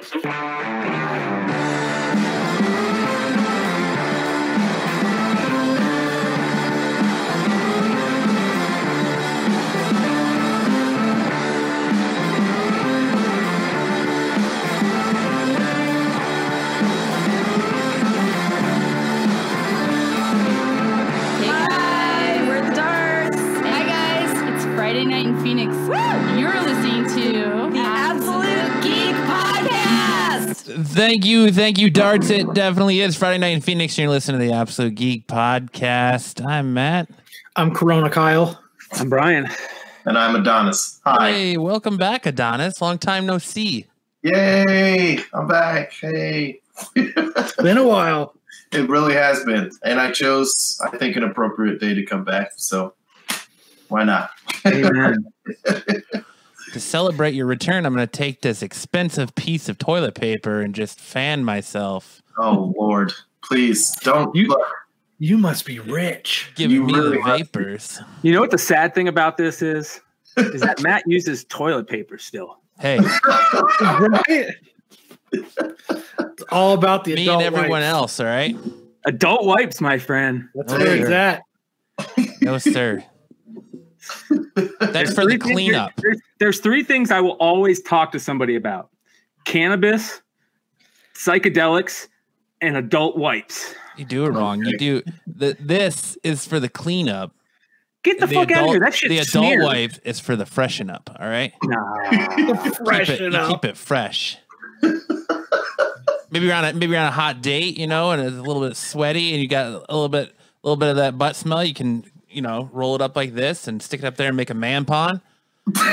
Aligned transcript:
Thank 0.00 0.24
you. 1.42 1.47
Thank 31.08 31.24
you, 31.24 31.50
thank 31.50 31.78
you, 31.78 31.88
Darts. 31.88 32.28
It 32.28 32.52
definitely 32.52 33.00
is 33.00 33.16
Friday 33.16 33.38
night 33.38 33.54
in 33.54 33.62
Phoenix. 33.62 33.94
and 33.94 34.02
You're 34.02 34.10
listening 34.10 34.42
to 34.42 34.46
the 34.46 34.52
Absolute 34.52 34.94
Geek 34.94 35.26
Podcast. 35.26 36.46
I'm 36.46 36.74
Matt. 36.74 37.08
I'm 37.56 37.72
Corona 37.74 38.10
Kyle. 38.10 38.62
I'm 38.92 39.08
Brian. 39.08 39.48
And 40.04 40.18
I'm 40.18 40.36
Adonis. 40.36 41.00
Hi. 41.06 41.32
Hey, 41.32 41.56
welcome 41.56 41.96
back, 41.96 42.26
Adonis. 42.26 42.82
Long 42.82 42.98
time 42.98 43.24
no 43.24 43.38
see. 43.38 43.86
Yay. 44.20 45.20
I'm 45.32 45.48
back. 45.48 45.94
Hey. 45.94 46.60
It's 46.94 47.56
been 47.62 47.78
a 47.78 47.88
while. 47.88 48.34
It 48.72 48.86
really 48.90 49.14
has 49.14 49.42
been. 49.46 49.70
And 49.82 49.98
I 49.98 50.10
chose, 50.10 50.78
I 50.84 50.94
think, 50.94 51.16
an 51.16 51.22
appropriate 51.22 51.80
day 51.80 51.94
to 51.94 52.04
come 52.04 52.24
back. 52.24 52.50
So 52.56 52.92
why 53.88 54.04
not? 54.04 54.28
Amen. 54.66 55.24
To 56.72 56.80
celebrate 56.80 57.34
your 57.34 57.46
return, 57.46 57.86
I'm 57.86 57.94
going 57.94 58.06
to 58.06 58.10
take 58.10 58.42
this 58.42 58.62
expensive 58.62 59.34
piece 59.34 59.68
of 59.68 59.78
toilet 59.78 60.14
paper 60.14 60.60
and 60.60 60.74
just 60.74 61.00
fan 61.00 61.44
myself, 61.44 62.22
Oh, 62.38 62.72
Lord. 62.78 63.12
Please 63.44 63.90
don't. 64.02 64.34
You- 64.34 64.48
look, 64.48 64.66
You 65.18 65.38
must 65.38 65.64
be 65.66 65.78
rich. 65.80 66.50
giving 66.54 66.76
You 66.76 66.82
me 66.84 66.92
really 66.94 67.16
the 67.18 67.22
have 67.24 67.38
vapors. 67.38 68.00
You 68.22 68.32
know 68.32 68.40
what 68.40 68.50
the 68.50 68.58
sad 68.58 68.94
thing 68.94 69.08
about 69.08 69.36
this 69.36 69.62
is? 69.62 70.00
Is 70.36 70.60
that 70.60 70.80
Matt 70.82 71.02
uses 71.06 71.44
toilet 71.44 71.88
paper 71.88 72.18
still. 72.18 72.58
Hey, 72.78 72.98
Right? 73.80 74.54
It's 75.32 76.44
all 76.50 76.74
about 76.74 77.04
the 77.04 77.14
me 77.16 77.24
adult 77.24 77.42
and 77.42 77.54
everyone 77.56 77.80
wipes. 77.80 77.84
else, 77.92 78.20
all 78.20 78.26
right? 78.26 78.56
Adult 79.06 79.44
wipes, 79.44 79.80
my 79.80 79.98
friend. 79.98 80.48
That's 80.54 80.72
Oh, 80.72 80.78
where 80.78 80.96
it's 80.96 81.10
at. 81.10 81.42
No, 82.40 82.58
sir. 82.58 83.02
That's 84.80 85.14
for 85.14 85.24
the 85.24 85.30
Three 85.30 85.38
things- 85.38 85.42
cleanup. 85.52 85.92
There's, 85.96 86.20
there's 86.40 86.60
three 86.60 86.82
things 86.82 87.10
I 87.10 87.20
will 87.20 87.32
always 87.40 87.82
talk 87.82 88.12
to 88.12 88.20
somebody 88.20 88.54
about 88.56 88.90
cannabis, 89.44 90.20
psychedelics, 91.14 92.08
and 92.60 92.76
adult 92.76 93.16
wipes. 93.16 93.74
You 93.96 94.04
do 94.04 94.26
it 94.26 94.30
wrong. 94.30 94.64
You 94.64 94.76
do. 94.78 95.02
The, 95.26 95.56
this 95.60 96.16
is 96.22 96.46
for 96.46 96.60
the 96.60 96.68
cleanup. 96.68 97.32
Get 98.04 98.20
the, 98.20 98.28
fuck 98.28 98.50
out 98.52 98.64
of 98.64 98.70
here. 98.70 98.80
That 98.80 98.94
shit's 98.94 99.10
the 99.10 99.18
adult 99.18 99.44
smeared. 99.44 99.64
wipe 99.64 99.92
is 100.04 100.20
for 100.20 100.36
the 100.36 100.46
freshen 100.46 100.88
up, 100.88 101.10
all 101.18 101.28
right? 101.28 101.52
Nah. 101.64 102.10
keep 102.36 102.48
it, 102.66 102.76
Freshen 102.76 103.34
up. 103.34 103.48
keep 103.50 103.64
it 103.64 103.76
fresh. 103.76 104.38
maybe 106.30 106.46
you're 106.46 106.54
on 106.54 106.64
a 106.64 106.72
maybe 106.72 106.92
you're 106.92 107.00
on 107.00 107.08
a 107.08 107.10
hot 107.10 107.42
date, 107.42 107.76
you 107.76 107.88
know, 107.88 108.12
and 108.12 108.22
it's 108.22 108.36
a 108.36 108.40
little 108.42 108.62
bit 108.62 108.76
sweaty, 108.76 109.32
and 109.32 109.42
you 109.42 109.48
got 109.48 109.66
a 109.66 109.78
little 109.94 110.08
bit 110.08 110.28
a 110.28 110.66
little 110.66 110.76
bit 110.76 110.90
of 110.90 110.96
that 110.96 111.18
butt 111.18 111.34
smell. 111.34 111.64
You 111.64 111.74
can 111.74 112.04
you 112.30 112.42
know 112.42 112.68
roll 112.72 112.94
it 112.94 113.00
up 113.02 113.16
like 113.16 113.34
this 113.34 113.66
and 113.68 113.82
stick 113.82 114.00
it 114.00 114.06
up 114.06 114.16
there 114.16 114.28
and 114.28 114.36
make 114.36 114.50
a 114.50 114.54
man 114.54 114.84
pond. 114.84 115.20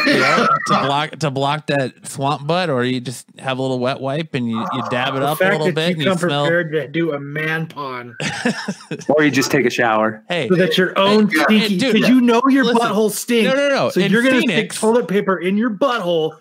You 0.06 0.20
know, 0.20 0.48
to 0.68 0.74
block 0.86 1.12
to 1.20 1.30
block 1.32 1.68
that 1.68 2.08
swamp 2.08 2.48
butt, 2.48 2.70
or 2.70 2.86
you 2.86 3.02
just 3.02 3.28
have 3.40 3.58
a 3.58 3.62
little 3.62 3.78
wet 3.80 4.00
wipe 4.00 4.34
and 4.34 4.50
you, 4.50 4.58
you 4.72 4.82
dab 4.90 5.16
it 5.16 5.20
The 5.20 5.26
up 5.28 5.34
a 5.34 5.36
fact 5.36 5.52
little 5.52 5.68
that 5.68 5.76
bit 5.76 5.88
you 5.90 5.94
and 5.96 6.02
you 6.04 6.08
come 6.12 6.18
smell. 6.18 6.46
prepared 6.46 6.72
to 6.72 6.88
do 6.88 7.12
a 7.12 7.20
man 7.20 7.68
pond 7.68 8.14
or 9.10 9.24
you 9.24 9.32
just 9.32 9.52
take 9.52 9.66
a 9.66 9.70
shower. 9.70 10.24
Hey, 10.30 10.48
so 10.48 10.56
that 10.56 10.78
your 10.78 10.98
own 10.98 11.30
Yeah. 11.30 11.44
stinky, 11.44 11.58
Hey, 11.60 11.78
dude, 11.78 11.94
because 11.96 12.10
you 12.10 12.22
know 12.22 12.42
your 12.48 12.64
listen. 12.64 12.82
butthole 12.88 13.12
stinks. 13.12 13.50
no, 13.50 13.56
no, 13.56 13.68
no. 13.70 13.90
So 13.90 14.00
In 14.00 14.12
you're 14.14 14.24
gonna 14.24 14.40
Phoenix, 14.40 14.78
stick 14.78 14.82
toilet 14.82 15.10
paper 15.10 15.38
in 15.40 15.58
your 15.58 15.72
butthole 15.72 16.38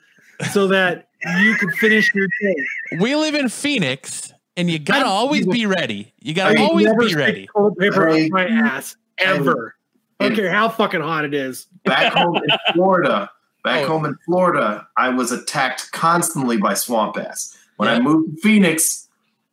so 0.53 0.69
that 0.69 1.09
you 1.43 1.57
can 1.57 1.73
finish 1.73 2.15
your 2.15 2.29
day. 2.41 2.55
we 3.01 3.17
live 3.17 3.35
in 3.35 3.49
Phoenix, 3.49 4.33
and 4.57 4.71
you 4.71 4.79
gotta 4.79 5.07
always 5.07 5.45
be 5.45 5.67
ready. 5.67 6.13
You 6.21 6.35
gotta 6.35 6.57
I 6.61 6.63
always 6.63 6.87
Never 6.87 7.01
be 7.05 7.15
ready. 7.17 7.49
Toilet 7.53 7.77
paper 7.79 8.09
on 8.11 8.29
my 8.31 8.47
ass 8.47 8.95
ever. 9.19 9.75
I 10.25 10.29
don't 10.29 10.33
And- 10.33 10.37
care 10.37 10.51
how 10.53 10.69
fucking 10.69 11.01
hot 11.01 11.25
it 11.25 11.35
is. 11.35 11.67
back 11.85 12.13
home 12.15 12.37
in 12.37 12.49
Florida, 12.73 13.31
back 13.63 13.85
Oh. 13.85 13.89
home 13.89 14.05
in 14.07 14.17
Florida, 14.25 14.87
I 14.97 15.11
was 15.11 15.33
attacked 15.33 15.93
constantly 15.93 16.57
by 16.57 16.75
swamp 16.75 17.17
ass. 17.19 17.57
When 17.77 17.89
I 17.89 17.99
moved 18.01 18.37
to 18.37 18.41
Phoenix, 18.43 19.09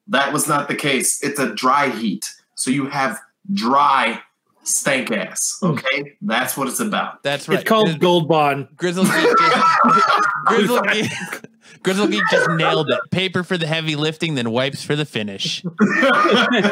that 0.07 0.31
was 0.31 0.47
not 0.47 0.67
the 0.67 0.75
case. 0.75 1.21
It's 1.23 1.39
a 1.39 1.53
dry 1.53 1.89
heat. 1.89 2.29
So 2.55 2.71
you 2.71 2.85
have 2.87 3.19
dry 3.53 4.21
stank 4.63 5.11
ass. 5.11 5.57
Hmm. 5.59 5.71
Okay? 5.71 6.13
That's 6.21 6.55
what 6.55 6.67
it's 6.67 6.79
about. 6.79 7.21
That's 7.23 7.49
right. 7.49 7.59
It's 7.59 7.67
called 7.67 7.99
Gold 7.99 8.27
Bond. 8.27 8.67
Grizzle 8.77 9.05
Geek 9.05 9.35
Grizzle, 10.45 10.81
Geek, 10.83 11.11
Grizzle 11.83 12.07
Geek 12.07 12.23
just 12.31 12.49
nailed 12.51 12.89
it. 12.89 12.99
Paper 13.11 13.43
for 13.43 13.57
the 13.57 13.67
heavy 13.67 13.95
lifting, 13.95 14.35
then 14.35 14.51
wipes 14.51 14.83
for 14.83 14.95
the 14.95 15.05
finish. 15.05 15.63
I, 15.81 16.71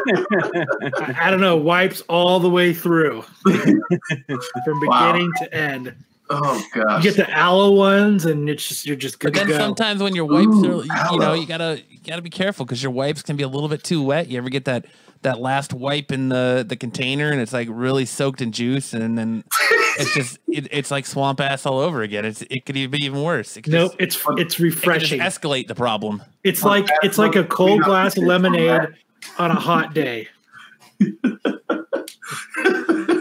I 1.21 1.31
don't 1.31 1.41
know, 1.41 1.57
wipes 1.57 2.01
all 2.09 2.39
the 2.39 2.49
way 2.49 2.73
through 2.73 3.21
from 3.43 3.81
Wow. 4.81 5.11
beginning 5.13 5.31
to 5.39 5.53
end. 5.53 5.95
Oh 6.31 6.63
god! 6.73 7.03
You 7.03 7.09
get 7.11 7.17
the 7.17 7.29
aloe 7.35 7.71
ones, 7.71 8.25
and 8.25 8.47
it's 8.49 8.67
just 8.67 8.85
you're 8.85 8.95
just 8.95 9.19
good 9.19 9.33
But 9.33 9.39
then 9.39 9.47
to 9.47 9.53
go. 9.53 9.57
sometimes 9.57 10.01
when 10.03 10.13
your 10.15 10.25
wipes 10.25 10.47
Ooh, 10.47 10.81
are, 10.81 10.85
you, 10.85 10.91
you 11.13 11.19
know, 11.19 11.33
you 11.33 11.47
gotta 11.47 11.81
you 11.89 11.99
gotta 12.05 12.21
be 12.21 12.29
careful 12.29 12.65
because 12.65 12.83
your 12.83 12.91
wipes 12.91 13.21
can 13.23 13.35
be 13.35 13.43
a 13.43 13.47
little 13.47 13.69
bit 13.69 13.83
too 13.83 14.01
wet. 14.03 14.27
You 14.27 14.37
ever 14.37 14.49
get 14.49 14.65
that 14.65 14.85
that 15.23 15.39
last 15.39 15.73
wipe 15.73 16.11
in 16.11 16.29
the 16.29 16.63
the 16.67 16.75
container 16.75 17.31
and 17.31 17.41
it's 17.41 17.51
like 17.51 17.67
really 17.71 18.05
soaked 18.05 18.41
in 18.41 18.51
juice, 18.51 18.93
and 18.93 19.17
then 19.17 19.43
it's 19.97 20.13
just 20.13 20.37
it, 20.47 20.67
it's 20.71 20.91
like 20.91 21.07
swamp 21.07 21.41
ass 21.41 21.65
all 21.65 21.79
over 21.79 22.03
again. 22.03 22.25
It's 22.25 22.43
it 22.43 22.63
could 22.65 22.77
even 22.77 22.91
be 22.91 23.03
even 23.05 23.23
worse. 23.23 23.57
It 23.57 23.63
could 23.63 23.73
Nope, 23.73 23.97
just, 23.99 24.01
it's 24.01 24.15
it's 24.15 24.25
it 24.25 24.35
could 24.35 24.47
just 24.49 24.59
refreshing. 24.59 25.19
escalate 25.21 25.67
the 25.67 25.75
problem. 25.75 26.21
It's 26.43 26.63
like 26.63 26.87
it's 27.01 27.17
like 27.17 27.35
a 27.35 27.43
cold 27.43 27.81
glass 27.81 28.15
of 28.17 28.23
lemonade 28.23 28.81
on 29.39 29.49
a 29.49 29.59
hot 29.59 29.95
day. 29.95 30.27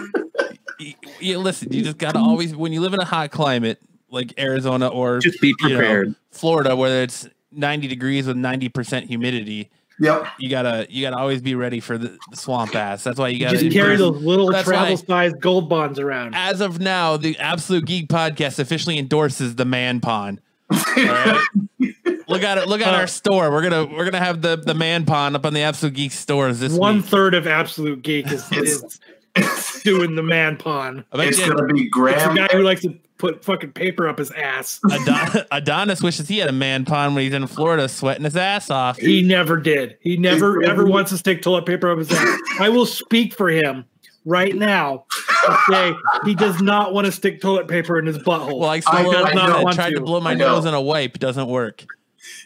You, 1.20 1.32
you- 1.32 1.38
listen, 1.38 1.72
you 1.72 1.82
just 1.82 1.98
gotta 1.98 2.18
always 2.18 2.54
when 2.54 2.72
you 2.72 2.80
live 2.80 2.94
in 2.94 3.00
a 3.00 3.04
hot 3.04 3.30
climate 3.30 3.80
like 4.10 4.32
Arizona 4.38 4.88
or 4.88 5.18
Just 5.18 5.40
be 5.40 5.48
you 5.48 5.54
know, 5.68 5.76
prepared. 5.76 6.14
Florida, 6.30 6.74
where 6.74 7.02
it's 7.02 7.28
90 7.52 7.88
degrees 7.88 8.26
with 8.26 8.36
90% 8.36 9.04
humidity, 9.06 9.70
Yep. 10.00 10.26
you 10.38 10.48
gotta 10.48 10.86
you 10.88 11.02
gotta 11.02 11.16
always 11.18 11.42
be 11.42 11.54
ready 11.56 11.80
for 11.80 11.98
the, 11.98 12.16
the 12.30 12.36
swamp 12.36 12.74
ass. 12.76 13.02
That's 13.02 13.18
why 13.18 13.28
you 13.28 13.40
gotta 13.40 13.58
Just 13.58 13.72
carry 13.72 13.96
those 13.96 14.22
little 14.22 14.50
That's 14.52 14.66
travel 14.68 14.96
sized 14.96 15.40
gold 15.40 15.68
bonds 15.68 15.98
around. 15.98 16.34
As 16.36 16.60
of 16.60 16.78
now, 16.80 17.16
the 17.16 17.36
Absolute 17.38 17.84
Geek 17.84 18.08
Podcast 18.08 18.58
officially 18.60 18.96
endorses 18.98 19.56
the 19.56 19.64
Man 19.64 20.00
Pond. 20.00 20.40
Right? 20.70 21.40
look 22.28 22.42
at 22.42 22.58
it. 22.58 22.68
Look 22.68 22.80
at 22.80 22.94
Uh, 22.94 22.98
our 22.98 23.06
store. 23.08 23.50
We're 23.50 23.62
gonna 23.68 23.86
we're 23.86 24.04
gonna 24.04 24.24
have 24.24 24.40
the 24.40 24.56
the 24.56 24.74
Man 24.74 25.04
Pond 25.04 25.34
up 25.34 25.44
on 25.44 25.52
the 25.52 25.62
Absolute 25.62 25.94
Geek 25.94 26.12
stores 26.12 26.60
this 26.60 26.72
One 26.72 26.96
week. 26.98 27.06
third 27.06 27.34
of 27.34 27.46
Absolute 27.46 28.02
Geek 28.02 28.30
is, 28.30 28.50
is 28.52 29.00
doing 29.84 30.14
the 30.14 30.22
man 30.22 30.56
pond. 30.56 31.04
I 31.12 31.16
bet 31.16 31.28
it's 31.28 31.38
gonna 31.38 31.72
be 31.72 31.90
It's 31.92 32.24
the 32.24 32.34
guy 32.34 32.48
who 32.52 32.62
likes 32.62 32.82
to 32.82 32.94
put 33.18 33.44
fucking 33.44 33.72
paper 33.72 34.08
up 34.08 34.18
his 34.18 34.30
ass. 34.30 34.80
Adon- 34.90 35.44
Adonis 35.50 36.02
wishes 36.02 36.28
he 36.28 36.38
had 36.38 36.48
a 36.48 36.52
Man 36.52 36.84
Pond 36.84 37.14
when 37.14 37.24
he's 37.24 37.34
in 37.34 37.46
Florida, 37.46 37.88
sweating 37.88 38.24
his 38.24 38.36
ass 38.36 38.70
off. 38.70 38.96
He 38.98 39.22
never 39.22 39.56
did. 39.58 39.98
He 40.00 40.16
never 40.16 40.62
ever 40.62 40.86
wants 40.86 41.10
to 41.10 41.18
stick 41.18 41.42
toilet 41.42 41.66
paper 41.66 41.90
up 41.90 41.98
his 41.98 42.10
ass. 42.12 42.38
I 42.60 42.68
will 42.68 42.86
speak 42.86 43.34
for 43.34 43.50
him 43.50 43.84
right 44.24 44.54
now 44.54 45.04
and 45.48 45.58
say 45.68 45.94
he 46.24 46.34
does 46.34 46.60
not 46.60 46.92
want 46.94 47.06
to 47.06 47.12
stick 47.12 47.40
toilet 47.40 47.68
paper 47.68 47.98
in 47.98 48.06
his 48.06 48.18
butthole. 48.18 48.58
Well, 48.58 48.68
like 48.68 48.84
I 48.86 49.04
Stallone 49.04 49.12
know, 49.12 49.24
I 49.24 49.32
said, 49.32 49.64
know. 49.64 49.72
tried 49.72 49.94
to 49.94 50.00
blow 50.00 50.20
my 50.20 50.34
nose 50.34 50.66
on 50.66 50.74
a 50.74 50.80
wipe, 50.80 51.18
doesn't 51.18 51.48
work. 51.48 51.84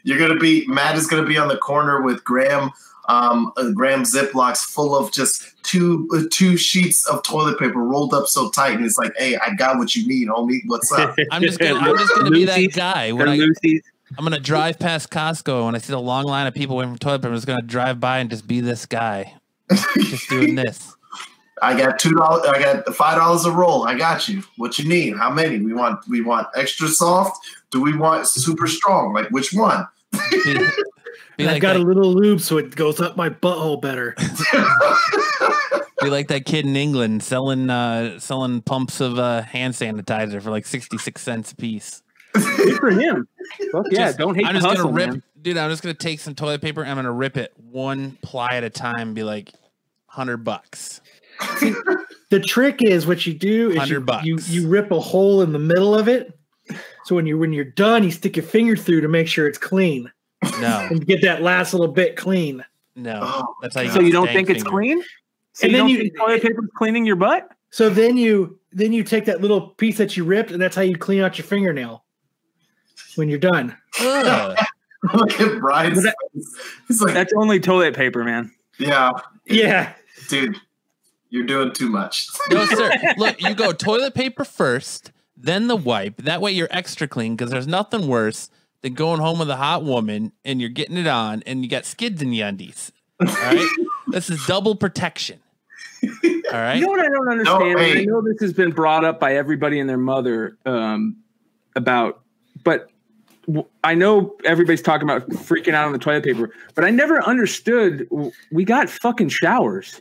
You're 0.04 0.18
gonna 0.18 0.38
be 0.38 0.66
Matt 0.66 0.96
is 0.96 1.06
gonna 1.06 1.26
be 1.26 1.36
on 1.36 1.48
the 1.48 1.56
corner 1.56 2.02
with 2.02 2.24
Graham, 2.24 2.70
um, 3.08 3.52
uh, 3.56 3.70
Graham 3.70 4.02
Ziplocs 4.02 4.64
full 4.64 4.96
of 4.96 5.12
just 5.12 5.42
two 5.62 6.08
uh, 6.14 6.22
two 6.30 6.56
sheets 6.56 7.06
of 7.06 7.22
toilet 7.22 7.58
paper 7.58 7.78
rolled 7.78 8.14
up 8.14 8.26
so 8.26 8.50
tight, 8.50 8.76
and 8.76 8.84
it's 8.84 8.98
like, 8.98 9.12
hey, 9.16 9.36
I 9.36 9.54
got 9.54 9.78
what 9.78 9.94
you 9.96 10.06
need, 10.06 10.28
homie. 10.28 10.60
What's 10.66 10.92
up? 10.92 11.16
I'm 11.30 11.42
just 11.42 11.58
gonna, 11.58 11.78
I'm 11.78 11.96
just 11.96 12.14
gonna 12.14 12.30
be 12.30 12.44
that 12.44 12.72
guy 12.74 13.12
when 13.12 13.28
I 13.28 13.34
I'm 14.18 14.24
gonna 14.24 14.40
drive 14.40 14.78
past 14.78 15.10
Costco 15.10 15.66
and 15.66 15.76
I 15.76 15.78
see 15.78 15.92
the 15.92 16.00
long 16.00 16.24
line 16.24 16.46
of 16.46 16.54
people 16.54 16.76
waiting 16.76 16.94
for 16.94 17.00
toilet 17.00 17.20
paper. 17.20 17.28
I'm 17.28 17.34
just 17.34 17.46
gonna 17.46 17.62
drive 17.62 17.98
by 17.98 18.18
and 18.18 18.30
just 18.30 18.46
be 18.46 18.60
this 18.60 18.86
guy, 18.86 19.34
just 19.70 20.28
doing 20.28 20.54
this. 20.54 20.94
I 21.62 21.78
got 21.78 21.98
two 22.00 22.12
dollars. 22.12 22.44
I 22.46 22.60
got 22.60 22.94
five 22.94 23.18
dollars 23.18 23.44
a 23.44 23.52
roll. 23.52 23.84
I 23.86 23.96
got 23.96 24.28
you. 24.28 24.42
What 24.56 24.78
you 24.78 24.88
need? 24.88 25.16
How 25.16 25.30
many? 25.30 25.58
We 25.60 25.72
want. 25.72 26.06
We 26.08 26.20
want 26.20 26.48
extra 26.56 26.88
soft. 26.88 27.38
Do 27.70 27.80
we 27.80 27.96
want 27.96 28.26
super 28.26 28.66
strong? 28.66 29.14
Like 29.14 29.28
which 29.30 29.52
one? 29.52 29.86
Be, 31.42 31.46
be 31.46 31.48
I've 31.48 31.52
like 31.54 31.62
got 31.62 31.72
that, 31.74 31.80
a 31.80 31.84
little 31.84 32.12
lube 32.12 32.40
so 32.40 32.58
it 32.58 32.74
goes 32.76 33.00
up 33.00 33.16
my 33.16 33.28
butthole 33.30 33.80
better. 33.80 34.14
be 36.02 36.10
like 36.10 36.28
that 36.28 36.44
kid 36.44 36.66
in 36.66 36.76
England 36.76 37.22
selling 37.22 37.70
uh, 37.70 38.18
selling 38.18 38.62
pumps 38.62 39.00
of 39.00 39.18
uh, 39.18 39.42
hand 39.42 39.74
sanitizer 39.74 40.40
for 40.42 40.50
like 40.50 40.66
66 40.66 41.20
cents 41.20 41.52
a 41.52 41.56
piece. 41.56 42.02
Good 42.34 42.78
for 42.78 42.90
him. 42.90 43.28
Fuck 43.72 43.86
yeah, 43.90 44.06
Just- 44.06 44.18
don't 44.18 44.34
hate 44.34 44.46
I'm 44.46 44.54
just 44.54 44.66
hustle, 44.66 44.84
gonna 44.84 44.96
rip 44.96 45.10
man. 45.10 45.22
dude, 45.40 45.56
I'm 45.58 45.70
just 45.70 45.82
gonna 45.82 45.94
take 45.94 46.20
some 46.20 46.34
toilet 46.34 46.62
paper. 46.62 46.82
and 46.82 46.90
I'm 46.90 46.96
gonna 46.96 47.12
rip 47.12 47.36
it 47.36 47.52
one 47.70 48.16
ply 48.22 48.50
at 48.56 48.64
a 48.64 48.70
time. 48.70 48.98
and 49.08 49.14
Be 49.14 49.22
like, 49.22 49.52
hundred 50.06 50.38
bucks. 50.38 51.00
The 52.30 52.40
trick 52.40 52.82
is 52.82 53.06
what 53.06 53.26
you 53.26 53.34
do 53.34 53.70
is 53.70 53.76
100 53.76 53.94
you, 53.94 54.00
bucks. 54.00 54.26
you 54.26 54.38
you 54.62 54.68
rip 54.68 54.90
a 54.90 55.00
hole 55.00 55.42
in 55.42 55.52
the 55.52 55.58
middle 55.58 55.94
of 55.94 56.08
it. 56.08 56.38
So 57.04 57.14
when 57.16 57.26
you 57.26 57.36
when 57.38 57.52
you're 57.52 57.64
done, 57.64 58.04
you 58.04 58.10
stick 58.10 58.36
your 58.36 58.44
finger 58.46 58.76
through 58.76 59.02
to 59.02 59.08
make 59.08 59.28
sure 59.28 59.46
it's 59.46 59.58
clean 59.58 60.10
No, 60.60 60.86
and 60.90 61.06
get 61.06 61.22
that 61.22 61.42
last 61.42 61.72
little 61.72 61.88
bit 61.88 62.16
clean. 62.16 62.64
no. 62.96 63.20
Oh, 63.22 63.54
That's 63.62 63.74
how 63.74 63.82
you. 63.82 63.90
So 63.90 64.00
you 64.00 64.12
don't 64.12 64.28
stank 64.28 64.46
think 64.48 64.58
it's 64.58 64.64
clean? 64.68 65.02
So 65.54 65.64
And 65.66 65.72
you 65.72 65.78
then 65.78 65.88
you- 65.88 65.98
think 65.98 66.16
toilet 66.18 66.42
paper's 66.42 66.68
cleaning 66.76 67.06
your 67.06 67.16
butt? 67.16 67.48
So 67.70 67.88
then 67.90 68.16
you 68.16 68.58
then 68.72 68.92
you 68.92 69.02
take 69.04 69.24
that 69.26 69.40
little 69.40 69.68
piece 69.70 69.98
that 69.98 70.16
you 70.16 70.24
ripped, 70.24 70.50
and 70.50 70.60
that's 70.60 70.74
how 70.76 70.82
you 70.82 70.96
clean 70.96 71.20
out 71.22 71.38
your 71.38 71.44
fingernail 71.46 72.04
when 73.16 73.28
you're 73.28 73.38
done. 73.38 73.76
Look 74.00 75.40
at 75.40 75.58
Brian's 75.60 76.02
that- 76.04 76.14
face. 76.34 76.56
He's 76.88 77.02
like, 77.02 77.14
That's 77.14 77.32
only 77.36 77.58
toilet 77.60 77.94
paper, 77.96 78.24
man. 78.24 78.50
yeah, 78.78 79.10
Yeah. 79.46 79.92
dude, 80.28 80.56
you're 81.30 81.44
doing 81.46 81.72
too 81.72 81.88
much. 81.88 82.28
No, 82.50 82.64
sir. 82.66 82.90
Look, 83.16 83.40
you 83.42 83.54
go 83.54 83.72
toilet 83.72 84.14
paper 84.14 84.44
first, 84.44 85.10
then 85.36 85.66
the 85.66 85.76
wipe. 85.76 86.18
That 86.18 86.40
way 86.40 86.52
you're 86.52 86.68
extra 86.70 87.08
clean 87.08 87.34
because 87.36 87.50
there's 87.50 87.66
nothing 87.66 88.06
worse 88.06 88.48
than 88.82 88.94
going 88.94 89.20
home 89.20 89.38
with 89.38 89.48
a 89.48 89.56
hot 89.56 89.84
woman 89.84 90.32
and 90.44 90.60
you're 90.60 90.70
getting 90.70 90.96
it 90.96 91.06
on 91.06 91.42
and 91.46 91.62
you 91.62 91.70
got 91.70 91.84
skids 91.84 92.20
in 92.20 92.30
the 92.30 92.40
undies. 92.40 92.92
All 93.20 93.26
right. 93.26 93.68
this 94.08 94.28
is 94.28 94.44
double 94.46 94.74
protection. 94.74 95.40
All 96.02 96.10
right. 96.52 96.74
You 96.74 96.82
know 96.82 96.88
what 96.88 97.00
I 97.00 97.08
don't 97.08 97.28
understand? 97.28 97.78
hey. 97.78 98.00
I 98.00 98.04
know 98.04 98.20
this 98.20 98.40
has 98.40 98.52
been 98.52 98.72
brought 98.72 99.04
up 99.04 99.20
by 99.20 99.36
everybody 99.36 99.78
and 99.78 99.88
their 99.88 99.96
mother 99.96 100.58
um, 100.66 101.16
about, 101.76 102.22
but 102.64 102.90
I 103.84 103.94
know 103.94 104.34
everybody's 104.44 104.82
talking 104.82 105.08
about 105.08 105.28
freaking 105.28 105.74
out 105.74 105.86
on 105.86 105.92
the 105.92 105.98
toilet 105.98 106.24
paper, 106.24 106.50
but 106.74 106.84
I 106.84 106.90
never 106.90 107.22
understood. 107.22 108.08
We 108.50 108.64
got 108.64 108.90
fucking 108.90 109.28
showers. 109.28 110.00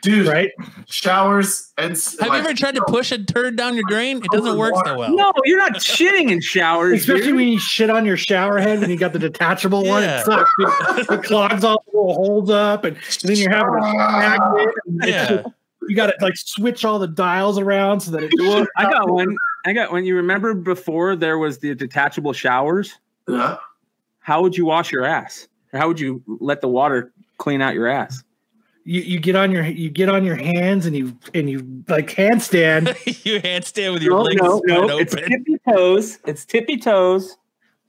Dude, 0.00 0.26
Right. 0.28 0.50
showers 0.86 1.72
and 1.76 1.90
Have 1.92 2.14
like, 2.20 2.30
you 2.30 2.48
ever 2.48 2.54
tried 2.54 2.74
to 2.76 2.84
push 2.86 3.10
a 3.12 3.22
turd 3.22 3.56
down 3.56 3.74
your 3.74 3.84
drain? 3.88 4.18
It 4.18 4.30
doesn't 4.30 4.56
work 4.56 4.74
so 4.86 4.96
well. 4.98 5.14
No, 5.14 5.32
you're 5.44 5.58
not 5.58 5.74
shitting 5.74 6.30
in 6.30 6.40
showers. 6.40 7.00
Especially 7.00 7.26
dude. 7.26 7.36
when 7.36 7.48
you 7.48 7.58
shit 7.58 7.90
on 7.90 8.04
your 8.04 8.16
shower 8.16 8.58
head 8.58 8.80
when 8.80 8.90
you 8.90 8.96
got 8.96 9.12
the 9.12 9.18
detachable 9.18 9.84
one. 9.84 10.02
Yeah. 10.02 10.20
It 10.20 10.24
sucks. 10.26 10.50
It, 10.60 11.10
it 11.10 11.22
clogs 11.24 11.64
all 11.64 11.82
the 11.92 11.98
little 11.98 12.14
holes 12.14 12.50
up, 12.50 12.84
and, 12.84 12.96
and 12.96 13.04
then 13.22 13.36
you're 13.36 13.50
having 13.50 13.74
to 13.74 13.90
snag 13.90 14.40
it. 14.54 14.74
and 14.86 15.02
it's 15.02 15.06
Yeah. 15.10 15.28
just- 15.28 15.48
you 15.88 15.96
got 15.96 16.06
to 16.08 16.14
like 16.20 16.36
switch 16.36 16.84
all 16.84 16.98
the 16.98 17.06
dials 17.08 17.58
around 17.58 18.00
so 18.00 18.10
that 18.10 18.22
it. 18.22 18.30
Well, 18.38 18.66
I 18.76 18.84
got 18.90 19.08
one. 19.10 19.34
I 19.64 19.72
got 19.72 19.90
one. 19.90 20.04
You 20.04 20.16
remember 20.16 20.52
before 20.52 21.16
there 21.16 21.38
was 21.38 21.58
the 21.58 21.74
detachable 21.74 22.34
showers? 22.34 22.94
Yeah. 23.26 23.56
How 24.20 24.42
would 24.42 24.54
you 24.56 24.66
wash 24.66 24.92
your 24.92 25.04
ass? 25.06 25.48
Or 25.72 25.78
how 25.78 25.88
would 25.88 25.98
you 25.98 26.22
let 26.26 26.60
the 26.60 26.68
water 26.68 27.10
clean 27.38 27.62
out 27.62 27.72
your 27.74 27.86
ass? 27.86 28.22
You, 28.90 29.02
you 29.02 29.20
get 29.20 29.36
on 29.36 29.50
your 29.52 29.64
you 29.66 29.90
get 29.90 30.08
on 30.08 30.24
your 30.24 30.36
hands 30.36 30.86
and 30.86 30.96
you 30.96 31.14
and 31.34 31.50
you 31.50 31.84
like 31.88 32.06
handstand. 32.08 32.86
you 33.26 33.38
handstand 33.42 33.92
with 33.92 34.02
your 34.02 34.14
No, 34.14 34.22
legs 34.22 34.40
no, 34.40 34.58
spread 34.60 34.86
no. 34.86 34.98
It's 34.98 35.12
open. 35.14 35.28
tippy 35.28 35.56
toes. 35.68 36.18
It's 36.26 36.46
tippy 36.46 36.78
toes, 36.78 37.36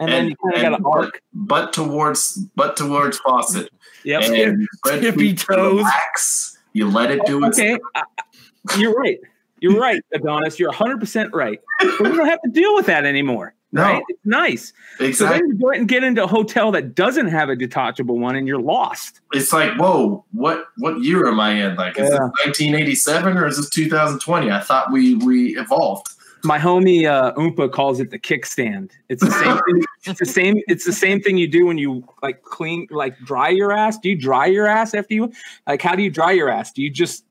and, 0.01 0.11
then 0.11 0.27
you 0.27 0.35
kind 0.51 0.57
of 0.57 0.61
got 0.61 0.77
to 0.77 0.83
arc. 1.05 1.21
butt 1.33 1.71
towards 1.71 2.35
butt 2.57 2.75
towards 2.75 3.17
faucet. 3.19 3.69
Yep. 4.03 4.23
And 4.23 4.67
Tippy 4.85 5.35
toes. 5.35 5.77
Relax. 5.77 6.57
You 6.73 6.89
let 6.91 7.11
it 7.11 7.21
do 7.25 7.45
its 7.45 7.57
Okay, 7.57 7.77
I- 7.95 8.03
I- 8.17 8.77
you're 8.77 8.93
right. 8.93 9.19
You're 9.61 9.79
right, 9.79 10.01
Adonis. 10.13 10.59
You're 10.59 10.67
100 10.69 10.99
percent 10.99 11.33
right. 11.33 11.61
But 11.79 11.99
we 12.01 12.09
don't 12.17 12.27
have 12.27 12.41
to 12.41 12.49
deal 12.51 12.75
with 12.75 12.87
that 12.87 13.05
anymore. 13.05 13.53
No. 13.71 13.83
Right? 13.83 14.03
It's 14.09 14.25
nice. 14.25 14.73
So 15.17 15.27
then 15.27 15.47
you 15.47 15.53
go 15.55 15.69
and 15.69 15.87
get 15.87 16.03
into 16.03 16.23
a 16.23 16.27
hotel 16.27 16.71
that 16.71 16.95
doesn't 16.95 17.27
have 17.27 17.49
a 17.49 17.55
detachable 17.55 18.17
one, 18.17 18.35
and 18.35 18.47
you're 18.47 18.61
lost. 18.61 19.21
It's 19.33 19.53
like, 19.53 19.75
whoa, 19.77 20.25
what 20.31 20.65
what 20.77 21.01
year 21.01 21.27
am 21.27 21.39
I 21.39 21.51
in? 21.51 21.75
Like, 21.75 21.99
is 21.99 22.09
Yeah. 22.09 22.15
it 22.15 22.47
1987 22.47 23.37
or 23.37 23.45
is 23.45 23.57
this 23.57 23.69
2020? 23.69 24.49
I 24.51 24.59
thought 24.61 24.91
we 24.91 25.15
we 25.15 25.57
evolved. 25.57 26.07
My 26.43 26.57
homie 26.57 27.05
uh, 27.05 27.33
Oompa 27.33 27.69
calls 27.71 27.99
it 27.99 28.11
the 28.11 28.17
kickstand. 28.17 28.91
It's 29.09 29.23
the 29.23 29.31
same. 29.31 29.57
thing. 29.57 29.83
It's 30.05 30.17
the 30.19 30.25
same. 30.25 30.61
It's 30.69 30.85
the 30.85 30.93
same 30.93 31.19
thing 31.21 31.37
you 31.37 31.47
do 31.47 31.65
when 31.65 31.77
you 31.77 32.05
like 32.23 32.41
clean, 32.43 32.87
like 32.89 33.19
dry 33.19 33.49
your 33.49 33.73
ass. 33.73 33.97
Do 33.99 34.07
you 34.09 34.15
dry 34.15 34.45
your 34.45 34.65
ass 34.65 34.93
after 34.93 35.13
you? 35.13 35.31
Like, 35.67 35.81
how 35.81 35.93
do 35.93 36.01
you 36.01 36.09
dry 36.09 36.31
your 36.31 36.49
ass? 36.49 36.71
Do 36.71 36.81
you 36.81 36.89
just 36.89 37.25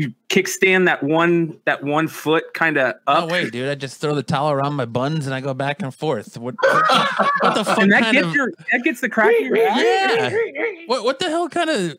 you 0.00 0.14
kickstand 0.28 0.86
that 0.86 1.02
one 1.02 1.58
that 1.64 1.82
one 1.84 2.08
foot 2.08 2.54
kind 2.54 2.76
of 2.76 2.94
Oh 3.06 3.12
up? 3.12 3.30
wait, 3.30 3.52
dude! 3.52 3.68
I 3.68 3.74
just 3.74 4.00
throw 4.00 4.14
the 4.14 4.22
towel 4.22 4.50
around 4.50 4.74
my 4.74 4.84
buns 4.86 5.26
and 5.26 5.34
I 5.34 5.40
go 5.40 5.54
back 5.54 5.82
and 5.82 5.94
forth. 5.94 6.36
What? 6.38 6.54
What, 6.64 7.30
what 7.40 7.54
the 7.54 7.64
fuck 7.64 7.78
and 7.78 7.92
that 7.92 8.02
kind 8.02 8.14
gets 8.14 8.26
of? 8.28 8.34
your 8.34 8.52
that 8.72 8.82
gets 8.84 9.00
the 9.00 9.08
crack 9.08 9.34
of 9.34 9.46
your 9.46 9.58
ass. 9.58 9.80
Yeah. 9.82 10.30
What? 10.86 11.04
What 11.04 11.18
the 11.18 11.28
hell 11.28 11.48
kind 11.48 11.70
of 11.70 11.98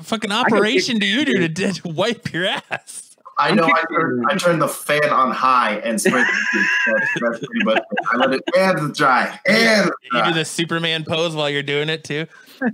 fucking 0.00 0.32
operation 0.32 0.98
do 0.98 1.06
you 1.06 1.24
do 1.24 1.48
to, 1.48 1.72
to 1.72 1.88
wipe 1.88 2.32
your 2.32 2.46
ass? 2.46 3.16
I 3.38 3.52
know 3.52 3.64
I 3.64 3.68
kicking 3.68 3.96
turn. 3.96 4.24
I 4.30 4.34
turn 4.36 4.58
the 4.60 4.68
fan 4.68 5.10
on 5.10 5.32
high 5.32 5.76
and 5.78 6.00
spray 6.00 6.12
the 6.12 6.24
heat. 6.24 6.66
That's, 6.86 7.10
that's 7.20 7.46
pretty 7.46 7.64
much 7.64 7.78
it. 7.78 7.98
I 8.12 8.16
let 8.16 8.32
it 8.32 8.42
and 8.54 8.94
dry 8.94 9.40
and 9.46 9.88
it's 9.88 9.96
You 10.12 10.24
do 10.24 10.32
the 10.32 10.44
Superman 10.44 11.04
pose 11.04 11.34
while 11.34 11.50
you're 11.50 11.62
doing 11.62 11.88
it 11.88 12.04
too. 12.04 12.26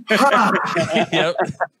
Ha! 0.09 1.07
yep. 1.11 1.35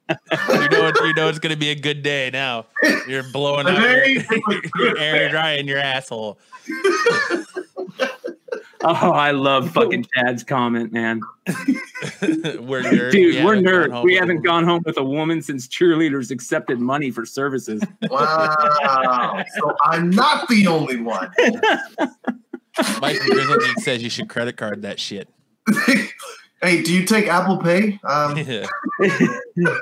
You 0.09 0.69
know 0.69 0.87
it, 0.87 0.95
you 1.01 1.13
know 1.13 1.27
it's 1.29 1.39
gonna 1.39 1.55
be 1.55 1.69
a 1.69 1.75
good 1.75 2.03
day 2.03 2.29
now. 2.31 2.65
You're 3.07 3.23
blowing 3.31 3.67
out 3.67 3.75
Today 3.75 4.25
your, 4.29 4.61
your 4.87 4.97
air 4.97 5.29
drying 5.29 5.67
your 5.67 5.79
asshole. 5.79 6.39
Oh, 8.83 9.11
I 9.11 9.29
love 9.29 9.69
fucking 9.69 10.07
Chad's 10.15 10.43
comment, 10.43 10.91
man. 10.91 11.21
we're 11.45 12.81
nerds. 12.81 13.11
Dude, 13.11 13.35
We 13.35 13.43
we're 13.45 13.53
haven't 13.55 13.63
gone 13.63 13.63
nerds. 13.63 13.91
home 13.91 14.03
We 14.05 14.11
with 14.13 14.19
haven't 14.21 14.35
them. 14.37 14.43
gone 14.43 14.63
home 14.63 14.81
with 14.87 14.97
a 14.97 15.03
woman 15.03 15.39
since 15.43 15.67
cheerleaders 15.67 16.31
accepted 16.31 16.79
money 16.79 17.11
for 17.11 17.23
services. 17.23 17.83
Wow. 18.09 19.43
So 19.55 19.75
I'm 19.83 20.09
not 20.09 20.47
the 20.47 20.65
only 20.65 20.99
one. 20.99 21.29
Mike 22.99 23.17
from 23.17 23.27
Grizzly 23.35 23.59
says 23.83 24.01
you 24.01 24.09
should 24.09 24.29
credit 24.29 24.57
card 24.57 24.81
that 24.81 24.99
shit. 24.99 25.29
Hey, 26.61 26.81
do 26.83 26.93
you 26.93 27.05
take 27.05 27.27
Apple 27.27 27.57
Pay? 27.57 27.99
Um, 28.03 28.37
Yeah. 28.45 28.65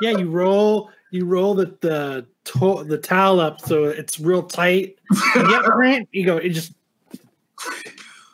Yeah, 0.00 0.18
you 0.18 0.28
roll 0.28 0.90
you 1.12 1.24
roll 1.24 1.54
the 1.54 1.66
the 1.80 2.26
to- 2.46 2.82
the 2.84 2.98
towel 2.98 3.38
up 3.38 3.60
so 3.60 3.84
it's 3.84 4.18
real 4.18 4.42
tight. 4.42 4.98
yep, 5.36 5.62
Grant. 5.64 6.08
You 6.10 6.26
go. 6.26 6.36
It 6.38 6.48
just 6.50 6.72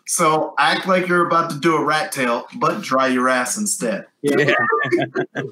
so 0.07 0.55
act 0.59 0.89
like 0.89 1.07
you're 1.07 1.27
about 1.27 1.51
to 1.51 1.59
do 1.61 1.77
a 1.77 1.85
rat 1.85 2.11
tail, 2.13 2.47
but 2.57 2.81
dry 2.83 3.09
your 3.09 3.29
ass 3.29 3.57
instead. 3.59 4.07
Yeah. 4.23 4.55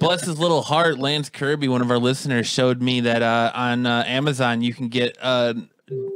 Bless 0.00 0.24
his 0.24 0.38
little 0.38 0.62
heart, 0.62 0.98
Lance 0.98 1.28
Kirby, 1.28 1.68
one 1.68 1.82
of 1.82 1.90
our 1.90 1.98
listeners, 1.98 2.46
showed 2.48 2.80
me 2.82 3.00
that 3.02 3.22
uh, 3.22 3.52
on 3.54 3.86
uh, 3.86 4.02
Amazon 4.06 4.62
you 4.62 4.72
can 4.74 4.88
get 4.88 5.16
uh, 5.20 5.54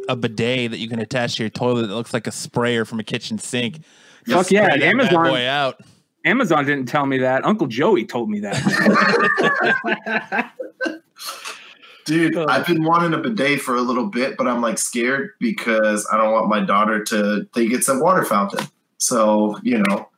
a 0.08 0.16
bidet 0.16 0.70
that 0.70 0.78
you 0.78 0.88
can 0.88 0.98
attach 0.98 1.36
to 1.36 1.42
your 1.42 1.50
toilet 1.50 1.86
that 1.88 1.94
looks 1.94 2.14
like 2.14 2.26
a 2.26 2.32
sprayer 2.32 2.84
from 2.84 2.98
a 2.98 3.04
kitchen 3.04 3.38
sink. 3.38 3.80
Fuck 4.26 4.50
yeah, 4.50 4.72
Amazon. 4.74 5.24
boy 5.24 5.46
out. 5.46 5.80
Amazon 6.24 6.64
didn't 6.64 6.86
tell 6.86 7.06
me 7.06 7.18
that. 7.18 7.44
Uncle 7.44 7.66
Joey 7.66 8.04
told 8.04 8.30
me 8.30 8.40
that. 8.40 10.52
Dude. 12.04 12.36
I've 12.36 12.66
been 12.66 12.82
wanting 12.82 13.14
a 13.14 13.18
bidet 13.18 13.60
for 13.60 13.76
a 13.76 13.80
little 13.80 14.06
bit, 14.06 14.36
but 14.36 14.48
I'm 14.48 14.60
like 14.60 14.78
scared 14.78 15.30
because 15.38 16.06
I 16.12 16.16
don't 16.16 16.32
want 16.32 16.48
my 16.48 16.60
daughter 16.60 17.02
to 17.04 17.46
think 17.54 17.72
it's 17.72 17.88
a 17.88 17.98
water 17.98 18.24
fountain. 18.24 18.66
So, 18.98 19.58
you 19.62 19.82
know. 19.88 20.08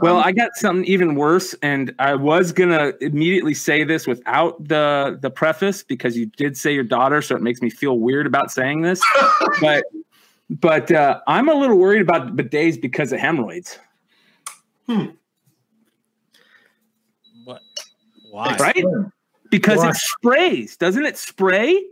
Well, 0.00 0.16
um, 0.16 0.24
I 0.24 0.32
got 0.32 0.50
something 0.56 0.84
even 0.84 1.14
worse, 1.14 1.54
and 1.62 1.94
I 2.00 2.16
was 2.16 2.52
gonna 2.52 2.92
immediately 3.00 3.54
say 3.54 3.84
this 3.84 4.06
without 4.06 4.66
the 4.66 5.16
the 5.20 5.30
preface 5.30 5.84
because 5.84 6.16
you 6.16 6.26
did 6.26 6.56
say 6.56 6.74
your 6.74 6.82
daughter, 6.82 7.22
so 7.22 7.36
it 7.36 7.42
makes 7.42 7.62
me 7.62 7.70
feel 7.70 7.98
weird 7.98 8.26
about 8.26 8.50
saying 8.50 8.82
this. 8.82 9.00
but 9.60 9.84
but 10.50 10.90
uh, 10.90 11.20
I'm 11.28 11.48
a 11.48 11.54
little 11.54 11.78
worried 11.78 12.02
about 12.02 12.34
bidets 12.34 12.80
because 12.80 13.12
of 13.12 13.20
hemorrhoids. 13.20 13.78
What? 14.86 15.14
Why? 18.32 18.56
Right? 18.58 18.82
Because 19.50 19.78
Why? 19.78 19.90
it 19.90 19.96
sprays, 19.96 20.76
doesn't 20.78 21.04
it 21.04 21.18
spray? 21.18 21.84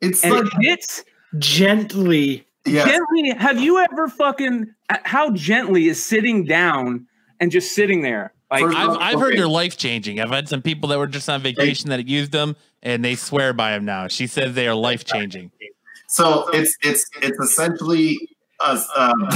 it's 0.00 0.22
And 0.22 0.32
like, 0.34 0.44
it 0.44 0.52
hits 0.64 1.04
gently. 1.38 2.46
yeah, 2.64 2.84
gently. 2.86 3.30
Have 3.30 3.58
you 3.60 3.78
ever 3.78 4.06
fucking 4.08 4.72
how 4.88 5.30
gently 5.32 5.88
is 5.88 6.02
sitting 6.04 6.44
down 6.44 7.06
and 7.40 7.50
just 7.50 7.74
sitting 7.74 8.02
there? 8.02 8.32
Like 8.50 8.62
First- 8.62 8.76
I've, 8.76 8.96
I've 8.98 9.18
heard 9.18 9.28
Okay. 9.30 9.36
they're 9.38 9.48
life 9.48 9.76
changing. 9.76 10.20
I've 10.20 10.30
had 10.30 10.48
some 10.48 10.62
people 10.62 10.88
that 10.90 10.98
were 10.98 11.08
just 11.08 11.28
on 11.28 11.42
vacation 11.42 11.90
that 11.90 12.06
used 12.06 12.30
them 12.30 12.54
and 12.84 13.04
they 13.04 13.16
swear 13.16 13.52
by 13.52 13.72
them 13.72 13.84
now. 13.84 14.06
She 14.06 14.28
says 14.28 14.54
they 14.54 14.68
are 14.68 14.74
life 14.76 15.04
changing. 15.04 15.50
So 16.08 16.48
it's 16.52 16.76
it's 16.84 17.04
it's 17.22 17.38
essentially 17.40 18.16
a, 18.64 18.78
um, 18.96 19.28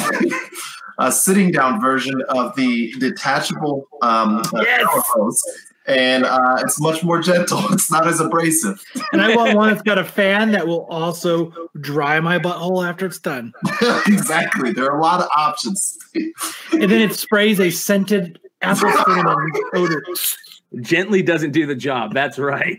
a 0.98 1.10
sitting 1.10 1.50
down 1.50 1.80
version 1.80 2.22
of 2.28 2.54
the 2.54 2.92
detachable 3.00 3.88
um, 4.02 4.42
Yes. 4.54 4.86
Shower 5.90 5.98
hose. 5.98 5.98
and 5.98 6.24
uh, 6.24 6.56
it's 6.60 6.80
much 6.80 7.02
more 7.02 7.20
gentle. 7.20 7.60
It's 7.72 7.90
not 7.90 8.06
as 8.06 8.20
abrasive. 8.20 8.82
And 9.12 9.22
I 9.22 9.34
want 9.34 9.56
one 9.56 9.70
that's 9.70 9.82
got 9.90 9.98
a 9.98 10.04
fan 10.04 10.52
that 10.52 10.66
will 10.66 10.86
also 10.86 11.52
dry 11.80 12.20
my 12.20 12.38
butthole 12.38 12.86
after 12.86 13.06
it's 13.06 13.18
done. 13.18 13.52
exactly. 14.06 14.72
There 14.72 14.90
are 14.90 14.98
a 14.98 15.02
lot 15.02 15.20
of 15.20 15.28
options. 15.36 15.98
And 16.72 16.82
then 16.82 17.00
it 17.02 17.14
sprays 17.14 17.60
a 17.60 17.70
scented 17.70 18.38
apple 18.62 18.92
cinnamon 19.04 19.50
odor. 19.74 20.04
Gently 20.80 21.22
doesn't 21.22 21.52
do 21.52 21.66
the 21.66 21.74
job. 21.74 22.12
That's 22.12 22.38
right. 22.38 22.78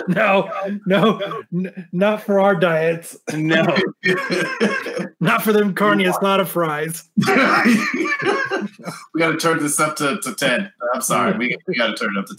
No, 0.08 0.50
no, 0.86 1.42
n- 1.52 1.88
not 1.92 2.22
for 2.22 2.40
our 2.40 2.54
diets. 2.54 3.16
No. 3.34 3.64
Not 5.20 5.42
for 5.42 5.52
them 5.52 5.74
carne 5.74 5.98
asada 5.98 6.46
fries. 6.46 7.08
we 7.16 7.24
got 9.20 9.32
to 9.32 9.36
turn 9.36 9.58
this 9.58 9.80
up 9.80 9.96
to, 9.96 10.18
to 10.22 10.34
10. 10.34 10.72
I'm 10.94 11.00
sorry. 11.02 11.36
We, 11.36 11.56
we 11.66 11.74
got 11.74 11.88
to 11.88 11.94
turn 11.96 12.16
it 12.16 12.20
up 12.20 12.26
to 12.26 12.36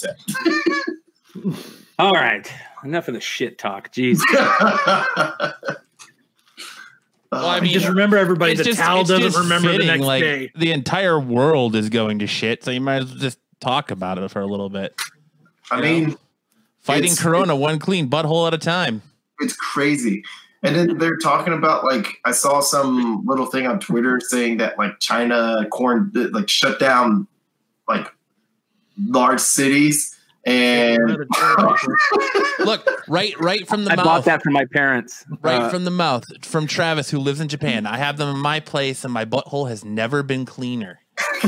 10. 1.43 1.55
All 1.99 2.13
right. 2.13 2.49
Enough 2.85 3.09
of 3.09 3.15
the 3.15 3.19
shit 3.19 3.57
talk. 3.57 3.91
Jeez. 3.91 4.19
Well, 7.31 7.45
I 7.45 7.57
I 7.57 7.59
mean, 7.59 7.73
just 7.73 7.87
remember 7.87 8.17
everybody. 8.17 8.53
it's 8.53 8.59
The 8.59 8.65
just- 8.65 8.79
towel 8.79 9.03
doesn't 9.03 9.21
just 9.21 9.37
remember 9.37 9.71
the 9.77 9.85
next 9.85 10.01
like, 10.03 10.23
day. 10.23 10.51
The 10.55 10.71
entire 10.71 11.19
world 11.19 11.75
is 11.75 11.89
going 11.89 12.19
to 12.19 12.27
shit, 12.27 12.63
so 12.63 12.71
you 12.71 12.81
might 12.81 13.03
as 13.03 13.09
well 13.11 13.19
just 13.19 13.39
talk 13.59 13.91
about 13.91 14.17
it 14.17 14.31
for 14.31 14.39
a 14.41 14.47
little 14.47 14.69
bit. 14.69 14.95
I 15.69 15.81
mean, 15.81 16.17
Fighting 16.81 17.11
It's- 17.11 17.21
Corona 17.21 17.55
one 17.55 17.79
clean 17.79 18.09
butthole 18.09 18.47
at 18.47 18.53
a 18.53 18.57
time. 18.57 19.01
it's 19.39 19.55
crazy. 19.55 20.23
And 20.63 20.75
then 20.75 20.97
they're 20.97 21.17
talking 21.17 21.53
about 21.53 21.85
like 21.85 22.17
I 22.25 22.31
saw 22.31 22.59
some 22.59 23.25
little 23.25 23.45
thing 23.45 23.65
on 23.67 23.79
Twitter 23.79 24.19
saying 24.19 24.57
that 24.57 24.77
like 24.77 24.99
China 24.99 25.65
corn 25.71 26.11
like 26.13 26.49
shut 26.49 26.79
down 26.79 27.27
like 27.87 28.07
large 29.07 29.39
cities 29.39 30.15
and 30.45 31.25
Look, 32.59 32.85
right, 33.07 33.37
right 33.39 33.67
from 33.67 33.85
the 33.85 33.91
I 33.91 33.95
mouth. 33.95 34.05
bought 34.05 34.25
that 34.25 34.41
for 34.43 34.49
my 34.51 34.65
parents. 34.73 35.25
Right 35.41 35.61
Uh, 35.61 35.69
from 35.69 35.85
the 35.85 35.91
mouth, 35.91 36.23
from 36.45 36.65
Travis, 36.67 37.09
who 37.09 37.19
lives 37.19 37.39
in 37.39 37.47
Japan. 37.47 37.85
I 37.85 37.97
have 37.97 38.17
them 38.17 38.29
in 38.35 38.41
my 38.41 38.59
place, 38.59 39.03
and 39.03 39.13
my 39.13 39.25
butthole 39.25 39.69
has 39.69 39.85
never 39.85 40.23
been 40.23 40.45
cleaner. 40.45 40.99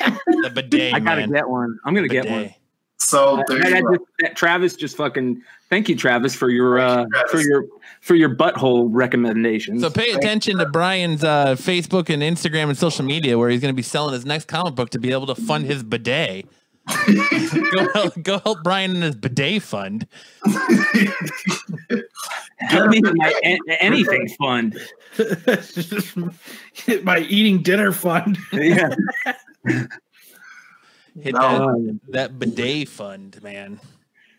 the 0.00 0.50
bidet, 0.54 0.94
I 0.94 1.00
gotta 1.00 1.22
man. 1.22 1.32
get 1.32 1.48
one. 1.48 1.78
I'm 1.84 1.94
gonna 1.94 2.08
get 2.08 2.28
one. 2.28 2.54
Bidet. 3.10 3.46
so 3.48 3.54
I- 3.54 3.62
there 3.62 3.74
I- 3.74 3.76
I 3.76 3.80
you 3.80 3.98
just- 4.22 4.36
Travis 4.36 4.74
just 4.76 4.96
fucking 4.96 5.42
thank 5.70 5.88
you, 5.88 5.96
Travis, 5.96 6.34
for 6.34 6.50
your 6.50 6.78
uh, 6.78 7.02
you, 7.02 7.08
Travis. 7.10 7.30
for 7.32 7.40
your 7.40 7.64
for 8.00 8.14
your 8.14 8.34
butthole 8.34 8.88
recommendations. 8.90 9.82
So 9.82 9.90
pay 9.90 10.10
attention 10.12 10.58
to 10.58 10.66
Brian's 10.66 11.24
uh, 11.24 11.54
Facebook 11.56 12.08
and 12.12 12.22
Instagram 12.22 12.68
and 12.68 12.78
social 12.78 13.04
media, 13.04 13.36
where 13.38 13.48
he's 13.50 13.60
going 13.60 13.72
to 13.72 13.76
be 13.76 13.82
selling 13.82 14.12
his 14.14 14.24
next 14.24 14.46
comic 14.46 14.74
book 14.74 14.90
to 14.90 14.98
be 15.00 15.12
able 15.12 15.26
to 15.26 15.34
fund 15.34 15.64
his 15.66 15.82
bidet. 15.82 16.46
go, 17.74 17.88
help, 17.94 18.22
go 18.22 18.38
help 18.38 18.58
Brian 18.62 18.94
in 18.94 19.02
his 19.02 19.16
bidet 19.16 19.60
fund. 19.62 20.06
Help 22.58 22.90
me 22.90 23.00
with 23.00 23.14
my 23.16 23.34
a- 23.44 23.58
anything 23.82 24.28
fund. 24.38 24.78
My 27.02 27.18
eating 27.28 27.62
dinner 27.62 27.90
fund. 27.92 28.38
Yeah. 28.52 28.90
Hit 31.20 31.34
No. 31.34 31.72
that, 31.72 32.00
that 32.12 32.38
bidet 32.38 32.88
fund, 32.88 33.40
man. 33.42 33.80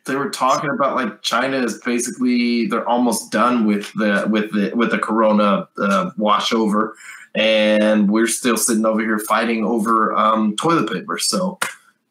they 0.05 0.15
were 0.15 0.29
talking 0.29 0.69
about 0.69 0.96
like 0.96 1.22
China 1.22 1.57
is 1.57 1.79
basically 1.79 2.67
they're 2.67 2.88
almost 2.88 3.31
done 3.31 3.65
with 3.65 3.91
the 3.93 4.25
with 4.29 4.51
the 4.53 4.72
with 4.75 4.91
the 4.91 4.98
corona 5.00 5.67
uh, 5.79 6.12
washover 6.17 6.93
and 7.36 8.10
we're 8.10 8.27
still 8.27 8.55
sitting 8.57 8.86
over 8.86 9.01
here 9.01 9.19
fighting 9.19 9.65
over 9.65 10.15
um, 10.15 10.55
toilet 10.55 10.91
paper 10.91 11.17
so 11.17 11.60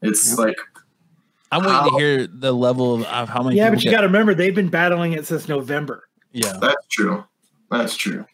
it's 0.02 0.30
Yep. 0.30 0.38
like 0.38 0.56
I'm 1.52 1.60
waiting 1.62 1.72
How- 1.74 1.88
to 1.90 1.96
hear 1.98 2.26
the 2.26 2.52
level 2.52 2.94
of, 2.96 3.04
of 3.04 3.28
how 3.28 3.42
many. 3.42 3.56
Yeah, 3.56 3.70
but 3.70 3.82
you 3.84 3.90
got 3.90 4.00
to 4.00 4.08
remember 4.08 4.34
they've 4.34 4.54
been 4.54 4.68
battling 4.68 5.12
it 5.12 5.26
since 5.26 5.48
November. 5.48 6.08
Yeah, 6.32 6.58
that's 6.60 6.86
true 6.88 7.24
that's 7.70 7.96
true 7.96 8.26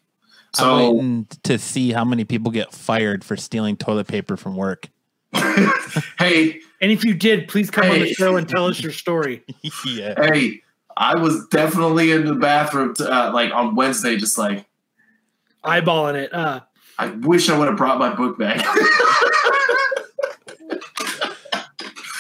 I'm 0.59 0.77
waiting 0.97 1.27
to 1.45 1.59
see 1.59 1.93
how 1.93 2.05
many 2.05 2.25
people 2.25 2.51
get 2.51 2.73
fired 2.73 3.23
for 3.25 3.37
stealing 3.37 3.77
toilet 3.77 4.07
paper 4.09 4.37
from 4.37 4.57
work. 4.57 4.89
hey 6.19 6.61
And 6.81 6.91
if 6.93 7.05
you 7.05 7.15
did, 7.15 7.49
please 7.49 7.71
come 7.71 7.91
on 7.91 8.01
the 8.01 8.13
show 8.13 8.37
and 8.37 8.49
tell 8.49 8.67
us 8.67 8.81
your 8.83 8.93
story. 8.93 9.43
yeah, 9.87 10.15
hey 10.19 10.63
I 10.97 11.17
was 11.17 11.47
definitely 11.49 12.13
in 12.13 12.27
the 12.27 12.35
bathroom 12.35 12.95
t- 12.95 13.05
uh, 13.05 13.33
like 13.33 13.51
on 13.53 13.75
Wednesday 13.75 14.17
just 14.17 14.37
like 14.39 14.67
Eyeballing 15.65 16.15
it. 16.17 16.35
Uh, 16.35 16.61
I 16.99 17.07
wish 17.07 17.49
I 17.49 17.57
would 17.59 17.69
have 17.69 17.77
brought 17.77 17.99
my 17.99 18.15
book 18.15 18.39
back 18.39 18.59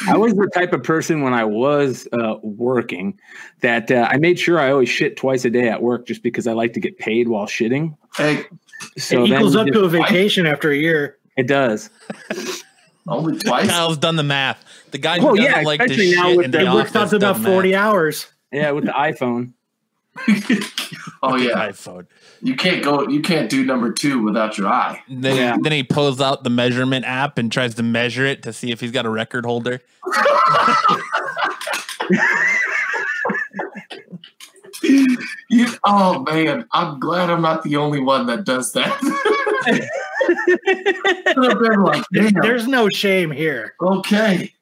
I 0.09 0.16
was 0.16 0.35
the 0.35 0.50
type 0.52 0.73
of 0.73 0.83
person 0.83 1.23
when 1.23 1.33
I 1.33 1.45
was 1.45 2.09
uh, 2.12 2.35
working 2.42 3.19
that 3.61 3.88
uh, 3.90 4.09
I 4.11 4.16
made 4.16 4.37
sure 4.38 4.59
I 4.59 4.73
always 4.73 4.88
shit 4.88 5.16
twice 5.16 5.45
a 5.45 5.50
day 5.50 5.69
at 5.69 5.81
work 5.81 6.07
just 6.07 6.25
because 6.25 6.49
I 6.49 6.54
like 6.54 6.73
to 6.73 6.81
get 6.81 6.99
paid 6.99 7.28
while 7.28 7.47
shitting. 7.47 7.97
hey 8.16 8.45
So 8.99 9.23
it 9.23 9.28
equals 9.31 9.54
up 9.54 9.66
just- 9.69 9.78
to 9.78 9.85
a 9.85 9.88
vacation 9.88 10.45
after 10.47 10.71
a 10.73 10.76
year. 10.76 11.19
it 11.37 11.47
does. 11.47 11.88
Only 13.09 13.38
twice 13.44 13.68
Kyle's 13.68 13.99
done 13.99 14.16
the 14.16 14.23
math. 14.23 14.64
The 14.90 14.99
guy 14.99 15.18
who 15.18 15.26
Well, 15.26 15.35
doesn't 15.37 15.50
yeah, 15.50 15.61
like 15.62 15.80
to 15.80 15.85
especially 15.87 16.14
now 16.14 16.28
shit 16.28 16.37
with 16.37 16.44
in 16.47 16.50
the- 16.52 16.59
the 16.59 16.64
It 16.66 16.75
works 16.75 16.94
out 16.97 17.02
office 17.02 17.11
to 17.11 17.16
about 17.16 17.38
40 17.38 17.71
math. 17.73 17.80
hours. 17.80 18.26
Yeah, 18.52 18.71
with 18.73 18.85
the 18.85 18.92
iPhone. 18.92 19.52
oh 21.23 21.37
yeah 21.37 21.71
iPhone. 21.71 22.06
you 22.42 22.54
can't 22.54 22.85
go 22.85 23.09
you 23.09 23.23
can't 23.23 23.49
do 23.49 23.64
number 23.64 23.90
two 23.90 24.23
without 24.23 24.59
your 24.59 24.66
eye 24.68 25.02
Then, 25.09 25.37
Yeah. 25.37 25.56
then 25.59 25.73
he 25.73 25.82
pulls 25.85 26.21
out 26.21 26.44
the 26.44 26.50
measurement 26.50 27.06
app 27.06 27.38
and 27.38 27.50
tries 27.50 27.75
to 27.76 27.82
measure 27.82 28.26
it 28.26 28.42
to 28.42 28.52
see 28.52 28.71
if 28.73 28.80
he's 28.80 28.90
got 28.90 29.06
a 29.06 29.09
record 29.11 29.47
holder. 29.47 29.80
You, 35.49 35.68
oh 35.85 36.21
man, 36.25 36.66
I'm 36.73 36.99
glad 36.99 37.30
I'm 37.30 37.42
not 37.42 37.62
the 37.62 37.76
only 37.76 38.00
one 38.00 38.26
that 38.26 38.44
does 38.44 38.73
that. 38.73 38.99
Could 40.26 41.45
have 41.45 41.61
been 42.12 42.35
There's 42.43 42.67
no 42.67 42.88
shame 42.88 43.31
here. 43.31 43.75
okay, 43.81 44.52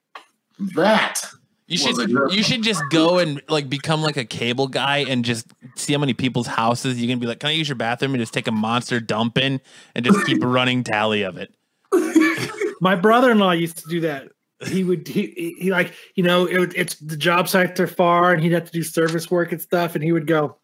that. 0.74 1.22
You 1.70 1.78
should 1.78 1.98
it 2.00 2.12
good? 2.12 2.34
you 2.34 2.42
should 2.42 2.62
just 2.62 2.82
go 2.90 3.18
and 3.18 3.40
like 3.48 3.70
become 3.70 4.02
like 4.02 4.16
a 4.16 4.24
cable 4.24 4.66
guy 4.66 4.98
and 5.08 5.24
just 5.24 5.46
see 5.76 5.92
how 5.92 6.00
many 6.00 6.14
people's 6.14 6.48
houses 6.48 7.00
you 7.00 7.06
can 7.06 7.20
be 7.20 7.28
like, 7.28 7.38
can 7.38 7.50
I 7.50 7.52
use 7.52 7.68
your 7.68 7.76
bathroom 7.76 8.12
and 8.12 8.20
just 8.20 8.34
take 8.34 8.48
a 8.48 8.52
monster 8.52 8.98
dump 8.98 9.38
in 9.38 9.60
and 9.94 10.04
just 10.04 10.26
keep 10.26 10.42
a 10.42 10.46
running 10.48 10.82
tally 10.82 11.22
of 11.22 11.36
it. 11.38 11.54
My 12.80 12.96
brother-in-law 12.96 13.52
used 13.52 13.78
to 13.78 13.88
do 13.88 14.00
that. 14.00 14.30
He 14.66 14.82
would 14.82 15.06
he, 15.06 15.28
he, 15.28 15.56
he 15.60 15.70
like 15.70 15.94
you 16.16 16.24
know 16.24 16.44
it, 16.44 16.72
it's 16.74 16.96
the 16.96 17.16
job 17.16 17.48
sites 17.48 17.78
are 17.78 17.86
far 17.86 18.32
and 18.32 18.42
he'd 18.42 18.52
have 18.52 18.66
to 18.66 18.72
do 18.72 18.82
service 18.82 19.30
work 19.30 19.52
and 19.52 19.62
stuff 19.62 19.94
and 19.94 20.02
he 20.02 20.10
would 20.10 20.26
go, 20.26 20.58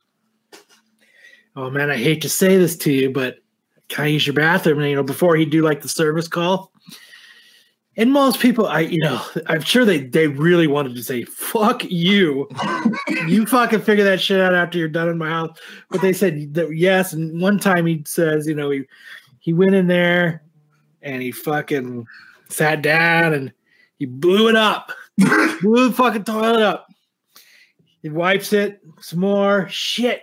"Oh 1.54 1.70
man, 1.70 1.88
I 1.88 1.96
hate 1.96 2.20
to 2.22 2.28
say 2.28 2.58
this 2.58 2.76
to 2.78 2.92
you, 2.92 3.10
but 3.10 3.38
can 3.88 4.04
I 4.04 4.08
use 4.08 4.26
your 4.26 4.34
bathroom?" 4.34 4.78
And 4.78 4.88
you 4.88 4.96
know 4.96 5.02
before 5.02 5.36
he'd 5.36 5.50
do 5.50 5.62
like 5.62 5.82
the 5.82 5.88
service 5.88 6.28
call. 6.28 6.72
And 7.98 8.12
most 8.12 8.40
people, 8.40 8.66
I 8.66 8.80
you 8.80 9.00
know, 9.00 9.22
I'm 9.46 9.62
sure 9.62 9.84
they 9.84 10.00
they 10.00 10.28
really 10.28 10.66
wanted 10.66 10.94
to 10.96 11.02
say 11.02 11.24
"fuck 11.24 11.82
you," 11.84 12.48
you 13.26 13.46
fucking 13.46 13.80
figure 13.80 14.04
that 14.04 14.20
shit 14.20 14.40
out 14.40 14.54
after 14.54 14.78
you're 14.78 14.88
done 14.88 15.08
in 15.08 15.18
my 15.18 15.30
house. 15.30 15.58
But 15.90 16.02
they 16.02 16.12
said 16.12 16.54
that 16.54 16.76
yes. 16.76 17.12
And 17.12 17.40
one 17.40 17.58
time 17.58 17.86
he 17.86 18.02
says, 18.06 18.46
you 18.46 18.54
know, 18.54 18.70
he 18.70 18.84
he 19.40 19.52
went 19.52 19.74
in 19.74 19.86
there 19.86 20.42
and 21.00 21.22
he 21.22 21.32
fucking 21.32 22.06
sat 22.48 22.82
down 22.82 23.32
and 23.32 23.52
he 23.98 24.04
blew 24.04 24.48
it 24.48 24.56
up, 24.56 24.92
blew 25.16 25.88
the 25.88 25.94
fucking 25.96 26.24
toilet 26.24 26.62
up. 26.62 26.88
He 28.02 28.10
wipes 28.10 28.52
it 28.52 28.80
some 29.00 29.20
more 29.20 29.68
shit, 29.68 30.20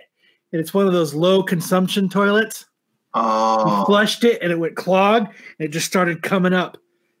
and 0.52 0.60
it's 0.60 0.72
one 0.72 0.86
of 0.86 0.92
those 0.92 1.12
low 1.12 1.42
consumption 1.42 2.08
toilets. 2.08 2.66
He 3.14 3.20
Oh, 3.20 3.84
flushed 3.86 4.24
it 4.24 4.42
and 4.42 4.50
it 4.50 4.58
went 4.58 4.74
clogged 4.74 5.28
and 5.58 5.66
it 5.66 5.72
just 5.72 5.86
started 5.86 6.22
coming 6.22 6.52
up 6.52 6.76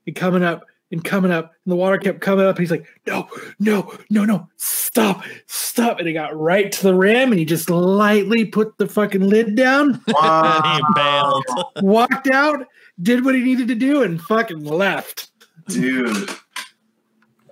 and 0.06 0.16
coming 0.16 0.42
up 0.42 0.64
and 0.90 1.02
coming 1.02 1.30
up, 1.32 1.52
and 1.64 1.72
the 1.72 1.76
water 1.76 1.96
kept 1.98 2.20
coming 2.20 2.44
up. 2.46 2.56
And 2.56 2.62
he's 2.62 2.70
like, 2.70 2.86
"No, 3.06 3.28
no, 3.58 3.92
no, 4.10 4.24
no, 4.24 4.48
stop, 4.56 5.24
stop!" 5.46 5.98
And 5.98 6.06
it 6.08 6.12
got 6.12 6.38
right 6.38 6.70
to 6.70 6.82
the 6.82 6.94
rim, 6.94 7.30
and 7.32 7.38
he 7.38 7.44
just 7.44 7.68
lightly 7.70 8.44
put 8.44 8.76
the 8.78 8.86
fucking 8.86 9.22
lid 9.22 9.56
down, 9.56 10.00
wow. 10.08 10.62
he 10.76 10.82
bailed. 10.94 11.44
walked 11.82 12.28
out, 12.30 12.66
did 13.02 13.24
what 13.24 13.34
he 13.34 13.40
needed 13.42 13.66
to 13.68 13.74
do, 13.74 14.02
and 14.02 14.20
fucking 14.20 14.62
left. 14.64 15.30
dude. 15.68 16.28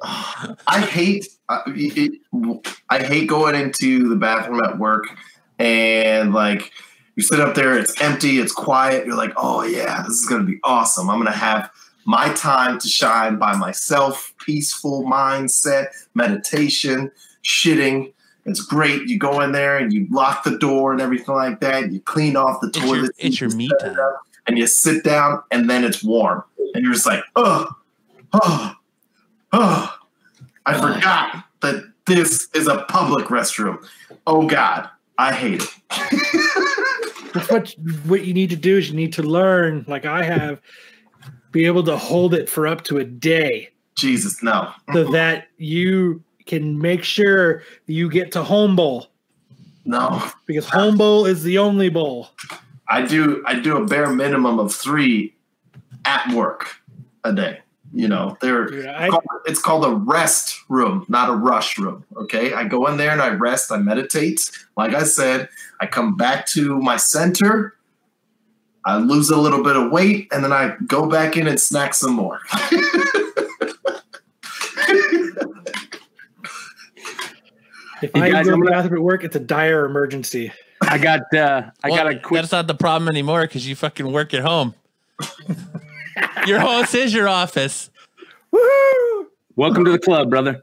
I 0.05 0.81
hate 0.81 1.27
I, 1.49 1.63
it, 1.67 2.13
I 2.91 2.99
hate 3.03 3.29
going 3.29 3.55
into 3.55 4.09
the 4.09 4.17
bathroom 4.17 4.61
at 4.65 4.79
work 4.79 5.05
and 5.59 6.35
like 6.35 6.73
you 7.17 7.23
sit 7.23 7.41
up 7.41 7.55
there, 7.55 7.79
it's 7.79 8.01
empty, 8.01 8.39
it's 8.39 8.53
quiet. 8.53 9.07
You're 9.07 9.17
like, 9.17 9.33
oh 9.37 9.63
yeah, 9.63 10.03
this 10.03 10.19
is 10.19 10.27
gonna 10.27 10.45
be 10.45 10.59
awesome. 10.65 11.11
I'm 11.11 11.19
gonna 11.19 11.31
have 11.33 11.71
my 12.05 12.33
time 12.35 12.79
to 12.81 12.89
shine 12.89 13.37
by 13.39 13.55
myself, 13.57 14.33
peaceful 14.45 15.05
mindset, 15.05 15.89
meditation, 16.15 17.11
shitting. 17.45 18.13
It's 18.45 18.61
great. 18.61 19.03
You 19.09 19.19
go 19.19 19.41
in 19.41 19.53
there 19.53 19.77
and 19.79 19.93
you 19.93 20.09
lock 20.11 20.43
the 20.43 20.59
door 20.59 20.91
and 20.93 21.01
everything 21.01 21.35
like 21.37 21.61
that. 21.61 21.93
You 21.93 22.01
clean 22.01 22.35
off 22.37 22.61
the 22.61 22.69
It's 22.69 22.79
your, 22.79 22.87
toilet. 22.97 23.11
it's 23.19 23.41
your 23.41 23.51
seat, 23.51 23.57
me 23.57 23.65
you 23.65 23.71
set 23.79 23.93
it 23.93 23.95
time. 23.95 24.13
and 24.49 24.59
you 24.59 24.67
sit 24.67 25.05
down 25.05 25.43
and 25.53 25.71
then 25.71 25.85
it's 25.85 26.03
warm 26.03 26.43
and 26.75 26.83
you're 26.83 26.93
just 26.95 27.07
like, 27.07 27.23
oh, 27.37 27.69
oh, 28.33 28.75
Oh, 29.55 29.95
I 30.65 30.73
forgot 30.81 31.45
that 31.61 31.85
this 32.07 32.49
is 32.55 32.67
a 32.69 32.85
public 32.89 33.27
restroom. 33.27 33.87
Oh 34.27 34.47
God, 34.49 34.89
I 35.19 35.33
hate 35.33 35.63
it. 35.63 35.69
That's 37.35 37.51
what 37.51 37.75
what 38.05 38.25
you 38.25 38.35
need 38.35 38.51
to 38.51 38.57
do 38.57 38.77
is 38.79 38.91
you 38.91 38.97
need 38.97 39.13
to 39.15 39.23
learn, 39.23 39.85
like 39.89 40.05
I 40.05 40.23
have, 40.23 40.61
be 41.51 41.65
able 41.67 41.83
to 41.85 41.97
hold 41.97 42.35
it 42.35 42.49
for 42.49 42.67
up 42.67 42.83
to 42.85 42.99
a 42.99 43.05
day, 43.05 43.71
Jesus, 43.95 44.43
no. 44.43 44.71
so 44.93 45.11
that 45.13 45.49
you 45.57 46.23
can 46.47 46.79
make 46.79 47.05
sure 47.05 47.63
you 47.87 48.11
get 48.11 48.33
to 48.33 48.43
home 48.43 48.75
bowl 48.77 49.07
No. 49.85 50.23
because 50.47 50.69
home 50.69 50.97
bowl 50.99 51.25
is 51.25 51.43
the 51.43 51.57
only 51.59 51.89
bowl. 51.89 52.29
I 52.89 53.03
do 53.07 53.43
I 53.47 53.59
do 53.59 53.79
a 53.79 53.87
bare 53.87 54.11
minimum 54.11 54.59
of 54.59 54.75
three 54.75 55.35
at 56.05 56.31
work 56.35 56.69
a 57.25 57.33
day. 57.33 57.61
You 57.95 58.09
know, 58.09 58.39
they're 58.41 58.67
Dude, 58.67 58.87
I, 58.87 59.11
it's 59.45 59.61
called 59.61 59.85
a 59.85 59.95
rest 59.95 60.59
room, 60.69 61.05
not 61.09 61.29
a 61.29 61.35
rush 61.35 61.79
room. 61.79 62.05
Okay. 62.17 62.55
I 62.55 62.65
go 62.65 62.87
in 62.87 62.97
there 62.97 63.11
and 63.11 63.21
I 63.21 63.29
rest, 63.31 63.71
I 63.71 63.77
meditate. 63.77 64.51
Like 64.77 64.95
I 64.95 65.03
said, 65.03 65.49
I 65.81 65.87
come 65.87 66.17
back 66.17 66.47
to 66.47 66.79
my 66.81 66.97
center, 66.97 67.77
I 68.87 68.97
lose 68.97 69.31
a 69.31 69.37
little 69.37 69.63
bit 69.63 69.77
of 69.77 69.93
weight, 69.93 70.29
and 70.33 70.43
then 70.43 70.53
I 70.53 70.75
go 70.87 71.07
back 71.07 71.37
in 71.37 71.47
and 71.47 71.61
snack 71.61 71.95
some 71.95 72.15
more. 72.15 72.41
if 78.03 78.11
Hey, 78.15 78.21
I 78.23 78.31
guys, 78.31 78.47
go 78.47 78.51
to 78.51 78.55
I'm 78.55 78.61
the 78.65 78.71
bathroom 78.71 79.01
at 79.01 79.05
work, 79.05 79.23
it's 79.25 79.37
a 79.37 79.41
dire 79.41 79.85
emergency. 79.85 80.51
I 80.81 80.99
got 80.99 81.33
uh 81.35 81.71
I 81.85 81.91
Well, 81.91 81.97
got 81.97 82.07
a 82.13 82.19
quick 82.19 82.41
That's 82.41 82.53
not 82.53 82.67
the 82.67 82.75
problem 82.75 83.09
anymore 83.09 83.43
because 83.43 83.69
you 83.69 83.77
fucking 83.77 84.11
work 84.11 84.35
at 84.35 84.43
home. 84.43 84.75
your 86.47 86.59
house 86.61 86.95
is 86.95 87.13
your 87.15 87.29
office. 87.29 87.91
Woo! 88.51 89.29
Welcome 89.57 89.85
to 89.85 89.91
the 89.93 89.99
club, 89.99 90.31
brother. 90.31 90.63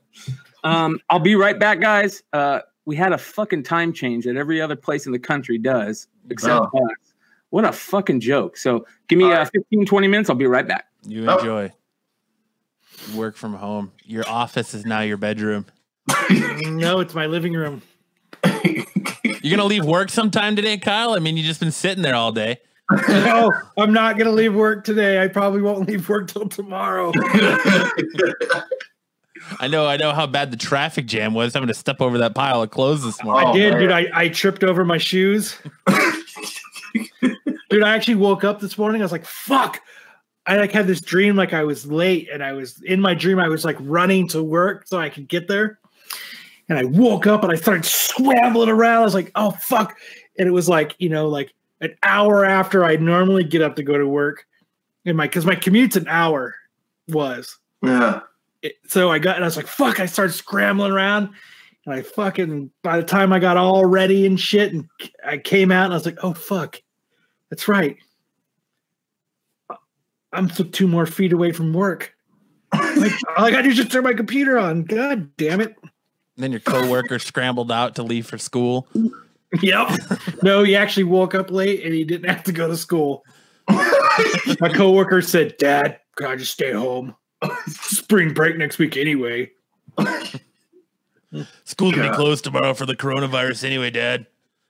Um, 0.64 1.00
I'll 1.10 1.20
be 1.20 1.36
right 1.36 1.58
back, 1.60 1.80
guys. 1.80 2.24
Uh, 2.34 2.60
we 2.86 2.96
had 2.96 3.14
a 3.14 3.18
fucking 3.18 3.64
time 3.64 3.94
change 3.94 4.26
that 4.26 4.36
every 4.36 4.62
other 4.62 4.76
place 4.76 5.06
in 5.06 5.12
the 5.12 5.20
country 5.20 5.58
does, 5.58 6.08
except 6.30 6.68
Oh. 6.74 6.86
us. 6.86 7.14
What 7.52 7.66
a 7.66 7.72
fucking 7.72 8.20
joke. 8.20 8.58
So 8.58 8.86
give 9.08 9.18
me 9.18 9.32
uh, 9.32 9.46
15, 9.46 9.86
20 9.86 10.08
minutes. 10.08 10.30
I'll 10.30 10.36
be 10.36 10.46
right 10.48 10.68
back. 10.68 10.88
You 11.04 11.30
Oh. 11.30 11.38
enjoy. 11.38 11.72
Work 13.16 13.38
from 13.38 13.54
home. 13.54 13.92
Your 14.04 14.28
office 14.28 14.74
is 14.74 14.86
now 14.86 15.02
your 15.02 15.18
bedroom. 15.18 15.66
No, 16.62 17.00
it's 17.00 17.14
my 17.14 17.26
living 17.26 17.54
room. 17.54 17.82
You're 18.44 19.58
gonna 19.58 19.66
leave 19.66 19.86
work 19.86 20.10
sometime 20.10 20.56
today, 20.56 20.78
Kyle? 20.78 21.14
I 21.14 21.20
mean, 21.20 21.36
you 21.38 21.44
just 21.44 21.60
been 21.60 21.72
sitting 21.72 22.04
there 22.04 22.16
all 22.16 22.32
day. 22.32 22.60
No, 23.08 23.52
I'm 23.78 23.94
not 23.94 24.18
gonna 24.18 24.32
leave 24.32 24.56
work 24.56 24.84
today. 24.84 25.22
I 25.24 25.28
probably 25.28 25.62
won't 25.62 25.88
leave 25.88 26.08
work 26.10 26.28
till 26.28 26.50
tomorrow. 26.50 27.12
I 29.60 29.68
know, 29.68 29.88
I 29.88 29.98
know 29.98 30.12
how 30.14 30.28
bad 30.28 30.52
the 30.52 30.58
traffic 30.58 31.06
jam 31.06 31.34
was. 31.34 31.56
I'm 31.56 31.62
gonna 31.62 31.74
step 31.74 32.02
over 32.02 32.18
that 32.20 32.36
pile 32.36 32.62
of 32.62 32.72
clothes 32.72 33.04
this 33.04 33.24
morning. 33.24 33.48
I 33.48 33.52
Oh, 33.52 33.54
did, 33.54 33.78
dude. 33.80 33.92
I, 33.92 34.08
I 34.14 34.30
tripped 34.30 34.64
over 34.64 34.84
my 34.86 34.98
shoes. 34.98 35.58
dude, 37.70 37.84
I 37.84 37.96
actually 37.96 38.16
woke 38.16 38.44
up 38.44 38.60
this 38.60 38.78
morning. 38.78 39.02
I 39.02 39.06
was 39.06 39.12
like, 39.12 39.26
fuck. 39.26 39.82
I 40.46 40.58
like 40.58 40.72
had 40.72 40.88
this 40.88 41.02
dream 41.02 41.36
like 41.36 41.54
I 41.54 41.64
was 41.64 41.86
late 41.86 42.28
and 42.32 42.44
I 42.44 42.54
was 42.54 42.82
in 42.84 43.00
my 43.02 43.14
dream, 43.14 43.40
I 43.40 43.50
was 43.50 43.64
like 43.64 43.78
running 43.80 44.28
to 44.30 44.42
work 44.42 44.88
so 44.88 44.98
I 44.98 45.10
could 45.10 45.28
get 45.28 45.48
there. 45.48 45.80
And 46.68 46.78
I 46.78 46.86
woke 46.86 47.28
up 47.28 47.44
and 47.44 47.52
I 47.52 47.56
started 47.56 47.86
scrambling 47.86 48.70
around. 48.70 49.02
I 49.02 49.06
was 49.06 49.14
like, 49.14 49.32
oh 49.36 49.52
fuck. 49.52 49.98
And 50.38 50.48
it 50.48 50.52
was 50.52 50.68
like, 50.68 50.96
you 51.00 51.10
know, 51.10 51.28
like 51.28 51.54
an 51.82 51.96
hour 52.04 52.46
after 52.46 52.84
I 52.84 52.96
normally 52.98 53.44
get 53.44 53.62
up 53.62 53.76
to 53.78 53.84
go 53.84 53.98
to 53.98 54.08
work. 54.08 54.46
And 55.06 55.18
my 55.18 55.26
because 55.26 55.46
my 55.46 55.56
commute's 55.56 55.96
an 55.96 56.08
hour 56.08 56.56
was 57.08 57.58
yeah. 57.82 58.22
it, 58.62 58.76
so 58.88 59.10
I 59.10 59.20
got 59.20 59.36
and 59.36 59.46
I 59.46 59.48
was 59.48 59.58
like, 59.58 59.68
fuck, 59.68 60.00
I 60.00 60.06
started 60.06 60.34
scrambling 60.34 60.92
around. 60.92 61.30
And 61.86 61.96
I 61.96 62.02
fucking 62.02 62.70
by 62.84 62.98
the 62.98 63.04
time 63.04 63.32
I 63.32 63.40
got 63.40 63.58
all 63.58 63.86
ready 63.86 64.26
and 64.26 64.40
shit, 64.40 64.74
and 64.74 64.88
I 65.26 65.38
came 65.38 65.72
out 65.72 65.86
and 65.86 65.94
I 65.94 65.98
was 65.98 66.06
like, 66.06 66.20
oh 66.24 66.34
fuck. 66.34 66.82
That's 67.50 67.68
right. 67.68 67.98
I'm 70.32 70.50
th- 70.50 70.72
two 70.72 70.88
more 70.88 71.08
feet 71.08 71.34
away 71.34 71.52
from 71.52 71.74
work. 71.74 72.14
like 72.74 73.12
all 73.38 73.46
I 73.46 73.52
gotta 73.52 73.64
do 73.64 73.70
is 73.70 73.78
just 73.78 73.92
turn 73.92 74.04
my 74.04 74.14
computer 74.14 74.60
on. 74.60 74.84
God 74.84 75.36
damn 75.38 75.62
it. 75.62 75.76
then 76.38 76.52
your 76.52 76.60
coworker 76.60 77.18
scrambled 77.18 77.72
out 77.72 77.96
to 77.96 78.04
leave 78.04 78.28
for 78.28 78.38
school. 78.38 78.88
Yep. 79.62 80.00
no, 80.44 80.64
he 80.64 80.76
actually 80.76 81.06
woke 81.06 81.34
up 81.34 81.50
late 81.52 81.84
and 81.84 81.94
he 81.94 82.04
didn't 82.04 82.30
have 82.30 82.44
to 82.44 82.52
go 82.52 82.68
to 82.68 82.78
school. 82.78 83.24
my 83.68 84.72
coworker 84.74 85.22
said, 85.22 85.58
Dad, 85.58 86.00
can 86.16 86.28
I 86.28 86.36
just 86.36 86.52
stay 86.52 86.72
home? 86.72 87.16
Spring 87.68 88.34
break 88.34 88.58
next 88.58 88.78
week 88.78 88.98
anyway. 88.98 89.52
School's 91.66 91.96
gonna 91.96 92.10
be 92.10 92.16
closed 92.16 92.44
tomorrow 92.44 92.74
for 92.74 92.86
the 92.86 92.96
coronavirus 92.96 93.64
anyway, 93.64 93.90
Dad. 93.92 94.26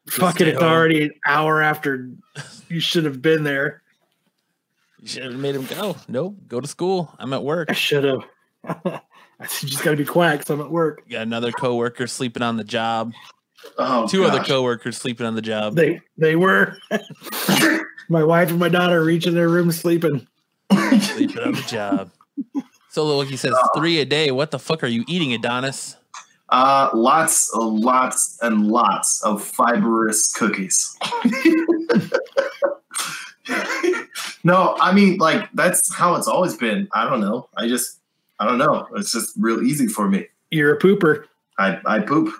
Fuck 0.08 0.42
it, 0.42 0.48
it's 0.48 0.60
home. 0.60 0.72
already 0.72 1.04
an 1.04 1.12
hour 1.26 1.62
after 1.62 2.10
you 2.68 2.80
should 2.80 3.06
have 3.06 3.22
been 3.22 3.44
there. 3.44 3.82
You 5.00 5.08
should 5.08 5.24
have 5.24 5.36
made 5.36 5.56
him 5.56 5.66
go. 5.66 5.96
Nope, 6.08 6.36
go 6.48 6.60
to 6.60 6.68
school. 6.68 7.14
I'm 7.18 7.32
at 7.34 7.44
work. 7.44 7.70
I 7.70 7.74
should 7.74 8.04
have. 8.04 8.24
I 9.42 9.46
just 9.46 9.84
got 9.84 9.92
to 9.92 9.98
be 9.98 10.04
quiet 10.04 10.40
because 10.40 10.50
I'm 10.50 10.62
at 10.62 10.70
work. 10.70 11.08
Got 11.10 11.22
another 11.22 11.52
coworker 11.52 12.08
sleeping 12.08 12.44
on 12.44 12.58
the 12.58 12.66
job. 12.66 13.14
Oh, 13.78 14.08
Two 14.08 14.26
other 14.26 14.40
gosh. 14.40 14.48
coworkers 14.48 14.98
sleeping 14.98 15.26
on 15.26 15.36
the 15.36 15.42
job. 15.42 15.76
They 15.76 16.02
they 16.18 16.36
were. 16.36 16.78
my 18.10 18.24
wife 18.24 18.50
and 18.50 18.60
my 18.60 18.70
daughter 18.70 19.02
are 19.02 19.10
each 19.10 19.26
their 19.26 19.50
room 19.50 19.72
sleeping. 19.72 20.28
sleeping 21.02 21.40
on 21.40 21.54
the 21.54 21.66
job. 21.68 22.12
So 22.90 23.06
Loki 23.06 23.38
says 23.38 23.56
three 23.76 24.00
a 24.00 24.06
day. 24.06 24.32
What 24.32 24.52
the 24.52 24.60
fuck 24.60 24.84
are 24.84 24.88
you 24.88 25.06
eating, 25.08 25.34
Adonis? 25.34 25.96
Uh, 26.50 26.90
lots, 26.96 27.54
uh, 27.54 27.62
lots, 27.62 28.40
and 28.42 28.68
lots 28.68 29.22
of 29.24 29.44
fibrous 29.44 30.32
cookies. 30.34 30.98
no, 34.44 34.76
I 34.82 34.92
mean, 34.92 35.18
like 35.18 35.48
that's 35.54 35.94
how 35.94 36.16
it's 36.16 36.28
always 36.28 36.56
been. 36.58 36.88
I 36.94 37.08
don't 37.08 37.22
know. 37.22 37.48
I 37.58 37.68
just, 37.68 38.00
I 38.40 38.46
don't 38.48 38.58
know. 38.58 38.88
It's 38.96 39.12
just 39.12 39.34
real 39.38 39.62
easy 39.62 39.88
for 39.88 40.10
me. 40.10 40.26
You're 40.50 40.74
a 40.76 40.80
pooper. 40.80 41.26
I, 41.60 41.80
I 41.86 42.00
poop, 42.00 42.34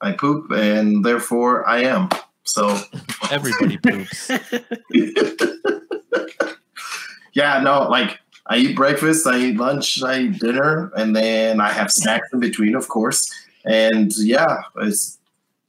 I 0.00 0.12
poop, 0.12 0.50
and 0.50 1.04
therefore 1.04 1.68
I 1.68 1.84
am. 1.84 2.08
So, 2.44 2.78
Everybody 3.30 3.76
poops. 3.78 4.30
yeah, 7.34 7.60
no, 7.60 7.88
like 7.88 8.18
I 8.46 8.56
eat 8.56 8.76
breakfast, 8.76 9.26
I 9.26 9.38
eat 9.38 9.56
lunch, 9.56 10.02
I 10.02 10.20
eat 10.20 10.40
dinner, 10.40 10.90
and 10.96 11.14
then 11.14 11.60
I 11.60 11.70
have 11.70 11.92
snacks 11.92 12.28
in 12.32 12.40
between, 12.40 12.74
of 12.74 12.88
course. 12.88 13.30
And 13.64 14.16
yeah, 14.16 14.62
it's 14.76 15.18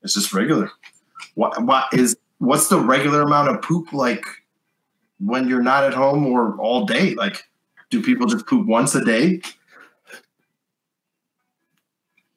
it's 0.04 0.14
just 0.14 0.34
regular. 0.34 0.72
What 1.36 1.62
what 1.64 1.86
is 1.94 2.16
what's 2.38 2.70
the 2.70 2.80
regular 2.80 3.22
amount 3.22 3.50
of 3.50 3.62
poop 3.62 3.92
like 3.92 4.24
when 5.20 5.50
you're 5.50 5.62
not 5.62 5.84
at 5.84 5.94
home 5.94 6.26
or 6.26 6.56
all 6.58 6.86
day? 6.86 7.14
Like, 7.16 7.44
do 7.90 8.02
people 8.02 8.28
just 8.28 8.48
poop 8.48 8.66
once 8.66 8.96
a 8.96 9.04
day? 9.04 9.42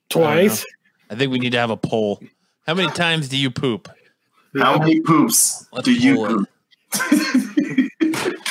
Twice. 0.09 0.65
I 1.13 1.15
think 1.15 1.31
we 1.31 1.39
need 1.39 1.53
to 1.53 1.59
have 1.59 1.69
a 1.71 1.77
poll. 1.77 2.23
How 2.67 2.73
many 2.73 2.89
times 2.89 3.29
do 3.29 3.37
you 3.37 3.51
poop? 3.51 3.87
How 4.59 4.79
many 4.79 5.01
poops 5.03 5.67
Let's 5.71 5.85
do 5.85 5.93
you 5.93 6.15
poll 6.17 6.27
poop? 6.29 6.49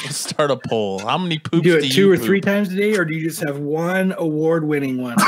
Let's 0.04 0.18
start 0.18 0.52
a 0.52 0.58
poll. 0.58 1.00
How 1.00 1.18
many 1.18 1.36
You 1.36 1.42
poops 1.42 1.64
do 1.64 1.78
it 1.78 1.82
do 1.82 1.90
two 1.90 2.12
or 2.12 2.18
poop? 2.18 2.26
three 2.26 2.40
times 2.42 2.72
a 2.72 2.76
day, 2.76 2.96
or 2.96 3.04
do 3.04 3.16
you 3.16 3.28
just 3.28 3.44
have 3.44 3.58
one 3.58 4.14
award 4.16 4.64
winning 4.64 5.02
one? 5.02 5.18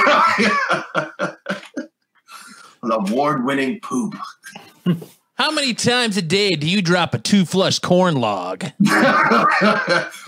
An 2.83 2.91
award-winning 2.91 3.79
poop. 3.79 4.13
How 5.35 5.49
many 5.51 5.73
times 5.73 6.17
a 6.17 6.21
day 6.21 6.51
do 6.51 6.69
you 6.69 6.81
drop 6.83 7.13
a 7.15 7.17
two 7.17 7.45
flush 7.45 7.79
corn 7.79 8.15
log? 8.15 8.63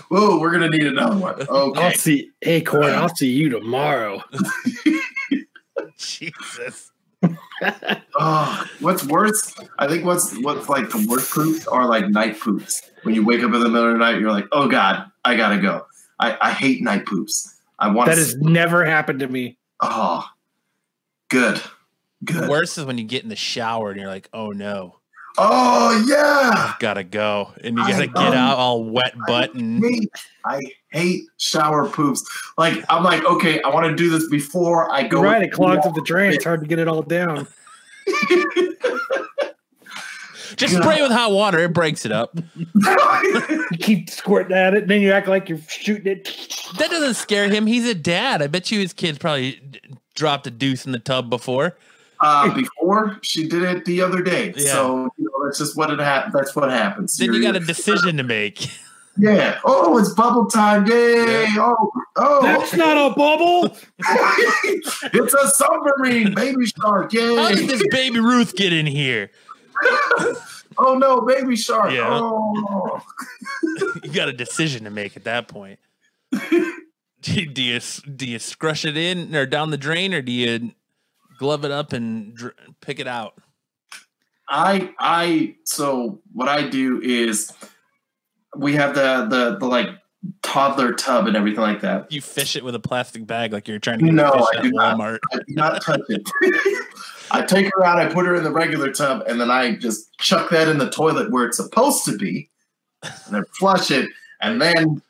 Whoa, 0.08 0.40
we're 0.40 0.50
gonna 0.52 0.70
need 0.70 0.86
another 0.86 1.18
one. 1.18 1.34
Okay. 1.42 1.46
I'll 1.50 1.70
Okay. 1.88 1.94
see. 1.94 2.30
Hey, 2.40 2.62
Corn, 2.62 2.92
I'll 2.94 3.14
see 3.14 3.30
you 3.30 3.50
tomorrow. 3.50 4.22
Jesus. 5.98 6.90
Oh, 8.18 8.66
what's 8.80 9.04
worse? 9.04 9.54
I 9.78 9.86
think 9.88 10.04
what's 10.04 10.36
what's 10.38 10.68
like 10.68 10.90
the 10.90 11.06
worst 11.08 11.32
poops 11.32 11.66
are 11.66 11.86
like 11.86 12.08
night 12.08 12.38
poops. 12.40 12.82
When 13.02 13.14
you 13.14 13.24
wake 13.24 13.40
up 13.42 13.52
in 13.54 13.60
the 13.60 13.68
middle 13.68 13.88
of 13.88 13.92
the 13.92 13.98
night, 13.98 14.20
you're 14.20 14.30
like, 14.32 14.46
oh 14.52 14.68
god, 14.68 15.06
I 15.24 15.36
gotta 15.36 15.58
go. 15.58 15.86
I, 16.18 16.36
I 16.40 16.50
hate 16.52 16.82
night 16.82 17.04
poops. 17.06 17.54
I 17.78 17.88
want 17.90 18.08
That 18.08 18.14
to. 18.16 18.20
has 18.20 18.36
never 18.36 18.84
happened 18.84 19.20
to 19.20 19.28
me. 19.28 19.58
oh, 19.80 20.24
good, 21.28 21.60
good. 22.24 22.48
Worse 22.48 22.78
is 22.78 22.84
when 22.86 22.96
you 22.98 23.04
get 23.04 23.22
in 23.22 23.28
the 23.28 23.36
shower 23.36 23.90
and 23.90 24.00
you're 24.00 24.08
like, 24.08 24.28
oh 24.32 24.50
no, 24.50 24.98
Oh 25.38 26.04
yeah. 26.08 26.74
gotta 26.78 27.04
go. 27.04 27.52
And 27.62 27.76
you 27.78 27.86
gotta 27.86 28.06
get 28.06 28.14
love- 28.16 28.34
out 28.34 28.56
all 28.58 28.84
wet 28.84 29.14
butt 29.26 29.50
I 29.54 29.58
and 29.58 29.84
hate, 29.84 30.10
I 30.44 30.60
hate 30.90 31.24
shower 31.38 31.88
poops. 31.88 32.24
Like 32.56 32.82
I'm 32.88 33.02
like, 33.04 33.24
okay, 33.24 33.60
I 33.62 33.68
want 33.68 33.86
to 33.86 33.94
do 33.94 34.08
this 34.10 34.28
before 34.28 34.90
I 34.92 35.02
go. 35.06 35.22
You're 35.22 35.30
right. 35.30 35.42
It 35.42 35.52
clogs 35.52 35.84
up 35.86 35.94
the 35.94 36.02
drain. 36.02 36.32
It's 36.32 36.44
hard 36.44 36.60
to 36.60 36.66
get 36.66 36.78
it 36.78 36.88
all 36.88 37.02
down. 37.02 37.46
just 40.56 40.74
spray 40.76 40.98
it 40.98 41.02
with 41.02 41.10
hot 41.12 41.32
water. 41.32 41.58
It 41.58 41.72
breaks 41.72 42.04
it 42.06 42.12
up. 42.12 42.36
You 43.72 43.78
keep 43.78 44.08
squirting 44.10 44.56
at 44.56 44.74
it, 44.74 44.82
and 44.82 44.90
then 44.90 45.00
you 45.02 45.10
act 45.10 45.26
like 45.26 45.48
you're 45.48 45.58
shooting 45.68 46.06
it. 46.06 46.24
that 46.78 46.88
doesn't 46.88 47.14
scare 47.14 47.48
him. 47.48 47.66
He's 47.66 47.84
a 47.88 47.94
dad. 47.94 48.40
I 48.40 48.46
bet 48.46 48.70
you 48.70 48.78
his 48.78 48.92
kids 48.92 49.18
probably 49.18 49.54
d- 49.56 49.80
dropped 50.14 50.46
a 50.46 50.50
deuce 50.52 50.86
in 50.86 50.92
the 50.92 51.00
tub 51.00 51.28
before. 51.28 51.76
Uh, 52.20 52.54
before 52.54 53.18
she 53.22 53.48
did 53.48 53.62
it 53.64 53.84
the 53.84 54.00
other 54.02 54.22
day, 54.22 54.54
Yeah. 54.56 54.72
so 54.72 55.08
you 55.18 55.24
know 55.24 55.25
that's 55.46 55.58
just 55.58 55.76
what 55.76 55.90
it 55.90 55.98
ha- 55.98 56.30
That's 56.32 56.54
what 56.54 56.70
happens. 56.70 57.16
Then 57.16 57.32
you 57.32 57.40
You're- 57.40 57.52
got 57.52 57.56
a 57.62 57.64
decision 57.64 58.16
to 58.18 58.22
make. 58.22 58.68
yeah. 59.18 59.58
Oh, 59.64 59.96
it's 59.98 60.10
bubble 60.10 60.46
time! 60.46 60.86
Yay! 60.86 61.46
Oh, 61.58 61.90
oh, 62.16 62.42
That's 62.42 62.74
not 62.74 63.10
a 63.10 63.14
bubble. 63.14 63.76
it's 65.14 65.34
a 65.34 65.48
submarine, 65.48 66.34
baby 66.34 66.66
shark! 66.66 67.12
Yay. 67.12 67.36
How 67.36 67.48
did 67.48 67.68
this 67.68 67.82
baby 67.90 68.20
Ruth 68.20 68.54
get 68.56 68.72
in 68.72 68.86
here? 68.86 69.30
Oh 70.78 70.94
no, 70.94 71.22
baby 71.22 71.56
shark! 71.56 71.90
Yeah. 71.92 72.06
Oh. 72.10 73.00
You 74.02 74.10
got 74.12 74.28
a 74.28 74.32
decision 74.32 74.84
to 74.84 74.90
make 74.90 75.16
at 75.16 75.24
that 75.24 75.48
point. 75.48 75.78
do, 76.50 77.32
you, 77.32 77.46
do 77.46 77.62
you 77.62 77.80
do 78.14 78.26
you 78.26 78.38
scrush 78.38 78.84
it 78.84 78.94
in 78.94 79.34
or 79.34 79.46
down 79.46 79.70
the 79.70 79.78
drain, 79.78 80.12
or 80.12 80.20
do 80.20 80.32
you 80.32 80.72
glove 81.38 81.64
it 81.64 81.70
up 81.70 81.94
and 81.94 82.34
dr- 82.34 82.54
pick 82.82 83.00
it 83.00 83.06
out? 83.08 83.38
I 84.48 84.94
I 84.98 85.56
so 85.64 86.20
what 86.32 86.48
I 86.48 86.68
do 86.68 87.00
is 87.02 87.52
we 88.56 88.74
have 88.74 88.94
the 88.94 89.26
the 89.28 89.58
the 89.58 89.66
like 89.66 89.88
toddler 90.42 90.92
tub 90.92 91.26
and 91.26 91.36
everything 91.36 91.60
like 91.60 91.80
that. 91.80 92.10
You 92.10 92.20
fish 92.20 92.56
it 92.56 92.64
with 92.64 92.74
a 92.74 92.80
plastic 92.80 93.26
bag 93.26 93.52
like 93.52 93.68
you're 93.68 93.78
trying 93.78 93.98
to 94.00 94.04
get 94.06 94.14
No, 94.14 94.32
fish 94.32 94.44
I 94.54 94.56
at 94.58 94.62
do 94.62 94.72
not. 94.72 94.96
Walmart. 94.96 95.18
I 95.32 95.38
do 95.46 95.54
not 95.54 95.82
touch 95.82 96.00
it. 96.08 96.28
I 97.30 97.42
take 97.42 97.70
her 97.74 97.84
out, 97.84 97.98
I 97.98 98.06
put 98.12 98.24
her 98.26 98.36
in 98.36 98.44
the 98.44 98.52
regular 98.52 98.92
tub, 98.92 99.24
and 99.26 99.40
then 99.40 99.50
I 99.50 99.74
just 99.74 100.16
chuck 100.18 100.50
that 100.50 100.68
in 100.68 100.78
the 100.78 100.90
toilet 100.90 101.32
where 101.32 101.44
it's 101.44 101.56
supposed 101.56 102.04
to 102.04 102.16
be, 102.16 102.48
and 103.02 103.12
then 103.34 103.44
flush 103.58 103.90
it, 103.90 104.08
and 104.40 104.62
then 104.62 105.02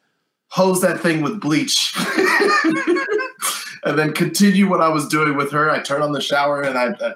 hose 0.49 0.81
that 0.81 1.01
thing 1.01 1.21
with 1.21 1.41
bleach. 1.41 1.95
and 3.85 3.99
then 3.99 4.13
continue 4.13 4.69
what 4.69 4.81
I 4.81 4.89
was 4.89 5.07
doing 5.09 5.37
with 5.37 5.53
her. 5.53 5.71
I 5.71 5.81
turn 5.81 6.03
on 6.03 6.13
the 6.13 6.21
shower 6.21 6.63
and 6.63 6.79
I, 6.79 6.89
I 7.01 7.13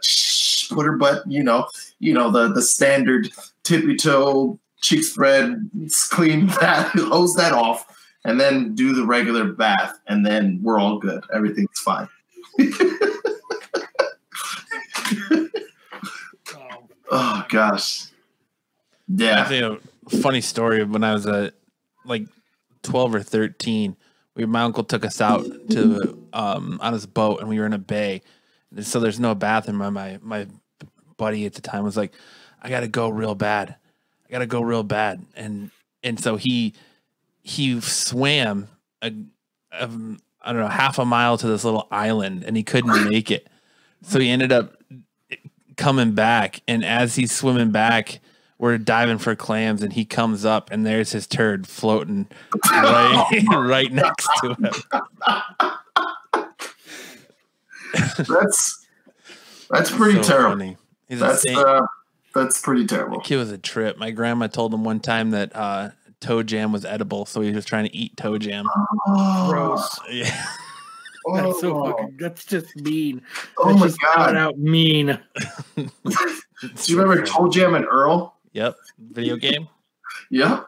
put 0.69 0.85
her 0.85 0.97
butt, 0.97 1.23
you 1.27 1.43
know, 1.43 1.67
you 2.01 2.13
know, 2.13 2.31
the 2.31 2.49
the 2.53 2.63
standard 2.63 3.31
tippy 3.63 3.95
toe, 3.97 4.59
cheek 4.81 5.05
spread, 5.05 5.71
clean 6.11 6.47
that, 6.61 6.91
hose 6.97 7.35
that 7.37 7.53
off, 7.53 7.87
and 8.25 8.41
then 8.41 8.75
do 8.75 8.93
the 8.93 9.05
regular 9.07 9.53
bath, 9.53 9.99
and 10.09 10.27
then 10.27 10.59
we're 10.63 10.79
all 10.81 10.99
good. 10.99 11.23
Everything's 11.33 11.79
fine. 11.79 12.09
Oh 17.13 17.45
gosh. 17.49 18.07
yeah. 19.09 19.27
I 19.27 19.37
Yeah. 19.37 19.49
think 19.49 19.83
a 20.13 20.17
funny 20.19 20.41
story 20.41 20.85
when 20.85 21.03
I 21.03 21.13
was 21.13 21.27
a 21.27 21.53
like 22.05 22.27
twelve 22.83 23.15
or 23.15 23.21
thirteen. 23.23 23.97
We 24.37 24.45
my 24.47 24.63
uncle 24.63 24.85
took 24.85 25.05
us 25.05 25.21
out 25.21 25.45
to 25.71 26.17
um 26.33 26.79
on 26.81 26.93
his 26.93 27.07
boat 27.07 27.41
and 27.41 27.49
we 27.49 27.59
were 27.59 27.67
in 27.67 27.73
a 27.73 27.79
bay. 27.79 28.23
And 28.75 28.87
so 28.87 29.01
there's 29.01 29.19
no 29.19 29.35
bathroom. 29.35 29.81
And 29.83 29.95
my 29.95 30.19
my 30.23 30.47
buddy 31.21 31.45
at 31.47 31.53
the 31.53 31.61
time 31.61 31.85
was 31.85 31.97
like, 31.99 32.13
I 32.63 32.71
gotta 32.71 32.89
go 32.89 33.11
real 33.11 33.35
bad. 33.35 33.77
I 34.27 34.33
gotta 34.33 34.47
go 34.47 34.63
real 34.63 34.83
bad. 34.83 35.25
And 35.37 35.71
and 36.03 36.19
so 36.19 36.37
he 36.37 36.73
he 37.43 37.79
swam 37.83 38.69
a, 39.03 39.13
a 39.73 39.89
I 40.43 40.53
don't 40.53 40.63
know 40.63 40.69
half 40.69 40.99
a 40.99 41.05
mile 41.05 41.37
to 41.39 41.47
this 41.47 41.63
little 41.63 41.87
island 41.91 42.43
and 42.45 42.57
he 42.57 42.63
couldn't 42.63 43.09
make 43.11 43.31
it. 43.31 43.47
So 44.03 44.19
he 44.19 44.31
ended 44.31 44.51
up 44.51 44.83
coming 45.77 46.13
back 46.13 46.63
and 46.67 46.85
as 46.85 47.15
he's 47.17 47.33
swimming 47.33 47.71
back 47.71 48.21
we're 48.59 48.77
diving 48.79 49.17
for 49.19 49.35
clams 49.35 49.83
and 49.83 49.93
he 49.95 50.05
comes 50.05 50.45
up 50.45 50.71
and 50.71 50.85
there's 50.87 51.13
his 51.13 51.27
turd 51.27 51.67
floating 51.67 52.27
right, 52.71 53.31
right 53.55 53.93
next 53.93 54.29
to 54.43 54.55
him. 54.55 54.71
That's 58.29 58.87
that's 59.71 59.91
pretty 59.91 60.23
So 60.23 60.29
terrible. 60.29 60.51
funny. 60.51 60.77
He's 61.11 61.18
That's 61.18 61.42
saint. 61.42 61.59
uh, 61.59 61.83
that's 62.35 62.61
pretty 62.61 62.87
terrible. 62.87 63.18
Kid 63.20 63.37
was 63.37 63.51
a 63.51 63.59
trip. 63.59 63.99
My 63.99 64.12
grandma 64.12 64.46
told 64.46 64.73
him 64.73 64.85
one 64.85 65.01
time 65.01 65.33
that 65.33 65.55
uh, 65.57 65.90
toe 66.20 66.44
jam 66.44 66.70
was 66.70 66.85
edible, 66.85 67.27
so 67.27 67.40
he 67.40 67.51
was 67.51 67.64
trying 67.64 67.85
to 67.85 67.94
eat 67.94 68.16
toe 68.16 68.38
jam. 68.38 68.66
Oh, 69.09 69.49
Gross. 69.51 70.01
Yeah. 70.09 70.46
That's 71.35 71.61
so 71.61 71.77
oh, 71.77 71.90
fucking. 71.90 72.16
That's 72.18 72.44
just 72.44 72.75
mean. 72.77 73.23
oh 73.59 73.68
That's 73.68 73.81
my 73.81 73.87
just 73.88 73.99
out 74.16 74.16
god! 74.16 74.37
out 74.37 74.59
mean. 74.59 75.18
Do 75.77 75.88
you 76.87 76.99
remember 77.01 77.23
ToeJam 77.27 77.77
and 77.77 77.85
Earl? 77.85 78.37
Yep. 78.53 78.77
Video 79.11 79.37
game. 79.37 79.68
Yep. 80.31 80.64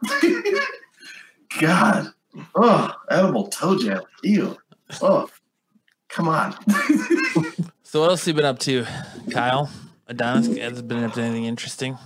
God. 1.61 2.07
Oh, 2.55 2.93
edible 3.09 3.47
toe 3.47 3.77
jam. 3.79 4.01
Ew. 4.23 4.57
Oh, 5.01 5.29
come 6.09 6.27
on. 6.27 6.55
So 7.83 8.01
what 8.01 8.09
else 8.09 8.25
have 8.25 8.27
you 8.27 8.33
been 8.35 8.45
up 8.45 8.59
to, 8.59 8.85
Kyle? 9.31 9.69
Adonis 10.07 10.57
has 10.57 10.81
been 10.81 11.03
up 11.03 11.13
to 11.13 11.21
anything 11.21 11.45
interesting? 11.45 11.97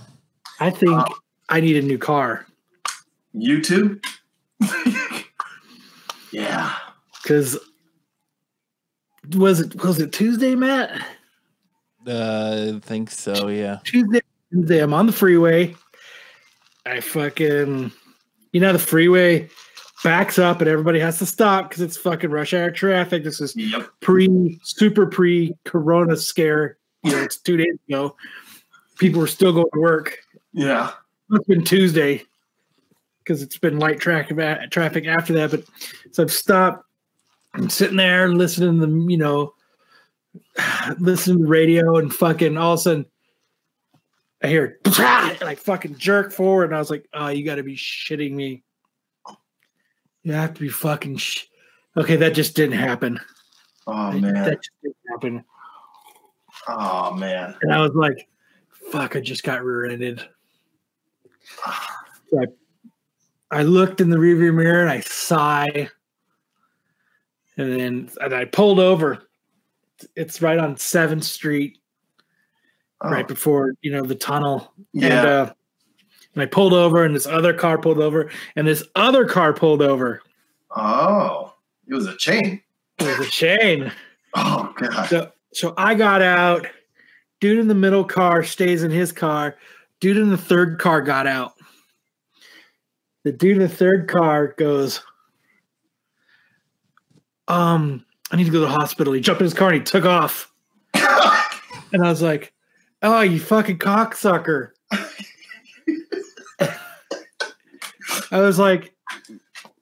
I 0.60 0.70
think 0.70 1.02
I 1.48 1.60
need 1.60 1.76
a 1.76 1.82
new 1.82 1.98
car 1.98 2.46
you 3.32 3.62
too? 3.62 4.00
yeah. 6.32 6.74
because 7.22 7.58
was 9.34 9.60
it 9.60 9.82
was 9.82 10.00
it 10.00 10.12
Tuesday, 10.12 10.54
Matt? 10.54 10.90
Uh, 12.06 12.72
I 12.76 12.80
think 12.80 13.10
so. 13.10 13.48
Yeah. 13.48 13.78
Tuesday, 13.84 14.20
Tuesday. 14.52 14.78
I'm 14.78 14.94
on 14.94 15.06
the 15.06 15.12
freeway. 15.12 15.74
I 16.86 17.00
fucking, 17.00 17.92
you 18.52 18.60
know, 18.60 18.72
the 18.72 18.78
freeway 18.78 19.48
backs 20.02 20.38
up 20.38 20.60
and 20.60 20.70
everybody 20.70 21.00
has 21.00 21.18
to 21.18 21.26
stop 21.26 21.68
because 21.68 21.82
it's 21.82 21.98
fucking 21.98 22.30
rush 22.30 22.54
hour 22.54 22.70
traffic. 22.70 23.24
This 23.24 23.40
is 23.42 23.54
Yep. 23.54 23.88
pre, 24.00 24.58
super 24.62 25.06
pre 25.06 25.54
Corona 25.64 26.16
scare. 26.16 26.77
You 27.02 27.12
know, 27.12 27.22
it's 27.22 27.38
two 27.38 27.56
days 27.56 27.76
ago. 27.88 28.16
People 28.98 29.20
were 29.20 29.26
still 29.26 29.52
going 29.52 29.68
to 29.72 29.80
work. 29.80 30.18
Yeah. 30.52 30.92
It's 31.30 31.46
been 31.46 31.64
Tuesday 31.64 32.24
because 33.18 33.42
it's 33.42 33.58
been 33.58 33.78
light 33.78 34.00
traffic 34.00 34.36
traffic 34.70 35.06
after 35.06 35.32
that. 35.34 35.50
But 35.50 35.64
so 36.12 36.22
I've 36.22 36.32
stopped. 36.32 36.84
I'm 37.54 37.70
sitting 37.70 37.96
there 37.96 38.28
listening 38.28 38.80
to 38.80 38.86
the, 38.86 39.10
you 39.10 39.18
know, 39.18 39.54
listening 40.98 41.38
to 41.38 41.42
the 41.44 41.48
radio 41.48 41.96
and 41.96 42.12
fucking 42.12 42.56
all 42.56 42.74
of 42.74 42.80
a 42.80 42.82
sudden 42.82 43.06
I 44.42 44.46
hear 44.46 44.78
and 44.84 45.42
I 45.42 45.56
fucking 45.56 45.96
jerk 45.98 46.32
forward 46.32 46.66
and 46.66 46.74
I 46.74 46.78
was 46.78 46.90
like, 46.90 47.08
oh, 47.12 47.28
you 47.28 47.44
got 47.44 47.56
to 47.56 47.62
be 47.62 47.76
shitting 47.76 48.32
me. 48.32 48.62
You 50.22 50.32
have 50.32 50.54
to 50.54 50.60
be 50.60 50.68
fucking. 50.68 51.16
Sh-. 51.16 51.46
Okay, 51.96 52.16
that 52.16 52.34
just 52.34 52.54
didn't 52.54 52.78
happen. 52.78 53.18
Oh 53.86 54.12
man, 54.12 54.34
That 54.34 54.62
just 54.62 54.70
didn't 54.82 54.96
happen. 55.10 55.44
Oh 56.68 57.14
man. 57.14 57.54
And 57.62 57.72
I 57.72 57.80
was 57.80 57.94
like, 57.94 58.28
fuck, 58.92 59.16
I 59.16 59.20
just 59.20 59.42
got 59.44 59.64
rear-ended. 59.64 60.22
So 62.30 62.42
I, 62.42 63.60
I 63.60 63.62
looked 63.62 64.02
in 64.02 64.10
the 64.10 64.18
rearview 64.18 64.52
mirror 64.52 64.82
and 64.82 64.90
I 64.90 65.00
sigh. 65.00 65.88
And 67.56 67.72
then 67.72 68.10
and 68.20 68.34
I 68.34 68.44
pulled 68.44 68.78
over. 68.80 69.22
It's 70.14 70.42
right 70.42 70.58
on 70.58 70.74
7th 70.76 71.24
Street, 71.24 71.78
Oh, 73.00 73.08
right 73.08 73.26
before, 73.26 73.72
you 73.80 73.90
know, 73.92 74.02
the 74.02 74.14
tunnel. 74.14 74.74
And 74.92 75.02
yeah. 75.04 75.22
uh 75.22 75.52
and 76.34 76.42
I 76.42 76.46
pulled 76.46 76.74
over 76.74 77.02
and 77.04 77.14
this 77.14 77.26
other 77.26 77.54
car 77.54 77.78
pulled 77.78 77.98
over 78.00 78.30
and 78.56 78.68
this 78.68 78.84
other 78.94 79.24
car 79.24 79.54
pulled 79.54 79.80
over. 79.80 80.20
oh, 80.76 81.54
it 81.88 81.94
was 81.94 82.06
a 82.06 82.16
chain. 82.18 82.60
It 82.98 83.18
was 83.18 83.26
a 83.26 83.30
chain. 83.30 83.90
Oh 84.34 84.74
god. 84.76 85.08
So 85.08 85.32
so 85.58 85.74
I 85.76 85.96
got 85.96 86.22
out. 86.22 86.68
Dude 87.40 87.58
in 87.58 87.66
the 87.66 87.74
middle 87.74 88.04
car 88.04 88.44
stays 88.44 88.84
in 88.84 88.92
his 88.92 89.10
car. 89.10 89.56
Dude 89.98 90.16
in 90.16 90.30
the 90.30 90.36
third 90.36 90.78
car 90.78 91.02
got 91.02 91.26
out. 91.26 91.54
The 93.24 93.32
dude 93.32 93.56
in 93.56 93.62
the 93.64 93.68
third 93.68 94.06
car 94.06 94.54
goes, 94.56 95.02
um, 97.48 98.04
I 98.30 98.36
need 98.36 98.44
to 98.44 98.52
go 98.52 98.60
to 98.60 98.66
the 98.66 98.70
hospital. 98.70 99.12
He 99.12 99.20
jumped 99.20 99.40
in 99.40 99.46
his 99.46 99.54
car 99.54 99.70
and 99.70 99.78
he 99.78 99.82
took 99.82 100.04
off. 100.04 100.52
And 101.90 102.04
I 102.04 102.10
was 102.10 102.20
like, 102.20 102.52
Oh, 103.02 103.22
you 103.22 103.40
fucking 103.40 103.78
cocksucker. 103.78 104.72
I 108.30 108.40
was 108.40 108.58
like, 108.60 108.92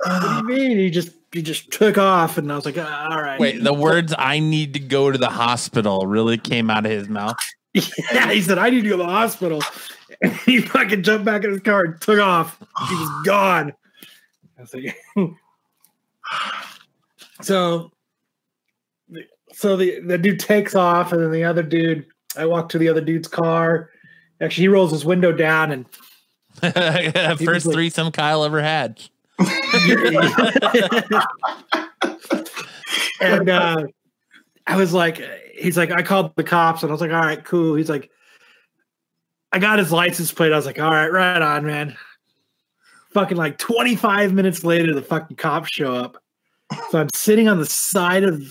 What 0.05 0.23
do 0.23 0.29
you 0.37 0.43
mean? 0.45 0.79
He 0.79 0.89
just 0.89 1.11
he 1.37 1.42
just 1.42 1.70
took 1.70 1.96
off, 1.99 2.38
and 2.38 2.51
I 2.51 2.57
was 2.57 2.64
like, 2.64 2.77
"Ah, 2.79 3.09
all 3.11 3.22
right. 3.22 3.38
Wait, 3.38 3.62
the 3.62 3.72
words 3.75 4.14
"I 4.18 4.38
need 4.40 4.72
to 4.75 4.81
go 4.81 5.11
to 5.12 5.18
the 5.18 5.29
hospital" 5.31 6.07
really 6.07 6.38
came 6.38 6.70
out 6.70 6.85
of 6.87 6.90
his 6.92 7.09
mouth. 7.09 7.37
Yeah, 8.11 8.31
he 8.33 8.40
said, 8.40 8.57
I 8.57 8.70
need 8.70 8.85
to 8.85 8.88
go 8.88 8.96
to 8.96 9.03
the 9.03 9.09
hospital. 9.09 9.61
And 10.22 10.33
he 10.46 10.62
fucking 10.62 11.03
jumped 11.03 11.27
back 11.27 11.44
in 11.44 11.51
his 11.51 11.61
car 11.61 11.85
and 11.85 12.01
took 12.01 12.18
off. 12.18 12.59
He 12.88 12.94
was 12.94 13.22
gone. 13.27 13.75
I 14.59 14.62
was 14.62 14.72
like, 14.72 14.96
so, 17.42 17.92
so 19.53 19.77
the, 19.77 20.01
the 20.01 20.16
dude 20.16 20.40
takes 20.40 20.75
off, 20.75 21.12
and 21.12 21.22
then 21.22 21.33
the 21.33 21.44
other 21.44 21.62
dude, 21.62 22.07
I 22.35 22.46
walk 22.46 22.70
to 22.70 22.79
the 22.79 22.88
other 22.88 23.03
dude's 23.03 23.29
car. 23.29 23.90
Actually, 24.40 24.62
he 24.62 24.68
rolls 24.68 24.90
his 24.90 25.05
window 25.05 25.33
down 25.33 25.70
and 25.70 25.87
First 27.38 27.66
like- 27.66 27.75
threesome 27.75 28.11
Kyle 28.11 28.42
ever 28.44 28.62
had. 28.62 29.03
and 33.20 33.51
uh, 33.51 33.87
I 34.66 34.77
was 34.77 34.92
like, 34.92 35.22
he's 35.55 35.77
like, 35.77 35.90
I 35.90 36.03
called 36.03 36.35
the 36.37 36.44
cops, 36.44 36.83
and 36.83 36.90
I 36.90 36.92
was 36.92 37.01
like, 37.01 37.12
all 37.12 37.20
right, 37.20 37.44
cool. 37.44 37.75
He's 37.75 37.90
like, 37.90 38.11
I 39.53 39.59
got 39.59 39.79
his 39.79 39.92
license 39.92 40.33
plate. 40.33 40.53
I 40.53 40.57
was 40.57 40.66
like, 40.66 40.79
all 40.79 40.90
right, 40.90 41.11
right 41.11 41.40
on, 41.40 41.64
man. 41.64 41.96
Fucking 43.11 43.37
like 43.37 43.59
25 43.59 44.33
minutes 44.33 44.64
later, 44.64 44.94
the 44.94 45.03
fucking 45.03 45.37
cops 45.37 45.70
show 45.70 45.94
up. 45.94 46.22
So 46.90 47.01
I'm 47.01 47.09
sitting 47.14 47.49
on 47.49 47.59
the 47.59 47.66
side 47.66 48.25
of 48.25 48.42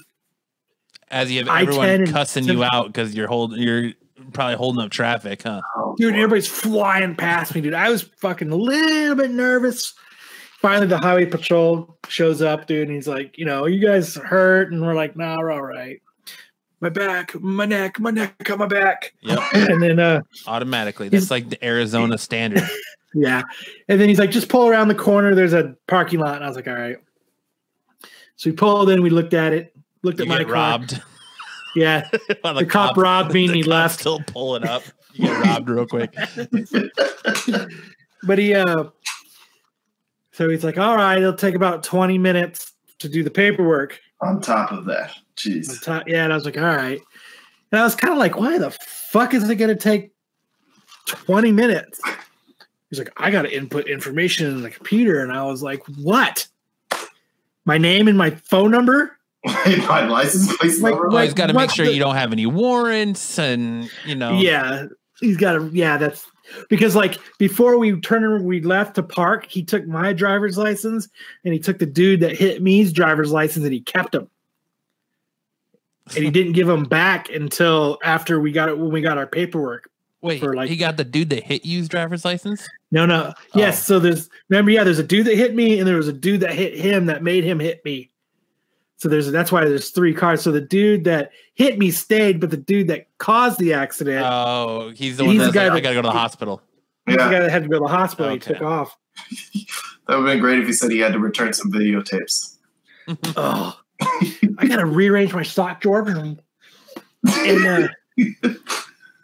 As 1.10 1.32
you 1.32 1.40
have 1.40 1.50
I-10 1.50 1.68
everyone 1.68 2.08
cussing 2.08 2.46
you 2.46 2.64
out 2.64 2.88
because 2.88 3.14
you're 3.14 3.28
holding, 3.28 3.62
you're 3.62 3.92
probably 4.34 4.56
holding 4.56 4.84
up 4.84 4.90
traffic, 4.90 5.44
huh? 5.44 5.62
Dude, 5.98 6.16
everybody's 6.16 6.48
flying 6.48 7.16
past 7.16 7.54
me, 7.54 7.62
dude. 7.62 7.74
I 7.74 7.90
was 7.90 8.04
fucking 8.04 8.50
a 8.50 8.56
little 8.56 9.16
bit 9.16 9.32
nervous. 9.32 9.94
Finally, 10.62 10.88
the 10.88 10.98
highway 10.98 11.26
patrol 11.26 11.98
shows 12.08 12.42
up, 12.42 12.66
dude, 12.68 12.88
and 12.88 12.96
he's 12.96 13.08
like, 13.08 13.38
you 13.38 13.46
know, 13.46 13.66
you 13.66 13.86
guys 13.86 14.16
hurt? 14.16 14.72
And 14.72 14.82
we're 14.82 14.96
like, 14.96 15.16
nah, 15.16 15.38
we're 15.38 15.52
all 15.52 15.62
right. 15.62 16.02
My 16.82 16.90
back, 16.90 17.34
my 17.40 17.66
neck, 17.66 18.00
my 18.00 18.12
neck, 18.12 18.50
on 18.50 18.58
my 18.60 18.66
back. 18.68 19.14
Yep, 19.22 19.40
And 19.54 19.82
then, 19.82 20.00
uh, 20.00 20.22
automatically. 20.48 21.10
That's 21.10 21.32
like 21.32 21.50
the 21.50 21.64
Arizona 21.66 22.18
standard. 22.18 22.64
yeah. 23.14 23.44
And 23.88 24.00
then 24.00 24.10
he's 24.10 24.20
like, 24.20 24.32
just 24.32 24.50
pull 24.50 24.68
around 24.68 24.88
the 24.88 24.96
corner. 24.96 25.36
There's 25.36 25.54
a 25.54 25.76
parking 25.88 26.20
lot. 26.20 26.36
And 26.36 26.44
I 26.44 26.48
was 26.48 26.56
like, 26.56 26.68
all 26.68 26.74
right. 26.74 26.98
So 28.38 28.50
we 28.50 28.56
pulled 28.56 28.90
in, 28.90 29.02
we 29.02 29.10
looked 29.10 29.34
at 29.34 29.54
it, 29.54 29.74
looked 30.04 30.20
You 30.20 30.26
at 30.26 30.30
my 30.30 30.44
car. 30.44 30.54
robbed. 30.54 31.02
Yeah. 31.78 32.10
While 32.40 32.54
The 32.54 32.66
cop 32.66 32.96
robbed 32.96 33.34
me 33.34 33.48
and 33.48 33.54
he 33.56 33.62
left. 33.64 34.00
Still 34.00 34.22
pulling 34.28 34.66
up. 34.66 34.84
You 35.12 35.26
get 35.28 35.44
robbed 35.46 35.70
real 35.70 35.86
quick. 35.86 36.14
But 38.24 38.38
he, 38.40 38.54
uh, 38.54 38.86
so 40.36 40.50
he's 40.50 40.64
like, 40.64 40.78
all 40.78 40.96
right, 40.98 41.18
it'll 41.18 41.34
take 41.34 41.56
about 41.56 41.84
20 41.84 42.18
minutes 42.18 42.74
to 43.00 43.08
do 43.10 43.24
the 43.24 43.32
paperwork. 43.32 44.00
On 44.22 44.42
top 44.42 44.72
of 44.72 44.86
that, 44.86 45.12
jeez. 45.38 45.82
top- 45.84 46.08
Yeah, 46.08 46.24
and 46.26 46.34
I 46.34 46.36
was 46.36 46.46
like, 46.46 46.58
all 46.58 46.64
right. 46.64 47.00
And 47.72 47.80
I 47.80 47.84
was 47.84 47.96
kind 47.96 48.12
of 48.14 48.20
like, 48.20 48.38
why 48.38 48.58
the 48.58 48.72
fuck 48.72 49.34
is 49.34 49.50
it 49.50 49.56
going 49.56 49.70
to 49.76 49.82
take 49.82 50.12
20 51.08 51.52
minutes? 51.52 52.00
He's 52.90 53.00
like, 53.00 53.12
I 53.18 53.32
got 53.32 53.44
to 53.44 53.56
input 53.56 53.88
information 53.88 54.48
in 54.48 54.62
the 54.62 54.70
computer. 54.70 55.22
And 55.24 55.32
I 55.32 55.44
was 55.44 55.64
like, 55.64 55.84
what? 56.02 56.48
My 57.66 57.78
name 57.78 58.08
and 58.08 58.18
my 58.18 58.30
phone 58.32 58.72
number? 58.72 59.18
My 59.46 60.06
license 60.08 60.56
plate 60.58 60.80
Like, 60.82 60.94
number. 60.94 61.10
Well, 61.10 61.24
he's 61.24 61.34
got 61.34 61.48
to 61.48 61.54
make 61.54 61.70
sure 61.70 61.86
the- 61.86 61.94
you 61.94 62.00
don't 62.00 62.16
have 62.16 62.32
any 62.32 62.46
warrants, 62.46 63.38
and 63.40 63.90
you 64.06 64.16
know. 64.16 64.40
Yeah, 64.40 64.86
he's 65.20 65.38
got 65.38 65.54
to, 65.54 65.70
yeah, 65.72 65.98
that's 65.98 66.26
because 66.70 66.96
like 66.96 67.20
before 67.38 67.78
we 67.78 68.00
turned, 68.02 68.46
we 68.46 68.62
left 68.62 68.96
to 68.96 69.04
park, 69.04 69.46
he 69.46 69.64
took 69.64 69.86
my 69.88 70.14
driver's 70.14 70.58
license 70.58 71.08
and 71.44 71.54
he 71.54 71.60
took 71.60 71.80
the 71.80 71.86
dude 71.86 72.20
that 72.22 72.36
hit 72.36 72.62
me's 72.62 72.94
driver's 72.94 73.32
license 73.32 73.64
and 73.64 73.74
he 73.74 73.82
kept 73.82 74.16
him. 74.16 74.30
And 76.16 76.24
he 76.24 76.30
didn't 76.32 76.54
give 76.54 76.70
him 76.70 76.84
back 76.84 77.30
until 77.30 77.98
after 78.04 78.40
we 78.40 78.52
got 78.52 78.70
it 78.70 78.78
when 78.78 78.92
we 78.92 79.02
got 79.02 79.18
our 79.18 79.28
paperwork. 79.28 79.90
Wait, 80.22 80.40
for, 80.40 80.56
like- 80.56 80.70
he 80.70 80.76
got 80.76 80.98
the 80.98 81.04
dude 81.04 81.30
that 81.30 81.44
hit 81.44 81.66
you's 81.66 81.88
driver's 81.88 82.26
license. 82.26 82.68
No, 82.92 83.06
no. 83.06 83.34
Yes. 83.54 83.80
Oh. 83.82 83.96
So 83.96 84.00
there's 84.00 84.30
remember, 84.50 84.72
yeah, 84.72 84.84
there's 84.84 84.98
a 84.98 85.04
dude 85.04 85.28
that 85.28 85.36
hit 85.36 85.54
me, 85.54 85.78
and 85.78 85.88
there 85.88 85.98
was 85.98 86.08
a 86.08 86.14
dude 86.14 86.40
that 86.40 86.54
hit 86.54 86.76
him 86.76 87.06
that 87.08 87.22
made 87.22 87.44
him 87.44 87.60
hit 87.60 87.84
me. 87.86 88.10
So 88.98 89.10
there's 89.10 89.30
that's 89.32 89.52
why 89.52 89.66
there's 89.66 89.90
three 89.90 90.14
cars. 90.14 90.42
So 90.42 90.52
the 90.52 90.62
dude 90.62 91.04
that 91.04 91.32
hit 91.56 91.78
me 91.78 91.92
stayed, 91.92 92.40
but 92.40 92.50
the 92.50 92.58
dude 92.58 92.88
that 92.88 93.08
caused 93.18 93.60
the 93.60 93.74
accident, 93.74 94.26
Oh, 94.26 94.92
he's 94.96 95.18
the 95.18 95.24
He's 95.26 95.28
one 95.28 95.38
the 95.38 95.44
that's 95.46 95.54
guy 95.54 95.64
like, 95.64 95.72
I 95.72 95.76
that- 95.76 95.82
gotta 95.84 95.96
go 95.96 96.02
to 96.02 96.08
the 96.08 96.12
hospital. 96.12 96.62
he's 97.06 97.16
the 97.18 97.22
yeah, 97.24 97.32
guy 97.32 97.40
that 97.40 97.52
had 97.52 97.64
to 97.64 97.70
go 97.70 97.76
to 97.80 97.82
the 97.82 97.88
hospital. 97.88 98.32
Okay. 98.34 98.48
He 98.48 98.54
took 98.54 98.62
off. 98.64 98.98
that 99.54 100.18
would 100.18 100.18
have 100.18 100.26
been 100.26 100.40
great 100.40 100.60
if 100.60 100.68
he 100.68 100.74
said 100.74 100.92
he 100.92 101.00
had 101.00 101.14
to 101.14 101.20
return 101.20 101.54
some 101.54 101.72
videotapes. 101.72 102.58
Oh, 103.38 103.78
I 104.02 104.66
gotta 104.68 104.86
rearrange 104.86 105.34
my 105.34 105.44
stock 105.44 105.80
drawer. 105.80 106.02
And 106.08 106.40
uh, 107.28 107.88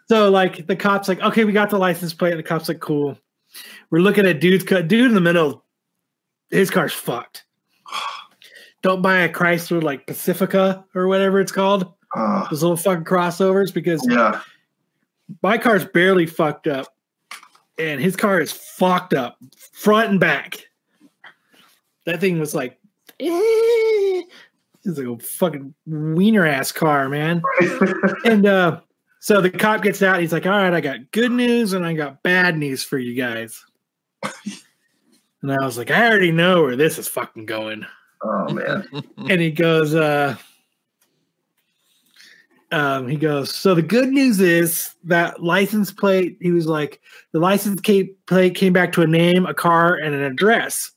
so 0.08 0.30
like 0.30 0.66
the 0.66 0.76
cops 0.76 1.08
like, 1.08 1.20
okay, 1.20 1.44
we 1.44 1.52
got 1.52 1.70
the 1.70 1.78
license 1.78 2.14
plate. 2.14 2.30
And 2.30 2.38
the 2.38 2.42
cops 2.44 2.68
like, 2.68 2.80
cool. 2.80 3.18
We're 3.90 3.98
looking 4.00 4.24
at 4.26 4.40
dude's 4.40 4.64
cut. 4.64 4.86
Dude 4.88 5.06
in 5.08 5.14
the 5.14 5.20
middle, 5.20 5.64
his 6.50 6.70
car's 6.70 6.92
fucked. 6.92 7.44
Don't 8.82 9.02
buy 9.02 9.20
a 9.20 9.32
Chrysler 9.32 9.82
like 9.82 10.06
Pacifica 10.06 10.84
or 10.94 11.06
whatever 11.06 11.40
it's 11.40 11.52
called. 11.52 11.92
Oh, 12.14 12.46
Those 12.50 12.62
little 12.62 12.76
fucking 12.76 13.04
crossovers 13.04 13.72
because 13.72 14.04
yeah, 14.08 14.40
my 15.42 15.56
car's 15.56 15.84
barely 15.84 16.26
fucked 16.26 16.66
up, 16.66 16.94
and 17.78 18.00
his 18.00 18.16
car 18.16 18.40
is 18.40 18.52
fucked 18.52 19.14
up 19.14 19.38
front 19.72 20.10
and 20.10 20.20
back. 20.20 20.66
That 22.04 22.20
thing 22.20 22.38
was 22.38 22.54
like, 22.54 22.78
eh. 23.20 24.22
it's 24.84 24.98
like 24.98 25.06
a 25.06 25.18
fucking 25.22 25.74
wiener 25.86 26.46
ass 26.46 26.72
car, 26.72 27.08
man. 27.08 27.42
and 28.24 28.44
uh, 28.44 28.80
so 29.20 29.40
the 29.40 29.50
cop 29.50 29.82
gets 29.82 30.02
out. 30.02 30.20
He's 30.20 30.32
like, 30.32 30.46
"All 30.46 30.52
right, 30.52 30.74
I 30.74 30.80
got 30.80 31.12
good 31.12 31.32
news 31.32 31.72
and 31.72 31.86
I 31.86 31.94
got 31.94 32.22
bad 32.22 32.58
news 32.58 32.82
for 32.82 32.98
you 32.98 33.14
guys." 33.14 33.64
And 35.44 35.52
I 35.52 35.64
was 35.64 35.76
like, 35.76 35.90
"I 35.90 36.08
already 36.08 36.30
know 36.30 36.62
where 36.62 36.76
this 36.76 37.00
is 37.00 37.08
fucking 37.08 37.46
going." 37.46 37.84
Oh 38.24 38.48
man, 38.52 38.86
and 39.16 39.40
he 39.40 39.50
goes, 39.50 39.94
uh, 39.94 40.36
um, 42.72 43.06
he 43.06 43.16
goes, 43.16 43.54
so 43.54 43.74
the 43.74 43.82
good 43.82 44.08
news 44.08 44.40
is 44.40 44.94
that 45.04 45.42
license 45.42 45.92
plate, 45.92 46.38
he 46.40 46.50
was 46.50 46.66
like, 46.66 47.00
the 47.32 47.38
license 47.38 47.80
plate 47.82 48.54
came 48.54 48.72
back 48.72 48.92
to 48.92 49.02
a 49.02 49.06
name, 49.06 49.44
a 49.44 49.52
car, 49.52 49.94
and 49.94 50.14
an 50.14 50.22
address. 50.22 50.90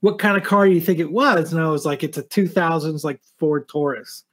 What 0.00 0.18
kind 0.18 0.38
of 0.38 0.42
car 0.42 0.66
do 0.66 0.72
you 0.72 0.80
think 0.80 0.98
it 0.98 1.12
was? 1.12 1.52
And 1.52 1.62
I 1.62 1.68
was 1.68 1.84
like, 1.84 2.02
it's 2.02 2.16
a 2.16 2.22
2000s 2.22 3.04
like 3.04 3.20
Ford 3.38 3.68
Taurus. 3.68 4.24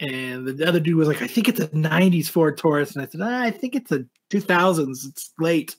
And 0.00 0.46
the 0.46 0.68
other 0.68 0.80
dude 0.80 0.96
was 0.96 1.08
like, 1.08 1.22
I 1.22 1.26
think 1.26 1.48
it's 1.48 1.60
a 1.60 1.68
90s 1.68 2.28
Ford 2.28 2.58
Taurus. 2.58 2.94
And 2.94 3.02
I 3.02 3.08
said, 3.08 3.20
ah, 3.22 3.40
I 3.40 3.50
think 3.50 3.74
it's 3.74 3.90
a 3.90 4.04
2000s. 4.30 5.08
It's 5.08 5.32
late. 5.38 5.76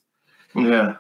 yeah. 0.55 0.95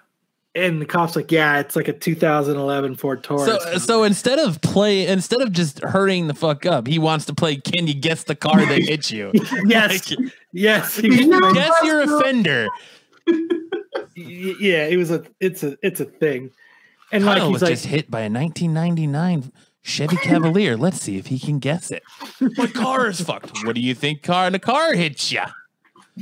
And 0.55 0.79
the 0.79 0.85
cop's 0.85 1.15
like, 1.15 1.31
yeah, 1.31 1.59
it's 1.59 1.75
like 1.75 1.87
a 1.87 1.93
2011 1.93 2.95
Ford 2.95 3.23
Taurus. 3.23 3.45
So, 3.45 3.77
so 3.79 4.03
instead 4.03 4.37
of 4.37 4.61
play, 4.61 5.07
instead 5.07 5.41
of 5.41 5.51
just 5.51 5.79
hurrying 5.79 6.27
the 6.27 6.35
fuck 6.35 6.65
up, 6.67 6.85
he 6.85 6.99
wants 6.99 7.25
to 7.25 7.33
play. 7.33 7.55
Can 7.55 7.87
you 7.87 7.95
guess 7.95 8.25
the 8.25 8.35
car 8.35 8.63
that 8.63 8.81
hit 8.83 9.09
you? 9.09 9.31
yes, 9.65 10.11
Like, 10.11 10.31
yes. 10.51 11.01
guess 11.01 11.83
your 11.83 12.01
offender. 12.01 12.67
Yeah, 14.15 14.85
it 14.85 14.97
was 14.97 15.09
a 15.09 15.23
it's 15.39 15.63
a 15.63 15.75
it's 15.81 15.99
a 15.99 16.05
thing. 16.05 16.51
And 17.11 17.25
like 17.25 17.37
Kyle 17.39 17.47
he's 17.47 17.53
was 17.53 17.61
like 17.63 17.71
just 17.71 17.85
hit 17.85 18.11
by 18.11 18.21
a 18.21 18.29
1999 18.29 19.51
Chevy 19.81 20.17
Cavalier. 20.17 20.77
Let's 20.77 21.01
see 21.01 21.17
if 21.17 21.27
he 21.27 21.39
can 21.39 21.59
guess 21.59 21.89
it. 21.91 22.03
My 22.57 22.67
car 22.67 23.07
is 23.07 23.21
fucked. 23.21 23.65
What 23.65 23.75
do 23.75 23.81
you 23.81 23.95
think? 23.95 24.21
Car 24.21 24.47
and 24.47 24.55
a 24.55 24.59
car 24.59 24.93
hits 24.93 25.31
you. 25.31 25.41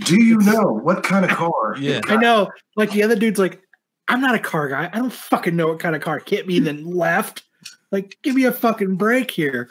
Do 0.05 0.21
you 0.21 0.37
know 0.37 0.63
what 0.71 1.03
kind 1.03 1.25
of 1.25 1.31
car? 1.31 1.75
Yeah. 1.77 1.99
I 2.05 2.15
know, 2.15 2.49
like 2.77 2.91
the 2.91 3.03
other 3.03 3.15
dude's 3.15 3.39
like, 3.39 3.61
I'm 4.11 4.19
not 4.19 4.35
a 4.35 4.39
car 4.39 4.67
guy. 4.67 4.89
I 4.91 4.97
don't 4.97 5.13
fucking 5.13 5.55
know 5.55 5.69
what 5.69 5.79
kind 5.79 5.95
of 5.95 6.01
car 6.01 6.21
hit 6.25 6.45
me 6.45 6.59
then 6.59 6.85
left. 6.85 7.43
Like, 7.91 8.17
give 8.23 8.35
me 8.35 8.43
a 8.43 8.51
fucking 8.51 8.97
break 8.97 9.31
here. 9.31 9.69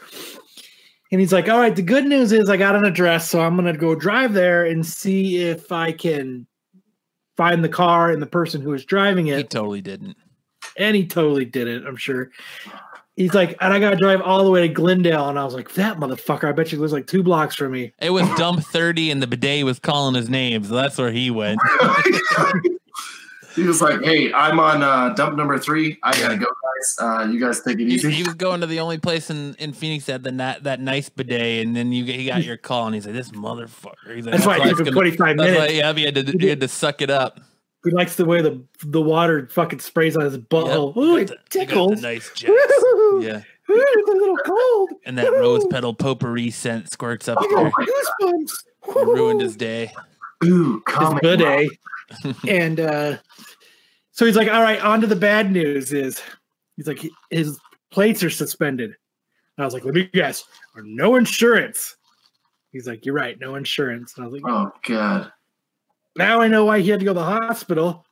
And 1.12 1.20
he's 1.20 1.32
like, 1.32 1.50
All 1.50 1.58
right, 1.58 1.76
the 1.76 1.82
good 1.82 2.06
news 2.06 2.32
is 2.32 2.48
I 2.48 2.56
got 2.56 2.74
an 2.74 2.86
address, 2.86 3.28
so 3.28 3.40
I'm 3.42 3.54
gonna 3.54 3.76
go 3.76 3.94
drive 3.94 4.32
there 4.32 4.64
and 4.64 4.84
see 4.86 5.42
if 5.42 5.70
I 5.70 5.92
can 5.92 6.46
find 7.36 7.62
the 7.62 7.68
car 7.68 8.10
and 8.10 8.22
the 8.22 8.26
person 8.26 8.62
who 8.62 8.70
was 8.70 8.86
driving 8.86 9.26
it. 9.26 9.36
He 9.36 9.44
totally 9.44 9.82
didn't. 9.82 10.16
And 10.78 10.96
he 10.96 11.06
totally 11.06 11.44
did 11.44 11.68
it, 11.68 11.84
I'm 11.86 11.96
sure. 11.96 12.30
He's 13.16 13.34
like, 13.34 13.58
and 13.60 13.74
I 13.74 13.78
gotta 13.78 13.96
drive 13.96 14.22
all 14.22 14.42
the 14.42 14.50
way 14.50 14.66
to 14.66 14.72
Glendale. 14.72 15.28
And 15.28 15.38
I 15.38 15.44
was 15.44 15.52
like, 15.52 15.74
that 15.74 15.98
motherfucker, 15.98 16.48
I 16.48 16.52
bet 16.52 16.72
you 16.72 16.78
lives 16.78 16.94
like 16.94 17.06
two 17.06 17.22
blocks 17.22 17.56
from 17.56 17.72
me. 17.72 17.92
It 18.00 18.10
was 18.10 18.26
dump 18.38 18.62
30 18.62 19.10
and 19.10 19.22
the 19.22 19.26
bidet 19.26 19.66
was 19.66 19.78
calling 19.78 20.14
his 20.14 20.30
name. 20.30 20.64
So 20.64 20.74
that's 20.74 20.96
where 20.96 21.12
he 21.12 21.30
went. 21.30 21.60
he 23.60 23.66
was 23.66 23.80
like, 23.82 24.02
"Hey, 24.02 24.32
I'm 24.32 24.58
on 24.60 24.82
uh, 24.82 25.10
dump 25.14 25.36
number 25.36 25.58
three. 25.58 25.98
I 26.02 26.12
gotta 26.18 26.36
go, 26.36 26.46
guys. 26.46 26.96
Uh, 27.00 27.28
you 27.30 27.38
guys 27.40 27.60
take 27.60 27.78
it 27.80 27.86
He, 27.86 27.94
easy." 27.94 28.10
he 28.10 28.22
was 28.22 28.34
going 28.34 28.60
to 28.60 28.66
the 28.66 28.80
only 28.80 28.98
place 28.98 29.30
in, 29.30 29.54
in 29.58 29.72
Phoenix 29.72 30.06
that 30.06 30.12
had 30.12 30.22
the 30.24 30.32
na- 30.32 30.58
that 30.62 30.80
nice 30.80 31.08
bidet, 31.08 31.66
and 31.66 31.74
then 31.76 31.92
you 31.92 32.04
he 32.04 32.26
got 32.26 32.42
your 32.44 32.56
call, 32.56 32.86
and 32.86 32.94
he's 32.94 33.06
like, 33.06 33.14
"This 33.14 33.30
motherfucker." 33.30 34.14
He's 34.14 34.24
like, 34.26 34.34
That's 34.34 34.46
why 34.46 34.56
it 34.56 34.68
took 34.68 34.78
him 34.80 34.84
gonna- 34.86 34.90
25 34.92 35.36
That's 35.36 35.36
minutes. 35.50 35.58
why, 35.58 35.66
yeah, 35.78 35.92
he 35.92 36.02
had 36.04 36.14
to 36.14 36.36
he 36.38 36.46
had 36.48 36.60
to 36.60 36.68
suck 36.68 37.02
it 37.02 37.10
up. 37.10 37.40
He 37.84 37.90
likes 37.92 38.16
the 38.16 38.24
way 38.26 38.42
the 38.42 38.62
the 38.84 39.00
water 39.00 39.48
fucking 39.50 39.78
sprays 39.80 40.16
on 40.16 40.24
his 40.24 40.36
butthole. 40.38 40.94
Yep. 40.94 41.04
Ooh, 41.04 41.16
it 41.16 41.28
the- 41.28 41.34
he 41.60 41.66
got 41.66 41.68
tickles. 41.68 42.00
The 42.00 42.08
nice 42.08 42.30
jets. 42.34 42.52
Ooh, 42.84 43.20
Yeah, 43.22 43.42
it's 43.68 44.08
a 44.10 44.12
little 44.12 44.36
cold. 44.38 44.90
and 45.06 45.16
that 45.18 45.30
rose 45.32 45.64
petal 45.70 45.94
potpourri 45.94 46.50
scent 46.50 46.92
squirts 46.92 47.28
up 47.28 47.38
I 47.40 47.46
there. 47.48 47.70
goosebumps. 47.70 48.52
Ruined 48.94 49.40
his 49.40 49.56
day. 49.56 49.92
Ooh, 50.44 50.82
his 50.88 51.14
bidet. 51.22 51.70
and 52.48 52.80
uh, 52.80 53.16
so 54.20 54.26
he's 54.26 54.36
like, 54.36 54.52
"All 54.52 54.60
right, 54.60 54.78
on 54.82 55.00
to 55.00 55.06
the 55.06 55.16
bad 55.16 55.50
news." 55.50 55.94
Is 55.94 56.20
he's 56.76 56.86
like 56.86 57.08
his 57.30 57.58
plates 57.90 58.22
are 58.22 58.28
suspended. 58.28 58.90
And 59.56 59.62
I 59.62 59.64
was 59.64 59.72
like, 59.72 59.82
"Let 59.82 59.94
me 59.94 60.10
guess, 60.12 60.44
no 60.76 61.16
insurance." 61.16 61.96
He's 62.70 62.86
like, 62.86 63.06
"You're 63.06 63.14
right, 63.14 63.40
no 63.40 63.54
insurance." 63.54 64.12
And 64.14 64.24
I 64.24 64.28
was 64.28 64.34
like, 64.34 64.52
Oh 64.52 64.70
god. 64.86 65.32
"Now 66.16 66.42
I 66.42 66.48
know 66.48 66.66
why 66.66 66.80
he 66.80 66.90
had 66.90 67.00
to 67.00 67.06
go 67.06 67.14
to 67.14 67.18
the 67.18 67.24
hospital." 67.24 68.04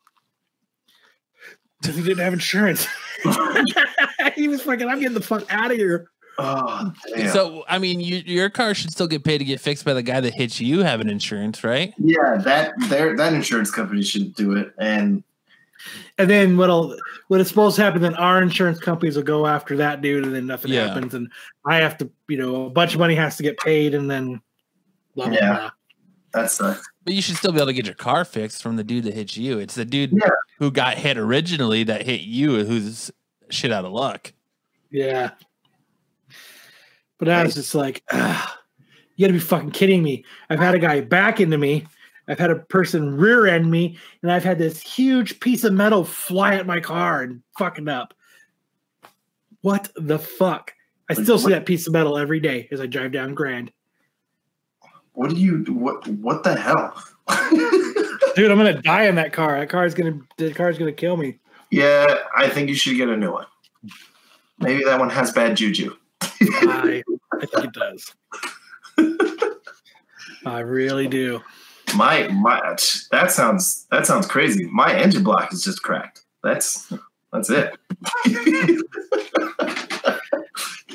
Because 1.83 1.97
he 1.97 2.03
didn't 2.03 2.25
have 2.25 2.33
insurance. 2.33 2.87
he 4.35 4.49
was 4.49 4.63
fucking, 4.63 4.89
I'm 4.89 5.01
getting 5.01 5.13
the 5.13 5.21
fuck 5.21 5.45
out 5.53 5.73
of 5.73 5.77
here. 5.77 6.09
Oh, 6.39 6.91
damn. 7.15 7.29
So 7.35 7.65
I 7.69 7.79
mean, 7.79 8.01
you, 8.01 8.23
your 8.25 8.49
car 8.49 8.73
should 8.73 8.93
still 8.93 9.09
get 9.09 9.25
paid 9.25 9.39
to 9.39 9.45
get 9.45 9.61
fixed 9.61 9.85
by 9.85 9.93
the 9.93 10.03
guy 10.03 10.21
that 10.21 10.33
hits 10.33 10.59
you 10.59 10.79
having 10.79 11.11
insurance, 11.11 11.63
right? 11.65 11.93
yeah, 11.99 12.39
that 12.39 12.73
their 12.89 13.15
that 13.15 13.35
insurance 13.35 13.71
company 13.71 14.03
should 14.03 14.35
do 14.35 14.57
it. 14.57 14.73
And 14.79 15.23
And 16.19 16.29
then 16.29 16.57
what'll 16.57 16.97
what 17.29 17.41
is 17.41 17.49
supposed 17.49 17.77
to 17.77 17.83
happen? 17.83 18.03
Then 18.03 18.15
our 18.17 18.43
insurance 18.43 18.79
companies 18.81 19.17
will 19.17 19.23
go 19.23 19.47
after 19.47 19.77
that 19.77 20.01
dude, 20.03 20.25
and 20.25 20.35
then 20.35 20.47
nothing 20.47 20.73
Yeah. 20.73 20.89
happens, 20.89 21.15
and 21.15 21.31
I 21.65 21.77
have 21.77 21.97
to, 21.99 22.11
you 22.29 22.37
know, 22.39 22.67
a 22.67 22.71
bunch 22.71 22.95
of 22.95 23.01
money 23.01 23.15
has 23.15 23.37
to 23.37 23.43
get 23.43 23.59
paid, 23.59 23.95
and 23.95 24.11
then 24.11 24.41
blah 25.15 25.27
blah 25.29 25.35
Yeah. 25.37 25.53
blah. 25.57 25.71
that 26.35 26.51
sucks. 26.51 26.87
But 27.05 27.15
you 27.15 27.23
should 27.23 27.37
still 27.37 27.53
be 27.53 27.57
able 27.59 27.69
to 27.69 27.73
get 27.73 27.87
your 27.87 27.95
car 27.95 28.23
fixed 28.25 28.63
from 28.63 28.77
the 28.77 28.85
dude 28.85 29.05
that 29.05 29.15
hits 29.15 29.37
you. 29.39 29.59
It's 29.59 29.75
the 29.75 29.85
dude 29.87 30.13
Yeah. 30.13 30.29
who 30.59 30.71
got 30.71 30.99
hit 30.99 31.17
originally 31.17 31.85
that 31.85 32.03
hit 32.05 32.21
you 32.21 32.65
who's 32.67 33.11
shit 33.49 33.73
out 33.73 33.87
of 33.87 33.93
luck. 33.93 34.33
Yeah. 34.91 35.31
But 37.19 37.29
I 37.31 37.43
was 37.43 37.55
just 37.55 37.75
like, 37.75 38.03
"Ugh, 38.11 38.49
you 39.17 39.25
gotta 39.25 39.33
be 39.33 39.39
fucking 39.41 39.71
kidding 39.71 40.03
me. 40.03 40.25
I've 40.51 40.59
had 40.61 40.75
a 40.75 40.79
guy 40.79 41.01
back 41.01 41.41
into 41.41 41.59
me. 41.59 41.87
I've 42.29 42.39
had 42.39 42.51
a 42.51 42.57
person 42.57 43.17
rear 43.17 43.47
end 43.47 43.71
me, 43.71 43.97
and 44.23 44.31
I've 44.31 44.45
had 44.45 44.59
this 44.59 44.81
huge 44.83 45.41
piece 45.41 45.65
of 45.65 45.73
metal 45.73 46.05
fly 46.05 46.55
at 46.57 46.67
my 46.67 46.79
car 46.81 47.23
and 47.23 47.43
fucking 47.59 47.89
up. 47.89 48.13
What 49.63 49.91
the 49.97 50.19
fuck? 50.19 50.75
I 51.11 51.15
Like, 51.15 51.25
still 51.25 51.39
see 51.39 51.45
what- 51.45 51.51
that 51.51 51.67
piece 51.67 51.87
of 51.87 51.93
metal 51.95 52.19
every 52.19 52.39
day 52.41 52.69
as 52.71 52.81
I 52.81 52.87
drive 52.87 53.13
down 53.13 53.35
Grand. 53.35 53.73
What 55.13 55.31
do 55.31 55.37
you 55.37 55.65
what 55.71 56.07
what 56.07 56.45
the 56.45 56.55
hell? 56.55 56.95
Dude, 58.37 58.51
I'm 58.53 58.57
gonna 58.59 58.81
die 58.81 59.05
in 59.05 59.17
that 59.17 59.33
car. 59.33 59.59
That 59.59 59.69
car 59.69 59.85
is 59.85 59.95
gonna 59.95 60.21
the 60.37 60.53
car 60.55 60.69
is 60.71 60.79
gonna 60.79 60.93
kill 60.93 61.17
me. 61.17 61.41
yeah, 61.73 62.19
I 62.37 62.49
think 62.49 62.69
you 62.69 62.77
should 62.77 62.97
get 62.97 63.09
a 63.09 63.17
new 63.17 63.33
one. 63.33 63.47
Maybe 64.61 64.85
that 64.85 64.99
one 65.01 65.11
has 65.11 65.33
bad 65.33 65.57
juju. 65.57 65.97
I, 66.21 67.03
I 67.33 67.47
think 67.47 67.65
it 67.65 67.73
does. 67.73 68.15
I 70.47 70.61
really 70.61 71.09
do. 71.09 71.41
My 71.97 72.29
my 72.29 72.77
that 73.11 73.31
sounds 73.31 73.87
that 73.91 74.07
sounds 74.07 74.27
crazy. 74.27 74.67
My 74.67 74.95
engine 74.95 75.25
block 75.25 75.53
is 75.53 75.63
just 75.65 75.83
cracked. 75.83 76.23
That's 76.43 76.93
that's 77.33 77.51
it. 77.51 77.77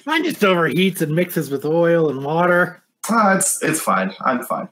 Mine 0.06 0.23
just 0.25 0.41
overheats 0.41 1.01
and 1.01 1.15
mixes 1.15 1.49
with 1.49 1.65
oil 1.65 2.10
and 2.10 2.23
water. 2.23 2.84
Ah, 3.10 3.36
it's 3.36 3.62
it's 3.63 3.79
fine. 3.79 4.13
I'm 4.21 4.43
fine. 4.43 4.69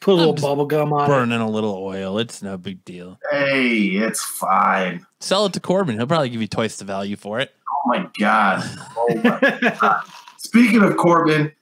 Put 0.00 0.12
a 0.12 0.14
little 0.14 0.34
bubble 0.34 0.66
gum 0.66 0.92
on 0.92 1.04
it. 1.04 1.06
Burning 1.06 1.40
a 1.40 1.48
little 1.48 1.76
oil. 1.76 2.18
It's 2.18 2.42
no 2.42 2.58
big 2.58 2.84
deal. 2.84 3.18
Hey, 3.30 3.86
it's 3.88 4.24
fine. 4.24 5.06
Sell 5.20 5.46
it 5.46 5.52
to 5.52 5.60
Corbin. 5.60 5.96
He'll 5.96 6.06
probably 6.06 6.28
give 6.28 6.40
you 6.40 6.48
twice 6.48 6.76
the 6.76 6.84
value 6.84 7.16
for 7.16 7.38
it. 7.38 7.52
Oh 7.68 7.88
my 7.88 8.08
god. 8.18 8.62
Oh 8.96 9.20
my 9.22 10.02
Speaking 10.38 10.82
of 10.82 10.96
Corbin, 10.96 11.52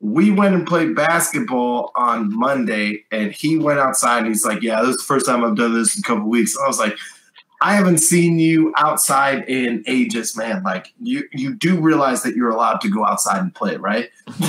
we 0.00 0.30
went 0.30 0.54
and 0.54 0.66
played 0.66 0.96
basketball 0.96 1.92
on 1.94 2.36
Monday, 2.36 3.04
and 3.12 3.32
he 3.32 3.58
went 3.58 3.78
outside 3.78 4.20
and 4.20 4.28
he's 4.28 4.46
like, 4.46 4.62
"Yeah, 4.62 4.80
this 4.80 4.90
is 4.90 4.96
the 4.96 5.04
first 5.04 5.26
time 5.26 5.44
I've 5.44 5.56
done 5.56 5.74
this 5.74 5.94
in 5.94 6.00
a 6.00 6.02
couple 6.02 6.28
weeks." 6.28 6.56
I 6.58 6.66
was 6.66 6.78
like, 6.78 6.96
"I 7.60 7.74
haven't 7.74 7.98
seen 7.98 8.38
you 8.38 8.72
outside 8.78 9.46
in 9.46 9.84
ages, 9.86 10.34
man. 10.36 10.62
Like, 10.62 10.94
you 11.00 11.24
you 11.32 11.54
do 11.54 11.78
realize 11.78 12.22
that 12.22 12.34
you're 12.34 12.48
allowed 12.50 12.80
to 12.80 12.88
go 12.88 13.04
outside 13.04 13.40
and 13.40 13.54
play, 13.54 13.76
right?" 13.76 14.08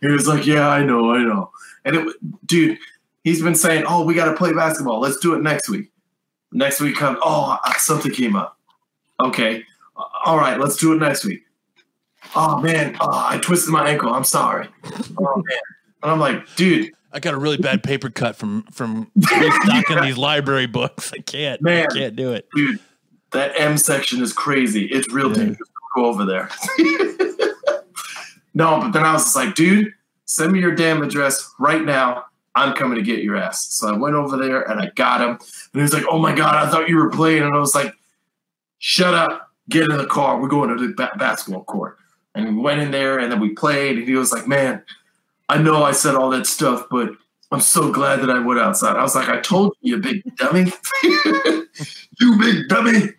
he 0.00 0.08
was 0.08 0.28
like, 0.28 0.46
"Yeah, 0.46 0.68
I 0.68 0.84
know, 0.84 1.14
I 1.14 1.24
know." 1.24 1.50
And 1.86 1.96
it, 1.96 2.16
dude, 2.46 2.78
he's 3.24 3.42
been 3.42 3.54
saying, 3.54 3.84
"Oh, 3.88 4.04
we 4.04 4.12
got 4.12 4.26
to 4.26 4.36
play 4.36 4.52
basketball. 4.52 5.00
Let's 5.00 5.16
do 5.18 5.34
it 5.34 5.42
next 5.42 5.70
week." 5.70 5.90
Next 6.52 6.82
week 6.82 6.96
comes, 6.96 7.18
"Oh, 7.22 7.56
something 7.78 8.12
came 8.12 8.36
up." 8.36 8.58
Okay, 9.20 9.64
all 10.24 10.36
right, 10.36 10.60
let's 10.60 10.76
do 10.76 10.92
it 10.92 10.98
next 10.98 11.24
week 11.24 11.47
oh 12.36 12.60
man, 12.60 12.96
oh, 13.00 13.26
I 13.28 13.38
twisted 13.38 13.72
my 13.72 13.88
ankle. 13.90 14.12
I'm 14.12 14.24
sorry. 14.24 14.68
Oh 15.18 15.36
man. 15.36 15.58
And 16.02 16.12
I'm 16.12 16.20
like, 16.20 16.54
dude, 16.56 16.92
I 17.12 17.20
got 17.20 17.34
a 17.34 17.38
really 17.38 17.56
bad 17.56 17.82
paper 17.82 18.10
cut 18.10 18.36
from 18.36 18.62
from 18.72 19.10
restocking 19.16 20.02
these 20.02 20.18
library 20.18 20.66
books. 20.66 21.12
I 21.12 21.18
can't. 21.18 21.60
Man. 21.62 21.86
I 21.90 21.94
can't 21.94 22.16
do 22.16 22.32
it. 22.32 22.48
dude, 22.54 22.78
that 23.32 23.52
M 23.58 23.76
section 23.78 24.22
is 24.22 24.32
crazy. 24.32 24.86
It's 24.86 25.12
real 25.12 25.28
Yeah. 25.28 25.34
dangerous 25.44 25.58
to 25.68 25.74
go 25.96 26.04
over 26.06 26.24
there. 26.24 26.48
no, 28.54 28.80
but 28.80 28.90
then 28.92 29.04
I 29.04 29.12
was 29.12 29.24
just 29.24 29.36
like, 29.36 29.54
dude, 29.54 29.92
send 30.24 30.52
me 30.52 30.60
your 30.60 30.74
damn 30.74 31.02
address 31.02 31.52
right 31.58 31.82
now. 31.84 32.24
I'm 32.54 32.74
coming 32.74 32.96
to 32.96 33.02
get 33.02 33.22
your 33.22 33.36
ass. 33.36 33.68
So 33.74 33.88
I 33.88 33.96
went 33.96 34.14
over 34.16 34.36
there 34.36 34.62
and 34.68 34.80
I 34.80 34.90
got 34.96 35.20
him. 35.20 35.30
And 35.30 35.40
he 35.74 35.80
was 35.80 35.92
like, 35.92 36.04
oh 36.10 36.18
my 36.18 36.34
God, 36.34 36.56
I 36.56 36.68
thought 36.70 36.88
you 36.88 36.96
were 36.96 37.10
playing. 37.10 37.42
And 37.44 37.54
I 37.54 37.58
was 37.58 37.74
like, 37.74 37.92
shut 38.78 39.14
up, 39.14 39.52
get 39.68 39.88
in 39.88 39.96
the 39.96 40.06
car. 40.06 40.40
We're 40.40 40.48
going 40.48 40.76
to 40.76 40.88
the 40.88 40.92
ba- 40.94 41.12
basketball 41.16 41.62
court. 41.64 41.98
And 42.38 42.56
we 42.56 42.62
went 42.62 42.80
in 42.80 42.92
there 42.92 43.18
and 43.18 43.32
then 43.32 43.40
we 43.40 43.50
played. 43.50 43.98
And 43.98 44.06
he 44.06 44.14
was 44.14 44.32
like, 44.32 44.46
man, 44.46 44.82
I 45.48 45.58
know 45.58 45.82
I 45.82 45.92
said 45.92 46.14
all 46.14 46.30
that 46.30 46.46
stuff, 46.46 46.86
but 46.88 47.10
I'm 47.50 47.60
so 47.60 47.90
glad 47.90 48.20
that 48.20 48.30
I 48.30 48.38
went 48.38 48.60
outside. 48.60 48.96
I 48.96 49.02
was 49.02 49.16
like, 49.16 49.28
I 49.28 49.40
told 49.40 49.74
you, 49.80 49.96
you 49.96 50.02
big 50.02 50.36
dummy. 50.36 50.72
you 51.02 52.38
big 52.38 52.68
dummy. 52.68 53.08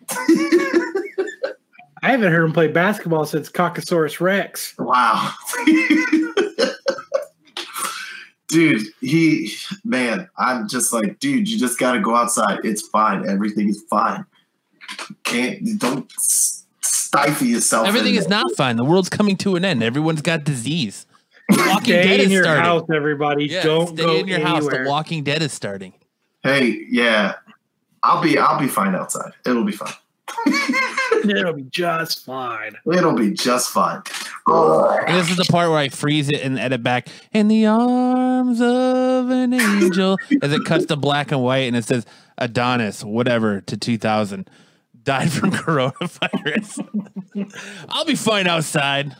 I 2.02 2.12
haven't 2.12 2.32
heard 2.32 2.44
him 2.44 2.52
play 2.54 2.68
basketball 2.68 3.26
since 3.26 3.50
Caucasaurus 3.50 4.20
Rex. 4.20 4.74
wow. 4.78 5.34
dude, 8.48 8.86
he, 9.02 9.52
man, 9.84 10.30
I'm 10.38 10.66
just 10.66 10.94
like, 10.94 11.18
dude, 11.18 11.46
you 11.46 11.58
just 11.58 11.78
got 11.78 11.92
to 11.92 12.00
go 12.00 12.16
outside. 12.16 12.60
It's 12.64 12.88
fine. 12.88 13.28
Everything 13.28 13.68
is 13.68 13.84
fine. 13.90 14.24
Can't, 15.24 15.78
don't 15.78 16.10
stifle 17.10 17.46
yourself. 17.46 17.88
Everything 17.88 18.14
in 18.14 18.20
is 18.20 18.28
not 18.28 18.46
fine. 18.56 18.76
The 18.76 18.84
world's 18.84 19.08
coming 19.08 19.36
to 19.38 19.56
an 19.56 19.64
end. 19.64 19.82
Everyone's 19.82 20.22
got 20.22 20.44
disease. 20.44 21.06
The 21.48 21.56
Walking 21.68 21.94
Dead 21.94 22.04
Stay 22.04 22.14
in 22.14 22.20
is 22.20 22.30
your 22.30 22.44
starting. 22.44 22.64
house, 22.64 22.84
everybody. 22.94 23.46
Yeah, 23.46 23.62
Don't 23.64 23.88
stay 23.88 23.96
go 24.04 24.16
in 24.18 24.28
your 24.28 24.38
house. 24.38 24.58
anywhere. 24.58 24.84
The 24.84 24.90
Walking 24.90 25.24
Dead 25.24 25.42
is 25.42 25.52
starting. 25.52 25.92
Hey, 26.44 26.86
yeah, 26.88 27.34
I'll 28.04 28.22
be, 28.22 28.38
I'll 28.38 28.60
be 28.60 28.68
fine 28.68 28.94
outside. 28.94 29.32
It'll 29.44 29.64
be 29.64 29.72
fine. 29.72 29.92
It'll 31.24 31.52
be 31.52 31.64
just 31.64 32.24
fine. 32.24 32.76
It'll 32.86 33.12
be 33.14 33.32
just 33.32 33.70
fine. 33.70 34.02
Oh, 34.46 34.88
And 35.06 35.16
this 35.18 35.28
is 35.30 35.36
the 35.36 35.44
part 35.44 35.68
where 35.70 35.78
I 35.78 35.88
freeze 35.88 36.28
it 36.28 36.40
and 36.42 36.58
edit 36.58 36.82
back 36.84 37.08
in 37.32 37.48
the 37.48 37.66
arms 37.66 38.60
of 38.60 39.28
an 39.30 39.52
angel 39.52 40.16
as 40.42 40.52
it 40.52 40.64
cuts 40.64 40.86
to 40.86 40.96
black 40.96 41.32
and 41.32 41.42
white 41.42 41.66
and 41.66 41.76
it 41.76 41.84
says 41.84 42.06
Adonis, 42.38 43.02
whatever, 43.04 43.60
to 43.62 43.76
2000, 43.76 44.48
died 45.02 45.30
from 45.32 45.50
coronavirus. 45.52 47.48
I'll 47.88 48.04
be 48.04 48.14
fine 48.14 48.46
outside. 48.46 49.16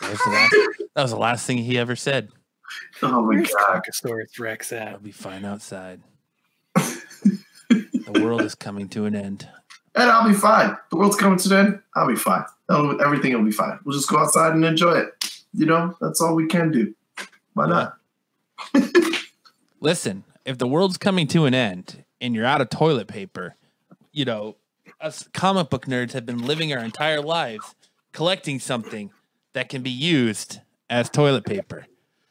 That 0.00 0.10
was, 0.10 0.18
the 0.24 0.30
last, 0.30 0.54
that 0.96 1.02
was 1.02 1.10
the 1.12 1.16
last 1.18 1.46
thing 1.46 1.58
he 1.58 1.78
ever 1.78 1.94
said. 1.96 2.30
oh 3.02 3.22
my 3.22 3.36
Where's 3.36 3.50
god. 3.50 3.82
Caucasaurus 3.84 4.38
Rex 4.40 4.72
at? 4.72 4.88
I'll 4.88 4.98
be 4.98 5.12
fine 5.12 5.44
outside. 5.44 6.00
the 6.74 8.20
world 8.22 8.42
is 8.42 8.54
coming 8.54 8.88
to 8.90 9.04
an 9.06 9.14
end. 9.14 9.48
And 9.94 10.10
I'll 10.10 10.26
be 10.28 10.34
fine. 10.34 10.76
The 10.90 10.96
world's 10.96 11.16
coming 11.16 11.38
to 11.38 11.48
an 11.60 11.66
end. 11.66 11.80
I'll 11.94 12.08
be 12.08 12.16
fine. 12.16 12.44
That'll- 12.68 13.00
everything 13.00 13.32
will 13.34 13.44
be 13.44 13.52
fine. 13.52 13.78
We'll 13.84 13.96
just 13.96 14.08
go 14.08 14.18
outside 14.18 14.52
and 14.54 14.64
enjoy 14.64 14.94
it. 14.94 15.42
You 15.52 15.66
know, 15.66 15.96
that's 16.00 16.20
all 16.20 16.34
we 16.34 16.48
can 16.48 16.72
do. 16.72 16.94
Why 17.52 17.68
not? 17.68 17.96
Listen, 19.80 20.24
if 20.44 20.58
the 20.58 20.66
world's 20.66 20.98
coming 20.98 21.26
to 21.28 21.44
an 21.44 21.54
end 21.54 22.04
and 22.20 22.34
you're 22.34 22.44
out 22.46 22.60
of 22.60 22.70
toilet 22.70 23.06
paper, 23.06 23.54
you 24.12 24.24
know, 24.24 24.56
us 25.00 25.28
comic 25.32 25.70
book 25.70 25.86
nerds 25.86 26.12
have 26.12 26.24
been 26.26 26.38
living 26.44 26.72
our 26.72 26.78
entire 26.84 27.20
lives 27.20 27.74
collecting 28.12 28.58
something 28.58 29.10
that 29.52 29.68
can 29.68 29.82
be 29.82 29.90
used 29.90 30.60
as 30.90 31.08
toilet 31.10 31.44
paper. 31.44 31.86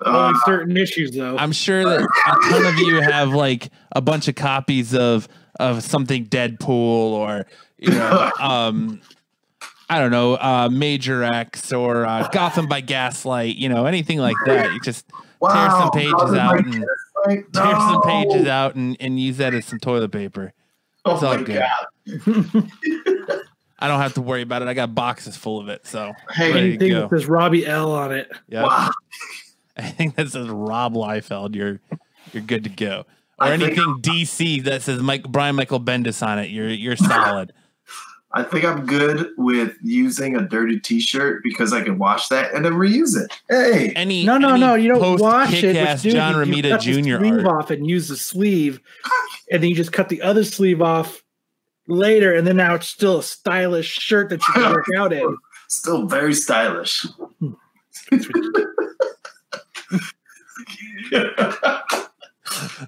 Uh, 0.05 0.27
Only 0.27 0.39
certain 0.45 0.77
issues, 0.77 1.11
though. 1.11 1.37
I'm 1.37 1.51
sure 1.53 1.83
that 1.83 2.01
a 2.01 2.49
ton 2.49 2.65
of 2.65 2.77
you 2.79 3.01
have 3.01 3.29
like 3.33 3.69
a 3.93 4.01
bunch 4.01 4.27
of 4.27 4.35
copies 4.35 4.93
of 4.93 5.27
of 5.59 5.83
something 5.83 6.25
Deadpool 6.25 6.67
or 6.69 7.45
you 7.77 7.91
know, 7.91 8.31
um, 8.39 9.01
I 9.89 9.99
don't 9.99 10.11
know, 10.11 10.33
uh, 10.35 10.69
Major 10.71 11.23
X 11.23 11.71
or 11.71 12.05
uh, 12.05 12.27
Gotham 12.29 12.67
by 12.67 12.81
Gaslight, 12.81 13.55
you 13.55 13.69
know, 13.69 13.85
anything 13.85 14.17
like 14.19 14.35
that. 14.45 14.73
You 14.73 14.79
just 14.81 15.07
tear 15.09 15.69
some 15.69 15.91
pages 15.91 16.13
Father 16.13 16.37
out 16.37 16.57
and 16.65 16.73
Gaslight? 17.25 17.53
tear 17.53 17.75
some 17.75 18.01
pages 18.01 18.47
out 18.47 18.75
and, 18.75 18.97
and 18.99 19.19
use 19.19 19.37
that 19.37 19.53
as 19.53 19.65
some 19.65 19.79
toilet 19.79 20.11
paper. 20.11 20.53
Oh 21.05 21.13
It's 21.15 21.23
all 21.23 21.35
my 21.37 21.43
good. 21.43 21.59
god! 21.59 21.85
I 22.07 23.87
don't 23.87 23.99
have 23.99 24.13
to 24.15 24.21
worry 24.21 24.41
about 24.41 24.61
it. 24.61 24.67
I 24.67 24.73
got 24.73 24.95
boxes 24.95 25.35
full 25.35 25.59
of 25.59 25.67
it, 25.69 25.85
so 25.85 26.13
Hey, 26.31 26.51
ready 26.53 26.61
to 26.61 26.67
Anything 26.85 26.89
go. 26.91 27.01
that 27.01 27.09
says 27.09 27.27
Robbie 27.27 27.65
L 27.65 27.91
on 27.91 28.11
it. 28.13 28.31
Yeah. 28.47 28.63
Wow. 28.63 28.91
I 29.77 29.83
think 29.89 30.15
that 30.15 30.29
says 30.29 30.47
Rob 30.49 30.93
Liefeld. 30.93 31.55
You're 31.55 31.79
you're 32.31 32.43
good 32.43 32.63
to 32.63 32.69
go. 32.69 33.05
Or 33.39 33.47
I 33.47 33.51
anything 33.53 33.99
DC 34.01 34.63
that 34.65 34.83
says 34.83 35.01
Mike 35.01 35.23
Brian 35.23 35.55
Michael 35.55 35.79
Bendis 35.81 36.25
on 36.25 36.39
it. 36.39 36.49
You're 36.51 36.69
you're 36.69 36.95
solid. 36.95 37.51
I 38.35 38.41
think 38.41 38.65
I'm 38.65 38.85
good 38.87 39.29
with 39.37 39.75
using 39.83 40.35
a 40.35 40.41
dirty 40.41 40.79
T-shirt 40.79 41.43
because 41.43 41.71
I 41.71 41.83
can 41.83 41.99
wash 41.99 42.29
that 42.29 42.51
and 42.55 42.65
then 42.65 42.73
reuse 42.73 43.15
it. 43.15 43.31
Hey, 43.47 43.91
Any 43.95 44.23
No, 44.23 44.39
no, 44.39 44.51
any 44.51 44.59
no. 44.59 44.73
You 44.73 44.87
don't 44.89 45.19
wash 45.19 45.53
it. 45.53 45.61
kick-ass 45.61 46.01
Dude, 46.01 46.13
John 46.13 46.33
you- 46.33 46.55
you 46.55 46.63
Romita 46.63 46.69
cut 46.71 46.81
the 46.81 46.93
Jr. 46.93 47.17
sleeve 47.19 47.45
art. 47.45 47.63
off 47.65 47.69
and 47.69 47.87
use 47.87 48.07
the 48.07 48.17
sleeve, 48.17 48.79
and 49.51 49.61
then 49.61 49.69
you 49.69 49.75
just 49.75 49.91
cut 49.91 50.09
the 50.09 50.21
other 50.23 50.43
sleeve 50.43 50.81
off 50.81 51.22
later, 51.87 52.33
and 52.33 52.45
then 52.45 52.57
now 52.57 52.75
it's 52.75 52.87
still 52.87 53.19
a 53.19 53.23
stylish 53.23 53.87
shirt 53.87 54.29
that 54.29 54.41
you 54.47 54.53
can 54.53 54.71
work 54.71 54.85
out 54.97 55.13
in. 55.13 55.37
Still 55.69 56.05
very 56.05 56.35
stylish. 56.35 57.03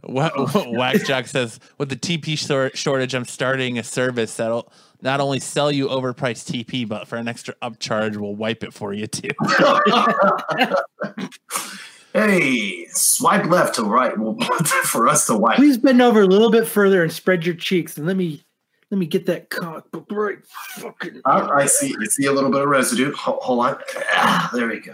Wa- 0.04 0.32
Wax 0.68 1.08
Jock 1.08 1.28
says, 1.28 1.60
with 1.78 1.90
the 1.90 1.96
TP 1.96 2.38
shor- 2.38 2.72
shortage, 2.74 3.14
I'm 3.14 3.26
starting 3.26 3.80
a 3.80 3.84
service 3.84 4.36
that'll 4.36 4.72
not 5.02 5.20
only 5.20 5.40
sell 5.40 5.72
you 5.72 5.88
overpriced 5.88 6.52
TP, 6.52 6.88
but 6.88 7.08
for 7.08 7.18
an 7.18 7.28
extra 7.28 7.56
upcharge, 7.62 8.18
we'll 8.18 8.36
wipe 8.36 8.64
it 8.64 8.74
for 8.74 8.94
you 8.94 9.08
too. 9.08 9.30
hey, 12.14 12.86
swipe 12.92 13.46
left 13.46 13.76
to 13.76 13.84
right 13.84 14.14
for 14.84 15.08
us 15.08 15.28
to 15.28 15.36
wipe. 15.36 15.58
Please 15.58 15.78
bend 15.78 16.02
over 16.02 16.22
a 16.22 16.28
little 16.28 16.52
bit 16.52 16.68
further 16.68 17.04
and 17.04 17.12
spread 17.12 17.46
your 17.46 17.56
cheeks, 17.56 17.98
and 17.98 18.06
let 18.06 18.16
me 18.16 18.45
let 18.92 18.98
me 18.98 19.06
get 19.06 19.26
that 19.26 19.50
cock 19.50 19.88
right 20.12 20.38
fucking. 20.76 21.22
I, 21.26 21.42
I 21.42 21.66
see. 21.66 21.96
I 22.00 22.06
see 22.06 22.26
a 22.28 22.32
little 22.32 22.52
bit 22.52 22.62
of 22.62 22.68
residue. 22.70 23.14
Hold, 23.14 23.40
hold 23.42 23.66
on. 23.66 23.78
Ah, 24.14 24.50
there 24.54 24.68
we 24.68 24.80
go. 24.80 24.94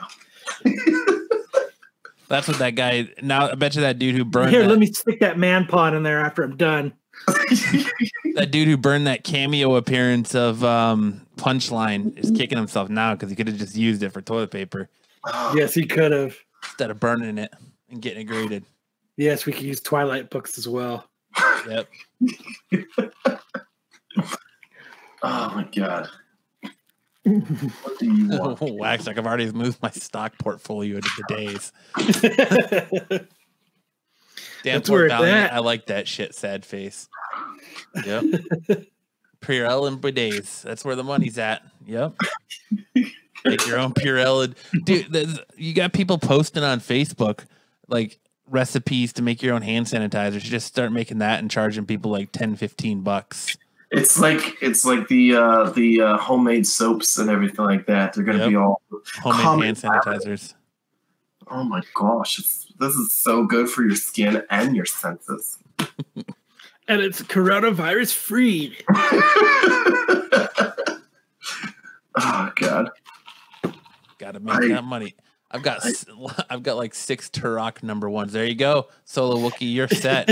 That's 2.28 2.48
what 2.48 2.60
that 2.60 2.76
guy. 2.76 3.10
Now 3.22 3.50
I 3.52 3.56
bet 3.56 3.76
you 3.76 3.82
that 3.82 4.00
dude 4.00 4.16
who 4.16 4.24
burned 4.24 4.52
Here, 4.52 4.62
that, 4.62 4.70
let 4.70 4.80
me 4.80 4.86
stick 4.88 5.20
that 5.20 5.38
man 5.38 5.66
pod 5.66 5.94
in 5.94 6.04
there 6.04 6.22
after 6.22 6.44
I'm 6.44 6.56
done. 6.56 6.94
that 7.28 8.48
dude 8.52 8.70
who 8.70 8.78
burned 8.78 9.06
that 9.08 9.26
cameo 9.26 9.76
appearance 9.76 10.34
of 10.34 10.64
um, 10.64 11.28
Punchline 11.36 12.18
is 12.18 12.32
kicking 12.32 12.58
himself 12.58 12.90
now 12.90 13.14
because 13.14 13.30
he 13.30 13.36
could 13.36 13.48
have 13.48 13.58
just 13.58 13.76
used 13.76 14.02
it 14.02 14.10
for 14.12 14.22
toilet 14.22 14.50
paper 14.50 14.90
Oh, 15.26 15.54
Yes, 15.56 15.74
he 15.74 15.86
could 15.86 16.12
have. 16.12 16.36
instead 16.64 16.90
of 16.90 17.00
burning 17.00 17.38
it 17.38 17.54
and 17.90 18.02
getting 18.02 18.22
it 18.22 18.26
graded. 18.26 18.64
Yes, 19.18 19.46
we 19.46 19.54
could 19.54 19.64
use 19.64 19.82
Twilight 19.82 20.30
books 20.30 20.58
as 20.58 20.68
well. 20.68 21.08
Yep. 21.68 21.90
oh 24.18 25.52
my 25.56 25.68
god. 25.76 26.10
What 27.24 28.00
do 28.00 28.06
you 28.06 28.30
want? 28.30 28.60
Wax 28.80 29.06
like 29.08 29.18
I've 29.18 29.28
already 29.28 29.52
moved 29.52 29.82
my 29.82 29.92
stock 29.92 30.34
portfolio 30.40 30.96
into 30.98 31.10
the 31.18 31.36
days. 31.36 31.72
Damn, 34.64 34.76
That's 34.76 34.90
where 34.90 35.00
poor 35.02 35.06
it's 35.06 35.14
Valiant. 35.16 35.38
at. 35.52 35.54
I 35.54 35.60
like 35.60 35.88
that 35.88 36.08
shit. 36.08 36.36
Sad 36.36 36.66
face. 36.66 37.10
Yep. 38.06 38.24
Purell 39.42 39.88
and 39.88 40.00
bidets. 40.00 40.62
That's 40.62 40.86
where 40.86 40.96
the 40.96 41.04
money's 41.04 41.40
at. 41.40 41.64
Yep. 41.88 42.14
Make 43.44 43.66
your 43.66 43.80
own 43.80 43.94
Purell. 43.94 44.44
and- 44.44 44.86
Dude, 44.86 45.40
you 45.58 45.74
got 45.74 45.94
people 45.94 46.20
posting 46.20 46.64
on 46.64 46.80
Facebook 46.80 47.46
like 47.88 48.20
recipes 48.48 49.14
to 49.14 49.24
make 49.24 49.42
your 49.42 49.56
own 49.56 49.64
hand 49.64 49.88
sanitizer. 49.88 50.34
You 50.36 50.40
just 50.42 50.68
start 50.68 50.92
making 50.92 51.20
that 51.20 51.40
and 51.40 51.50
charging 51.50 51.86
people 51.88 52.12
like 52.12 52.32
10, 52.32 52.56
15 52.56 53.02
bucks. 53.02 53.58
It's 53.92 54.18
like 54.20 54.58
it's 54.62 54.86
like 54.86 55.08
the 55.10 55.36
uh, 55.36 55.70
the 55.72 56.02
uh, 56.02 56.18
homemade 56.18 56.66
soaps 56.66 57.18
and 57.18 57.30
everything 57.30 57.66
like 57.66 57.86
that. 57.88 58.14
They're 58.14 58.24
gonna 58.24 58.40
Yep. 58.40 58.50
be 58.50 58.56
all. 58.56 58.82
Homemade 59.24 59.66
hand 59.66 59.78
sanitizers. 59.78 60.54
Oh 61.50 61.64
my 61.66 61.82
gosh! 61.94 62.40
It's, 62.40 62.72
this 62.80 62.94
is 62.96 63.12
so 63.12 63.46
good 63.46 63.70
for 63.70 63.84
your 63.84 63.98
skin 63.98 64.44
and 64.50 64.76
your 64.78 64.86
senses. 64.86 65.58
and 66.88 67.02
it's 67.02 67.22
coronavirus 67.24 68.14
free. 68.14 68.78
oh 72.16 72.52
god! 72.56 72.90
Got 74.18 74.32
to 74.36 74.40
make 74.40 74.56
I- 74.56 74.68
that 74.70 74.84
money. 74.86 75.16
I've 75.54 75.64
got 75.64 75.80
I, 75.84 75.92
have 76.54 76.64
got 76.64 76.78
like 76.78 76.96
six 76.96 77.30
Turok 77.30 77.84
number 77.84 78.10
ones. 78.10 78.32
There 78.32 78.46
you 78.46 78.56
go, 78.56 78.88
Solo 79.04 79.36
Wookie. 79.36 79.74
You're 79.74 79.90
set. 79.90 80.30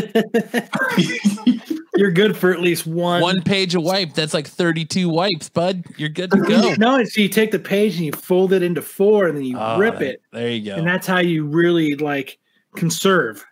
You're 2.00 2.12
good 2.12 2.38
for 2.38 2.54
at 2.54 2.62
least 2.62 2.88
one. 2.88 3.22
One 3.22 3.42
page 3.42 3.76
of 3.76 3.84
wipe. 3.84 4.14
That's 4.14 4.34
like 4.34 4.48
32 4.48 5.10
wipes, 5.10 5.50
bud. 5.50 5.84
You're 5.98 6.08
good 6.08 6.32
to 6.32 6.38
go. 6.38 6.74
No, 6.78 7.04
so 7.04 7.20
you 7.20 7.28
take 7.28 7.52
the 7.52 7.60
page 7.60 7.98
and 7.98 8.06
you 8.06 8.14
fold 8.14 8.54
it 8.54 8.64
into 8.64 8.82
four, 8.82 9.28
and 9.28 9.36
then 9.36 9.44
you 9.44 9.58
Oh, 9.60 9.78
rip 9.78 10.00
it, 10.02 10.22
There 10.32 10.50
you 10.50 10.64
go. 10.72 10.76
and 10.76 10.88
that's 10.88 11.06
how 11.06 11.20
you 11.20 11.46
really 11.46 11.96
like 11.96 12.40
conserve. 12.76 13.46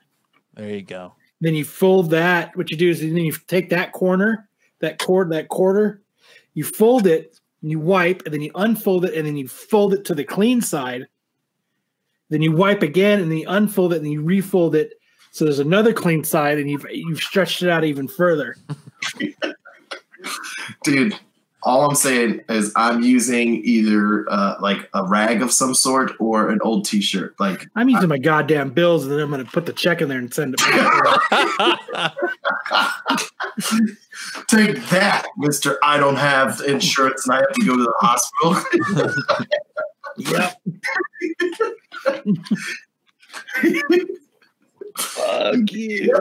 There 0.54 0.70
you 0.70 0.82
go. 0.82 1.14
Then 1.41 1.56
you 1.56 1.66
fold 1.66 2.10
that. 2.12 2.56
What 2.56 2.72
you 2.72 2.78
do 2.78 2.89
is 2.89 3.02
then 3.02 3.18
you 3.18 3.34
take 3.48 3.70
that 3.72 3.91
corner, 3.91 4.48
that 4.80 4.98
cord, 4.98 5.30
that 5.32 5.50
quarter, 5.50 6.02
you 6.54 6.64
fold 6.64 7.06
it, 7.06 7.39
and 7.62 7.70
you 7.70 7.80
wipe, 7.80 8.24
and 8.24 8.34
then 8.34 8.41
you 8.41 8.52
unfold 8.56 9.04
it, 9.04 9.14
and 9.14 9.28
then 9.28 9.36
you 9.36 9.50
fold 9.50 9.93
it 9.93 10.06
to 10.06 10.16
the 10.16 10.24
clean 10.24 10.62
side. 10.62 11.06
Then 12.30 12.41
you 12.41 12.54
wipe 12.54 12.82
again, 12.82 13.20
and 13.20 13.30
then 13.30 13.39
you 13.39 13.45
unfold 13.50 13.93
it, 13.93 14.02
and 14.02 14.12
you 14.12 14.22
refold 14.22 14.74
it. 14.74 14.93
So 15.38 15.45
there's 15.45 15.59
another 15.59 15.93
clean 15.93 16.23
side, 16.23 16.57
and 16.57 16.67
you've 16.67 16.88
you've 16.89 17.21
stretched 17.21 17.61
it 17.61 17.69
out 17.69 17.83
even 17.83 18.07
further. 18.07 18.55
dude 20.83 21.15
all 21.63 21.88
i'm 21.88 21.95
saying 21.95 22.41
is 22.49 22.73
i'm 22.75 23.01
using 23.01 23.63
either 23.63 24.29
uh, 24.29 24.57
like 24.59 24.89
a 24.93 25.05
rag 25.05 25.41
of 25.41 25.49
some 25.51 25.73
sort 25.73 26.11
or 26.19 26.49
an 26.49 26.59
old 26.61 26.85
t-shirt 26.85 27.33
like 27.39 27.65
I'm 27.75 27.88
using 27.88 28.09
my 28.09 28.17
goddamn 28.17 28.71
bills, 28.71 29.03
and 29.03 29.11
then 29.11 29.19
I'm 29.19 29.29
going 29.29 29.45
to 29.45 29.51
put 29.51 29.65
the 29.65 29.73
check 29.73 30.01
in 30.01 30.09
there 30.09 30.17
and 30.17 30.33
send 30.33 30.55
it 30.57 30.59
take 34.47 34.83
that 34.89 35.27
mr 35.39 35.77
i 35.83 35.97
don't 35.97 36.15
have 36.15 36.61
insurance 36.61 37.27
and 37.27 37.35
i 37.35 37.39
have 37.39 37.51
to 37.53 37.65
go 37.65 37.75
to 37.75 37.83
the 37.83 37.93
hospital 37.99 38.55
yep. 40.17 40.59
Fuck 44.98 45.72
you. 45.72 46.12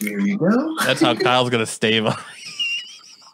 here 0.00 0.20
you 0.20 0.38
go 0.38 0.76
That's 0.84 1.00
how 1.00 1.14
Kyle's 1.14 1.50
gonna 1.50 1.66
stave 1.66 2.06
off. 2.06 2.26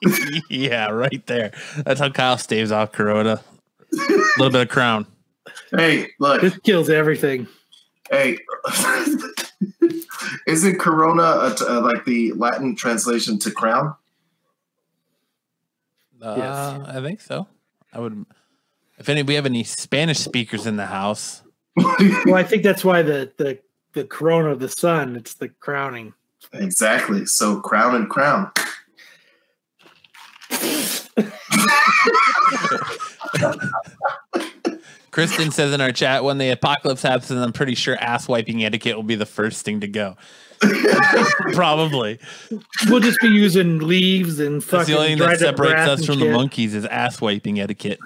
yeah, 0.51 0.89
right 0.91 1.25
there. 1.27 1.53
That's 1.85 2.01
how 2.01 2.11
Kyle 2.11 2.39
staves 2.39 2.73
off 2.73 2.93
Corona. 2.93 3.41
A 3.93 3.99
little 4.39 4.51
bit 4.51 4.63
of 4.63 4.69
crown. 4.69 5.07
hey 5.77 6.09
look 6.19 6.41
This 6.41 6.57
kills 6.59 6.89
everything. 6.91 7.47
hey 8.11 8.39
isn't 10.47 10.79
corona 10.79 11.23
a 11.23 11.55
t- 11.57 11.65
uh, 11.67 11.81
like 11.81 12.05
the 12.05 12.33
latin 12.33 12.75
translation 12.77 13.39
to 13.41 13.51
crown 13.51 13.95
Uh, 16.23 16.85
I 16.87 17.01
think 17.03 17.21
so. 17.21 17.47
I 17.93 17.99
would. 17.99 18.25
If 18.99 19.09
any, 19.09 19.23
we 19.25 19.35
have 19.35 19.45
any 19.47 19.65
Spanish 19.65 20.19
speakers 20.21 20.67
in 20.67 20.77
the 20.77 20.87
house. 20.87 21.42
Well, 21.77 22.35
I 22.35 22.43
think 22.45 22.63
that's 22.63 22.85
why 22.85 23.03
the 23.03 23.33
the 23.37 23.59
the 23.93 24.05
corona 24.05 24.51
of 24.51 24.61
the 24.61 24.69
sun. 24.69 25.17
It's 25.17 25.35
the 25.35 25.49
crowning. 25.49 26.15
exactly 26.53 27.25
so 27.25 27.61
crown 27.61 27.95
and 27.95 28.11
crown 28.11 28.51
Kristen 35.11 35.51
says 35.51 35.73
in 35.73 35.81
our 35.81 35.93
chat, 35.93 36.25
when 36.25 36.39
the 36.39 36.51
apocalypse 36.51 37.03
happens, 37.03 37.31
I'm 37.31 37.53
pretty 37.53 37.75
sure 37.75 37.97
ass 37.97 38.29
wiping 38.29 38.65
etiquette 38.65 38.97
will 38.97 39.03
be 39.03 39.15
the 39.15 39.27
first 39.27 39.65
thing 39.65 39.81
to 39.81 39.87
go. 39.87 40.17
Probably. 41.53 42.19
We'll 42.89 43.01
just 43.01 43.21
be 43.21 43.29
using 43.29 43.79
leaves 43.81 44.39
and 44.41 44.57
That's 44.63 44.71
fucking 44.71 44.95
the 44.95 44.99
only 45.01 45.09
thing 45.17 45.19
that 45.29 45.39
separates 45.39 45.75
us 45.81 45.99
and 46.01 46.07
from 46.07 46.19
the 46.21 46.27
shit. 46.27 46.35
monkeys 46.35 46.75
is 46.75 46.85
ass 46.87 47.21
wiping 47.21 47.61
etiquette. 47.61 47.99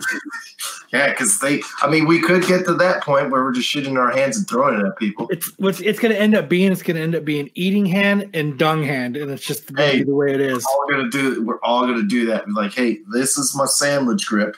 Yeah, 0.92 1.10
because 1.10 1.40
they, 1.40 1.62
I 1.82 1.90
mean, 1.90 2.06
we 2.06 2.20
could 2.20 2.46
get 2.46 2.64
to 2.66 2.74
that 2.74 3.02
point 3.02 3.30
where 3.30 3.42
we're 3.42 3.52
just 3.52 3.68
shitting 3.72 3.98
our 3.98 4.10
hands 4.10 4.36
and 4.38 4.48
throwing 4.48 4.80
it 4.80 4.86
at 4.86 4.96
people. 4.96 5.26
It's 5.30 5.52
what's 5.58 5.80
it's 5.80 5.98
going 5.98 6.14
to 6.14 6.20
end 6.20 6.34
up 6.34 6.48
being. 6.48 6.70
It's 6.72 6.82
going 6.82 6.96
to 6.96 7.02
end 7.02 7.14
up 7.14 7.24
being 7.24 7.50
eating 7.54 7.86
hand 7.86 8.30
and 8.34 8.56
dung 8.58 8.84
hand, 8.84 9.16
and 9.16 9.30
it's 9.30 9.44
just 9.44 9.70
Hey. 9.76 10.02
the 10.04 10.14
way 10.14 10.32
it 10.32 10.40
is. 10.40 10.64
All 10.64 10.86
gonna 10.90 11.10
do, 11.10 11.42
we're 11.42 11.58
all 11.60 11.86
gonna 11.86 12.04
do 12.04 12.26
that. 12.26 12.46
Be 12.46 12.52
like, 12.52 12.72
hey, 12.72 12.98
this 13.12 13.36
is 13.36 13.54
my 13.56 13.66
sandwich 13.66 14.26
grip. 14.26 14.56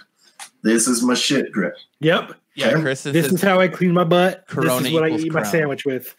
This 0.62 0.86
is 0.86 1.02
my 1.02 1.14
shit 1.14 1.50
grip. 1.50 1.74
Yep. 2.00 2.34
Yeah, 2.54 2.68
Okay. 2.70 2.80
Kristen 2.82 3.12
This 3.12 3.26
says 3.26 3.34
is 3.34 3.42
how 3.42 3.60
I 3.60 3.68
clean 3.68 3.92
my 3.92 4.04
butt. 4.04 4.44
Corona 4.48 4.78
this 4.80 4.88
is 4.88 4.92
what 4.92 5.04
I 5.04 5.06
equals 5.08 5.24
eat 5.24 5.32
my 5.32 5.42
sandwich 5.44 5.84
with. 5.84 6.14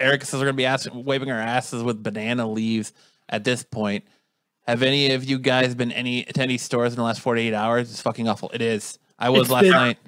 Erica 0.00 0.24
says 0.26 0.40
we're 0.40 0.46
gonna 0.46 0.52
be 0.54 0.66
ass- 0.66 0.88
wiping 0.90 1.30
our 1.30 1.38
asses 1.38 1.82
with 1.82 2.02
banana 2.02 2.48
leaves 2.48 2.92
at 3.28 3.44
this 3.44 3.62
point. 3.62 4.04
Have 4.66 4.82
any 4.82 5.12
of 5.12 5.24
you 5.24 5.38
guys 5.38 5.74
been 5.74 5.92
any 5.92 6.22
to 6.24 6.40
any 6.40 6.58
stores 6.58 6.92
in 6.92 6.96
the 6.96 7.02
last 7.02 7.20
48 7.20 7.52
hours? 7.54 7.90
It's 7.90 8.00
fucking 8.00 8.28
awful. 8.28 8.50
It 8.54 8.62
is. 8.62 8.98
I 9.18 9.30
was 9.30 9.42
It's 9.42 9.50
last 9.50 9.62
been- 9.62 9.70
night. 9.72 9.98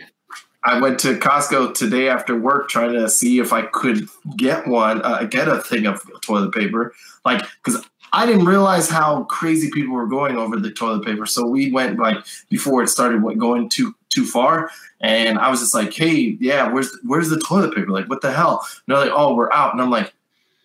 I 0.65 0.81
went 0.81 0.99
to 1.01 1.17
Costco 1.17 1.75
today 1.75 2.09
after 2.09 2.37
work 2.37 2.69
trying 2.69 2.93
to 2.95 3.09
see 3.09 3.39
if 3.39 3.53
I 3.53 3.63
could 3.63 4.09
get 4.37 4.67
one, 4.67 5.01
uh, 5.03 5.23
get 5.23 5.47
a 5.47 5.59
thing 5.61 5.87
of 5.87 6.01
toilet 6.23 6.53
paper. 6.53 6.93
Like, 7.25 7.47
because 7.65 7.85
I 8.13 8.27
didn't 8.27 8.47
realize 8.47 8.89
how 8.89 9.25
crazy 9.25 9.71
people 9.71 9.95
were 9.95 10.07
going 10.07 10.37
over 10.37 10.59
the 10.59 10.71
toilet 10.71 11.05
paper. 11.05 11.27
So 11.27 11.47
we 11.47 11.73
went 11.73 11.99
like 11.99 12.19
before 12.49 12.83
it 12.83 12.89
started 12.89 13.23
going 13.39 13.69
too 13.69 13.95
too 14.09 14.25
far, 14.25 14.71
and 15.01 15.39
I 15.39 15.51
was 15.51 15.61
just 15.61 15.75
like, 15.75 15.93
"Hey, 15.93 16.37
yeah, 16.41 16.73
where's 16.73 16.97
where's 17.03 17.29
the 17.29 17.41
toilet 17.41 17.75
paper? 17.75 17.91
Like, 17.91 18.09
what 18.09 18.23
the 18.23 18.33
hell?" 18.33 18.67
And 18.87 18.97
they're 18.97 19.05
like, 19.05 19.15
"Oh, 19.15 19.35
we're 19.35 19.53
out," 19.53 19.73
and 19.73 19.83
I'm 19.83 19.91
like, 19.91 20.15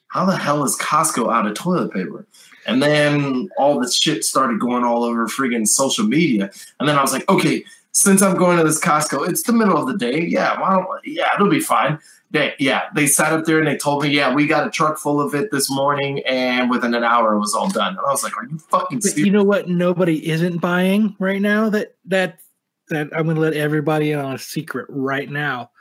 "How 0.07 0.25
the 0.25 0.37
hell 0.37 0.63
is 0.63 0.77
Costco 0.77 1.33
out 1.33 1.47
of 1.47 1.53
toilet 1.55 1.91
paper?" 1.93 2.25
And 2.67 2.81
then 2.81 3.49
all 3.57 3.79
this 3.79 3.95
shit 3.95 4.23
started 4.23 4.59
going 4.59 4.83
all 4.83 5.03
over 5.03 5.27
friggin' 5.27 5.67
social 5.67 6.05
media, 6.05 6.51
and 6.79 6.87
then 6.87 6.97
I 6.97 7.01
was 7.01 7.11
like, 7.11 7.27
"Okay." 7.29 7.65
since 7.93 8.21
I'm 8.21 8.37
going 8.37 8.57
to 8.57 8.63
this 8.63 8.79
Costco, 8.79 9.27
it's 9.27 9.43
the 9.43 9.53
middle 9.53 9.77
of 9.77 9.87
the 9.87 9.97
day. 9.97 10.21
Yeah, 10.21 10.55
don't, 10.57 10.87
yeah, 11.05 11.33
it'll 11.35 11.49
be 11.49 11.59
fine. 11.59 11.99
They, 12.31 12.53
yeah, 12.59 12.83
they 12.95 13.07
sat 13.07 13.33
up 13.33 13.43
there 13.45 13.59
and 13.59 13.67
they 13.67 13.75
told 13.77 14.03
me, 14.03 14.09
yeah, 14.09 14.33
we 14.33 14.47
got 14.47 14.65
a 14.65 14.69
truck 14.69 14.97
full 14.97 15.19
of 15.19 15.35
it 15.35 15.51
this 15.51 15.69
morning, 15.69 16.19
and 16.25 16.69
within 16.69 16.93
an 16.93 17.03
hour 17.03 17.33
it 17.33 17.39
was 17.39 17.53
all 17.53 17.69
done. 17.69 17.89
And 17.97 17.99
I 17.99 18.09
was 18.09 18.23
like, 18.23 18.37
are 18.37 18.45
you 18.45 18.57
fucking 18.57 18.99
But 18.99 19.03
serious? 19.03 19.25
you 19.25 19.31
know 19.33 19.43
what? 19.43 19.67
Nobody 19.67 20.29
isn't 20.29 20.59
buying 20.59 21.13
right 21.19 21.41
now. 21.41 21.69
That 21.69 21.95
that 22.05 22.39
that 22.87 23.09
I'm 23.13 23.23
going 23.25 23.35
to 23.35 23.41
let 23.41 23.53
everybody 23.53 24.11
in 24.11 24.19
on 24.19 24.33
a 24.33 24.37
secret 24.39 24.85
right 24.89 25.29
now. 25.29 25.71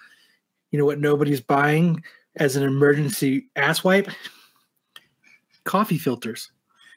You 0.73 0.79
know 0.81 0.85
what? 0.85 0.99
Nobody's 0.99 1.41
buying 1.41 2.03
as 2.37 2.57
an 2.57 2.65
emergency 2.65 3.47
ass 3.55 3.85
wipe. 3.85 4.09
Coffee 5.65 5.99
filters. 5.99 6.51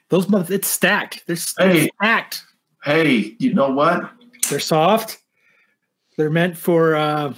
Those 0.09 0.27
mother. 0.29 0.53
It's 0.55 0.67
stacked. 0.67 1.23
They're 1.27 1.35
s- 1.35 1.53
Hey. 1.57 1.89
stacked. 2.01 2.43
hey, 2.83 3.35
you 3.39 3.53
know 3.53 3.69
what? 3.71 4.11
They're 4.49 4.59
soft. 4.59 5.19
They're 6.17 6.29
meant 6.29 6.57
for 6.57 6.95
uh, 6.95 7.33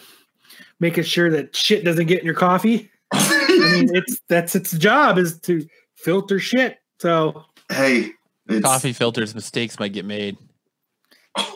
making 0.86 1.03
sure 1.03 1.31
that 1.31 1.55
shit 1.55 1.83
doesn't 1.83 2.05
get 2.05 2.19
in 2.19 2.25
your 2.25 2.36
coffee. 2.36 2.91
I 3.11 3.69
mean, 3.73 3.89
it's 3.95 4.21
that's 4.29 4.55
its 4.55 4.71
job 4.71 5.17
is 5.17 5.39
to 5.41 5.65
filter 5.95 6.39
shit. 6.39 6.77
So 6.99 7.43
hey, 7.69 8.11
it's, 8.47 8.63
Coffee 8.63 8.93
filters 8.93 9.33
mistakes 9.33 9.79
might 9.79 9.93
get 9.93 10.05
made. 10.05 10.38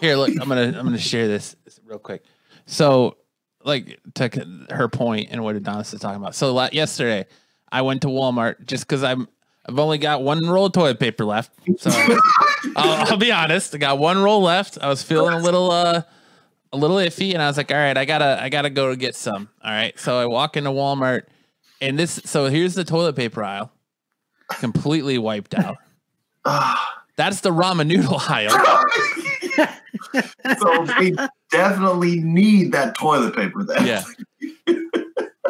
Here, 0.01 0.15
look, 0.15 0.29
I'm 0.29 0.49
gonna 0.49 0.73
I'm 0.75 0.85
gonna 0.85 0.97
share 0.97 1.27
this 1.27 1.55
real 1.85 1.99
quick. 1.99 2.23
So, 2.65 3.17
like 3.63 3.99
to 4.15 4.65
her 4.71 4.89
point 4.89 5.27
and 5.31 5.43
what 5.43 5.55
Adonis 5.55 5.93
is 5.93 6.01
talking 6.01 6.19
about. 6.19 6.33
So 6.33 6.51
la- 6.51 6.69
yesterday, 6.71 7.27
I 7.71 7.83
went 7.83 8.01
to 8.01 8.07
Walmart 8.07 8.65
just 8.65 8.87
because 8.87 9.03
I'm 9.03 9.27
I've 9.67 9.77
only 9.77 9.99
got 9.99 10.23
one 10.23 10.43
roll 10.47 10.65
of 10.65 10.73
toilet 10.73 10.99
paper 10.99 11.23
left. 11.23 11.51
So 11.77 11.91
I'll, 12.75 13.11
I'll 13.11 13.17
be 13.17 13.31
honest, 13.31 13.75
I 13.75 13.77
got 13.77 13.99
one 13.99 14.21
roll 14.23 14.41
left. 14.41 14.79
I 14.81 14.89
was 14.89 15.03
feeling 15.03 15.35
a 15.35 15.39
little 15.39 15.69
uh 15.69 16.01
a 16.71 16.77
little 16.77 16.97
iffy, 16.97 17.33
and 17.33 17.41
I 17.41 17.47
was 17.47 17.57
like, 17.57 17.71
all 17.71 17.77
right, 17.77 17.97
I 17.97 18.05
gotta 18.05 18.41
I 18.41 18.49
gotta 18.49 18.69
go 18.69 18.95
get 18.95 19.15
some. 19.15 19.49
All 19.63 19.71
right, 19.71 19.97
so 19.99 20.19
I 20.19 20.25
walk 20.25 20.57
into 20.57 20.69
Walmart, 20.69 21.23
and 21.81 21.97
this 21.97 22.21
so 22.25 22.45
here's 22.47 22.75
the 22.75 22.83
toilet 22.83 23.15
paper 23.15 23.43
aisle, 23.43 23.71
completely 24.49 25.17
wiped 25.17 25.55
out. 25.55 25.77
That's 27.15 27.41
the 27.41 27.49
ramen 27.51 27.87
noodle 27.87 28.21
aisle. 28.29 28.51
so 30.59 30.85
they 30.97 31.13
definitely 31.51 32.21
need 32.21 32.71
that 32.71 32.95
toilet 32.95 33.35
paper 33.35 33.63
then. 33.63 33.85
Yeah. 33.85 34.03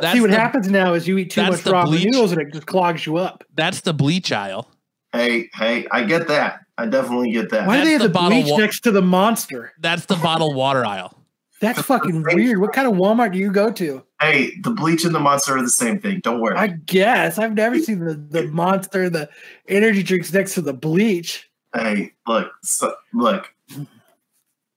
That's 0.02 0.14
see 0.14 0.22
what 0.22 0.32
the, 0.32 0.38
happens 0.38 0.70
now 0.70 0.94
is 0.94 1.08
you 1.08 1.18
eat 1.18 1.30
too 1.30 1.42
that's 1.42 1.58
much 1.58 1.64
the 1.64 1.74
ramen 1.74 1.86
bleach. 1.86 2.06
noodles 2.06 2.32
and 2.32 2.42
it 2.42 2.54
just 2.54 2.66
clogs 2.66 3.06
you 3.06 3.18
up. 3.18 3.44
That's 3.54 3.82
the 3.82 3.94
bleach 3.94 4.32
aisle. 4.32 4.72
Hey, 5.12 5.50
hey, 5.54 5.88
I 5.92 6.06
get 6.06 6.28
that. 6.30 6.62
I 6.80 6.86
definitely 6.86 7.32
get 7.34 7.50
that. 7.50 7.68
Why 7.68 7.80
do 7.80 7.84
they 7.84 7.92
have 7.92 8.02
the 8.02 8.08
the, 8.08 8.14
bottle 8.14 8.42
bleach 8.42 8.52
wa- 8.54 8.58
next 8.58 8.80
to 8.82 8.92
the 8.92 9.02
monster? 9.02 9.74
That's 9.80 10.06
the 10.06 10.16
bottled 10.16 10.56
water 10.56 10.86
aisle. 10.86 11.14
That's 11.60 11.82
fucking 11.82 12.24
weird. 12.34 12.62
What 12.62 12.72
kind 12.72 12.88
of 12.88 12.94
Walmart 12.94 13.34
do 13.34 13.38
you 13.38 13.52
go 13.52 13.70
to? 13.70 14.02
Hey, 14.22 14.54
the 14.62 14.72
bleach 14.72 15.04
and 15.04 15.14
the 15.14 15.20
monster 15.20 15.58
are 15.58 15.62
the 15.62 15.70
same 15.70 16.00
thing. 16.00 16.22
Don't 16.22 16.40
worry. 16.40 16.56
I 16.56 16.68
guess 16.68 17.38
I've 17.38 17.54
never 17.54 17.78
seen 17.80 18.00
the, 18.00 18.14
the 18.14 18.48
monster, 18.48 19.10
the 19.10 19.30
energy 19.68 20.04
drinks 20.04 20.32
next 20.32 20.54
to 20.54 20.62
the 20.62 20.72
bleach. 20.72 21.50
hey, 21.76 22.14
look, 22.26 22.50
so, 22.64 22.96
look, 23.14 23.54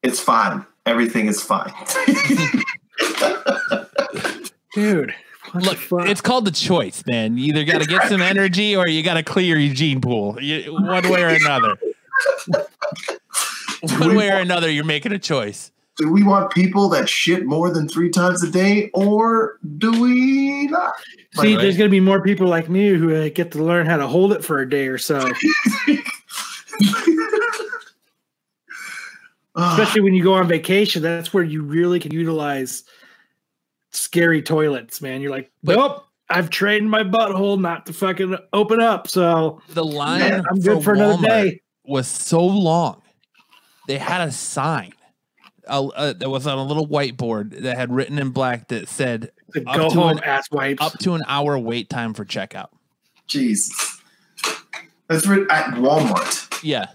it's 0.02 0.18
fine. 0.18 0.66
Everything 0.84 1.28
is 1.28 1.40
fine. 1.40 1.72
Dude, 4.74 5.14
Look, 5.54 5.78
it's 6.08 6.20
called 6.20 6.46
the 6.46 6.50
choice, 6.50 7.04
man. 7.06 7.36
You 7.36 7.52
either 7.52 7.64
got 7.64 7.82
to 7.82 7.86
get 7.86 8.08
some 8.08 8.22
energy 8.22 8.74
or 8.74 8.88
you 8.88 9.02
got 9.02 9.14
to 9.14 9.22
clear 9.22 9.58
your 9.58 9.74
gene 9.74 10.00
pool. 10.00 10.42
You, 10.42 10.72
one 10.72 11.08
way 11.08 11.22
or 11.22 11.28
another. 11.28 11.76
One 13.98 14.14
way 14.14 14.30
or 14.30 14.36
another, 14.36 14.70
you're 14.70 14.84
making 14.84 15.12
a 15.12 15.18
choice. 15.18 15.70
do 15.98 16.10
we 16.10 16.22
want 16.22 16.52
people 16.52 16.88
that 16.90 17.08
shit 17.08 17.44
more 17.46 17.70
than 17.70 17.88
three 17.88 18.10
times 18.10 18.42
a 18.42 18.50
day, 18.50 18.90
or 18.94 19.58
do 19.78 19.90
we 20.00 20.68
not? 20.68 20.94
See, 21.40 21.54
right. 21.54 21.62
there's 21.62 21.76
going 21.76 21.88
to 21.88 21.92
be 21.92 22.00
more 22.00 22.22
people 22.22 22.46
like 22.46 22.68
me 22.68 22.88
who 22.88 23.14
uh, 23.14 23.28
get 23.28 23.52
to 23.52 23.62
learn 23.62 23.86
how 23.86 23.96
to 23.96 24.06
hold 24.06 24.32
it 24.32 24.44
for 24.44 24.60
a 24.60 24.68
day 24.68 24.86
or 24.88 24.98
so. 24.98 25.28
Ah, 29.54 29.72
Especially 29.72 30.00
when 30.00 30.14
you 30.14 30.22
go 30.24 30.32
on 30.32 30.48
vacation, 30.48 31.02
that's 31.02 31.34
where 31.34 31.44
you 31.44 31.62
really 31.62 32.00
can 32.00 32.10
utilize 32.10 32.84
scary 33.90 34.40
toilets, 34.40 35.02
man. 35.02 35.20
You're 35.20 35.30
like, 35.30 35.50
But- 35.62 35.76
nope, 35.76 36.06
I've 36.30 36.48
trained 36.48 36.90
my 36.90 37.02
butthole 37.02 37.60
not 37.60 37.84
to 37.86 37.92
fucking 37.92 38.36
open 38.54 38.80
up, 38.80 39.08
so 39.08 39.60
The 39.68 39.84
line 39.84 40.20
Yeah, 40.20 40.42
I'm 40.48 40.60
good 40.60 40.82
for, 40.82 40.94
another 40.94 41.16
Walmart 41.16 41.42
day. 41.42 41.60
Was 41.84 42.06
so 42.08 42.44
long. 42.44 43.02
They 43.88 43.98
had 43.98 44.26
a 44.26 44.32
sign. 44.32 44.92
Uh, 45.66 45.86
uh, 45.88 46.12
that 46.14 46.28
was 46.28 46.46
on 46.46 46.58
a 46.58 46.64
little 46.64 46.88
whiteboard 46.88 47.60
that 47.62 47.76
had 47.76 47.92
written 47.92 48.18
in 48.18 48.30
black 48.30 48.66
that 48.68 48.88
said 48.88 49.30
The 49.50 49.60
Up 49.68 49.76
go 49.76 49.88
to 49.90 49.94
home 49.94 50.18
an- 50.18 50.24
ass 50.24 50.50
wipes. 50.50 50.82
up 50.82 50.98
to 51.00 51.14
an 51.14 51.22
hour 51.28 51.56
wait 51.56 51.88
time 51.88 52.14
for 52.14 52.24
checkout. 52.24 52.68
Jesus. 53.28 54.00
That's 55.08 55.26
right 55.26 55.46
at 55.50 55.66
Walmart. 55.74 56.60
Yeah. 56.64 56.86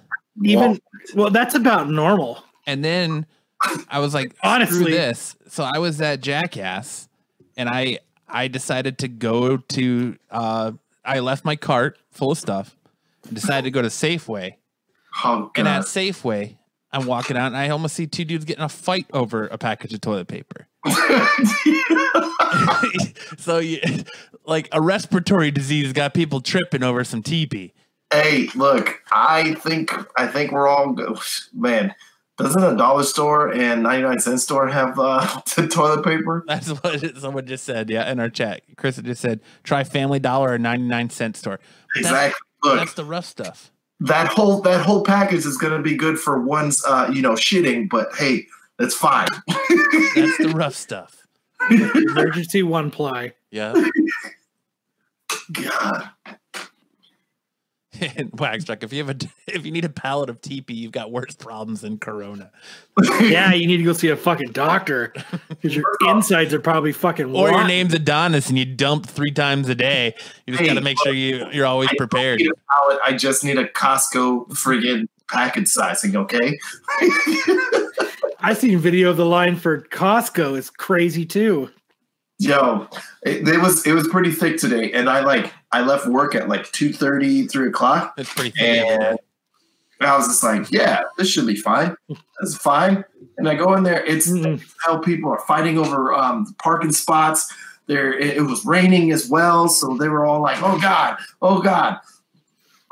Even 0.44 0.80
well, 1.16 1.30
that's 1.30 1.56
about 1.56 1.90
normal. 1.90 2.44
And 2.66 2.84
then 2.84 3.26
I 3.90 4.00
was 4.00 4.14
like, 4.14 4.36
Honestly. 4.44 4.78
Honestly, 4.78 4.92
this. 4.92 5.36
So 5.48 5.64
I 5.64 5.80
was 5.80 6.02
at 6.02 6.20
Jackass, 6.22 7.08
and 7.56 7.70
I 7.70 8.00
I 8.28 8.50
decided 8.50 8.98
to 9.00 9.08
go 9.08 9.58
to. 9.58 10.18
Uh, 10.30 10.74
I 11.06 11.20
left 11.20 11.46
my 11.46 11.56
cart 11.56 11.98
full 12.12 12.32
of 12.32 12.38
stuff. 12.38 12.76
and 13.26 13.34
Decided 13.34 13.64
to 13.64 13.72
go 13.72 13.82
to 13.82 13.88
Safeway, 13.88 14.56
Oh, 15.24 15.52
and 15.56 15.68
at 15.68 15.84
Safeway, 15.84 16.58
I'm 16.92 17.06
walking 17.06 17.38
out, 17.38 17.48
and 17.48 17.58
I 17.58 17.70
almost 17.70 17.96
see 17.96 18.08
two 18.08 18.26
dudes 18.26 18.46
getting 18.46 18.64
a 18.64 18.70
fight 18.70 19.08
over 19.14 19.48
a 19.48 19.58
package 19.58 19.94
of 19.94 20.02
toilet 20.02 20.28
paper. 20.28 20.68
so 23.38 23.60
you, 23.60 23.80
like 24.46 24.70
a 24.72 24.82
respiratory 24.82 25.52
disease 25.52 25.94
got 25.94 26.14
people 26.14 26.42
tripping 26.42 26.84
over 26.84 27.04
some 27.04 27.24
TP. 27.24 27.72
hey, 28.14 28.48
look, 28.56 29.02
I 29.12 29.56
think 29.56 29.92
I 30.18 30.28
think 30.28 30.52
we're 30.52 30.68
all 30.68 30.96
man. 31.54 31.94
Doesn't 32.38 32.64
a 32.64 32.78
dollar 32.78 33.02
store 33.02 33.52
and 33.52 33.82
99 33.82 34.20
cent 34.20 34.40
store 34.40 34.68
have 34.68 35.00
uh, 35.00 35.42
toilet 35.72 36.06
paper? 36.06 36.44
That's 36.48 36.70
what 36.70 37.18
someone 37.18 37.48
just 37.48 37.64
said. 37.64 37.90
Yeah, 37.90 38.12
in 38.12 38.20
our 38.20 38.30
chat, 38.30 38.62
Chris 38.78 38.98
just 38.98 39.22
said, 39.22 39.40
"Try 39.64 39.84
Family 39.84 40.20
Dollar 40.20 40.54
or 40.54 40.60
99 40.60 41.10
cent 41.10 41.36
store." 41.36 41.60
That's- 41.96 42.12
Exactly. 42.12 42.40
Look, 42.64 42.78
That's 42.80 42.94
the 42.94 43.06
rough 43.06 43.26
stuff. 43.26 43.72
That 44.00 44.28
whole 44.28 44.62
that 44.62 44.86
whole 44.86 45.04
package 45.04 45.46
is 45.46 45.58
going 45.58 45.74
to 45.74 45.82
be 45.82 45.96
good 45.96 46.20
for 46.20 46.42
one's 46.42 46.84
uh, 46.86 47.10
you 47.12 47.22
know 47.22 47.34
shitting, 47.34 47.90
but 47.90 48.10
hey, 48.16 48.48
that's 48.78 48.96
fine. 48.96 49.28
That's 49.48 50.38
the 50.38 50.52
rough 50.56 50.76
stuff. 50.76 51.26
Emergency 51.70 52.64
one 52.64 52.92
ply. 52.92 53.34
Yeah. 53.52 53.74
God. 55.52 56.10
And 58.16 58.30
wax 58.40 58.64
truck. 58.66 58.84
If 58.84 58.94
you 58.94 59.04
have 59.06 59.10
a 59.10 59.28
if 59.48 59.66
you 59.66 59.72
need 59.72 59.86
a 59.86 59.90
pallet 59.90 60.30
of 60.30 60.42
TP, 60.42 60.76
you've 60.76 60.92
got 60.92 61.12
worse 61.12 61.36
problems 61.36 61.82
than 61.82 61.98
Corona. 61.98 62.52
Yeah, 63.22 63.54
you 63.54 63.68
need 63.68 63.78
to 63.78 63.84
go 63.84 63.94
see 63.94 64.10
a 64.10 64.16
fucking 64.18 64.52
doctor 64.54 65.14
because 65.50 65.76
your 65.76 65.86
insides 66.08 66.54
are 66.54 66.60
probably 66.60 66.92
fucking. 66.92 67.36
Or 67.36 67.50
your 67.52 67.68
name's 67.68 67.94
Adonis 67.94 68.50
and 68.50 68.58
you 68.58 68.66
dump 68.66 69.06
three 69.06 69.32
times 69.32 69.70
a 69.70 69.76
day. 69.76 70.16
You 70.46 70.54
just 70.54 70.62
Hey, 70.62 70.68
got 70.68 70.76
to 70.76 70.82
make 70.82 70.98
sure 71.04 71.14
you 71.14 71.48
you're 71.52 71.68
always 71.68 71.90
I 71.90 71.96
prepared. 71.98 72.42
pallet, 72.72 73.00
I 73.06 73.14
just 73.14 73.44
need 73.44 73.58
a 73.60 73.68
Costco 73.68 74.48
friggin' 74.50 75.08
package 75.30 75.68
sizing, 75.68 76.16
okay? 76.16 76.58
I 78.40 78.54
seen 78.56 78.80
video 78.80 79.10
of 79.12 79.18
the 79.18 79.26
line 79.26 79.56
for 79.56 79.82
Costco. 79.82 80.58
It's 80.58 80.70
crazy 80.70 81.26
too. 81.26 81.70
Yo, 82.40 82.88
it, 83.24 83.48
it 83.48 83.60
was 83.62 83.86
it 83.86 83.94
was 83.94 84.08
pretty 84.08 84.32
thick 84.32 84.58
today, 84.58 84.92
and 84.92 85.10
I 85.10 85.22
like 85.22 85.52
I 85.72 85.82
left 85.82 86.08
work 86.08 86.34
at 86.36 86.48
like 86.48 86.64
2.30, 86.72 87.50
3 87.52 87.68
o'clock, 87.68 88.14
It's 88.18 88.34
pretty 88.34 88.52
thick 88.52 88.62
every 88.86 88.98
day. 88.98 89.18
and 90.00 90.10
I 90.10 90.16
was 90.18 90.28
just 90.28 90.44
like, 90.44 90.72
yeah, 90.72 91.04
this 91.18 91.30
should 91.30 91.48
be 91.48 91.56
fine. 91.56 91.96
That's 92.40 92.56
fine. 92.56 93.04
And 93.38 93.50
I 93.50 93.56
go 93.56 93.74
in 93.76 93.84
there, 93.84 94.04
it's 94.06 94.30
Mm-mm. 94.30 94.64
how 94.86 94.98
people 95.00 95.30
are 95.32 95.42
fighting 95.48 95.78
over 95.78 96.14
um, 96.14 96.46
parking 96.62 96.92
spots. 96.92 97.52
There, 97.88 98.14
it, 98.18 98.38
it 98.38 98.42
was 98.42 98.66
raining 98.66 99.12
as 99.12 99.30
well, 99.30 99.70
so 99.70 99.96
they 99.98 100.10
were 100.10 100.26
all 100.26 100.42
like, 100.42 100.62
"Oh 100.62 100.78
God, 100.80 101.18
oh 101.42 101.62
God!" 101.62 102.00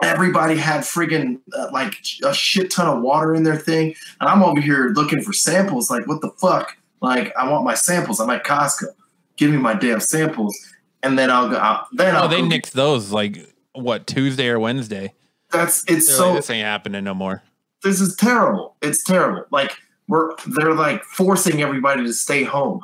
Everybody 0.03 0.55
had 0.57 0.82
friggin' 0.82 1.39
uh, 1.57 1.67
like 1.71 1.95
a 2.23 2.34
shit 2.34 2.69
ton 2.71 2.88
of 2.88 3.01
water 3.01 3.34
in 3.34 3.43
their 3.43 3.57
thing, 3.57 3.95
and 4.19 4.30
I'm 4.30 4.43
over 4.43 4.59
here 4.61 4.91
looking 4.95 5.21
for 5.21 5.34
samples. 5.34 5.89
Like, 5.89 6.05
what 6.07 6.21
the 6.21 6.32
fuck? 6.39 6.78
Like, 7.01 7.34
I 7.38 7.49
want 7.49 7.63
my 7.65 7.73
samples. 7.76 8.19
I'm 8.19 8.30
at 8.30 8.43
Costco. 8.45 8.86
Give 9.38 9.51
me 9.51 9.57
my 9.57 9.73
damn 9.73 9.99
samples, 9.99 10.57
and 11.06 11.18
then 11.18 11.30
I'll 11.32 11.49
go. 11.49 11.56
I'll, 11.58 11.88
then 11.93 12.16
Oh, 12.16 12.20
I'll 12.20 12.28
they 12.28 12.41
go- 12.41 12.47
nixed 12.47 12.72
those 12.72 13.12
like 13.12 13.38
what 13.74 14.08
Tuesday 14.08 14.47
or 14.49 14.60
Wednesday. 14.60 15.14
That's 15.51 15.84
it's 15.88 16.08
They're 16.08 16.16
so 16.18 16.28
like, 16.30 16.39
this 16.39 16.49
ain't 16.49 16.66
happening 16.66 17.03
no 17.03 17.14
more. 17.14 17.43
this 17.84 18.01
is 18.01 18.16
terrible. 18.16 18.76
It's 18.82 19.03
terrible. 19.03 19.45
Like 19.51 19.72
we're 20.08 20.32
they're 20.47 20.74
like 20.74 21.03
forcing 21.03 21.62
everybody 21.62 22.03
to 22.03 22.14
stay 22.14 22.43
home. 22.43 22.82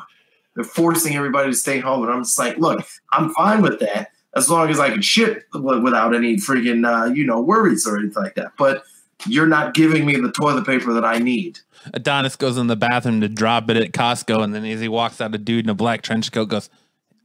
They're 0.56 0.64
forcing 0.64 1.16
everybody 1.16 1.50
to 1.52 1.56
stay 1.56 1.80
home, 1.80 2.04
and 2.04 2.12
I'm 2.12 2.24
just 2.24 2.38
like, 2.38 2.58
look, 2.58 2.86
I'm 3.14 3.30
fine 3.34 3.62
with 3.62 3.80
that 3.80 4.10
as 4.36 4.50
long 4.50 4.70
as 4.70 4.80
I 4.80 4.90
can 4.90 5.02
shit 5.02 5.44
without 5.54 6.14
any 6.16 6.36
friggin' 6.38 6.86
uh, 6.86 7.12
you 7.14 7.26
know 7.26 7.42
worries 7.42 7.86
or 7.88 7.98
anything 7.98 8.22
like 8.24 8.36
that. 8.36 8.52
But 8.58 8.84
you're 9.28 9.48
not 9.48 9.74
giving 9.74 10.06
me 10.06 10.16
the 10.18 10.32
toilet 10.32 10.66
paper 10.66 10.94
that 10.94 11.06
I 11.06 11.20
need. 11.20 11.60
Adonis 11.94 12.36
goes 12.36 12.58
in 12.58 12.68
the 12.68 12.76
bathroom 12.76 13.22
to 13.22 13.28
drop 13.30 13.70
it 13.70 13.78
at 13.78 13.92
Costco, 13.92 14.44
and 14.44 14.54
then 14.54 14.66
as 14.66 14.80
he 14.82 14.88
walks 14.88 15.20
out, 15.22 15.34
a 15.34 15.38
dude 15.38 15.66
in 15.66 15.70
a 15.70 15.74
black 15.74 16.02
trench 16.04 16.32
coat 16.32 16.46
goes, 16.50 16.70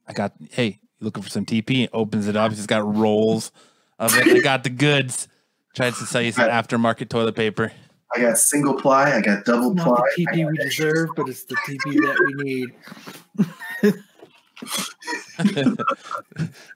I 0.09 0.13
got 0.13 0.33
hey, 0.51 0.79
looking 1.07 1.23
for 1.23 1.31
some 1.31 1.47
TP? 1.47 1.89
Opens 1.93 2.29
it 2.29 2.37
up. 2.37 2.53
He's 2.53 2.67
got 2.67 2.85
rolls 2.95 3.51
of 3.99 4.15
it. 4.17 4.27
I 4.27 4.41
got 4.41 4.63
the 4.65 4.71
goods. 4.71 5.29
Tries 5.75 5.99
to 5.99 6.07
sell 6.07 6.23
you 6.23 6.33
some 6.33 6.49
aftermarket 6.51 7.09
toilet 7.09 7.35
paper. 7.35 7.73
I 8.15 8.21
got 8.21 8.39
single 8.39 8.75
ply. 8.75 9.13
I 9.13 9.21
got 9.21 9.45
double 9.45 9.75
Not 9.75 9.87
ply. 9.87 10.01
the 10.17 10.27
TP 10.27 10.43
got 10.43 10.51
we 10.53 10.59
deserve, 10.59 11.11
but 11.17 11.29
it's 11.29 11.45
the 11.45 11.57
TP 11.57 12.01
that 12.03 12.19
we 12.27 12.35
need. 12.45 12.73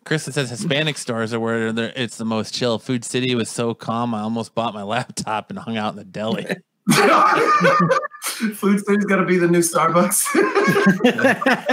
Kristen 0.05 0.33
says 0.33 0.51
Hispanic 0.51 0.99
stores 0.99 1.33
are 1.33 1.41
where 1.41 1.69
it's 1.97 2.17
the 2.17 2.25
most 2.25 2.55
chill. 2.55 2.79
Food 2.79 3.05
City 3.05 3.35
was 3.35 3.49
so 3.49 3.75
calm. 3.75 4.15
I 4.15 4.21
almost 4.21 4.55
bought 4.55 4.75
my 4.75 4.83
laptop 4.83 5.51
and 5.51 5.59
hung 5.59 5.77
out 5.77 5.93
in 5.93 5.97
the 5.97 6.05
deli. 6.05 6.47
Food 8.55 8.85
City's 8.85 9.05
gonna 9.05 9.25
be 9.27 9.37
the 9.37 9.47
new 9.49 9.61
Starbucks. 9.61 10.25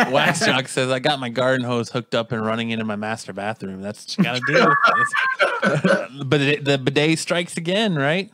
Wax 0.12 0.46
Jock 0.46 0.68
says 0.68 0.92
I 0.92 1.00
got 1.00 1.20
my 1.20 1.30
garden 1.30 1.66
hose 1.66 1.90
hooked 1.90 2.14
up 2.14 2.32
and 2.32 2.46
running 2.46 2.70
into 2.72 2.86
my 2.86 2.96
master 2.96 3.34
bathroom. 3.34 3.82
That's 3.82 4.18
what 4.18 4.18
you 4.18 4.24
gotta 4.24 4.42
do. 6.20 6.24
but 6.26 6.42
it, 6.42 6.66
the 6.66 6.78
bidet 6.78 7.20
strikes 7.20 7.58
again, 7.58 7.96
right? 7.96 8.32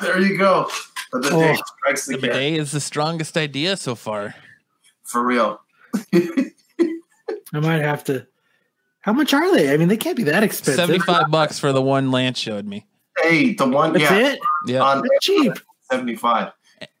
there 0.00 0.20
you 0.20 0.36
go. 0.38 0.68
The 1.12 1.20
day 1.20 1.28
Oh, 1.32 1.62
strikes 1.78 2.08
again. 2.08 2.20
The 2.20 2.26
again. 2.28 2.38
bidet 2.40 2.60
is 2.60 2.72
the 2.72 2.80
strongest 2.80 3.36
idea 3.36 3.76
so 3.76 3.94
far. 3.94 4.34
For 5.04 5.24
real. 5.24 5.60
I 6.12 6.50
might 7.52 7.82
have 7.82 8.04
to. 8.04 8.26
How 9.00 9.12
much 9.12 9.32
are 9.34 9.54
they? 9.54 9.72
I 9.72 9.76
mean, 9.76 9.88
they 9.88 9.96
can't 9.96 10.16
be 10.16 10.24
that 10.24 10.42
expensive. 10.42 10.76
Seventy-five 10.86 11.30
bucks 11.30 11.58
for 11.58 11.72
the 11.72 11.82
one 11.82 12.10
Lance 12.10 12.38
showed 12.38 12.66
me. 12.66 12.86
Hey, 13.18 13.54
the 13.54 13.66
one 13.68 13.92
That's 13.92 14.04
yeah 14.10 14.18
it. 14.32 14.40
Yeah, 14.66 14.80
on 14.82 15.00
They're 15.02 15.18
cheap. 15.20 15.52
75. 15.90 16.52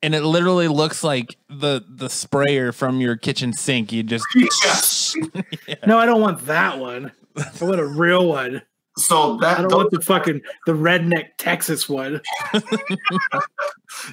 and 0.02 0.14
it 0.14 0.22
literally 0.22 0.68
looks 0.68 1.02
like 1.04 1.36
the 1.48 1.84
the 1.88 2.10
sprayer 2.10 2.72
from 2.72 3.00
your 3.00 3.16
kitchen 3.16 3.52
sink. 3.52 3.92
You 3.92 4.02
just 4.02 4.26
No, 5.86 5.98
I 5.98 6.06
don't 6.06 6.20
want 6.20 6.44
that 6.46 6.78
one. 6.78 7.12
I 7.36 7.64
want 7.64 7.80
a 7.80 7.86
real 7.86 8.26
one. 8.28 8.62
So 8.96 9.36
that 9.38 9.58
I 9.58 9.62
that 9.62 9.68
don't 9.68 9.70
those 9.70 9.76
want 9.78 9.90
the 9.92 10.00
fucking 10.00 10.40
the 10.66 10.72
redneck 10.72 11.28
Texas 11.38 11.88
one. 11.88 12.20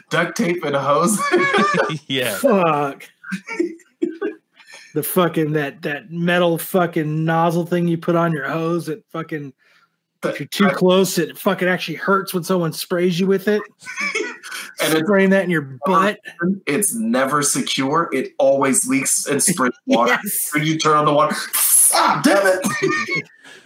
duct 0.09 0.37
tape 0.37 0.63
and 0.63 0.75
a 0.75 0.81
hose. 0.81 1.19
yeah. 2.07 2.35
Fuck. 2.37 3.09
the 4.93 5.03
fucking 5.03 5.53
that 5.53 5.81
that 5.81 6.11
metal 6.11 6.57
fucking 6.57 7.25
nozzle 7.25 7.65
thing 7.65 7.87
you 7.87 7.97
put 7.97 8.15
on 8.15 8.31
your 8.31 8.47
hose 8.47 8.85
that 8.85 9.03
fucking 9.11 9.53
if 10.23 10.39
you're 10.39 10.47
too 10.47 10.69
close 10.69 11.17
it 11.17 11.37
fucking 11.37 11.67
actually 11.67 11.95
hurts 11.95 12.33
when 12.33 12.43
someone 12.43 12.73
sprays 12.73 13.19
you 13.19 13.27
with 13.27 13.47
it. 13.47 13.61
and 14.81 14.93
it's, 14.93 14.99
Spraying 15.07 15.29
that 15.31 15.43
in 15.43 15.49
your 15.49 15.77
butt. 15.85 16.19
it's 16.65 16.93
never 16.95 17.41
secure. 17.43 18.09
It 18.13 18.33
always 18.39 18.87
leaks 18.87 19.25
and 19.27 19.41
sprays 19.41 19.73
water. 19.85 20.11
Yes. 20.23 20.49
When 20.53 20.63
you 20.63 20.77
turn 20.77 20.97
on 20.97 21.05
the 21.05 21.13
water, 21.13 21.35
ah, 21.93 22.21
damn 22.23 22.59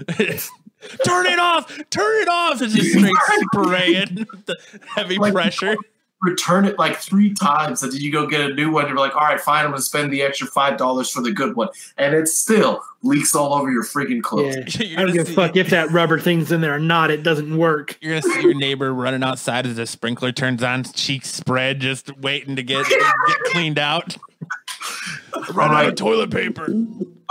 it! 0.07 0.49
Turn 1.05 1.27
it 1.27 1.37
off! 1.37 1.67
Turn 1.91 2.21
it 2.23 2.27
off! 2.27 2.59
It's 2.61 2.73
just 2.73 2.89
straight 2.89 3.13
spraying 3.53 4.25
the 4.45 4.57
heavy 4.87 5.17
Like- 5.19 5.33
pressure. 5.33 5.75
Return 6.21 6.65
it 6.65 6.77
like 6.77 6.97
three 6.97 7.33
times, 7.33 7.81
and 7.81 7.91
then 7.91 7.99
you 8.01 8.11
go 8.11 8.27
get 8.27 8.41
a 8.41 8.53
new 8.53 8.71
one. 8.71 8.87
You're 8.87 8.97
like, 8.97 9.15
all 9.15 9.21
right, 9.21 9.41
fine, 9.41 9.65
I'm 9.65 9.71
gonna 9.71 9.81
spend 9.81 10.13
the 10.13 10.21
extra 10.21 10.47
five 10.47 10.77
dollars 10.77 11.09
for 11.09 11.21
the 11.21 11.31
good 11.31 11.55
one, 11.55 11.69
and 11.97 12.13
it 12.13 12.27
still 12.27 12.83
leaks 13.03 13.35
all 13.35 13.53
over 13.53 13.71
your 13.71 13.83
freaking 13.83 14.21
clothes. 14.21 14.55
Yeah. 14.55 14.85
You're 14.87 14.99
I 14.99 15.01
don't 15.03 15.15
gonna 15.15 15.25
give 15.25 15.29
a 15.29 15.33
fuck 15.33 15.55
if 15.55 15.69
that 15.71 15.91
rubber 15.91 16.19
thing's 16.19 16.51
in 16.51 16.61
there 16.61 16.75
or 16.75 16.79
not. 16.79 17.09
It 17.11 17.23
doesn't 17.23 17.57
work. 17.57 17.97
You're 18.01 18.19
gonna 18.19 18.33
see 18.33 18.41
your 18.41 18.53
neighbor 18.53 18.93
running 18.93 19.23
outside 19.23 19.65
as 19.65 19.75
the 19.75 19.87
sprinkler 19.87 20.31
turns 20.31 20.63
on, 20.63 20.83
cheeks 20.83 21.29
spread, 21.29 21.79
just 21.79 22.15
waiting 22.19 22.55
to 22.55 22.63
get 22.63 22.87
get 22.89 23.37
cleaned 23.45 23.79
out. 23.79 24.17
Run 25.53 25.71
out 25.71 25.85
of 25.85 25.95
toilet 25.95 26.31
paper. 26.31 26.73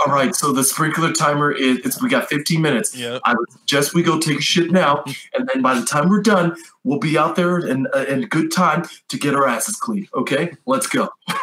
All 0.05 0.11
right, 0.11 0.35
so 0.35 0.51
the 0.51 0.63
sprinkler 0.63 1.13
timer 1.13 1.51
is 1.51 1.77
it's 1.79 2.01
we 2.01 2.09
got 2.09 2.27
15 2.27 2.61
minutes. 2.61 2.95
Yep. 2.95 3.21
I 3.23 3.35
would 3.35 3.51
suggest 3.51 3.93
we 3.93 4.01
go 4.01 4.19
take 4.19 4.39
a 4.39 4.41
shit 4.41 4.71
now, 4.71 5.03
and 5.33 5.47
then 5.47 5.61
by 5.61 5.79
the 5.79 5.85
time 5.85 6.09
we're 6.09 6.21
done, 6.21 6.55
we'll 6.83 6.99
be 6.99 7.17
out 7.17 7.35
there 7.35 7.59
in 7.59 7.87
uh, 7.93 8.05
in 8.09 8.21
good 8.27 8.51
time 8.51 8.85
to 9.09 9.17
get 9.17 9.35
our 9.35 9.47
asses 9.47 9.75
clean. 9.75 10.07
Okay, 10.15 10.53
let's 10.65 10.87
go. 10.87 11.09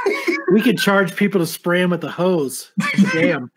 We 0.50 0.62
could 0.62 0.78
charge 0.78 1.14
people 1.14 1.42
to 1.42 1.46
spray 1.46 1.82
them 1.82 1.90
with 1.90 2.00
the 2.00 2.10
hose. 2.10 2.72
Damn. 3.12 3.50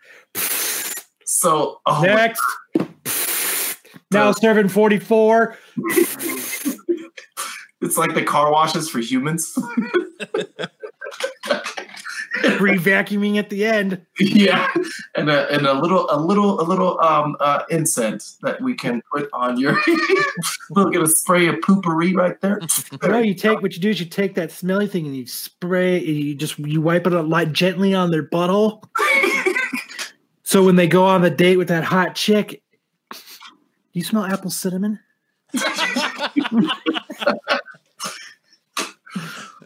So, 1.24 1.80
oh 1.86 2.02
Next. 2.02 2.42
Now 4.12 4.32
serving 4.32 4.68
44. 4.68 5.56
it's 7.80 7.96
like 7.96 8.14
the 8.14 8.22
car 8.22 8.52
washes 8.52 8.90
for 8.90 8.98
humans. 8.98 9.56
Free 12.58 12.76
vacuuming 12.76 13.36
at 13.38 13.50
the 13.50 13.64
end. 13.64 14.04
yeah, 14.18 14.72
and 15.14 15.30
a 15.30 15.48
and 15.50 15.66
a 15.66 15.72
little 15.72 16.10
a 16.10 16.18
little 16.18 16.60
a 16.60 16.64
little 16.64 17.00
um 17.00 17.36
uh 17.40 17.62
incense 17.70 18.38
that 18.42 18.60
we 18.60 18.74
can 18.74 19.00
put 19.12 19.28
on 19.32 19.58
your. 19.58 19.78
we'll 20.70 20.90
get 20.90 21.02
a 21.02 21.06
spray 21.06 21.46
of 21.46 21.56
poopery 21.56 22.14
right 22.14 22.40
there. 22.40 22.60
No, 23.02 23.18
you 23.18 23.34
take 23.34 23.60
what 23.62 23.74
you 23.74 23.80
do 23.80 23.90
is 23.90 24.00
you 24.00 24.06
take 24.06 24.34
that 24.36 24.50
smelly 24.50 24.86
thing 24.86 25.06
and 25.06 25.14
you 25.14 25.26
spray 25.26 26.00
you 26.00 26.34
just 26.34 26.58
you 26.58 26.80
wipe 26.80 27.06
it 27.06 27.12
up 27.12 27.26
light 27.26 27.52
gently 27.52 27.94
on 27.94 28.10
their 28.10 28.22
butthole. 28.22 28.82
So 30.42 30.64
when 30.64 30.76
they 30.76 30.86
go 30.86 31.04
on 31.04 31.22
the 31.22 31.30
date 31.30 31.56
with 31.56 31.68
that 31.68 31.84
hot 31.84 32.14
chick, 32.14 32.62
do 33.10 33.18
you 33.92 34.04
smell 34.04 34.24
apple 34.24 34.50
cinnamon? 34.50 35.00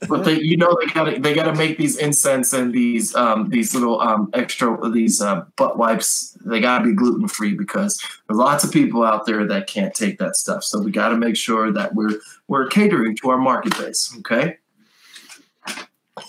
But 0.09 0.25
they, 0.25 0.41
you 0.41 0.57
know, 0.57 0.77
they 0.81 0.93
gotta 0.93 1.21
they 1.21 1.35
gotta 1.35 1.55
make 1.55 1.79
these 1.79 1.97
incense 1.97 2.53
and 2.53 2.73
these 2.73 3.15
um 3.15 3.49
these 3.51 3.75
little 3.75 4.01
um 4.01 4.31
extra 4.35 4.79
these 4.91 5.21
uh, 5.21 5.45
butt 5.57 5.79
wipes. 5.79 6.37
They 6.45 6.61
gotta 6.61 6.85
be 6.85 6.95
gluten 6.95 7.29
free 7.29 7.55
because 7.55 8.01
there's 8.27 8.39
lots 8.39 8.65
of 8.65 8.73
people 8.73 9.05
out 9.05 9.27
there 9.27 9.47
that 9.47 9.67
can't 9.67 9.95
take 9.95 10.19
that 10.19 10.37
stuff. 10.37 10.65
So 10.65 10.81
we 10.81 10.91
gotta 10.91 11.17
make 11.17 11.37
sure 11.37 11.73
that 11.73 11.95
we're 11.95 12.19
we're 12.49 12.67
catering 12.67 13.17
to 13.17 13.31
our 13.31 13.39
market 13.39 13.77
base. 13.79 14.15
Okay. 14.19 14.59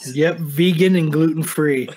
Yep, 0.06 0.40
vegan 0.40 0.96
and 0.96 1.12
gluten 1.12 1.44
free. 1.44 1.90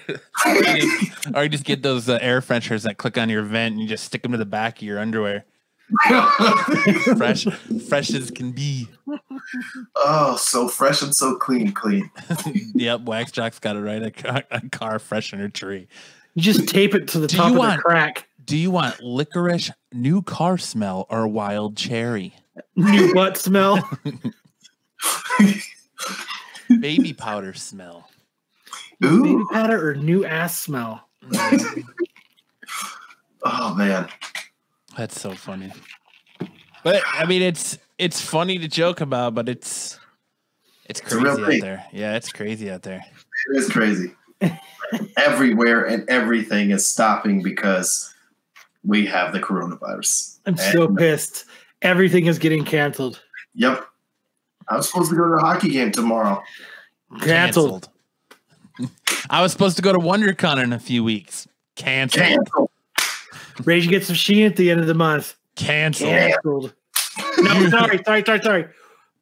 or 0.46 0.54
you 0.54 0.64
just, 0.64 1.34
or 1.34 1.42
you 1.42 1.48
just 1.48 1.64
get 1.64 1.82
those 1.82 2.08
uh, 2.08 2.18
air 2.20 2.40
fresheners 2.40 2.84
that 2.84 2.98
click 2.98 3.18
on 3.18 3.28
your 3.28 3.42
vent 3.42 3.72
and 3.72 3.82
you 3.82 3.88
just 3.88 4.04
stick 4.04 4.22
them 4.22 4.32
to 4.32 4.38
the 4.38 4.44
back 4.44 4.78
of 4.78 4.82
your 4.82 4.98
underwear. 5.00 5.44
Fresh, 7.16 7.44
fresh 7.88 8.10
as 8.14 8.30
can 8.30 8.52
be. 8.52 8.88
oh, 9.96 10.36
so 10.36 10.68
fresh 10.68 11.02
and 11.02 11.14
so 11.14 11.36
clean, 11.36 11.72
clean. 11.72 12.10
Yep, 12.74 13.02
Wax 13.02 13.32
Jock's 13.32 13.58
got 13.58 13.76
it 13.76 13.80
right. 13.80 14.02
A 14.02 14.10
car, 14.10 14.44
a 14.50 14.68
car 14.68 14.98
freshener 14.98 15.52
tree. 15.52 15.88
You 16.34 16.42
just 16.42 16.68
tape 16.68 16.94
it 16.94 17.08
to 17.08 17.18
the 17.18 17.26
Do 17.26 17.36
top 17.36 17.48
you 17.48 17.52
of 17.54 17.58
want- 17.58 17.76
the 17.78 17.82
crack. 17.82 18.28
Do 18.44 18.56
you 18.56 18.70
want 18.70 19.00
licorice, 19.00 19.70
new 19.92 20.22
car 20.22 20.58
smell, 20.58 21.06
or 21.10 21.26
wild 21.28 21.76
cherry? 21.76 22.34
New 22.76 23.12
butt 23.14 23.36
smell. 23.36 23.88
Baby 26.80 27.12
powder 27.12 27.52
smell. 27.54 28.08
Baby 29.00 29.36
powder 29.52 29.90
or 29.90 29.94
new 29.94 30.24
ass 30.24 30.58
smell. 30.58 31.08
Mm. 31.24 31.84
oh 33.44 33.74
man. 33.74 34.08
That's 34.96 35.20
so 35.20 35.32
funny. 35.32 35.72
But 36.82 37.02
I 37.06 37.26
mean, 37.26 37.42
it's 37.42 37.78
it's 37.98 38.20
funny 38.20 38.58
to 38.58 38.68
joke 38.68 39.00
about, 39.00 39.34
but 39.34 39.48
it's 39.48 39.98
it's 40.86 41.00
It's 41.00 41.14
crazy 41.14 41.28
out 41.28 41.60
there. 41.60 41.86
Yeah, 41.92 42.16
it's 42.16 42.32
crazy 42.32 42.70
out 42.70 42.82
there. 42.82 43.04
It 43.52 43.56
is 43.58 43.68
crazy. 43.68 44.14
Everywhere 45.16 45.84
and 45.84 46.08
everything 46.10 46.72
is 46.72 46.88
stopping 46.88 47.42
because 47.42 48.12
we 48.84 49.06
have 49.06 49.32
the 49.32 49.38
coronavirus. 49.38 50.38
I'm 50.46 50.56
so 50.56 50.88
pissed. 50.88 51.44
Everything 51.82 52.26
is 52.26 52.38
getting 52.38 52.64
canceled. 52.64 53.22
Yep. 53.54 53.86
I 54.68 54.76
was 54.76 54.88
supposed 54.88 55.10
to 55.10 55.16
go 55.16 55.28
to 55.28 55.34
a 55.34 55.40
hockey 55.40 55.70
game 55.70 55.92
tomorrow. 55.92 56.42
Canceled. 57.20 57.88
I 59.28 59.42
was 59.42 59.52
supposed 59.52 59.76
to 59.76 59.82
go 59.82 59.92
to 59.92 59.98
WonderCon 59.98 60.62
in 60.62 60.72
a 60.72 60.78
few 60.78 61.04
weeks. 61.04 61.46
Canceled. 61.76 62.24
Cancel. 62.24 62.69
Rage 63.64 63.86
Against 63.86 64.08
the 64.08 64.12
Machine 64.14 64.46
at 64.46 64.56
the 64.56 64.70
end 64.70 64.80
of 64.80 64.86
the 64.86 64.94
month. 64.94 65.36
Canceled. 65.56 66.10
Canceled. 66.10 66.74
No, 67.38 67.68
sorry, 67.68 68.00
sorry, 68.04 68.22
sorry, 68.24 68.40
sorry. 68.42 68.66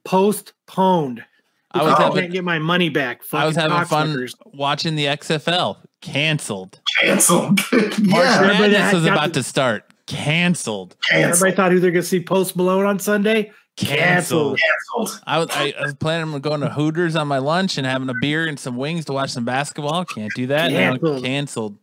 Postponed. 0.05 1.24
I 1.72 1.82
was 1.82 1.93
I 1.95 2.03
having 2.03 2.20
can't 2.22 2.32
get 2.32 2.45
my 2.45 2.59
money 2.59 2.89
back. 2.89 3.22
I 3.32 3.45
was 3.47 3.55
having 3.57 3.84
fun 3.86 4.09
cocksuckers. 4.14 4.34
watching 4.55 4.95
the 4.97 5.05
XFL. 5.07 5.76
Canceled. 6.01 6.80
Canceled. 7.01 7.61
March 7.72 7.93
yeah. 8.01 8.41
Everybody 8.43 8.72
Madness 8.72 8.72
that 8.72 8.95
was 8.95 9.05
about 9.05 9.28
the- 9.28 9.41
to 9.41 9.43
start. 9.43 9.84
Canceled. 10.07 10.97
Canceled. 11.11 11.32
Everybody 11.34 11.55
thought 11.57 11.72
who 11.72 11.80
they're 11.80 11.91
going 11.91 12.03
to 12.03 12.09
see 12.09 12.22
Post 12.22 12.57
Malone 12.57 12.86
on 12.86 12.99
Sunday. 12.99 13.53
Canceled. 13.76 14.59
Canceled. 14.59 15.20
I 15.26 15.39
was 15.39 15.49
I, 15.51 15.74
I 15.78 15.82
was 15.82 15.95
planning 15.95 16.32
on 16.34 16.41
going 16.41 16.62
to 16.62 16.70
Hooters 16.70 17.14
on 17.14 17.28
my 17.28 17.39
lunch 17.39 17.76
and 17.76 17.86
having 17.86 18.09
a 18.09 18.14
beer 18.20 18.47
and 18.47 18.59
some 18.59 18.76
wings 18.76 19.05
to 19.05 19.12
watch 19.12 19.30
some 19.30 19.45
basketball. 19.45 20.05
Can't 20.07 20.32
do 20.34 20.47
that. 20.49 20.72
now. 20.72 20.78
Canceled. 20.93 21.24
Canceled. 21.24 21.78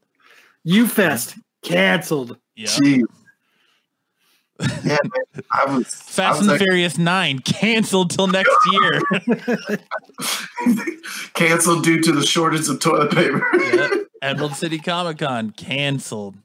U 0.64 0.88
Fest 0.88 1.36
canceled. 1.64 2.38
Yeah. 2.56 2.68
Jeez. 2.68 3.04
Yeah, 4.86 4.98
man. 5.04 5.44
I 5.52 5.66
was 5.76 5.88
Fast 5.88 6.20
I 6.20 6.28
and 6.40 6.52
was 6.52 6.60
the 6.60 6.66
Furious 6.66 6.98
Nine 6.98 7.40
canceled 7.40 8.12
till 8.12 8.28
next 8.28 8.56
year. 8.72 9.02
canceled 11.34 11.84
due 11.84 12.02
to 12.02 12.12
the 12.14 12.26
shortage 12.26 12.70
of 12.70 12.80
toilet 12.80 13.12
paper. 13.12 13.46
Yeah. 13.54 13.90
Emerald 14.22 14.54
City 14.54 14.80
Comic 14.80 15.18
Con 15.20 15.52
canceled. 15.52 16.36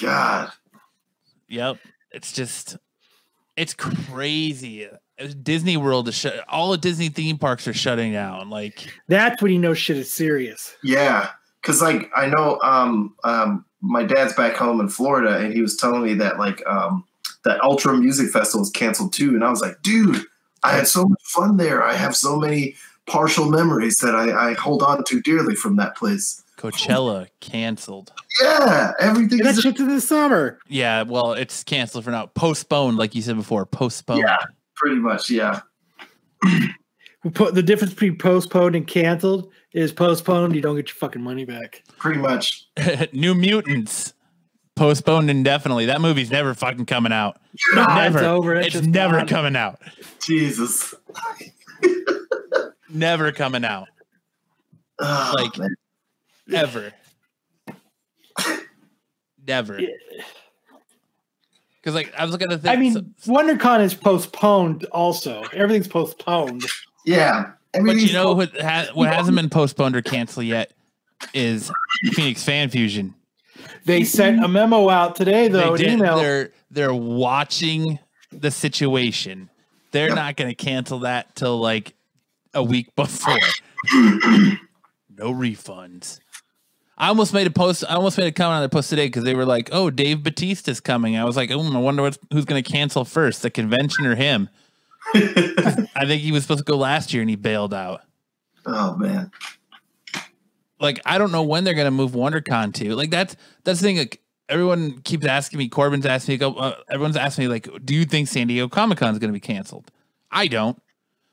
God. 0.00 0.50
Yep. 1.48 1.78
It's 2.10 2.32
just, 2.32 2.76
it's 3.56 3.74
crazy. 3.74 4.88
Disney 5.42 5.76
World 5.76 6.08
is 6.08 6.16
shut. 6.16 6.44
All 6.48 6.72
the 6.72 6.78
Disney 6.78 7.10
theme 7.10 7.38
parks 7.38 7.68
are 7.68 7.72
shutting 7.72 8.12
down. 8.12 8.50
Like 8.50 8.92
That's 9.08 9.40
when 9.40 9.52
you 9.52 9.58
know 9.58 9.72
shit 9.72 9.96
is 9.96 10.12
serious. 10.12 10.74
Yeah, 10.82 11.30
because 11.60 11.80
like 11.80 12.10
I 12.16 12.26
know 12.26 12.58
um, 12.62 13.14
um, 13.22 13.64
my 13.82 14.04
dad's 14.04 14.32
back 14.34 14.54
home 14.56 14.80
in 14.80 14.88
Florida, 14.88 15.38
and 15.38 15.52
he 15.52 15.60
was 15.60 15.76
telling 15.76 16.02
me 16.02 16.14
that 16.14 16.38
like 16.38 16.64
um, 16.66 17.04
that 17.44 17.62
Ultra 17.62 17.96
Music 17.96 18.30
Festival 18.30 18.62
is 18.62 18.70
canceled 18.70 19.12
too, 19.12 19.30
and 19.30 19.44
I 19.44 19.50
was 19.50 19.60
like, 19.60 19.82
dude, 19.82 20.24
I 20.62 20.72
had 20.72 20.86
so 20.86 21.04
much 21.04 21.22
fun 21.24 21.56
there. 21.56 21.82
I 21.82 21.94
have 21.94 22.16
so 22.16 22.36
many 22.36 22.76
partial 23.06 23.50
memories 23.50 23.96
that 23.96 24.14
I, 24.14 24.50
I 24.50 24.52
hold 24.54 24.82
on 24.82 25.04
to 25.04 25.20
dearly 25.20 25.56
from 25.56 25.76
that 25.76 25.96
place. 25.96 26.42
Coachella 26.56 27.26
canceled. 27.40 28.12
Yeah, 28.40 28.92
everything 29.00 29.40
And 29.40 29.48
that 29.48 29.56
is 29.56 29.62
shit's 29.62 29.80
in 29.80 29.88
the 29.88 30.00
summer. 30.00 30.60
Yeah, 30.68 31.02
well, 31.02 31.32
it's 31.32 31.64
canceled 31.64 32.04
for 32.04 32.12
now. 32.12 32.26
Postponed, 32.26 32.96
like 32.98 33.16
you 33.16 33.22
said 33.22 33.36
before. 33.36 33.66
Postponed. 33.66 34.20
Yeah. 34.20 34.36
pretty 34.76 34.96
much. 34.96 35.28
Yeah, 35.28 35.60
We 36.44 36.50
put 36.68 36.70
the 37.24 37.62
difference 37.62 37.92
between 37.94 38.16
postponed 38.18 38.74
and 38.76 38.86
canceled 38.86 39.50
is 39.72 39.92
postponed, 39.92 40.54
you 40.54 40.60
don't 40.60 40.76
get 40.76 40.88
your 40.88 40.96
fucking 40.96 41.22
money 41.22 41.44
back. 41.44 41.82
pretty 41.98 42.20
much. 42.20 42.66
New 43.12 43.34
Mutants 43.34 44.12
postponed 44.74 45.30
indefinitely. 45.30 45.86
That 45.86 46.00
movie's 46.00 46.30
never 46.30 46.52
fucking 46.54 46.86
coming 46.86 47.12
out. 47.12 47.40
Nah, 47.74 47.94
never. 47.94 48.18
it's 48.18 48.26
over. 48.26 48.54
It's 48.56 48.74
It's, 48.74 48.86
never 48.86 49.18
gone. 49.18 49.28
coming 49.28 49.56
out. 49.56 49.80
Jesus. 50.20 50.94
Never 52.94 53.32
coming 53.32 53.64
out. 53.64 53.88
Oh, 54.98 55.34
Like- 55.36 55.56
man. 55.56 55.74
Ever. 56.52 56.92
Never. 59.46 59.80
Yeah. 59.80 59.88
Because 61.80 61.94
like 61.94 62.12
I 62.16 62.22
was 62.24 62.32
looking 62.32 62.52
at 62.52 62.62
the 62.62 62.70
I 62.70 62.74
thing. 62.76 62.94
mean, 62.94 63.14
WonderCon 63.26 63.80
is 63.80 63.94
postponed 63.94 64.84
also. 64.86 65.42
Everything's 65.52 65.88
postponed. 65.88 66.64
Yeah. 67.04 67.52
But 67.72 67.96
you 67.96 68.12
know 68.12 68.32
what 68.34 68.54
ha- 68.60 68.88
what 68.94 69.08
hasn't 69.12 69.36
been 69.36 69.48
postponed 69.48 69.96
or 69.96 70.02
canceled 70.02 70.46
yet 70.46 70.72
is 71.32 71.70
Phoenix 72.12 72.44
Fan 72.44 72.68
Fusion. 72.68 73.14
They 73.84 74.04
sent 74.04 74.44
a 74.44 74.48
memo 74.48 74.88
out 74.88 75.16
today, 75.16 75.48
though, 75.48 75.76
They 75.76 75.84
did, 75.84 75.92
email. 75.94 76.16
They're 76.18 76.50
they're 76.70 76.94
watching 76.94 77.98
the 78.30 78.50
situation. 78.50 79.48
They're 79.92 80.08
Yep. 80.08 80.16
not 80.16 80.36
going 80.36 80.48
to 80.48 80.54
cancel 80.54 81.00
that 81.00 81.34
till 81.34 81.58
like 81.60 81.94
a 82.54 82.62
week 82.62 82.92
before. 82.96 83.38
no 83.94 85.32
refunds. 85.32 86.18
I 86.98 87.08
almost 87.08 87.32
made 87.34 87.46
a 87.46 87.50
post. 87.50 87.84
I 87.88 87.94
almost 87.94 88.16
made 88.18 88.26
a 88.26 88.32
comment 88.32 88.56
on 88.56 88.62
the 88.62 88.68
post 88.68 88.90
today 88.90 89.06
because 89.06 89.24
they 89.24 89.34
were 89.34 89.46
like, 89.46 89.70
"Oh, 89.72 89.90
Dave 89.90 90.18
Batista's 90.22 90.80
coming." 90.80 91.16
I 91.16 91.24
was 91.24 91.36
like, 91.36 91.50
"Oh, 91.50 91.60
I 91.74 91.78
wonder 91.78 92.02
what's, 92.02 92.18
who's 92.32 92.44
going 92.44 92.62
to 92.62 92.70
cancel 92.70 93.04
first, 93.04 93.42
the 93.42 93.50
convention 93.50 94.06
or 94.06 94.14
him." 94.14 94.48
I 95.94 96.06
think 96.06 96.22
he 96.22 96.32
was 96.32 96.42
supposed 96.42 96.58
to 96.58 96.64
go 96.64 96.76
last 96.76 97.12
year 97.12 97.22
and 97.22 97.30
he 97.30 97.36
bailed 97.36 97.74
out. 97.74 98.02
oh 98.66 98.96
man. 98.96 99.30
like 100.80 101.00
I 101.04 101.18
don't 101.18 101.32
know 101.32 101.42
when 101.42 101.64
they're 101.64 101.74
gonna 101.74 101.90
move 101.90 102.12
WonderCon 102.12 102.74
to. 102.74 102.94
Like 102.94 103.10
that's 103.10 103.36
that's 103.64 103.80
the 103.80 103.84
thing. 103.86 103.98
Like 103.98 104.20
everyone 104.48 105.00
keeps 105.02 105.26
asking 105.26 105.58
me. 105.58 105.68
Corbin's 105.68 106.06
asking 106.06 106.38
me. 106.38 106.44
Uh, 106.44 106.72
everyone's 106.90 107.16
asking 107.16 107.44
me 107.44 107.48
like, 107.48 107.68
do 107.84 107.94
you 107.94 108.04
think 108.04 108.28
San 108.28 108.46
Diego 108.46 108.68
Comic 108.68 108.98
Con 108.98 109.12
is 109.12 109.18
gonna 109.18 109.32
be 109.32 109.40
canceled? 109.40 109.90
I 110.30 110.46
don't. 110.46 110.80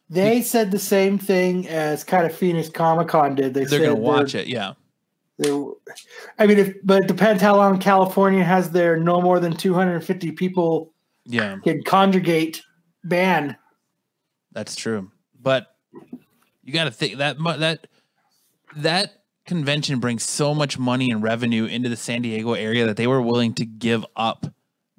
They 0.10 0.42
said 0.42 0.72
the 0.72 0.80
same 0.80 1.20
thing 1.20 1.68
as 1.68 2.04
kind 2.04 2.26
of 2.26 2.34
Phoenix 2.34 2.68
Comic 2.70 3.08
Con 3.10 3.36
did. 3.36 3.54
They 3.54 3.62
They're 3.66 3.80
said 3.80 3.86
gonna 3.90 3.96
watch 3.96 4.36
it. 4.36 4.48
Yeah. 4.48 4.74
I 5.42 6.48
mean, 6.48 6.58
if, 6.58 6.76
but 6.84 7.04
it 7.04 7.08
depends 7.08 7.42
how 7.42 7.56
long 7.56 7.80
California 7.80 8.44
has 8.44 8.72
their 8.72 8.98
no 8.98 9.22
more 9.22 9.40
than 9.40 9.56
250 9.56 10.32
people 10.34 10.92
Yeah, 11.26 11.58
can 11.64 11.82
conjugate 11.84 12.62
ban. 13.06 13.56
That's 14.60 14.76
true. 14.76 15.10
But 15.42 15.74
you 16.64 16.74
got 16.74 16.84
to 16.84 16.92
think 16.92 17.18
that 17.18 17.38
that 17.60 17.88
that 18.76 19.14
convention 19.46 20.00
brings 20.00 20.24
so 20.24 20.54
much 20.54 20.78
money 20.78 21.10
and 21.10 21.24
revenue 21.24 21.66
into 21.66 21.90
the 21.90 21.96
San 21.96 22.22
Diego 22.22 22.54
area 22.54 22.86
that 22.86 22.98
they 22.98 23.08
were 23.08 23.22
willing 23.22 23.54
to 23.56 23.66
give 23.66 24.06
up 24.16 24.46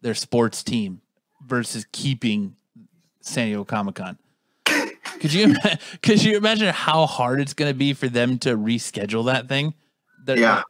their 0.01 0.15
sports 0.15 0.63
team 0.65 1.03
versus 1.47 1.87
keeping 1.93 2.57
San 3.21 3.47
Diego 3.49 3.65
Comic 3.65 3.97
Con. 3.97 4.19
Could 5.21 5.33
you 5.35 5.55
could 6.03 6.23
you 6.23 6.37
imagine 6.39 6.69
how 6.73 7.05
hard 7.07 7.41
it's 7.41 7.53
going 7.55 7.71
to 7.71 7.77
be 7.79 7.93
for 7.93 8.09
them 8.09 8.39
to 8.41 8.57
reschedule 8.57 9.27
that 9.27 9.49
thing? 9.49 9.75
That- 10.25 10.39
Yeah. 10.39 10.63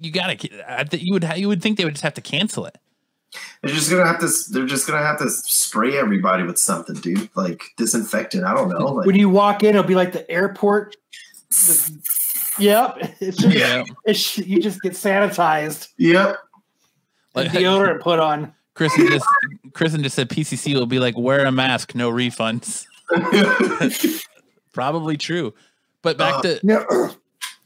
you 0.00 0.10
got 0.10 0.38
to. 0.40 0.70
I 0.72 0.82
think 0.84 1.04
you 1.04 1.12
would 1.12 1.24
you 1.36 1.46
would 1.48 1.62
think 1.62 1.78
they 1.78 1.84
would 1.84 1.94
just 1.94 2.02
have 2.04 2.14
to 2.14 2.20
cancel 2.20 2.66
it. 2.66 2.76
They're 3.62 3.74
just 3.74 3.90
gonna 3.90 4.06
have 4.06 4.20
to. 4.20 4.28
They're 4.50 4.66
just 4.66 4.86
gonna 4.86 5.02
have 5.04 5.18
to 5.18 5.28
spray 5.30 5.96
everybody 5.98 6.44
with 6.44 6.58
something, 6.58 6.94
dude. 6.96 7.28
Like 7.34 7.62
disinfectant. 7.76 8.44
I 8.44 8.54
don't 8.54 8.68
know. 8.68 8.86
Like, 8.86 9.06
When 9.06 9.16
you 9.16 9.28
walk 9.28 9.62
in, 9.62 9.70
it'll 9.70 9.82
be 9.82 9.94
like 9.94 10.12
the 10.12 10.28
airport. 10.30 10.96
The- 11.50 11.98
yep. 12.58 12.96
It's 13.20 13.36
just, 13.38 13.56
Yeah. 13.56 13.84
it's, 14.04 14.38
you 14.38 14.60
just 14.62 14.80
get 14.82 14.92
sanitized. 14.92 15.88
yep. 15.98 16.36
Like, 17.34 17.50
Deodorant 17.50 18.00
put 18.00 18.18
on. 18.18 18.54
Kristen 18.74 19.08
just 19.08 19.26
Kristen 19.74 20.02
just 20.02 20.14
said 20.16 20.28
PCC 20.30 20.74
will 20.74 20.86
be 20.86 20.98
like 21.00 21.16
wear 21.18 21.44
a 21.44 21.52
mask, 21.52 21.94
no 21.94 22.10
refunds. 22.10 22.86
Probably 24.72 25.16
true. 25.16 25.54
But 26.02 26.16
back 26.16 26.34
Uh, 26.34 26.42
to 26.42 26.60
No, 26.62 27.10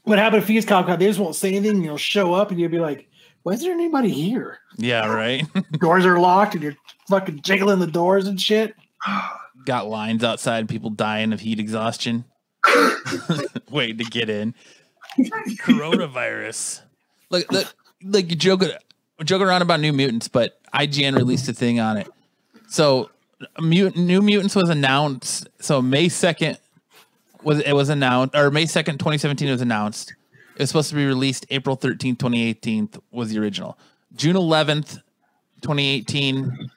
what 0.03 0.17
happened 0.17 0.41
at 0.41 0.47
Phoenix 0.47 0.65
Comic 0.65 0.97
They 0.99 1.05
just 1.07 1.19
won't 1.19 1.35
say 1.35 1.49
anything. 1.55 1.77
And 1.77 1.85
you'll 1.85 1.97
show 1.97 2.33
up 2.33 2.51
and 2.51 2.59
you'll 2.59 2.71
be 2.71 2.79
like, 2.79 3.07
why 3.43 3.53
is 3.53 3.61
there 3.61 3.71
anybody 3.71 4.09
here? 4.09 4.59
yeah, 4.77 5.07
right. 5.07 5.45
Doors 5.79 6.05
are 6.05 6.19
locked 6.19 6.55
and 6.55 6.63
you're 6.63 6.77
fucking 7.09 7.41
jiggling 7.41 7.79
the 7.79 7.87
doors 7.87 8.27
and 8.27 8.39
shit. 8.39 8.75
Got 9.65 9.87
lines 9.87 10.23
outside, 10.23 10.67
people 10.67 10.89
dying 10.89 11.31
of 11.31 11.39
heat 11.39 11.59
exhaustion. 11.59 12.25
Waiting 13.69 13.97
to 13.97 14.03
get 14.05 14.29
in. 14.29 14.55
Coronavirus. 15.17 16.81
Look, 17.29 17.51
look 17.51 17.73
like 18.03 18.29
you 18.29 18.35
joking 18.35 18.71
joking 19.23 19.47
around 19.47 19.61
about 19.61 19.79
New 19.79 19.93
Mutants, 19.93 20.27
but 20.27 20.59
IGN 20.73 21.15
released 21.15 21.47
a 21.47 21.53
thing 21.53 21.79
on 21.79 21.97
it. 21.97 22.09
So 22.67 23.09
Mutant, 23.59 24.05
New 24.05 24.21
Mutants 24.21 24.55
was 24.55 24.69
announced. 24.69 25.47
So 25.59 25.81
May 25.81 26.09
second 26.09 26.57
was 27.43 27.59
it 27.59 27.73
was 27.73 27.89
announced, 27.89 28.35
or 28.35 28.51
May 28.51 28.65
second, 28.65 28.99
twenty 28.99 29.17
seventeen 29.17 29.49
was 29.49 29.61
announced. 29.61 30.13
It 30.55 30.59
was 30.59 30.69
supposed 30.69 30.89
to 30.89 30.95
be 30.95 31.05
released 31.05 31.45
April 31.49 31.75
thirteenth, 31.75 32.19
twenty 32.19 32.47
eighteen 32.47 32.89
was 33.11 33.29
the 33.29 33.39
original. 33.39 33.77
June 34.15 34.35
eleventh, 34.35 34.99
twenty 35.61 35.89
eighteen. 35.89 36.69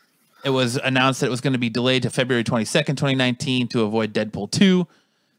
It 0.45 0.51
was 0.51 0.77
announced 0.77 1.21
that 1.21 1.27
it 1.27 1.31
was 1.31 1.41
going 1.41 1.55
to 1.55 1.59
be 1.59 1.69
delayed 1.69 2.03
to 2.05 2.11
February 2.11 2.45
twenty 2.45 2.65
second, 2.65 2.97
twenty 2.97 3.15
nineteen, 3.15 3.69
to 3.69 3.83
avoid 3.83 4.13
Deadpool 4.13 4.51
two. 4.51 4.87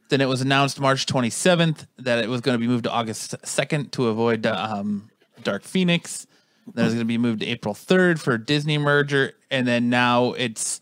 Then 0.09 0.21
it 0.21 0.25
was 0.25 0.41
announced 0.41 0.79
March 0.79 1.05
27th 1.05 1.85
that 1.97 2.23
it 2.23 2.29
was 2.29 2.41
going 2.41 2.55
to 2.55 2.59
be 2.59 2.67
moved 2.67 2.85
to 2.85 2.91
August 2.91 3.35
2nd 3.41 3.91
to 3.91 4.07
avoid 4.07 4.45
um, 4.45 5.09
Dark 5.43 5.63
Phoenix. 5.63 6.27
Then 6.73 6.83
it 6.83 6.87
was 6.87 6.93
going 6.93 7.05
to 7.05 7.07
be 7.07 7.17
moved 7.17 7.41
to 7.41 7.45
April 7.45 7.73
3rd 7.73 8.19
for 8.19 8.37
Disney 8.37 8.77
merger. 8.77 9.33
And 9.51 9.67
then 9.67 9.89
now 9.89 10.33
it's 10.33 10.81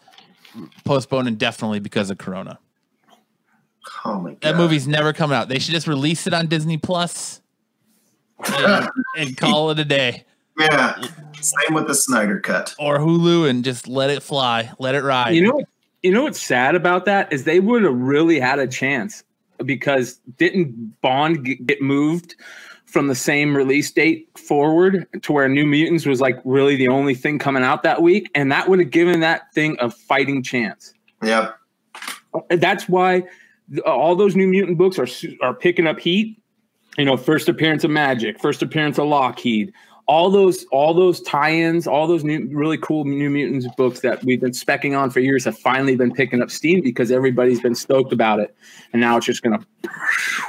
postponed 0.83 1.27
indefinitely 1.27 1.79
because 1.79 2.09
of 2.09 2.17
Corona. 2.17 2.59
Oh 4.03 4.19
my 4.19 4.31
god. 4.31 4.41
That 4.41 4.55
movie's 4.57 4.87
never 4.87 5.13
coming 5.13 5.35
out. 5.35 5.47
They 5.47 5.59
should 5.59 5.73
just 5.73 5.87
release 5.87 6.27
it 6.27 6.33
on 6.33 6.47
Disney 6.47 6.77
Plus 6.77 7.41
and, 8.43 8.89
and 9.17 9.37
call 9.37 9.69
it 9.71 9.79
a 9.79 9.85
day. 9.85 10.25
Yeah. 10.57 10.95
Same 11.41 11.73
with 11.75 11.87
the 11.87 11.95
Snyder 11.95 12.39
cut. 12.39 12.73
Or 12.79 12.97
Hulu 12.99 13.49
and 13.49 13.63
just 13.63 13.87
let 13.87 14.09
it 14.09 14.23
fly, 14.23 14.71
let 14.79 14.95
it 14.95 15.03
ride. 15.03 15.31
You 15.35 15.43
know, 15.43 15.55
what- 15.55 15.65
you 16.03 16.11
know 16.11 16.23
what's 16.23 16.39
sad 16.41 16.75
about 16.75 17.05
that 17.05 17.33
is 17.33 17.45
they 17.45 17.59
would 17.59 17.81
have 17.83 17.95
really 17.97 18.39
had 18.39 18.59
a 18.59 18.67
chance 18.67 19.23
because 19.65 20.19
didn't 20.37 21.01
Bond 21.01 21.43
get 21.65 21.81
moved 21.81 22.35
from 22.85 23.07
the 23.07 23.15
same 23.15 23.57
release 23.57 23.89
date 23.91 24.29
forward 24.37 25.07
to 25.23 25.33
where 25.33 25.49
New 25.49 25.65
Mutants 25.65 26.05
was 26.05 26.21
like 26.21 26.39
really 26.45 26.75
the 26.75 26.89
only 26.89 27.15
thing 27.15 27.39
coming 27.39 27.63
out 27.63 27.81
that 27.83 28.03
week, 28.03 28.29
and 28.35 28.51
that 28.51 28.69
would 28.69 28.77
have 28.79 28.91
given 28.91 29.21
that 29.21 29.51
thing 29.53 29.77
a 29.79 29.89
fighting 29.89 30.43
chance. 30.43 30.93
Yep. 31.23 31.57
Uh, 32.35 32.39
that's 32.57 32.87
why 32.87 33.23
all 33.83 34.15
those 34.15 34.35
New 34.35 34.47
Mutant 34.47 34.77
books 34.77 34.99
are 34.99 35.07
are 35.41 35.55
picking 35.55 35.87
up 35.87 35.99
heat. 35.99 36.39
You 36.97 37.05
know, 37.05 37.17
first 37.17 37.49
appearance 37.49 37.83
of 37.83 37.91
Magik, 37.91 38.39
first 38.39 38.61
appearance 38.61 38.97
of 38.97 39.07
Lockheed, 39.07 39.73
all 40.07 40.29
those 40.29 40.65
all 40.71 40.93
those 40.93 41.21
tie-ins, 41.21 41.87
all 41.87 42.07
those 42.07 42.23
new 42.23 42.47
really 42.51 42.77
cool 42.77 43.05
New 43.05 43.29
Mutants 43.29 43.67
books 43.75 44.01
that 44.01 44.23
we've 44.23 44.39
been 44.39 44.51
specking 44.51 44.97
on 44.97 45.09
for 45.09 45.19
years 45.19 45.43
have 45.45 45.57
finally 45.57 45.95
been 45.95 46.13
picking 46.13 46.41
up 46.41 46.51
steam 46.51 46.81
because 46.81 47.11
everybody's 47.11 47.59
been 47.61 47.75
stoked 47.75 48.13
about 48.13 48.39
it, 48.39 48.55
and 48.93 49.01
now 49.01 49.17
it's 49.17 49.25
just 49.25 49.43
to 49.43 49.59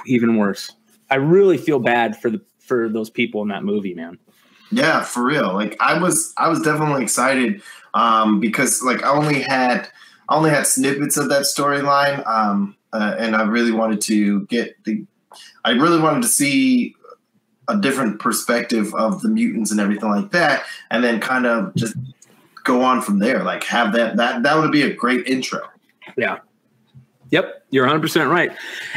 even 0.07 0.36
worse. 0.36 0.70
I 1.11 1.16
really 1.16 1.57
feel 1.57 1.78
bad 1.78 2.20
for 2.20 2.30
the 2.30 2.40
for 2.61 2.88
those 2.88 3.11
people 3.11 3.42
in 3.42 3.49
that 3.49 3.64
movie, 3.64 3.94
man. 3.94 4.18
Yeah, 4.70 5.03
for 5.03 5.24
real. 5.24 5.55
Like 5.55 5.76
I 5.80 5.99
was, 5.99 6.32
I 6.36 6.49
was 6.49 6.61
definitely 6.61 7.03
excited 7.03 7.62
um, 7.94 8.40
because 8.40 8.82
like 8.82 9.03
I 9.03 9.11
only 9.11 9.40
had, 9.40 9.88
I 10.28 10.36
only 10.36 10.51
had 10.51 10.66
snippets 10.66 11.16
of 11.16 11.28
that 11.28 11.42
storyline, 11.42 12.26
um, 12.26 12.76
uh, 12.92 13.14
and 13.18 13.36
I 13.36 13.42
really 13.42 13.70
wanted 13.70 14.01
to 14.03 14.44
get 14.47 14.82
the, 14.84 15.07
I 15.66 15.72
really 15.72 16.00
wanted 16.00 16.22
to 16.22 16.28
see 16.28 16.94
a 17.68 17.76
different 17.76 18.20
perspective 18.20 18.94
of 18.94 19.20
the 19.22 19.28
mutants 19.28 19.72
and 19.72 19.80
everything 19.80 20.08
like 20.08 20.30
that, 20.30 20.64
and 20.90 21.02
then 21.02 21.20
kind 21.20 21.44
of 21.44 21.74
just 21.74 21.96
go 22.64 22.82
on 22.82 23.02
from 23.02 23.18
there. 23.18 23.42
Like 23.42 23.64
have 23.64 23.92
that 23.94 24.16
that 24.16 24.44
that 24.44 24.56
would 24.56 24.70
be 24.72 24.82
a 24.82 24.94
great 24.94 25.26
intro. 25.26 25.60
Yeah. 26.16 26.38
Yep, 27.30 27.66
you're 27.70 27.86
100% 27.88 28.30
right. 28.30 28.52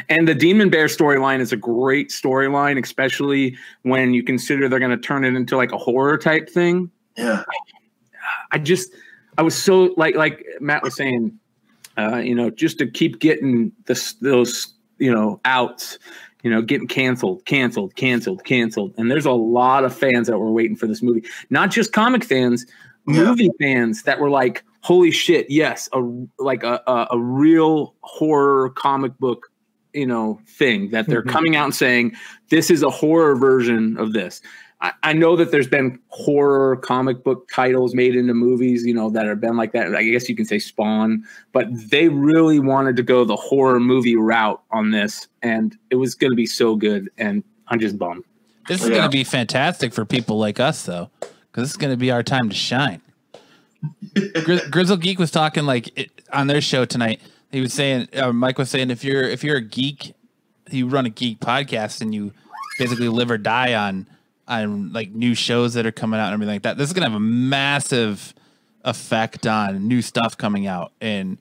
And 0.08 0.28
the 0.28 0.36
Demon 0.36 0.70
Bear 0.70 0.86
storyline 0.86 1.40
is 1.40 1.52
a 1.52 1.58
great 1.58 2.10
storyline, 2.10 2.82
especially 2.82 3.58
when 3.82 4.14
you 4.14 4.22
consider 4.22 4.70
they're 4.70 4.78
going 4.78 4.92
to 4.92 4.98
turn 4.98 5.26
it 5.26 5.34
into 5.34 5.58
like 5.58 5.72
a 5.72 5.80
horror 5.80 6.16
type 6.16 6.48
thing. 6.48 6.92
Yeah. 7.18 7.44
I 8.52 8.60
just, 8.60 8.92
I 9.40 9.42
was 9.42 9.56
so 9.56 9.96
like, 9.98 10.16
like 10.16 10.46
Matt 10.60 10.84
was 10.84 10.96
saying, 10.96 11.40
uh, 11.98 12.18
you 12.18 12.36
know, 12.36 12.52
just 12.52 12.78
to 12.80 12.88
keep 12.88 13.20
getting 13.20 13.72
this, 13.86 14.14
those, 14.14 14.76
you 15.00 15.12
know, 15.12 15.42
outs, 15.46 15.98
you 16.44 16.50
know, 16.50 16.62
getting 16.62 16.88
canceled, 16.88 17.44
canceled, 17.46 17.96
canceled, 17.96 18.44
canceled. 18.46 18.94
And 18.98 19.12
there's 19.12 19.26
a 19.26 19.32
lot 19.32 19.84
of 19.84 19.94
fans 19.94 20.28
that 20.28 20.38
were 20.40 20.52
waiting 20.52 20.76
for 20.76 20.88
this 20.88 21.02
movie, 21.02 21.24
not 21.50 21.70
just 21.72 21.92
comic 21.94 22.24
fans, 22.24 22.66
Yeah. 23.08 23.24
movie 23.26 23.50
fans 23.60 24.04
that 24.04 24.20
were 24.20 24.30
like, 24.30 24.64
holy 24.82 25.12
shit, 25.12 25.50
yes, 25.50 25.90
a 25.94 26.00
like 26.38 26.64
a, 26.64 26.82
a, 26.88 27.08
a 27.12 27.20
real 27.20 27.96
horror 28.02 28.70
comic 28.70 29.18
book, 29.18 29.52
you 29.94 30.06
know, 30.08 30.40
thing 30.48 30.92
that 30.92 31.08
they're 31.08 31.24
Mhm. 31.24 31.30
coming 31.30 31.56
out 31.56 31.66
and 31.66 31.76
saying, 31.76 32.14
this 32.50 32.70
is 32.72 32.84
a 32.84 32.90
horror 32.90 33.36
version 33.36 33.98
of 33.98 34.14
this. 34.14 34.42
I, 34.82 34.94
I 35.04 35.14
know 35.14 35.36
that 35.36 35.52
there's 35.52 35.68
been 35.68 36.00
horror 36.08 36.78
comic 36.78 37.24
book 37.24 37.50
titles 37.54 37.94
made 37.94 38.16
into 38.16 38.34
movies, 38.34 38.86
you 38.86 38.94
know, 38.94 39.10
that 39.10 39.26
have 39.26 39.42
been 39.42 39.58
like 39.58 39.74
that. 39.74 39.94
I 39.94 40.04
guess 40.04 40.30
you 40.30 40.36
can 40.36 40.46
say 40.46 40.58
Spawn, 40.60 41.26
but 41.52 41.68
they 41.90 42.08
really 42.08 42.60
wanted 42.60 42.96
to 42.96 43.04
go 43.04 43.26
the 43.26 43.36
horror 43.36 43.80
movie 43.80 44.16
route 44.16 44.62
on 44.72 44.92
this, 44.92 45.28
and 45.42 45.78
it 45.90 45.96
was 45.96 46.16
going 46.16 46.32
to 46.32 46.36
be 46.38 46.46
so 46.46 46.76
good. 46.76 47.10
And 47.18 47.44
I'm 47.68 47.80
just 47.80 47.98
bummed. 47.98 48.24
This 48.70 48.82
is 48.82 48.90
Yeah. 48.90 48.96
going 48.98 49.12
to 49.12 49.18
be 49.18 49.24
fantastic 49.26 49.94
for 49.94 50.06
people 50.06 50.38
like 50.38 50.60
us, 50.62 50.84
though, 50.86 51.10
because 51.20 51.64
this 51.64 51.72
is 51.72 51.78
going 51.78 51.92
to 51.94 51.98
be 51.98 52.12
our 52.12 52.24
time 52.24 52.48
to 52.50 52.56
shine. 52.56 53.02
Gri- 54.44 54.70
Grizzle 54.70 54.98
Geek 54.98 55.20
was 55.20 55.32
talking 55.32 55.66
like 55.66 55.98
it, 55.98 56.12
on 56.32 56.48
their 56.48 56.62
show 56.62 56.86
tonight. 56.86 57.20
He 57.52 57.62
was 57.62 57.74
saying, 57.74 58.10
uh, 58.16 58.32
Mike 58.32 58.58
was 58.58 58.70
saying, 58.70 58.92
if 58.92 59.04
you're 59.04 59.24
if 59.24 59.44
you're 59.44 59.58
a 59.58 59.62
geek, 59.62 60.14
you 60.70 60.88
run 60.88 61.06
a 61.06 61.10
geek 61.10 61.40
podcast 61.40 62.02
and 62.02 62.14
you 62.14 62.32
basically 62.78 63.08
live 63.10 63.32
or 63.32 63.38
die 63.38 63.74
on 63.74 64.06
on 64.50 64.92
like 64.92 65.12
new 65.12 65.36
shows 65.36 65.76
that 65.76 65.86
are 65.86 65.92
coming 65.92 66.20
out 66.20 66.26
and 66.28 66.34
everything 66.34 66.56
like 66.56 66.64
that. 66.64 66.78
This 66.78 66.88
is 66.90 66.94
going 66.94 67.04
to 67.06 67.10
have 67.12 67.16
a 67.18 67.20
massive 67.24 68.34
effect 68.84 69.46
on 69.46 69.88
new 69.88 70.02
stuff 70.02 70.38
coming 70.38 70.66
out 70.68 70.92
and, 71.00 71.38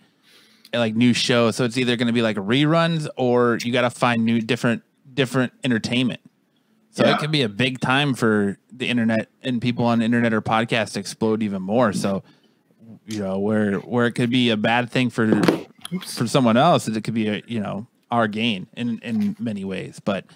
and 0.72 0.80
like 0.80 0.94
new 0.94 1.12
shows. 1.14 1.56
So 1.56 1.64
it's 1.64 1.76
either 1.78 1.96
going 1.96 2.08
to 2.08 2.12
be 2.12 2.22
like 2.22 2.36
reruns 2.36 3.08
or 3.16 3.58
you 3.62 3.72
got 3.72 3.82
to 3.82 3.90
find 3.90 4.24
new 4.24 4.40
different 4.40 4.82
different 5.14 5.52
entertainment. 5.64 6.20
So 6.90 7.04
Yeah. 7.06 7.14
it 7.14 7.18
could 7.18 7.30
be 7.32 7.42
a 7.42 7.48
big 7.48 7.80
time 7.80 8.14
for 8.14 8.58
the 8.72 8.88
internet 8.88 9.28
and 9.42 9.60
people 9.62 9.84
on 9.84 10.02
internet 10.02 10.32
or 10.32 10.42
podcast 10.42 10.96
explode 10.96 11.42
even 11.42 11.62
more. 11.62 11.92
So, 11.92 12.22
you 13.06 13.20
know, 13.20 13.38
where 13.38 13.76
where 13.78 14.06
it 14.06 14.12
could 14.12 14.30
be 14.30 14.50
a 14.50 14.56
bad 14.56 14.90
thing 14.90 15.10
for 15.10 15.40
for 16.06 16.26
someone 16.26 16.56
else, 16.56 16.86
it 16.88 17.02
could 17.04 17.14
be 17.14 17.28
a 17.28 17.42
you 17.46 17.60
know 17.60 17.86
our 18.10 18.26
gain 18.28 18.66
in 18.76 18.98
in 18.98 19.36
many 19.38 19.64
ways. 19.64 20.00
But 20.04 20.26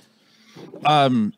um, 0.84 1.32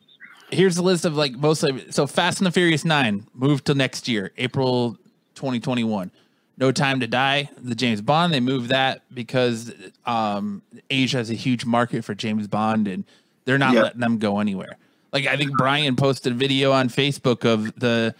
here's 0.51 0.75
the 0.75 0.81
list 0.83 1.05
of 1.05 1.15
like 1.15 1.33
mostly 1.33 1.91
so 1.91 2.07
Fast 2.07 2.39
and 2.39 2.47
the 2.47 2.51
Furious 2.51 2.85
Nine 2.85 3.27
moved 3.33 3.65
to 3.65 3.73
next 3.73 4.07
year, 4.07 4.31
April 4.37 4.97
2021. 5.35 6.11
No 6.57 6.71
Time 6.71 7.01
to 7.01 7.07
Die, 7.07 7.49
the 7.57 7.75
James 7.75 7.99
Bond. 8.01 8.33
They 8.33 8.39
moved 8.39 8.69
that 8.69 9.01
because 9.13 9.73
um, 10.05 10.61
Asia 10.89 11.17
has 11.17 11.29
a 11.29 11.33
huge 11.33 11.65
market 11.65 12.05
for 12.05 12.15
James 12.15 12.47
Bond, 12.47 12.87
and 12.87 13.03
they're 13.43 13.57
not 13.57 13.73
Yeah. 13.73 13.81
letting 13.83 13.99
them 13.99 14.17
go 14.19 14.39
anywhere. 14.39 14.77
Like 15.11 15.27
I 15.27 15.35
think 15.35 15.51
Brian 15.57 15.95
posted 15.97 16.31
a 16.33 16.35
video 16.35 16.71
on 16.71 16.87
Facebook 16.89 17.43
of 17.45 17.77
the 17.79 18.15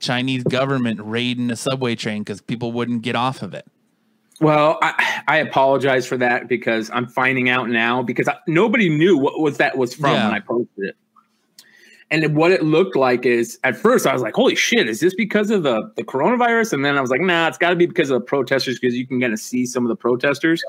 Chinese 0.00 0.44
government 0.44 1.00
raiding 1.02 1.50
a 1.50 1.56
subway 1.56 1.94
train 1.94 2.22
because 2.22 2.40
people 2.42 2.72
wouldn't 2.72 3.02
get 3.02 3.16
off 3.16 3.42
of 3.42 3.54
it. 3.54 3.66
Well, 4.40 4.78
I, 4.82 5.22
I 5.26 5.36
apologize 5.38 6.06
for 6.06 6.16
that 6.18 6.46
because 6.46 6.90
I'm 6.92 7.06
finding 7.08 7.48
out 7.48 7.68
now 7.70 8.02
because 8.02 8.28
I, 8.28 8.36
nobody 8.46 8.88
knew 8.88 9.18
what 9.18 9.40
was 9.40 9.56
that 9.56 9.76
was 9.76 9.94
from 9.94 10.12
Yeah. 10.12 10.26
when 10.28 10.34
I 10.36 10.40
posted 10.40 10.84
it. 10.90 10.96
And 12.10 12.34
what 12.34 12.50
it 12.52 12.62
looked 12.62 12.96
like 12.96 13.26
is 13.26 13.58
at 13.64 13.76
first 13.76 14.06
I 14.06 14.12
was 14.14 14.22
like, 14.22 14.34
"Holy 14.34 14.54
shit, 14.54 14.88
is 14.88 15.00
this 15.00 15.14
because 15.14 15.50
of 15.50 15.62
the 15.62 15.92
the 15.96 16.04
coronavirus?" 16.04 16.72
And 16.72 16.84
then 16.84 16.96
I 16.96 17.00
was 17.02 17.10
like, 17.10 17.20
"Nah, 17.20 17.48
it's 17.48 17.58
got 17.58 17.70
to 17.70 17.76
be 17.76 17.86
because 17.86 18.08
of 18.10 18.20
the 18.20 18.24
protesters 18.24 18.78
because 18.78 18.96
you 18.96 19.06
can 19.06 19.20
kind 19.20 19.32
of 19.32 19.38
see 19.38 19.66
some 19.66 19.84
of 19.84 19.88
the 19.88 19.96
protesters." 19.96 20.62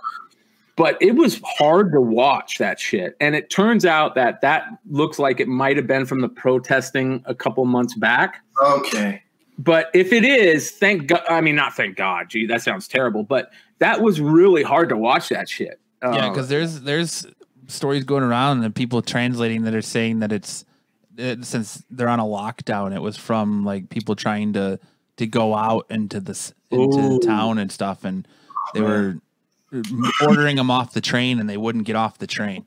But 0.76 0.98
it 1.02 1.16
was 1.16 1.42
hard 1.46 1.92
to 1.92 2.00
watch 2.02 2.58
that 2.58 2.80
shit, 2.80 3.16
and 3.20 3.36
it 3.36 3.50
turns 3.50 3.86
out 3.86 4.16
that 4.16 4.40
that 4.42 4.66
looks 4.90 5.20
like 5.20 5.40
it 5.40 5.48
might 5.48 5.76
have 5.78 5.88
been 5.88 6.06
from 6.06 6.22
the 6.22 6.30
protesting 6.30 7.22
a 7.26 7.36
couple 7.36 7.66
months 7.66 7.96
back 7.96 8.42
Okay. 8.64 9.22
but 9.58 9.90
if 9.94 10.14
it 10.14 10.24
is, 10.24 10.72
thank 10.72 11.08
God. 11.08 11.22
I 11.30 11.42
mean, 11.42 11.56
not 11.56 11.74
thank 11.76 11.98
God. 11.98 12.30
Gee, 12.30 12.46
that 12.48 12.62
sounds 12.62 12.88
terrible. 12.88 13.24
But 13.24 13.52
that 13.80 14.02
was 14.02 14.22
really 14.22 14.64
hard 14.64 14.88
to 14.90 14.98
watch 14.98 15.30
that 15.30 15.48
shit. 15.50 15.80
Yeah, 16.02 16.10
Uh, 16.10 16.30
because 16.30 16.48
there's 16.50 16.82
there's 16.82 17.26
stories 17.68 18.04
going 18.06 18.24
around 18.24 18.64
and 18.64 18.74
people 18.76 19.02
translating 19.02 19.64
that 19.64 19.76
are 19.76 19.82
saying 19.82 20.20
that 20.20 20.32
it's 20.32 20.64
it, 21.20 21.46
since 21.46 21.84
they're 21.90 22.10
on 22.10 22.20
a 22.20 22.26
lockdown, 22.26 22.96
it 22.96 23.02
was 23.02 23.18
from 23.18 23.64
like 23.66 23.90
people 23.90 24.16
trying 24.16 24.54
to 24.54 24.80
to 25.18 25.28
go 25.28 25.54
out 25.54 25.86
into 25.90 26.20
this 26.20 26.54
into 26.72 27.00
Ooh. 27.00 27.20
the 27.20 27.26
town 27.26 27.58
and 27.58 27.72
stuff, 27.72 28.06
and 28.06 28.28
they 28.74 28.82
were 28.82 29.18
ordering 30.26 30.56
them 30.56 30.72
off 30.72 30.94
the 30.94 31.02
train 31.02 31.40
and 31.40 31.50
they 31.50 31.58
wouldn't 31.58 31.86
get 31.86 31.96
off 31.96 32.18
the 32.18 32.28
train. 32.28 32.66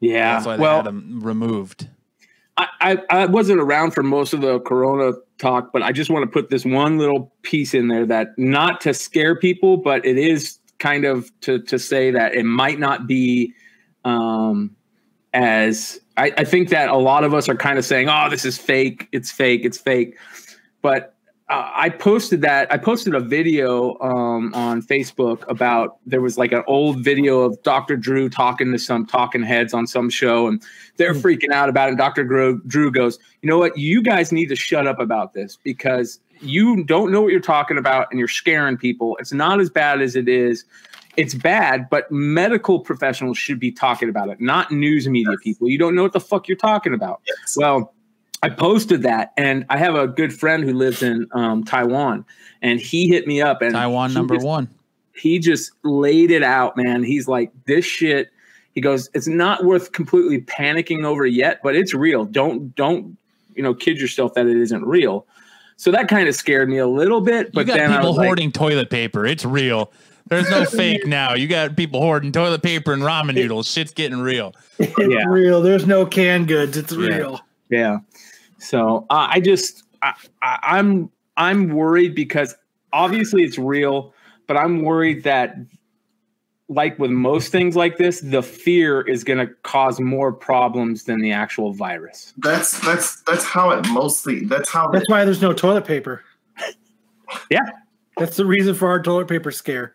yeah. 0.00 0.34
That's 0.34 0.46
why 0.46 0.56
they 0.56 0.62
well, 0.62 0.76
had 0.76 0.86
them 0.86 1.20
removed. 1.20 1.88
I, 2.56 2.66
I, 2.80 2.98
I 3.10 3.26
wasn't 3.26 3.60
around 3.60 3.92
for 3.92 4.02
most 4.02 4.34
of 4.34 4.42
the 4.42 4.60
Corona 4.60 5.12
talk, 5.38 5.72
but 5.72 5.82
I 5.82 5.90
just 5.92 6.10
want 6.10 6.22
to 6.24 6.30
put 6.30 6.50
this 6.50 6.64
one 6.64 6.98
little 6.98 7.32
piece 7.42 7.72
in 7.74 7.88
there 7.88 8.04
that 8.06 8.28
not 8.36 8.80
to 8.82 8.92
scare 8.92 9.34
people, 9.34 9.78
but 9.78 10.04
it 10.04 10.18
is 10.18 10.58
kind 10.78 11.04
of 11.04 11.30
to 11.42 11.60
to 11.62 11.78
say 11.78 12.10
that 12.10 12.34
it 12.34 12.44
might 12.44 12.78
not 12.78 13.06
be 13.06 13.54
um, 14.04 14.76
as 15.32 16.00
I, 16.16 16.32
I 16.36 16.44
think 16.44 16.68
that 16.70 16.88
a 16.88 16.96
lot 16.96 17.24
of 17.24 17.34
us 17.34 17.48
are 17.48 17.54
kind 17.54 17.78
of 17.78 17.84
saying, 17.84 18.08
"Oh, 18.08 18.28
this 18.30 18.44
is 18.44 18.58
fake. 18.58 19.08
It's 19.12 19.30
fake. 19.30 19.64
It's 19.64 19.78
fake," 19.78 20.16
but 20.82 21.14
uh, 21.48 21.70
I 21.74 21.88
posted 21.88 22.40
that. 22.42 22.72
I 22.72 22.78
posted 22.78 23.14
a 23.14 23.20
video 23.20 23.98
um, 24.00 24.52
on 24.54 24.82
Facebook 24.82 25.48
about 25.48 25.98
there 26.06 26.20
was 26.20 26.38
like 26.38 26.52
an 26.52 26.62
old 26.66 27.02
video 27.02 27.40
of 27.40 27.62
Dr. 27.62 27.96
Drew 27.96 28.28
talking 28.28 28.72
to 28.72 28.78
some 28.78 29.06
talking 29.06 29.42
heads 29.42 29.74
on 29.74 29.86
some 29.86 30.10
show, 30.10 30.48
and 30.48 30.62
they're 30.96 31.14
freaking 31.14 31.50
out 31.50 31.68
about 31.68 31.88
it. 31.88 31.92
And 31.92 31.98
Dr. 31.98 32.24
Drew, 32.24 32.62
Drew 32.66 32.90
goes, 32.90 33.18
"You 33.40 33.48
know 33.48 33.58
what? 33.58 33.76
You 33.76 34.02
guys 34.02 34.32
need 34.32 34.46
to 34.46 34.56
shut 34.56 34.86
up 34.86 35.00
about 35.00 35.34
this 35.34 35.58
because 35.62 36.20
you 36.40 36.84
don't 36.84 37.10
know 37.10 37.22
what 37.22 37.32
you're 37.32 37.40
talking 37.40 37.78
about, 37.78 38.08
and 38.10 38.18
you're 38.18 38.28
scaring 38.28 38.76
people. 38.76 39.16
It's 39.18 39.32
not 39.32 39.60
as 39.60 39.70
bad 39.70 40.02
as 40.02 40.14
it 40.14 40.28
is." 40.28 40.64
It's 41.16 41.34
bad, 41.34 41.90
but 41.90 42.10
medical 42.10 42.80
professionals 42.80 43.36
should 43.36 43.60
be 43.60 43.70
talking 43.70 44.08
about 44.08 44.30
it, 44.30 44.40
not 44.40 44.70
news 44.70 45.08
media 45.08 45.36
people. 45.42 45.68
You 45.68 45.78
don't 45.78 45.94
know 45.94 46.02
what 46.02 46.12
the 46.12 46.20
fuck 46.20 46.48
you're 46.48 46.56
talking 46.56 46.94
about. 46.94 47.20
Yes. 47.26 47.56
Well, 47.56 47.92
I 48.42 48.48
posted 48.48 49.02
that, 49.02 49.32
and 49.36 49.64
I 49.68 49.76
have 49.76 49.94
a 49.94 50.08
good 50.08 50.32
friend 50.32 50.64
who 50.64 50.72
lives 50.72 51.02
in 51.02 51.28
um, 51.32 51.64
Taiwan, 51.64 52.24
and 52.60 52.80
he 52.80 53.08
hit 53.08 53.26
me 53.26 53.40
up. 53.40 53.62
And 53.62 53.72
Taiwan 53.74 54.14
number 54.14 54.34
just- 54.36 54.46
one. 54.46 54.68
He 55.14 55.38
just 55.38 55.72
laid 55.84 56.30
it 56.30 56.42
out, 56.42 56.76
man. 56.76 57.04
He's 57.04 57.28
like, 57.28 57.52
this 57.66 57.84
shit. 57.84 58.30
He 58.74 58.80
goes, 58.80 59.10
it's 59.12 59.26
not 59.26 59.62
worth 59.62 59.92
completely 59.92 60.40
panicking 60.40 61.04
over 61.04 61.26
yet, 61.26 61.60
but 61.62 61.76
it's 61.76 61.92
real. 61.92 62.24
Don't 62.24 62.74
don't 62.74 63.18
you 63.54 63.62
know 63.62 63.74
kid 63.74 64.00
yourself 64.00 64.32
that 64.34 64.46
it 64.46 64.56
isn't 64.56 64.84
real. 64.84 65.26
So 65.76 65.90
that 65.90 66.08
kind 66.08 66.28
of 66.28 66.34
scared 66.34 66.70
me 66.70 66.78
a 66.78 66.86
little 66.86 67.20
bit. 67.20 67.52
But 67.52 67.62
you 67.62 67.66
got 67.66 67.76
then 67.76 67.92
I 67.92 67.96
people 67.96 68.08
was 68.10 68.16
like, 68.16 68.26
hoarding 68.26 68.52
toilet 68.52 68.88
paper. 68.88 69.26
It's 69.26 69.44
real. 69.44 69.92
There's 70.32 70.50
no 70.50 70.64
fake 70.78 71.06
now. 71.06 71.34
You 71.34 71.46
got 71.46 71.76
people 71.76 72.00
hoarding 72.00 72.32
toilet 72.32 72.62
paper 72.62 72.92
and 72.92 73.02
ramen 73.02 73.34
noodles. 73.34 73.66
Shit's 73.70 73.92
getting 73.92 74.20
real. 74.20 74.54
It's 74.78 74.96
Yeah. 74.98 75.24
real. 75.28 75.60
There's 75.62 75.86
no 75.86 76.06
canned 76.06 76.48
goods. 76.48 76.76
It's 76.76 76.92
Yeah. 76.92 76.98
real. 77.16 77.40
Yeah. 77.70 77.98
So 78.58 79.06
uh, 79.10 79.28
I 79.30 79.40
just 79.40 79.82
I, 80.02 80.14
I, 80.40 80.58
I'm 80.62 81.10
I'm 81.36 81.68
worried 81.70 82.14
because 82.14 82.54
obviously 82.92 83.42
it's 83.42 83.58
real, 83.58 84.14
but 84.46 84.56
I'm 84.56 84.82
worried 84.82 85.24
that 85.24 85.56
like 86.68 86.98
with 86.98 87.10
most 87.10 87.52
things 87.52 87.76
like 87.76 87.98
this, 87.98 88.20
the 88.20 88.42
fear 88.42 89.02
is 89.02 89.24
going 89.24 89.38
to 89.46 89.52
cause 89.62 90.00
more 90.00 90.32
problems 90.32 91.04
than 91.04 91.20
the 91.20 91.32
actual 91.32 91.72
virus. 91.72 92.32
That's 92.38 92.78
that's 92.80 93.20
that's 93.22 93.44
how 93.44 93.70
it 93.70 93.86
mostly. 93.90 94.44
That's 94.46 94.70
how. 94.70 94.88
That's 94.90 95.08
why 95.08 95.24
there's 95.24 95.42
no 95.42 95.52
toilet 95.52 95.84
paper. 95.84 96.22
Yeah. 97.50 97.60
That's 98.16 98.36
the 98.36 98.44
reason 98.46 98.74
for 98.74 98.88
our 98.88 99.02
toilet 99.02 99.28
paper 99.28 99.50
scare. 99.50 99.94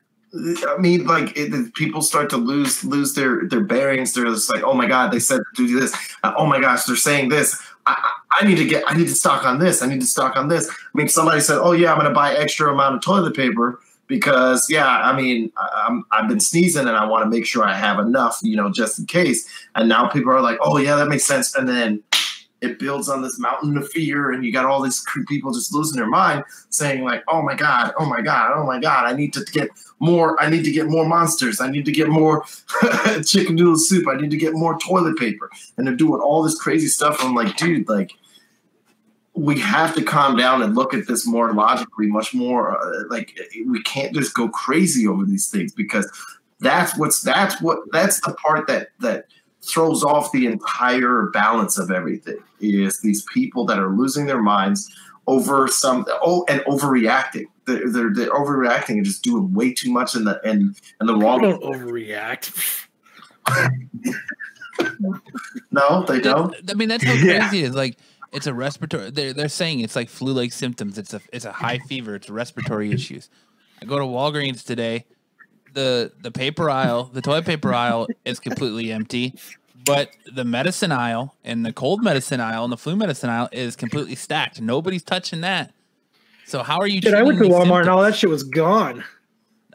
I 0.67 0.77
mean, 0.77 1.05
like 1.05 1.37
it, 1.37 1.73
people 1.73 2.01
start 2.01 2.29
to 2.31 2.37
lose 2.37 2.83
lose 2.83 3.13
their 3.13 3.45
their 3.45 3.61
bearings. 3.61 4.13
They're 4.13 4.25
just 4.25 4.53
like, 4.53 4.63
oh 4.63 4.73
my 4.73 4.87
god, 4.87 5.11
they 5.11 5.19
said 5.19 5.41
to 5.55 5.67
do 5.67 5.79
this. 5.79 5.95
Uh, 6.23 6.33
oh 6.37 6.45
my 6.45 6.59
gosh, 6.59 6.83
they're 6.83 6.95
saying 6.95 7.29
this. 7.29 7.61
I, 7.85 8.11
I 8.31 8.45
need 8.45 8.57
to 8.57 8.65
get. 8.65 8.83
I 8.87 8.95
need 8.95 9.07
to 9.07 9.15
stock 9.15 9.45
on 9.45 9.59
this. 9.59 9.81
I 9.81 9.87
need 9.87 10.01
to 10.01 10.07
stock 10.07 10.35
on 10.35 10.47
this. 10.47 10.69
I 10.69 10.73
mean, 10.93 11.07
somebody 11.07 11.41
said, 11.41 11.59
oh 11.59 11.71
yeah, 11.71 11.91
I'm 11.91 11.99
going 11.99 12.09
to 12.09 12.15
buy 12.15 12.33
extra 12.35 12.71
amount 12.71 12.95
of 12.95 13.01
toilet 13.01 13.35
paper 13.35 13.79
because 14.07 14.69
yeah, 14.69 14.87
I 14.87 15.15
mean, 15.15 15.51
I, 15.57 16.01
I've 16.11 16.27
been 16.27 16.39
sneezing 16.39 16.87
and 16.87 16.95
I 16.95 17.05
want 17.05 17.23
to 17.23 17.29
make 17.29 17.45
sure 17.45 17.63
I 17.63 17.73
have 17.73 17.99
enough, 17.99 18.39
you 18.41 18.55
know, 18.55 18.71
just 18.71 18.99
in 18.99 19.05
case. 19.05 19.47
And 19.75 19.89
now 19.89 20.07
people 20.07 20.31
are 20.31 20.41
like, 20.41 20.57
oh 20.61 20.77
yeah, 20.77 20.95
that 20.95 21.07
makes 21.07 21.25
sense. 21.25 21.55
And 21.55 21.67
then 21.67 22.03
it 22.61 22.79
builds 22.79 23.07
on 23.07 23.21
this 23.21 23.37
mountain 23.37 23.77
of 23.77 23.87
fear, 23.89 24.31
and 24.31 24.43
you 24.43 24.51
got 24.51 24.65
all 24.65 24.81
these 24.81 25.03
people 25.27 25.51
just 25.51 25.73
losing 25.73 25.97
their 25.97 26.09
mind, 26.09 26.43
saying 26.69 27.03
like, 27.03 27.23
"Oh 27.27 27.41
my 27.41 27.55
god, 27.55 27.93
oh 27.99 28.05
my 28.05 28.21
god, 28.21 28.51
oh 28.55 28.65
my 28.65 28.79
god, 28.79 29.05
I 29.05 29.13
need 29.13 29.33
to 29.33 29.43
get 29.45 29.69
more. 29.99 30.41
I 30.41 30.49
need 30.49 30.63
to 30.63 30.71
get 30.71 30.87
more 30.87 31.05
monsters. 31.05 31.61
I 31.61 31.69
need 31.69 31.85
to 31.85 31.91
get 31.91 32.09
more 32.09 32.43
chicken 33.25 33.55
noodle 33.55 33.77
soup. 33.77 34.07
I 34.07 34.15
need 34.15 34.31
to 34.31 34.37
get 34.37 34.53
more 34.53 34.77
toilet 34.79 35.17
paper." 35.17 35.49
And 35.77 35.85
they're 35.85 35.95
doing 35.95 36.19
all 36.19 36.41
this 36.41 36.59
crazy 36.59 36.87
stuff. 36.87 37.17
I'm 37.19 37.35
like, 37.35 37.55
dude, 37.57 37.87
like 37.87 38.11
we 39.37 39.59
have 39.59 39.93
to 39.93 40.01
calm 40.01 40.35
down 40.35 40.63
and 40.63 40.73
look 40.73 40.95
at 40.95 41.07
this 41.07 41.27
more 41.27 41.53
logically, 41.53 42.07
much 42.07 42.33
more 42.33 42.75
uh, 42.75 43.03
like 43.09 43.37
we 43.67 43.81
can't 43.83 44.13
just 44.15 44.33
go 44.33 44.49
crazy 44.49 45.07
over 45.07 45.23
these 45.25 45.47
things 45.47 45.73
because 45.73 46.09
that's 46.59 46.97
what's 46.97 47.21
that's 47.21 47.61
what 47.61 47.79
that's 47.91 48.19
the 48.21 48.33
part 48.33 48.65
that 48.67 48.89
that 48.99 49.25
throws 49.67 50.03
off 50.03 50.31
the 50.31 50.45
entire 50.45 51.29
balance 51.33 51.77
of 51.77 51.91
everything 51.91 52.37
is 52.59 53.01
these 53.01 53.23
people 53.33 53.65
that 53.65 53.79
are 53.79 53.89
losing 53.89 54.25
their 54.25 54.41
minds 54.41 54.93
over 55.27 55.67
some 55.67 56.05
oh 56.23 56.45
and 56.47 56.61
overreacting 56.61 57.45
they're, 57.65 57.89
they're, 57.91 58.13
they're 58.13 58.29
overreacting 58.31 58.91
and 58.95 59.05
just 59.05 59.23
doing 59.23 59.53
way 59.53 59.73
too 59.73 59.91
much 59.91 60.15
in 60.15 60.23
the 60.23 60.39
in, 60.45 60.73
in 61.01 61.07
the 61.07 61.15
wrong 61.15 61.41
don't 61.41 61.61
overreact. 61.63 62.85
no 65.71 66.03
they 66.07 66.19
don't 66.19 66.55
I 66.69 66.73
mean, 66.75 66.89
that's 66.89 67.03
how 67.03 67.13
Yeah. 67.15 67.39
crazy 67.39 67.63
it 67.63 67.69
is. 67.69 67.75
Like, 67.75 67.97
it's 68.31 68.47
a 68.47 68.53
respiratory. 68.53 69.09
They're 69.11 69.33
they're 69.33 69.49
saying 69.49 69.79
it's 69.81 69.95
like 69.95 70.09
flu-like 70.09 70.51
symptoms. 70.51 70.97
It's 70.97 71.13
a 71.13 71.21
it's 71.33 71.45
a 71.45 71.51
high 71.51 71.79
fever. 71.79 72.15
It's 72.15 72.29
respiratory 72.29 72.91
issues. 72.97 73.29
I 73.81 73.85
go 73.85 73.97
to 73.97 74.05
Walgreens 74.05 74.65
today. 74.65 75.05
the 75.73 76.11
The 76.21 76.31
paper 76.31 76.69
aisle, 76.69 77.05
the 77.05 77.21
toilet 77.21 77.45
paper 77.45 77.73
aisle, 77.73 78.07
is 78.25 78.39
completely 78.39 78.91
empty, 78.91 79.35
but 79.87 80.11
the 80.31 80.43
medicine 80.43 80.91
aisle 80.91 81.35
and 81.43 81.65
the 81.65 81.73
cold 81.73 82.03
medicine 82.03 82.39
aisle 82.39 82.63
and 82.63 82.71
the 82.73 82.77
flu 82.77 82.95
medicine 82.95 83.29
aisle 83.29 83.49
is 83.51 83.75
completely 83.75 84.15
stacked. 84.15 84.61
Nobody's 84.61 85.03
touching 85.03 85.41
that. 85.41 85.73
So 86.45 86.63
how 86.63 86.79
are 86.79 86.87
you? 86.87 87.01
Dude, 87.01 87.13
I 87.13 87.23
went 87.23 87.37
to 87.39 87.45
treating 87.45 87.57
these 87.59 87.67
Walmart 87.67 87.81
and 87.81 87.89
all 87.89 88.03
that 88.03 88.15
shit 88.15 88.29
was 88.29 88.43
gone. 88.43 89.03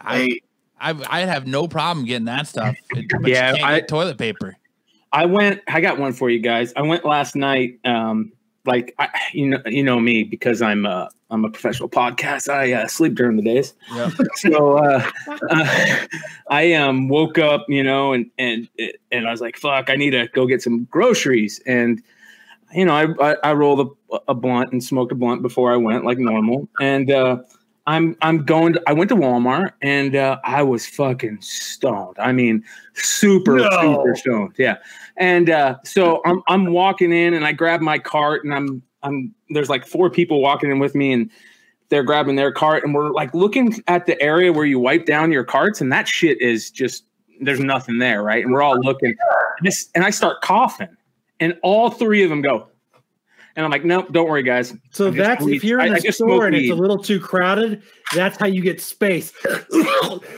I, 0.01 0.17
Hey, 0.19 0.41
I 0.81 0.95
I 1.09 1.21
have 1.21 1.47
no 1.47 1.69
problem 1.69 2.07
getting 2.07 2.25
that 2.27 2.47
stuff. 2.47 2.75
But 2.93 3.05
Yeah, 3.29 3.51
you 3.51 3.57
can't 3.57 3.65
I- 3.71 3.79
get 3.81 3.89
toilet 3.89 4.19
paper. 4.19 4.57
I 5.15 5.27
went. 5.27 5.61
I 5.69 5.81
got 5.83 5.99
one 5.99 6.13
for 6.15 6.31
you 6.31 6.39
guys. 6.39 6.73
I 6.75 6.81
went 6.83 7.05
last 7.05 7.37
night. 7.37 7.79
Um, 7.85 8.33
like 8.65 8.95
I, 8.99 9.09
you 9.33 9.49
know, 9.49 9.63
you 9.67 9.83
know 9.83 9.99
me 10.01 10.25
because 10.25 10.63
I'm 10.63 10.87
uh, 10.87 11.09
I'm 11.31 11.45
a 11.45 11.51
professional 11.51 11.89
podcast. 11.89 12.53
I 12.53 12.73
uh, 12.73 12.87
sleep 12.87 13.15
during 13.15 13.37
the 13.37 13.43
days. 13.43 13.75
So 14.37 14.79
uh, 14.79 15.11
uh, 15.51 16.07
I 16.49 16.75
um 16.75 17.09
woke 17.09 17.39
up, 17.39 17.67
you 17.69 17.83
know, 17.83 18.13
and 18.13 18.31
and 18.39 18.69
and 19.11 19.27
I 19.27 19.31
was 19.31 19.41
like, 19.41 19.57
"Fuck, 19.57 19.91
I 19.91 19.97
need 19.97 20.11
to 20.11 20.29
go 20.29 20.47
get 20.47 20.63
some 20.63 20.85
groceries." 20.85 21.61
And 21.67 22.03
you 22.75 22.85
know, 22.85 22.95
I 22.95 23.33
I, 23.33 23.37
I 23.43 23.53
rolled 23.55 23.99
a, 24.11 24.19
a 24.29 24.35
blunt 24.35 24.73
and 24.73 24.83
smoked 24.83 25.13
a 25.13 25.17
blunt 25.17 25.43
before 25.43 25.73
I 25.73 25.77
went, 25.77 26.05
like 26.05 26.19
normal. 26.19 26.69
And 26.81 27.11
uh, 27.11 27.39
I'm 27.87 28.17
I'm 28.23 28.45
going. 28.45 28.75
To, 28.75 28.83
I 28.87 28.93
went 28.93 29.09
to 29.09 29.17
Walmart 29.17 29.73
and 29.83 30.15
uh, 30.15 30.39
I 30.45 30.63
was 30.63 30.87
fucking 30.87 31.39
stoned. 31.41 32.17
I 32.19 32.33
mean, 32.33 32.65
super 32.95 33.57
No. 33.57 33.69
super 33.81 34.17
stoned. 34.17 34.55
Yeah. 34.59 34.77
And 35.17 35.51
uh, 35.51 35.79
so 35.85 36.23
I'm 36.27 36.43
I'm 36.49 36.73
walking 36.73 37.13
in 37.13 37.35
and 37.35 37.45
I 37.45 37.53
grab 37.53 37.81
my 37.81 37.99
cart 37.99 38.45
and 38.45 38.55
I'm 38.55 38.83
I'm 39.03 39.35
there's 39.51 39.69
like 39.69 39.87
four 39.87 40.11
people 40.11 40.41
walking 40.41 40.71
in 40.71 40.79
with 40.79 40.95
me 40.95 41.13
and 41.13 41.31
they're 41.89 42.03
grabbing 42.03 42.37
their 42.37 42.53
cart 42.53 42.85
and 42.85 42.95
we're 42.95 43.11
like 43.11 43.35
looking 43.35 43.75
at 43.87 44.07
the 44.07 44.21
area 44.23 44.53
where 44.53 44.65
you 44.65 44.79
wipe 44.79 45.05
down 45.05 45.31
your 45.31 45.45
carts 45.45 45.81
and 45.81 45.93
that 45.93 46.09
shit 46.09 46.41
is 46.41 46.71
just 46.71 47.05
there's 47.43 47.61
nothing 47.61 47.99
there 47.99 48.23
right 48.23 48.43
and 48.45 48.53
we're 48.53 48.63
all 48.63 48.79
looking 48.81 49.11
and, 49.11 49.67
this, 49.67 49.91
and 49.95 50.03
i 50.03 50.09
start 50.09 50.41
coughing 50.41 50.89
and 51.41 51.59
all 51.63 51.91
three 51.91 52.23
of 52.23 52.31
them 52.31 52.41
go 52.41 52.67
and 53.57 53.65
i'm 53.65 53.71
like 53.71 53.85
nope 53.85 54.09
don't 54.13 54.29
worry 54.29 54.43
guys 54.43 54.75
So 54.91 55.09
I 55.09 55.11
just 55.11 55.17
that's 55.19 55.45
weed- 55.45 55.57
if 55.57 55.65
you're 55.65 55.81
in 55.81 55.91
I- 55.93 55.95
I 55.95 55.99
a 55.99 56.01
just 56.01 56.19
store 56.19 56.29
smoke 56.29 56.43
and 56.45 56.55
it's 56.57 56.71
a 56.71 56.75
little 56.75 56.99
too 56.99 57.21
crowded, 57.21 57.83
that's 58.15 58.37
how 58.39 58.47
you 58.47 58.63
get 58.63 58.81
space. 58.81 59.33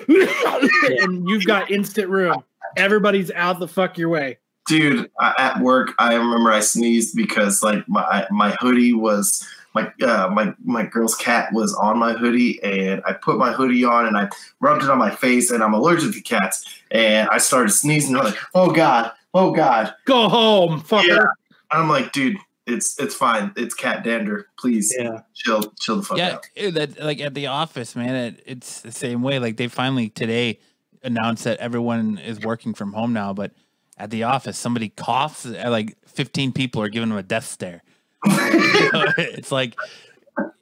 and 0.09 1.29
you've 1.29 1.45
got 1.45 1.71
instant 1.71 2.09
room. 2.09 2.43
Everybody's 2.77 3.31
out 3.33 3.59
the 3.61 3.69
fuck 3.69 3.97
your 3.99 4.09
way. 4.09 4.39
dude 4.67 5.11
I, 5.21 5.35
at 5.39 5.61
work 5.61 5.93
i 5.99 6.15
remember 6.15 6.51
i 6.51 6.61
sneezed 6.61 7.15
because 7.15 7.63
like 7.63 7.87
my 7.89 8.27
my 8.31 8.51
hoodie 8.61 8.95
was 8.95 9.47
my 9.75 9.93
uh, 10.03 10.29
my 10.33 10.55
my 10.65 10.85
girl's 10.87 11.15
cat 11.17 11.53
was 11.53 11.75
on 11.75 11.99
my 11.99 12.15
hoodie 12.15 12.63
and 12.63 13.03
i 13.07 13.13
put 13.13 13.37
my 13.37 13.53
hoodie 13.53 13.85
on 13.85 14.07
and 14.07 14.17
i 14.17 14.27
rubbed 14.61 14.83
it 14.83 14.89
on 14.91 14.97
my 14.99 15.11
face 15.11 15.51
and 15.51 15.63
i'm 15.63 15.75
allergic 15.75 16.13
to 16.15 16.21
cats 16.23 16.65
and 16.93 17.29
i 17.29 17.37
started 17.39 17.71
sneezing 17.73 18.17
I'm 18.17 18.25
like 18.25 18.39
oh 18.55 18.71
god 18.73 19.13
oh 19.35 19.53
god 19.53 19.95
Go 20.07 20.29
home, 20.31 20.81
fucker. 20.81 21.09
Yeah. 21.09 21.25
i'm 21.71 21.89
like 21.91 22.13
dude 22.13 22.39
it's 22.67 22.99
it's 22.99 23.15
fine 23.15 23.53
it's 23.57 23.75
cat 23.75 24.03
dander 24.03 24.47
please 24.59 24.95
yeah 24.99 25.21
chill 25.35 25.63
chill 25.79 25.97
the 25.97 26.03
fuck 26.03 26.17
yeah, 26.17 26.35
out 26.35 26.47
ew, 26.57 26.71
that 26.71 26.99
like 27.03 27.21
at 27.21 27.35
the 27.35 27.47
office, 27.47 27.95
man. 27.95 28.15
It, 28.15 28.43
it's 28.47 28.81
the 28.81 28.93
same 28.93 29.23
way. 29.23 29.39
Like 29.39 29.57
they 29.57 29.69
finally 29.69 30.09
today 30.09 30.61
announced 31.03 31.45
that 31.45 31.59
everyone 31.59 32.19
is 32.19 32.41
working 32.41 32.75
from 32.75 32.93
home 32.93 33.13
now, 33.13 33.33
but 33.33 33.53
at 33.97 34.11
the 34.11 34.25
office, 34.25 34.59
somebody 34.59 34.89
coughs, 34.89 35.45
and 35.45 35.71
like 35.71 35.97
fifteen 36.07 36.53
people 36.53 36.81
are 36.83 36.89
giving 36.89 37.11
them 37.11 37.19
a 37.19 37.23
death 37.23 37.47
stare. 37.47 37.83
it's 38.25 39.53
like 39.53 39.77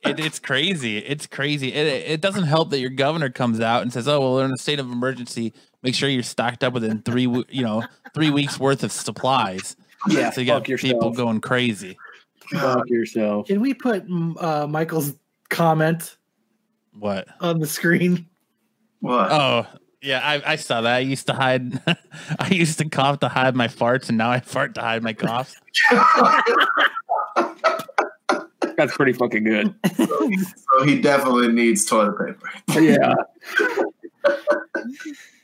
it, 0.04 0.18
it's 0.18 0.38
crazy. 0.38 0.98
It's 0.98 1.26
crazy. 1.26 1.72
It, 1.72 1.86
it 2.10 2.20
doesn't 2.20 2.44
help 2.44 2.70
that 2.70 2.80
your 2.80 2.90
governor 2.90 3.30
comes 3.30 3.60
out 3.60 3.82
and 3.82 3.92
says, 3.92 4.08
"Oh, 4.08 4.20
well, 4.20 4.34
we're 4.34 4.44
in 4.44 4.52
a 4.52 4.58
state 4.58 4.80
of 4.80 4.90
emergency. 4.90 5.52
Make 5.82 5.94
sure 5.94 6.08
you're 6.08 6.22
stocked 6.22 6.64
up 6.64 6.72
within 6.72 7.02
three, 7.02 7.22
you 7.22 7.62
know, 7.62 7.84
three 8.14 8.30
weeks 8.30 8.58
worth 8.58 8.82
of 8.82 8.90
supplies." 8.92 9.76
Yeah 10.08 10.30
So 10.30 10.40
you 10.40 10.46
got 10.48 10.60
fuck 10.62 10.68
yourself 10.68 10.92
people 10.92 11.10
going 11.12 11.40
crazy. 11.40 11.96
fuck 12.50 12.88
yourself 12.88 13.46
Can 13.46 13.60
we 13.60 13.74
put 13.74 14.06
mm, 14.08 14.34
uh, 14.42 14.66
Michael's 14.66 15.14
comment 15.50 16.16
What? 16.98 17.28
on 17.40 17.58
the 17.60 17.66
screen? 17.66 18.26
what 19.00 19.30
Oh, 19.32 19.66
yeah, 20.04 20.20
I, 20.24 20.52
I 20.52 20.56
saw 20.56 20.80
that. 20.80 20.94
I 20.96 20.98
used 20.98 21.28
to 21.28 21.32
hide. 21.32 21.80
I 22.40 22.48
used 22.50 22.78
to 22.78 22.88
cough 22.88 23.20
to 23.20 23.28
hide 23.28 23.54
my 23.54 23.68
farts, 23.68 24.08
and 24.08 24.18
now 24.18 24.30
I 24.32 24.40
fart 24.54 24.74
to 24.74 24.80
hide 24.80 25.00
my 25.04 25.12
coughs. 25.12 25.54
that's 28.76 28.96
pretty 28.96 29.12
fucking 29.12 29.44
good 29.44 29.74
so 29.96 30.28
he 30.84 31.00
definitely 31.00 31.48
needs 31.48 31.84
toilet 31.84 32.16
paper 32.18 32.80
yeah 32.80 33.14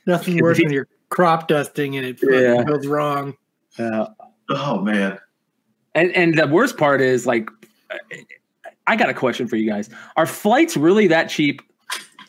Nothing 0.05 0.39
worse 0.41 0.57
than 0.57 0.71
you're 0.71 0.87
crop 1.09 1.47
dusting 1.47 1.95
and 1.97 2.05
it 2.05 2.19
fucking 2.19 2.33
Yeah. 2.35 2.63
goes 2.63 2.87
wrong. 2.87 3.35
yeah 3.77 4.07
oh 4.49 4.79
man 4.81 5.17
And 5.95 6.11
and 6.15 6.37
the 6.37 6.47
worst 6.47 6.77
part 6.77 7.01
is 7.01 7.25
like, 7.27 7.49
I 8.87 8.95
got 8.95 9.09
a 9.09 9.13
question 9.13 9.47
for 9.47 9.55
you 9.55 9.69
guys. 9.69 9.89
Are 10.15 10.25
flights 10.25 10.75
really 10.77 11.07
that 11.07 11.29
cheap? 11.29 11.61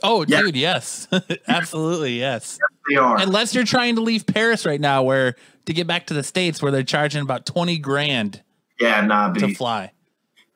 Oh, 0.03 0.25
Yeah. 0.27 0.41
dude, 0.43 0.57
yes, 0.57 1.09
absolutely, 1.49 2.19
yes. 2.19 2.59
they 2.89 2.97
are 2.97 3.19
Unless 3.21 3.55
you're 3.55 3.65
trying 3.65 3.97
to 3.97 4.01
leave 4.01 4.27
Paris 4.27 4.65
right 4.65 4.81
now, 4.81 5.03
where 5.03 5.37
to 5.67 5.73
get 5.75 5.87
back 5.87 6.07
to 6.07 6.15
the 6.15 6.23
states, 6.23 6.63
where 6.63 6.73
they're 6.73 6.83
charging 6.83 7.21
about 7.23 7.45
twenty 7.47 7.79
grand 7.79 8.43
yeah 8.79 9.01
nah 9.03 9.31
to 9.33 9.47
B. 9.49 9.55
fly. 9.55 9.93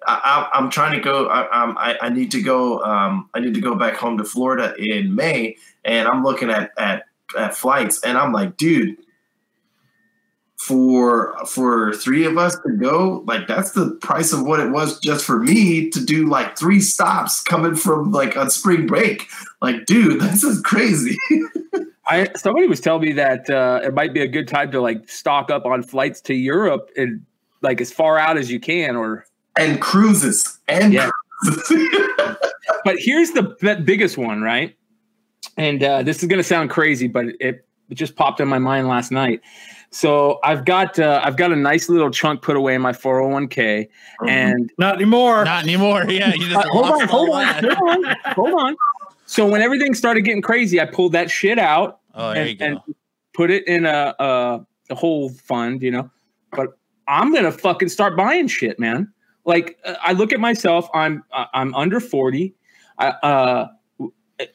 I, 0.07 0.49
I, 0.53 0.59
I'm 0.59 0.71
trying 0.71 0.93
to 0.97 1.01
go. 1.03 1.29
I, 1.29 1.63
um, 1.63 1.77
I, 1.79 1.97
I 2.01 2.09
need 2.11 2.31
to 2.33 2.43
go. 2.43 2.83
Um, 2.83 3.29
I 3.35 3.41
need 3.41 3.55
to 3.55 3.61
go 3.61 3.75
back 3.75 3.97
home 3.97 4.17
to 4.19 4.25
Florida 4.25 4.75
in 4.79 5.15
May, 5.15 5.57
and 5.85 6.09
I'm 6.09 6.23
looking 6.25 6.49
at 6.51 6.73
at, 6.79 7.05
at 7.39 7.55
flights, 7.55 8.03
and 8.03 8.17
I'm 8.17 8.33
like, 8.33 8.57
dude, 8.57 8.97
for 10.67 11.35
for 11.47 11.93
three 11.93 12.25
of 12.25 12.39
us 12.39 12.57
to 12.61 12.73
go, 12.73 13.23
like 13.27 13.47
that's 13.47 13.73
the 13.73 13.91
price 14.01 14.33
of 14.33 14.47
what 14.47 14.61
it 14.61 14.71
was 14.71 14.99
just 15.01 15.25
for 15.25 15.39
me 15.39 15.91
to 15.91 16.03
do 16.03 16.27
like 16.27 16.57
three 16.59 16.81
stops 16.81 17.43
coming 17.43 17.75
from 17.75 18.13
like 18.13 18.35
on 18.37 18.49
spring 18.49 18.87
break. 18.87 19.29
Like, 19.61 19.85
dude, 19.85 20.21
this 20.23 20.43
is 20.43 20.63
crazy. 20.63 21.19
I 22.07 22.31
somebody 22.35 22.67
was 22.67 22.81
telling 22.81 23.03
me 23.03 23.13
that 23.13 23.51
uh, 23.51 23.81
it 23.85 23.93
might 23.93 24.15
be 24.15 24.21
a 24.23 24.29
good 24.29 24.49
time 24.49 24.71
to 24.73 24.81
like 24.81 25.07
stock 25.09 25.51
up 25.51 25.67
on 25.67 25.83
flights 25.83 26.23
to 26.23 26.35
Europe 26.35 26.91
and 26.97 27.25
like 27.61 27.81
as 27.83 27.93
far 27.93 28.19
out 28.19 28.39
as 28.39 28.51
you 28.51 28.59
can. 28.59 28.97
Or 28.97 29.27
and 29.57 29.81
cruises 29.83 30.59
and 30.67 30.95
Yeah. 30.95 31.11
cruises. 31.43 32.09
but 32.87 32.97
here's 32.99 33.33
the 33.33 33.55
b- 33.61 33.83
biggest 33.83 34.17
one, 34.17 34.41
right? 34.41 34.75
And 35.59 35.83
uh, 35.83 36.03
this 36.03 36.23
is 36.23 36.29
gonna 36.29 36.43
sound 36.43 36.71
crazy, 36.71 37.07
but 37.07 37.27
it, 37.39 37.67
it 37.91 37.95
just 37.95 38.17
popped 38.17 38.41
in 38.41 38.49
my 38.49 38.59
mind 38.59 38.89
last 38.89 39.13
night. 39.13 39.43
So 39.95 40.41
I've 40.43 40.65
got 40.65 40.99
uh, 40.99 41.21
I've 41.23 41.37
got 41.37 41.53
a 41.53 41.57
nice 41.57 41.89
little 41.89 42.11
chunk 42.11 42.43
put 42.43 42.57
away 42.57 42.75
in 42.75 42.83
my 42.83 42.91
401k, 42.91 43.89
and 44.27 44.69
Not 44.77 44.97
anymore. 44.97 45.45
Not 45.45 45.63
anymore. 45.63 46.05
Yeah, 46.11 46.35
you 46.35 46.49
just 46.49 46.57
Uh, 46.57 46.69
hold 46.69 46.87
on, 46.87 47.07
hold 47.07 47.31
on, 47.31 47.47
hold 47.63 48.05
on, 48.05 48.17
hold 48.35 48.61
on. 48.61 48.77
So 49.27 49.47
when 49.47 49.63
everything 49.63 49.95
started 49.95 50.23
getting 50.23 50.43
crazy, 50.43 50.81
I 50.81 50.87
pulled 50.87 51.13
that 51.13 51.31
shit 51.31 51.61
out 51.61 52.01
Oh, 52.13 52.33
and, 52.33 52.61
and 52.61 52.81
put 53.35 53.53
it 53.53 53.69
in 53.69 53.87
a, 53.87 54.17
a 54.19 54.67
a 54.91 54.95
whole 54.97 55.29
fund, 55.29 55.81
you 55.81 55.93
know. 55.93 56.11
But 56.51 56.71
I'm 57.07 57.33
gonna 57.33 57.53
fucking 57.53 57.89
start 57.89 58.17
buying 58.17 58.49
shit, 58.49 58.81
man. 58.81 59.13
Like 59.45 59.79
uh, 59.85 59.95
I 60.03 60.13
look 60.15 60.33
at 60.33 60.41
myself, 60.41 60.89
I'm 60.93 61.23
uh, 61.33 61.45
I'm 61.55 61.73
under 61.77 62.01
forty. 62.01 62.53
I, 62.99 63.11
uh, 63.11 63.69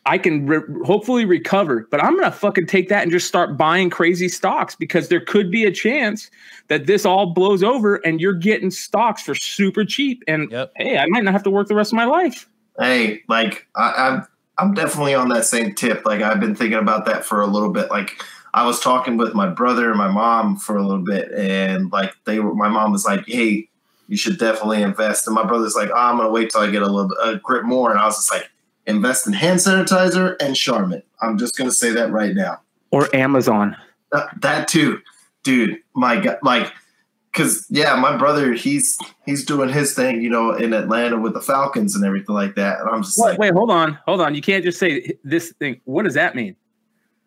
I 0.05 0.17
can 0.17 0.45
re- 0.45 0.59
hopefully 0.85 1.23
recover, 1.23 1.87
but 1.89 2.03
I'm 2.03 2.15
gonna 2.19 2.31
fucking 2.31 2.67
take 2.67 2.89
that 2.89 3.03
and 3.03 3.11
just 3.11 3.27
start 3.27 3.57
buying 3.57 3.89
crazy 3.89 4.27
stocks 4.27 4.75
because 4.75 5.07
there 5.07 5.21
could 5.21 5.49
be 5.49 5.63
a 5.63 5.71
chance 5.71 6.29
that 6.67 6.85
this 6.85 7.05
all 7.05 7.27
blows 7.27 7.63
over 7.63 7.95
and 7.97 8.19
you're 8.19 8.33
getting 8.33 8.71
stocks 8.71 9.21
for 9.21 9.33
super 9.35 9.85
cheap. 9.85 10.21
And 10.27 10.51
Yep. 10.51 10.73
hey, 10.75 10.97
I 10.97 11.05
might 11.07 11.23
not 11.23 11.31
have 11.33 11.43
to 11.43 11.49
work 11.49 11.67
the 11.69 11.75
rest 11.75 11.93
of 11.93 11.95
my 11.95 12.05
life. 12.05 12.49
Hey, 12.77 13.21
like 13.29 13.67
I, 13.75 13.93
I'm 13.97 14.27
I'm 14.57 14.73
definitely 14.73 15.15
on 15.15 15.29
that 15.29 15.45
same 15.45 15.73
tip. 15.73 16.05
Like 16.05 16.21
I've 16.21 16.41
been 16.41 16.55
thinking 16.55 16.79
about 16.79 17.05
that 17.05 17.23
for 17.23 17.39
a 17.41 17.47
little 17.47 17.71
bit. 17.71 17.89
Like 17.89 18.21
I 18.53 18.65
was 18.65 18.81
talking 18.81 19.15
with 19.15 19.33
my 19.33 19.47
brother 19.47 19.89
and 19.89 19.97
my 19.97 20.09
mom 20.09 20.57
for 20.57 20.75
a 20.75 20.81
little 20.85 21.03
bit, 21.05 21.31
and 21.31 21.89
like 21.93 22.13
they 22.25 22.39
were. 22.39 22.53
My 22.53 22.67
mom 22.67 22.91
was 22.91 23.05
like, 23.05 23.23
"Hey, 23.27 23.69
you 24.09 24.17
should 24.17 24.37
definitely 24.37 24.81
invest," 24.81 25.25
and 25.27 25.35
my 25.35 25.45
brother's 25.45 25.75
like, 25.75 25.89
oh, 25.91 25.97
"I'm 25.97 26.17
gonna 26.17 26.31
wait 26.31 26.49
till 26.49 26.61
I 26.61 26.69
get 26.69 26.81
a 26.81 26.87
little 26.91 27.11
a 27.23 27.37
grip 27.37 27.63
more," 27.63 27.91
and 27.91 27.99
I 27.99 28.05
was 28.05 28.17
just 28.17 28.33
like, 28.33 28.49
"Invest 28.89 29.27
in 29.27 29.33
hand 29.33 29.59
sanitizer 29.59 30.35
and 30.41 30.55
Charmin." 30.55 31.03
I'm 31.21 31.37
just 31.37 31.57
gonna 31.57 31.71
say 31.71 31.91
that 31.91 32.11
right 32.11 32.33
now. 32.33 32.61
Or 32.91 33.13
Amazon. 33.15 33.77
Uh, 34.11 34.27
that 34.41 34.67
too, 34.67 34.99
dude. 35.43 35.77
My 35.93 36.19
God, 36.19 36.39
like, 36.41 36.73
cause 37.33 37.65
yeah, 37.69 37.95
my 37.95 38.17
brother, 38.17 38.53
he's 38.53 38.97
he's 39.25 39.45
doing 39.45 39.69
his 39.69 39.93
thing, 39.93 40.21
you 40.21 40.29
know, 40.29 40.51
in 40.51 40.73
Atlanta 40.73 41.19
with 41.19 41.33
the 41.33 41.41
Falcons 41.41 41.95
and 41.95 42.03
everything 42.03 42.35
like 42.35 42.55
that, 42.55 42.79
and 42.79 42.89
I'm 42.89 43.03
just 43.03 43.19
Wait, 43.19 43.31
like, 43.31 43.39
wait, 43.39 43.53
hold 43.53 43.69
on, 43.71 43.97
hold 44.05 44.21
on. 44.21 44.33
You 44.35 44.41
can't 44.41 44.63
just 44.63 44.79
say 44.79 45.17
this 45.23 45.53
thing. 45.59 45.79
What 45.85 46.03
does 46.03 46.15
that 46.15 46.35
mean? 46.35 46.55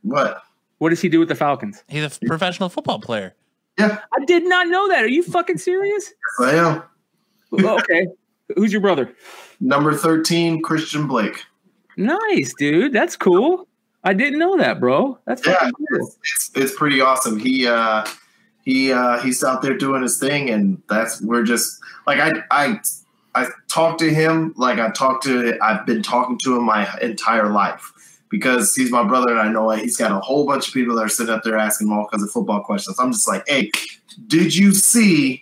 what? 0.02 0.42
What 0.78 0.90
does 0.90 1.00
he 1.00 1.08
do 1.08 1.20
with 1.20 1.28
the 1.28 1.36
Falcons? 1.36 1.84
He's 1.88 2.04
a 2.04 2.26
professional 2.26 2.68
football 2.68 2.98
player. 2.98 3.34
Yeah, 3.78 3.98
I 4.12 4.24
did 4.24 4.44
not 4.44 4.66
know 4.66 4.88
that. 4.88 5.04
Are 5.04 5.08
you 5.08 5.22
fucking 5.22 5.58
serious? 5.58 6.12
Yes, 6.40 6.48
I 6.48 6.56
am. 6.56 6.82
Okay. 7.64 8.08
Who's 8.56 8.72
your 8.72 8.80
brother? 8.80 9.14
Number 9.60 9.94
13, 9.94 10.60
Christian 10.60 11.06
Blake. 11.06 11.44
Nice, 11.96 12.54
dude. 12.58 12.92
That's 12.92 13.16
cool. 13.16 13.68
I 14.04 14.14
didn't 14.14 14.38
know 14.38 14.56
that, 14.56 14.80
bro. 14.80 15.18
That's 15.26 15.46
Yeah, 15.46 15.58
cool. 15.60 16.14
it's, 16.22 16.50
it's, 16.54 16.74
pretty 16.74 17.00
awesome. 17.00 17.38
He 17.38 17.66
uh 17.66 18.04
he 18.64 18.92
uh 18.92 19.18
he's 19.20 19.42
out 19.44 19.62
there 19.62 19.76
doing 19.76 20.02
his 20.02 20.18
thing 20.18 20.50
and 20.50 20.82
that's 20.88 21.20
we're 21.22 21.44
just 21.44 21.78
like 22.06 22.18
I 22.18 22.32
I 22.50 22.80
I 23.34 23.48
talked 23.68 24.00
to 24.00 24.10
him 24.12 24.54
like 24.56 24.78
I 24.78 24.90
talked 24.90 25.24
to 25.24 25.56
I've 25.62 25.86
been 25.86 26.02
talking 26.02 26.38
to 26.44 26.56
him 26.56 26.64
my 26.64 26.88
entire 27.00 27.50
life 27.50 27.92
because 28.28 28.74
he's 28.74 28.90
my 28.90 29.04
brother 29.04 29.30
and 29.30 29.38
I 29.38 29.48
know 29.52 29.70
he's 29.70 29.96
got 29.96 30.10
a 30.10 30.20
whole 30.20 30.46
bunch 30.46 30.68
of 30.68 30.74
people 30.74 30.96
that 30.96 31.02
are 31.02 31.08
sitting 31.08 31.32
up 31.32 31.42
there 31.44 31.56
asking 31.56 31.86
him 31.86 31.92
all 31.92 32.08
kinds 32.08 32.22
of 32.24 32.30
football 32.30 32.62
questions. 32.62 32.98
I'm 32.98 33.12
just 33.12 33.28
like, 33.28 33.44
hey, 33.46 33.70
did 34.26 34.56
you 34.56 34.72
see 34.72 35.41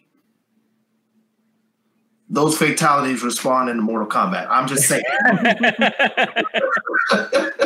those 2.30 2.56
fatalities 2.56 3.22
respond 3.22 3.68
in 3.68 3.80
Mortal 3.80 4.08
Kombat? 4.08 4.46
I'm 4.48 4.66
just 4.66 4.88
saying. 4.88 5.02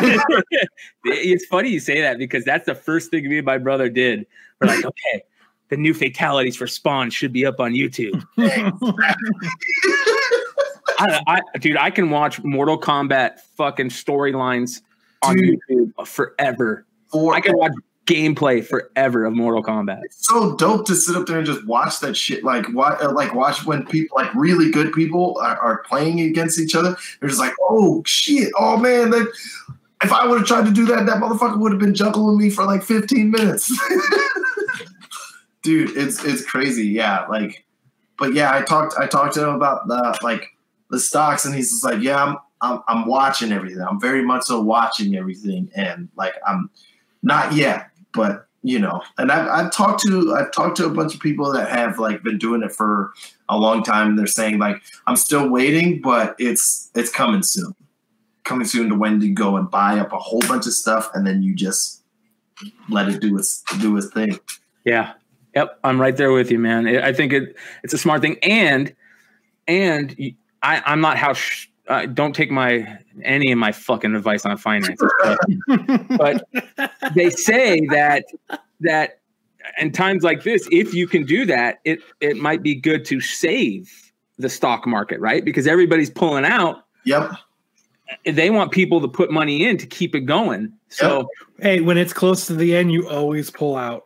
it's 1.04 1.44
funny 1.46 1.70
you 1.70 1.80
say 1.80 2.00
that 2.00 2.18
because 2.18 2.44
that's 2.44 2.66
the 2.66 2.74
first 2.74 3.10
thing 3.10 3.28
me 3.28 3.38
and 3.38 3.46
my 3.46 3.58
brother 3.58 3.88
did. 3.88 4.26
We're 4.60 4.68
like, 4.68 4.84
okay, 4.84 5.22
the 5.68 5.76
new 5.76 5.94
fatalities 5.94 6.56
for 6.56 6.66
Spawn 6.66 7.10
should 7.10 7.32
be 7.32 7.46
up 7.46 7.60
on 7.60 7.72
YouTube. 7.72 8.22
I, 10.98 11.20
I, 11.26 11.58
dude, 11.58 11.76
I 11.76 11.90
can 11.90 12.10
watch 12.10 12.42
Mortal 12.42 12.78
Kombat 12.78 13.40
fucking 13.56 13.88
storylines 13.88 14.82
on 15.22 15.36
Dude. 15.36 15.58
YouTube 15.70 16.06
forever. 16.06 16.86
For 17.10 17.34
I 17.34 17.40
can 17.40 17.56
watch 17.56 17.72
gameplay 18.10 18.64
forever 18.64 19.24
of 19.24 19.34
Mortal 19.34 19.62
Kombat. 19.62 20.00
It's 20.04 20.26
so 20.26 20.56
dope 20.56 20.86
to 20.86 20.94
sit 20.94 21.16
up 21.16 21.26
there 21.26 21.38
and 21.38 21.46
just 21.46 21.64
watch 21.66 22.00
that 22.00 22.16
shit. 22.16 22.42
Like, 22.42 22.66
what? 22.72 23.00
Uh, 23.02 23.12
like, 23.12 23.34
watch 23.34 23.64
when 23.64 23.86
people, 23.86 24.16
like, 24.16 24.34
really 24.34 24.70
good 24.70 24.92
people 24.92 25.38
are, 25.40 25.58
are 25.58 25.78
playing 25.84 26.20
against 26.20 26.58
each 26.58 26.74
other. 26.74 26.96
They're 27.20 27.28
just 27.28 27.40
like, 27.40 27.54
oh 27.60 28.02
shit, 28.04 28.52
oh 28.58 28.76
man, 28.76 29.10
that. 29.10 29.30
If 30.02 30.14
I 30.14 30.26
would 30.26 30.38
have 30.38 30.48
tried 30.48 30.64
to 30.64 30.72
do 30.72 30.86
that, 30.86 31.04
that 31.04 31.18
motherfucker 31.18 31.58
would 31.58 31.72
have 31.72 31.80
been 31.80 31.94
juggling 31.94 32.38
me 32.38 32.48
for 32.48 32.64
like 32.64 32.82
15 32.82 33.30
minutes. 33.30 33.70
Dude, 35.62 35.94
it's 35.94 36.24
it's 36.24 36.42
crazy. 36.42 36.86
Yeah, 36.86 37.26
like, 37.26 37.66
but 38.18 38.32
yeah, 38.32 38.54
I 38.54 38.62
talked 38.62 38.94
I 38.98 39.06
talked 39.06 39.34
to 39.34 39.42
him 39.42 39.54
about 39.54 39.88
the 39.88 40.18
like 40.22 40.56
the 40.88 40.98
stocks, 40.98 41.44
and 41.44 41.54
he's 41.54 41.70
just 41.70 41.84
like, 41.84 42.00
yeah, 42.00 42.24
I'm 42.24 42.38
I'm, 42.62 42.80
I'm 42.88 43.06
watching 43.06 43.52
everything. 43.52 43.82
I'm 43.82 44.00
very 44.00 44.24
much 44.24 44.44
so 44.44 44.62
watching 44.62 45.16
everything, 45.16 45.70
and 45.74 46.08
like 46.16 46.34
I'm 46.46 46.70
not 47.22 47.52
yet, 47.52 47.89
but 48.12 48.46
you 48.62 48.78
know, 48.78 49.02
and 49.16 49.32
I've, 49.32 49.48
I've 49.48 49.72
talked 49.72 50.02
to 50.02 50.34
I've 50.34 50.52
talked 50.52 50.76
to 50.78 50.86
a 50.86 50.90
bunch 50.90 51.14
of 51.14 51.20
people 51.20 51.52
that 51.52 51.70
have 51.70 51.98
like 51.98 52.22
been 52.22 52.38
doing 52.38 52.62
it 52.62 52.72
for 52.72 53.12
a 53.48 53.56
long 53.58 53.82
time. 53.82 54.08
And 54.08 54.18
they're 54.18 54.26
saying 54.26 54.58
like 54.58 54.82
I'm 55.06 55.16
still 55.16 55.48
waiting, 55.48 56.00
but 56.00 56.34
it's 56.38 56.90
it's 56.94 57.10
coming 57.10 57.42
soon, 57.42 57.74
coming 58.44 58.66
soon 58.66 58.90
to 58.90 58.94
when 58.94 59.20
you 59.20 59.34
go 59.34 59.56
and 59.56 59.70
buy 59.70 59.98
up 59.98 60.12
a 60.12 60.18
whole 60.18 60.40
bunch 60.40 60.66
of 60.66 60.74
stuff 60.74 61.10
and 61.14 61.26
then 61.26 61.42
you 61.42 61.54
just 61.54 62.02
let 62.90 63.08
it 63.08 63.20
do 63.20 63.38
its 63.38 63.62
do 63.80 63.96
its 63.96 64.10
thing. 64.10 64.38
Yeah. 64.84 65.14
Yep. 65.54 65.78
I'm 65.82 66.00
right 66.00 66.16
there 66.16 66.32
with 66.32 66.50
you, 66.50 66.58
man. 66.58 66.86
I 66.86 67.12
think 67.12 67.32
it, 67.32 67.56
it's 67.82 67.92
a 67.92 67.98
smart 67.98 68.22
thing. 68.22 68.36
And, 68.42 68.94
and 69.66 70.16
I, 70.62 70.82
I'm 70.86 71.00
not 71.00 71.16
how, 71.16 71.34
uh, 71.90 72.06
don't 72.06 72.34
take 72.34 72.50
my, 72.50 72.98
any 73.22 73.50
of 73.50 73.58
my 73.58 73.72
fucking 73.72 74.14
advice 74.14 74.46
on 74.46 74.56
finance. 74.56 75.00
but 76.16 76.46
they 77.14 77.28
say 77.30 77.80
that, 77.86 78.24
that 78.78 79.18
in 79.78 79.90
times 79.90 80.22
like 80.22 80.44
this, 80.44 80.66
if 80.70 80.94
you 80.94 81.08
can 81.08 81.24
do 81.24 81.44
that, 81.46 81.80
it, 81.84 81.98
it 82.20 82.36
might 82.36 82.62
be 82.62 82.76
good 82.76 83.04
to 83.06 83.20
save 83.20 84.12
the 84.38 84.48
stock 84.48 84.86
market, 84.86 85.20
right? 85.20 85.44
Because 85.44 85.66
everybody's 85.66 86.10
pulling 86.10 86.44
out. 86.44 86.86
Yep. 87.04 87.32
They 88.24 88.50
want 88.50 88.70
people 88.70 89.00
to 89.00 89.08
put 89.08 89.32
money 89.32 89.66
in 89.66 89.76
to 89.78 89.86
keep 89.86 90.14
it 90.14 90.22
going. 90.22 90.72
So, 90.88 91.28
Hey, 91.58 91.80
when 91.80 91.98
it's 91.98 92.12
close 92.12 92.46
to 92.46 92.54
the 92.54 92.74
end, 92.74 92.92
you 92.92 93.08
always 93.08 93.50
pull 93.50 93.76
out. 93.76 94.04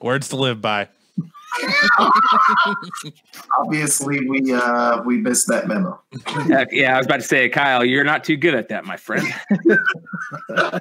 Words 0.00 0.28
to 0.28 0.36
live 0.36 0.60
by. 0.60 0.88
Obviously, 3.58 4.28
we 4.28 4.52
uh 4.52 5.02
we 5.02 5.18
missed 5.18 5.48
that 5.48 5.68
memo. 5.68 6.00
yeah, 6.46 6.64
yeah, 6.70 6.94
I 6.94 6.98
was 6.98 7.06
about 7.06 7.16
to 7.16 7.22
say, 7.22 7.48
Kyle, 7.48 7.84
you're 7.84 8.04
not 8.04 8.24
too 8.24 8.36
good 8.36 8.54
at 8.54 8.68
that, 8.68 8.84
my 8.84 8.96
friend. 8.96 9.26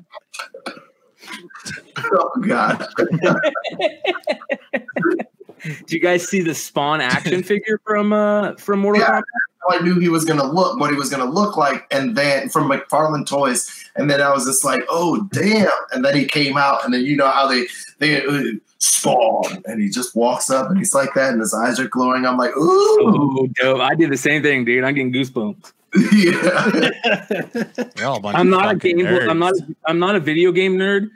Oh 2.11 2.31
God. 2.41 2.87
Do 5.63 5.95
you 5.95 5.99
guys 5.99 6.27
see 6.27 6.41
the 6.41 6.53
Spawn 6.55 7.01
action 7.01 7.43
figure 7.43 7.79
from 7.85 8.13
uh 8.13 8.55
from 8.55 8.79
Mortal 8.79 9.01
Yeah. 9.01 9.19
Kombat? 9.19 9.23
I 9.71 9.79
knew 9.81 9.99
he 9.99 10.09
was 10.09 10.25
gonna 10.25 10.49
look 10.51 10.79
what 10.79 10.89
he 10.89 10.95
was 10.97 11.09
gonna 11.09 11.29
look 11.29 11.55
like, 11.57 11.85
and 11.91 12.15
then 12.15 12.49
from 12.49 12.69
McFarlane 12.69 13.25
Toys, 13.27 13.69
and 13.95 14.09
then 14.09 14.21
I 14.21 14.31
was 14.31 14.45
just 14.45 14.63
like, 14.65 14.81
oh 14.89 15.21
damn! 15.31 15.69
And 15.91 16.03
then 16.03 16.15
he 16.15 16.25
came 16.25 16.57
out, 16.57 16.83
and 16.85 16.93
then 16.93 17.01
you 17.05 17.15
know 17.17 17.27
how 17.29 17.45
they 17.47 17.67
they 17.99 18.25
uh, 18.25 18.41
spawn, 18.79 19.61
and 19.65 19.81
he 19.81 19.89
just 19.89 20.15
walks 20.15 20.49
up, 20.49 20.69
and 20.69 20.77
he's 20.77 20.95
like 20.95 21.13
that, 21.13 21.33
and 21.33 21.39
his 21.41 21.53
eyes 21.53 21.79
are 21.79 21.87
glowing. 21.89 22.25
I'm 22.25 22.37
like, 22.37 22.55
ooh, 22.55 22.97
Oh, 23.01 23.47
dope! 23.55 23.81
I 23.81 23.93
did 23.95 24.09
the 24.11 24.17
same 24.17 24.41
thing, 24.41 24.65
dude. 24.65 24.83
I'm 24.83 24.95
getting 24.95 25.13
goosebumps. 25.13 25.73
yeah, 26.13 27.87
You're 27.97 28.07
all 28.07 28.17
a 28.17 28.19
bunch 28.21 28.37
I'm 28.37 28.49
not 28.49 28.71
a 28.71 28.75
game. 28.75 28.97
nerds. 28.99 29.29
I'm 29.29 29.39
not. 29.39 29.53
I'm 29.85 29.99
not 29.99 30.15
a 30.15 30.19
video 30.19 30.51
game 30.51 30.77
nerd. 30.77 31.09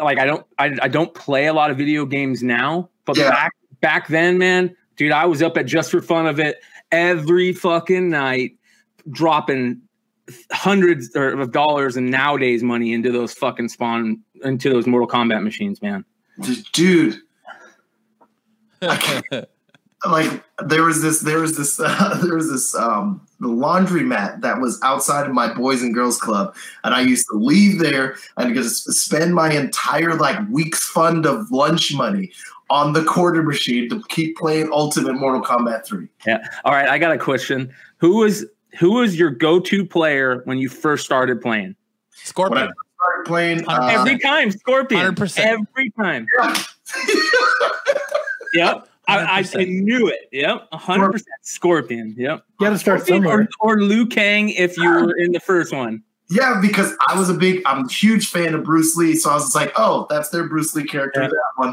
Like 0.00 0.18
I 0.18 0.24
don't. 0.26 0.46
I, 0.58 0.76
I 0.82 0.88
don't 0.88 1.14
play 1.14 1.46
a 1.46 1.52
lot 1.52 1.70
of 1.70 1.76
video 1.78 2.04
games 2.04 2.42
now. 2.42 2.88
But 3.14 3.22
Yeah. 3.22 3.30
back 3.30 3.52
back 3.80 4.08
then, 4.08 4.38
man, 4.38 4.74
dude, 4.96 5.12
I 5.12 5.26
was 5.26 5.42
up 5.42 5.56
at 5.56 5.66
just 5.66 5.90
for 5.90 6.00
fun 6.02 6.26
of 6.26 6.38
it 6.40 6.62
every 6.92 7.52
fucking 7.52 8.08
night, 8.10 8.52
dropping 9.10 9.80
hundreds 10.52 11.10
of 11.14 11.50
dollars 11.52 11.96
and 11.96 12.10
nowadays 12.10 12.62
money 12.62 12.92
into 12.92 13.10
those 13.10 13.34
fucking 13.34 13.68
spawn 13.68 14.20
into 14.44 14.70
those 14.70 14.86
Mortal 14.86 15.08
Kombat 15.08 15.42
machines, 15.42 15.82
man. 15.82 16.04
dude. 16.72 17.18
like 20.06 20.42
there 20.66 20.82
was 20.82 21.02
this 21.02 21.20
there 21.20 21.40
was 21.40 21.56
this 21.56 21.78
uh, 21.78 22.18
there 22.24 22.34
was 22.34 22.50
this 22.50 22.74
um 22.74 23.20
the 23.40 23.48
laundromat 23.48 24.40
that 24.40 24.58
was 24.60 24.80
outside 24.82 25.26
of 25.26 25.32
my 25.32 25.52
boys 25.52 25.82
and 25.82 25.92
girls 25.92 26.18
club 26.18 26.54
and 26.84 26.94
i 26.94 27.00
used 27.00 27.26
to 27.30 27.36
leave 27.36 27.78
there 27.78 28.16
and 28.38 28.54
just 28.54 28.90
spend 28.92 29.34
my 29.34 29.52
entire 29.52 30.14
like 30.14 30.38
week's 30.50 30.88
fund 30.88 31.26
of 31.26 31.50
lunch 31.50 31.92
money 31.94 32.32
on 32.70 32.92
the 32.92 33.02
quarter 33.04 33.42
machine 33.42 33.88
to 33.90 34.02
keep 34.08 34.36
playing 34.36 34.70
ultimate 34.72 35.14
mortal 35.14 35.42
kombat 35.42 35.84
3 35.84 36.06
Yeah. 36.26 36.38
All 36.64 36.72
right, 36.72 36.88
I 36.88 36.98
got 36.98 37.12
a 37.12 37.18
question. 37.18 37.72
Who 37.98 38.16
was 38.18 38.46
who 38.78 38.92
was 38.92 39.18
your 39.18 39.30
go-to 39.30 39.84
player 39.84 40.42
when 40.44 40.56
you 40.58 40.68
first 40.68 41.04
started 41.04 41.40
playing? 41.42 41.64
when 41.64 41.74
i 41.74 42.24
Scorpion. 42.24 42.72
started 42.94 43.24
playing 43.26 43.68
uh, 43.68 43.88
Every 43.90 44.18
time, 44.18 44.50
Scorpion. 44.52 45.14
100%. 45.14 45.38
Every 45.40 45.90
time. 45.90 46.26
Yep. 48.54 48.88
I, 49.06 49.18
I, 49.40 49.44
I 49.60 49.64
knew 49.64 50.08
it. 50.08 50.28
Yep. 50.32 50.70
100% 50.72 51.22
Scorpion. 51.42 52.14
Yep. 52.16 52.44
You 52.60 52.66
got 52.66 52.70
to 52.70 52.78
start 52.78 53.02
Or, 53.02 53.06
somewhere. 53.06 53.48
or 53.60 53.80
Liu 53.80 54.06
Kang 54.06 54.48
if 54.50 54.76
you 54.76 54.88
were 54.90 55.16
in 55.16 55.32
the 55.32 55.40
first 55.40 55.72
one. 55.72 56.02
Yeah, 56.30 56.60
because 56.62 56.94
I 57.08 57.18
was 57.18 57.28
a 57.28 57.34
big, 57.34 57.60
I'm 57.66 57.86
a 57.86 57.92
huge 57.92 58.30
fan 58.30 58.54
of 58.54 58.62
Bruce 58.62 58.96
Lee, 58.96 59.16
so 59.16 59.30
I 59.30 59.34
was 59.34 59.44
just 59.44 59.56
like, 59.56 59.72
oh, 59.76 60.06
that's 60.08 60.28
their 60.28 60.48
Bruce 60.48 60.74
Lee 60.76 60.84
character. 60.84 61.22
Yeah. 61.22 61.28
That 61.28 61.52
one. 61.56 61.72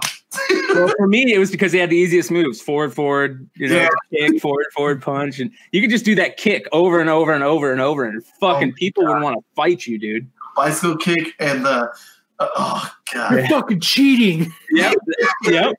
well, 0.76 0.92
for 0.98 1.08
me, 1.08 1.32
it 1.32 1.38
was 1.38 1.52
because 1.52 1.72
they 1.72 1.78
had 1.78 1.92
the 1.92 1.96
easiest 1.96 2.32
moves: 2.32 2.60
forward, 2.60 2.94
forward, 2.94 3.48
you 3.56 3.70
know, 3.70 3.88
kick, 4.12 4.42
forward, 4.42 4.66
forward, 4.76 5.02
punch, 5.02 5.40
and 5.40 5.52
you 5.72 5.82
could 5.82 5.92
just 5.92 6.06
do 6.06 6.16
that 6.16 6.38
kick 6.38 6.68
over 6.72 7.00
and 7.00 7.10
over 7.10 7.34
and 7.34 7.44
over 7.44 7.72
and 7.72 7.80
over, 7.80 8.04
and 8.04 8.26
fucking 8.40 8.72
Oh, 8.72 8.76
people 8.76 9.06
would 9.06 9.22
want 9.22 9.38
to 9.38 9.44
fight 9.56 9.86
you, 9.86 10.00
dude. 10.00 10.28
Bicycle 10.56 10.98
kick 10.98 11.34
and 11.40 11.64
the 11.64 11.92
uh, 12.40 12.48
oh 12.56 12.92
god. 13.14 13.32
You're 13.34 13.48
fucking 13.48 13.80
cheating. 13.80 14.52
Yep, 14.72 14.96
yep. 15.46 15.76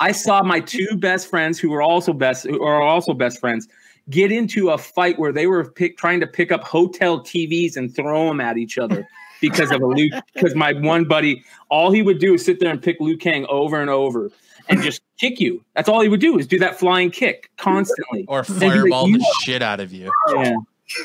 I 0.00 0.12
saw 0.12 0.42
my 0.42 0.60
two 0.60 0.96
best 0.96 1.28
friends, 1.28 1.58
who 1.58 1.70
were 1.70 1.82
also 1.82 2.12
best, 2.12 2.46
who 2.46 2.62
are 2.62 2.82
also 2.82 3.14
best 3.14 3.40
friends, 3.40 3.68
get 4.10 4.32
into 4.32 4.70
a 4.70 4.78
fight 4.78 5.18
where 5.18 5.32
they 5.32 5.46
were 5.46 5.64
pick, 5.70 5.96
trying 5.98 6.20
to 6.20 6.26
pick 6.26 6.50
up 6.52 6.64
hotel 6.64 7.20
TVs 7.20 7.76
and 7.76 7.94
throw 7.94 8.28
them 8.28 8.40
at 8.40 8.56
each 8.56 8.78
other 8.78 9.06
because 9.40 9.70
of 9.70 9.80
a 9.82 9.86
Luke. 9.86 10.12
Because 10.34 10.54
my 10.56 10.72
one 10.72 11.04
buddy, 11.04 11.44
all 11.68 11.90
he 11.90 12.02
would 12.02 12.18
do 12.18 12.34
is 12.34 12.44
sit 12.44 12.60
there 12.60 12.70
and 12.70 12.82
pick 12.82 12.98
Liu 13.00 13.16
Kang 13.16 13.46
over 13.48 13.80
and 13.80 13.90
over 13.90 14.30
and 14.68 14.82
just 14.82 15.02
kick 15.18 15.40
you. 15.40 15.62
That's 15.74 15.88
all 15.88 16.00
he 16.00 16.08
would 16.08 16.20
do 16.20 16.38
is 16.38 16.46
do 16.46 16.58
that 16.58 16.78
flying 16.78 17.10
kick 17.10 17.50
constantly. 17.56 18.24
Or 18.28 18.40
And 18.40 18.60
be 18.60 18.66
like, 18.66 18.78
fireball 18.78 19.08
"You 19.08 19.18
the 19.18 19.34
shit 19.42 19.62
out 19.62 19.80
of 19.80 19.92
you. 19.92 20.10
Yeah, 20.28 20.54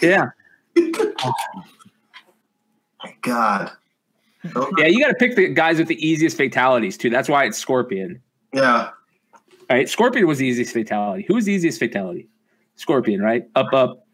yeah, 0.02 0.26
my 3.04 3.14
God. 3.22 3.72
Yeah. 4.78 4.88
You 4.88 5.00
got 5.00 5.08
to 5.10 5.16
pick 5.20 5.36
the 5.36 5.50
guys 5.54 5.78
with 5.78 5.88
the 5.88 6.06
easiest 6.06 6.36
fatalities 6.38 6.98
too. 6.98 7.10
That's 7.10 7.30
why 7.30 7.46
it's 7.46 7.58
Scorpion. 7.58 8.22
yeah. 8.54 8.90
All 9.70 9.78
right, 9.78 9.88
Scorpion 9.88 10.28
was 10.28 10.40
the 10.40 10.46
easiest 10.46 10.74
fatality. 10.74 11.24
Who 11.28 11.36
was 11.36 11.46
the 11.46 11.54
easiest 11.54 11.80
fatality? 11.80 12.28
Scorpion, 12.84 13.22
right? 13.22 13.46
Up, 13.56 13.74
up, 13.74 14.06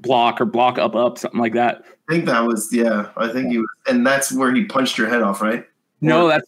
block, 0.00 0.40
or 0.40 0.44
block, 0.44 0.76
up, 0.76 0.94
up, 0.96 1.18
something 1.18 1.40
like 1.40 1.54
that. 1.54 1.84
I 2.08 2.12
think 2.12 2.26
that 2.26 2.44
was 2.44 2.68
yeah. 2.72 3.10
I 3.16 3.28
think 3.28 3.50
he 3.50 3.58
was, 3.58 3.68
and 3.88 4.04
that's 4.06 4.32
where 4.32 4.52
he 4.52 4.64
punched 4.64 4.98
your 4.98 5.08
head 5.08 5.22
off, 5.22 5.40
right? 5.40 5.64
No, 6.00 6.26
that's 6.26 6.46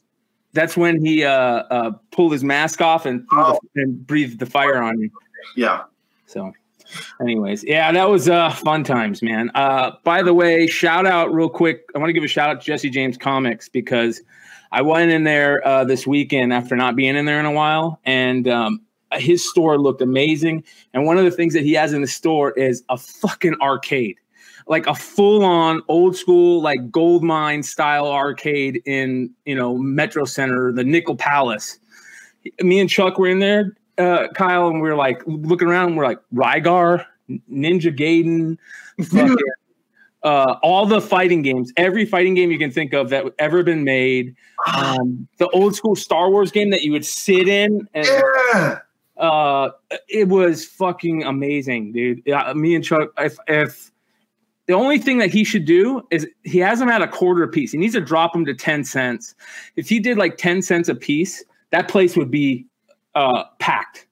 that's 0.53 0.77
when 0.77 1.05
he 1.05 1.25
uh, 1.25 1.31
uh, 1.33 1.91
pulled 2.11 2.33
his 2.33 2.43
mask 2.43 2.81
off 2.81 3.07
and 3.07 3.27
threw 3.31 3.41
Oh. 3.41 3.59
the, 3.75 3.83
and 3.83 4.07
breathed 4.07 4.41
the 4.41 4.47
fire 4.47 4.83
on 4.83 4.99
you. 4.99 5.11
Yeah. 5.57 5.85
So, 6.27 6.53
anyways, 7.21 7.63
yeah, 7.63 7.93
that 7.93 8.11
was 8.11 8.29
uh, 8.29 8.51
fun 8.51 8.83
times, 8.83 9.23
man. 9.23 9.51
Uh, 9.55 9.93
by 10.03 10.23
the 10.23 10.35
way, 10.35 10.67
shout 10.67 11.07
out 11.07 11.33
real 11.33 11.49
quick. 11.49 11.85
I 11.95 11.99
want 11.99 12.09
to 12.09 12.13
give 12.13 12.25
a 12.25 12.29
shout 12.29 12.51
out 12.51 12.61
to 12.61 12.67
Jesse 12.67 12.91
James 12.91 13.17
Comics 13.17 13.69
because 13.69 14.21
I 14.73 14.83
went 14.83 15.13
in 15.13 15.23
there 15.25 15.65
uh, 15.67 15.85
this 15.85 16.05
weekend 16.07 16.53
after 16.53 16.75
not 16.75 16.97
being 16.97 17.15
in 17.17 17.27
there 17.27 17.39
in 17.39 17.47
a 17.47 17.53
while, 17.53 18.01
and 18.05 18.49
um, 18.49 18.81
his 19.15 19.49
store 19.49 19.79
looked 19.79 20.01
amazing. 20.03 20.65
And 20.95 21.05
one 21.05 21.19
of 21.19 21.25
the 21.25 21.31
things 21.31 21.55
that 21.55 21.63
he 21.65 21.73
has 21.75 21.93
in 21.93 22.01
the 22.01 22.09
store 22.09 22.53
is 22.53 22.83
a 22.89 22.97
fucking 22.97 23.57
arcade, 23.61 24.17
like 24.67 24.87
a 24.87 24.95
full 24.95 25.45
on 25.45 25.83
old 25.89 26.17
school, 26.17 26.63
like 26.63 26.91
gold 26.91 27.23
mine 27.23 27.63
style 27.63 28.07
arcade 28.07 28.83
in 28.87 29.31
you 29.45 29.55
know 29.55 29.77
Metro 29.77 30.25
Center, 30.25 30.73
the 30.73 30.85
Nickel 30.85 31.17
Palace. 31.17 31.79
Me 32.61 32.81
and 32.81 32.89
Chuck 32.89 33.19
were 33.19 33.29
in 33.29 33.39
there, 33.39 33.77
uh, 33.99 34.29
Kyle, 34.35 34.69
and 34.69 34.81
we 34.81 34.89
are 34.89 34.97
like 34.97 35.23
looking 35.27 35.69
around. 35.69 35.89
And 35.89 35.97
we're 35.97 36.07
like 36.07 36.21
Rygar, 36.35 37.05
Ninja 37.51 37.97
Gaiden, 37.97 38.57
fucking, 39.05 39.37
uh, 40.23 40.57
all 40.63 40.87
the 40.87 41.01
fighting 41.01 41.43
games, 41.43 41.73
every 41.77 42.05
fighting 42.05 42.35
game 42.35 42.51
you 42.51 42.59
can 42.59 42.71
think 42.71 42.93
of 42.93 43.11
that 43.11 43.25
ever 43.39 43.63
been 43.63 43.85
made. 43.85 44.35
Um, 44.77 45.27
the 45.39 45.49
old 45.49 45.75
school 45.75 45.97
Star 45.97 46.31
Wars 46.31 46.53
game 46.53 46.69
that 46.69 46.83
you 46.83 46.93
would 46.93 47.07
sit 47.07 47.49
in 47.49 47.89
and 47.95 48.07
Yeah. 48.07 48.81
Uh 49.21 49.71
it 50.09 50.29
was 50.29 50.65
fucking 50.65 51.23
amazing 51.25 51.93
dude 51.93 52.23
yeah, 52.27 52.53
me 52.55 52.75
and 52.75 52.85
chuck 52.85 53.11
if 53.19 53.37
if 53.47 53.93
the 54.67 54.73
only 54.73 54.99
thing 54.99 55.19
that 55.19 55.31
he 55.31 55.45
should 55.45 55.65
do 55.65 56.03
is 56.11 56.27
he 56.45 56.59
has 56.59 56.79
them 56.79 56.89
at 56.89 57.03
a 57.03 57.09
quarter 57.09 57.43
a 57.43 57.49
piece 57.49 57.73
he 57.73 57.79
needs 57.79 57.95
to 57.95 58.01
drop 58.01 58.33
them 58.33 58.45
to 58.45 58.55
10 58.55 58.85
cents 58.85 59.35
if 59.77 59.89
he 59.89 60.01
did 60.01 60.17
like 60.17 60.37
10 60.37 60.63
cents 60.63 60.89
a 60.89 60.95
piece 60.95 61.45
that 61.71 61.89
place 61.89 62.17
would 62.17 62.31
be 62.31 62.67
uh 63.15 63.45
packed 63.59 64.07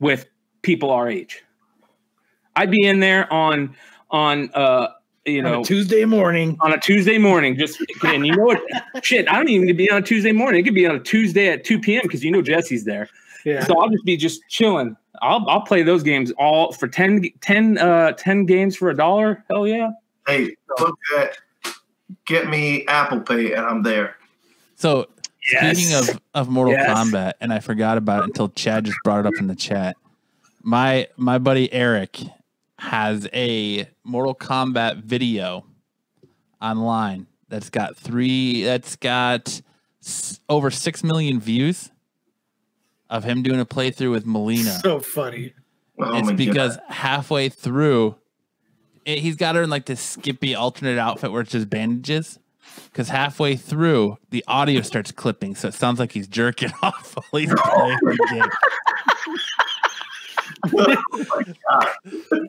with 0.00 0.26
people 0.62 0.90
our 0.90 1.08
age 1.08 1.44
i'd 2.56 2.70
be 2.70 2.84
in 2.84 3.00
there 3.00 3.32
on 3.32 3.74
on 4.10 4.50
uh 4.54 4.88
you 5.24 5.44
on 5.44 5.52
know 5.52 5.60
a 5.60 5.64
Tuesday 5.64 6.04
morning. 6.04 6.56
on 6.60 6.72
a 6.72 6.78
Tuesday 6.78 7.18
morning. 7.18 7.56
Just 7.56 7.80
and 8.02 8.26
you 8.26 8.34
know 8.34 8.44
what? 8.44 8.60
Shit, 9.02 9.28
I 9.28 9.36
don't 9.36 9.48
even 9.48 9.66
need 9.66 9.72
to 9.72 9.76
be 9.76 9.90
on 9.90 9.98
a 9.98 10.02
Tuesday 10.02 10.32
morning. 10.32 10.60
It 10.60 10.64
could 10.64 10.74
be 10.74 10.86
on 10.86 10.96
a 10.96 11.00
Tuesday 11.00 11.48
at 11.48 11.64
2 11.64 11.80
p.m. 11.80 12.02
because 12.02 12.24
you 12.24 12.30
know 12.30 12.42
Jesse's 12.42 12.84
there. 12.84 13.08
Yeah. 13.48 13.64
So 13.64 13.80
I'll 13.80 13.88
just 13.88 14.04
be 14.04 14.16
just 14.16 14.42
chilling. 14.48 14.96
I'll 15.22 15.48
I'll 15.48 15.62
play 15.62 15.82
those 15.82 16.02
games 16.02 16.32
all 16.38 16.72
for 16.72 16.86
10, 16.86 17.24
10, 17.40 17.78
uh, 17.78 18.12
10 18.12 18.44
games 18.46 18.76
for 18.76 18.90
a 18.90 18.94
dollar. 18.96 19.44
Hell 19.50 19.66
yeah. 19.66 19.90
Hey, 20.26 20.54
look 20.78 20.98
at 21.18 21.38
get 22.26 22.48
me 22.48 22.86
Apple 22.86 23.20
Pay 23.20 23.54
and 23.54 23.64
I'm 23.64 23.82
there. 23.82 24.16
So 24.76 25.06
speaking 25.40 25.94
of, 25.94 26.20
of 26.34 26.48
Mortal 26.48 26.74
Yes. 26.74 26.88
Kombat, 26.90 27.32
and 27.40 27.52
I 27.52 27.60
forgot 27.60 27.96
about 27.98 28.20
it 28.20 28.24
until 28.26 28.48
Chad 28.50 28.84
just 28.84 28.98
brought 29.02 29.20
it 29.20 29.26
up 29.26 29.34
in 29.38 29.46
the 29.46 29.56
chat. 29.56 29.96
My 30.62 31.08
my 31.16 31.38
buddy 31.38 31.72
Eric 31.72 32.20
has 32.78 33.26
a 33.32 33.88
Mortal 34.04 34.34
Kombat 34.34 35.02
video 35.02 35.64
online 36.60 37.26
that's 37.48 37.70
got 37.70 37.96
three 37.96 38.62
that's 38.62 38.94
got 38.96 39.60
s- 40.04 40.38
over 40.48 40.70
six 40.70 41.02
million 41.02 41.40
views 41.40 41.90
of 43.10 43.24
him 43.24 43.42
doing 43.42 43.60
a 43.60 43.66
playthrough 43.66 44.10
with 44.10 44.26
Mileena. 44.26 44.80
So 44.82 45.00
funny. 45.00 45.54
Oh 45.98 46.16
it's 46.16 46.28
my 46.28 46.34
because 46.34 46.76
God. 46.76 46.84
halfway 46.88 47.48
through, 47.48 48.16
it, 49.04 49.18
he's 49.18 49.36
got 49.36 49.54
her 49.56 49.62
in 49.62 49.70
like 49.70 49.86
this 49.86 50.00
skippy 50.00 50.54
alternate 50.54 50.98
outfit 50.98 51.32
where 51.32 51.40
it's 51.42 51.50
just 51.52 51.68
bandages. 51.70 52.38
Because 52.84 53.08
halfway 53.08 53.56
through, 53.56 54.18
the 54.30 54.44
audio 54.46 54.82
starts 54.82 55.10
clipping, 55.10 55.54
so 55.56 55.68
it 55.68 55.74
sounds 55.74 55.98
like 55.98 56.12
he's 56.12 56.28
jerking 56.28 56.70
off 56.82 57.16
while 57.30 57.40
he's 57.40 57.52
playing 57.54 57.98
the 58.02 58.28
game. 58.30 58.50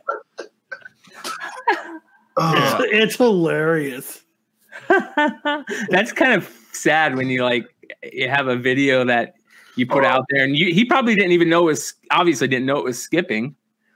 Oh, 2.36 2.76
It's 2.80 3.16
hilarious. 3.16 4.24
That's 4.88 6.12
kind 6.12 6.32
of 6.32 6.48
sad 6.72 7.16
when 7.16 7.28
you 7.28 7.44
like 7.44 7.66
you 8.12 8.28
have 8.28 8.48
a 8.48 8.56
video 8.56 9.04
that 9.04 9.34
you 9.76 9.86
put 9.86 10.04
out 10.04 10.24
there 10.30 10.44
and 10.44 10.56
you, 10.56 10.72
he 10.72 10.84
probably 10.84 11.14
didn't 11.14 11.32
even 11.32 11.48
know 11.48 11.62
it 11.62 11.72
was 11.72 11.94
obviously 12.10 12.48
didn't 12.48 12.66
know 12.66 12.78
it 12.78 12.84
was 12.84 13.00
skipping. 13.00 13.54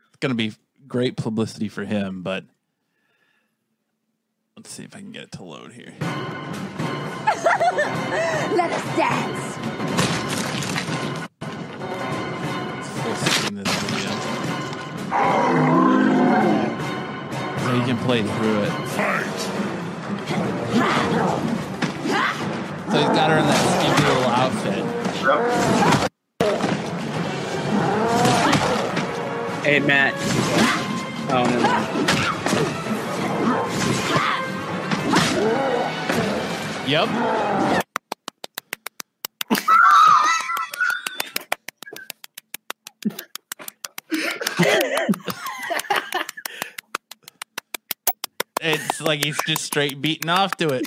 It's 0.08 0.16
gonna 0.18 0.34
be 0.34 0.52
great 0.86 1.16
publicity 1.16 1.68
for 1.68 1.84
him, 1.84 2.22
but 2.22 2.44
let's 4.56 4.70
see 4.70 4.84
if 4.84 4.94
I 4.94 5.00
can 5.00 5.12
get 5.12 5.24
it 5.24 5.32
to 5.32 5.44
load 5.44 5.72
here. 5.72 5.92
Let 8.54 8.70
us 8.72 8.96
dance. 8.96 9.56
Full 13.00 13.14
this 13.56 13.68
video. 13.82 14.10
So 17.58 17.74
you 17.74 17.84
can 17.84 17.98
play 17.98 18.22
through 18.22 18.62
it. 18.62 18.72
So 22.90 22.98
he's 23.00 23.08
got 23.08 23.30
her 23.30 23.38
in 23.38 23.46
that 23.46 24.03
skimpy 25.24 25.54
little 25.54 25.72
outfit. 25.72 26.10
yep. 26.40 26.64
Hey 29.64 29.80
Matt. 29.80 30.14
Oh 31.30 31.44
no. 31.46 32.04
Yep. 36.86 37.08
it's 48.60 49.00
like 49.00 49.24
he's 49.24 49.38
just 49.46 49.64
straight 49.64 50.00
beating 50.00 50.28
off 50.30 50.56
to 50.58 50.68
it. 50.68 50.86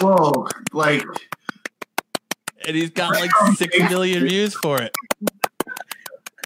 Whoa, 0.00 0.46
like 0.72 1.04
And 2.66 2.76
he's 2.76 2.90
got 2.90 3.12
like 3.14 3.30
six 3.56 3.78
million 3.90 4.24
views 4.26 4.54
for 4.54 4.80
it. 4.80 4.94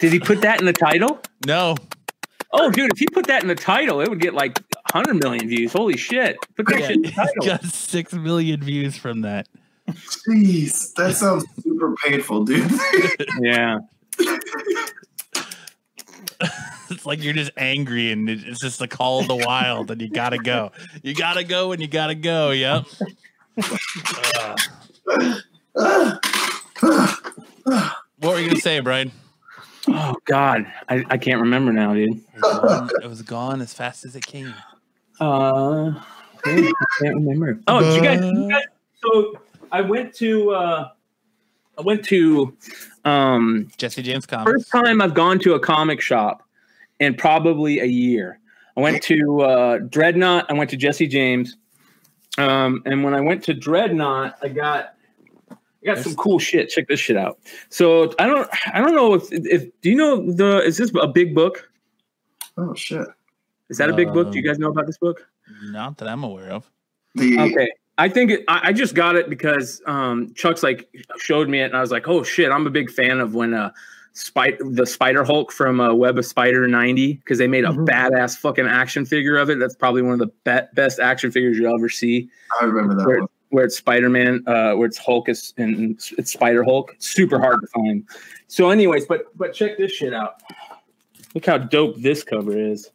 Did 0.01 0.12
he 0.12 0.20
put 0.20 0.40
that 0.43 0.60
in 0.60 0.66
the 0.66 0.72
title? 0.72 1.20
No. 1.47 1.74
Oh, 2.52 2.70
dude, 2.70 2.93
if 2.93 2.98
he 2.98 3.06
put 3.06 3.26
that 3.26 3.43
in 3.43 3.48
the 3.48 3.55
title, 3.55 4.01
it 4.01 4.09
would 4.09 4.20
get 4.20 4.34
like 4.34 4.59
100 4.93 5.14
million 5.22 5.48
views. 5.48 5.72
Holy 5.72 5.97
shit. 5.97 6.36
Put 6.56 6.66
that 6.68 6.80
Yeah, 6.80 6.86
shit 6.86 6.97
in 6.97 7.02
the 7.02 7.09
he's 7.09 7.16
title. 7.16 7.47
got 7.47 7.64
six 7.64 8.12
million 8.12 8.60
views 8.62 8.97
from 8.97 9.22
that. 9.22 9.48
jeez, 9.88 10.93
that 10.94 11.14
sounds 11.16 11.44
super 11.62 11.94
painful, 12.05 12.44
dude. 12.44 12.70
Yeah. 13.40 13.78
It's 16.88 17.05
like 17.05 17.20
you're 17.22 17.34
just 17.34 17.51
angry 17.56 18.12
and 18.12 18.28
it's 18.30 18.60
just 18.60 18.78
the 18.78 18.86
call 18.86 19.18
of 19.20 19.26
the 19.26 19.34
wild 19.34 19.90
and 19.90 20.01
you 20.01 20.09
gotta 20.09 20.38
go. 20.38 20.70
You 21.02 21.14
gotta 21.14 21.43
go 21.43 21.72
and 21.72 21.82
you 21.82 21.88
gotta 21.88 22.14
go. 22.14 22.51
Yep. 22.52 22.84
Uh, 24.36 24.56
what 25.77 26.23
were 28.23 28.40
you 28.40 28.48
gonna 28.48 28.61
say, 28.61 28.81
Brian? 28.81 29.12
Oh, 29.89 30.15
God. 30.24 30.66
I, 30.89 31.05
I 31.11 31.19
can't 31.19 31.40
remember 31.40 31.73
now, 31.73 31.94
dude. 31.94 32.11
It 32.11 32.43
was, 32.43 32.59
gone, 32.59 32.90
it 33.03 33.09
was 33.09 33.23
gone 33.23 33.61
as 33.61 33.73
fast 33.74 34.05
as 34.05 34.16
it 34.16 34.27
came. 34.27 34.53
Uh, 35.20 35.93
I 36.44 36.73
can't 37.01 37.15
remember. 37.16 37.61
Oh, 37.69 37.94
you 37.94 38.03
guys, 38.03 38.20
you 38.24 38.48
guys? 38.48 38.65
So 39.05 39.40
I 39.70 39.82
went 39.82 40.15
to. 40.15 40.51
Uh, 40.51 40.89
I 41.78 41.82
went 41.82 42.05
to. 42.07 42.57
Um, 43.05 43.69
Jesse 43.77 44.03
James 44.03 44.27
comics. 44.27 44.51
first 44.51 44.70
time 44.73 45.01
I've 45.01 45.15
gone 45.15 45.39
to 45.40 45.55
a 45.55 45.61
comic 45.61 46.01
shop 46.01 46.43
in 46.98 47.15
probably 47.15 47.81
a 47.81 47.85
year. 47.85 48.40
I 48.77 48.81
went 48.81 49.03
to 49.05 49.43
uh, 49.43 49.78
Dreadnought. 49.78 50.47
I 50.51 50.55
went 50.55 50.70
to 50.70 50.77
Jesse 50.77 51.07
James. 51.07 51.57
Um, 52.39 52.82
and 52.85 53.05
when 53.05 53.15
I 53.15 53.20
went 53.20 53.44
to 53.44 53.55
Dreadnought, 53.55 54.39
I 54.43 54.48
got 54.48 54.95
I 55.86 55.94
got 55.94 56.02
some 56.02 56.14
cool 56.16 56.38
shit. 56.38 56.68
Check 56.68 56.88
this 56.88 56.98
shit 57.00 57.16
out. 57.16 57.38
So 57.68 58.12
I 58.18 58.26
don't 58.26 58.48
I 58.72 58.80
don't 58.80 58.94
know 58.94 59.14
if 59.14 59.24
if 59.30 59.64
do 59.82 59.90
you 59.90 59.96
know 59.96 60.30
the 60.32 60.58
is 60.62 60.76
this 60.78 60.90
a 61.00 61.06
big 61.08 61.34
book? 61.34 61.70
Oh 62.56 62.74
shit. 62.74 63.06
Is 63.68 63.78
that 63.78 63.90
a 63.90 63.94
big 63.94 64.12
book? 64.12 64.32
Do 64.32 64.38
you 64.38 64.44
Um, 64.44 64.52
guys 64.52 64.58
know 64.58 64.70
about 64.70 64.86
this 64.86 64.98
book? 64.98 65.26
Not 65.64 65.98
that 65.98 66.08
I'm 66.08 66.24
aware 66.24 66.50
of. 66.50 66.70
The 67.14 67.38
Okay. 67.38 67.68
I 67.98 68.08
think 68.10 68.30
it, 68.30 68.44
I, 68.46 68.60
I 68.68 68.72
just 68.72 68.94
got 68.94 69.16
it 69.16 69.30
because 69.30 69.80
um, 69.86 70.32
Chuck's 70.34 70.62
like 70.62 70.88
showed 71.18 71.48
me 71.48 71.60
it, 71.60 71.66
and 71.66 71.76
I 71.76 71.80
was 71.80 71.90
like, 71.90 72.06
"Oh 72.08 72.22
shit!" 72.22 72.50
I'm 72.52 72.66
a 72.66 72.70
big 72.70 72.90
fan 72.90 73.20
of 73.20 73.34
when 73.34 73.54
uh, 73.54 73.70
Spider 74.12 74.58
the 74.70 74.84
Spider 74.84 75.24
Hulk 75.24 75.50
from 75.50 75.80
uh, 75.80 75.94
Web 75.94 76.18
of 76.18 76.26
Spider 76.26 76.68
'90 76.68 77.14
because 77.14 77.38
they 77.38 77.46
made 77.48 77.64
a 77.64 77.68
Mhm. 77.68 77.86
badass 77.88 78.36
fucking 78.36 78.66
action 78.66 79.06
figure 79.06 79.38
of 79.38 79.48
it. 79.48 79.58
That's 79.58 79.74
probably 79.74 80.02
one 80.02 80.12
of 80.12 80.18
the 80.18 80.26
be- 80.44 80.66
best 80.74 81.00
action 81.00 81.30
figures 81.30 81.56
you'll 81.56 81.74
ever 81.74 81.88
see. 81.88 82.28
I 82.60 82.64
remember 82.66 82.94
that 82.96 83.06
Where, 83.06 83.20
one. 83.20 83.28
Where 83.51 83.64
it's 83.64 83.77
Spider 83.77 84.09
Man, 84.09 84.43
uh, 84.47 84.74
where 84.74 84.86
it's 84.86 84.98
Hulk 84.98 85.28
is 85.28 85.55
and 85.56 86.01
it's 86.18 86.32
Spider 86.32 86.64
Hulk. 86.64 86.94
Super 86.98 87.39
hard 87.39 87.60
to 87.60 87.66
find. 87.68 88.05
So, 88.48 88.70
anyways, 88.70 89.06
but 89.06 89.36
but 89.36 89.52
check 89.52 89.78
this 89.78 89.93
shit 89.93 90.12
out. 90.12 90.43
Look 91.35 91.47
how 91.47 91.59
dope 91.59 91.97
this 91.98 92.24
cover 92.24 92.56
is. 92.56 92.90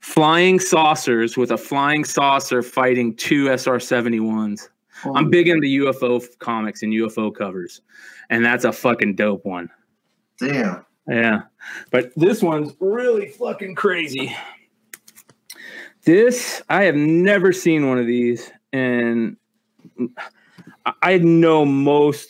Flying 0.00 0.58
saucers 0.58 1.36
with 1.36 1.50
a 1.52 1.58
flying 1.58 2.04
saucer 2.04 2.62
fighting 2.62 3.14
two 3.14 3.46
SR 3.46 3.78
71s. 3.78 4.68
I'm 5.14 5.30
big 5.30 5.48
into 5.48 5.66
UFO 5.66 6.22
comics 6.38 6.82
and 6.82 6.92
UFO 6.92 7.34
covers, 7.34 7.82
and 8.30 8.44
that's 8.44 8.64
a 8.64 8.72
fucking 8.72 9.16
dope 9.16 9.44
one. 9.44 9.70
Damn. 10.38 10.84
Yeah. 11.08 11.42
But 11.90 12.12
this 12.16 12.42
one's 12.42 12.74
really 12.80 13.28
fucking 13.28 13.74
crazy. 13.74 14.34
This, 16.04 16.62
I 16.68 16.82
have 16.84 16.96
never 16.96 17.52
seen 17.52 17.88
one 17.88 17.98
of 17.98 18.06
these. 18.06 18.50
And 18.72 19.36
I- 21.02 21.18
know 21.18 21.64
most 21.64 22.28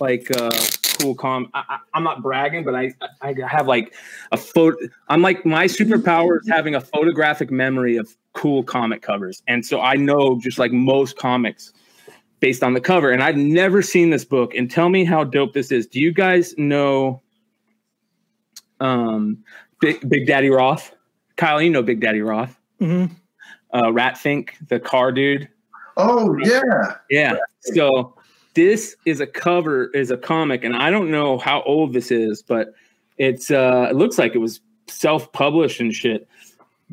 like 0.00 0.30
uh 0.36 0.50
cool 0.98 1.14
com 1.14 1.48
I, 1.54 1.78
I'm 1.94 2.02
not 2.02 2.22
bragging, 2.22 2.64
but 2.64 2.74
I 2.74 2.92
I 3.20 3.34
have 3.46 3.66
like 3.68 3.94
a 4.32 4.36
photo 4.36 4.76
I'm 5.08 5.22
like 5.22 5.44
my 5.46 5.66
superpower 5.66 6.40
is 6.40 6.48
having 6.48 6.74
a 6.74 6.80
photographic 6.80 7.50
memory 7.50 7.96
of 7.96 8.16
cool 8.32 8.62
comic 8.62 9.02
covers. 9.02 9.42
And 9.46 9.64
so 9.64 9.80
I 9.80 9.94
know 9.94 10.38
just 10.40 10.58
like 10.58 10.72
most 10.72 11.16
comics 11.18 11.72
based 12.40 12.62
on 12.62 12.74
the 12.74 12.80
cover. 12.80 13.10
And 13.10 13.22
I've 13.22 13.36
never 13.36 13.82
seen 13.82 14.10
this 14.10 14.24
book. 14.24 14.54
And 14.54 14.70
tell 14.70 14.88
me 14.88 15.04
how 15.04 15.24
dope 15.24 15.52
this 15.52 15.70
is. 15.72 15.86
Do 15.86 16.00
you 16.00 16.12
guys 16.12 16.54
know 16.58 17.22
um 18.80 19.38
Big, 19.80 20.08
Big 20.08 20.26
Daddy 20.26 20.50
Roth? 20.50 20.92
Kyle, 21.36 21.62
you 21.62 21.70
know 21.70 21.82
Big 21.82 22.00
Daddy 22.00 22.20
Roth. 22.20 22.57
Hmm 22.78 23.06
Uh 23.72 23.84
Ratfink, 23.84 24.50
the 24.68 24.80
car 24.80 25.12
dude. 25.12 25.48
Oh 25.96 26.36
yeah. 26.38 26.96
Yeah. 27.10 27.36
So 27.60 28.14
this 28.54 28.96
is 29.04 29.20
a 29.20 29.26
cover, 29.26 29.88
is 29.94 30.10
a 30.10 30.16
comic, 30.16 30.64
and 30.64 30.76
I 30.76 30.90
don't 30.90 31.10
know 31.10 31.38
how 31.38 31.62
old 31.62 31.92
this 31.92 32.10
is, 32.10 32.42
but 32.42 32.74
it's 33.18 33.50
uh 33.50 33.88
it 33.90 33.96
looks 33.96 34.18
like 34.18 34.34
it 34.34 34.38
was 34.38 34.60
self-published 34.86 35.80
and 35.80 35.94
shit. 35.94 36.28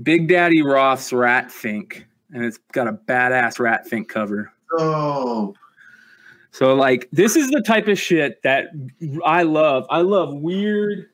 Big 0.03 0.27
Daddy 0.27 0.61
Roth's 0.61 1.13
Rat 1.13 1.47
Ratfink, 1.47 2.03
and 2.33 2.43
it's 2.43 2.57
got 2.73 2.87
a 2.87 2.93
badass 2.93 3.59
Rat 3.59 3.85
Ratfink 3.85 4.09
cover. 4.09 4.51
Oh. 4.73 5.55
So 6.51 6.73
like 6.73 7.07
this 7.11 7.35
is 7.35 7.49
the 7.51 7.61
type 7.61 7.87
of 7.87 7.99
shit 7.99 8.41
that 8.43 8.67
I 9.25 9.43
love. 9.43 9.85
I 9.89 10.01
love 10.01 10.33
weird, 10.33 11.09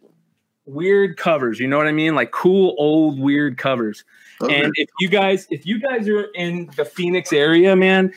weird 0.65 1.17
covers. 1.17 1.59
You 1.59 1.67
know 1.67 1.77
what 1.77 1.87
I 1.87 1.91
mean? 1.91 2.15
Like 2.15 2.31
cool 2.31 2.75
old 2.77 3.19
weird 3.19 3.57
covers. 3.57 4.03
And 4.49 4.71
if 4.75 4.89
you 4.99 5.09
guys, 5.09 5.47
if 5.49 5.65
you 5.65 5.79
guys 5.79 6.07
are 6.07 6.25
in 6.35 6.69
the 6.75 6.85
Phoenix 6.85 7.33
area, 7.33 7.75
man, 7.75 8.13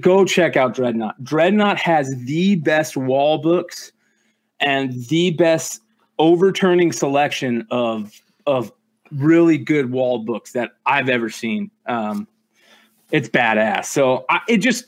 go 0.00 0.24
check 0.24 0.56
out 0.56 0.74
Dreadnought. 0.74 1.22
Dreadnought 1.22 1.78
has 1.78 2.16
the 2.24 2.56
best 2.56 2.96
wall 2.96 3.38
books 3.38 3.92
and 4.60 4.92
the 5.08 5.32
best 5.32 5.80
overturning 6.18 6.92
selection 6.92 7.66
of 7.70 8.12
of 8.46 8.72
really 9.10 9.58
good 9.58 9.90
wall 9.90 10.20
books 10.20 10.52
that 10.52 10.72
I've 10.86 11.08
ever 11.08 11.28
seen. 11.28 11.70
Um, 11.86 12.26
it's 13.10 13.28
badass. 13.28 13.86
So 13.86 14.24
I, 14.30 14.40
it 14.48 14.58
just 14.58 14.86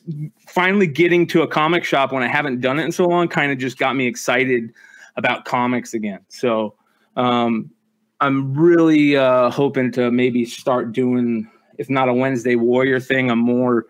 finally 0.48 0.86
getting 0.86 1.26
to 1.28 1.42
a 1.42 1.46
comic 1.46 1.84
shop 1.84 2.10
when 2.10 2.22
I 2.22 2.28
haven't 2.28 2.60
done 2.62 2.78
it 2.78 2.84
in 2.84 2.92
so 2.92 3.06
long 3.06 3.28
kind 3.28 3.52
of 3.52 3.58
just 3.58 3.76
got 3.76 3.94
me 3.94 4.06
excited 4.06 4.72
about 5.16 5.44
comics 5.44 5.92
again. 5.92 6.20
So 6.28 6.74
um, 7.16 7.70
I'm 8.20 8.54
really 8.54 9.16
uh, 9.16 9.50
hoping 9.50 9.92
to 9.92 10.10
maybe 10.10 10.44
start 10.44 10.92
doing, 10.92 11.50
if 11.78 11.90
not 11.90 12.08
a 12.08 12.14
Wednesday 12.14 12.56
Warrior 12.56 13.00
thing, 13.00 13.30
I'm 13.30 13.38
more, 13.40 13.86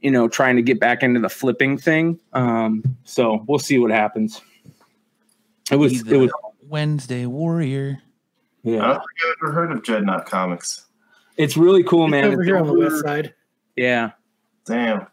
you 0.00 0.10
know, 0.10 0.28
trying 0.28 0.56
to 0.56 0.62
get 0.62 0.78
back 0.78 1.02
into 1.02 1.20
the 1.20 1.28
flipping 1.28 1.78
thing. 1.78 2.20
Um, 2.34 2.82
so 3.04 3.44
we'll 3.48 3.58
see 3.58 3.78
what 3.78 3.90
happens. 3.90 4.40
It 5.70 5.76
was, 5.76 6.02
Be 6.02 6.14
it 6.14 6.18
was, 6.18 6.30
Wednesday 6.68 7.26
Warrior. 7.26 7.98
I 8.66 8.70
don't 8.70 8.74
yeah, 8.74 8.92
think 8.92 9.02
I've 9.26 9.34
ever 9.42 9.52
heard 9.52 9.72
of 9.72 9.82
Dreadnought 9.82 10.26
Comics. 10.26 10.86
it's 11.36 11.56
really 11.56 11.82
cool, 11.84 12.08
man. 12.08 12.24
over 12.24 12.40
It's 12.42 12.48
here 12.48 12.58
on 12.58 12.66
the 12.66 12.72
west 12.74 13.02
side. 13.04 13.34
Yeah, 13.76 14.12
Damn. 14.66 15.06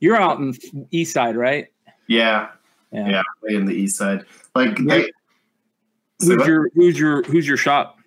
you're 0.00 0.16
out 0.16 0.38
in 0.38 0.54
East 0.90 1.12
Side, 1.12 1.36
right? 1.36 1.66
Yeah. 2.08 2.48
Yeah. 2.90 3.08
Yeah. 3.08 3.22
Way 3.42 3.54
in 3.54 3.66
the 3.66 3.72
east 3.74 3.96
side. 3.96 4.24
Like 4.54 4.78
Yeah. 4.78 4.84
they, 4.88 5.02
so 5.04 5.10
Who's 6.28 6.38
that- 6.38 6.46
your, 6.46 6.70
who's 6.74 6.98
your, 6.98 7.22
who's 7.24 7.46
your 7.48 7.56
shop? 7.56 7.98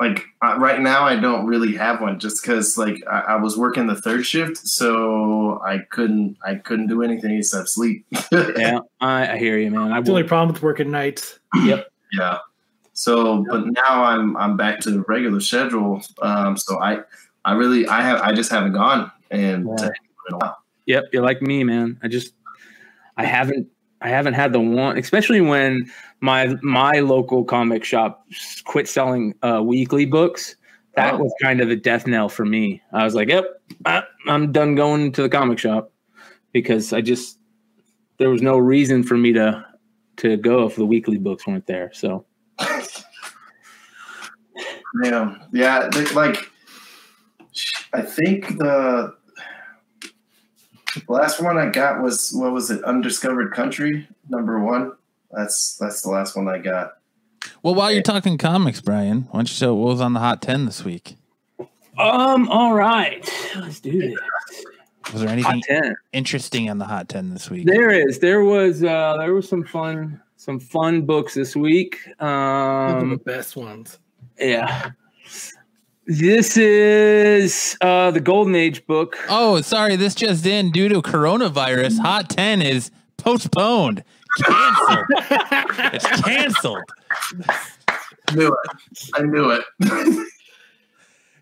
like 0.00 0.24
uh, 0.44 0.56
right 0.58 0.80
now 0.80 1.04
I 1.04 1.14
don't 1.14 1.46
really 1.46 1.76
have 1.76 2.00
one 2.00 2.18
just 2.18 2.42
because 2.42 2.76
like 2.76 2.96
I, 3.08 3.20
I 3.20 3.36
was 3.36 3.56
working 3.56 3.86
the 3.86 3.94
third 3.94 4.26
shift, 4.26 4.56
so 4.56 5.60
I 5.64 5.78
couldn't 5.90 6.38
I 6.44 6.56
couldn't 6.56 6.88
do 6.88 7.02
anything 7.02 7.36
except 7.36 7.68
sleep. 7.68 8.04
Yeah, 8.32 8.80
I, 9.00 9.34
I 9.34 9.38
hear 9.38 9.58
you, 9.58 9.70
man. 9.70 9.92
I 9.92 10.00
The 10.00 10.10
only 10.10 10.24
problem 10.24 10.52
with 10.52 10.60
working 10.62 10.90
nights. 10.90 11.38
yep. 11.62 11.86
Yeah. 12.10 12.38
So, 12.94 13.44
but 13.48 13.64
now 13.68 14.02
I'm 14.02 14.36
I'm 14.36 14.56
back 14.56 14.80
to 14.80 14.90
the 14.90 15.02
regular 15.06 15.38
schedule. 15.40 16.02
Um, 16.20 16.56
so 16.56 16.80
I 16.80 17.00
I 17.44 17.52
really 17.52 17.86
I 17.86 18.02
have 18.02 18.20
I 18.22 18.32
just 18.32 18.50
haven't 18.50 18.72
gone 18.72 19.08
and 19.30 19.68
Yeah. 19.78 19.86
in 19.86 20.34
a 20.34 20.38
while. 20.38 20.58
Yep, 20.86 21.04
you're 21.12 21.22
like 21.22 21.42
me, 21.42 21.62
man. 21.62 22.00
I 22.02 22.08
just 22.08 22.34
I 23.16 23.24
haven't 23.24 23.68
I 24.02 24.08
haven't 24.08 24.34
had 24.34 24.52
the 24.52 24.60
one, 24.60 24.98
especially 24.98 25.40
when 25.40 25.90
my 26.20 26.54
my 26.62 27.00
local 27.00 27.44
comic 27.44 27.84
shop 27.84 28.26
quit 28.64 28.88
selling 28.88 29.34
uh, 29.42 29.62
weekly 29.64 30.04
books. 30.06 30.56
That 30.96 31.14
Oh. 31.14 31.18
was 31.24 31.34
kind 31.40 31.60
of 31.60 31.70
a 31.70 31.76
death 31.76 32.06
knell 32.06 32.28
for 32.28 32.44
me. 32.44 32.82
I 32.92 33.04
was 33.04 33.14
like, 33.14 33.28
"Yep, 33.28 33.44
I, 33.86 34.02
I'm 34.26 34.52
done 34.52 34.74
going 34.74 35.12
to 35.12 35.22
the 35.22 35.28
comic 35.28 35.58
shop," 35.58 35.90
because 36.52 36.92
I 36.92 37.00
just 37.00 37.38
there 38.18 38.28
was 38.28 38.42
no 38.42 38.58
reason 38.58 39.02
for 39.02 39.16
me 39.16 39.32
to 39.32 39.64
to 40.16 40.36
go 40.36 40.66
if 40.66 40.76
the 40.76 40.84
weekly 40.84 41.16
books 41.18 41.46
weren't 41.46 41.66
there. 41.66 41.90
So 41.94 42.26
Yeah, 45.02 45.36
yeah. 45.52 45.88
Like, 46.14 46.50
I 47.94 48.02
think 48.02 48.58
the 48.58 49.14
last 51.08 51.42
one 51.42 51.58
I 51.58 51.68
got 51.70 52.02
was 52.02 52.32
what 52.34 52.52
was 52.52 52.70
it? 52.70 52.82
Undiscovered 52.84 53.52
Country 53.52 54.06
number 54.28 54.58
one. 54.60 54.92
That's 55.30 55.76
that's 55.76 56.02
the 56.02 56.10
last 56.10 56.36
one 56.36 56.48
I 56.48 56.58
got. 56.58 56.94
Well, 57.62 57.74
while 57.74 57.90
you're 57.90 58.02
talking 58.02 58.38
comics, 58.38 58.80
Brian, 58.80 59.22
why 59.30 59.38
don't 59.38 59.48
you 59.48 59.54
show 59.54 59.74
what 59.74 59.88
was 59.88 60.00
on 60.00 60.12
the 60.12 60.20
hot 60.20 60.42
ten 60.42 60.64
this 60.66 60.84
week? 60.84 61.16
um, 61.98 62.48
all 62.48 62.74
right, 62.74 63.28
let's 63.56 63.80
do 63.80 63.98
this. 63.98 64.18
Was 65.12 65.20
there 65.22 65.30
anything 65.30 65.62
interesting 66.12 66.70
on 66.70 66.78
the 66.78 66.84
hot 66.84 67.08
ten 67.08 67.30
this 67.30 67.50
week? 67.50 67.66
There 67.66 67.90
is. 67.90 68.18
There 68.20 68.44
was. 68.44 68.84
Uh, 68.84 69.16
there 69.18 69.34
was 69.34 69.48
some 69.48 69.64
fun. 69.64 70.20
Some 70.36 70.58
fun 70.60 71.02
books 71.02 71.34
this 71.34 71.54
week. 71.54 71.98
Those 72.04 72.14
are 72.20 73.00
the 73.00 73.12
Um, 73.12 73.20
best 73.24 73.56
ones. 73.56 73.98
yeah. 74.38 74.90
This 76.06 76.56
is 76.56 77.76
uh, 77.80 78.10
the 78.10 78.20
Golden 78.20 78.54
Age 78.56 78.84
book. 78.86 79.16
Oh, 79.28 79.60
sorry, 79.60 79.94
this 79.96 80.14
just 80.14 80.44
in. 80.44 80.72
Due 80.72 80.88
to 80.88 81.00
coronavirus, 81.00 82.00
hot 82.00 82.28
ten 82.28 82.60
is 82.60 82.90
postponed, 83.18 84.02
canceled. 84.44 85.06
it's 85.94 86.20
canceled. 86.22 86.82
I 88.28 88.34
knew 88.34 88.48
it. 88.48 89.10
I 89.14 89.22
knew 89.22 89.50
it. 89.50 89.64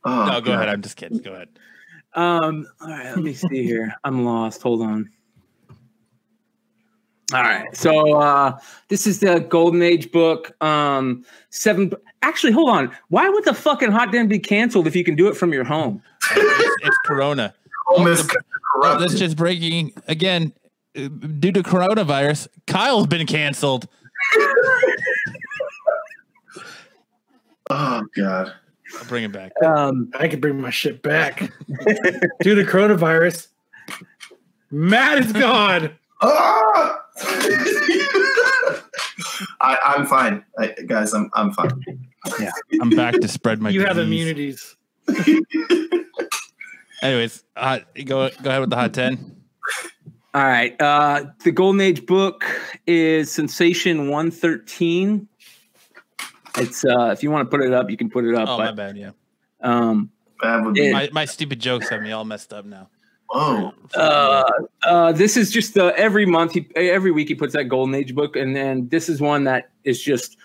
oh, 0.05 0.27
No, 0.27 0.41
go 0.41 0.47
God. 0.47 0.49
ahead. 0.57 0.69
I'm 0.69 0.83
just 0.83 0.97
kidding. 0.97 1.19
Go 1.19 1.33
ahead. 1.33 1.49
Um, 2.15 2.67
all 2.83 2.89
right, 2.91 3.07
let 3.07 3.19
me 3.25 3.33
see 3.33 3.63
here. 3.65 3.95
I'm 4.05 4.25
lost. 4.27 4.61
Hold 4.63 4.83
on. 4.83 5.09
All 7.33 7.43
right. 7.43 7.65
So 7.77 8.15
uh 8.17 8.59
this 8.89 9.07
is 9.07 9.21
the 9.21 9.41
Golden 9.41 9.83
Age 9.83 10.11
book. 10.13 10.53
Um 10.63 11.25
seven 11.51 11.93
actually 12.23 12.53
hold 12.53 12.71
on. 12.71 12.91
Why 13.09 13.29
would 13.29 13.45
the 13.45 13.55
fucking 13.55 13.91
hot 13.93 14.13
den 14.13 14.29
be 14.29 14.39
canceled 14.39 14.87
if 14.87 14.95
you 14.97 15.05
can 15.05 15.17
do 15.17 15.29
it 15.29 15.37
from 15.37 15.53
your 15.53 15.65
home? 15.65 16.03
it's, 16.33 16.87
it's 16.87 16.99
Corona. 17.05 17.55
Home 17.87 18.07
is 18.09 18.21
Oh, 18.23 18.35
corrupt. 18.83 19.01
that's 19.01 19.15
just 19.19 19.37
breaking 19.37 19.93
again. 20.09 20.53
uh, 20.97 21.09
Due 21.39 21.53
to 21.53 21.63
coronavirus, 21.63 22.49
Kyle's 22.67 23.07
been 23.07 23.27
canceled. 23.27 23.87
Oh 27.73 28.03
god. 28.17 28.53
I'll 28.99 29.05
bring 29.07 29.25
it 29.25 29.33
back. 29.33 29.53
Um 29.65 30.11
I 30.19 30.27
can 30.29 30.41
bring 30.41 30.61
my 30.61 30.71
shit 30.71 31.03
back 31.03 31.39
due 32.41 32.55
to 32.57 32.65
coronavirus. 32.65 33.49
Matt 34.71 35.19
is 35.19 35.33
gone. 35.33 35.91
Ah! 36.21 37.01
I, 39.61 39.79
I'm 39.85 40.07
fine, 40.07 40.45
I, 40.59 40.69
guys. 40.87 41.13
I'm 41.13 41.31
I'm 41.35 41.53
fine. 41.53 41.71
Yeah, 42.39 42.51
I'm 42.83 42.91
back 42.91 43.15
to 43.15 43.27
spread 43.29 43.63
my. 43.63 43.71
you 43.71 43.87
have 43.87 43.97
immunities. 43.97 44.77
Anyways, 47.03 47.43
hot, 47.57 47.85
go 48.05 48.29
go 48.43 48.51
ahead 48.51 48.61
with 48.61 48.69
the 48.69 48.77
hot 48.77 48.93
ten. 48.93 49.37
all 50.35 50.45
right. 50.45 50.79
Uh 50.81 51.25
the 51.43 51.51
Golden 51.51 51.81
Age 51.81 52.05
book 52.05 52.45
is 52.87 53.33
Sensation 53.33 54.11
113. 54.11 55.29
It's 56.59 56.85
uh 56.85 57.07
if 57.07 57.23
you 57.23 57.31
want 57.31 57.51
to 57.51 57.57
put 57.57 57.65
it 57.65 57.73
up, 57.73 57.89
you 57.89 57.97
can 57.97 58.11
put 58.11 58.27
it 58.27 58.35
up. 58.35 58.51
Oh 58.51 58.59
my 58.59 58.73
bad. 58.73 58.99
Yeah, 58.99 59.13
um 59.63 60.11
Bad 60.43 60.65
would 60.65 60.75
be. 60.75 60.93
My 60.93 61.09
my 61.13 61.25
stupid 61.25 61.59
jokes 61.59 61.89
have 61.89 62.03
me 62.03 62.13
all 62.13 62.25
messed 62.27 62.53
up 62.53 62.67
now. 62.67 62.91
Oh, 63.33 63.73
uh, 63.95 64.51
uh, 64.83 65.13
this 65.13 65.37
is 65.37 65.53
just 65.53 65.79
uh, 65.79 65.93
every 65.97 66.27
month, 66.27 66.53
he, 66.53 66.67
every 66.75 67.13
week 67.13 67.29
he 67.29 67.35
puts 67.35 67.53
that 67.53 67.65
Golden 67.65 67.95
Age 67.95 68.15
book, 68.15 68.35
and 68.35 68.57
then 68.57 68.89
this 68.89 69.09
is 69.09 69.21
one 69.21 69.45
that 69.45 69.71
is 69.85 70.03
just 70.03 70.37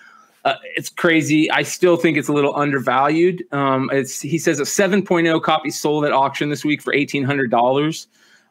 uh, 0.46 0.56
it's 0.76 0.90
crazy. 0.90 1.50
I 1.50 1.64
still 1.64 1.98
think 1.98 2.16
it's 2.16 2.28
a 2.28 2.34
little 2.34 2.56
undervalued. 2.56 3.44
Um, 3.52 3.90
it's 3.92 4.22
he 4.22 4.38
says 4.38 4.60
a 4.60 4.64
7.0 4.64 5.42
copy 5.42 5.72
sold 5.72 6.06
at 6.06 6.12
auction 6.12 6.50
this 6.50 6.64
week 6.64 6.82
for 6.84 6.94
eighteen 6.94 7.24
hundred 7.24 7.50
dollars, 7.50 8.08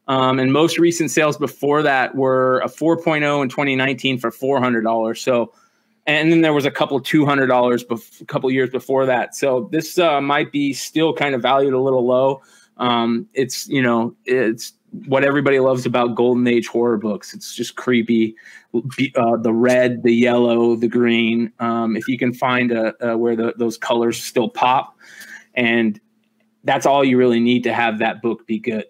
um, 0.09 0.41
and 0.41 0.53
most 0.53 0.79
recent 0.79 1.13
sales 1.13 1.37
before 1.37 1.83
that 1.83 2.17
were 2.17 2.59
a 2.61 2.69
4.0 2.69 3.43
in 3.43 3.49
2019 3.49 4.19
for 4.19 4.31
four 4.31 4.61
hundred 4.61 4.83
dollars. 4.83 5.21
So. 5.21 5.53
And 6.07 6.31
then 6.31 6.43
there 6.43 6.53
was 6.53 6.67
a 6.67 6.71
couple 6.71 7.01
two 7.01 7.25
hundred 7.25 7.47
dollars, 7.47 7.83
bef- 7.83 8.21
a 8.21 8.27
couple 8.27 8.51
years 8.51 8.69
before 8.69 9.07
that. 9.07 9.35
So 9.35 9.71
this 9.73 9.99
uh, 9.99 10.21
might 10.21 10.53
be 10.53 10.75
still 10.75 11.15
kind 11.15 11.35
of 11.35 11.41
valued 11.41 11.73
a 11.73 11.81
little 11.81 12.05
low. 12.05 12.43
Um, 12.77 13.29
it's 13.35 13.69
you 13.69 13.83
know 13.83 14.15
it's 14.25 14.73
what 15.07 15.25
everybody 15.25 15.59
loves 15.59 15.87
about 15.87 16.15
golden 16.15 16.47
age 16.47 16.69
horror 16.69 16.97
books. 16.97 17.35
It's 17.35 17.55
just 17.55 17.77
creepy. 17.77 18.37
Uh, 18.75 19.37
the 19.37 19.53
red, 19.53 20.03
the 20.03 20.13
yellow, 20.13 20.77
the 20.77 20.89
green. 20.89 21.53
Um, 21.61 21.97
if 21.97 22.09
you 22.09 22.19
can 22.19 22.33
find 22.33 22.73
a, 22.73 22.95
a 23.01 23.17
where 23.17 23.37
the, 23.37 23.55
those 23.57 23.77
colors 23.77 24.23
still 24.23 24.49
pop, 24.49 24.97
and 25.55 26.01
that's 26.65 26.87
all 26.87 27.05
you 27.05 27.19
really 27.19 27.41
need 27.41 27.63
to 27.65 27.73
have 27.73 27.99
that 27.99 28.23
book 28.23 28.47
be 28.47 28.59
good, 28.59 28.85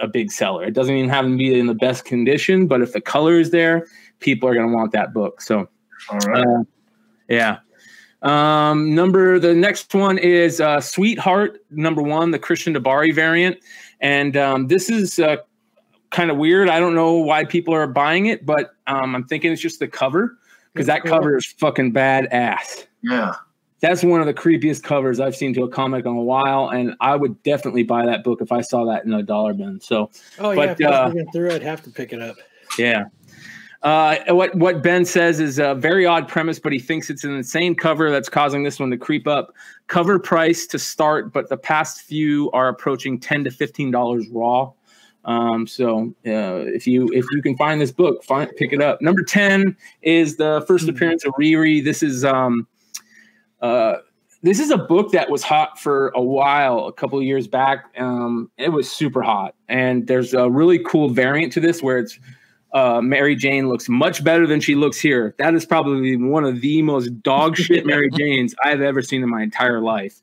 a 0.00 0.08
big 0.08 0.32
seller. 0.32 0.64
It 0.64 0.74
doesn't 0.74 0.94
even 0.94 1.10
have 1.10 1.24
to 1.26 1.36
be 1.36 1.58
in 1.58 1.66
the 1.66 1.74
best 1.74 2.04
condition, 2.04 2.66
but 2.66 2.82
if 2.82 2.92
the 2.92 3.00
color 3.00 3.38
is 3.38 3.50
there, 3.50 3.86
people 4.18 4.48
are 4.48 4.54
going 4.54 4.68
to 4.68 4.74
want 4.74 4.92
that 4.92 5.14
book. 5.14 5.40
So 5.40 5.68
all 6.10 6.18
right. 6.18 6.46
uh, 6.46 6.64
yeah. 7.28 7.58
Um, 8.22 8.94
number 8.94 9.38
the 9.38 9.54
next 9.54 9.94
one 9.94 10.18
is 10.18 10.60
uh, 10.60 10.80
Sweetheart, 10.80 11.64
number 11.70 12.02
one, 12.02 12.30
the 12.30 12.38
Christian 12.38 12.74
DiBari 12.74 13.14
variant, 13.14 13.58
and 14.00 14.36
um, 14.36 14.66
this 14.66 14.90
is 14.90 15.18
uh, 15.18 15.36
kind 16.10 16.30
of 16.30 16.36
weird. 16.36 16.68
I 16.68 16.80
don't 16.80 16.94
know 16.94 17.14
why 17.14 17.44
people 17.44 17.74
are 17.74 17.86
buying 17.86 18.26
it, 18.26 18.44
but 18.44 18.74
um, 18.86 19.14
I'm 19.14 19.24
thinking 19.24 19.52
it's 19.52 19.62
just 19.62 19.78
the 19.78 19.88
cover 19.88 20.36
because 20.72 20.86
that 20.86 21.04
cover 21.04 21.36
is 21.36 21.46
fucking 21.46 21.92
badass. 21.92 22.86
yeah. 23.02 23.34
That's 23.80 24.04
one 24.04 24.20
of 24.20 24.26
the 24.26 24.34
creepiest 24.34 24.82
covers 24.82 25.20
I've 25.20 25.34
seen 25.34 25.54
to 25.54 25.62
a 25.62 25.68
comic 25.70 26.04
in 26.04 26.12
a 26.12 26.22
while, 26.22 26.68
and 26.68 26.94
I 27.00 27.16
would 27.16 27.42
definitely 27.42 27.82
buy 27.82 28.04
that 28.04 28.22
book 28.22 28.42
if 28.42 28.52
I 28.52 28.60
saw 28.60 28.84
that 28.84 29.06
in 29.06 29.14
a 29.14 29.22
dollar 29.22 29.54
bin. 29.54 29.80
So 29.80 30.10
Oh 30.38 30.54
But, 30.54 30.78
yeah, 30.78 31.08
if 31.08 31.16
I 31.16 31.20
uh, 31.20 31.24
through, 31.32 31.50
I'd 31.52 31.62
have 31.62 31.82
to 31.84 31.90
pick 31.90 32.12
it 32.12 32.20
up. 32.20 32.36
yeah. 32.78 33.04
Uh, 33.82 34.16
what 34.28 34.54
what 34.54 34.82
Ben 34.82 35.06
says 35.06 35.40
is 35.40 35.58
a 35.58 35.74
very 35.74 36.04
odd 36.04 36.28
premise, 36.28 36.58
but 36.58 36.72
he 36.72 36.78
thinks 36.78 37.08
it's 37.08 37.24
an 37.24 37.34
insane 37.34 37.74
cover 37.74 38.10
that's 38.10 38.28
causing 38.28 38.62
this 38.62 38.78
one 38.78 38.90
to 38.90 38.98
creep 38.98 39.26
up. 39.26 39.54
Cover 39.86 40.18
price 40.18 40.66
to 40.66 40.78
start, 40.78 41.32
but 41.32 41.48
the 41.48 41.56
past 41.56 42.02
few 42.02 42.50
are 42.52 42.68
approaching 42.68 43.18
ten 43.18 43.42
to 43.44 43.50
fifteen 43.50 43.90
dollars 43.90 44.28
raw. 44.28 44.70
Um, 45.24 45.66
so 45.66 46.14
uh, 46.26 46.64
if 46.66 46.86
you 46.86 47.08
if 47.12 47.24
you 47.32 47.40
can 47.40 47.56
find 47.56 47.80
this 47.80 47.90
book, 47.90 48.22
find 48.22 48.50
pick 48.56 48.74
it 48.74 48.82
up. 48.82 49.00
Number 49.00 49.22
ten 49.22 49.74
is 50.02 50.36
the 50.36 50.62
first 50.66 50.86
appearance 50.86 51.24
of 51.24 51.32
Riri. 51.34 51.82
This 51.82 52.02
is 52.02 52.22
um, 52.22 52.66
uh, 53.62 53.96
this 54.42 54.60
is 54.60 54.70
a 54.70 54.78
book 54.78 55.12
that 55.12 55.30
was 55.30 55.42
hot 55.42 55.78
for 55.78 56.08
a 56.14 56.22
while, 56.22 56.86
a 56.86 56.92
couple 56.92 57.18
of 57.18 57.24
years 57.24 57.48
back. 57.48 57.86
Um, 57.98 58.50
it 58.58 58.70
was 58.70 58.90
super 58.90 59.22
hot, 59.22 59.54
and 59.68 60.06
there's 60.06 60.34
a 60.34 60.50
really 60.50 60.80
cool 60.84 61.08
variant 61.08 61.52
to 61.54 61.60
this 61.60 61.82
where 61.82 61.98
it's 61.98 62.18
uh, 62.72 63.00
Mary 63.00 63.34
Jane 63.36 63.68
looks 63.68 63.88
much 63.88 64.22
better 64.22 64.46
than 64.46 64.60
she 64.60 64.74
looks 64.74 64.98
here. 65.00 65.34
That 65.38 65.54
is 65.54 65.64
probably 65.66 66.16
one 66.16 66.44
of 66.44 66.60
the 66.60 66.82
most 66.82 67.22
dog 67.22 67.56
shit 67.56 67.84
Mary 67.86 68.10
Janes 68.16 68.54
I've 68.64 68.80
ever 68.80 69.02
seen 69.02 69.22
in 69.22 69.28
my 69.28 69.42
entire 69.42 69.80
life. 69.80 70.20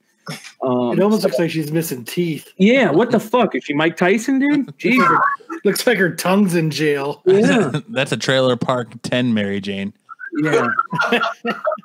Um, 0.62 0.92
It 0.92 1.00
almost 1.02 1.24
looks 1.24 1.40
like 1.40 1.50
she's 1.52 1.72
missing 1.72 2.04
teeth. 2.04 2.52
yeah, 2.58 2.92
what 2.92 3.12
the 3.12 3.20
fuck? 3.20 3.56
Is 3.56 3.64
she 3.64 3.74
Mike 3.74 3.96
Tyson, 3.98 4.40
dude? 4.40 4.78
Jesus. 4.80 5.08
Looks 5.64 5.88
like 5.88 5.98
her 5.98 6.14
tongue's 6.14 6.54
in 6.56 6.70
jail. 6.70 7.22
Yeah. 7.26 7.72
That's 7.90 8.12
a 8.12 8.18
trailer 8.18 8.56
park 8.58 8.90
ten, 9.04 9.34
Mary 9.34 9.60
Jane. 9.62 9.94
Yeah. 10.42 10.68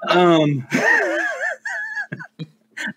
um, 0.08 0.66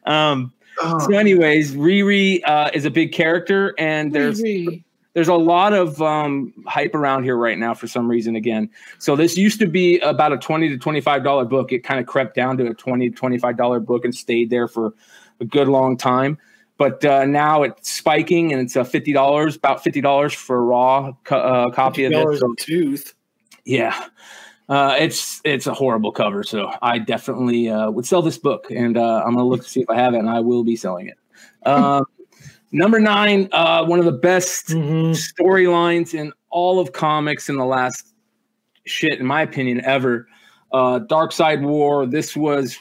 um, 0.06 0.52
Oh, 0.78 1.00
so, 1.00 1.14
anyways, 1.18 1.74
Riri 1.74 2.42
uh, 2.44 2.70
is 2.74 2.84
a 2.84 2.90
big 2.92 3.14
character, 3.14 3.74
and 3.78 4.12
there's 4.12 4.42
Riri. 4.42 4.84
There's 5.16 5.30
a 5.30 5.34
lot 5.34 5.72
of 5.74 6.02
um, 6.02 6.54
hype 6.68 6.94
around 6.94 7.24
here 7.24 7.38
right 7.38 7.58
now 7.58 7.74
for 7.74 7.88
some 7.88 8.08
reason 8.12 8.36
again. 8.36 8.70
So 9.00 9.16
this 9.16 9.38
used 9.38 9.60
to 9.60 9.66
be 9.66 9.98
about 10.02 10.34
a 10.34 10.38
20 10.38 10.68
to 10.70 10.78
25 10.78 11.24
dollar 11.24 11.46
book. 11.46 11.72
It 11.72 11.80
kind 11.80 12.02
of 12.02 12.06
crept 12.06 12.36
down 12.36 12.58
to 12.58 12.68
a 12.68 12.74
20 12.74 13.10
to 13.10 13.16
25 13.16 13.58
dollar 13.58 13.80
book 13.80 14.04
and 14.04 14.14
stayed 14.14 14.50
there 14.50 14.68
for 14.68 14.94
a 15.40 15.46
good 15.46 15.70
long 15.70 15.96
time. 15.96 16.38
But 16.78 17.04
uh, 17.06 17.24
now 17.26 17.64
it's 17.64 17.90
spiking 17.90 18.52
and 18.52 18.62
it's 18.62 18.76
uh, 18.76 18.84
fifty 18.84 19.14
dollars, 19.14 19.56
about 19.56 19.82
fifty 19.82 20.02
dollars 20.02 20.34
for 20.34 20.58
a 20.58 20.62
raw 20.62 21.14
co- 21.24 21.40
uh, 21.40 21.70
copy 21.72 22.04
of 22.04 22.12
it. 22.12 22.16
dollars 22.16 22.42
So, 22.42 22.54
tooth. 22.58 23.14
yeah, 23.64 24.08
uh, 24.68 24.98
it's 25.00 25.40
it's 25.46 25.68
a 25.68 25.74
horrible 25.74 26.12
cover. 26.12 26.44
So 26.44 26.74
I 26.82 27.00
definitely 27.00 27.70
uh, 27.70 27.90
would 27.90 28.06
sell 28.06 28.22
this 28.22 28.38
book, 28.38 28.68
and 28.70 28.98
uh, 28.98 29.24
I'm 29.26 29.36
gonna 29.36 29.48
look 29.48 29.64
to 29.64 29.70
see 29.70 29.80
if 29.80 29.90
I 29.90 29.96
have 29.96 30.14
it, 30.14 30.18
and 30.18 30.30
I 30.30 30.42
will 30.42 30.66
be 30.66 30.76
selling 30.76 31.08
it. 31.08 31.18
Um, 31.66 32.06
number 32.76 33.00
nine, 33.00 33.48
uh, 33.52 33.86
one 33.86 34.00
of 34.00 34.06
the 34.06 34.12
best 34.12 34.68
Mhm. 34.70 35.12
storylines 35.16 36.14
in 36.14 36.32
all 36.50 36.80
of 36.80 36.92
comics 36.92 37.50
in 37.50 37.56
the 37.58 37.66
last 37.66 38.14
shit, 38.86 39.20
in 39.20 39.26
my 39.26 39.42
opinion, 39.42 39.82
ever. 39.86 40.28
Uh, 40.72 41.00
Darkseid 41.00 41.62
War. 41.62 42.06
This 42.06 42.36
was 42.36 42.78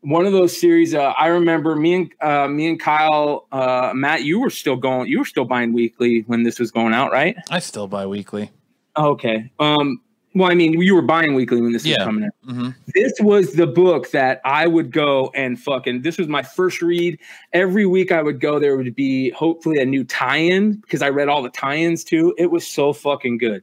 one 0.00 0.24
of 0.26 0.32
those 0.32 0.58
series. 0.58 0.94
Uh, 0.94 1.12
I 1.18 1.26
remember 1.28 1.76
me 1.76 1.94
and 1.94 2.10
uh, 2.20 2.48
me 2.48 2.68
and 2.68 2.80
Kyle, 2.80 3.46
uh, 3.52 3.92
Matt. 3.94 4.22
You 4.22 4.40
were 4.40 4.50
still 4.50 4.76
going. 4.76 5.08
You 5.08 5.18
were 5.18 5.24
still 5.24 5.44
buying 5.44 5.72
weekly 5.72 6.24
when 6.26 6.42
this 6.42 6.58
was 6.58 6.70
going 6.70 6.94
out, 6.94 7.12
right? 7.12 7.36
I 7.50 7.58
still 7.58 7.86
buy 7.86 8.06
weekly. 8.06 8.50
Okay. 8.96 9.50
Um. 9.58 10.00
Well, 10.34 10.50
I 10.50 10.54
mean, 10.54 10.80
you 10.80 10.94
were 10.94 11.02
buying 11.02 11.34
weekly 11.34 11.60
when 11.60 11.72
this 11.72 11.84
was 11.86 11.96
coming 11.98 12.24
out 12.24 12.32
hmm 12.44 12.70
this 12.94 13.12
was 13.20 13.54
the 13.54 13.66
book 13.66 14.10
that 14.10 14.40
I 14.44 14.66
would 14.66 14.92
go 14.92 15.30
and 15.34 15.58
fucking 15.58 16.02
this 16.02 16.18
was 16.18 16.28
my 16.28 16.42
first 16.42 16.82
read. 16.82 17.18
Every 17.52 17.86
week 17.86 18.12
I 18.12 18.22
would 18.22 18.40
go, 18.40 18.58
there 18.58 18.76
would 18.76 18.94
be 18.94 19.30
hopefully 19.30 19.80
a 19.80 19.84
new 19.84 20.04
tie-in 20.04 20.74
because 20.74 21.02
I 21.02 21.08
read 21.08 21.28
all 21.28 21.42
the 21.42 21.50
tie-ins 21.50 22.04
too. 22.04 22.34
It 22.38 22.50
was 22.50 22.66
so 22.66 22.92
fucking 22.92 23.38
good. 23.38 23.62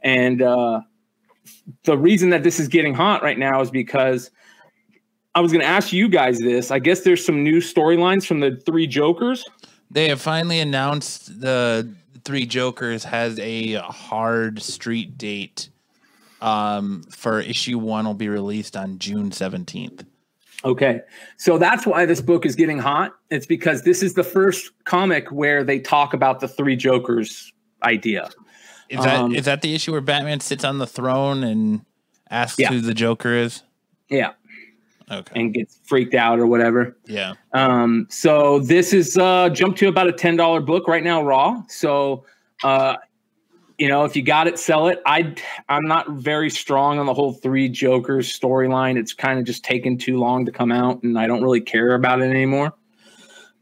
And 0.00 0.42
uh 0.42 0.82
the 1.84 1.96
reason 1.96 2.30
that 2.30 2.42
this 2.42 2.60
is 2.60 2.68
getting 2.68 2.94
hot 2.94 3.22
right 3.22 3.38
now 3.38 3.60
is 3.60 3.70
because 3.70 4.30
I 5.34 5.40
was 5.40 5.52
gonna 5.52 5.64
ask 5.64 5.92
you 5.92 6.08
guys 6.08 6.38
this. 6.38 6.70
I 6.70 6.78
guess 6.78 7.00
there's 7.00 7.24
some 7.24 7.42
new 7.42 7.58
storylines 7.58 8.26
from 8.26 8.40
the 8.40 8.60
three 8.64 8.86
Jokers. 8.86 9.44
They 9.90 10.08
have 10.08 10.20
finally 10.20 10.60
announced 10.60 11.40
the 11.40 11.90
Three 12.24 12.44
Jokers 12.44 13.04
has 13.04 13.38
a 13.38 13.76
hard 13.76 14.60
street 14.60 15.16
date. 15.16 15.70
Um, 16.40 17.02
for 17.10 17.40
issue 17.40 17.78
one 17.78 18.04
will 18.06 18.14
be 18.14 18.28
released 18.28 18.76
on 18.76 18.98
June 18.98 19.32
seventeenth. 19.32 20.04
Okay. 20.64 21.00
So 21.36 21.56
that's 21.58 21.86
why 21.86 22.04
this 22.06 22.20
book 22.20 22.44
is 22.46 22.54
getting 22.56 22.78
hot. 22.78 23.12
It's 23.30 23.46
because 23.46 23.82
this 23.82 24.02
is 24.02 24.14
the 24.14 24.24
first 24.24 24.70
comic 24.84 25.30
where 25.30 25.62
they 25.64 25.78
talk 25.78 26.14
about 26.14 26.40
the 26.40 26.48
three 26.48 26.76
Jokers 26.76 27.52
idea. 27.82 28.28
Is 28.88 29.02
that 29.04 29.14
is 29.14 29.20
Um, 29.20 29.32
that 29.44 29.62
the 29.62 29.74
issue 29.74 29.92
where 29.92 30.00
Batman 30.00 30.40
sits 30.40 30.64
on 30.64 30.78
the 30.78 30.86
throne 30.86 31.44
and 31.44 31.82
asks 32.30 32.58
Yeah. 32.58 32.68
who 32.70 32.80
the 32.80 32.94
Joker 32.94 33.32
is? 33.34 33.62
Yeah. 34.08 34.32
Okay. 35.10 35.40
and 35.40 35.54
gets 35.54 35.78
freaked 35.84 36.14
out 36.14 36.38
or 36.38 36.46
whatever. 36.46 36.94
yeah. 37.06 37.32
Um, 37.54 38.06
so 38.10 38.58
this 38.58 38.92
is 38.92 39.16
uh, 39.16 39.48
jumped 39.48 39.78
to 39.78 39.88
about 39.88 40.06
a 40.06 40.12
ten 40.12 40.36
dollar 40.36 40.60
book 40.60 40.86
right 40.86 41.02
now, 41.02 41.22
raw. 41.22 41.62
So 41.68 42.24
uh, 42.62 42.96
you 43.78 43.88
know, 43.88 44.04
if 44.04 44.16
you 44.16 44.22
got 44.22 44.48
it, 44.48 44.58
sell 44.58 44.88
it. 44.88 45.00
I 45.06 45.34
I'm 45.68 45.86
not 45.86 46.10
very 46.10 46.50
strong 46.50 46.98
on 46.98 47.06
the 47.06 47.14
whole 47.14 47.32
three 47.32 47.68
Jokers 47.68 48.36
storyline. 48.36 48.98
It's 48.98 49.14
kind 49.14 49.38
of 49.38 49.44
just 49.44 49.64
taken 49.64 49.96
too 49.96 50.18
long 50.18 50.44
to 50.46 50.52
come 50.52 50.72
out, 50.72 51.02
and 51.04 51.18
I 51.18 51.26
don't 51.28 51.42
really 51.42 51.60
care 51.60 51.94
about 51.94 52.20
it 52.20 52.30
anymore. 52.30 52.74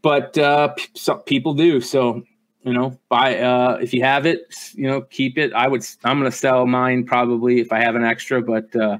But 0.01 0.37
uh, 0.37 0.69
p- 0.69 0.87
some 0.95 1.19
people 1.21 1.53
do. 1.53 1.79
So 1.81 2.23
you 2.63 2.73
know, 2.73 2.99
buy 3.09 3.39
uh, 3.39 3.77
if 3.81 3.93
you 3.93 4.01
have 4.03 4.25
it, 4.25 4.53
you 4.73 4.87
know, 4.87 5.01
keep 5.01 5.37
it. 5.37 5.53
I 5.53 5.67
would. 5.67 5.85
I'm 6.03 6.19
going 6.19 6.31
to 6.31 6.37
sell 6.37 6.65
mine 6.65 7.05
probably 7.05 7.59
if 7.59 7.71
I 7.71 7.79
have 7.79 7.95
an 7.95 8.03
extra, 8.03 8.41
but. 8.41 8.75
Uh, 8.75 8.97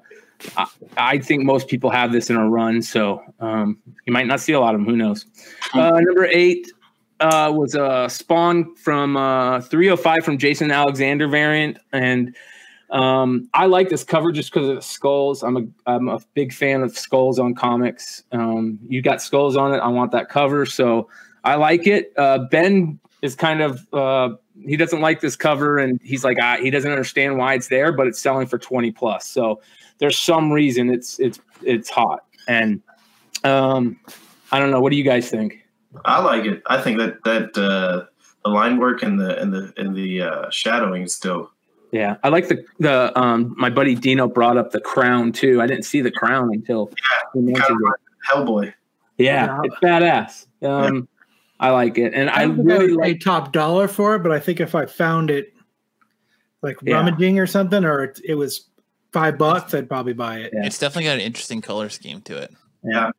I, 0.56 0.68
I 0.98 1.18
think 1.18 1.46
most 1.46 1.68
people 1.68 1.90
have 1.90 2.12
this 2.12 2.30
in 2.30 2.36
a 2.36 2.48
run, 2.48 2.84
so 2.84 3.24
um, 3.40 3.80
you 4.06 4.14
might 4.14 4.28
not 4.28 4.40
see 4.40 4.54
a 4.54 4.60
lot 4.60 4.76
of 4.76 4.82
them. 4.82 4.88
Who 4.88 4.96
knows? 4.96 5.26
Uh, 5.74 6.00
number 6.00 6.28
eight, 6.32 6.72
uh, 7.20 7.52
was 7.54 7.76
a 7.76 8.08
Spawn 8.10 8.76
from 8.76 9.18
uh, 9.18 9.62
305 9.62 10.24
from 10.24 10.38
Jason 10.38 10.72
Alexander 10.72 11.28
variant, 11.28 11.78
and 11.92 12.36
um, 12.90 13.50
I 13.54 13.66
like 13.66 13.90
this 13.90 14.04
cover 14.04 14.32
just 14.32 14.54
because 14.54 14.70
of 14.70 14.76
the 14.76 14.82
skulls. 14.82 15.44
I'm 15.44 15.58
a 15.58 15.62
I'm 15.86 16.08
a 16.08 16.20
big 16.34 16.54
fan 16.54 16.84
of 16.84 16.98
skulls 16.98 17.40
on 17.40 17.56
comics. 17.56 18.24
Um, 18.32 18.80
you 18.88 19.02
got 19.02 19.22
skulls 19.22 19.58
on 19.58 19.74
it. 19.74 19.78
I 19.78 19.88
want 19.88 20.12
that 20.12 20.30
cover, 20.30 20.66
so 20.66 21.10
I 21.44 21.56
like 21.56 21.88
it. 21.88 22.14
Uh, 22.18 22.40
ben 22.40 23.00
is 23.22 23.36
kind 23.36 23.62
of 23.62 23.94
uh, 23.94 24.30
he 24.64 24.78
doesn't 24.78 25.02
like 25.02 25.20
this 25.20 25.36
cover, 25.36 25.78
and 25.80 26.00
he's 26.04 26.24
like 26.24 26.38
ah, 26.42 26.58
he 26.62 26.70
doesn't 26.70 26.92
understand 26.92 27.38
why 27.38 27.56
it's 27.56 27.68
there, 27.68 27.92
but 27.92 28.08
it's 28.08 28.20
selling 28.20 28.48
for 28.48 28.58
20 28.58 28.92
plus. 28.92 29.28
So 29.28 29.62
there's 29.98 30.18
some 30.18 30.52
reason 30.52 30.90
it's 30.90 31.20
it's 31.20 31.40
it's 31.64 31.90
hot, 31.90 32.24
and 32.48 32.82
um, 33.44 34.00
I 34.52 34.60
don't 34.60 34.72
know. 34.72 34.80
What 34.80 34.92
do 34.92 34.96
you 34.96 35.04
guys 35.04 35.30
think? 35.30 35.67
I 36.06 36.22
like 36.22 36.46
it. 36.46 36.62
I 36.68 36.82
think 36.82 36.98
that 37.00 37.24
that 37.24 37.58
uh, 37.58 38.06
the 38.44 38.50
line 38.50 38.78
work 38.78 39.04
and 39.04 39.20
the 39.20 39.40
and 39.42 39.54
the 39.54 39.74
and 39.78 39.96
the 39.96 40.22
uh, 40.22 40.50
shadowing 40.50 41.04
is 41.04 41.14
still. 41.14 41.52
Yeah, 41.92 42.18
I 42.24 42.30
like 42.30 42.50
the 42.50 42.64
the 42.80 43.18
um 43.18 43.56
my 43.58 43.70
buddy 43.70 43.96
Dino 43.96 44.28
brought 44.28 44.58
up 44.58 44.72
the 44.72 44.82
crown 44.82 45.32
too. 45.32 45.62
I 45.62 45.68
didn't 45.68 45.86
see 45.86 46.02
the 46.02 46.12
crown 46.12 46.50
until 46.54 46.88
two 47.34 47.42
months 47.42 47.62
Kind 47.62 47.80
of 47.86 47.94
Hellboy. 48.48 48.74
Yeah, 49.18 49.46
Yeah. 49.46 49.60
it's 49.64 49.76
badass. 49.78 50.46
Um, 50.68 51.08
I 51.60 51.70
like 51.72 51.98
it, 51.98 52.14
and 52.14 52.30
I 52.30 52.42
I 52.42 52.46
don't 52.46 52.58
think 52.58 52.70
I 52.70 52.74
really 52.74 52.92
would 52.94 53.04
pay 53.04 53.10
like. 53.14 53.22
top 53.22 53.54
dollar 53.54 53.88
for 53.88 54.16
it, 54.16 54.20
but 54.20 54.32
I 54.32 54.40
think 54.40 54.60
if 54.60 54.76
I 54.76 54.86
found 54.86 55.32
it 55.32 55.54
like 56.62 56.78
Yeah. 56.84 56.96
rummaging 56.96 57.40
or 57.40 57.48
something, 57.48 57.86
or 57.86 58.04
it, 58.04 58.20
it 58.26 58.36
was 58.36 58.68
five 59.14 59.38
bucks, 59.38 59.74
I'd 59.74 59.88
probably 59.88 60.14
buy 60.14 60.40
it. 60.40 60.52
Yeah. 60.54 60.66
It's 60.66 60.78
definitely 60.78 61.06
got 61.06 61.16
an 61.16 61.22
interesting 61.22 61.62
color 61.62 61.88
scheme 61.90 62.22
to 62.24 62.38
it. 62.38 62.54
Yeah. 62.84 63.12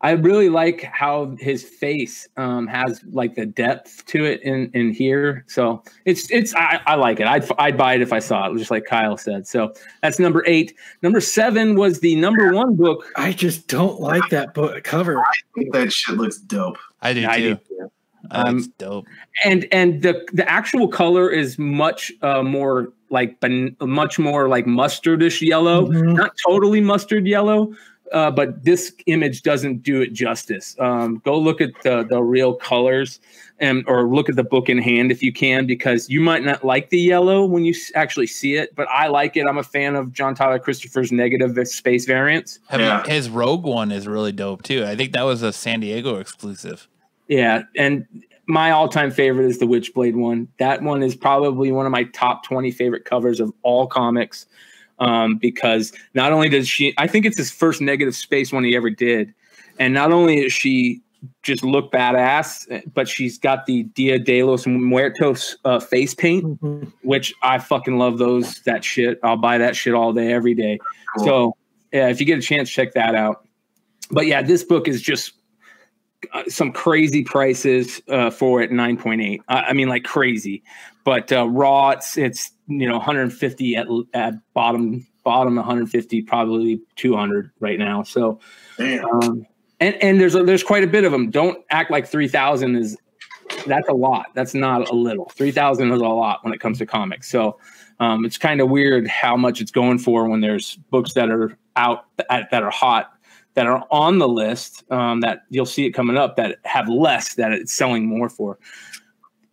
I 0.00 0.12
really 0.12 0.48
like 0.48 0.82
how 0.82 1.34
his 1.40 1.64
face 1.64 2.28
um 2.36 2.66
has 2.68 3.02
like 3.10 3.34
the 3.34 3.46
depth 3.46 4.04
to 4.06 4.24
it 4.24 4.40
in 4.42 4.70
in 4.72 4.92
here. 4.92 5.44
So 5.48 5.82
it's 6.04 6.30
it's 6.30 6.54
I, 6.54 6.80
I 6.86 6.94
like 6.94 7.18
it. 7.18 7.26
I'd 7.26 7.44
I'd 7.58 7.76
buy 7.76 7.94
it 7.94 8.00
if 8.02 8.12
I 8.12 8.20
saw 8.20 8.48
it, 8.48 8.56
just 8.58 8.70
like 8.70 8.84
Kyle 8.84 9.16
said. 9.16 9.46
So 9.48 9.72
that's 10.00 10.18
number 10.20 10.44
eight. 10.46 10.74
Number 11.02 11.20
seven 11.20 11.74
was 11.74 11.98
the 12.00 12.14
number 12.14 12.52
one 12.52 12.76
book. 12.76 13.06
I 13.16 13.32
just 13.32 13.66
don't 13.66 14.00
like 14.00 14.28
that 14.30 14.54
book 14.54 14.84
cover. 14.84 15.18
I 15.18 15.24
think 15.56 15.72
that 15.72 15.92
shit 15.92 16.16
looks 16.16 16.38
dope. 16.38 16.78
I 17.02 17.12
do 17.12 17.26
I 17.28 17.38
too. 17.40 17.54
do. 17.54 17.90
I 18.30 18.36
think 18.44 18.48
Um, 18.48 18.58
it's 18.58 18.66
dope. 18.78 19.06
and 19.44 19.66
and 19.72 20.02
the 20.02 20.24
the 20.32 20.48
actual 20.48 20.86
color 20.88 21.28
is 21.30 21.58
much 21.58 22.12
uh, 22.22 22.42
more 22.44 22.92
like 23.10 23.40
ban- 23.40 23.74
much 23.80 24.18
more 24.18 24.48
like 24.48 24.66
mustardish 24.66 25.40
yellow, 25.40 25.86
Mhm. 25.86 26.14
not 26.14 26.32
totally 26.46 26.80
mustard 26.80 27.26
yellow. 27.26 27.72
Uh, 28.12 28.30
but 28.30 28.64
this 28.64 28.92
image 29.06 29.42
doesn't 29.42 29.82
do 29.82 30.00
it 30.00 30.12
justice. 30.12 30.76
Um, 30.78 31.20
go 31.24 31.38
look 31.38 31.60
at 31.60 31.70
the 31.82 32.04
the 32.08 32.22
real 32.22 32.54
colors, 32.54 33.20
and 33.58 33.84
or 33.86 34.08
look 34.08 34.28
at 34.28 34.36
the 34.36 34.44
book 34.44 34.68
in 34.68 34.78
hand 34.78 35.10
if 35.12 35.22
you 35.22 35.32
can, 35.32 35.66
because 35.66 36.08
you 36.08 36.20
might 36.20 36.44
not 36.44 36.64
like 36.64 36.90
the 36.90 36.98
yellow 36.98 37.44
when 37.44 37.64
you 37.64 37.74
actually 37.94 38.26
see 38.26 38.54
it. 38.54 38.74
But 38.74 38.88
I 38.88 39.08
like 39.08 39.36
it. 39.36 39.46
I'm 39.46 39.58
a 39.58 39.62
fan 39.62 39.94
of 39.96 40.12
John 40.12 40.34
Tyler 40.34 40.58
Christopher's 40.58 41.12
negative 41.12 41.56
space 41.68 42.06
variants. 42.06 42.58
Have 42.68 42.80
you- 42.80 42.86
yeah. 42.86 43.06
his 43.06 43.28
Rogue 43.28 43.64
one 43.64 43.92
is 43.92 44.06
really 44.06 44.32
dope 44.32 44.62
too. 44.62 44.84
I 44.84 44.96
think 44.96 45.12
that 45.12 45.22
was 45.22 45.42
a 45.42 45.52
San 45.52 45.80
Diego 45.80 46.16
exclusive. 46.16 46.88
Yeah, 47.28 47.64
and 47.76 48.06
my 48.46 48.70
all-time 48.70 49.10
favorite 49.10 49.44
is 49.44 49.58
the 49.58 49.66
Witchblade 49.66 50.14
one. 50.14 50.48
That 50.58 50.82
one 50.82 51.02
is 51.02 51.14
probably 51.14 51.70
one 51.70 51.84
of 51.84 51.92
my 51.92 52.04
top 52.04 52.44
20 52.44 52.70
favorite 52.70 53.04
covers 53.04 53.40
of 53.40 53.52
all 53.62 53.86
comics. 53.86 54.46
Um, 55.00 55.36
because 55.36 55.92
not 56.14 56.32
only 56.32 56.48
does 56.48 56.66
she 56.68 56.92
I 56.98 57.06
think 57.06 57.24
it's 57.24 57.36
his 57.36 57.50
first 57.50 57.80
negative 57.80 58.14
space 58.16 58.52
one 58.52 58.64
he 58.64 58.74
ever 58.76 58.90
did. 58.90 59.32
And 59.78 59.94
not 59.94 60.10
only 60.12 60.44
is 60.44 60.52
she 60.52 61.00
just 61.42 61.62
look 61.64 61.90
badass, 61.92 62.82
but 62.94 63.08
she's 63.08 63.38
got 63.38 63.66
the 63.66 63.84
Dia 63.84 64.18
de 64.18 64.42
los 64.42 64.66
Muertos 64.66 65.56
uh, 65.64 65.78
face 65.80 66.14
paint, 66.14 66.44
Mhm. 66.60 66.92
which 67.02 67.32
I 67.42 67.58
fucking 67.58 67.96
love 67.98 68.18
those 68.18 68.60
that 68.62 68.84
shit. 68.84 69.18
I'll 69.22 69.36
buy 69.36 69.58
that 69.58 69.74
shit 69.76 69.94
all 69.94 70.12
day, 70.12 70.32
every 70.32 70.54
day. 70.54 70.78
Cool. 71.16 71.24
So 71.26 71.56
yeah, 71.92 72.08
if 72.08 72.20
you 72.20 72.26
get 72.26 72.38
a 72.38 72.42
chance, 72.42 72.68
check 72.70 72.92
that 72.94 73.14
out. 73.14 73.44
But 74.10 74.26
yeah, 74.26 74.42
this 74.42 74.64
book 74.64 74.88
is 74.88 75.00
just 75.02 75.32
uh, 76.32 76.42
some 76.48 76.72
crazy 76.72 77.22
prices 77.22 78.00
uh, 78.08 78.30
for 78.30 78.60
it. 78.60 78.72
Nine 78.72 78.96
point 78.96 79.22
eight. 79.22 79.42
I, 79.48 79.60
I 79.60 79.72
mean, 79.72 79.88
like 79.88 80.04
crazy. 80.04 80.62
But 81.04 81.32
uh, 81.32 81.48
raw, 81.48 81.90
it's 81.90 82.16
it's 82.16 82.50
you 82.66 82.88
know 82.88 82.96
150 82.96 83.76
at 83.76 83.86
at 84.14 84.34
bottom 84.54 85.06
bottom 85.24 85.56
150, 85.56 86.22
probably 86.22 86.80
200 86.96 87.50
right 87.60 87.78
now. 87.78 88.02
So 88.02 88.40
um, 88.78 89.46
and 89.80 89.94
and 90.02 90.20
there's 90.20 90.34
a, 90.34 90.42
there's 90.42 90.62
quite 90.62 90.84
a 90.84 90.86
bit 90.86 91.04
of 91.04 91.12
them. 91.12 91.30
Don't 91.30 91.62
act 91.70 91.90
like 91.90 92.06
3,000 92.06 92.76
is 92.76 92.96
that's 93.66 93.88
a 93.88 93.92
lot. 93.92 94.26
That's 94.34 94.54
not 94.54 94.88
a 94.88 94.94
little. 94.94 95.30
3,000 95.34 95.92
is 95.92 96.00
a 96.00 96.04
lot 96.04 96.44
when 96.44 96.52
it 96.52 96.60
comes 96.60 96.78
to 96.78 96.86
comics. 96.86 97.30
So 97.30 97.58
um, 98.00 98.24
it's 98.24 98.38
kind 98.38 98.60
of 98.60 98.68
weird 98.68 99.06
how 99.06 99.36
much 99.36 99.60
it's 99.60 99.70
going 99.70 99.98
for 99.98 100.28
when 100.28 100.40
there's 100.40 100.76
books 100.90 101.14
that 101.14 101.30
are 101.30 101.56
out 101.76 102.04
that, 102.16 102.50
that 102.50 102.62
are 102.62 102.70
hot 102.70 103.12
that 103.58 103.66
are 103.66 103.84
on 103.90 104.20
the 104.20 104.28
list 104.28 104.88
um, 104.92 105.20
that 105.20 105.42
you'll 105.50 105.66
see 105.66 105.84
it 105.84 105.90
coming 105.90 106.16
up 106.16 106.36
that 106.36 106.58
have 106.62 106.88
less 106.88 107.34
that 107.34 107.50
it's 107.50 107.72
selling 107.72 108.06
more 108.06 108.28
for. 108.28 108.56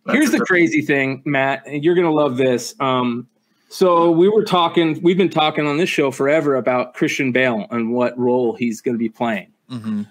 Here's 0.08 0.30
the 0.30 0.38
crazy 0.38 0.80
thing, 0.80 1.22
Matt. 1.24 1.66
and 1.66 1.82
You're 1.82 1.96
gonna 1.96 2.12
love 2.12 2.36
this. 2.36 2.76
Um, 2.78 3.26
so 3.68 4.12
we 4.12 4.28
were 4.28 4.44
talking. 4.44 5.02
We've 5.02 5.18
been 5.18 5.28
talking 5.28 5.66
on 5.66 5.76
this 5.76 5.88
show 5.88 6.12
forever 6.12 6.54
about 6.54 6.94
Christian 6.94 7.32
Bale 7.32 7.66
and 7.72 7.92
what 7.92 8.16
role 8.16 8.54
he's 8.54 8.80
going 8.80 8.94
to 8.94 8.98
be 8.98 9.08
playing 9.08 9.52
hmm 9.68 10.02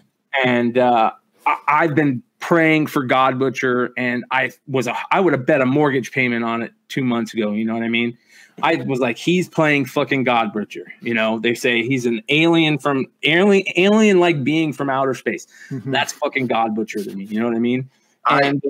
and 0.44 0.78
uh, 0.78 1.12
I, 1.46 1.58
I've 1.68 1.96
been 1.96 2.22
praying 2.40 2.88
for 2.88 3.04
God 3.04 3.40
Butcher, 3.40 3.92
and 3.98 4.24
I 4.32 4.52
was 4.68 4.88
a 4.88 4.96
I 5.12 5.20
would 5.20 5.34
have 5.34 5.46
bet 5.46 5.62
a 5.62 5.66
mortgage 5.66 6.12
payment 6.12 6.44
on 6.44 6.62
it 6.62 6.74
two 6.90 7.04
months 7.04 7.34
ago. 7.34 7.52
You 7.52 7.66
know 7.66 7.74
what 7.74 7.84
I 7.84 7.90
mean? 7.90 8.18
I 8.64 8.76
was 8.76 9.00
like, 9.00 9.18
he's 9.18 9.50
playing 9.50 9.86
fucking 9.86 10.24
God 10.24 10.54
Butcher. 10.54 10.86
You 11.02 11.14
know, 11.14 11.40
they 11.40 11.54
say 11.54 11.84
he's 11.84 12.06
an 12.06 12.22
alien 12.30 12.78
from 12.80 13.08
alien 13.24 13.66
alien 13.76 14.20
like 14.20 14.44
being 14.44 14.72
from 14.72 14.90
outer 14.90 15.14
space. 15.14 15.48
Mhm. 15.70 15.92
That's 15.92 16.14
fucking 16.14 16.48
God 16.48 16.74
Butcher 16.76 17.04
to 17.04 17.16
me. 17.16 17.26
You 17.26 17.40
know 17.40 17.48
what 17.48 17.56
I 17.56 17.60
mean? 17.60 17.90
And 18.30 18.64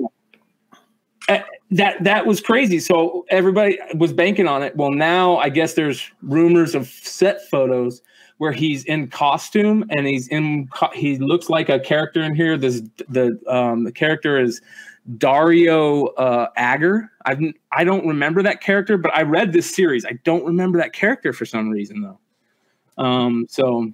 uh, 1.28 1.38
that 1.70 2.02
that 2.02 2.26
was 2.26 2.40
crazy. 2.40 2.80
So 2.80 3.26
everybody 3.30 3.78
was 3.94 4.12
banking 4.12 4.48
on 4.48 4.62
it. 4.62 4.76
Well, 4.76 4.90
now 4.90 5.36
I 5.38 5.48
guess 5.48 5.74
there's 5.74 6.10
rumors 6.22 6.74
of 6.74 6.86
set 6.86 7.48
photos 7.48 8.02
where 8.38 8.52
he's 8.52 8.84
in 8.84 9.08
costume 9.08 9.84
and 9.90 10.06
he's 10.06 10.28
in 10.28 10.68
he 10.92 11.18
looks 11.18 11.48
like 11.48 11.68
a 11.68 11.80
character 11.80 12.22
in 12.22 12.34
here. 12.34 12.56
This 12.56 12.82
the 13.08 13.38
um 13.48 13.84
the 13.84 13.92
character 13.92 14.38
is 14.38 14.60
Dario 15.18 16.06
uh 16.06 16.48
Agger. 16.56 17.10
I 17.24 17.54
I 17.72 17.84
don't 17.84 18.06
remember 18.06 18.42
that 18.42 18.60
character, 18.60 18.98
but 18.98 19.14
I 19.14 19.22
read 19.22 19.52
this 19.52 19.74
series. 19.74 20.04
I 20.04 20.18
don't 20.24 20.44
remember 20.44 20.78
that 20.78 20.92
character 20.92 21.32
for 21.32 21.46
some 21.46 21.70
reason 21.70 22.02
though. 22.02 23.02
Um 23.02 23.46
so 23.48 23.92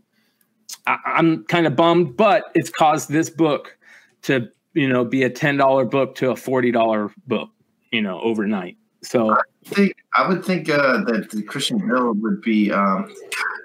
I, 0.87 0.97
I'm 1.05 1.45
kind 1.45 1.67
of 1.67 1.77
bummed, 1.77 2.17
but 2.17 2.51
it's 2.55 2.71
caused 2.71 3.11
this 3.11 3.31
book 3.31 3.77
to 4.23 4.49
you 4.75 4.89
know 4.89 5.05
be 5.05 5.23
a 5.23 5.31
ten 5.31 5.57
dollar 5.57 5.85
book 5.85 6.15
to 6.17 6.31
a 6.31 6.37
forty 6.37 6.73
dollar 6.73 7.13
book, 7.27 7.51
you 7.93 8.03
know, 8.03 8.21
overnight. 8.21 8.77
So 9.03 9.37
think 9.65 9.97
I 10.15 10.29
would 10.29 10.45
think 10.45 10.69
uh, 10.69 11.05
that 11.05 11.31
the 11.31 11.43
Christian 11.43 11.79
Bale 11.89 12.13
would 12.13 12.41
be, 12.41 12.71
um, 12.71 13.13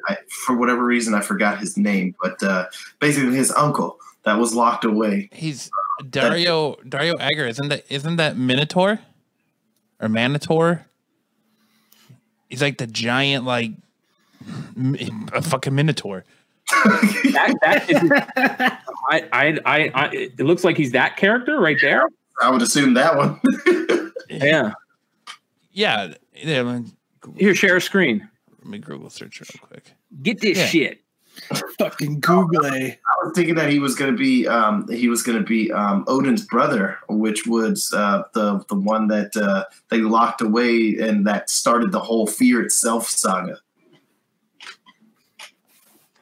I, 0.07 0.17
for 0.45 0.55
whatever 0.55 0.83
reason, 0.83 1.13
I 1.13 1.21
forgot 1.21 1.59
his 1.59 1.77
name, 1.77 2.15
but 2.21 2.41
uh, 2.43 2.65
basically 2.99 3.35
his 3.35 3.51
uncle 3.51 3.99
that 4.23 4.37
was 4.37 4.53
locked 4.53 4.85
away. 4.85 5.29
He's 5.31 5.69
Dario 6.09 6.75
Dario 6.87 7.15
Agger. 7.19 7.45
Isn't 7.47 7.69
that 7.69 7.85
isn't 7.89 8.17
that 8.17 8.37
Minotaur 8.37 8.99
or 9.99 10.07
Manator? 10.07 10.81
He's 12.49 12.61
like 12.61 12.77
the 12.77 12.87
giant, 12.87 13.45
like 13.45 13.71
a 15.33 15.41
fucking 15.41 15.75
Minotaur. 15.75 16.23
that, 16.69 17.55
that 17.61 17.89
is, 17.89 18.11
I, 19.09 19.27
I, 19.31 19.59
I, 19.65 19.91
I, 19.93 20.09
it 20.11 20.39
looks 20.39 20.63
like 20.63 20.77
he's 20.77 20.91
that 20.91 21.17
character 21.17 21.59
right 21.59 21.77
there. 21.81 22.07
I 22.41 22.49
would 22.49 22.61
assume 22.61 22.93
that 22.93 23.17
one. 23.17 23.39
Yeah. 24.29 24.73
Yeah, 25.77 26.13
yeah. 26.33 26.61
Let 26.63 26.85
Here, 27.37 27.53
share 27.53 27.75
a 27.77 27.81
screen. 27.81 28.27
let 28.63 28.67
me 28.67 28.79
Google 28.79 29.11
search 29.11 29.39
real 29.39 29.61
quick. 29.61 29.93
Get 30.23 30.41
this 30.41 30.57
Yeah. 30.57 30.65
shit. 30.65 31.03
Fucking 31.77 32.19
Google. 32.19 32.65
I 32.65 32.97
was 33.23 33.33
thinking 33.35 33.53
that 33.55 33.69
he 33.69 33.77
was 33.77 33.93
going 33.93 34.11
to 34.11 34.17
be 34.17 34.47
um, 34.47 34.87
he 34.91 35.07
was 35.07 35.21
going 35.21 35.37
to 35.37 35.43
be 35.43 35.71
um, 35.71 36.03
Odin's 36.07 36.43
brother, 36.47 36.97
which 37.09 37.45
was 37.45 37.93
uh, 37.93 38.23
the 38.33 38.65
the 38.69 38.73
one 38.75 39.07
that 39.09 39.37
uh, 39.37 39.65
they 39.89 39.99
locked 39.99 40.41
away 40.41 40.95
and 40.99 41.27
that 41.27 41.51
started 41.51 41.91
the 41.91 41.99
whole 41.99 42.25
Fear 42.25 42.63
Itself 42.63 43.07
saga. 43.07 43.59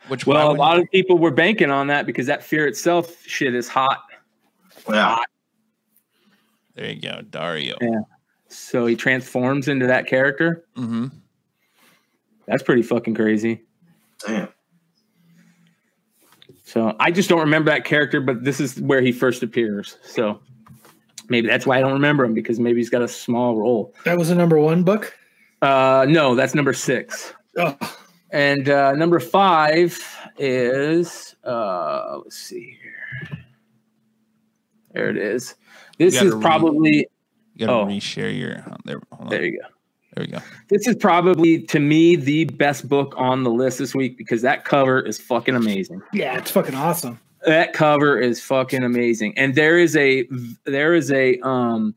Which 0.10 0.28
Well, 0.28 0.52
a 0.52 0.54
lot 0.54 0.78
of 0.80 0.92
people 0.92 1.18
were 1.18 1.32
banking 1.32 1.72
on 1.72 1.88
that 1.88 2.06
because 2.06 2.28
that 2.28 2.44
fear 2.44 2.68
itself 2.68 3.24
shit 3.26 3.56
is 3.56 3.70
hot. 3.70 4.04
Yeah, 4.90 5.18
there 6.76 6.92
you 6.92 7.02
go, 7.02 7.22
Dario. 7.22 7.78
Yeah. 7.82 8.02
So 8.58 8.86
he 8.86 8.96
transforms 8.96 9.68
into 9.68 9.88
that 9.88 10.08
character. 10.08 10.66
hmm 10.76 11.08
That's 12.48 12.64
pretty 12.64 12.82
fucking 12.82 13.16
crazy. 13.16 13.64
damn. 14.26 14.50
So 16.64 16.96
I 17.00 17.12
just 17.12 17.30
don't 17.30 17.40
remember 17.42 17.70
that 17.72 17.86
character, 17.86 18.20
but 18.20 18.44
this 18.44 18.60
is 18.60 18.82
where 18.82 19.02
he 19.02 19.12
first 19.12 19.44
appears. 19.44 19.98
So 20.04 20.40
maybe 21.30 21.48
that's 21.48 21.66
why 21.66 21.78
I 21.78 21.82
don't 21.82 21.94
remember 21.94 22.26
him 22.26 22.34
because 22.34 22.60
maybe 22.60 22.80
he's 22.80 22.90
got 22.90 23.02
a 23.04 23.08
small 23.08 23.56
role. 23.56 23.94
That 24.04 24.18
was 24.18 24.30
a 24.32 24.36
number 24.36 24.60
one 24.60 24.84
book. 24.84 25.14
Uh, 25.62 26.06
no, 26.10 26.36
that's 26.36 26.56
number 26.56 26.74
six. 26.74 27.34
Oh, 27.58 27.78
And 28.32 28.68
uh, 28.70 28.94
number 28.94 29.20
five 29.20 29.98
is 30.38 31.36
uh, 31.44 32.18
let's 32.24 32.36
see 32.38 32.78
here. 32.82 33.38
There 34.92 35.10
it 35.10 35.18
is. 35.18 35.56
This 35.98 36.22
is 36.22 36.34
probably 36.36 37.08
You 37.56 37.68
gotta 37.68 37.80
Oh. 37.80 37.86
reshare 37.86 38.38
your. 38.38 38.64
oh, 38.70 38.76
there, 38.86 39.00
hold 39.12 39.22
on. 39.26 39.30
there 39.30 39.46
you 39.46 39.60
go. 39.62 39.68
There 40.16 40.26
we 40.26 40.32
go. 40.32 40.40
This 40.70 40.88
is 40.88 40.96
probably 40.96 41.62
to 41.64 41.80
me 41.80 42.16
the 42.16 42.46
best 42.46 42.88
book 42.88 43.14
on 43.18 43.44
the 43.44 43.50
list 43.52 43.80
this 43.80 43.94
week 43.94 44.18
because 44.18 44.42
that 44.44 44.64
cover 44.64 45.02
is 45.02 45.18
fucking 45.20 45.56
amazing. 45.56 46.02
yeah, 46.14 46.38
it's 46.38 46.52
fucking 46.52 46.76
awesome. 46.76 47.20
That 47.46 47.74
cover 47.74 48.18
is 48.20 48.42
fucking 48.42 48.84
amazing. 48.84 49.38
And 49.38 49.56
there 49.56 49.78
is 49.78 49.96
a 49.98 50.28
there 50.66 50.94
is 50.94 51.12
a 51.12 51.38
um 51.42 51.96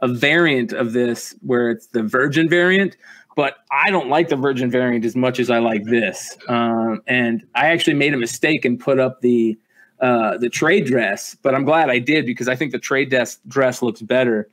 a 0.00 0.08
variant 0.08 0.72
of 0.72 0.92
this 0.92 1.34
where 1.42 1.70
it's 1.70 1.88
the 1.88 2.02
virgin 2.02 2.48
variant, 2.48 2.96
but 3.36 3.56
I 3.70 3.90
don't 3.90 4.08
like 4.08 4.28
the 4.28 4.36
virgin 4.36 4.70
variant 4.70 5.04
as 5.04 5.14
much 5.14 5.38
as 5.38 5.50
I 5.50 5.58
like 5.58 5.84
this. 5.84 6.36
Um 6.48 7.02
and 7.06 7.44
I 7.54 7.66
actually 7.66 7.94
made 7.94 8.14
a 8.14 8.18
mistake 8.18 8.64
and 8.64 8.80
put 8.80 8.98
up 8.98 9.20
the 9.20 9.58
uh 10.00 10.38
the 10.38 10.48
trade 10.48 10.86
dress, 10.86 11.36
but 11.42 11.54
I'm 11.54 11.64
glad 11.64 11.90
I 11.90 11.98
did 11.98 12.24
because 12.24 12.48
I 12.48 12.56
think 12.56 12.72
the 12.72 12.78
trade 12.78 13.10
dress 13.10 13.38
dress 13.46 13.82
looks 13.82 14.00
better. 14.00 14.48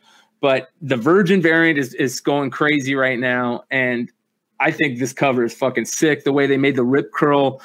But 0.45 0.69
the 0.79 0.95
virgin 0.95 1.41
variant 1.41 1.79
is 1.79 1.95
is 1.95 2.21
going 2.21 2.51
crazy 2.51 2.93
right 2.93 3.17
now 3.17 3.63
and 3.71 4.11
I 4.59 4.69
think 4.69 4.99
this 4.99 5.11
cover 5.11 5.43
is 5.43 5.55
fucking 5.55 5.85
sick. 5.85 6.23
The 6.23 6.31
way 6.31 6.45
they 6.45 6.57
made 6.57 6.75
the 6.75 6.83
rip 6.83 7.11
curl, 7.13 7.63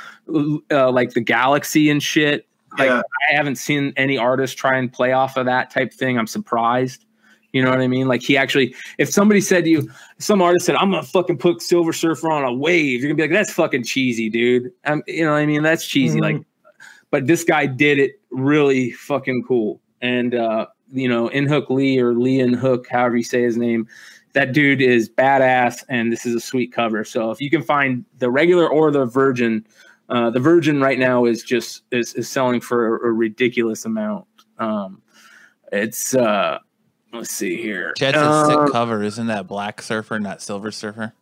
uh, 0.71 0.91
like 0.91 1.11
the 1.13 1.21
galaxy 1.21 1.91
and 1.91 2.03
shit. 2.03 2.47
Like 2.79 2.89
Yeah. 2.89 3.03
I 3.31 3.35
haven't 3.35 3.57
seen 3.57 3.93
any 3.99 4.17
artist 4.17 4.57
try 4.57 4.79
and 4.79 4.91
play 4.91 5.13
off 5.13 5.37
of 5.37 5.45
that 5.45 5.69
type 5.71 5.93
thing. 5.93 6.19
I'm 6.19 6.27
surprised. 6.27 7.05
You 7.53 7.63
know 7.63 7.69
what 7.69 7.81
I 7.83 7.87
mean? 7.87 8.09
Like 8.09 8.23
he 8.23 8.39
actually, 8.39 8.75
if 8.97 9.11
somebody 9.11 9.43
said 9.43 9.65
to 9.65 9.71
you, 9.71 9.91
some 10.19 10.41
artist 10.41 10.65
said, 10.65 10.77
"I'm 10.77 10.91
gonna 10.91 11.03
fucking 11.03 11.37
put 11.37 11.61
Silver 11.61 11.93
Surfer 11.93 12.31
on 12.33 12.45
a 12.45 12.55
wave," 12.55 13.03
you're 13.03 13.11
gonna 13.11 13.17
be 13.17 13.25
like, 13.25 13.31
"That's 13.39 13.53
fucking 13.53 13.85
cheesy, 13.85 14.31
dude." 14.31 14.73
Um, 14.87 15.03
you 15.07 15.23
know 15.23 15.33
what 15.33 15.39
I 15.39 15.47
mean? 15.47 15.63
That's 15.63 15.87
cheesy. 15.87 16.19
Mhm. 16.19 16.23
Like, 16.23 16.43
but 17.11 17.27
this 17.27 17.45
guy 17.45 17.67
did 17.67 17.99
it 17.99 18.21
really 18.31 18.93
fucking 18.93 19.45
cool. 19.47 19.83
And 20.01 20.35
uh, 20.35 20.67
you 20.93 21.09
know, 21.09 21.29
In 21.29 21.47
Hook 21.47 21.71
Lee 21.71 21.99
or 22.01 22.15
Lee 22.15 22.41
In 22.41 22.53
Hook, 22.53 22.87
however 22.89 23.17
you 23.17 23.23
say 23.25 23.43
his 23.43 23.57
name, 23.57 23.87
that 24.33 24.53
dude 24.53 24.81
is 24.81 25.09
badass, 25.09 25.85
and 25.89 26.13
this 26.13 26.25
is 26.25 26.35
a 26.35 26.41
sweet 26.41 26.73
cover. 26.73 27.05
So 27.05 27.31
if 27.31 27.41
you 27.41 27.51
can 27.51 27.63
find 27.63 28.05
the 28.19 28.31
regular 28.31 28.69
or 28.69 28.91
the 28.91 29.05
Virgin, 29.05 29.67
uh, 30.09 30.31
the 30.31 30.41
Virgin 30.41 30.81
right 30.81 30.99
now 30.99 31.25
is 31.25 31.43
just 31.43 31.83
is, 31.91 32.15
is 32.15 32.29
selling 32.29 32.61
for 32.61 32.97
a, 32.97 33.09
a 33.09 33.13
ridiculous 33.13 33.85
amount. 33.85 34.27
Um, 34.59 35.03
it's 35.73 36.15
uh, 36.15 36.59
let's 37.13 37.31
see 37.31 37.57
here. 37.61 37.93
Chad's 37.97 38.19
a 38.19 38.21
Uh, 38.21 38.47
sick 38.47 38.73
cover. 38.73 39.03
Isn't 39.03 39.27
that 39.29 39.47
Black 39.47 39.83
Surfer, 39.83 40.19
not 40.21 40.43
Silver 40.43 40.71
Surfer? 40.71 41.13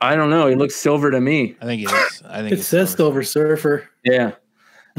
I 0.00 0.14
don't 0.14 0.30
know. 0.30 0.46
He 0.46 0.54
looks 0.54 0.76
silver 0.76 1.10
to 1.10 1.20
me. 1.20 1.56
I 1.60 1.64
think 1.64 1.82
it 1.82 1.90
is. 1.90 2.22
I 2.24 2.38
think 2.40 2.52
It 2.52 2.58
it's 2.60 2.68
says 2.68 2.92
Silver 2.92 3.24
Silver 3.24 3.56
Surfer. 3.56 3.90
Yeah. 4.04 4.32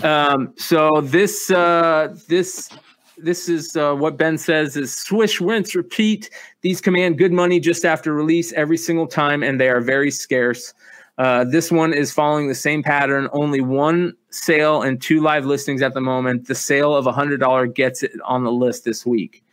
Um, 0.03 0.53
so 0.57 1.01
this 1.01 1.51
uh, 1.51 2.15
this 2.27 2.69
this 3.17 3.49
is 3.49 3.75
uh, 3.75 3.93
what 3.93 4.17
Ben 4.17 4.37
says 4.37 4.77
is 4.77 4.95
swish, 4.95 5.41
rinse, 5.41 5.75
repeat. 5.75 6.29
These 6.61 6.81
command 6.81 7.17
good 7.17 7.33
money 7.33 7.59
just 7.59 7.85
after 7.85 8.13
release 8.13 8.53
every 8.53 8.77
single 8.77 9.07
time, 9.07 9.43
and 9.43 9.59
they 9.59 9.69
are 9.69 9.81
very 9.81 10.11
scarce. 10.11 10.73
Uh, 11.17 11.43
this 11.43 11.69
one 11.69 11.93
is 11.93 12.13
following 12.13 12.47
the 12.47 12.55
same 12.55 12.81
pattern. 12.81 13.27
Only 13.33 13.59
one 13.59 14.13
sale 14.29 14.81
and 14.81 15.01
two 15.01 15.21
live 15.21 15.45
listings 15.45 15.81
at 15.81 15.93
the 15.93 16.01
moment. 16.01 16.47
The 16.47 16.55
sale 16.55 16.95
of 16.95 17.07
a 17.07 17.11
hundred 17.11 17.41
dollar 17.41 17.67
gets 17.67 18.03
it 18.03 18.13
on 18.23 18.45
the 18.45 18.51
list 18.51 18.85
this 18.85 19.05
week. 19.05 19.43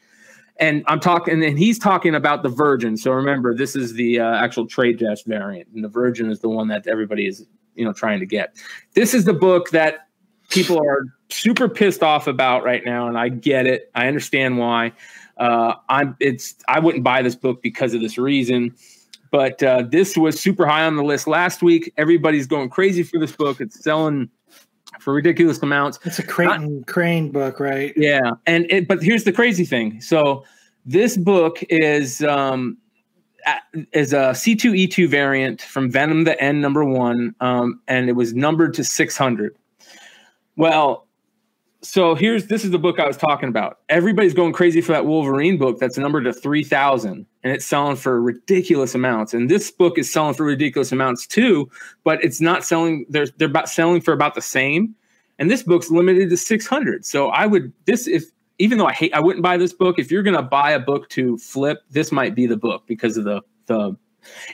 And 0.58 0.84
I'm 0.86 1.00
talking, 1.00 1.42
and 1.42 1.58
he's 1.58 1.78
talking 1.78 2.14
about 2.14 2.42
the 2.42 2.48
Virgin. 2.48 2.96
So 2.96 3.10
remember, 3.10 3.54
this 3.54 3.76
is 3.76 3.94
the 3.94 4.20
uh, 4.20 4.36
actual 4.36 4.66
trade 4.66 4.98
dress 4.98 5.22
variant, 5.22 5.68
and 5.74 5.84
the 5.84 5.88
Virgin 5.88 6.30
is 6.30 6.40
the 6.40 6.48
one 6.48 6.68
that 6.68 6.86
everybody 6.86 7.26
is, 7.26 7.44
you 7.74 7.84
know, 7.84 7.92
trying 7.92 8.20
to 8.20 8.26
get. 8.26 8.56
This 8.94 9.12
is 9.12 9.24
the 9.24 9.34
book 9.34 9.70
that 9.70 10.05
people 10.50 10.78
are 10.78 11.04
super 11.28 11.68
pissed 11.68 12.02
off 12.02 12.26
about 12.26 12.64
right 12.64 12.84
now, 12.84 13.08
and 13.08 13.18
I 13.18 13.28
get 13.28 13.66
it. 13.66 13.90
I 13.94 14.06
understand 14.08 14.58
why. 14.58 14.92
Uh, 15.36 15.74
I'm. 15.88 16.16
It's. 16.20 16.54
I 16.68 16.80
wouldn't 16.80 17.04
buy 17.04 17.22
this 17.22 17.34
book 17.34 17.62
because 17.62 17.94
of 17.94 18.00
this 18.00 18.18
reason. 18.18 18.74
But 19.30 19.62
uh, 19.62 19.82
this 19.82 20.16
was 20.16 20.40
super 20.40 20.66
high 20.66 20.84
on 20.84 20.96
the 20.96 21.02
list 21.02 21.26
last 21.26 21.62
week. 21.62 21.92
Everybody's 21.96 22.46
going 22.46 22.70
crazy 22.70 23.02
for 23.02 23.18
this 23.18 23.32
book. 23.32 23.60
It's 23.60 23.82
selling 23.82 24.30
for 25.00 25.12
ridiculous 25.12 25.62
amounts. 25.62 25.98
It's 26.04 26.18
a 26.18 26.22
Clayton 26.22 26.84
Crain 26.84 27.30
book, 27.30 27.60
right? 27.60 27.92
Yeah, 27.96 28.30
and 28.46 28.66
it, 28.70 28.88
but 28.88 29.02
here's 29.02 29.24
the 29.24 29.32
crazy 29.32 29.64
thing. 29.64 30.00
So 30.00 30.44
this 30.84 31.16
book 31.16 31.62
is 31.68 32.22
um, 32.22 32.78
is 33.92 34.12
a 34.12 34.32
C2E2 34.32 35.08
variant 35.08 35.62
from 35.62 35.90
Venom 35.90 36.24
the 36.24 36.40
N 36.42 36.60
number 36.60 36.84
one, 36.84 37.34
um, 37.40 37.80
and 37.88 38.08
it 38.08 38.12
was 38.12 38.34
numbered 38.34 38.74
to 38.74 38.84
600. 38.84 39.56
Well, 40.56 41.06
so 41.82 42.14
here's 42.14 42.46
this 42.46 42.64
is 42.64 42.70
the 42.70 42.78
book 42.78 42.98
I 42.98 43.06
was 43.06 43.16
talking 43.16 43.48
about. 43.48 43.78
Everybody's 43.88 44.34
going 44.34 44.52
crazy 44.52 44.80
for 44.80 44.92
that 44.92 45.06
Wolverine 45.06 45.56
book 45.56 45.78
that's 45.78 45.98
numbered 45.98 46.24
to 46.24 46.32
3,000, 46.32 47.26
and 47.42 47.52
it's 47.52 47.64
selling 47.64 47.96
for 47.96 48.20
ridiculous 48.20 48.94
amounts. 48.94 49.34
And 49.34 49.50
this 49.50 49.70
book 49.70 49.98
is 49.98 50.10
selling 50.12 50.34
for 50.34 50.44
ridiculous 50.44 50.90
amounts 50.90 51.26
too, 51.26 51.70
but 52.02 52.22
it's 52.24 52.40
not 52.40 52.64
selling. 52.64 53.06
They're 53.08 53.28
they're 53.36 53.48
about 53.48 53.68
selling 53.68 54.00
for 54.00 54.12
about 54.12 54.34
the 54.34 54.42
same 54.42 54.94
and 55.38 55.50
this 55.50 55.62
book's 55.62 55.90
limited 55.90 56.30
to 56.30 56.36
600 56.36 57.04
so 57.04 57.28
i 57.28 57.46
would 57.46 57.72
this 57.84 58.06
if 58.06 58.24
even 58.58 58.78
though 58.78 58.86
i 58.86 58.92
hate 58.92 59.12
i 59.14 59.20
wouldn't 59.20 59.42
buy 59.42 59.56
this 59.56 59.72
book 59.72 59.98
if 59.98 60.10
you're 60.10 60.22
going 60.22 60.36
to 60.36 60.42
buy 60.42 60.70
a 60.70 60.78
book 60.80 61.08
to 61.10 61.36
flip 61.38 61.78
this 61.90 62.12
might 62.12 62.34
be 62.34 62.46
the 62.46 62.56
book 62.56 62.84
because 62.86 63.16
of 63.16 63.24
the 63.24 63.40
the 63.66 63.96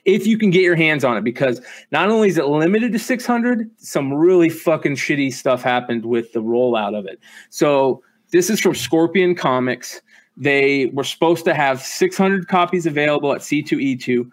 if 0.05 0.27
you 0.27 0.39
can 0.39 0.51
get 0.51 0.63
your 0.63 0.77
hands 0.77 1.05
on 1.05 1.17
it 1.17 1.25
because 1.25 1.61
not 1.91 2.09
only 2.09 2.29
is 2.29 2.39
it 2.39 2.47
limited 2.47 2.93
to 2.93 2.99
600 2.99 3.71
some 3.79 4.13
really 4.13 4.49
fucking 4.49 4.97
shitty 4.97 5.33
stuff 5.33 5.63
happened 5.63 6.05
with 6.05 6.33
the 6.33 6.43
rollout 6.43 6.99
of 6.99 7.07
it. 7.07 7.21
So 7.51 8.03
this 8.31 8.51
is 8.51 8.61
from 8.61 8.75
scorpion 8.75 9.35
comics. 9.35 10.01
They 10.37 10.87
were 10.87 11.05
supposed 11.05 11.45
to 11.45 11.55
have 11.55 11.83
600 11.83 12.49
copies 12.49 12.87
available 12.87 13.33
at 13.33 13.41
c2e2 13.41 14.31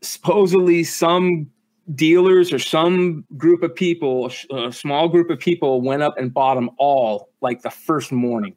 supposedly 0.00 0.84
some 0.84 1.50
dealers 1.94 2.52
or 2.52 2.58
some 2.58 3.24
group 3.36 3.62
of 3.62 3.74
people, 3.74 4.30
a 4.52 4.72
small 4.72 5.08
group 5.08 5.30
of 5.30 5.38
people, 5.38 5.80
went 5.80 6.02
up 6.02 6.16
and 6.18 6.32
bought 6.32 6.54
them 6.54 6.70
all 6.78 7.30
like 7.40 7.62
the 7.62 7.70
first 7.70 8.12
morning. 8.12 8.54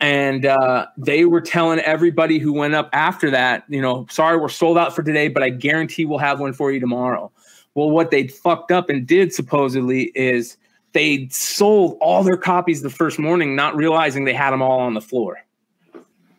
And 0.00 0.46
uh, 0.46 0.86
they 0.96 1.26
were 1.26 1.42
telling 1.42 1.78
everybody 1.80 2.38
who 2.38 2.52
went 2.52 2.74
up 2.74 2.88
after 2.92 3.30
that, 3.30 3.64
you 3.68 3.82
know, 3.82 4.06
sorry, 4.10 4.38
we're 4.38 4.48
sold 4.48 4.78
out 4.78 4.96
for 4.96 5.02
today, 5.02 5.28
but 5.28 5.42
I 5.42 5.50
guarantee 5.50 6.06
we'll 6.06 6.18
have 6.18 6.40
one 6.40 6.54
for 6.54 6.72
you 6.72 6.80
tomorrow. 6.80 7.30
Well, 7.74 7.90
what 7.90 8.10
they 8.10 8.26
fucked 8.28 8.72
up 8.72 8.88
and 8.88 9.06
did 9.06 9.34
supposedly 9.34 10.04
is 10.14 10.56
they 10.92 11.28
sold 11.30 11.98
all 12.00 12.24
their 12.24 12.38
copies 12.38 12.82
the 12.82 12.90
first 12.90 13.18
morning, 13.18 13.54
not 13.54 13.76
realizing 13.76 14.24
they 14.24 14.34
had 14.34 14.50
them 14.50 14.62
all 14.62 14.80
on 14.80 14.94
the 14.94 15.00
floor. 15.00 15.38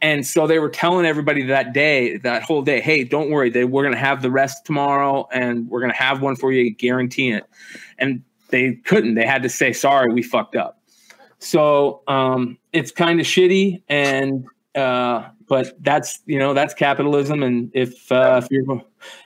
And 0.02 0.26
so 0.26 0.48
they 0.48 0.58
were 0.58 0.70
telling 0.70 1.06
everybody 1.06 1.44
that 1.44 1.74
day, 1.74 2.18
that 2.18 2.42
whole 2.42 2.64
day, 2.64 2.82
hey, 2.82 3.04
don't 3.04 3.30
worry, 3.30 3.52
they, 3.52 3.66
we're 3.66 3.84
going 3.84 3.94
to 3.94 4.00
have 4.00 4.24
the 4.24 4.32
rest 4.32 4.66
tomorrow 4.66 5.28
and 5.32 5.70
we're 5.70 5.80
going 5.80 5.92
to 5.92 5.98
have 5.98 6.22
one 6.22 6.36
for 6.36 6.52
you, 6.52 6.72
guaranteeing 6.72 7.36
it. 7.36 7.46
And 8.00 8.24
they 8.50 8.74
couldn't. 8.74 9.14
They 9.14 9.26
had 9.26 9.44
to 9.44 9.50
say, 9.50 9.72
sorry, 9.72 10.12
we 10.12 10.24
fucked 10.24 10.56
up. 10.56 10.81
So 11.42 12.02
um, 12.08 12.58
it's 12.72 12.92
kind 12.92 13.20
of 13.20 13.26
shitty. 13.26 13.82
And, 13.90 14.46
uh, 14.76 15.28
but 15.50 15.74
that's, 15.84 16.20
you 16.26 16.40
know, 16.40 16.54
that's 16.54 16.74
capitalism. 16.74 17.44
And 17.44 17.70
if, 17.74 18.12
uh, 18.12 18.42
if 18.42 18.50
you're, 18.50 18.82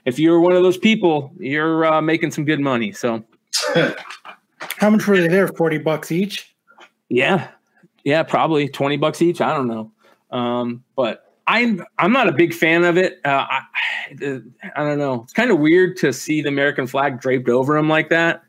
if 0.06 0.18
you're 0.18 0.40
one 0.40 0.54
of 0.54 0.64
those 0.64 0.78
people, 0.78 1.32
you're 1.38 1.86
uh, 1.86 2.02
making 2.02 2.32
some 2.32 2.46
good 2.46 2.60
money. 2.60 2.92
So 2.92 3.24
How 4.78 4.90
much 4.90 5.08
were 5.08 5.20
they 5.20 5.28
there? 5.28 5.48
Forty 5.48 5.78
bucks 5.78 6.12
each. 6.12 6.56
Yeah, 7.10 7.50
yeah, 8.04 8.24
probably 8.24 8.68
twenty 8.68 8.98
bucks 8.98 9.22
each. 9.22 9.42
I 9.42 9.54
don't 9.54 9.68
know, 9.68 9.92
um, 10.32 10.84
but 10.96 11.34
I'm 11.48 11.84
I'm 11.98 12.12
not 12.12 12.28
a 12.28 12.32
big 12.32 12.54
fan 12.54 12.84
of 12.84 12.98
it. 12.98 13.20
Uh, 13.24 13.46
I, 13.50 13.62
I 14.76 14.84
don't 14.84 14.98
know. 14.98 15.24
It's 15.24 15.34
kind 15.34 15.52
of 15.52 15.60
weird 15.60 15.98
to 15.98 16.12
see 16.14 16.42
the 16.42 16.50
American 16.50 16.88
flag 16.88 17.20
draped 17.20 17.50
over 17.50 17.78
him 17.78 17.90
like 17.90 18.10
that. 18.10 18.44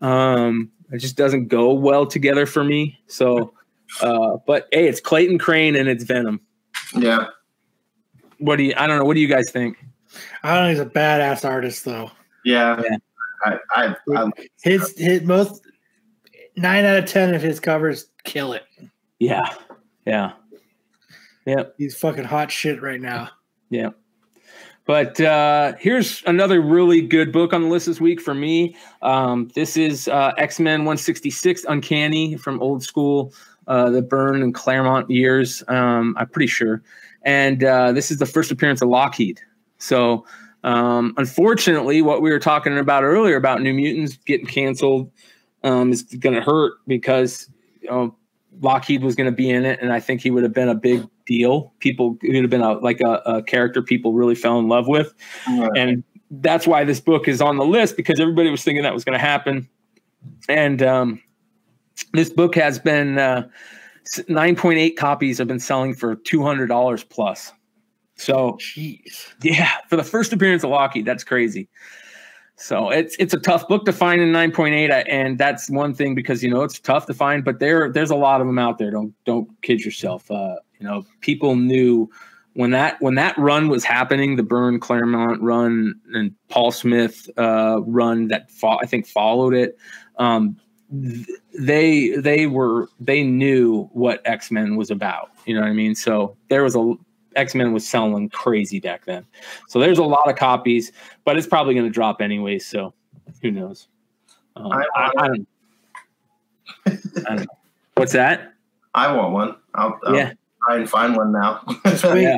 Um, 0.00 0.70
it 0.92 0.98
just 0.98 1.16
doesn't 1.16 1.48
go 1.48 1.72
well 1.72 2.06
together 2.06 2.46
for 2.46 2.64
me. 2.64 2.98
So, 3.06 3.54
uh, 4.00 4.38
but 4.46 4.68
hey, 4.72 4.88
it's 4.88 5.00
Clayton 5.00 5.38
Crain 5.38 5.76
and 5.76 5.88
it's 5.88 6.04
Venom. 6.04 6.40
Yeah. 6.94 7.26
What 8.38 8.56
do 8.56 8.64
you? 8.64 8.74
I 8.76 8.86
don't 8.86 8.98
know. 8.98 9.04
What 9.04 9.14
do 9.14 9.20
you 9.20 9.28
guys 9.28 9.50
think? 9.50 9.76
I 10.42 10.54
don't 10.54 10.64
know. 10.64 10.70
He's 10.70 10.80
a 10.80 10.86
badass 10.86 11.48
artist, 11.48 11.84
though. 11.84 12.10
Yeah. 12.44 12.80
Yeah. 12.82 12.96
I, 13.44 13.58
I, 13.70 13.96
I, 14.16 14.30
His 14.62 14.94
his 14.98 15.22
most 15.22 15.62
nine 16.56 16.84
out 16.84 16.98
of 16.98 17.06
ten 17.06 17.34
of 17.34 17.40
his 17.40 17.58
covers 17.58 18.06
kill 18.24 18.52
it. 18.52 18.64
Yeah, 19.18 19.42
yeah, 20.06 20.32
yep, 21.46 21.74
He's 21.78 21.96
fucking 21.96 22.24
hot 22.24 22.50
shit 22.50 22.82
right 22.82 23.00
now. 23.00 23.30
yeah. 23.70 23.90
But 24.90 25.20
uh, 25.20 25.74
here's 25.78 26.20
another 26.26 26.60
really 26.60 27.00
good 27.00 27.30
book 27.30 27.52
on 27.52 27.62
the 27.62 27.68
list 27.68 27.86
this 27.86 28.00
week 28.00 28.20
for 28.20 28.34
me. 28.34 28.74
Um, 29.02 29.48
this 29.54 29.76
is 29.76 30.08
uh, 30.08 30.32
X 30.36 30.58
Men 30.58 30.80
166 30.80 31.64
Uncanny 31.68 32.36
from 32.36 32.60
old 32.60 32.82
school, 32.82 33.32
uh, 33.68 33.90
the 33.90 34.02
Byrne 34.02 34.42
and 34.42 34.52
Claremont 34.52 35.08
years. 35.08 35.62
Um, 35.68 36.16
I'm 36.18 36.28
pretty 36.28 36.48
sure. 36.48 36.82
And 37.22 37.62
uh, 37.62 37.92
this 37.92 38.10
is 38.10 38.18
the 38.18 38.26
first 38.26 38.50
appearance 38.50 38.82
of 38.82 38.88
Lockheed. 38.88 39.40
So, 39.78 40.26
um, 40.64 41.14
unfortunately, 41.18 42.02
what 42.02 42.20
we 42.20 42.32
were 42.32 42.40
talking 42.40 42.76
about 42.76 43.04
earlier 43.04 43.36
about 43.36 43.62
New 43.62 43.72
Mutants 43.72 44.16
getting 44.16 44.46
canceled 44.46 45.08
um, 45.62 45.92
is 45.92 46.02
going 46.02 46.34
to 46.34 46.42
hurt 46.42 46.72
because 46.88 47.48
you 47.80 47.90
know, 47.90 48.16
Lockheed 48.60 49.04
was 49.04 49.14
going 49.14 49.30
to 49.30 49.36
be 49.36 49.50
in 49.50 49.64
it, 49.64 49.78
and 49.80 49.92
I 49.92 50.00
think 50.00 50.20
he 50.20 50.32
would 50.32 50.42
have 50.42 50.52
been 50.52 50.68
a 50.68 50.74
big 50.74 51.06
deal. 51.30 51.72
People, 51.78 52.18
it 52.22 52.34
would 52.34 52.42
have 52.42 52.50
been 52.50 52.60
a, 52.60 52.72
like 52.72 53.00
a, 53.00 53.22
a 53.24 53.42
character 53.42 53.80
people 53.80 54.12
really 54.12 54.34
fell 54.34 54.58
in 54.58 54.68
love 54.68 54.88
with, 54.88 55.14
and 55.46 56.02
that's 56.30 56.66
why 56.66 56.84
this 56.84 57.00
book 57.00 57.28
is 57.28 57.40
on 57.40 57.56
the 57.56 57.64
list 57.64 57.96
because 57.96 58.18
everybody 58.20 58.50
was 58.50 58.62
thinking 58.62 58.82
that 58.82 58.92
was 58.92 59.04
going 59.04 59.18
to 59.18 59.24
happen. 59.24 59.68
And 60.48 60.82
um, 60.82 61.22
this 62.12 62.30
book 62.30 62.54
has 62.56 62.78
been 62.78 63.18
uh, 63.18 63.48
9.8 64.16 64.96
copies 64.96 65.38
have 65.38 65.48
been 65.48 65.60
selling 65.60 65.94
for 65.94 66.16
$200 66.16 67.08
plus. 67.08 67.52
So 68.16 68.58
Jeez. 68.60 69.32
yeah, 69.42 69.76
for 69.88 69.96
the 69.96 70.04
first 70.04 70.32
appearance 70.32 70.62
of 70.62 70.70
Lockheed, 70.70 71.06
that's 71.06 71.24
crazy. 71.24 71.68
So 72.60 72.90
it's 72.90 73.16
it's 73.18 73.32
a 73.32 73.38
tough 73.38 73.66
book 73.68 73.86
to 73.86 73.92
find 73.92 74.20
in 74.20 74.32
9.8, 74.32 74.90
uh, 74.90 74.94
and 75.08 75.38
that's 75.38 75.70
one 75.70 75.94
thing 75.94 76.14
because 76.14 76.42
you 76.42 76.50
know 76.50 76.62
it's 76.62 76.78
tough 76.78 77.06
to 77.06 77.14
find, 77.14 77.42
but 77.42 77.58
there 77.58 77.90
there's 77.90 78.10
a 78.10 78.16
lot 78.16 78.42
of 78.42 78.46
them 78.46 78.58
out 78.58 78.76
there. 78.76 78.90
Don't 78.90 79.14
don't 79.24 79.48
kid 79.62 79.82
yourself. 79.82 80.30
Uh, 80.30 80.56
you 80.78 80.86
know, 80.86 81.06
people 81.22 81.56
knew 81.56 82.10
when 82.52 82.70
that 82.72 83.00
when 83.00 83.14
that 83.14 83.36
run 83.38 83.68
was 83.68 83.82
happening, 83.82 84.36
the 84.36 84.42
Byrne 84.42 84.78
Claremont 84.78 85.40
run 85.40 85.94
and 86.12 86.34
Paul 86.50 86.70
Smith 86.70 87.30
uh, 87.38 87.80
run 87.86 88.28
that 88.28 88.50
fo- 88.50 88.78
I 88.78 88.84
think 88.84 89.06
followed 89.06 89.54
it. 89.54 89.78
Um, 90.18 90.58
th- 90.92 91.26
they 91.58 92.10
they 92.10 92.46
were 92.46 92.88
they 93.00 93.22
knew 93.22 93.84
what 93.94 94.20
X 94.26 94.50
Men 94.50 94.76
was 94.76 94.90
about. 94.90 95.30
You 95.46 95.54
know 95.54 95.62
what 95.62 95.70
I 95.70 95.72
mean? 95.72 95.94
So 95.94 96.36
there 96.50 96.62
was 96.62 96.76
a 96.76 96.94
X 97.36 97.54
Men 97.54 97.72
was 97.72 97.86
selling 97.86 98.28
crazy 98.30 98.80
back 98.80 99.04
then. 99.04 99.24
So 99.68 99.78
there's 99.78 99.98
a 99.98 100.04
lot 100.04 100.28
of 100.28 100.36
copies, 100.36 100.92
but 101.24 101.36
it's 101.36 101.46
probably 101.46 101.74
going 101.74 101.86
to 101.86 101.92
drop 101.92 102.20
anyway. 102.20 102.58
So 102.58 102.92
who 103.42 103.50
knows? 103.50 103.88
Um, 104.56 104.72
I, 104.72 104.84
I- 104.96 105.10
I, 105.18 105.26
don't, 105.28 105.46
I 106.86 106.90
don't 107.28 107.36
know. 107.40 107.46
What's 107.94 108.12
that? 108.12 108.54
I 108.94 109.12
want 109.12 109.32
one. 109.32 109.56
I'll, 109.74 109.98
I'll 110.04 110.16
Yeah. 110.16 110.32
try 110.66 110.76
and 110.78 110.88
find 110.90 111.16
one 111.16 111.32
now. 111.32 111.62
Yeah. 112.04 112.36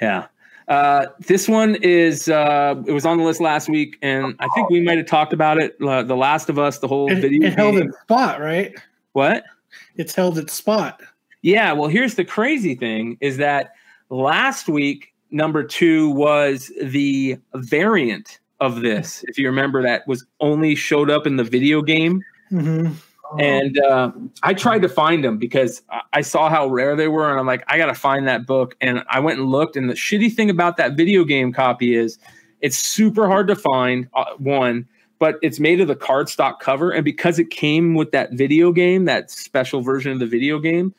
Yeah. 0.00 0.26
Uh, 0.68 1.06
this 1.20 1.48
one 1.48 1.76
is 1.76 2.28
uh, 2.28 2.74
it 2.86 2.92
was 2.92 3.04
on 3.06 3.18
the 3.18 3.24
list 3.24 3.40
last 3.40 3.68
week, 3.68 3.98
and 4.02 4.34
I 4.40 4.48
think 4.54 4.70
we 4.70 4.80
might 4.80 4.96
have 4.96 5.06
talked 5.06 5.32
about 5.32 5.58
it. 5.58 5.76
Uh, 5.82 6.02
the 6.02 6.16
Last 6.16 6.48
of 6.48 6.58
Us, 6.58 6.78
the 6.78 6.88
whole 6.88 7.10
it, 7.10 7.20
video. 7.20 7.48
it 7.48 7.54
held 7.54 7.74
game. 7.76 7.88
its 7.88 7.98
spot, 8.00 8.40
right? 8.40 8.74
What? 9.12 9.44
It's 9.96 10.14
held 10.14 10.38
its 10.38 10.52
spot. 10.52 11.02
Yeah, 11.42 11.72
well, 11.72 11.88
here's 11.88 12.14
the 12.14 12.24
crazy 12.24 12.74
thing 12.74 13.18
is 13.20 13.36
that 13.38 13.74
last 14.10 14.68
week, 14.68 15.12
number 15.30 15.62
two 15.64 16.10
was 16.10 16.70
the 16.80 17.36
variant 17.54 18.38
of 18.60 18.80
this. 18.80 19.24
If 19.28 19.38
you 19.38 19.48
remember, 19.48 19.82
that 19.82 20.06
was 20.06 20.24
only 20.40 20.74
showed 20.74 21.10
up 21.10 21.26
in 21.26 21.36
the 21.36 21.44
video 21.44 21.82
game. 21.82 22.22
hmm 22.48 22.88
And 23.38 23.78
uh, 23.78 24.12
I 24.42 24.54
tried 24.54 24.82
to 24.82 24.88
find 24.88 25.24
them 25.24 25.38
because 25.38 25.82
I- 25.90 26.02
I 26.12 26.20
saw 26.20 26.48
how 26.50 26.68
rare 26.68 26.94
they 26.94 27.08
were. 27.08 27.30
And 27.30 27.40
I'm 27.40 27.46
like, 27.46 27.64
I 27.66 27.78
got 27.78 27.86
to 27.86 27.94
find 27.94 28.28
that 28.28 28.46
book. 28.46 28.76
And 28.80 29.02
I 29.08 29.18
went 29.20 29.40
and 29.40 29.50
looked. 29.50 29.74
And 29.76 29.88
the 29.88 29.94
shitty 29.94 30.32
thing 30.34 30.50
about 30.50 30.76
that 30.76 30.92
video 30.96 31.24
game 31.24 31.52
copy 31.52 31.94
is 31.96 32.18
it's 32.60 32.76
super 32.76 33.26
hard 33.26 33.48
to 33.48 33.56
find, 33.56 34.06
uh, 34.14 34.26
one, 34.36 34.86
but 35.18 35.36
it's 35.42 35.58
made 35.58 35.80
of 35.80 35.88
the 35.88 35.96
cardstock 35.96 36.60
cover. 36.60 36.90
And 36.92 37.04
because 37.04 37.38
it 37.38 37.48
came 37.50 37.94
with 37.94 38.12
that 38.12 38.32
video 38.34 38.70
game, 38.70 39.06
that 39.06 39.30
special 39.30 39.80
version 39.80 40.12
of 40.12 40.18
the 40.20 40.26
video 40.26 40.58
game, 40.58 40.94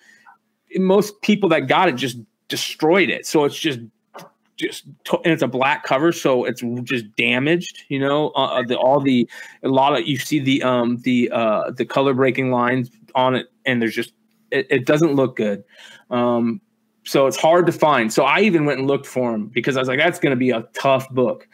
most 0.77 1.21
people 1.21 1.49
that 1.49 1.67
got 1.67 1.89
it 1.89 1.95
just 1.95 2.17
destroyed 2.47 3.09
it. 3.09 3.25
So 3.25 3.45
it's 3.45 3.57
just 3.57 3.79
just 4.55 4.85
and 4.85 5.33
it's 5.33 5.41
a 5.41 5.47
black 5.47 5.83
cover, 5.83 6.11
so 6.11 6.45
it's 6.45 6.61
just 6.83 7.05
damaged. 7.15 7.83
You 7.89 7.99
know, 7.99 8.29
uh, 8.29 8.61
the, 8.63 8.77
all 8.77 8.99
the 8.99 9.27
a 9.63 9.67
lot 9.67 9.99
of 9.99 10.07
you 10.07 10.17
see 10.17 10.39
the 10.39 10.63
um 10.63 10.97
the 11.03 11.31
uh 11.31 11.71
the 11.71 11.85
color 11.85 12.13
breaking 12.13 12.51
lines 12.51 12.91
on 13.15 13.35
it, 13.35 13.47
and 13.65 13.81
there's 13.81 13.95
just 13.95 14.13
it, 14.51 14.67
it 14.69 14.85
doesn't 14.85 15.15
look 15.15 15.35
good. 15.35 15.63
Um, 16.11 16.61
so 17.05 17.27
it's 17.27 17.37
hard 17.37 17.65
to 17.65 17.71
find. 17.71 18.13
So 18.13 18.23
I 18.23 18.41
even 18.41 18.65
went 18.65 18.79
and 18.79 18.87
looked 18.87 19.05
for 19.05 19.31
them 19.31 19.47
because 19.47 19.75
I 19.75 19.79
was 19.79 19.89
like, 19.89 19.99
that's 19.99 20.19
going 20.19 20.31
to 20.31 20.37
be 20.37 20.51
a 20.51 20.65
tough 20.73 21.09
book. 21.09 21.47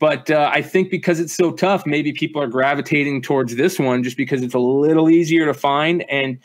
But 0.00 0.30
uh, 0.30 0.50
I 0.52 0.62
think 0.62 0.90
because 0.90 1.20
it's 1.20 1.34
so 1.34 1.52
tough, 1.52 1.84
maybe 1.84 2.12
people 2.12 2.40
are 2.40 2.46
gravitating 2.46 3.22
towards 3.22 3.56
this 3.56 3.78
one 3.78 4.02
just 4.02 4.16
because 4.16 4.42
it's 4.42 4.54
a 4.54 4.58
little 4.58 5.10
easier 5.10 5.44
to 5.46 5.54
find 5.54 6.08
and 6.10 6.38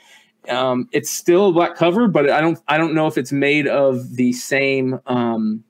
um, 0.49 0.89
it's 0.91 1.09
still 1.09 1.51
black 1.51 1.75
cover, 1.75 2.07
but 2.07 2.29
I 2.29 2.41
don't 2.41 2.59
I 2.67 2.77
don't 2.77 2.93
know 2.93 3.07
if 3.07 3.17
it's 3.17 3.31
made 3.31 3.67
of 3.67 4.15
the 4.15 4.33
same 4.33 4.99
um, 5.07 5.63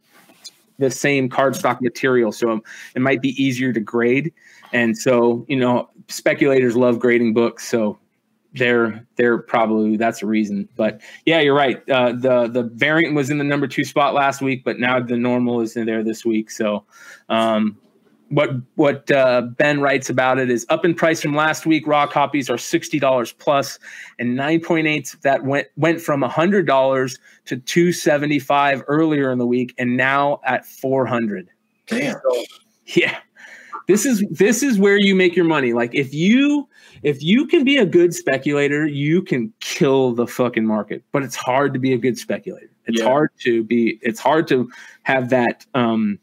the 0.80 0.90
same 0.90 1.30
cardstock 1.30 1.82
material, 1.82 2.32
so 2.32 2.62
it 2.96 3.02
might 3.02 3.22
be 3.22 3.30
easier 3.42 3.74
to 3.74 3.80
grade. 3.80 4.34
And 4.72 4.98
so 4.98 5.46
you 5.48 5.56
know, 5.56 5.90
speculators 6.08 6.76
love 6.76 7.00
grading 7.00 7.34
books, 7.34 7.68
so 7.68 8.00
they're 8.54 9.06
they're 9.16 9.40
probably 9.40 9.98
that's 9.98 10.22
a 10.22 10.26
reason. 10.26 10.68
But 10.76 11.02
yeah, 11.26 11.40
you're 11.40 11.56
right. 11.56 11.88
Uh, 11.90 12.14
the 12.14 12.48
the 12.48 12.64
variant 12.64 13.16
was 13.16 13.30
in 13.30 13.38
the 13.38 13.44
number 13.44 13.68
two 13.68 13.84
spot 13.84 14.14
last 14.14 14.42
week, 14.42 14.64
but 14.64 14.80
now 14.80 15.00
the 15.00 15.18
normal 15.18 15.62
is 15.62 15.76
in 15.76 15.86
there 15.86 16.04
this 16.04 16.26
week. 16.26 16.52
So 16.52 16.86
um, 17.30 17.78
what 18.30 18.52
what 18.76 19.10
uh, 19.12 19.42
Ben 19.58 19.80
writes 19.82 20.10
about 20.10 20.40
it 20.40 20.50
is 20.50 20.66
up 20.70 20.86
in 20.86 20.96
price 20.96 21.22
from 21.22 21.36
last 21.36 21.66
week. 21.66 21.86
Raw 21.86 22.08
copies 22.08 22.50
are 22.50 22.58
sixty 22.58 23.00
dollars 23.00 23.32
plus, 23.34 23.78
and 24.20 24.36
nine 24.36 24.60
point 24.60 24.88
eight 24.88 25.16
that 25.22 25.44
went 25.44 25.68
went 25.78 26.02
from 26.02 26.22
hundred 26.24 26.66
dollars 26.66 27.20
to 27.46 27.58
two 27.58 27.92
seventy 27.92 28.40
five 28.40 28.84
earlier 28.88 29.32
in 29.32 29.38
the 29.38 29.46
week, 29.48 29.74
and 29.78 29.98
now 29.98 30.40
at 30.46 30.66
four 30.66 31.06
hundred. 31.06 31.50
Damn. 31.88 32.16
Yeah. 32.86 33.18
This 33.88 34.06
is 34.06 34.24
this 34.32 34.64
is 34.64 34.80
where 34.80 34.98
you 34.98 35.14
make 35.14 35.36
your 35.36 35.46
money. 35.46 35.74
Like 35.74 35.94
if 35.94 36.14
you 36.14 36.68
if 37.04 37.22
you 37.22 37.46
can 37.46 37.66
be 37.66 37.78
a 37.78 37.86
good 37.86 38.14
speculator, 38.14 38.88
you 38.88 39.22
can 39.22 39.52
kill 39.60 40.14
the 40.14 40.26
fucking 40.26 40.66
market. 40.66 41.04
But 41.12 41.24
it's 41.24 41.36
hard 41.36 41.74
to 41.74 41.80
be 41.80 41.92
a 41.94 41.98
good 41.98 42.18
speculator. 42.18 42.70
It's 42.86 43.00
Yeah. 43.00 43.08
hard 43.10 43.30
to 43.42 43.64
be 43.64 44.00
it's 44.02 44.20
hard 44.22 44.48
to 44.48 44.70
have 45.04 45.30
that 45.30 45.66
um 45.74 46.18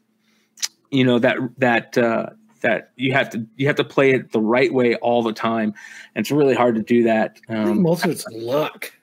you 0.91 1.03
know 1.03 1.19
that 1.19 1.37
that 1.57 1.97
uh 1.97 2.27
that 2.61 2.91
you 2.95 3.11
have 3.13 3.29
to 3.31 3.45
you 3.55 3.67
have 3.67 3.75
to 3.75 3.83
play 3.83 4.11
it 4.11 4.31
the 4.31 4.39
right 4.41 4.73
way 4.73 4.95
all 4.95 5.23
the 5.23 5.33
time. 5.33 5.73
And 6.15 6.23
it's 6.23 6.31
really 6.31 6.55
hard 6.55 6.75
to 6.75 6.81
do 6.81 7.03
that. 7.03 7.39
Um, 7.49 7.81
most 7.81 8.05
of 8.05 8.11
it's 8.11 8.25
luck. 8.31 8.93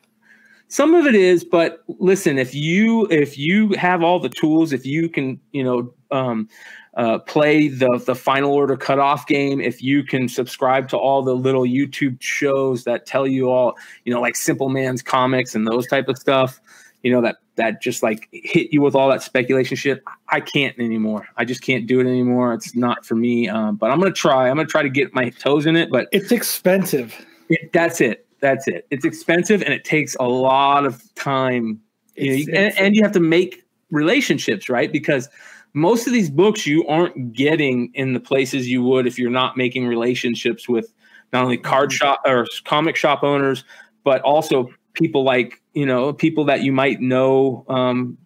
some 0.68 0.94
of 0.94 1.06
it 1.06 1.14
is 1.14 1.44
but 1.44 1.82
listen 1.98 2.38
if 2.38 2.54
you 2.54 3.06
if 3.10 3.38
you 3.38 3.72
have 3.72 4.02
all 4.02 4.20
the 4.20 4.28
tools 4.28 4.72
if 4.72 4.84
you 4.86 5.08
can 5.08 5.40
you 5.52 5.64
know 5.64 5.92
um, 6.10 6.48
uh, 6.94 7.18
play 7.20 7.68
the 7.68 8.02
the 8.06 8.14
final 8.14 8.52
order 8.52 8.76
cutoff 8.76 9.26
game 9.26 9.60
if 9.60 9.82
you 9.82 10.04
can 10.04 10.28
subscribe 10.28 10.88
to 10.88 10.96
all 10.96 11.22
the 11.22 11.34
little 11.34 11.62
youtube 11.62 12.20
shows 12.20 12.84
that 12.84 13.06
tell 13.06 13.26
you 13.26 13.50
all 13.50 13.76
you 14.04 14.12
know 14.12 14.20
like 14.20 14.36
simple 14.36 14.68
man's 14.68 15.02
comics 15.02 15.54
and 15.54 15.66
those 15.66 15.86
type 15.86 16.08
of 16.08 16.18
stuff 16.18 16.60
you 17.02 17.10
know 17.10 17.22
that 17.22 17.36
that 17.58 17.80
just 17.82 18.02
like 18.02 18.28
hit 18.32 18.72
you 18.72 18.80
with 18.80 18.94
all 18.94 19.08
that 19.10 19.22
speculation 19.22 19.76
shit 19.76 20.02
i 20.30 20.40
can't 20.40 20.76
anymore 20.78 21.28
i 21.36 21.44
just 21.44 21.60
can't 21.62 21.86
do 21.86 22.00
it 22.00 22.06
anymore 22.06 22.54
it's 22.54 22.74
not 22.74 23.04
for 23.04 23.14
me 23.14 23.48
um, 23.48 23.76
but 23.76 23.90
i'm 23.90 24.00
gonna 24.00 24.10
try 24.12 24.48
i'm 24.48 24.56
gonna 24.56 24.66
try 24.66 24.82
to 24.82 24.88
get 24.88 25.14
my 25.14 25.28
toes 25.30 25.66
in 25.66 25.76
it 25.76 25.90
but 25.90 26.08
It's 26.12 26.32
expensive. 26.32 27.14
it, 27.50 27.72
that's 27.72 28.00
it. 28.00 28.24
That's 28.40 28.66
it. 28.68 28.86
It's 28.90 29.04
expensive 29.04 29.62
and 29.62 29.72
it 29.74 29.82
takes 29.84 30.14
a 30.20 30.28
lot 30.28 30.86
of 30.86 31.02
time. 31.16 31.80
You 32.16 32.30
know, 32.30 32.36
you- 32.36 32.52
and, 32.54 32.78
and 32.78 32.96
you 32.96 33.02
have 33.02 33.10
to 33.12 33.20
make 33.20 33.64
relationships, 33.90 34.68
right? 34.68 34.92
Because 34.92 35.28
most 35.74 36.06
of 36.06 36.12
these 36.12 36.30
books 36.30 36.64
you 36.66 36.86
aren't 36.86 37.32
getting 37.32 37.90
in 37.94 38.12
the 38.12 38.20
places 38.20 38.68
you 38.68 38.82
would 38.84 39.06
if 39.08 39.18
you're 39.18 39.30
not 39.30 39.56
making 39.56 39.86
relationships 39.88 40.68
with 40.68 40.92
not 41.32 41.42
only 41.42 41.56
card 41.58 41.92
shop 41.92 42.20
or 42.24 42.46
comic 42.64 42.94
shop 42.96 43.24
owners, 43.24 43.64
but 44.04 44.22
also 44.22 44.70
people 44.94 45.24
like 45.24 45.60
you 45.78 45.86
know 45.86 46.12
people 46.12 46.44
that 46.46 46.62
you 46.62 46.72
might 46.72 47.00
know 47.00 47.64
um, 47.68 48.18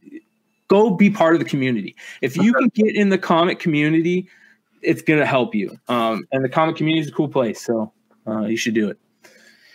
go 0.69 0.89
be 0.89 1.11
part 1.11 1.35
of 1.35 1.39
the 1.39 1.45
community. 1.45 1.95
If 2.23 2.35
you 2.35 2.55
can 2.55 2.69
get 2.69 2.97
in 2.97 3.11
the 3.11 3.19
comic 3.19 3.59
community, 3.59 4.27
it's 4.81 5.03
gonna 5.03 5.27
help 5.27 5.55
you. 5.55 5.79
Um, 5.87 6.27
and 6.33 6.43
the 6.43 6.49
comic 6.49 6.77
community 6.77 7.03
is 7.03 7.09
a 7.09 7.13
cool 7.13 7.29
place, 7.29 7.63
so 7.63 7.93
uh, 8.27 8.47
you 8.47 8.57
should 8.57 8.73
do 8.73 8.89
it. 8.89 8.99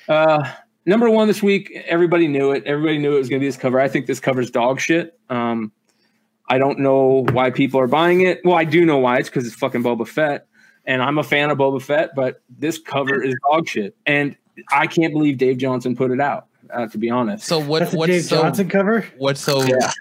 Uh, 0.09 0.51
number 0.87 1.07
one 1.07 1.27
this 1.27 1.43
week, 1.43 1.71
everybody 1.85 2.27
knew 2.27 2.51
it. 2.51 2.63
Everybody 2.65 2.97
knew 2.97 3.15
it 3.15 3.19
was 3.19 3.29
gonna 3.29 3.41
be 3.41 3.45
this 3.45 3.57
cover. 3.57 3.79
I 3.79 3.87
think 3.87 4.07
this 4.07 4.19
cover's 4.19 4.49
dog 4.49 4.79
shit. 4.79 5.19
Um, 5.29 5.71
I 6.49 6.57
don't 6.57 6.79
know 6.79 7.27
why 7.31 7.51
people 7.51 7.79
are 7.79 7.87
buying 7.87 8.21
it. 8.21 8.41
Well, 8.43 8.55
I 8.55 8.63
do 8.63 8.85
know 8.85 8.97
why. 8.97 9.19
It's 9.19 9.29
because 9.29 9.45
it's 9.45 9.55
fucking 9.55 9.83
Boba 9.83 10.07
Fett, 10.07 10.47
and 10.85 11.03
I'm 11.03 11.19
a 11.19 11.23
fan 11.23 11.51
of 11.51 11.59
Boba 11.59 11.79
Fett. 11.79 12.15
But 12.15 12.41
this 12.49 12.79
cover 12.79 13.21
is 13.21 13.35
dog 13.51 13.67
shit, 13.67 13.95
and 14.07 14.35
I 14.71 14.87
can't 14.87 15.13
believe 15.13 15.37
Dave 15.37 15.59
Johnson 15.59 15.95
put 15.95 16.09
it 16.09 16.19
out. 16.19 16.47
Uh, 16.73 16.87
to 16.87 16.97
be 16.97 17.09
honest, 17.09 17.45
So 17.45 17.59
what? 17.59 17.79
That's 17.79 17.93
What's 17.93 18.11
Dave 18.11 18.23
so 18.23 18.41
Johnson 18.41 18.69
cover. 18.69 19.05
what's 19.17 19.41
so 19.41 19.63
Yeah. 19.63 19.91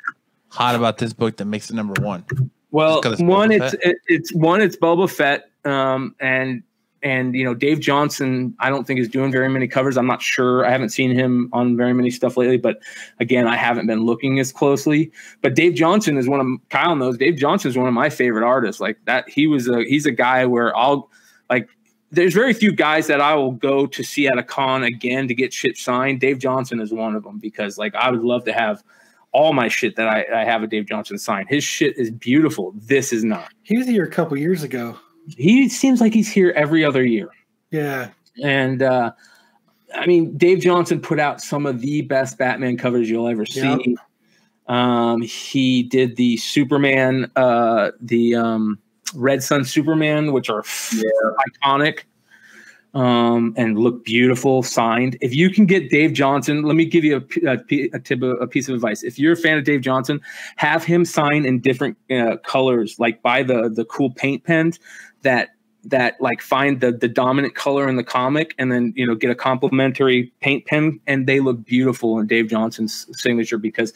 hot 0.48 0.74
about 0.74 0.98
this 0.98 1.12
book 1.12 1.36
that 1.38 1.44
makes 1.44 1.70
it 1.70 1.74
number 1.74 2.00
one? 2.02 2.24
Well, 2.70 3.00
it's 3.04 3.22
one, 3.22 3.52
it's 3.52 3.74
it, 3.82 3.96
it's 4.06 4.34
one, 4.34 4.60
it's 4.60 4.76
Boba 4.76 5.08
Fett, 5.10 5.50
um, 5.64 6.14
and 6.20 6.62
and 7.02 7.34
you 7.34 7.44
know 7.44 7.54
Dave 7.54 7.80
Johnson. 7.80 8.54
I 8.58 8.68
don't 8.68 8.86
think 8.86 8.98
is 9.00 9.08
doing 9.08 9.30
very 9.30 9.48
many 9.48 9.68
covers. 9.68 9.96
I'm 9.96 10.06
not 10.06 10.20
sure. 10.20 10.66
I 10.66 10.70
haven't 10.70 10.88
seen 10.90 11.10
him 11.12 11.48
on 11.52 11.76
very 11.76 11.92
many 11.94 12.10
stuff 12.10 12.36
lately. 12.36 12.56
But 12.56 12.80
again, 13.20 13.46
I 13.46 13.56
haven't 13.56 13.86
been 13.86 14.04
looking 14.04 14.38
as 14.40 14.52
closely. 14.52 15.12
But 15.42 15.54
Dave 15.54 15.74
Johnson 15.74 16.18
is 16.18 16.28
one 16.28 16.40
of 16.40 16.46
Kyle 16.70 16.96
knows. 16.96 17.16
Dave 17.16 17.36
Johnson 17.36 17.70
is 17.70 17.78
one 17.78 17.86
of 17.86 17.94
my 17.94 18.10
favorite 18.10 18.44
artists. 18.44 18.80
Like 18.80 18.98
that, 19.04 19.28
he 19.28 19.46
was 19.46 19.68
a 19.68 19.84
he's 19.84 20.04
a 20.06 20.10
guy 20.12 20.44
where 20.46 20.76
I'll 20.76 21.08
like. 21.48 21.68
There's 22.10 22.34
very 22.34 22.54
few 22.54 22.72
guys 22.72 23.08
that 23.08 23.20
I 23.20 23.34
will 23.34 23.52
go 23.52 23.86
to 23.86 24.02
see 24.02 24.26
at 24.28 24.38
a 24.38 24.42
con 24.42 24.84
again 24.84 25.28
to 25.28 25.34
get 25.34 25.52
shit 25.52 25.76
signed. 25.76 26.20
Dave 26.20 26.38
Johnson 26.38 26.80
is 26.80 26.92
one 26.92 27.16
of 27.16 27.24
them 27.24 27.38
because 27.38 27.78
like 27.78 27.94
I 27.94 28.10
would 28.10 28.22
love 28.22 28.44
to 28.44 28.52
have 28.52 28.82
all 29.32 29.52
my 29.52 29.68
shit 29.68 29.96
that 29.96 30.08
I, 30.08 30.24
I 30.40 30.44
have 30.44 30.62
a 30.62 30.66
Dave 30.66 30.86
Johnson 30.86 31.18
sign. 31.18 31.46
His 31.48 31.62
shit 31.64 31.98
is 31.98 32.10
beautiful. 32.10 32.72
This 32.76 33.12
is 33.12 33.24
not. 33.24 33.52
He 33.62 33.76
was 33.76 33.86
here 33.86 34.04
a 34.04 34.10
couple 34.10 34.36
years 34.38 34.62
ago. 34.62 34.96
He 35.36 35.68
seems 35.68 36.00
like 36.00 36.14
he's 36.14 36.30
here 36.30 36.52
every 36.56 36.84
other 36.84 37.04
year. 37.04 37.28
Yeah, 37.70 38.10
And 38.42 38.82
uh, 38.82 39.12
I 39.94 40.06
mean, 40.06 40.36
Dave 40.36 40.60
Johnson 40.60 41.00
put 41.00 41.18
out 41.18 41.40
some 41.40 41.66
of 41.66 41.80
the 41.80 42.02
best 42.02 42.38
Batman 42.38 42.76
covers 42.76 43.10
you'll 43.10 43.28
ever 43.28 43.44
see. 43.44 43.60
Yep. 43.60 44.74
Um, 44.74 45.20
he 45.22 45.82
did 45.82 46.16
the 46.16 46.36
Superman, 46.38 47.30
uh, 47.36 47.92
the 48.00 48.34
um, 48.34 48.78
Red 49.14 49.42
Sun 49.42 49.64
Superman, 49.64 50.32
which 50.32 50.50
are 50.50 50.62
iconic 50.62 52.00
um, 52.96 53.52
and 53.58 53.78
look 53.78 54.04
beautiful, 54.04 54.62
signed. 54.62 55.18
If 55.20 55.34
you 55.34 55.50
can 55.50 55.66
get 55.66 55.90
Dave 55.90 56.14
Johnson, 56.14 56.62
let 56.62 56.76
me 56.76 56.86
give 56.86 57.04
you 57.04 57.16
a, 57.44 57.50
a 57.52 57.90
a 57.92 58.00
tip, 58.00 58.22
of- 58.22 58.40
a 58.40 58.46
piece 58.46 58.68
of 58.68 58.74
advice. 58.74 59.02
If 59.02 59.18
you're 59.18 59.34
a 59.34 59.36
fan 59.36 59.58
of 59.58 59.64
Dave 59.64 59.82
Johnson, 59.82 60.20
have 60.56 60.82
him 60.82 61.04
sign 61.04 61.44
in 61.44 61.60
different 61.60 61.98
uh, 62.10 62.38
colors, 62.38 62.98
like 62.98 63.20
buy 63.22 63.42
the 63.42 63.68
the 63.68 63.84
cool 63.84 64.10
paint 64.10 64.44
pens 64.44 64.80
that 65.22 65.50
that 65.84 66.18
like 66.20 66.40
find 66.40 66.80
the 66.80 66.90
the 66.90 67.08
dominant 67.08 67.54
color 67.54 67.86
in 67.86 67.96
the 67.96 68.04
comic, 68.04 68.54
and 68.58 68.72
then 68.72 68.94
you 68.96 69.06
know 69.06 69.14
get 69.14 69.30
a 69.30 69.34
complimentary 69.34 70.32
paint 70.40 70.64
pen, 70.64 70.98
and 71.06 71.26
they 71.26 71.40
look 71.40 71.64
beautiful 71.66 72.18
in 72.18 72.26
Dave 72.26 72.48
Johnson's 72.48 73.06
signature 73.20 73.58
because 73.58 73.92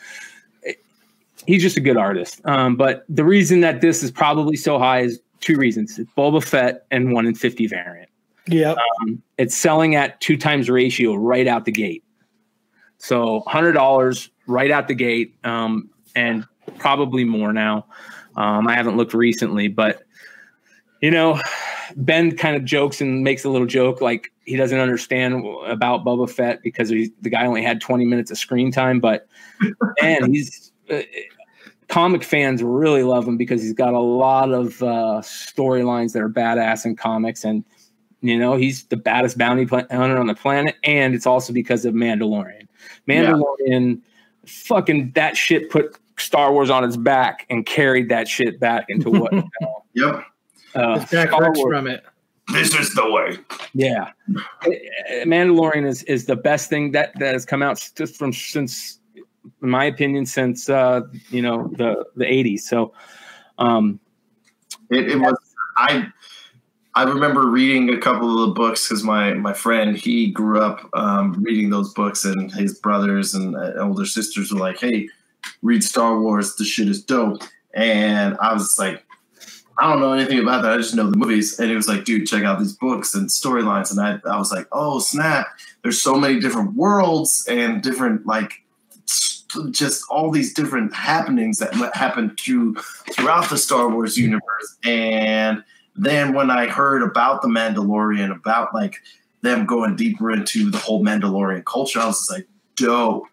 he's 1.46 1.62
just 1.62 1.76
a 1.76 1.80
good 1.80 1.96
artist. 1.96 2.40
Um, 2.44 2.76
but 2.76 3.04
the 3.08 3.24
reason 3.24 3.60
that 3.60 3.80
this 3.80 4.02
is 4.02 4.10
probably 4.10 4.56
so 4.56 4.78
high 4.78 5.00
is 5.00 5.20
two 5.40 5.56
reasons: 5.56 5.98
it's 5.98 6.10
Boba 6.16 6.42
Fett 6.42 6.86
and 6.90 7.12
one 7.12 7.26
in 7.26 7.34
fifty 7.34 7.66
variant. 7.66 8.10
yeah. 8.46 8.74
Um, 9.00 9.22
it's 9.38 9.56
selling 9.56 9.94
at 9.94 10.20
two 10.20 10.36
times 10.36 10.68
ratio 10.68 11.14
right 11.14 11.46
out 11.46 11.64
the 11.64 11.72
gate. 11.72 12.04
So 12.98 13.40
hundred 13.46 13.72
dollars 13.72 14.30
right 14.46 14.70
out 14.70 14.88
the 14.88 14.94
gate, 14.94 15.34
um, 15.44 15.90
and 16.14 16.46
probably 16.78 17.24
more 17.24 17.52
now. 17.52 17.86
Um, 18.36 18.68
I 18.68 18.74
haven't 18.74 18.96
looked 18.96 19.14
recently, 19.14 19.68
but 19.68 20.02
you 21.00 21.10
know, 21.10 21.40
Ben 21.96 22.36
kind 22.36 22.56
of 22.56 22.64
jokes 22.64 23.00
and 23.00 23.24
makes 23.24 23.44
a 23.44 23.48
little 23.48 23.66
joke 23.66 24.00
like 24.00 24.30
he 24.44 24.56
doesn't 24.56 24.78
understand 24.78 25.44
about 25.66 26.04
Boba 26.04 26.28
Fett 26.28 26.62
because 26.62 26.88
he's, 26.88 27.10
the 27.22 27.30
guy 27.30 27.46
only 27.46 27.62
had 27.62 27.80
20 27.80 28.04
minutes 28.04 28.30
of 28.30 28.38
screen 28.38 28.70
time, 28.70 29.00
but 29.00 29.26
and 30.02 30.34
he's 30.34 30.69
comic 31.88 32.22
fans 32.22 32.62
really 32.62 33.02
love 33.02 33.26
him 33.26 33.36
because 33.36 33.62
he's 33.62 33.72
got 33.72 33.94
a 33.94 33.98
lot 34.00 34.52
of 34.52 34.82
uh, 34.82 35.20
storylines 35.22 36.12
that 36.12 36.22
are 36.22 36.28
badass 36.30 36.84
in 36.84 36.94
comics 36.96 37.44
and 37.44 37.64
you 38.20 38.38
know 38.38 38.54
he's 38.56 38.84
the 38.84 38.96
baddest 38.96 39.38
bounty 39.38 39.66
pla- 39.66 39.86
hunter 39.90 40.18
on 40.18 40.26
the 40.26 40.34
planet 40.34 40.76
and 40.84 41.14
it's 41.14 41.26
also 41.26 41.52
because 41.52 41.84
of 41.84 41.94
Mandalorian. 41.94 42.66
Mandalorian 43.08 44.00
fucking 44.46 45.12
that 45.14 45.36
shit 45.36 45.70
put 45.70 45.98
Star 46.18 46.52
Wars 46.52 46.70
on 46.70 46.84
its 46.84 46.96
back 46.96 47.46
and 47.50 47.64
carried 47.66 48.08
that 48.10 48.28
shit 48.28 48.60
back 48.60 48.84
into 48.88 49.10
what 49.10 49.32
you 49.32 49.42
know, 49.60 49.84
Yep. 49.94 50.24
uh, 50.74 50.98
His 51.00 51.08
Star 51.08 51.52
Wars- 51.52 51.60
from 51.60 51.86
it. 51.86 52.04
This 52.52 52.74
is 52.74 52.92
the 52.94 53.08
way. 53.10 53.38
yeah, 53.74 54.10
Uh, 54.36 54.70
Mandalorian 55.24 55.86
is 55.86 56.02
is 56.04 56.26
the 56.26 56.34
best 56.36 56.68
thing 56.68 56.90
that 56.92 57.12
that 57.20 57.32
has 57.32 57.44
come 57.46 57.62
out 57.62 57.88
just 57.96 58.16
from 58.16 58.32
since, 58.32 58.98
in 59.62 59.70
my 59.70 59.84
opinion, 59.84 60.26
since 60.26 60.68
uh, 60.68 61.02
you 61.30 61.42
know 61.42 61.70
the 61.76 62.04
the 62.16 62.26
eighties. 62.26 62.68
So, 62.68 62.92
um, 63.58 64.00
It, 64.90 65.10
it 65.10 65.16
was 65.18 65.36
I. 65.76 66.06
I 66.96 67.04
remember 67.04 67.46
reading 67.46 67.94
a 67.94 67.98
couple 67.98 68.42
of 68.42 68.48
the 68.48 68.54
books 68.54 68.88
because 68.88 69.04
my 69.04 69.34
my 69.34 69.52
friend 69.52 69.96
he 69.96 70.32
grew 70.32 70.60
up 70.60 70.90
um, 70.92 71.34
reading 71.40 71.70
those 71.70 71.94
books, 71.94 72.24
and 72.24 72.52
his 72.52 72.78
brothers 72.80 73.32
and 73.32 73.54
uh, 73.56 73.74
older 73.78 74.04
sisters 74.04 74.52
were 74.52 74.58
like, 74.58 74.80
"Hey, 74.80 75.08
read 75.62 75.84
Star 75.84 76.20
Wars. 76.20 76.56
The 76.56 76.64
shit 76.64 76.88
is 76.88 77.02
dope." 77.04 77.42
And 77.74 78.36
I 78.40 78.52
was 78.52 78.76
like, 78.76 79.04
"I 79.78 79.88
don't 79.88 80.00
know 80.00 80.12
anything 80.12 80.40
about 80.40 80.62
that. 80.62 80.72
I 80.72 80.76
just 80.78 80.96
know 80.96 81.08
the 81.08 81.16
movies." 81.16 81.60
And 81.60 81.70
it 81.70 81.76
was 81.76 81.86
like, 81.86 82.04
"Dude, 82.04 82.26
check 82.26 82.42
out 82.42 82.58
these 82.58 82.76
books 82.76 83.14
and 83.14 83.28
storylines." 83.28 83.92
And 83.92 84.00
I 84.00 84.18
I 84.28 84.36
was 84.36 84.50
like, 84.50 84.66
"Oh 84.72 84.98
snap! 84.98 85.46
There's 85.82 86.02
so 86.02 86.16
many 86.16 86.40
different 86.40 86.74
worlds 86.74 87.46
and 87.48 87.82
different 87.82 88.26
like." 88.26 88.64
Just 89.70 90.04
all 90.10 90.30
these 90.30 90.54
different 90.54 90.94
happenings 90.94 91.58
that 91.58 91.74
happened 91.94 92.38
through 92.38 92.74
throughout 93.12 93.48
the 93.50 93.58
Star 93.58 93.88
Wars 93.88 94.16
universe. 94.16 94.76
And 94.84 95.62
then 95.96 96.34
when 96.34 96.50
I 96.50 96.66
heard 96.66 97.02
about 97.02 97.42
the 97.42 97.48
Mandalorian, 97.48 98.34
about 98.34 98.74
like 98.74 98.96
them 99.42 99.66
going 99.66 99.96
deeper 99.96 100.30
into 100.30 100.70
the 100.70 100.78
whole 100.78 101.02
Mandalorian 101.04 101.64
culture, 101.64 102.00
I 102.00 102.06
was 102.06 102.18
just 102.18 102.30
like, 102.30 102.46
dope. 102.76 103.24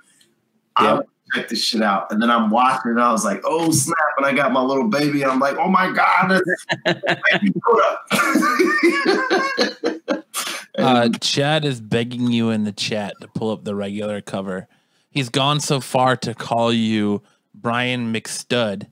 Yeah. 0.79 0.95
I'll 0.95 1.03
check 1.33 1.49
this 1.49 1.63
shit 1.63 1.81
out. 1.81 2.11
And 2.11 2.21
then 2.21 2.29
I'm 2.29 2.49
watching 2.49 2.91
and 2.91 3.01
I 3.01 3.11
was 3.11 3.25
like, 3.25 3.41
oh 3.43 3.71
snap. 3.71 3.97
And 4.17 4.25
I 4.25 4.33
got 4.33 4.51
my 4.51 4.61
little 4.61 4.87
baby. 4.87 5.25
I'm 5.25 5.39
like, 5.39 5.57
oh 5.57 5.69
my 5.69 5.91
God, 5.91 6.41
that's. 6.85 7.43
Uh, 10.77 11.09
Chad 11.21 11.65
is 11.65 11.81
begging 11.81 12.31
you 12.31 12.51
in 12.51 12.63
the 12.63 12.71
chat 12.71 13.15
to 13.19 13.27
pull 13.27 13.49
up 13.49 13.63
the 13.63 13.73
regular 13.73 14.21
cover. 14.21 14.67
He's 15.17 15.29
gone 15.29 15.59
so 15.61 15.81
far 15.81 16.15
to 16.17 16.35
call 16.35 16.71
you 16.71 17.23
Brian 17.55 18.13
McStud. 18.13 18.85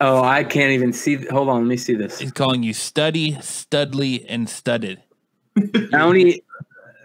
oh, 0.00 0.22
I 0.22 0.44
can't 0.44 0.70
even 0.70 0.92
see. 0.92 1.16
Hold 1.16 1.48
on, 1.48 1.62
let 1.62 1.66
me 1.66 1.76
see 1.76 1.96
this. 1.96 2.20
He's 2.20 2.30
calling 2.30 2.62
you 2.62 2.72
Studdy, 2.72 3.42
Studley, 3.42 4.24
and 4.28 4.48
Studded. 4.48 5.02
Bounty 5.90 6.44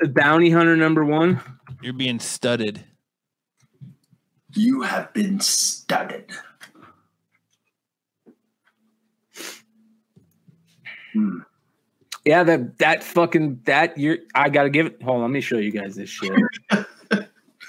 Bounty 0.03 0.51
Hunter 0.51 0.77
number 0.77 1.03
one. 1.03 1.41
You're 1.81 1.93
being 1.93 2.19
studded. 2.19 2.83
you 4.53 4.83
have 4.83 5.11
been 5.13 5.39
studded. 5.39 6.29
Hmm. 11.11 11.39
Yeah, 12.23 12.43
that 12.43 12.77
that 12.77 13.03
fucking 13.03 13.61
that 13.65 13.97
you're. 13.97 14.17
I 14.35 14.49
gotta 14.49 14.69
give 14.69 14.85
it. 14.85 15.01
Hold 15.01 15.15
on, 15.15 15.21
let 15.23 15.31
me 15.31 15.41
show 15.41 15.57
you 15.57 15.71
guys 15.71 15.95
this 15.95 16.11
shit. 16.11 16.31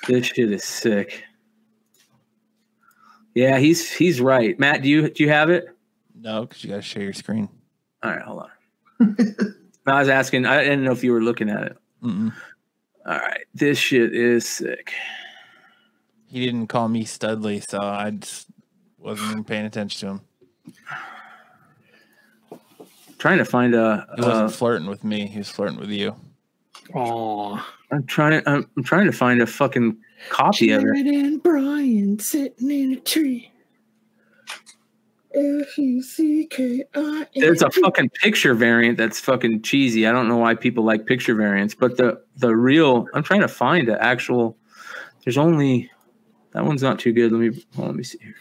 this 0.06 0.26
shit 0.26 0.52
is 0.52 0.64
sick. 0.64 1.24
Yeah, 3.35 3.59
he's 3.59 3.90
he's 3.90 4.20
right. 4.20 4.59
Matt, 4.59 4.82
do 4.82 4.89
you 4.89 5.10
do 5.10 5.22
you 5.24 5.31
have 5.31 5.51
it? 5.51 5.66
No, 6.14 6.43
because 6.43 6.62
you 6.62 6.70
got 6.70 6.76
to 6.76 6.82
share 6.82 7.02
your 7.02 7.12
screen. 7.12 7.48
All 8.02 8.10
right, 8.10 8.22
hold 8.22 8.44
on. 9.01 9.16
I 9.86 9.98
was 9.98 10.09
asking. 10.09 10.47
I 10.47 10.62
didn't 10.62 10.85
know 10.85 10.93
if 10.93 11.02
you 11.05 11.12
were 11.12 11.20
looking 11.22 11.51
at 11.51 11.62
it. 11.64 11.76
Mm-mm. 12.02 12.32
All 13.06 13.18
right, 13.18 13.44
this 13.55 13.76
shit 13.78 14.14
is 14.14 14.48
sick. 14.48 14.93
He 16.26 16.44
didn't 16.47 16.68
call 16.68 16.89
me 16.89 17.05
Studley, 17.05 17.60
so 17.60 17.81
I 17.81 18.10
just 18.10 18.47
wasn't 18.98 19.31
even 19.32 19.44
paying 19.44 19.66
attention 19.66 20.01
to 20.01 20.14
him. 20.14 20.20
trying 23.18 23.39
to 23.39 23.44
find 23.44 23.74
a. 23.74 24.06
He 24.16 24.22
wasn't 24.22 24.47
Uh, 24.47 24.48
flirting 24.48 24.89
with 24.89 25.05
me. 25.05 25.26
He 25.26 25.39
was 25.39 25.48
flirting 25.51 25.78
with 25.78 25.90
you. 25.90 26.14
Aw. 26.94 27.66
I'm 27.94 28.04
trying. 28.06 28.42
I'm, 28.46 28.68
I'm 28.76 28.82
trying 28.82 29.06
to 29.06 29.12
find 29.12 29.40
a 29.40 29.46
fucking 29.46 29.96
copy 30.30 30.70
of 30.70 30.82
it. 30.84 31.06
And 31.06 31.40
Brian 31.42 32.18
sitting 32.18 32.70
in 32.70 32.92
a 32.94 33.00
tree. 33.00 33.50
F 35.34 35.78
U 35.78 36.02
C 36.02 36.46
K 36.46 36.84
I. 36.94 37.26
There's 37.34 37.62
a 37.62 37.70
fucking 37.70 38.10
picture 38.10 38.54
variant 38.54 38.98
that's 38.98 39.18
fucking 39.18 39.62
cheesy. 39.62 40.06
I 40.06 40.12
don't 40.12 40.28
know 40.28 40.36
why 40.36 40.54
people 40.54 40.84
like 40.84 41.06
picture 41.06 41.34
variants, 41.34 41.74
but 41.74 41.96
the 41.96 42.22
the 42.36 42.54
real. 42.54 43.06
I'm 43.14 43.22
trying 43.22 43.40
to 43.40 43.48
find 43.48 43.88
the 43.88 44.02
actual. 44.02 44.58
There's 45.24 45.38
only 45.38 45.90
that 46.52 46.64
one's 46.64 46.82
not 46.82 46.98
too 46.98 47.12
good. 47.12 47.32
Let 47.32 47.40
me 47.40 47.64
well, 47.76 47.86
let 47.88 47.96
me 47.96 48.04
see 48.04 48.18
here. 48.22 48.36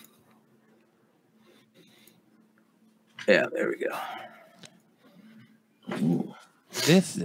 Yeah, 3.27 3.45
there 3.53 3.69
we 3.69 3.77
go. 3.77 3.97
This 6.85 7.21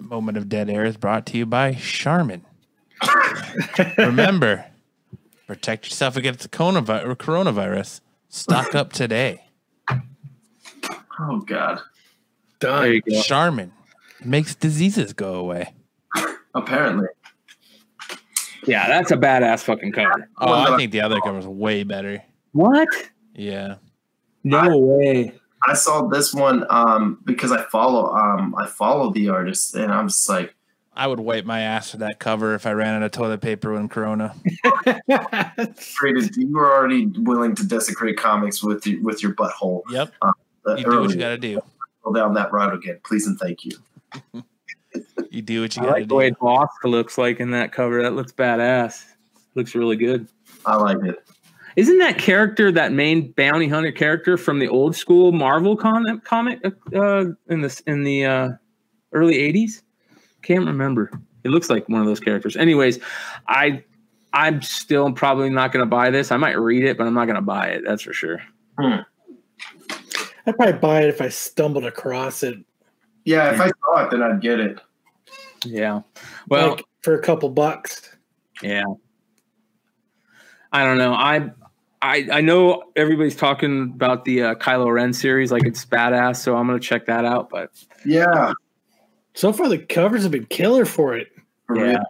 moment 0.00 0.36
of 0.36 0.48
dead 0.48 0.70
air 0.70 0.84
is 0.84 0.96
brought 0.96 1.26
to 1.26 1.38
you 1.38 1.46
by 1.46 1.74
Charmin. 1.74 2.44
Remember, 3.96 4.64
protect 5.46 5.86
yourself 5.86 6.16
against 6.16 6.40
the 6.40 6.48
coronavirus. 6.48 8.00
Stock 8.28 8.74
up 8.74 8.92
today. 8.92 9.44
Oh 11.20 11.40
God. 11.40 11.80
There 12.60 12.70
Done. 12.70 13.00
go. 13.08 13.22
Charmin 13.22 13.72
makes 14.24 14.54
diseases 14.54 15.12
go 15.12 15.34
away. 15.34 15.74
Apparently. 16.54 17.06
Yeah, 18.66 18.88
that's 18.88 19.10
a 19.10 19.16
badass 19.16 19.62
fucking 19.62 19.92
cover. 19.92 20.28
Oh, 20.38 20.52
I 20.52 20.76
think 20.76 20.92
the 20.92 21.00
other 21.00 21.20
cover's 21.20 21.46
way 21.46 21.84
better. 21.84 22.22
What? 22.52 22.88
Yeah. 23.34 23.76
No 24.44 24.76
way. 24.76 25.32
I 25.66 25.74
saw 25.74 26.06
this 26.06 26.32
one 26.32 26.64
um, 26.70 27.18
because 27.24 27.52
I 27.52 27.62
follow 27.64 28.14
um, 28.14 28.54
I 28.56 28.66
follow 28.66 29.12
the 29.12 29.28
artist, 29.28 29.74
and 29.74 29.92
I'm 29.92 30.08
just 30.08 30.28
like, 30.28 30.54
I 30.98 31.06
would 31.06 31.20
wipe 31.20 31.44
my 31.44 31.60
ass 31.60 31.92
for 31.92 31.98
that 31.98 32.18
cover 32.18 32.54
if 32.54 32.66
I 32.66 32.72
ran 32.72 32.94
out 32.94 33.04
of 33.04 33.12
toilet 33.12 33.40
paper 33.40 33.72
when 33.74 33.88
Corona. 33.88 34.34
created. 35.96 36.36
You 36.36 36.52
were 36.52 36.74
already 36.74 37.06
willing 37.06 37.54
to 37.54 37.66
desecrate 37.66 38.16
comics 38.16 38.64
with 38.64 38.84
your, 38.84 39.00
with 39.02 39.22
your 39.22 39.32
butthole. 39.34 39.82
Yep. 39.90 40.12
Uh, 40.20 40.32
You 40.76 40.84
do 40.84 41.00
what 41.00 41.10
you 41.10 41.16
got 41.16 41.30
to 41.30 41.38
do. 41.38 41.60
Go 42.02 42.12
down 42.12 42.34
that 42.34 42.52
route 42.52 42.74
again, 42.74 42.98
please 43.04 43.28
and 43.28 43.38
thank 43.38 43.64
you. 43.64 43.72
You 45.30 45.42
do 45.42 45.60
what 45.60 45.76
you 45.76 45.82
got 45.82 45.88
to 45.88 45.92
like 45.92 46.08
the 46.08 46.14
way 46.14 46.30
do. 46.30 46.36
Bossk 46.36 46.68
looks 46.84 47.18
like 47.18 47.40
in 47.40 47.50
that 47.50 47.72
cover. 47.72 48.02
That 48.02 48.14
looks 48.14 48.32
badass. 48.32 49.04
Looks 49.54 49.74
really 49.74 49.96
good. 49.96 50.26
I 50.64 50.76
like 50.76 51.04
it. 51.04 51.22
Isn't 51.78 51.98
that 51.98 52.18
character 52.18 52.72
that 52.72 52.90
main 52.90 53.30
bounty 53.30 53.68
hunter 53.68 53.92
character 53.92 54.36
from 54.36 54.58
the 54.58 54.66
old 54.66 54.96
school 54.96 55.30
Marvel 55.30 55.76
con- 55.76 56.20
comic 56.24 56.58
uh, 56.92 57.26
in 57.48 57.60
the 57.60 57.82
in 57.86 58.02
the 58.02 58.24
uh, 58.24 58.48
early 59.12 59.34
'80s? 59.34 59.82
Can't 60.42 60.66
remember. 60.66 61.08
It 61.44 61.50
looks 61.50 61.70
like 61.70 61.88
one 61.88 62.00
of 62.00 62.08
those 62.08 62.18
characters. 62.18 62.56
Anyways, 62.56 62.98
I 63.46 63.84
I'm 64.32 64.60
still 64.60 65.12
probably 65.12 65.50
not 65.50 65.70
going 65.70 65.84
to 65.84 65.88
buy 65.88 66.10
this. 66.10 66.32
I 66.32 66.36
might 66.36 66.58
read 66.58 66.82
it, 66.82 66.98
but 66.98 67.06
I'm 67.06 67.14
not 67.14 67.26
going 67.26 67.36
to 67.36 67.42
buy 67.42 67.68
it. 67.68 67.82
That's 67.86 68.02
for 68.02 68.12
sure. 68.12 68.42
Hmm. 68.76 69.02
I'd 70.48 70.56
probably 70.56 70.80
buy 70.80 71.02
it 71.02 71.10
if 71.10 71.20
I 71.20 71.28
stumbled 71.28 71.84
across 71.84 72.42
it. 72.42 72.58
Yeah, 73.24 73.54
if 73.54 73.60
I 73.60 73.68
saw 73.68 74.04
it, 74.04 74.10
then 74.10 74.24
I'd 74.24 74.40
get 74.40 74.58
it. 74.58 74.80
Yeah. 75.64 76.00
Well, 76.48 76.70
like 76.70 76.84
for 77.02 77.14
a 77.14 77.22
couple 77.22 77.50
bucks. 77.50 78.16
Yeah. 78.62 78.82
I 80.72 80.84
don't 80.84 80.98
know. 80.98 81.14
I 81.14 81.50
I 82.02 82.28
I 82.32 82.40
know 82.40 82.84
everybody's 82.96 83.36
talking 83.36 83.82
about 83.94 84.24
the 84.24 84.42
uh, 84.42 84.54
Kylo 84.56 84.92
Ren 84.92 85.12
series, 85.12 85.50
like 85.50 85.64
it's 85.64 85.84
badass. 85.84 86.36
So 86.36 86.56
I'm 86.56 86.66
gonna 86.66 86.78
check 86.80 87.06
that 87.06 87.24
out. 87.24 87.50
But 87.50 87.70
Yeah, 88.04 88.52
So 89.34 89.52
far, 89.52 89.68
the 89.68 89.78
covers 89.78 90.22
have 90.22 90.32
been 90.32 90.46
killer 90.46 90.84
for 90.84 91.16
it, 91.16 91.28
for 91.66 91.76
yeah, 91.76 91.82
real. 91.82 92.02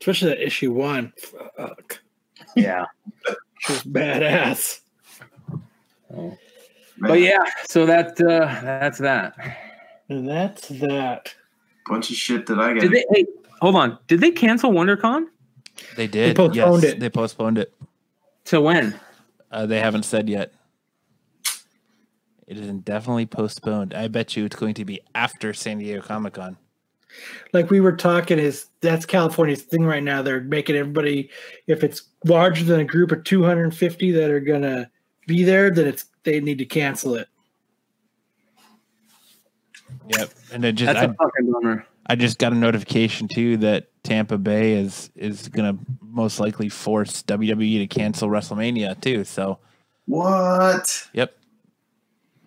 especially 0.00 0.30
that 0.30 0.44
issue 0.44 0.72
one. 0.72 1.12
Fuck, 1.56 2.00
yeah. 2.56 2.86
she 3.60 3.72
was 3.72 3.82
badass. 3.84 4.80
But 7.00 7.20
yeah, 7.20 7.44
so 7.66 7.86
that 7.86 8.20
uh, 8.20 8.60
that's 8.62 8.98
that. 8.98 9.34
And 10.08 10.26
that's 10.26 10.68
that. 10.68 11.34
bunch 11.86 12.10
of 12.10 12.16
shit 12.16 12.46
that 12.46 12.58
I 12.58 12.72
got. 12.72 12.80
Did 12.80 12.92
they? 12.92 13.04
Hey, 13.12 13.26
hold 13.60 13.76
on. 13.76 13.98
Did 14.06 14.20
they 14.20 14.30
cancel 14.30 14.72
WonderCon? 14.72 15.26
They 15.96 16.06
did. 16.06 16.30
They 16.30 16.34
postponed 16.34 16.82
yes, 16.82 16.92
it. 16.94 17.00
They 17.00 17.10
postponed 17.10 17.58
it. 17.58 17.72
To 18.48 18.62
when? 18.62 18.98
Uh, 19.50 19.66
they 19.66 19.78
haven't 19.78 20.04
said 20.04 20.26
yet. 20.26 20.54
It 22.46 22.56
is 22.56 22.66
indefinitely 22.66 23.26
postponed. 23.26 23.92
I 23.92 24.08
bet 24.08 24.38
you 24.38 24.46
it's 24.46 24.56
going 24.56 24.72
to 24.74 24.86
be 24.86 25.02
after 25.14 25.52
San 25.52 25.76
Diego 25.76 26.00
Comic 26.00 26.32
Con. 26.32 26.56
Like 27.52 27.70
we 27.70 27.80
were 27.80 27.94
talking, 27.94 28.38
is 28.38 28.68
that's 28.80 29.04
California's 29.04 29.60
thing 29.60 29.84
right 29.84 30.02
now. 30.02 30.22
They're 30.22 30.40
making 30.40 30.76
everybody, 30.76 31.28
if 31.66 31.84
it's 31.84 32.04
larger 32.24 32.64
than 32.64 32.80
a 32.80 32.84
group 32.84 33.12
of 33.12 33.22
250 33.24 34.12
that 34.12 34.30
are 34.30 34.40
gonna 34.40 34.90
be 35.26 35.44
there, 35.44 35.70
then 35.70 35.86
it's 35.86 36.06
they 36.22 36.40
need 36.40 36.56
to 36.56 36.64
cancel 36.64 37.16
it. 37.16 37.28
Yep. 40.08 40.30
And 40.54 40.64
it 40.64 40.72
just 40.72 40.94
That's 40.94 41.06
I, 41.06 41.12
a 41.12 41.14
fucking 41.14 41.52
bummer. 41.52 41.86
I 42.06 42.16
just 42.16 42.38
got 42.38 42.52
a 42.52 42.56
notification 42.56 43.28
too 43.28 43.58
that 43.58 43.88
Tampa 44.02 44.38
Bay 44.38 44.72
is 44.72 45.10
is 45.14 45.48
gonna 45.48 45.76
most 46.00 46.40
likely 46.40 46.68
force 46.68 47.22
WWE 47.22 47.78
to 47.78 47.86
cancel 47.86 48.28
WrestleMania 48.28 49.00
too. 49.00 49.24
So 49.24 49.58
What? 50.06 51.08
yep. 51.12 51.34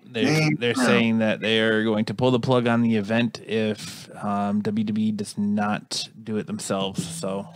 They're, 0.04 0.50
they're 0.58 0.76
saying 0.76 1.20
that 1.20 1.40
they 1.40 1.62
are 1.62 1.86
going 1.86 2.04
to 2.06 2.14
pull 2.14 2.32
the 2.32 2.40
plug 2.40 2.68
on 2.68 2.82
the 2.82 2.98
event 2.98 3.40
if 3.46 4.10
um, 4.22 4.62
WWE 4.62 5.16
does 5.16 5.38
not 5.38 6.10
do 6.22 6.36
it 6.36 6.48
themselves. 6.48 7.08
So 7.08 7.48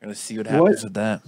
we're 0.00 0.06
gonna 0.06 0.14
see 0.14 0.38
what 0.38 0.46
happens 0.46 0.82
with 0.82 0.94
that. 0.94 1.20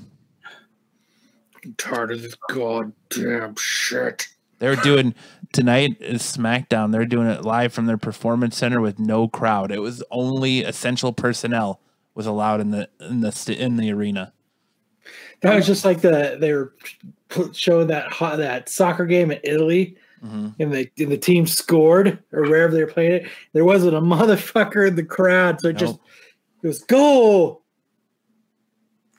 I'm 1.65 1.74
tired 1.74 2.12
of 2.12 2.23
this 2.23 2.35
goddamn 2.48 3.56
shit. 3.59 4.28
They're 4.59 4.77
doing 4.77 5.15
tonight 5.53 5.97
is 6.01 6.23
SmackDown. 6.23 6.93
They're 6.93 7.07
doing 7.07 7.29
it 7.29 7.45
live 7.45 7.73
from 7.73 7.87
their 7.87 7.99
performance 7.99 8.57
center 8.57 8.81
with 8.81 8.99
no 8.99 9.29
crowd. 9.29 9.73
It 9.73 9.81
was 9.81 10.03
only 10.11 10.62
essential 10.62 11.12
personnel 11.12 11.81
was 12.15 12.27
allowed 12.27 12.61
in 12.61 12.70
the 12.73 12.89
in 13.01 13.20
the 13.20 13.57
in 13.59 13.77
the 13.77 13.93
arena. 13.93 14.33
That 15.41 15.55
was 15.55 15.66
just 15.66 15.85
like 15.85 16.01
the 16.01 16.37
they 16.41 16.53
were 16.53 16.75
showing 17.53 17.87
that 17.89 18.11
hot, 18.11 18.39
that 18.39 18.69
soccer 18.69 19.07
game 19.07 19.31
in 19.31 19.39
Italy, 19.45 19.97
hmm 20.20 20.49
and 20.59 20.73
the 20.73 20.91
and 20.99 21.12
the 21.12 21.16
team 21.16 21.47
scored 21.47 22.19
or 22.33 22.43
wherever 22.43 22.75
they 22.75 22.83
were 22.83 22.91
playing 22.91 23.12
it. 23.12 23.29
There 23.53 23.65
wasn't 23.65 23.95
a 23.95 24.01
motherfucker 24.03 24.89
in 24.89 24.97
the 24.97 25.05
crowd, 25.05 25.61
so 25.61 25.69
it 25.69 25.77
just 25.77 25.99
it 26.62 26.66
was 26.66 26.81
goal. 26.81 27.62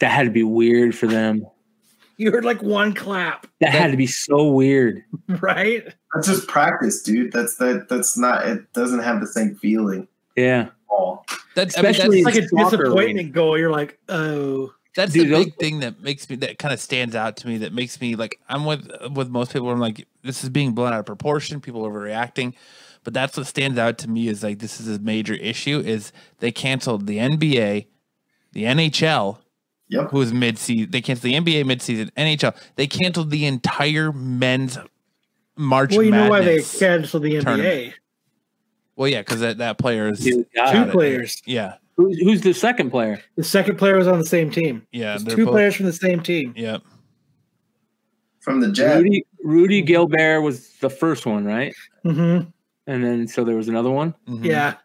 That 0.02 0.12
had 0.12 0.24
to 0.24 0.32
be 0.32 0.44
weird 0.44 0.96
for 0.96 1.08
them. 1.08 1.46
You 2.24 2.32
heard 2.32 2.44
like 2.44 2.62
one 2.62 2.94
clap, 2.94 3.48
That 3.62 3.72
had 3.72 3.92
to 3.92 3.98
be 3.98 4.06
so 4.08 4.50
weird. 4.50 5.04
right? 5.42 5.86
That's 6.14 6.28
just 6.28 6.48
practice, 6.50 7.02
dude. 7.02 7.32
That's 7.32 7.56
that. 7.56 7.88
That's 7.88 8.18
not. 8.18 8.46
It 8.46 8.74
doesn't 8.74 9.00
have 9.00 9.22
the 9.22 9.28
same 9.28 9.56
feeling. 9.56 10.06
Yeah. 10.36 10.64
at 10.64 10.72
All. 10.90 11.26
That's 11.56 11.78
I 11.78 11.82
mean, 11.82 11.92
Especially- 11.92 12.24
that's, 12.24 12.36
like 12.36 12.44
a 12.44 12.48
Soccer 12.50 12.78
disappointing 12.84 13.32
goal. 13.32 13.58
You're 13.58 13.72
like, 13.72 13.98
oh, 14.10 14.74
that's 14.98 15.14
Dude, 15.14 15.28
the 15.28 15.32
those- 15.32 15.46
big 15.46 15.56
thing 15.56 15.80
that 15.80 16.02
makes 16.02 16.30
me 16.30 16.36
that 16.38 16.60
kind 16.60 16.74
of 16.74 16.82
stands 16.82 17.16
out 17.16 17.38
to 17.38 17.48
me. 17.48 17.58
That 17.60 17.72
makes 17.74 18.02
me 18.02 18.16
like 18.18 18.38
I'm 18.50 18.66
with 18.66 18.92
with 19.14 19.30
most 19.30 19.54
people. 19.54 19.70
I'm 19.70 19.80
like 19.80 20.06
this 20.24 20.44
is 20.44 20.50
being 20.50 20.74
blown 20.74 20.92
out 20.92 21.00
of 21.00 21.06
proportion. 21.06 21.62
People 21.62 21.84
overreacting. 21.84 22.54
But 23.06 23.14
that's 23.14 23.38
what 23.38 23.48
stands 23.48 23.80
out 23.80 23.98
to 24.00 24.10
me 24.10 24.28
is 24.28 24.44
like 24.44 24.60
this 24.60 24.82
is 24.82 24.90
a 24.94 25.00
major 25.00 25.36
issue. 25.36 25.80
Is 25.80 26.12
they 26.40 26.52
canceled 26.52 27.08
the 27.08 27.18
NBA, 27.18 27.86
the 28.52 28.64
NHL, 28.66 29.38
Yep. 29.90 30.12
who 30.12 30.18
was 30.20 30.32
mid 30.32 30.58
season. 30.60 30.92
They 30.92 31.02
canceled 31.02 31.32
the 31.32 31.34
NBA 31.36 31.66
mid 31.66 31.82
season, 31.82 32.12
NHL. 32.16 32.56
They 32.76 32.86
canceled 32.88 33.32
the 33.32 33.46
entire 33.46 34.12
men's 34.12 34.78
March. 35.58 35.92
well, 35.94 36.04
you 36.04 36.12
know 36.12 36.30
why 36.30 36.42
they 36.42 36.62
canceled 36.62 37.24
the 37.24 37.34
NBA? 37.36 37.44
tournament. 37.44 37.94
Well, 38.96 39.08
yeah, 39.08 39.22
because 39.22 39.40
that, 39.40 39.58
that 39.60 39.78
player 39.78 40.10
is 40.10 40.24
Two 40.24 40.46
got 40.56 40.90
it. 40.90 40.92
players. 40.92 41.42
Yeah, 41.46 41.76
Who's, 41.98 42.18
who's 42.20 42.42
the 42.42 42.54
second 42.54 42.92
player? 42.92 43.22
The 43.36 43.44
second 43.44 43.78
player 43.78 43.98
was 43.98 44.08
on 44.08 44.20
the 44.20 44.26
same 44.26 44.52
team. 44.52 44.86
yeah. 44.92 45.18
Two 45.18 45.46
both- 45.46 45.54
players 45.54 45.76
from 45.76 45.86
the 45.88 45.94
same 45.94 46.22
team. 46.22 46.54
Yep. 46.56 46.82
From 48.40 48.62
the 48.62 48.72
Jazz. 48.72 49.02
Rudy 49.04 49.26
Rudy 49.44 49.82
Gilbert 49.82 50.42
was 50.42 50.70
the 50.80 50.90
first 50.90 51.26
one, 51.26 51.46
right? 51.46 51.74
hmm 52.04 52.40
And 52.88 53.04
then 53.04 53.28
so 53.28 53.44
there 53.44 53.56
was 53.56 53.68
another 53.68 53.90
one. 53.92 54.14
Mhm. 54.28 54.46
Yeah, 54.46 54.76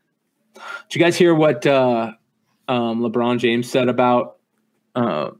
Did 0.54 0.94
you 0.94 1.00
guys 1.00 1.16
hear 1.16 1.34
what 1.34 1.66
uh, 1.66 2.12
um, 2.68 3.00
LeBron 3.00 3.38
James 3.38 3.70
said 3.70 3.88
about 3.88 4.33
uh, 4.94 5.30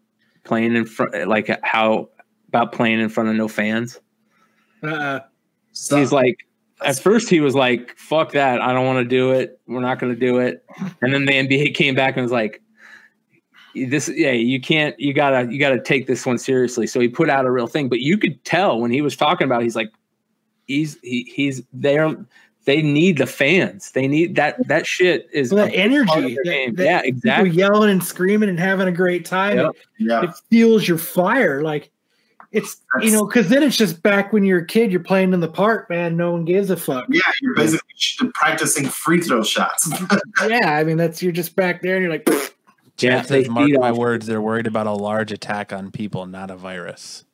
playing 0.45 0.77
in 0.77 0.87
front, 0.87 1.29
like 1.29 1.51
how 1.63 2.09
about 2.49 2.73
playing 2.73 3.01
in 3.01 3.09
front 3.09 3.29
of 3.29 3.37
no 3.37 3.49
fans? 3.49 4.01
uh, 4.83 5.21
Stop. 5.73 5.99
He's 5.99 6.13
like, 6.13 6.47
at 6.83 6.99
first 6.99 7.29
he 7.29 7.41
was 7.41 7.55
like, 7.55 7.97
"Fuck 7.97 8.33
that! 8.33 8.61
I 8.61 8.73
don't 8.73 8.87
want 8.87 9.05
to 9.05 9.09
do 9.09 9.33
it. 9.33 9.61
We're 9.67 9.81
not 9.81 9.99
going 9.99 10.15
to 10.15 10.19
do 10.19 10.39
it." 10.39 10.65
And 11.03 11.13
then 11.13 11.25
the 11.25 11.33
NBA 11.33 11.75
came 11.75 11.95
back 11.95 12.17
and 12.17 12.23
was 12.23 12.33
like, 12.33 12.63
"This, 13.75 14.09
yeah, 14.09 14.33
you 14.33 14.61
can't. 14.61 14.99
You 14.99 15.13
gotta, 15.13 15.51
you 15.53 15.59
gotta 15.59 15.81
take 15.81 16.07
this 16.07 16.25
one 16.27 16.39
seriously." 16.39 16.87
So 16.87 17.01
he 17.01 17.09
put 17.09 17.31
out 17.31 17.45
a 17.45 17.51
real 17.51 17.67
thing, 17.67 17.89
but 17.89 18.01
you 18.01 18.19
could 18.19 18.45
tell 18.45 18.79
when 18.81 18.91
he 18.91 19.03
was 19.03 19.17
talking 19.17 19.47
about, 19.47 19.63
it, 19.63 19.65
he's 19.65 19.77
like, 19.77 19.91
he's 20.67 20.99
he, 21.03 21.31
he's 21.35 21.63
there. 21.73 22.15
They 22.65 22.81
need 22.83 23.19
the 23.19 23.27
fans. 23.27 23.91
They 23.93 24.09
need 24.09 24.37
that. 24.37 24.57
That 24.69 24.87
shit 24.87 25.29
is 25.33 25.53
well, 25.53 25.67
that 25.67 25.75
a 25.75 26.05
part 26.07 26.19
of 26.25 26.25
energy. 26.25 26.35
that- 26.45 26.77
that 26.77 26.85
yeah, 26.85 27.01
exactly. 27.05 27.51
yelling 27.51 27.91
and 27.91 28.03
screaming 28.03 28.49
and 28.49 28.59
having 28.59 28.89
a 28.89 28.93
great 28.93 29.25
time. 29.25 29.59
Yep. 29.59 29.73
yeah. 29.99 30.23
It 30.25 30.31
fuels 30.51 30.89
your 30.89 30.99
fire. 30.99 31.63
Like 31.63 31.91
it's 32.53 32.81
you 33.03 33.11
know, 33.11 33.27
because 33.27 33.49
then 33.49 33.63
it's 33.63 33.77
just 33.77 34.03
back 34.03 34.33
when 34.33 34.45
you're 34.45 34.61
a 34.61 34.67
kid, 34.67 34.91
you're 34.93 35.01
playing 35.01 35.33
in 35.35 35.41
the 35.41 35.49
park, 35.49 35.91
man. 35.91 36.17
No 36.17 36.33
one 36.33 36.45
gives 36.45 36.71
a 36.71 36.77
fuck. 36.77 37.05
Yeah. 37.11 37.21
You're 37.43 37.55
basically 37.55 37.89
sh- 37.97 38.23
practicing 38.33 38.87
free 38.89 39.21
throw 39.21 39.43
shots. 39.43 39.91
Yeah, 40.49 40.73
I 40.77 40.85
mean 40.85 40.97
that's 40.97 41.23
you're 41.23 41.33
just 41.33 41.57
back 41.57 41.83
there 41.83 41.97
and 41.97 42.03
you're 42.03 42.13
like, 42.13 42.25
"Pfft." 42.25 42.53
Yeah, 43.01 43.23
says, 43.23 43.29
they 43.29 43.49
mark 43.49 43.71
my 43.73 43.91
off- 43.91 43.97
words, 43.99 44.27
they're 44.27 44.41
worried 44.41 44.67
about 44.69 44.87
a 44.87 44.93
large 44.93 45.33
attack 45.33 45.73
on 45.73 45.91
people, 45.91 46.27
not 46.27 46.51
a 46.51 46.57
virus. 46.57 47.25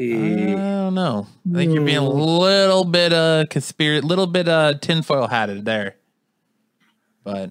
I 0.00 0.56
don't 0.84 0.94
know. 0.94 1.26
I 1.50 1.54
think 1.56 1.74
you're 1.74 1.84
being 1.84 1.98
a 1.98 2.08
little 2.08 2.84
bit 2.84 3.12
uh 3.12 3.44
conspiracy, 3.50 4.06
little 4.06 4.26
bit 4.26 4.48
uh 4.48 4.74
tinfoil 4.80 5.26
hatted 5.28 5.64
there. 5.64 5.96
But 7.24 7.50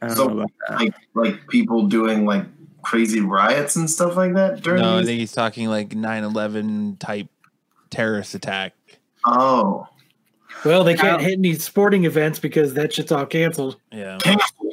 I 0.00 0.06
don't 0.08 0.16
So, 0.16 0.28
know 0.28 0.38
about 0.38 0.50
that. 0.68 0.78
Like 0.78 0.94
like 1.14 1.48
people 1.48 1.86
doing 1.88 2.24
like 2.24 2.44
crazy 2.82 3.20
riots 3.20 3.76
and 3.76 3.90
stuff 3.90 4.16
like 4.16 4.34
that 4.34 4.62
during 4.62 4.80
no, 4.82 4.98
I 4.98 5.04
think 5.04 5.18
he's 5.20 5.32
talking 5.32 5.68
like 5.68 5.90
9/11 5.90 6.98
type 6.98 7.28
terrorist 7.90 8.34
attack. 8.34 8.72
Oh. 9.26 9.86
Well, 10.64 10.84
they 10.84 10.94
can't 10.94 11.18
Kyle- 11.18 11.18
hit 11.18 11.38
any 11.38 11.54
sporting 11.54 12.04
events 12.04 12.38
because 12.38 12.74
that 12.74 12.92
shit's 12.92 13.12
all 13.12 13.26
canceled. 13.26 13.76
Yeah. 13.92 14.18
Cancel. 14.20 14.70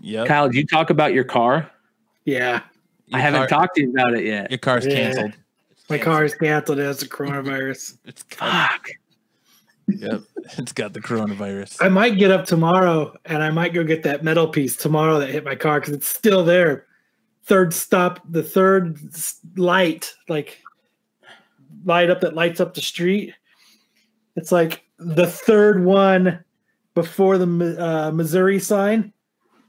Yep. 0.00 0.28
Kyle, 0.28 0.48
did 0.48 0.56
you 0.56 0.66
talk 0.66 0.90
about 0.90 1.12
your 1.14 1.24
car? 1.24 1.70
Yeah, 2.24 2.60
Your 3.12 3.18
I 3.20 3.22
haven't 3.22 3.40
car- 3.48 3.60
talked 3.60 3.76
to 3.76 3.82
you 3.82 3.90
about 3.90 4.14
it 4.14 4.24
yet. 4.24 4.50
Your 4.50 4.58
car's 4.58 4.86
Yeah. 4.86 4.94
canceled. 4.94 5.32
my 5.90 5.98
car 5.98 6.24
is 6.24 6.34
canceled 6.34 6.78
as 6.78 6.98
the 7.00 7.06
coronavirus. 7.06 7.98
It's 8.04 8.22
Fuck. 8.24 8.88
yep. 9.88 10.22
It's 10.58 10.72
got 10.72 10.92
the 10.92 11.00
coronavirus. 11.00 11.76
I 11.80 11.88
might 11.88 12.18
get 12.18 12.30
up 12.30 12.46
tomorrow 12.46 13.14
and 13.26 13.42
I 13.42 13.50
might 13.50 13.72
go 13.74 13.84
get 13.84 14.02
that 14.04 14.24
metal 14.24 14.48
piece 14.48 14.76
tomorrow 14.76 15.18
that 15.20 15.28
hit 15.30 15.44
my 15.44 15.54
car 15.54 15.78
because 15.80 15.94
it's 15.94 16.08
still 16.08 16.44
there. 16.44 16.86
Third 17.44 17.72
stop, 17.74 18.20
the 18.28 18.42
third 18.42 18.98
light, 19.56 20.12
like 20.28 20.60
light 21.84 22.10
up 22.10 22.20
that 22.22 22.34
lights 22.34 22.60
up 22.60 22.74
the 22.74 22.80
street. 22.82 23.34
It's 24.36 24.50
like 24.52 24.84
the 24.98 25.26
third 25.26 25.84
one 25.84 26.42
before 26.94 27.38
the 27.38 27.76
uh, 27.78 28.10
Missouri 28.12 28.58
sign 28.58 29.12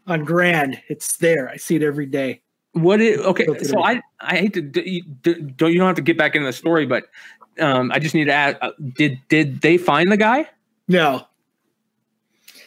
on 0.08 0.24
Grand. 0.24 0.82
It's 0.90 1.18
there. 1.18 1.50
I 1.50 1.58
see 1.58 1.76
it 1.76 1.84
every 1.84 2.06
day. 2.06 2.42
What 2.74 3.02
is 3.02 3.20
okay? 3.20 3.48
So. 3.64 3.84
I 3.84 4.02
I 4.20 4.38
hate 4.38 4.54
to 4.56 4.62
d- 4.62 5.04
you- 5.24 5.32
don't 5.32 5.72
you 5.72 5.78
don't 5.78 5.88
have 5.88 5.96
to 5.96 6.02
get 6.02 6.18
back 6.18 6.36
into 6.36 6.46
the 6.48 6.54
story, 6.54 6.86
but 6.86 7.06
um, 7.60 7.92
I 7.92 8.00
just 8.00 8.16
need 8.16 8.26
to 8.26 8.34
ask: 8.34 8.58
uh, 8.62 8.72
Did 8.96 9.20
did 9.30 9.62
they 9.62 9.78
find 9.78 10.12
the 10.12 10.18
guy? 10.18 10.50
No, 10.88 11.26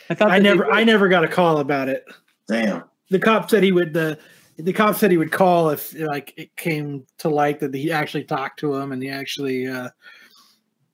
I 0.08 0.14
thought 0.14 0.30
I 0.30 0.38
never. 0.38 0.70
I 0.72 0.84
never 0.84 1.08
got 1.08 1.24
a 1.24 1.28
call 1.28 1.58
about 1.58 1.88
it. 1.88 2.04
Damn. 2.48 2.84
the 3.10 3.18
cop 3.18 3.50
said 3.50 3.62
he 3.64 3.72
would 3.72 3.92
the 3.92 4.18
the 4.56 4.72
cop 4.72 4.94
said 4.94 5.10
he 5.10 5.16
would 5.16 5.32
call 5.32 5.70
if 5.70 5.92
like 5.98 6.32
it 6.36 6.54
came 6.56 7.04
to 7.18 7.28
light 7.28 7.58
that 7.60 7.74
he 7.74 7.90
actually 7.90 8.24
talked 8.24 8.58
to 8.60 8.74
him 8.74 8.92
and 8.92 9.02
he 9.02 9.08
actually 9.10 9.66
uh 9.66 9.88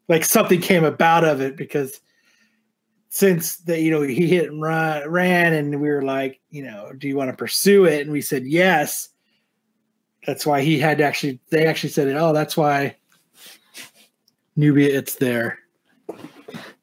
like 0.09 0.25
something 0.25 0.61
came 0.61 0.85
about 0.85 1.25
of 1.25 1.41
it 1.41 1.57
because 1.57 2.01
since 3.15 3.57
that 3.57 3.83
you 3.83 3.91
know 3.91 4.01
he 4.01 4.27
hit 4.27 4.51
and 4.51 4.63
run, 4.63 5.07
ran 5.07 5.53
and 5.53 5.83
we 5.83 5.91
were 5.91 6.01
like 6.01 6.41
you 6.49 6.63
know 6.63 6.91
do 6.97 7.07
you 7.07 7.15
want 7.15 7.29
to 7.29 7.37
pursue 7.37 7.85
it 7.85 8.01
and 8.01 8.11
we 8.11 8.23
said 8.23 8.47
yes 8.47 9.11
that's 10.27 10.47
why 10.47 10.63
he 10.63 10.79
had 10.79 10.97
to 10.97 11.05
actually 11.05 11.39
they 11.51 11.67
actually 11.67 11.91
said 11.91 12.09
it 12.09 12.17
oh 12.17 12.33
that's 12.33 12.57
why 12.57 12.97
nubia 14.57 14.99
it's 14.99 15.17
there 15.17 15.59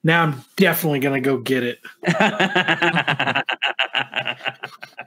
now 0.03 0.21
i'm 0.21 0.45
definitely 0.55 0.99
gonna 0.99 1.19
go 1.19 1.35
get 1.39 1.63
it 1.63 1.79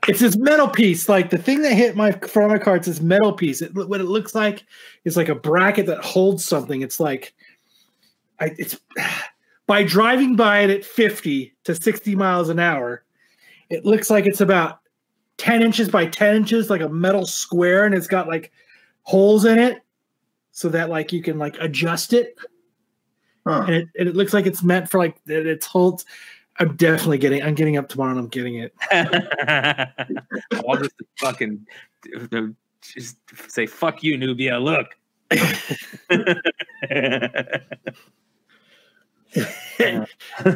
it's 0.09 0.19
this 0.19 0.36
metal 0.36 0.69
piece. 0.69 1.09
Like 1.09 1.31
the 1.31 1.39
thing 1.39 1.62
that 1.62 1.73
hit 1.73 1.94
my 1.94 2.11
front 2.11 2.51
of 2.51 2.59
my 2.59 2.62
car, 2.62 2.74
it's 2.74 2.89
this 2.89 3.01
metal 3.01 3.32
piece. 3.32 3.62
It, 3.62 3.73
what 3.74 4.01
it 4.01 4.05
looks 4.05 4.35
like 4.35 4.65
is 5.05 5.16
like 5.16 5.28
a 5.28 5.35
bracket 5.35 5.86
that 5.86 6.05
holds 6.05 6.44
something. 6.44 6.82
It's 6.82 6.99
like, 6.99 7.32
I, 8.40 8.51
it's 8.59 8.77
by 9.73 9.82
driving 9.82 10.36
by 10.36 10.61
it 10.61 10.69
at 10.69 10.85
50 10.85 11.55
to 11.65 11.74
60 11.74 12.15
miles 12.15 12.51
an 12.51 12.59
hour, 12.59 13.03
it 13.70 13.86
looks 13.86 14.11
like 14.11 14.27
it's 14.27 14.43
about 14.43 14.81
10 15.39 15.62
inches 15.62 15.89
by 15.89 16.05
10 16.05 16.36
inches, 16.36 16.69
like 16.69 16.82
a 16.82 16.90
metal 16.90 17.24
square, 17.24 17.86
and 17.86 17.94
it's 17.94 18.07
got 18.07 18.28
like 18.28 18.53
holes 19.05 19.47
in 19.47 19.59
it 19.59 19.81
so 20.51 20.69
that 20.69 20.90
like 20.90 21.11
you 21.11 21.23
can 21.23 21.39
like 21.39 21.57
adjust 21.59 22.12
it. 22.12 22.36
Huh. 23.47 23.65
And 23.66 23.77
it, 23.77 23.89
and 23.99 24.09
it 24.11 24.15
looks 24.15 24.35
like 24.35 24.44
it's 24.44 24.62
meant 24.62 24.90
for 24.90 24.99
like 24.99 25.24
that 25.24 25.47
it's 25.47 25.65
holds. 25.65 26.05
I'm 26.59 26.77
definitely 26.77 27.16
getting. 27.16 27.43
I'm 27.43 27.55
getting 27.55 27.78
up 27.78 27.89
tomorrow 27.89 28.11
and 28.11 28.20
I'm 28.20 28.28
getting 28.28 28.57
it. 28.57 28.74
I'll 30.69 30.77
just 30.77 30.97
fucking 31.19 31.66
uh, 32.31 32.43
just 32.82 33.16
say 33.49 33.65
fuck 33.65 34.03
you, 34.03 34.19
Nubia. 34.19 34.59
Look. 34.59 34.89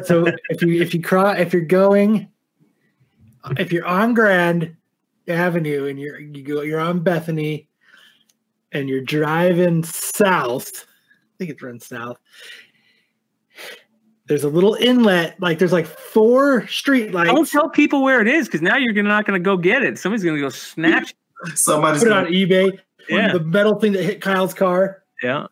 so 0.04 0.26
if 0.50 0.62
you 0.62 0.82
if 0.82 0.94
you 0.94 1.02
cross 1.02 1.38
if 1.38 1.52
you're 1.52 1.62
going 1.62 2.28
if 3.58 3.72
you're 3.72 3.86
on 3.86 4.14
Grand 4.14 4.76
Avenue 5.28 5.86
and 5.86 5.98
you're 5.98 6.20
you 6.20 6.42
go 6.42 6.62
you're 6.62 6.80
on 6.80 7.00
Bethany 7.00 7.68
and 8.72 8.88
you're 8.88 9.00
driving 9.00 9.82
south, 9.84 10.86
I 10.86 11.34
think 11.38 11.50
it 11.50 11.62
runs 11.62 11.86
south. 11.86 12.18
There's 14.26 14.44
a 14.44 14.48
little 14.48 14.74
inlet, 14.74 15.40
like 15.40 15.58
there's 15.58 15.72
like 15.72 15.86
four 15.86 16.66
street 16.66 17.12
lights. 17.12 17.30
Don't 17.30 17.48
tell 17.48 17.70
people 17.70 18.02
where 18.02 18.20
it 18.20 18.26
is 18.26 18.46
because 18.46 18.60
now 18.60 18.76
you're 18.76 18.92
gonna, 18.92 19.08
not 19.08 19.24
going 19.24 19.40
to 19.40 19.44
go 19.44 19.56
get 19.56 19.84
it. 19.84 19.98
Somebody's 19.98 20.24
going 20.24 20.36
to 20.36 20.42
go 20.42 20.48
snatch. 20.48 21.14
it. 21.46 21.56
Somebody's 21.56 22.02
Put 22.02 22.08
it 22.08 22.12
on 22.12 22.24
gonna, 22.24 22.34
eBay. 22.36 22.78
Yeah. 23.08 23.32
The 23.32 23.40
metal 23.40 23.78
thing 23.78 23.92
that 23.92 24.02
hit 24.02 24.20
Kyle's 24.20 24.52
car. 24.52 25.04
Yeah. 25.22 25.46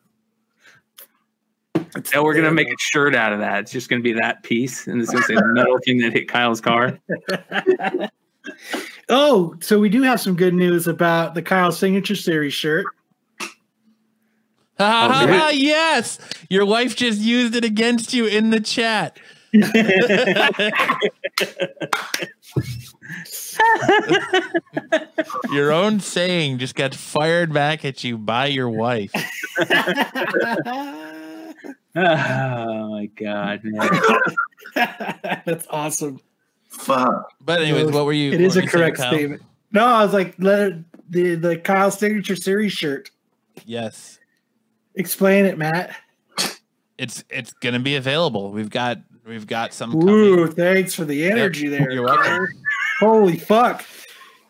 Now 2.12 2.24
we're 2.24 2.34
gonna 2.34 2.50
make 2.50 2.68
a 2.68 2.76
shirt 2.78 3.14
out 3.14 3.32
of 3.32 3.40
that. 3.40 3.60
It's 3.60 3.72
just 3.72 3.88
gonna 3.88 4.02
be 4.02 4.12
that 4.14 4.42
piece, 4.42 4.86
and 4.86 5.00
it's 5.00 5.10
gonna 5.10 5.24
say 5.24 5.34
the 5.34 5.46
metal 5.46 5.78
thing 5.84 5.98
that 5.98 6.12
hit 6.12 6.28
Kyle's 6.28 6.60
car. 6.60 6.98
Oh, 9.08 9.54
so 9.60 9.78
we 9.78 9.88
do 9.88 10.02
have 10.02 10.20
some 10.20 10.34
good 10.34 10.54
news 10.54 10.86
about 10.86 11.34
the 11.34 11.42
Kyle 11.42 11.72
Signature 11.72 12.16
Series 12.16 12.54
shirt. 12.54 12.86
Ha 14.78 14.78
ha 14.78 15.22
oh, 15.22 15.26
ha! 15.26 15.50
Yes, 15.50 16.18
your 16.48 16.64
wife 16.64 16.96
just 16.96 17.20
used 17.20 17.54
it 17.54 17.64
against 17.64 18.14
you 18.14 18.26
in 18.26 18.50
the 18.50 18.60
chat. 18.60 19.18
your 25.52 25.70
own 25.70 26.00
saying 26.00 26.58
just 26.58 26.74
got 26.74 26.92
fired 26.92 27.52
back 27.52 27.84
at 27.84 28.02
you 28.02 28.18
by 28.18 28.46
your 28.46 28.68
wife. 28.68 29.12
Oh 31.96 32.88
my 32.90 33.06
god! 33.06 33.60
man. 33.64 33.90
That's 35.46 35.66
awesome. 35.70 36.20
fuck. 36.68 37.30
But 37.40 37.60
anyways, 37.62 37.92
what 37.92 38.04
were 38.04 38.12
you? 38.12 38.32
It 38.32 38.40
what 38.40 38.46
is 38.46 38.54
were 38.56 38.60
a 38.60 38.64
you 38.64 38.68
saying, 38.70 38.82
correct 38.82 38.96
Kyle? 38.98 39.12
statement. 39.12 39.42
No, 39.72 39.84
I 39.84 40.04
was 40.04 40.12
like, 40.12 40.34
let 40.38 40.60
it, 40.60 40.84
the 41.10 41.34
the 41.36 41.56
Kyle 41.58 41.90
Signature 41.90 42.36
Series 42.36 42.72
shirt. 42.72 43.10
Yes, 43.64 44.18
Explain 44.96 45.44
it, 45.46 45.56
Matt. 45.58 45.94
it's 46.98 47.22
it's 47.30 47.52
gonna 47.54 47.78
be 47.80 47.96
available. 47.96 48.50
We've 48.50 48.70
got 48.70 48.98
we've 49.26 49.46
got 49.46 49.72
some 49.72 49.92
coming. 49.92 50.08
Ooh, 50.08 50.46
thanks 50.48 50.94
for 50.94 51.04
the 51.04 51.24
energy 51.30 51.68
there. 51.68 51.90
You're 51.92 52.04
welcome. 52.04 52.46
Holy 53.00 53.36
fuck! 53.38 53.84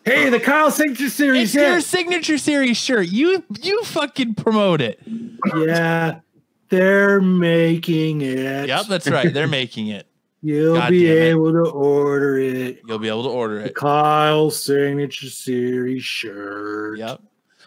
Hey, 0.03 0.29
the 0.29 0.39
Kyle 0.39 0.69
Signature 0.71 1.09
Series. 1.09 1.43
It's 1.43 1.53
your 1.55 1.81
signature 1.81 2.37
series 2.37 2.77
shirt. 2.77 3.07
You 3.07 3.43
you 3.61 3.83
fucking 3.83 4.35
promote 4.35 4.81
it. 4.81 4.99
yeah, 5.55 6.19
they're 6.69 7.21
making 7.21 8.21
it. 8.21 8.67
Yep, 8.67 8.85
that's 8.87 9.09
right. 9.09 9.33
They're 9.33 9.47
making 9.47 9.87
it. 9.87 10.07
You'll 10.41 10.75
God 10.75 10.91
be 10.91 11.07
able 11.07 11.51
to 11.53 11.71
order 11.71 12.37
it. 12.37 12.81
You'll 12.87 12.99
be 12.99 13.07
able 13.07 13.23
to 13.23 13.29
order 13.29 13.59
The 13.61 13.65
it. 13.69 13.75
Kyle 13.75 14.51
Signature 14.51 15.29
Series 15.29 16.03
shirt. 16.03 16.99
Yep. 16.99 17.21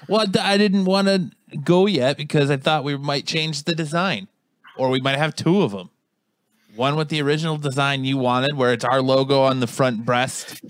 Well, 0.08 0.26
I 0.40 0.56
didn't 0.56 0.84
want 0.84 1.08
to 1.08 1.30
go 1.64 1.86
yet 1.86 2.16
because 2.16 2.50
I 2.50 2.56
thought 2.56 2.84
we 2.84 2.96
might 2.96 3.26
change 3.26 3.64
the 3.64 3.74
design, 3.74 4.28
or 4.76 4.90
we 4.90 5.00
might 5.00 5.18
have 5.18 5.34
two 5.34 5.62
of 5.62 5.72
them. 5.72 5.90
One 6.76 6.94
with 6.94 7.08
the 7.08 7.20
original 7.20 7.56
design 7.56 8.04
you 8.04 8.16
wanted, 8.16 8.56
where 8.56 8.72
it's 8.72 8.84
our 8.84 9.02
logo 9.02 9.42
on 9.42 9.58
the 9.58 9.66
front 9.66 10.04
breast, 10.04 10.62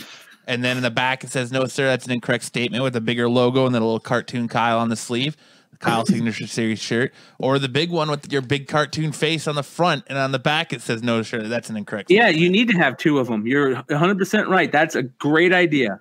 and 0.46 0.64
then 0.64 0.78
in 0.78 0.82
the 0.82 0.90
back 0.90 1.22
it 1.24 1.30
says 1.30 1.52
"No, 1.52 1.66
sir, 1.66 1.84
that's 1.88 2.06
an 2.06 2.12
incorrect 2.12 2.44
statement" 2.44 2.82
with 2.82 2.96
a 2.96 3.02
bigger 3.02 3.28
logo 3.28 3.66
and 3.66 3.74
then 3.74 3.82
a 3.82 3.84
little 3.84 4.00
cartoon 4.00 4.48
Kyle 4.48 4.78
on 4.78 4.88
the 4.88 4.96
sleeve, 4.96 5.36
Kyle 5.78 6.04
Signature 6.04 6.46
Series 6.46 6.78
shirt, 6.78 7.12
or 7.38 7.58
the 7.58 7.68
big 7.68 7.90
one 7.90 8.10
with 8.10 8.32
your 8.32 8.42
big 8.42 8.68
cartoon 8.68 9.12
face 9.12 9.46
on 9.46 9.54
the 9.54 9.62
front 9.62 10.04
and 10.08 10.18
on 10.18 10.32
the 10.32 10.38
back 10.38 10.72
it 10.72 10.82
says 10.82 11.02
"No, 11.02 11.22
sir, 11.22 11.42
that's 11.42 11.70
an 11.70 11.76
incorrect." 11.76 12.10
Yeah, 12.10 12.28
you 12.28 12.48
need 12.50 12.68
to 12.68 12.76
have 12.76 12.96
two 12.96 13.18
of 13.18 13.28
them. 13.28 13.46
You're 13.46 13.74
100 13.74 14.18
percent 14.18 14.48
right. 14.48 14.70
That's 14.70 14.94
a 14.94 15.02
great 15.02 15.52
idea. 15.52 16.00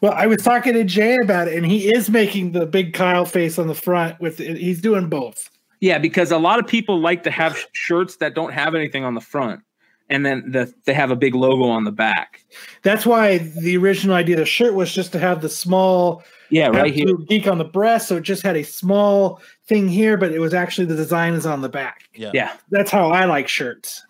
Well, 0.00 0.12
I 0.12 0.26
was 0.26 0.42
talking 0.42 0.72
to 0.74 0.84
Jay 0.84 1.16
about 1.22 1.48
it, 1.48 1.56
and 1.56 1.64
he 1.66 1.92
is 1.92 2.10
making 2.10 2.52
the 2.52 2.66
big 2.66 2.94
Kyle 2.94 3.24
face 3.24 3.58
on 3.58 3.66
the 3.66 3.74
front. 3.74 4.20
With 4.20 4.38
he's 4.38 4.80
doing 4.80 5.08
both. 5.08 5.50
Yeah, 5.80 5.98
because 5.98 6.30
a 6.30 6.38
lot 6.38 6.58
of 6.58 6.66
people 6.66 7.00
like 7.00 7.24
to 7.24 7.30
have 7.30 7.58
shirts 7.72 8.16
that 8.16 8.34
don't 8.34 8.52
have 8.52 8.74
anything 8.74 9.04
on 9.04 9.14
the 9.14 9.20
front, 9.20 9.60
and 10.08 10.24
then 10.24 10.52
the, 10.52 10.72
they 10.84 10.94
have 10.94 11.10
a 11.10 11.16
big 11.16 11.34
logo 11.34 11.64
on 11.64 11.84
the 11.84 11.92
back. 11.92 12.44
That's 12.82 13.04
why 13.04 13.38
the 13.38 13.76
original 13.76 14.14
idea 14.14 14.36
of 14.36 14.40
the 14.40 14.46
shirt 14.46 14.74
was 14.74 14.92
just 14.92 15.12
to 15.12 15.18
have 15.18 15.42
the 15.42 15.48
small 15.48 16.22
Yeah, 16.52 16.68
right 16.68 16.92
here. 16.92 17.04
Absolute 17.08 17.28
geek 17.28 17.46
on 17.48 17.58
the 17.58 17.64
breast, 17.64 18.08
so 18.08 18.16
it 18.16 18.22
just 18.22 18.42
had 18.42 18.56
a 18.56 18.62
small 18.62 19.40
thing 19.66 19.88
here, 19.88 20.16
but 20.16 20.32
it 20.32 20.38
was 20.38 20.52
actually 20.54 20.86
the 20.86 20.94
design 20.96 21.32
is 21.34 21.46
on 21.46 21.62
the 21.62 21.68
back. 21.68 22.02
Yeah. 22.14 22.30
Yeah. 22.34 22.56
That's 22.70 22.90
how 22.90 23.10
I 23.10 23.24
like 23.24 23.48
shirts. 23.48 24.04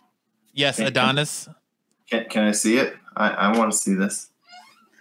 Yes, 0.53 0.79
Adonis. 0.79 1.49
Can, 2.11 2.25
can 2.29 2.45
I 2.45 2.53
see 2.53 2.77
it? 2.79 2.95
I, 3.17 3.29
I 3.31 3.59
want 3.59 3.73
to 3.73 3.79
see 3.79 3.95
this. 3.95 4.31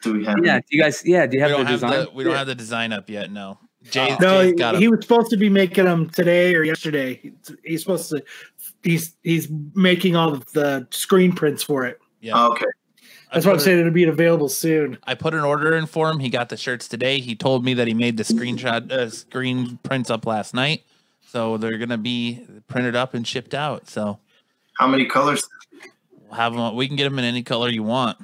Do 0.03 0.13
we 0.13 0.25
have 0.25 0.37
Yeah. 0.43 0.59
Do 0.59 0.65
you 0.69 0.81
guys? 0.81 1.03
Yeah. 1.05 1.25
Do 1.27 1.37
you 1.37 1.43
We 1.43 1.49
have 1.49 1.51
the 1.51 1.57
don't 1.57 1.65
have 1.65 1.79
design? 1.81 1.91
the 2.05 2.11
we 2.13 2.23
don't 2.23 2.31
Yeah. 2.33 2.37
have 2.39 2.47
the 2.47 2.55
design 2.55 2.93
up 2.93 3.09
yet. 3.09 3.31
No. 3.31 3.57
Jay, 3.83 4.09
oh. 4.11 4.17
No, 4.21 4.41
Jay's 4.43 4.51
he, 4.51 4.55
got 4.57 4.75
'em. 4.75 4.81
he 4.81 4.87
was 4.87 4.99
supposed 5.01 5.29
to 5.31 5.37
be 5.37 5.49
making 5.49 5.85
them 5.85 6.09
today 6.11 6.53
or 6.55 6.63
yesterday. 6.63 7.15
He's, 7.15 7.55
he's 7.63 7.81
supposed 7.81 8.09
to. 8.11 8.23
He's 8.83 9.15
he's 9.23 9.47
making 9.75 10.15
all 10.15 10.31
of 10.33 10.45
the 10.53 10.87
screen 10.91 11.33
prints 11.33 11.63
for 11.63 11.85
it. 11.85 11.99
yeah. 12.21 12.45
Okay. 12.47 12.65
I 13.31 13.35
That's 13.35 13.45
why 13.45 13.53
I'm 13.53 13.59
saying 13.59 13.79
it'll 13.79 13.91
be 13.93 14.03
available 14.03 14.49
soon. 14.49 14.97
I 15.05 15.15
put 15.15 15.33
an 15.33 15.39
order 15.41 15.73
in 15.77 15.85
for 15.85 16.09
him. 16.09 16.19
He 16.19 16.27
got 16.29 16.49
the 16.49 16.57
shirts 16.57 16.89
today. 16.89 17.19
He 17.21 17.33
told 17.33 17.63
me 17.63 17.73
that 17.75 17.87
he 17.87 17.93
made 17.93 18.17
the 18.17 18.23
screenshot 18.23 18.91
uh, 18.91 19.09
screen 19.09 19.79
prints 19.83 20.09
up 20.09 20.25
last 20.25 20.53
night, 20.53 20.83
so 21.29 21.55
they're 21.57 21.77
gonna 21.77 21.97
be 21.97 22.45
printed 22.67 22.93
up 22.95 23.13
and 23.13 23.25
shipped 23.25 23.53
out. 23.53 23.89
So 23.89 24.19
How 24.77 24.87
many 24.87 25.05
colors? 25.05 25.47
we'll 26.27 26.33
have 26.33 26.53
them. 26.53 26.75
We 26.75 26.87
can 26.87 26.97
get 26.97 27.05
them 27.05 27.17
in 27.19 27.25
any 27.25 27.41
color 27.41 27.69
you 27.69 27.83
want. 27.83 28.17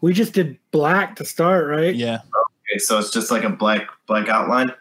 We 0.00 0.12
just 0.14 0.32
did 0.32 0.58
black 0.72 1.14
to 1.16 1.24
start, 1.24 1.68
right? 1.68 1.94
Yeah. 1.94 2.16
Okay, 2.16 2.78
so 2.78 2.98
it's 2.98 3.10
just 3.12 3.30
like 3.30 3.44
a 3.44 3.50
black 3.50 3.88
black 4.08 4.28
outline. 4.28 4.72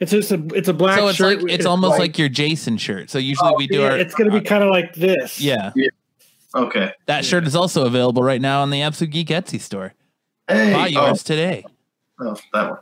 It's 0.00 0.10
just 0.10 0.32
a 0.32 0.44
it's 0.56 0.66
a 0.68 0.74
black 0.74 0.98
so 0.98 1.06
it's 1.06 1.18
shirt. 1.18 1.36
like 1.36 1.42
with- 1.44 1.52
it's 1.52 1.66
almost 1.66 2.00
like 2.00 2.18
your 2.18 2.28
Jason 2.28 2.78
shirt. 2.78 3.10
So 3.10 3.18
usually 3.18 3.54
we 3.56 3.68
do 3.68 3.82
Yeah, 3.82 3.90
our. 3.90 3.96
it's 3.96 4.14
gonna 4.16 4.32
be 4.32 4.40
kind 4.40 4.64
of 4.64 4.70
like 4.70 4.94
this. 4.94 5.40
yeah. 5.40 5.70
Okay. 6.54 6.92
That 7.06 7.24
shirt 7.24 7.46
is 7.46 7.56
also 7.56 7.86
available 7.86 8.22
right 8.22 8.40
now 8.40 8.62
on 8.62 8.70
the 8.70 8.82
Absolute 8.82 9.10
Geek 9.10 9.28
Etsy 9.28 9.60
store. 9.60 9.94
Hey. 10.48 10.72
Buy 10.72 10.92
oh, 10.96 11.06
yours 11.06 11.22
today. 11.22 11.64
oh, 12.20 12.36
that 12.52 12.70
one. 12.70 12.78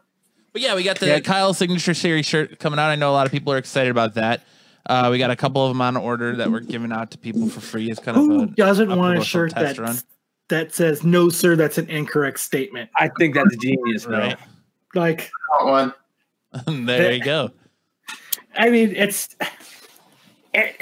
But 0.53 0.63
yeah, 0.63 0.75
we 0.75 0.83
got 0.83 0.99
the 0.99 1.07
Yeah. 1.07 1.21
Kyle 1.21 1.55
signature 1.55 1.95
series 1.95 2.27
shirt 2.27 2.59
coming 2.59 2.79
out. 2.81 2.91
I 2.91 2.97
know 2.97 3.11
a 3.11 3.15
lot 3.15 3.27
of 3.27 3.33
people 3.33 3.53
are 3.53 3.59
excited 3.59 3.91
about 3.91 4.15
that. 4.15 4.43
Uh, 4.87 5.09
we 5.11 5.19
got 5.19 5.31
a 5.31 5.37
couple 5.37 5.65
of 5.65 5.71
them 5.71 5.81
on 5.81 5.97
order 5.97 6.35
that 6.37 6.51
we're 6.51 6.61
giving 6.61 6.91
out 6.91 7.13
to 7.13 7.19
people 7.19 7.49
for 7.49 7.61
free. 7.61 7.89
It's 7.91 8.01
kind 8.01 8.17
Who 8.17 8.43
of 8.43 8.49
a 8.49 8.53
doesn't 8.55 8.91
a 8.91 8.97
want 8.97 9.19
a 9.19 9.25
shirt 9.25 9.55
that 9.55 9.79
run. 9.79 9.97
that 10.49 10.75
says 10.75 11.05
no, 11.05 11.29
sir? 11.29 11.55
That's 11.55 11.79
an 11.79 11.89
incorrect 11.89 12.41
statement. 12.41 12.91
I 12.97 13.11
think 13.19 13.35
that's 13.37 13.55
genius, 13.59 14.07
bro. 14.07 14.19
right. 14.19 14.39
Like, 14.95 15.31
I 15.61 15.65
want 15.65 15.95
one. 16.67 16.87
there 16.87 17.13
you 17.13 17.23
go. 17.23 17.53
I 18.57 18.71
mean, 18.71 18.93
it's. 18.97 19.37
eh, 20.55 20.73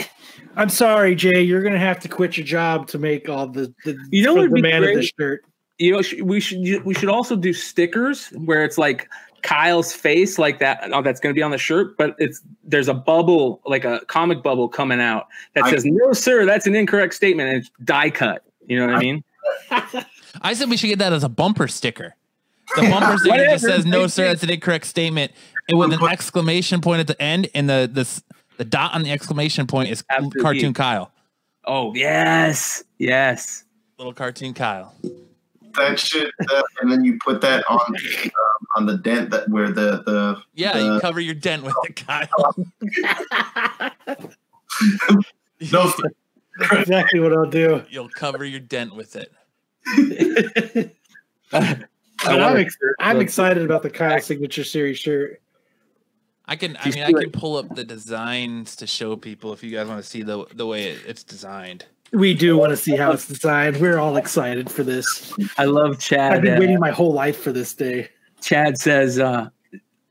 I'm 0.58 0.68
sorry, 0.68 1.14
Jay. 1.14 1.40
You're 1.40 1.62
gonna 1.62 1.78
have 1.78 2.00
to 2.00 2.08
quit 2.08 2.36
your 2.36 2.44
job 2.44 2.88
to 2.88 2.98
make 2.98 3.28
all 3.28 3.46
the 3.46 3.72
the, 3.84 3.96
You 4.10 4.24
know 4.24 4.34
for 4.34 4.48
the 4.48 4.54
be 4.56 4.62
man 4.62 4.82
of 4.84 4.94
the 4.94 5.02
shirt. 5.18 5.44
You 5.78 5.92
know, 5.92 6.02
we 6.24 6.40
should 6.40 6.84
we 6.84 6.92
should 6.94 7.08
also 7.08 7.36
do 7.36 7.52
stickers 7.52 8.28
where 8.30 8.64
it's 8.64 8.76
like 8.76 9.08
Kyle's 9.42 9.92
face, 9.92 10.36
like 10.36 10.58
that. 10.58 10.80
Oh, 10.92 11.00
that's 11.00 11.20
going 11.20 11.32
to 11.32 11.38
be 11.38 11.42
on 11.42 11.52
the 11.52 11.58
shirt, 11.58 11.96
but 11.96 12.16
it's 12.18 12.42
there's 12.64 12.88
a 12.88 12.94
bubble, 12.94 13.60
like 13.64 13.84
a 13.84 14.00
comic 14.08 14.42
bubble 14.42 14.68
coming 14.68 15.00
out 15.00 15.28
that 15.54 15.64
I- 15.64 15.70
says, 15.70 15.84
"No, 15.84 16.12
sir, 16.12 16.44
that's 16.44 16.66
an 16.66 16.74
incorrect 16.74 17.14
statement," 17.14 17.48
and 17.48 17.58
it's 17.58 17.70
die 17.84 18.10
cut. 18.10 18.44
You 18.66 18.80
know 18.80 18.86
what 18.86 18.96
I 18.96 19.00
mean? 19.00 19.24
I 20.42 20.54
said 20.54 20.68
we 20.68 20.76
should 20.76 20.88
get 20.88 20.98
that 20.98 21.12
as 21.12 21.24
a 21.24 21.28
bumper 21.28 21.68
sticker. 21.68 22.14
The 22.76 22.82
bumper 22.90 23.16
sticker 23.18 23.44
just 23.44 23.64
says 23.64 23.86
"No, 23.86 24.08
sir, 24.08 24.24
that's 24.24 24.42
an 24.42 24.50
incorrect 24.50 24.86
statement," 24.86 25.32
and 25.68 25.78
with 25.78 25.92
an 25.92 26.04
exclamation 26.04 26.80
point 26.80 27.00
at 27.00 27.06
the 27.06 27.20
end, 27.22 27.48
and 27.54 27.70
the 27.70 27.88
the 27.90 28.22
the 28.58 28.64
dot 28.64 28.94
on 28.94 29.02
the 29.02 29.10
exclamation 29.10 29.66
point 29.66 29.88
is 29.88 30.04
Absolute 30.10 30.42
cartoon. 30.42 30.74
Kyle, 30.74 31.10
Oh 31.64 31.94
yes, 31.94 32.84
yes. 32.98 33.64
little 33.98 34.12
cartoon 34.12 34.52
Kyle. 34.54 34.94
That 35.76 35.98
shit, 35.98 36.32
uh, 36.50 36.62
and 36.80 36.90
then 36.92 37.04
you 37.04 37.18
put 37.24 37.40
that 37.42 37.64
on 37.68 37.80
um, 37.80 38.30
on 38.76 38.86
the 38.86 38.96
dent 38.98 39.30
that 39.30 39.48
where 39.48 39.70
the 39.70 40.02
the 40.04 40.42
Yeah, 40.54 40.72
the- 40.76 40.82
you 40.94 41.00
cover 41.00 41.20
your 41.20 41.34
dent 41.34 41.62
with 41.62 41.74
it, 41.84 41.96
Kyle. 41.96 42.54
no 45.72 45.92
That's 46.58 46.72
exactly 46.72 47.20
what 47.20 47.32
I'll 47.32 47.48
do. 47.48 47.84
You'll 47.88 48.08
cover 48.08 48.44
your 48.44 48.60
dent 48.60 48.94
with 48.94 49.16
it. 49.16 49.32
But 52.24 52.42
I'm, 52.42 52.56
ex- 52.56 52.76
I'm 52.98 53.20
excited 53.20 53.64
about 53.64 53.82
the 53.84 53.88
Kyle 53.90 54.20
signature 54.20 54.64
series 54.64 54.98
shirt. 54.98 55.40
I 56.48 56.56
can. 56.56 56.78
I 56.80 56.88
mean, 56.90 57.02
I 57.02 57.12
can 57.12 57.30
pull 57.30 57.56
up 57.56 57.74
the 57.74 57.84
designs 57.84 58.74
to 58.76 58.86
show 58.86 59.16
people 59.16 59.52
if 59.52 59.62
you 59.62 59.70
guys 59.70 59.86
want 59.86 60.02
to 60.02 60.08
see 60.08 60.22
the 60.22 60.46
the 60.54 60.66
way 60.66 60.84
it, 60.84 61.02
it's 61.06 61.22
designed. 61.22 61.84
We 62.10 62.32
do 62.32 62.56
want 62.56 62.70
to 62.70 62.76
see 62.76 62.96
how 62.96 63.12
it's 63.12 63.28
designed. 63.28 63.76
We're 63.76 63.98
all 63.98 64.16
excited 64.16 64.70
for 64.70 64.82
this. 64.82 65.34
I 65.58 65.66
love 65.66 65.98
Chad. 65.98 66.32
I've 66.32 66.42
been 66.42 66.56
uh, 66.56 66.60
waiting 66.60 66.80
my 66.80 66.90
whole 66.90 67.12
life 67.12 67.38
for 67.38 67.52
this 67.52 67.74
day. 67.74 68.08
Chad 68.40 68.78
says, 68.78 69.18
uh, 69.18 69.50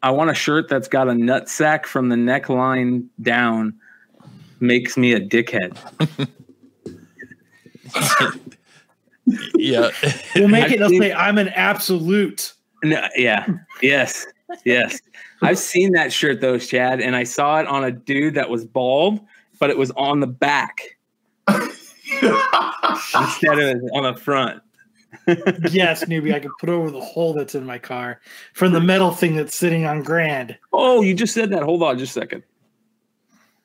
"I 0.03 0.11
want 0.11 0.29
a 0.29 0.35
shirt 0.35 0.69
that's 0.69 0.87
got 0.87 1.07
a 1.07 1.15
nut 1.15 1.49
sack 1.49 1.87
from 1.87 2.09
the 2.09 2.15
neckline 2.15 3.07
down." 3.23 3.73
Makes 4.59 4.95
me 4.95 5.13
a 5.13 5.19
dickhead. 5.19 5.75
yeah. 9.55 9.89
We'll 10.35 10.47
make 10.47 10.65
I 10.65 10.67
it. 10.75 10.79
They'll 10.79 10.89
say, 10.99 11.13
"I'm 11.13 11.39
an 11.39 11.49
absolute." 11.49 12.53
No, 12.83 13.07
yeah. 13.15 13.47
Yes. 13.81 14.27
Yes. 14.65 15.01
I've 15.41 15.59
seen 15.59 15.93
that 15.93 16.11
shirt 16.11 16.41
though, 16.41 16.57
Chad, 16.57 17.01
and 17.01 17.15
I 17.15 17.23
saw 17.23 17.59
it 17.59 17.67
on 17.67 17.83
a 17.83 17.91
dude 17.91 18.35
that 18.35 18.49
was 18.49 18.65
bald, 18.65 19.19
but 19.59 19.69
it 19.69 19.77
was 19.77 19.91
on 19.91 20.19
the 20.19 20.27
back 20.27 20.97
instead 21.47 23.59
of 23.59 23.81
on 23.93 24.03
the 24.03 24.19
front. 24.19 24.61
yes, 25.71 26.03
newbie. 26.05 26.33
I 26.33 26.39
can 26.39 26.51
put 26.59 26.69
over 26.69 26.91
the 26.91 27.01
hole 27.01 27.33
that's 27.33 27.55
in 27.55 27.65
my 27.65 27.77
car 27.77 28.21
from 28.53 28.71
the 28.71 28.79
metal 28.79 29.11
thing 29.11 29.35
that's 29.35 29.55
sitting 29.55 29.85
on 29.85 30.03
Grand. 30.03 30.57
Oh, 30.73 31.01
you 31.01 31.13
just 31.13 31.33
said 31.33 31.49
that. 31.51 31.63
Hold 31.63 31.83
on 31.83 31.97
just 31.97 32.15
a 32.15 32.21
second. 32.21 32.43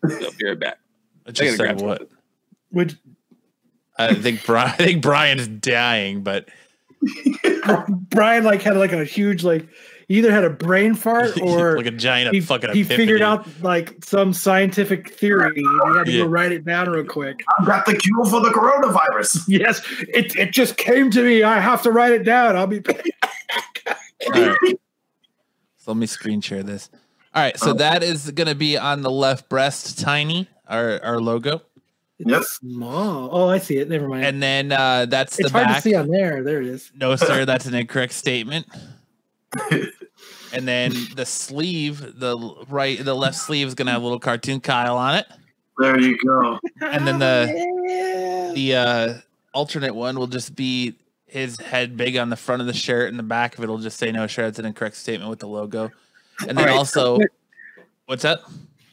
I'll 0.05 0.33
be 0.33 0.47
right 0.47 0.59
back. 0.59 0.79
I 1.27 1.29
I 1.29 1.33
just 1.33 1.59
gotta 1.59 1.69
said 1.69 1.79
grab 1.79 2.01
what? 2.01 2.09
Would 2.73 2.99
I 3.99 4.15
think 4.15 4.45
Brian. 4.45 4.71
I 4.79 4.85
think 4.85 5.03
Brian's 5.03 5.47
dying, 5.47 6.23
but 6.23 6.49
Brian 8.11 8.45
like 8.45 8.63
had 8.63 8.77
like 8.77 8.93
a 8.93 9.05
huge 9.05 9.45
like 9.45 9.63
he 9.63 9.69
either 10.17 10.31
had 10.33 10.45
a 10.45 10.51
brain 10.51 10.95
fart 10.95 11.41
or 11.43 11.77
like 11.77 11.87
a 11.87 11.91
giant 11.91 12.35
he, 12.35 12.41
fucking. 12.41 12.73
he 12.73 12.81
epiphany. 12.83 12.97
figured 12.97 13.23
out 13.23 13.47
like 13.63 14.05
some 14.05 14.33
scientific 14.33 15.11
theory. 15.15 15.53
He 15.55 15.65
had 15.97 16.05
to 16.05 16.13
Yeah. 16.13 16.19
go 16.25 16.27
write 16.27 16.53
it 16.53 16.65
down 16.65 16.89
real 16.91 17.05
quick. 17.05 17.43
I've 17.59 17.67
got 17.67 17.87
the 17.87 17.97
cure 17.97 18.25
for 18.27 18.41
the 18.41 18.51
coronavirus. 18.51 19.45
Yes, 19.49 19.81
it 20.09 20.37
it 20.37 20.53
just 20.53 20.77
came 20.77 21.11
to 21.11 21.23
me. 21.23 21.43
I 21.43 21.59
have 21.61 21.83
to 21.83 21.91
write 21.93 22.13
it 22.13 22.25
down. 22.25 22.57
I'll 22.57 22.67
be. 22.67 22.81
All 24.35 24.41
right. 24.41 24.57
So 25.77 25.91
let 25.91 25.97
me 25.97 26.07
screen 26.07 26.41
share 26.41 26.63
this. 26.63 26.91
All 27.35 27.43
right, 27.43 27.59
so 27.59 27.73
that 27.75 28.03
is 28.03 28.31
going 28.33 28.47
to 28.49 28.55
be 28.55 28.77
on 28.77 29.01
the 29.01 29.11
left 29.11 29.49
breast, 29.49 29.99
tiny, 29.99 30.49
our 30.69 31.01
our 31.03 31.19
logo, 31.21 31.63
Yes. 32.19 32.47
Small. 32.61 33.31
Oh, 33.33 33.49
I 33.49 33.59
see 33.59 33.79
it. 33.79 33.89
Never 33.89 34.07
mind. 34.07 34.25
and 34.27 34.43
then 34.43 34.71
uh, 34.71 35.07
that's 35.07 35.41
it's 35.41 35.51
the 35.51 35.59
hard 35.65 35.75
to 35.77 35.81
see 35.83 35.95
on 35.95 36.09
there. 36.09 36.43
There 36.45 36.61
it 36.61 36.69
is. 36.69 36.93
No, 36.95 37.17
sir, 37.17 37.45
that's 37.47 37.65
an 37.67 37.75
incorrect 37.75 38.13
statement. 38.13 38.67
And 40.53 40.67
then 40.69 40.93
the 41.17 41.27
sleeve, 41.27 42.19
the 42.19 42.37
right, 42.69 43.03
the 43.05 43.15
left 43.15 43.37
sleeve 43.37 43.67
is 43.67 43.75
going 43.75 43.87
to 43.87 43.93
have 43.93 44.03
a 44.03 44.05
little 44.05 44.21
cartoon 44.21 44.61
Kyle 44.61 44.97
on 44.97 45.17
it, 45.17 45.27
There 45.79 45.99
you 46.01 46.17
go. 46.19 46.59
and 46.81 47.07
then 47.07 47.19
the 47.19 48.53
the 48.55 48.75
uh, 48.77 49.15
alternate 49.55 49.95
one 49.95 50.19
will 50.19 50.27
just 50.27 50.55
be 50.55 50.95
his 51.27 51.59
head 51.59 51.97
big 51.97 52.17
on 52.17 52.29
the 52.29 52.37
front 52.37 52.61
of 52.61 52.67
the 52.67 52.75
shirt, 52.75 53.09
and 53.09 53.19
the 53.19 53.23
back 53.23 53.57
of 53.57 53.65
it 53.65 53.69
will 53.69 53.79
just 53.79 53.99
say 53.99 54.13
no, 54.13 54.27
sir, 54.27 54.43
that's 54.43 54.59
an 54.59 54.67
incorrect 54.67 54.97
statement 54.97 55.31
with 55.31 55.39
the 55.39 55.49
logo, 55.49 55.91
and 56.41 56.51
then 56.51 56.59
All 56.59 56.65
right, 56.67 56.77
also, 56.77 57.19
so- 57.19 57.25
what's 58.07 58.23
that? 58.23 58.41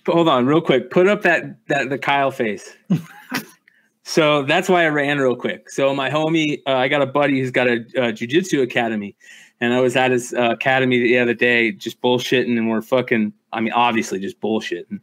Hold 0.07 0.27
on, 0.29 0.45
real 0.47 0.61
quick. 0.61 0.89
Put 0.89 1.07
up 1.07 1.21
that 1.23 1.55
that 1.67 1.89
the 1.89 1.97
Kyle 1.99 2.31
face. 2.31 2.75
so 4.03 4.43
that's 4.43 4.67
why 4.67 4.83
I 4.85 4.87
ran 4.87 5.19
real 5.19 5.35
quick. 5.35 5.69
So 5.69 5.93
my 5.93 6.09
homie, 6.09 6.61
uh, 6.65 6.75
I 6.77 6.87
got 6.87 7.01
a 7.01 7.05
buddy 7.05 7.39
who's 7.39 7.51
got 7.51 7.67
a 7.67 7.73
uh, 7.73 8.11
jujitsu 8.11 8.63
academy, 8.63 9.15
and 9.61 9.73
I 9.73 9.81
was 9.81 9.95
at 9.95 10.11
his 10.11 10.33
uh, 10.33 10.51
academy 10.51 10.99
the 10.99 11.17
other 11.19 11.33
day, 11.33 11.71
just 11.71 12.01
bullshitting, 12.01 12.57
and 12.57 12.69
we're 12.69 12.81
fucking. 12.81 13.33
I 13.51 13.61
mean, 13.61 13.73
obviously, 13.73 14.19
just 14.19 14.39
bullshitting. 14.39 14.99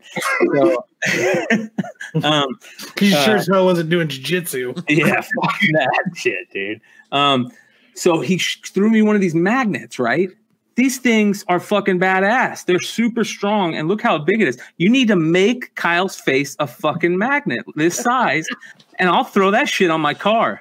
So, 0.55 0.87
um, 2.23 2.59
He 2.99 3.13
Uh, 3.13 3.25
sure 3.25 3.37
as 3.37 3.49
hell 3.49 3.65
wasn't 3.65 3.91
doing 3.91 4.07
jujitsu. 4.09 4.85
yeah, 4.89 5.21
fuck 5.21 5.61
that 5.73 6.13
shit, 6.15 6.51
dude. 6.53 6.81
Um, 7.11 7.51
so 7.95 8.21
he 8.21 8.39
sh- 8.39 8.61
threw 8.61 8.89
me 8.89 9.03
one 9.03 9.17
of 9.17 9.21
these 9.21 9.35
magnets, 9.35 9.99
right? 9.99 10.31
These 10.77 10.99
things 10.99 11.45
are 11.49 11.59
fucking 11.59 11.99
badass. 11.99 12.67
They're 12.67 12.79
super 12.79 13.25
strong, 13.25 13.75
and 13.75 13.89
look 13.89 14.03
how 14.03 14.19
big 14.19 14.43
it 14.43 14.49
is. 14.49 14.59
You 14.77 14.91
need 14.91 15.09
to 15.09 15.17
make 15.17 15.75
Kyle's 15.75 16.17
face 16.17 16.55
a 16.59 16.67
fucking 16.67 17.17
magnet 17.17 17.65
this 17.75 17.97
size, 17.97 18.47
and 18.99 19.09
I'll 19.09 19.25
throw 19.25 19.51
that 19.51 19.69
shit 19.71 19.91
on 19.91 20.03
my 20.03 20.13
car. 20.13 20.61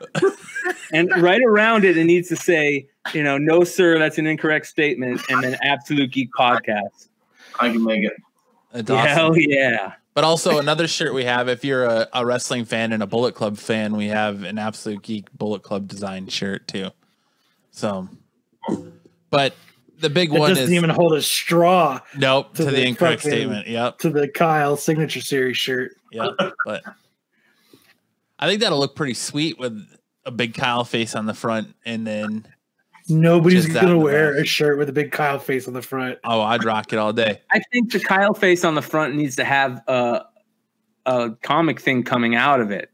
and 0.94 1.12
right 1.22 1.42
around 1.42 1.84
it, 1.84 1.98
it 1.98 2.06
needs 2.06 2.30
to 2.30 2.38
say, 2.38 2.88
you 3.14 3.24
know, 3.24 3.38
no, 3.38 3.66
sir, 3.66 4.00
that's 4.00 4.18
an 4.18 4.26
incorrect 4.26 4.68
statement, 4.68 5.22
and 5.30 5.44
then 5.44 5.58
Absolute 5.62 6.12
Geek 6.12 6.30
Podcast. 6.38 7.10
I 7.60 7.70
can 7.70 7.84
make 7.84 8.04
it. 8.04 8.14
That's 8.72 8.90
awesome. 8.90 9.08
Hell 9.08 9.38
yeah. 9.38 9.94
But 10.14 10.24
also 10.24 10.60
another 10.60 10.88
shirt 10.88 11.14
we 11.14 11.26
have, 11.26 11.50
if 11.50 11.66
you're 11.66 11.84
a, 11.84 12.08
a 12.14 12.26
wrestling 12.26 12.64
fan 12.64 12.94
and 12.94 13.04
a 13.04 13.08
Bullet 13.08 13.36
Club 13.36 13.58
fan, 13.58 13.98
we 13.98 14.08
have 14.08 14.44
an 14.44 14.58
Absolute 14.58 15.02
Geek 15.02 15.30
Bullet 15.34 15.62
Club 15.62 15.90
design 15.90 16.30
shirt 16.30 16.70
too. 16.70 16.92
So, 17.72 18.08
but 19.30 19.54
the 20.08 20.14
big 20.14 20.34
It 20.34 20.40
one 20.40 20.50
doesn't 20.50 20.66
is 20.66 20.72
even 20.74 20.90
hold 20.90 21.14
a 21.14 21.22
straw 21.22 22.00
nope 22.18 22.54
to 22.54 22.64
to, 22.64 22.66
the, 22.66 22.72
the 22.72 22.86
incorrect 22.86 23.22
fucking- 23.24 23.38
statement. 23.38 23.68
Yep, 23.68 23.98
to 24.00 24.10
the 24.10 24.28
Kyle 24.28 24.78
signature 24.78 25.22
series 25.22 25.58
shirt. 25.58 25.94
yep. 26.12 26.30
But 26.66 26.84
I 28.40 28.48
think 28.48 28.62
that'll 28.62 28.80
look 28.80 28.96
pretty 28.96 29.14
sweet 29.14 29.58
with 29.58 29.82
a 30.26 30.32
big 30.32 30.54
Kyle 30.54 30.84
face 30.84 31.16
on 31.16 31.26
the 31.26 31.34
front, 31.34 31.74
and 31.86 32.06
then 32.06 32.46
Nobody's 33.08 33.68
gonna 33.68 33.90
the 33.90 33.98
wear 33.98 34.34
back. 34.34 34.44
a 34.44 34.46
shirt 34.46 34.78
with 34.78 34.90
a 34.90 34.94
big 34.94 35.12
Kyle 35.12 35.40
face 35.40 35.68
on 35.68 35.74
the 35.74 35.82
front. 35.82 36.18
Oh, 36.24 36.42
I'd 36.42 36.64
rock 36.64 36.92
it 36.92 36.98
all 36.98 37.14
day. 37.14 37.42
I 37.52 37.62
think 37.72 37.92
the 37.92 38.00
Kyle 38.00 38.34
face 38.34 38.64
on 38.66 38.76
the 38.76 38.82
front 38.82 39.16
needs 39.16 39.36
to 39.38 39.44
have 39.46 39.82
a 39.88 40.22
a 41.06 41.30
comic 41.44 41.80
thing 41.80 42.04
coming 42.04 42.36
out 42.36 42.60
of 42.60 42.72
it. 42.72 42.90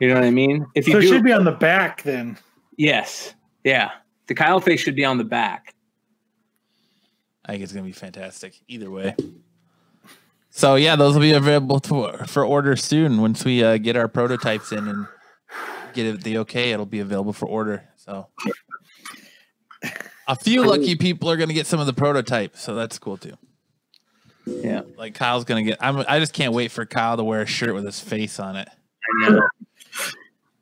You 0.00 0.08
know 0.08 0.14
what 0.14 0.24
I 0.24 0.30
mean? 0.30 0.66
If 0.74 0.86
you 0.86 0.92
So 0.92 0.98
it 0.98 1.02
do 1.02 1.08
should 1.08 1.24
be 1.24 1.32
on 1.32 1.44
the 1.44 1.52
back 1.52 2.02
then. 2.02 2.38
yes, 2.76 3.34
yeah, 3.64 3.90
the 4.26 4.34
Kyle 4.34 4.60
face 4.60 4.80
should 4.80 4.94
be 4.94 5.04
on 5.06 5.16
the 5.18 5.24
back. 5.24 5.74
I 7.48 7.52
think 7.52 7.64
it's 7.64 7.72
gonna 7.72 7.86
be 7.86 7.92
fantastic 7.92 8.54
either 8.68 8.90
way. 8.90 9.16
So 10.50 10.74
yeah, 10.74 10.96
those 10.96 11.14
will 11.14 11.22
be 11.22 11.32
available 11.32 11.80
to, 11.80 12.26
for 12.26 12.44
order 12.44 12.76
soon. 12.76 13.20
Once 13.20 13.44
we 13.44 13.64
uh, 13.64 13.78
get 13.78 13.96
our 13.96 14.06
prototypes 14.08 14.70
in 14.70 14.86
and 14.86 15.06
get 15.94 16.06
it 16.06 16.22
the 16.22 16.38
okay, 16.38 16.72
it'll 16.72 16.84
be 16.86 17.00
available 17.00 17.32
for 17.32 17.46
order. 17.46 17.84
So 17.96 18.26
a 20.26 20.36
few 20.36 20.64
lucky 20.64 20.94
people 20.94 21.30
are 21.30 21.36
gonna 21.36 21.54
get 21.54 21.66
some 21.66 21.80
of 21.80 21.86
the 21.86 21.92
prototypes, 21.92 22.62
so 22.62 22.74
that's 22.74 22.98
cool 22.98 23.16
too. 23.16 23.34
Yeah, 24.46 24.82
Like 24.96 25.14
Kyle's 25.14 25.44
gonna 25.44 25.62
get. 25.62 25.78
I'm. 25.80 26.04
I 26.08 26.18
just 26.18 26.32
can't 26.32 26.52
wait 26.54 26.70
for 26.70 26.84
Kyle 26.86 27.16
to 27.16 27.24
wear 27.24 27.42
a 27.42 27.46
shirt 27.46 27.74
with 27.74 27.84
his 27.84 28.00
face 28.00 28.38
on 28.40 28.56
it. 28.56 28.68
I 29.24 29.28
know. 29.30 29.40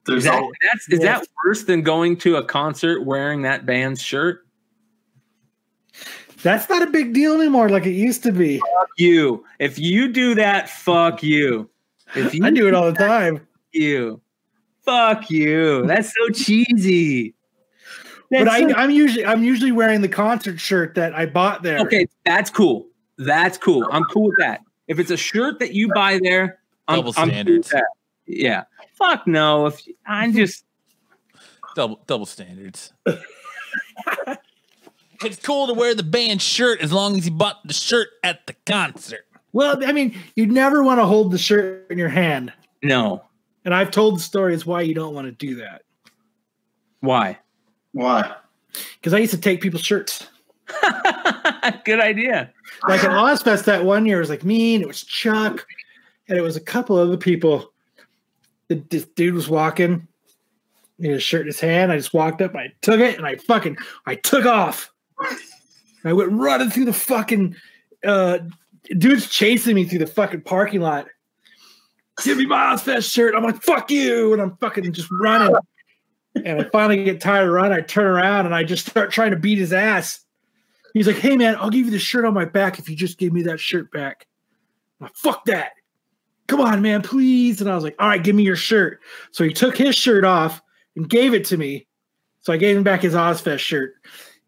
There's 0.06 0.18
Is 0.18 0.24
that, 0.24 0.34
all, 0.34 0.52
that's 0.70 0.88
is 0.88 1.00
Yeah. 1.02 1.18
that 1.18 1.28
worse 1.44 1.64
than 1.64 1.82
going 1.82 2.16
to 2.18 2.36
a 2.36 2.44
concert 2.44 3.04
wearing 3.04 3.42
that 3.42 3.66
band's 3.66 4.00
shirt? 4.00 4.45
That's 6.42 6.68
not 6.68 6.82
a 6.82 6.86
big 6.86 7.12
deal 7.14 7.34
anymore 7.40 7.68
like 7.68 7.86
it 7.86 7.92
used 7.92 8.22
to 8.24 8.32
be. 8.32 8.58
Fuck 8.58 8.88
you. 8.98 9.44
If 9.58 9.78
you 9.78 10.08
do 10.12 10.34
that, 10.34 10.68
fuck 10.68 11.22
you. 11.22 11.68
If 12.14 12.34
you 12.34 12.44
I 12.44 12.50
do 12.50 12.68
it 12.68 12.74
all 12.74 12.90
the 12.92 12.98
time. 12.98 13.46
you, 13.72 14.20
fuck 14.84 15.30
you. 15.30 15.86
That's 15.86 16.08
so 16.14 16.28
cheesy. 16.32 17.34
But 18.30 18.44
That's 18.44 18.50
I, 18.56 18.68
so- 18.68 18.74
I'm 18.76 18.90
usually 18.90 19.24
I'm 19.24 19.42
usually 19.44 19.72
wearing 19.72 20.00
the 20.00 20.08
concert 20.08 20.58
shirt 20.60 20.94
that 20.96 21.14
I 21.14 21.26
bought 21.26 21.62
there. 21.62 21.78
okay, 21.80 22.06
that's 22.24 22.50
cool. 22.50 22.86
That's 23.18 23.56
cool. 23.56 23.86
I'm 23.90 24.04
cool 24.04 24.24
with 24.26 24.36
that. 24.40 24.60
If 24.88 24.98
it's 24.98 25.10
a 25.10 25.16
shirt 25.16 25.58
that 25.60 25.72
you 25.74 25.88
buy 25.94 26.20
there, 26.22 26.58
I'm, 26.88 26.96
Double 26.98 27.10
I'm 27.10 27.14
cool 27.14 27.24
with 27.26 27.32
standards. 27.34 27.70
that. 27.70 27.86
Yeah. 28.26 28.64
Fuck 28.94 29.26
no. 29.26 29.66
If 29.66 29.80
I'm 30.06 30.32
just 30.32 30.64
Double 31.74 32.00
double 32.06 32.26
standards. 32.26 32.92
it's 35.24 35.36
cool 35.44 35.66
to 35.66 35.74
wear 35.74 35.94
the 35.94 36.02
band 36.02 36.42
shirt 36.42 36.80
as 36.80 36.92
long 36.92 37.16
as 37.16 37.26
you 37.26 37.32
bought 37.32 37.66
the 37.66 37.74
shirt 37.74 38.08
at 38.22 38.46
the 38.46 38.54
concert. 38.66 39.26
Well, 39.52 39.82
I 39.84 39.92
mean, 39.92 40.16
you'd 40.34 40.52
never 40.52 40.82
want 40.82 41.00
to 41.00 41.06
hold 41.06 41.30
the 41.30 41.38
shirt 41.38 41.86
in 41.90 41.98
your 41.98 42.08
hand. 42.08 42.52
no. 42.82 43.22
And 43.64 43.74
I've 43.74 43.90
told 43.90 44.16
the 44.16 44.22
stories 44.22 44.64
why 44.64 44.82
you 44.82 44.94
don't 44.94 45.12
want 45.12 45.26
to 45.26 45.32
do 45.32 45.56
that. 45.56 45.82
Why? 47.00 47.36
why? 47.90 48.32
Because 48.94 49.12
I 49.12 49.18
used 49.18 49.32
to 49.32 49.40
take 49.40 49.60
people's 49.60 49.82
shirts. 49.84 50.28
Good 51.84 51.98
idea. 51.98 52.52
Like 52.86 53.02
at 53.02 53.10
Ozzfest 53.10 53.64
that 53.64 53.84
one 53.84 54.06
year, 54.06 54.18
it 54.18 54.20
was 54.20 54.30
like 54.30 54.44
me 54.44 54.76
and 54.76 54.84
it 54.84 54.86
was 54.86 55.02
Chuck 55.02 55.66
and 56.28 56.38
it 56.38 56.42
was 56.42 56.54
a 56.54 56.60
couple 56.60 56.96
other 56.96 57.16
people. 57.16 57.72
The, 58.68 58.76
this 58.90 59.04
dude 59.04 59.34
was 59.34 59.48
walking, 59.48 60.06
he 60.98 61.08
had 61.08 61.16
a 61.16 61.20
shirt 61.20 61.42
in 61.42 61.46
his 61.48 61.60
hand. 61.60 61.90
I 61.92 61.96
just 61.96 62.14
walked 62.14 62.42
up 62.42 62.52
and 62.52 62.60
I 62.60 62.72
took 62.82 63.00
it 63.00 63.16
and 63.16 63.26
I 63.26 63.36
fucking 63.36 63.76
I 64.06 64.14
took 64.14 64.46
off. 64.46 64.92
I 66.04 66.12
went 66.12 66.32
running 66.32 66.70
through 66.70 66.86
the 66.86 66.92
fucking 66.92 67.56
uh 68.06 68.38
dude's 68.98 69.28
chasing 69.28 69.74
me 69.74 69.84
through 69.84 70.00
the 70.00 70.06
fucking 70.06 70.42
parking 70.42 70.80
lot. 70.80 71.06
Give 72.22 72.38
me 72.38 72.46
my 72.46 72.74
Ozzfest 72.74 73.12
shirt. 73.12 73.34
I'm 73.34 73.42
like, 73.42 73.62
fuck 73.62 73.90
you. 73.90 74.32
And 74.32 74.40
I'm 74.40 74.56
fucking 74.56 74.92
just 74.92 75.10
running. 75.10 75.54
And 76.44 76.60
I 76.60 76.64
finally 76.70 77.04
get 77.04 77.20
tired 77.20 77.48
of 77.48 77.52
running. 77.52 77.72
I 77.72 77.80
turn 77.80 78.06
around 78.06 78.46
and 78.46 78.54
I 78.54 78.64
just 78.64 78.86
start 78.86 79.10
trying 79.10 79.32
to 79.32 79.36
beat 79.36 79.58
his 79.58 79.72
ass. 79.72 80.20
He's 80.94 81.06
like, 81.06 81.16
hey 81.16 81.36
man, 81.36 81.56
I'll 81.56 81.70
give 81.70 81.84
you 81.84 81.90
the 81.90 81.98
shirt 81.98 82.24
on 82.24 82.32
my 82.32 82.46
back 82.46 82.78
if 82.78 82.88
you 82.88 82.96
just 82.96 83.18
give 83.18 83.32
me 83.32 83.42
that 83.42 83.60
shirt 83.60 83.90
back. 83.90 84.26
I'm 85.00 85.06
like, 85.06 85.16
fuck 85.16 85.44
that. 85.46 85.72
Come 86.46 86.60
on, 86.60 86.80
man, 86.80 87.02
please. 87.02 87.60
And 87.60 87.68
I 87.68 87.74
was 87.74 87.84
like, 87.84 87.96
all 87.98 88.08
right, 88.08 88.22
give 88.22 88.36
me 88.36 88.44
your 88.44 88.56
shirt. 88.56 89.00
So 89.30 89.44
he 89.44 89.52
took 89.52 89.76
his 89.76 89.94
shirt 89.94 90.24
off 90.24 90.62
and 90.94 91.08
gave 91.08 91.34
it 91.34 91.44
to 91.46 91.56
me. 91.56 91.86
So 92.40 92.52
I 92.52 92.56
gave 92.56 92.76
him 92.76 92.82
back 92.82 93.02
his 93.02 93.14
Ozzfest 93.14 93.58
shirt. 93.58 93.94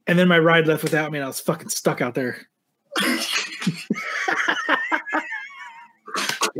And 0.09 0.18
then 0.18 0.26
my 0.26 0.39
ride 0.39 0.66
left 0.66 0.82
without 0.82 1.12
me, 1.12 1.18
and 1.18 1.24
I 1.24 1.28
was 1.28 1.39
fucking 1.40 1.68
stuck 1.68 2.01
out 2.01 2.14
there. 2.14 2.39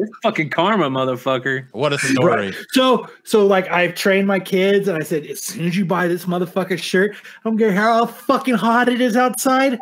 It's 0.01 0.13
fucking 0.23 0.51
karma, 0.51 0.89
motherfucker. 0.89 1.67
What 1.73 1.93
a 1.93 1.99
story. 1.99 2.55
So, 2.71 3.09
so 3.25 3.45
like 3.45 3.69
I've 3.69 3.97
trained 3.97 4.29
my 4.29 4.39
kids, 4.39 4.87
and 4.87 4.97
I 4.97 5.05
said, 5.05 5.27
as 5.27 5.43
soon 5.43 5.67
as 5.67 5.77
you 5.77 5.85
buy 5.85 6.07
this 6.07 6.25
motherfucker 6.25 6.79
shirt, 6.81 7.17
I 7.17 7.49
don't 7.49 7.59
care 7.59 7.73
how 7.73 8.07
fucking 8.07 8.55
hot 8.55 8.89
it 8.89 9.01
is 9.01 9.17
outside. 9.17 9.77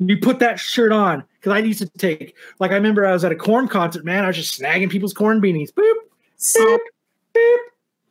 You 0.00 0.18
put 0.18 0.40
that 0.40 0.58
shirt 0.58 0.90
on 0.90 1.22
because 1.38 1.52
I 1.52 1.58
used 1.58 1.78
to 1.78 1.86
take, 1.98 2.34
like, 2.58 2.72
I 2.72 2.74
remember 2.74 3.06
I 3.06 3.12
was 3.12 3.24
at 3.24 3.30
a 3.30 3.36
Korn 3.36 3.68
concert, 3.68 4.04
man. 4.04 4.24
I 4.24 4.26
was 4.26 4.36
just 4.36 4.60
snagging 4.60 4.90
people's 4.90 5.12
Korn 5.14 5.40
beanies. 5.40 5.72
Boop, 5.72 5.94
So 6.36 6.78
boop. 7.32 7.56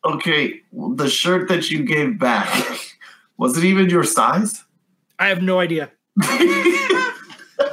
okay, 0.06 0.62
the 0.72 1.10
shirt 1.10 1.50
that 1.50 1.70
you 1.70 1.84
gave 1.84 2.18
back 2.20 2.48
was 3.38 3.58
it 3.58 3.66
even 3.66 3.90
your 3.90 4.06
size? 4.06 4.64
I 5.20 5.28
have 5.28 5.42
no 5.42 5.60
idea. 5.60 5.92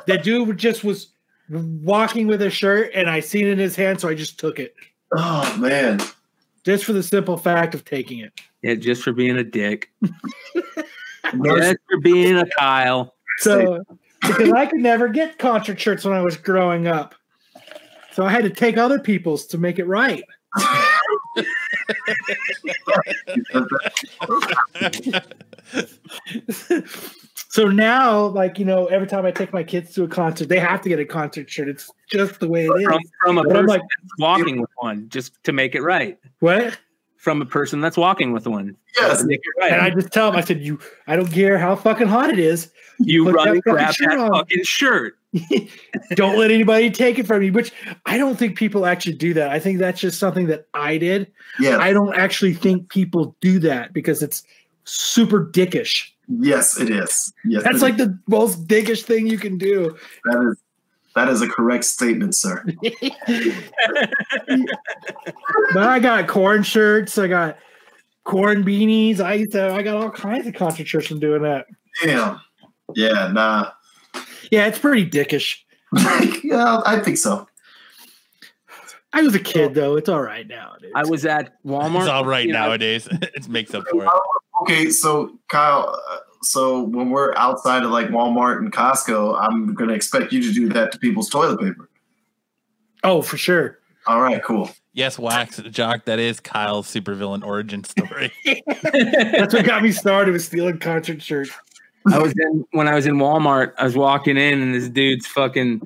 That 0.07 0.23
dude 0.23 0.59
just 0.59 0.85
was 0.85 1.09
walking 1.51 2.27
with 2.27 2.43
a 2.43 2.51
shirt, 2.51 2.91
and 2.95 3.09
I 3.09 3.21
seen 3.21 3.47
it 3.47 3.53
in 3.53 3.59
his 3.59 3.77
hand, 3.77 4.01
so 4.01 4.09
I 4.09 4.15
just 4.15 4.39
took 4.39 4.59
it, 4.59 4.75
oh 5.13 5.57
man, 5.59 6.01
just 6.65 6.85
for 6.85 6.93
the 6.93 7.03
simple 7.03 7.37
fact 7.37 7.75
of 7.75 7.85
taking 7.85 8.19
it. 8.19 8.33
Yeah, 8.63 8.75
just 8.75 9.03
for 9.03 9.13
being 9.13 9.37
a 9.37 9.45
dick. 9.45 9.91
Just 11.43 11.79
for 11.91 12.01
being 12.03 12.37
a 12.37 12.45
Kyle. 12.59 13.15
So, 13.39 13.83
because 14.21 14.53
I 14.53 14.67
could 14.67 14.81
never 14.81 15.09
get 15.09 15.39
concert 15.39 15.81
shirts 15.81 16.05
when 16.05 16.15
I 16.15 16.21
was 16.21 16.37
growing 16.37 16.87
up, 16.87 17.15
so 18.13 18.27
I 18.27 18.31
had 18.31 18.45
to 18.45 18.51
take 18.51 18.77
other 18.77 18.99
people's 18.99 19.47
to 19.47 19.57
make 19.57 19.79
it 19.79 19.87
right. 19.87 20.23
so 27.55 27.69
now, 27.69 28.27
like 28.27 28.59
you 28.59 28.65
know, 28.65 28.87
every 28.87 29.07
time 29.07 29.25
I 29.25 29.31
take 29.31 29.53
my 29.53 29.63
kids 29.63 29.95
to 29.95 30.03
a 30.03 30.09
concert, 30.09 30.49
they 30.49 30.59
have 30.59 30.81
to 30.81 30.89
get 30.89 30.99
a 30.99 31.05
concert 31.05 31.49
shirt. 31.49 31.69
It's 31.69 31.89
just 32.11 32.41
the 32.41 32.49
way 32.49 32.67
it 32.67 32.81
is. 32.81 32.85
From, 32.85 33.01
from 33.23 33.39
a 33.39 33.43
But 33.45 33.51
I'm 33.51 33.55
person 33.63 33.67
like, 33.69 33.81
that's 33.83 34.19
walking 34.19 34.61
with 34.61 34.71
one, 34.79 35.09
just 35.09 35.41
to 35.45 35.53
make 35.53 35.77
it 35.77 35.83
right. 35.83 36.19
what? 36.41 36.77
From 37.17 37.41
a 37.41 37.47
person 37.47 37.81
that's 37.81 37.97
walking 37.97 38.33
with 38.33 38.49
one. 38.49 38.77
yes, 38.97 39.21
To 39.21 39.27
make 39.29 39.39
it 39.39 39.61
right. 39.61 39.73
And 39.73 39.83
I 39.83 39.91
just 39.91 40.13
tell 40.13 40.33
them, 40.33 40.39
I 40.39 40.43
said, 40.43 40.63
"You, 40.63 40.81
I 41.07 41.15
don't 41.15 41.31
care 41.31 41.57
how 41.57 41.77
fucking 41.77 42.09
hot 42.09 42.29
it 42.31 42.41
is. 42.41 42.73
you 42.99 43.25
put 43.27 43.35
run 43.37 43.47
that 43.47 43.53
and 43.55 43.63
grab 43.63 43.95
shirt 43.95 44.11
that 44.11 44.19
on. 44.19 44.33
fucking 44.33 44.65
shirt. 44.65 45.17
Don't 46.11 46.37
let 46.37 46.51
anybody 46.51 46.91
take 46.91 47.21
it 47.21 47.27
from 47.29 47.45
you." 47.45 47.53
Which 47.53 47.73
I 48.05 48.19
don't 48.19 48.37
think 48.37 48.59
people 48.59 48.85
actually 48.85 49.15
do 49.15 49.33
that. 49.35 49.51
I 49.51 49.61
think 49.61 49.79
that's 49.79 50.01
just 50.01 50.19
something 50.19 50.49
that 50.49 50.67
I 50.75 50.99
did. 50.99 51.31
Yeah. 51.61 51.79
I 51.79 51.93
don't 51.93 52.15
actually 52.17 52.53
think 52.55 52.89
people 52.91 53.37
do 53.41 53.61
that 53.61 53.93
because 53.93 54.23
it's 54.23 54.43
super 54.85 55.47
dickish. 55.47 56.11
Yes, 56.29 56.81
it 56.81 56.91
is. 56.91 57.33
Yes, 57.45 57.63
That's 57.65 57.79
it 57.79 57.83
like 57.83 57.97
the 57.97 58.19
most 58.27 58.67
dickish 58.67 59.03
thing 59.03 59.27
you 59.27 59.39
can 59.39 59.59
do. 59.59 59.97
that 60.25 60.49
is 60.49 60.61
that 61.15 61.29
is 61.29 61.43
a 61.43 61.49
correct 61.49 61.85
statement, 61.85 62.35
sir. 62.35 62.65
But 65.73 65.85
I 65.85 65.99
got 65.99 66.29
Korn 66.29 66.63
shirts. 66.63 67.19
I 67.19 67.29
got 67.29 67.59
Korn 68.25 68.65
beanies. 68.65 69.21
I 69.21 69.35
used 69.35 69.53
to, 69.53 69.73
I 69.73 69.83
got 69.83 69.97
all 69.97 70.11
kinds 70.11 70.47
of 70.47 70.55
concert 70.55 71.05
from 71.05 71.21
doing 71.21 71.43
that. 71.43 71.67
Damn. 72.03 72.41
Yeah, 72.95 73.29
nah. 73.33 73.71
Yeah, 74.51 74.67
it's 74.67 74.79
pretty 74.79 75.09
dickish. 75.09 75.59
yeah, 76.45 76.81
I 76.85 76.99
think 77.01 77.17
so. 77.17 77.47
I 79.13 79.23
was 79.23 79.35
a 79.35 79.41
kid 79.41 79.75
though. 79.75 79.97
It's 79.97 80.09
all 80.09 80.23
right 80.23 80.47
now. 80.47 80.75
Dude. 80.81 80.91
I 80.95 81.05
was 81.05 81.25
at 81.25 81.63
Walmart. 81.65 82.01
It's 82.01 82.09
all 82.09 82.25
right 82.25 82.47
you 82.47 82.53
know, 82.53 82.67
nowadays. 82.67 83.09
it 83.13 83.49
makes 83.49 83.73
up 83.73 83.85
for 83.89 84.05
it. 84.05 84.11
Okay, 84.63 84.91
so 84.91 85.33
Kyle, 85.49 86.01
uh, 86.11 86.19
so 86.43 86.83
when 86.83 87.11
we're 87.11 87.35
outside 87.37 87.83
of 87.83 87.91
like 87.91 88.09
Walmart 88.09 88.59
and 88.59 88.73
Costco, 88.73 89.39
I'm 89.41 89.75
gonna 89.75 89.95
expect 89.95 90.33
you 90.33 90.43
to 90.43 90.53
do 90.53 90.69
that 90.71 90.93
to 90.93 90.99
people's 90.99 91.29
toilet 91.29 91.61
paper. 91.61 91.89
Oh, 93.03 93.21
for 93.23 93.37
sure. 93.37 93.79
All 94.07 94.21
right, 94.21 94.43
cool. 94.43 94.71
Yes, 94.93 95.19
wax 95.19 95.57
jock. 95.71 96.05
That 96.05 96.19
is 96.19 96.39
Kyle's 96.41 96.87
supervillain 96.93 97.45
origin 97.45 97.85
story. 97.85 98.33
That's 98.93 99.55
what 99.55 99.65
got 99.65 99.83
me 99.83 99.93
started 99.93 100.33
with 100.33 100.43
stealing 100.43 100.79
concert 100.79 101.21
shirts. 101.23 101.51
I 102.13 102.19
was 102.19 102.33
in 102.39 102.65
when 102.73 102.87
I 102.87 102.95
was 102.95 103.07
in 103.07 103.17
Walmart. 103.17 103.73
I 103.79 103.85
was 103.85 103.97
walking 103.97 104.37
in, 104.37 104.61
and 104.61 104.75
this 104.75 104.89
dude's 104.89 105.27
fucking. 105.27 105.83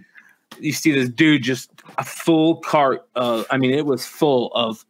You 0.58 0.72
see 0.72 0.90
this 0.92 1.08
dude 1.08 1.42
just 1.42 1.70
a 1.96 2.04
full 2.04 2.56
cart. 2.56 3.06
Of, 3.14 3.46
I 3.50 3.56
mean, 3.56 3.70
it 3.70 3.86
was 3.86 4.04
full 4.04 4.52
of 4.54 4.84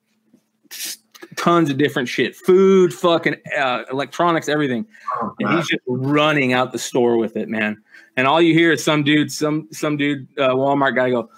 s- 0.73 0.98
tons 1.39 1.71
of 1.71 1.79
different 1.79 2.09
shit, 2.09 2.35
food, 2.37 2.93
fucking 2.93 3.37
uh, 3.57 3.85
electronics, 3.91 4.49
everything. 4.49 4.85
Oh, 5.23 5.35
And 5.39 5.51
he's 5.57 5.69
just 5.69 5.83
running 5.87 6.53
out 6.53 6.73
the 6.73 6.79
store 6.79 7.17
with 7.17 7.37
it, 7.37 7.49
man. 7.49 7.81
And 8.17 8.27
all 8.27 8.43
you 8.43 8.53
hear 8.53 8.73
is 8.73 8.83
some 8.85 9.05
dude, 9.05 9.31
some 9.33 9.69
some 9.73 9.97
dude, 9.97 10.27
uh, 10.39 10.51
Walmart 10.51 10.97
guy 10.97 11.11
go, 11.11 11.31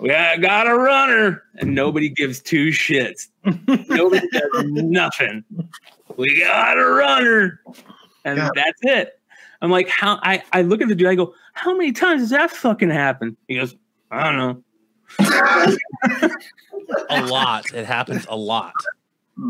"Yeah, 0.00 0.36
got 0.36 0.68
a 0.68 0.74
runner," 0.74 1.42
and 1.58 1.74
nobody 1.74 2.08
gives 2.08 2.40
two 2.40 2.68
shits. 2.68 3.26
nobody 3.88 4.26
does 4.32 4.64
nothing. 4.66 5.44
We 6.16 6.40
got 6.40 6.78
a 6.78 6.84
runner. 6.84 7.60
and 8.24 8.38
Yeah. 8.38 8.50
that's 8.54 8.78
it. 8.82 9.20
I'm 9.62 9.70
like, 9.70 9.88
how? 9.88 10.20
I 10.22 10.42
I 10.52 10.62
look 10.62 10.80
at 10.80 10.88
the 10.88 10.94
dude. 10.94 11.08
I 11.08 11.14
go, 11.16 11.34
how 11.54 11.76
many 11.76 11.90
times 11.92 12.22
does 12.22 12.30
that 12.30 12.50
fucking 12.52 12.90
happen? 12.90 13.36
He 13.48 13.56
goes, 13.56 13.74
I 14.12 14.30
don't 14.32 14.36
know. 14.38 14.62
A 17.10 17.26
lot. 17.26 17.64
It 17.74 17.86
happens 17.86 18.26
a 18.28 18.36
lot. 18.36 18.72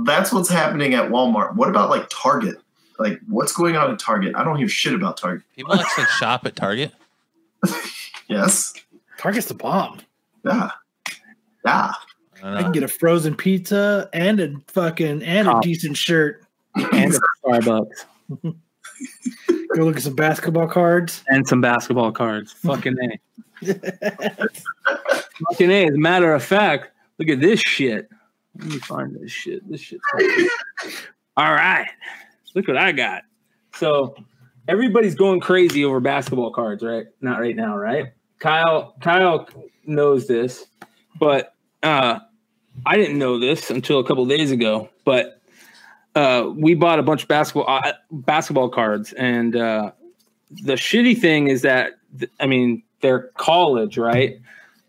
That's 0.05 0.33
what's 0.33 0.49
happening 0.49 0.95
at 0.95 1.11
Walmart. 1.11 1.55
What 1.57 1.69
about 1.69 1.91
like 1.91 2.07
Target? 2.11 2.57
Like, 2.99 3.19
what's 3.29 3.53
going 3.53 3.77
on 3.77 3.91
at 3.91 3.99
Target? 3.99 4.35
I 4.37 4.45
don't 4.45 4.57
hear 4.57 4.69
shit 4.69 4.95
about 4.95 5.17
Target. 5.17 5.43
People 5.57 5.75
actually 5.75 6.05
shop 6.19 6.47
at 6.47 6.57
Target. 6.57 6.93
Yes. 8.29 8.73
Target's 9.19 9.49
the 9.49 9.55
bomb. 9.55 9.99
Yeah. 10.45 10.71
Yeah. 11.65 11.93
I 12.45 12.59
I 12.59 12.63
can 12.63 12.71
get 12.71 12.85
a 12.85 12.89
frozen 12.89 13.35
pizza 13.35 14.09
and 14.13 14.39
a 14.39 14.55
fucking 14.69 15.25
and 15.25 15.49
a 15.49 15.57
Oh. 15.57 15.61
decent 15.61 15.97
shirt. 15.97 16.45
And 16.77 17.13
a 17.13 17.19
Starbucks 17.45 18.07
Go 18.45 18.55
look 19.85 19.97
at 19.97 20.03
some 20.03 20.15
basketball 20.15 20.69
cards. 20.69 21.25
and 21.27 21.45
some 21.49 21.61
basketball 21.61 22.13
cards. 22.13 22.53
Fucking 22.53 22.97
a. 23.03 23.19
Fucking 25.51 25.71
a. 25.71 25.87
As 25.89 25.95
a 25.95 25.99
matter 25.99 26.33
of 26.33 26.45
fact, 26.45 26.91
look 27.19 27.29
at 27.29 27.41
this 27.41 27.59
shit. 27.61 28.09
Let 28.61 28.69
me 28.69 28.79
find 28.79 29.17
this 29.17 29.33
shit. 29.33 29.69
This 29.71 29.81
shit. 29.81 30.01
All 31.37 31.53
right. 31.53 31.89
Look 32.55 32.69
what 32.69 32.77
I 32.77 32.93
got. 32.93 33.23
So 33.75 34.15
everybody's 34.69 35.15
going 35.15 35.41
crazy 35.41 35.85
over 35.85 36.01
basketball 36.01 36.53
cards, 36.53 36.83
right? 36.83 37.07
Not 37.21 37.41
right 37.41 37.57
now, 37.57 37.77
right? 37.77 38.13
Kyle 38.39 38.95
Kyle 39.01 39.49
knows 39.87 40.27
this, 40.27 40.67
but 41.19 41.55
uh 41.83 42.19
I 42.85 42.97
didn't 42.97 43.19
know 43.19 43.39
this 43.39 43.71
until 43.71 43.99
a 43.99 44.05
couple 44.05 44.27
days 44.27 44.51
ago. 44.51 44.91
But 45.05 45.41
uh 46.15 46.51
we 46.55 46.75
bought 46.75 46.99
a 46.99 47.03
bunch 47.03 47.23
of 47.23 47.29
basketball 47.29 47.69
uh, 47.69 47.93
basketball 48.11 48.69
cards 48.69 49.13
and 49.15 49.57
uh 49.57 49.93
the 50.51 50.75
shitty 50.75 51.19
thing 51.19 51.49
is 51.49 51.63
that 51.63 51.93
th- 52.19 52.31
I 52.41 52.47
mean 52.47 52.83
they're 53.01 53.31
college, 53.37 53.97
right? 53.97 54.39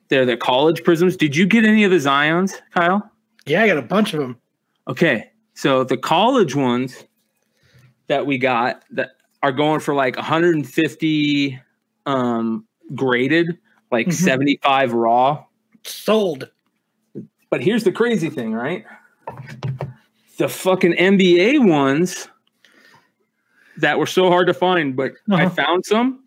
They're 0.09 0.25
the 0.25 0.35
college 0.35 0.83
prisms. 0.83 1.15
Did 1.15 1.35
you 1.35 1.45
get 1.45 1.63
any 1.63 1.85
of 1.85 1.91
the 1.91 1.97
Zions, 1.97 2.55
Kyle? 2.71 3.10
Yeah, 3.45 3.63
I 3.63 3.67
got 3.67 3.77
a 3.77 3.81
bunch 3.81 4.13
of 4.13 4.19
them. 4.19 4.37
Okay, 4.87 5.31
so 5.53 5.83
the 5.83 5.97
college 5.97 6.55
ones 6.55 7.03
that 8.07 8.25
we 8.25 8.37
got 8.37 8.83
that 8.91 9.11
are 9.43 9.51
going 9.51 9.79
for 9.79 9.93
like 9.93 10.15
150 10.15 11.59
um, 12.05 12.65
graded, 12.95 13.57
like 13.91 14.07
Mhm. 14.07 14.13
75 14.13 14.93
raw. 14.93 15.43
Sold. 15.83 16.49
But 17.49 17.61
here's 17.61 17.83
the 17.83 17.91
crazy 17.91 18.29
thing, 18.29 18.53
right? 18.53 18.85
The 20.37 20.47
fucking 20.49 20.93
NBA 20.93 21.59
ones 21.59 22.27
that 23.77 23.97
were 23.99 24.05
so 24.07 24.29
hard 24.29 24.47
to 24.47 24.53
find, 24.53 24.95
but 24.95 25.13
I 25.31 25.45
Uh-huh. 25.45 25.49
found 25.49 25.85
some, 25.85 26.23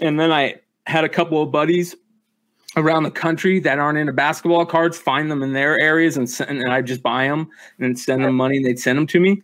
and 0.00 0.18
then 0.18 0.30
I 0.32 0.56
had 0.86 1.04
a 1.04 1.08
couple 1.08 1.40
of 1.42 1.50
buddies 1.52 1.94
around 2.76 3.02
the 3.02 3.10
country 3.10 3.60
that 3.60 3.78
aren't 3.78 3.98
into 3.98 4.12
basketball 4.12 4.64
cards 4.66 4.96
find 4.98 5.30
them 5.30 5.42
in 5.42 5.52
their 5.52 5.78
areas 5.80 6.16
and 6.16 6.28
send, 6.28 6.50
and 6.50 6.72
I 6.72 6.82
just 6.82 7.02
buy 7.02 7.28
them 7.28 7.48
and 7.78 7.98
send 7.98 8.24
them 8.24 8.34
money 8.34 8.56
and 8.56 8.66
they'd 8.66 8.78
send 8.78 8.98
them 8.98 9.06
to 9.08 9.20
me. 9.20 9.42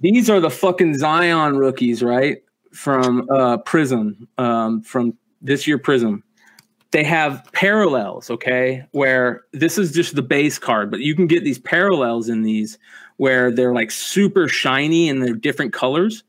These 0.00 0.30
are 0.30 0.40
the 0.40 0.50
fucking 0.50 0.96
Zion 0.98 1.56
rookies, 1.56 2.02
right? 2.02 2.42
From 2.72 3.28
uh 3.30 3.58
Prism, 3.58 4.28
um, 4.38 4.82
from 4.82 5.16
this 5.42 5.66
year 5.66 5.78
Prism. 5.78 6.22
They 6.92 7.04
have 7.04 7.48
parallels, 7.52 8.30
okay, 8.30 8.84
where 8.90 9.42
this 9.52 9.78
is 9.78 9.92
just 9.92 10.16
the 10.16 10.22
base 10.22 10.58
card, 10.58 10.90
but 10.90 11.00
you 11.00 11.14
can 11.14 11.28
get 11.28 11.44
these 11.44 11.58
parallels 11.58 12.28
in 12.28 12.42
these 12.42 12.78
where 13.18 13.52
they're 13.52 13.74
like 13.74 13.90
super 13.90 14.48
shiny 14.48 15.08
and 15.08 15.22
they're 15.22 15.34
different 15.34 15.72
colors. 15.72 16.24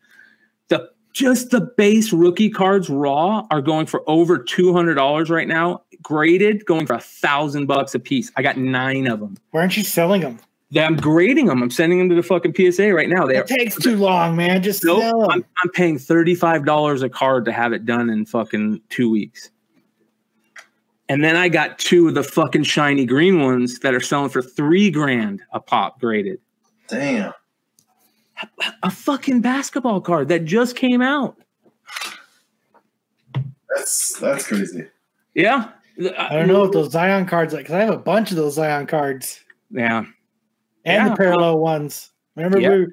The 1.13 1.23
just 1.23 1.49
the 1.49 1.61
base 1.61 2.13
rookie 2.13 2.49
cards 2.49 2.89
raw 2.89 3.45
are 3.51 3.61
going 3.61 3.85
for 3.85 4.03
over 4.07 4.37
two 4.37 4.73
hundred 4.73 4.95
dollars 4.95 5.29
right 5.29 5.47
now. 5.47 5.83
Graded 6.01 6.65
going 6.65 6.87
for 6.87 6.93
a 6.93 6.99
thousand 6.99 7.67
bucks 7.67 7.93
a 7.93 7.99
piece. 7.99 8.31
I 8.35 8.41
got 8.41 8.57
nine 8.57 9.07
of 9.07 9.19
them. 9.19 9.37
Why 9.51 9.61
aren't 9.61 9.77
you 9.77 9.83
selling 9.83 10.21
them? 10.21 10.39
Yeah, 10.69 10.85
I'm 10.85 10.95
grading 10.95 11.47
them. 11.47 11.61
I'm 11.61 11.69
sending 11.69 11.99
them 11.99 12.09
to 12.09 12.15
the 12.15 12.23
fucking 12.23 12.55
PSA 12.55 12.93
right 12.93 13.09
now. 13.09 13.25
They're 13.27 13.41
It 13.41 13.47
takes 13.47 13.75
too 13.75 13.97
long, 13.97 14.37
man. 14.37 14.63
Just 14.63 14.85
nope, 14.85 15.01
sell 15.01 15.29
I'm, 15.29 15.41
them. 15.41 15.49
I'm 15.63 15.69
paying 15.71 15.99
thirty 15.99 16.33
five 16.33 16.65
dollars 16.65 17.03
a 17.03 17.09
card 17.09 17.45
to 17.45 17.51
have 17.51 17.73
it 17.73 17.85
done 17.85 18.09
in 18.09 18.25
fucking 18.25 18.81
two 18.89 19.09
weeks. 19.09 19.51
And 21.09 21.21
then 21.21 21.35
I 21.35 21.49
got 21.49 21.77
two 21.77 22.07
of 22.07 22.13
the 22.13 22.23
fucking 22.23 22.63
shiny 22.63 23.05
green 23.05 23.41
ones 23.41 23.79
that 23.79 23.93
are 23.93 23.99
selling 23.99 24.29
for 24.29 24.41
three 24.41 24.89
grand 24.89 25.41
a 25.51 25.59
pop 25.59 25.99
graded. 25.99 26.39
Damn. 26.87 27.33
A 28.83 28.89
fucking 28.89 29.41
basketball 29.41 30.01
card 30.01 30.27
that 30.29 30.45
just 30.45 30.75
came 30.75 31.01
out. 31.01 31.37
That's 33.75 34.17
that's 34.19 34.47
crazy. 34.47 34.87
Yeah. 35.33 35.69
I 36.17 36.35
don't 36.35 36.47
know 36.47 36.61
what 36.61 36.71
those 36.71 36.91
Zion 36.91 37.25
cards 37.25 37.53
like 37.53 37.63
because 37.63 37.75
I 37.75 37.81
have 37.81 37.93
a 37.93 37.97
bunch 37.97 38.31
of 38.31 38.37
those 38.37 38.55
Zion 38.55 38.87
cards 38.87 39.39
Yeah. 39.69 39.99
and 39.99 40.07
Yeah. 40.85 41.09
the 41.09 41.15
parallel 41.15 41.59
ones. 41.59 42.09
Remember, 42.35 42.59
Yeah. 42.59 42.69
we, 42.69 42.87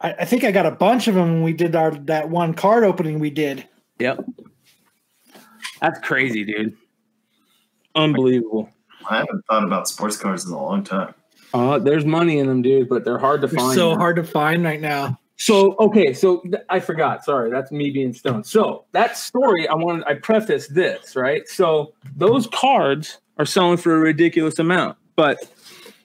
I, 0.00 0.12
I 0.20 0.24
think 0.24 0.44
I 0.44 0.52
got 0.52 0.66
a 0.66 0.70
bunch 0.70 1.08
of 1.08 1.14
them 1.14 1.32
when 1.32 1.42
we 1.42 1.52
did 1.52 1.74
our 1.74 1.90
that 1.90 2.28
one 2.30 2.54
card 2.54 2.84
opening 2.84 3.18
we 3.18 3.30
did. 3.30 3.66
Yep. 3.98 4.24
That's 5.80 5.98
crazy, 6.00 6.44
dude. 6.44 6.76
Unbelievable. 7.94 8.70
I 9.08 9.16
haven't 9.18 9.44
thought 9.46 9.64
about 9.64 9.88
sports 9.88 10.16
cards 10.16 10.46
in 10.46 10.52
a 10.52 10.62
long 10.62 10.84
time. 10.84 11.14
Uh, 11.52 11.78
there's 11.78 12.04
money 12.04 12.38
in 12.38 12.46
them, 12.46 12.62
dude, 12.62 12.88
but 12.88 13.04
they're 13.04 13.18
hard 13.18 13.40
to 13.42 13.46
They're 13.46 13.58
find. 13.58 13.74
so 13.74 13.96
hard 13.96 14.16
to 14.16 14.24
find 14.24 14.62
right 14.64 14.80
now. 14.80 15.18
So 15.36 15.74
okay, 15.78 16.12
so 16.12 16.40
th- 16.42 16.62
I 16.68 16.80
forgot. 16.80 17.24
Sorry, 17.24 17.50
that's 17.50 17.72
me 17.72 17.90
being 17.90 18.12
stoned. 18.12 18.46
So 18.46 18.84
that 18.92 19.16
story, 19.16 19.66
I 19.66 19.74
wanted. 19.74 20.04
I 20.06 20.14
preface 20.14 20.68
this 20.68 21.16
right. 21.16 21.48
So 21.48 21.94
those 22.14 22.46
cards 22.48 23.18
are 23.38 23.46
selling 23.46 23.78
for 23.78 23.96
a 23.96 23.98
ridiculous 23.98 24.58
amount, 24.58 24.98
but 25.16 25.38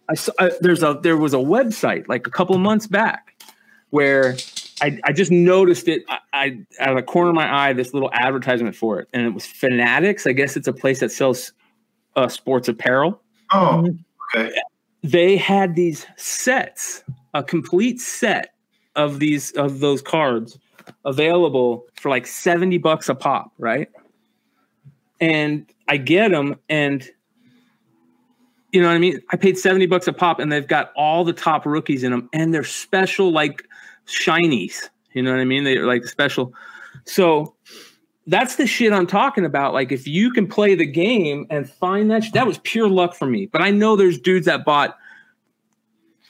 I, 0.07 0.13
saw, 0.15 0.31
I 0.39 0.51
there's 0.61 0.83
a 0.83 0.97
there 1.03 1.17
was 1.17 1.33
a 1.33 1.37
website 1.37 2.07
like 2.07 2.25
a 2.27 2.31
couple 2.31 2.57
months 2.59 2.87
back 2.87 3.43
where 3.89 4.37
I, 4.81 4.99
I 5.03 5.11
just 5.11 5.31
noticed 5.31 5.89
it. 5.89 6.03
I, 6.07 6.19
I 6.33 6.65
out 6.79 6.91
of 6.91 6.95
the 6.95 7.03
corner 7.03 7.29
of 7.31 7.35
my 7.35 7.53
eye, 7.67 7.73
this 7.73 7.93
little 7.93 8.11
advertisement 8.13 8.73
for 8.75 8.99
it, 9.01 9.09
and 9.11 9.25
it 9.25 9.33
was 9.33 9.45
Fanatics. 9.45 10.25
I 10.25 10.31
guess 10.31 10.55
it's 10.55 10.67
a 10.69 10.73
place 10.73 11.01
that 11.01 11.11
sells 11.11 11.51
uh, 12.15 12.29
sports 12.29 12.69
apparel 12.69 13.21
Oh, 13.51 13.85
okay. 14.33 14.53
They 15.05 15.37
had 15.37 15.75
these 15.75 16.05
sets, 16.17 17.03
a 17.33 17.43
complete 17.43 18.01
set 18.01 18.55
of 18.95 19.19
these 19.19 19.51
of 19.51 19.79
those 19.79 20.01
cards 20.01 20.57
available 21.03 21.85
for 21.95 22.09
like 22.09 22.25
70 22.25 22.77
bucks 22.79 23.07
a 23.07 23.15
pop, 23.15 23.51
right? 23.59 23.89
And 25.21 25.65
I 25.87 25.97
get 25.97 26.31
them 26.31 26.55
and 26.69 27.07
you 28.71 28.81
know 28.81 28.87
what 28.87 28.95
I 28.95 28.99
mean? 28.99 29.21
I 29.31 29.37
paid 29.37 29.57
70 29.57 29.85
bucks 29.85 30.07
a 30.07 30.13
pop 30.13 30.39
and 30.39 30.51
they've 30.51 30.67
got 30.67 30.91
all 30.97 31.23
the 31.23 31.33
top 31.33 31.65
rookies 31.65 32.03
in 32.03 32.11
them 32.11 32.29
and 32.33 32.53
they're 32.53 32.63
special 32.63 33.31
like 33.31 33.63
shinies. 34.07 34.89
You 35.13 35.21
know 35.21 35.31
what 35.31 35.39
I 35.39 35.45
mean? 35.45 35.63
They're 35.63 35.85
like 35.85 36.05
special. 36.05 36.53
So 37.05 37.55
that's 38.27 38.55
the 38.55 38.65
shit 38.67 38.91
I'm 38.91 39.07
talking 39.07 39.45
about. 39.45 39.73
Like 39.73 39.91
if 39.91 40.07
you 40.07 40.31
can 40.31 40.47
play 40.47 40.75
the 40.75 40.85
game 40.85 41.45
and 41.49 41.69
find 41.69 42.09
that, 42.11 42.23
sh- 42.23 42.31
that 42.31 42.47
was 42.47 42.57
pure 42.59 42.89
luck 42.89 43.13
for 43.13 43.25
me. 43.27 43.45
But 43.45 43.61
I 43.61 43.71
know 43.71 43.95
there's 43.95 44.19
dudes 44.19 44.45
that 44.47 44.65
bought 44.65 44.97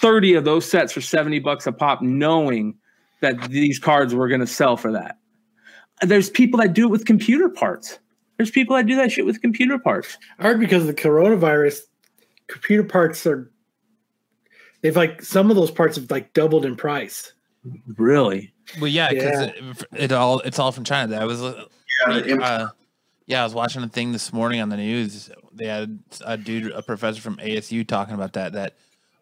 30 0.02 0.34
of 0.36 0.44
those 0.46 0.70
sets 0.70 0.92
for 0.92 1.02
70 1.02 1.40
bucks 1.40 1.66
a 1.68 1.72
pop, 1.72 2.02
knowing 2.02 2.76
that 3.22 3.42
these 3.50 3.80
cards 3.80 4.14
were 4.14 4.28
going 4.28 4.42
to 4.42 4.48
sell 4.48 4.76
for 4.78 4.92
that. 4.92 5.18
There's 6.02 6.30
people 6.30 6.60
that 6.60 6.74
do 6.74 6.86
it 6.86 6.92
with 6.92 7.06
computer 7.06 7.48
parts. 7.50 7.98
There's 8.38 8.52
people 8.52 8.76
that 8.76 8.86
do 8.86 8.98
that 8.98 9.12
shit 9.14 9.26
with 9.26 9.42
computer 9.42 9.80
parts. 9.80 10.18
Hard 10.40 10.60
because 10.60 10.82
of 10.82 10.88
the 10.88 10.94
coronavirus, 10.94 11.80
computer 12.48 12.84
parts 12.84 13.26
are 13.26 13.50
they've 14.82 14.96
like 14.96 15.22
some 15.22 15.50
of 15.50 15.56
those 15.56 15.72
parts 15.72 15.96
have 15.96 16.12
like 16.12 16.34
doubled 16.34 16.66
in 16.66 16.76
price. 16.76 17.32
Really? 17.96 18.54
Well, 18.82 18.90
yeah, 18.90 19.10
because 19.10 19.42
Yeah. 19.42 19.70
it, 19.72 19.84
it 19.96 20.12
all 20.12 20.40
it's 20.42 20.60
all 20.60 20.74
from 20.74 20.84
China. 20.84 21.08
That 21.18 21.26
was 21.26 21.42
uh, 22.06 22.22
Yeah, 22.26 22.36
uh, 22.36 22.70
yeah. 23.26 23.42
I 23.42 23.44
was 23.44 23.54
watching 23.54 23.84
a 23.84 23.88
thing 23.88 24.12
this 24.12 24.32
morning 24.32 24.62
on 24.62 24.70
the 24.70 24.78
news. 24.78 25.30
They 25.54 25.68
had 25.68 26.00
a 26.26 26.38
dude, 26.38 26.72
a 26.72 26.82
professor 26.82 27.22
from 27.22 27.38
ASU, 27.38 27.88
talking 27.88 28.14
about 28.14 28.34
that. 28.34 28.54
That 28.54 28.76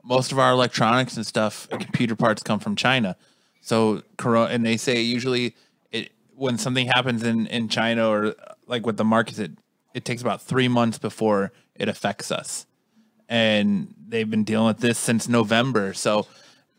most 0.03 0.31
of 0.31 0.39
our 0.39 0.51
electronics 0.51 1.15
and 1.17 1.25
stuff, 1.25 1.67
computer 1.69 2.15
parts, 2.15 2.43
come 2.43 2.59
from 2.59 2.75
China. 2.75 3.15
So, 3.61 4.03
and 4.19 4.65
they 4.65 4.77
say 4.77 5.01
usually 5.01 5.55
it 5.91 6.11
when 6.35 6.57
something 6.57 6.87
happens 6.87 7.23
in 7.23 7.47
in 7.47 7.69
China 7.69 8.09
or 8.09 8.35
like 8.67 8.85
with 8.85 8.97
the 8.97 9.05
markets, 9.05 9.39
it 9.39 9.51
it 9.93 10.05
takes 10.05 10.21
about 10.21 10.41
three 10.41 10.67
months 10.67 10.97
before 10.97 11.51
it 11.75 11.87
affects 11.87 12.31
us. 12.31 12.65
And 13.29 13.93
they've 14.07 14.29
been 14.29 14.43
dealing 14.43 14.67
with 14.67 14.79
this 14.79 14.97
since 14.97 15.27
November. 15.27 15.93
So. 15.93 16.27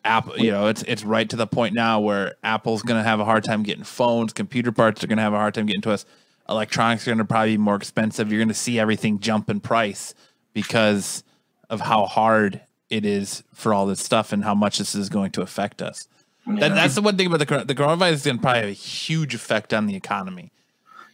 Apple, 0.05 0.39
you 0.39 0.51
know, 0.51 0.67
it's 0.67 0.83
it's 0.83 1.05
right 1.05 1.29
to 1.31 1.37
the 1.37 1.47
point 1.47 1.75
now 1.75 2.01
where 2.01 2.35
Apple's 2.43 2.83
going 2.83 3.01
to 3.01 3.09
have 3.09 3.21
a 3.21 3.25
hard 3.25 3.45
time 3.45 3.63
getting 3.63 3.85
phones, 3.85 4.33
computer 4.33 4.71
parts 4.71 5.03
are 5.03 5.07
going 5.07 5.17
to 5.17 5.23
have 5.23 5.33
a 5.33 5.39
hard 5.39 5.55
time 5.55 5.67
getting 5.67 5.83
to 5.83 5.93
us. 5.93 6.05
Electronics 6.49 7.07
are 7.07 7.11
going 7.11 7.19
to 7.19 7.25
probably 7.25 7.55
be 7.55 7.59
more 7.59 7.77
expensive. 7.77 8.31
You're 8.31 8.41
going 8.41 8.49
to 8.49 8.55
see 8.55 8.79
everything 8.79 9.19
jump 9.19 9.49
in 9.49 9.61
price 9.61 10.15
because 10.53 11.25
of 11.71 11.81
how 11.81 12.05
hard 12.05 12.61
it 12.91 13.07
is 13.07 13.43
for 13.55 13.73
all 13.73 13.87
this 13.87 14.01
stuff 14.01 14.33
and 14.33 14.45
how 14.45 14.55
much 14.55 14.79
this 14.79 14.95
is 14.95 15.09
going 15.09 15.31
to 15.33 15.43
affect 15.43 15.81
us. 15.81 16.07
That, 16.47 16.75
that's 16.75 16.95
the 16.95 17.01
one 17.01 17.17
thing 17.17 17.27
about 17.27 17.39
the 17.39 17.65
the 17.65 17.75
coronavirus 17.75 18.13
is 18.13 18.25
going 18.25 18.37
to 18.37 18.43
probably 18.43 18.61
have 18.61 18.69
a 18.69 18.73
huge 18.73 19.35
effect 19.35 19.73
on 19.73 19.87
the 19.87 19.97
economy. 19.97 20.53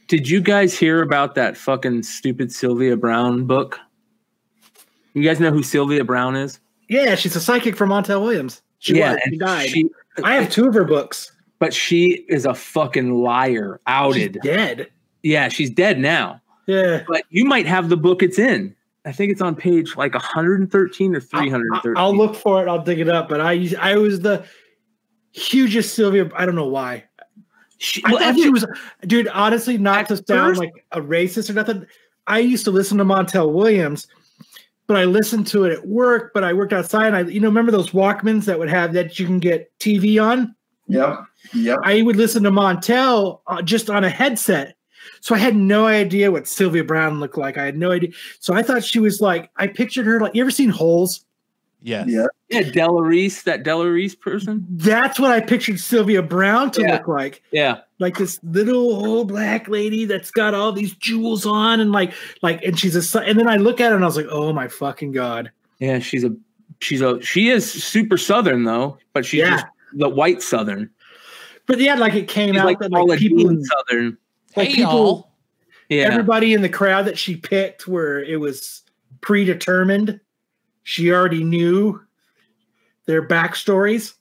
Did 0.09 0.29
you 0.29 0.41
guys 0.41 0.77
hear 0.77 1.03
about 1.03 1.37
that 1.37 1.57
fucking 1.57 2.03
stupid 2.03 2.51
Sylvia 2.51 2.97
Browne 2.97 3.45
book? 3.45 3.79
You 5.15 5.23
guys 5.23 5.39
know 5.39 5.53
who 5.53 5.63
Sylvia 5.63 6.03
Browne 6.03 6.35
is? 6.35 6.59
Yeah, 6.89 7.15
she's 7.15 7.37
a 7.37 7.41
psychic 7.41 7.77
from 7.77 7.91
Montel 7.91 8.21
Williams. 8.21 8.63
She 8.81 8.99
was. 9.01 9.19
She 9.29 9.37
died. 9.39 9.69
she- 9.71 9.91
I 10.25 10.35
have 10.35 10.51
two 10.51 10.67
of 10.69 10.75
her 10.75 10.85
books. 10.85 11.33
but 11.61 11.73
she 11.73 12.25
is 12.29 12.45
a 12.45 12.55
fucking 12.55 13.15
liar, 13.23 13.77
She's 13.79 13.83
outed. 13.87 14.39
dead. 14.43 14.89
Yeah, 15.23 15.49
she's 15.49 15.71
dead 15.71 15.99
now. 15.99 16.41
Yeah. 16.67 17.05
But 17.09 17.25
you 17.31 17.45
might 17.45 17.67
have 17.67 17.89
the 17.89 17.97
book 17.97 18.23
it's 18.23 18.39
in. 18.39 18.75
I 19.05 19.13
think 19.13 19.33
it's 19.33 19.41
on 19.41 19.55
page 19.55 19.97
like 19.97 20.13
113 20.15 21.15
or 21.15 21.17
I'll, 21.17 21.21
313. 21.41 21.95
I'll 21.97 22.15
look 22.17 22.35
for 22.35 22.63
it. 22.63 22.69
I'll 22.69 22.83
dig 22.83 22.99
it 23.01 23.09
up. 23.09 23.29
But 23.29 23.41
I, 23.41 23.71
I 23.81 23.97
was 23.97 24.21
the 24.21 24.45
hugest 25.33 25.95
Sylvia. 25.95 26.31
I 26.35 26.45
don't 26.47 26.55
know 26.55 26.67
why. 26.69 27.05
She, 27.79 28.03
I 28.05 28.11
well, 28.13 28.19
thought 28.21 28.35
she 28.35 28.51
was, 28.51 28.67
dude. 29.07 29.29
Honestly, 29.29 29.79
not 29.79 30.09
to 30.09 30.17
sound 30.17 30.27
first- 30.57 30.61
like 30.61 30.85
a 30.93 31.01
racist 31.01 31.49
or 31.49 31.55
nothing. 31.55 31.87
I 32.27 32.39
used 32.41 32.65
to 32.65 32.71
listen 32.71 32.99
to 32.99 33.05
Montel 33.05 33.53
Williams, 33.53 34.07
but 34.91 34.99
I 34.99 35.05
listened 35.05 35.47
to 35.47 35.67
it 35.67 35.73
at 35.73 35.87
work. 35.87 36.33
But 36.35 36.43
I 36.43 36.53
worked 36.53 36.73
outside. 36.73 37.07
And 37.07 37.17
I, 37.17 37.21
you 37.21 37.39
know, 37.39 37.47
remember 37.47 37.71
those 37.71 37.91
Walkmans 37.91 38.47
that 38.47 38.59
would 38.59 38.69
have 38.69 38.93
that 38.95 39.21
you 39.21 39.25
can 39.25 39.39
get 39.39 39.71
TV 39.79 40.21
on? 40.21 40.53
Yep. 40.89 41.21
Yep. 41.55 41.79
I 41.85 42.03
would 42.03 42.17
listen 42.17 42.43
to 42.43 42.51
Montel 42.51 43.41
uh, 43.47 43.63
just 43.63 43.89
on 43.89 44.03
a 44.03 44.11
headset. 44.11 44.75
So 45.21 45.33
I 45.33 45.39
had 45.39 45.55
no 45.55 45.87
idea 45.87 46.33
what 46.33 46.49
Sylvia 46.49 46.83
Browne 46.83 47.21
looked 47.21 47.39
like. 47.39 47.57
I 47.57 47.67
had 47.67 47.79
no 47.79 47.93
idea. 47.93 48.11
So 48.41 48.53
I 48.53 48.65
thought 48.65 48.83
she 48.83 48.99
was 48.99 49.21
like, 49.21 49.49
I 49.59 49.69
pictured 49.69 50.07
her 50.07 50.19
like, 50.19 50.35
you 50.35 50.43
ever 50.43 50.51
seen 50.51 50.71
Holes? 50.71 51.25
Yes. 51.83 52.07
Yeah. 52.09 52.27
yeah, 52.51 52.71
Della 52.71 53.03
Reese, 53.03 53.43
that 53.45 53.63
Della 53.63 53.89
Reese 53.91 54.15
person. 54.15 54.67
That's 54.71 55.19
what 55.19 55.31
I 55.31 55.41
pictured 55.41 55.81
Sylvia 55.81 56.23
Browne 56.23 56.71
to 56.73 56.83
Yeah. 56.83 56.93
look 56.97 57.09
like. 57.09 57.43
Yeah. 57.53 57.79
Like 57.99 58.19
this 58.19 58.39
little 58.43 58.93
old 59.07 59.29
black 59.29 59.67
lady 59.69 60.05
that's 60.05 60.31
got 60.31 60.53
all 60.55 60.73
these 60.73 60.95
jewels 60.95 61.47
on 61.47 61.81
and 61.81 61.91
like, 61.93 62.13
like, 62.43 62.63
and 62.63 62.79
she's 62.79 63.15
a, 63.15 63.21
and 63.21 63.39
then 63.39 63.49
I 63.49 63.57
look 63.57 63.81
at 63.81 63.91
her 63.91 63.95
and 63.97 64.05
I 64.05 64.07
was 64.07 64.17
like, 64.17 64.27
oh 64.31 64.53
my 64.53 64.69
fucking 64.69 65.13
God. 65.13 65.51
Yeah, 65.79 65.99
she's 66.01 66.25
a 66.25 66.35
she's 66.81 67.01
a 67.01 67.21
she 67.23 67.49
is 67.49 67.71
super 67.71 68.19
southern 68.19 68.65
though, 68.65 68.99
but 69.15 69.25
she's 69.25 69.41
Yeah. 69.41 69.51
just 69.53 69.67
the 69.95 70.09
white 70.09 70.43
southern. 70.43 70.91
But 71.67 71.79
yeah, 71.79 71.95
like 71.95 72.15
it 72.15 72.29
came 72.29 72.55
She's 72.55 72.61
out 72.61 72.67
like 72.67 72.79
that 72.81 72.91
like 72.91 73.19
people, 73.19 73.49
in 73.49 73.65
southern. 73.65 74.19
like 74.57 74.69
hey, 74.69 74.75
people, 74.75 74.93
y'all. 74.93 75.31
Yeah. 75.89 76.05
everybody 76.05 76.53
in 76.53 76.61
the 76.63 76.69
crowd 76.69 77.07
that 77.07 77.17
she 77.19 77.37
picked 77.37 77.87
where 77.89 78.23
it 78.23 78.39
was 78.39 78.83
predetermined 79.23 80.21
she 80.91 81.13
already 81.13 81.45
knew 81.45 82.01
their 83.07 83.23
backstories. 83.27 84.15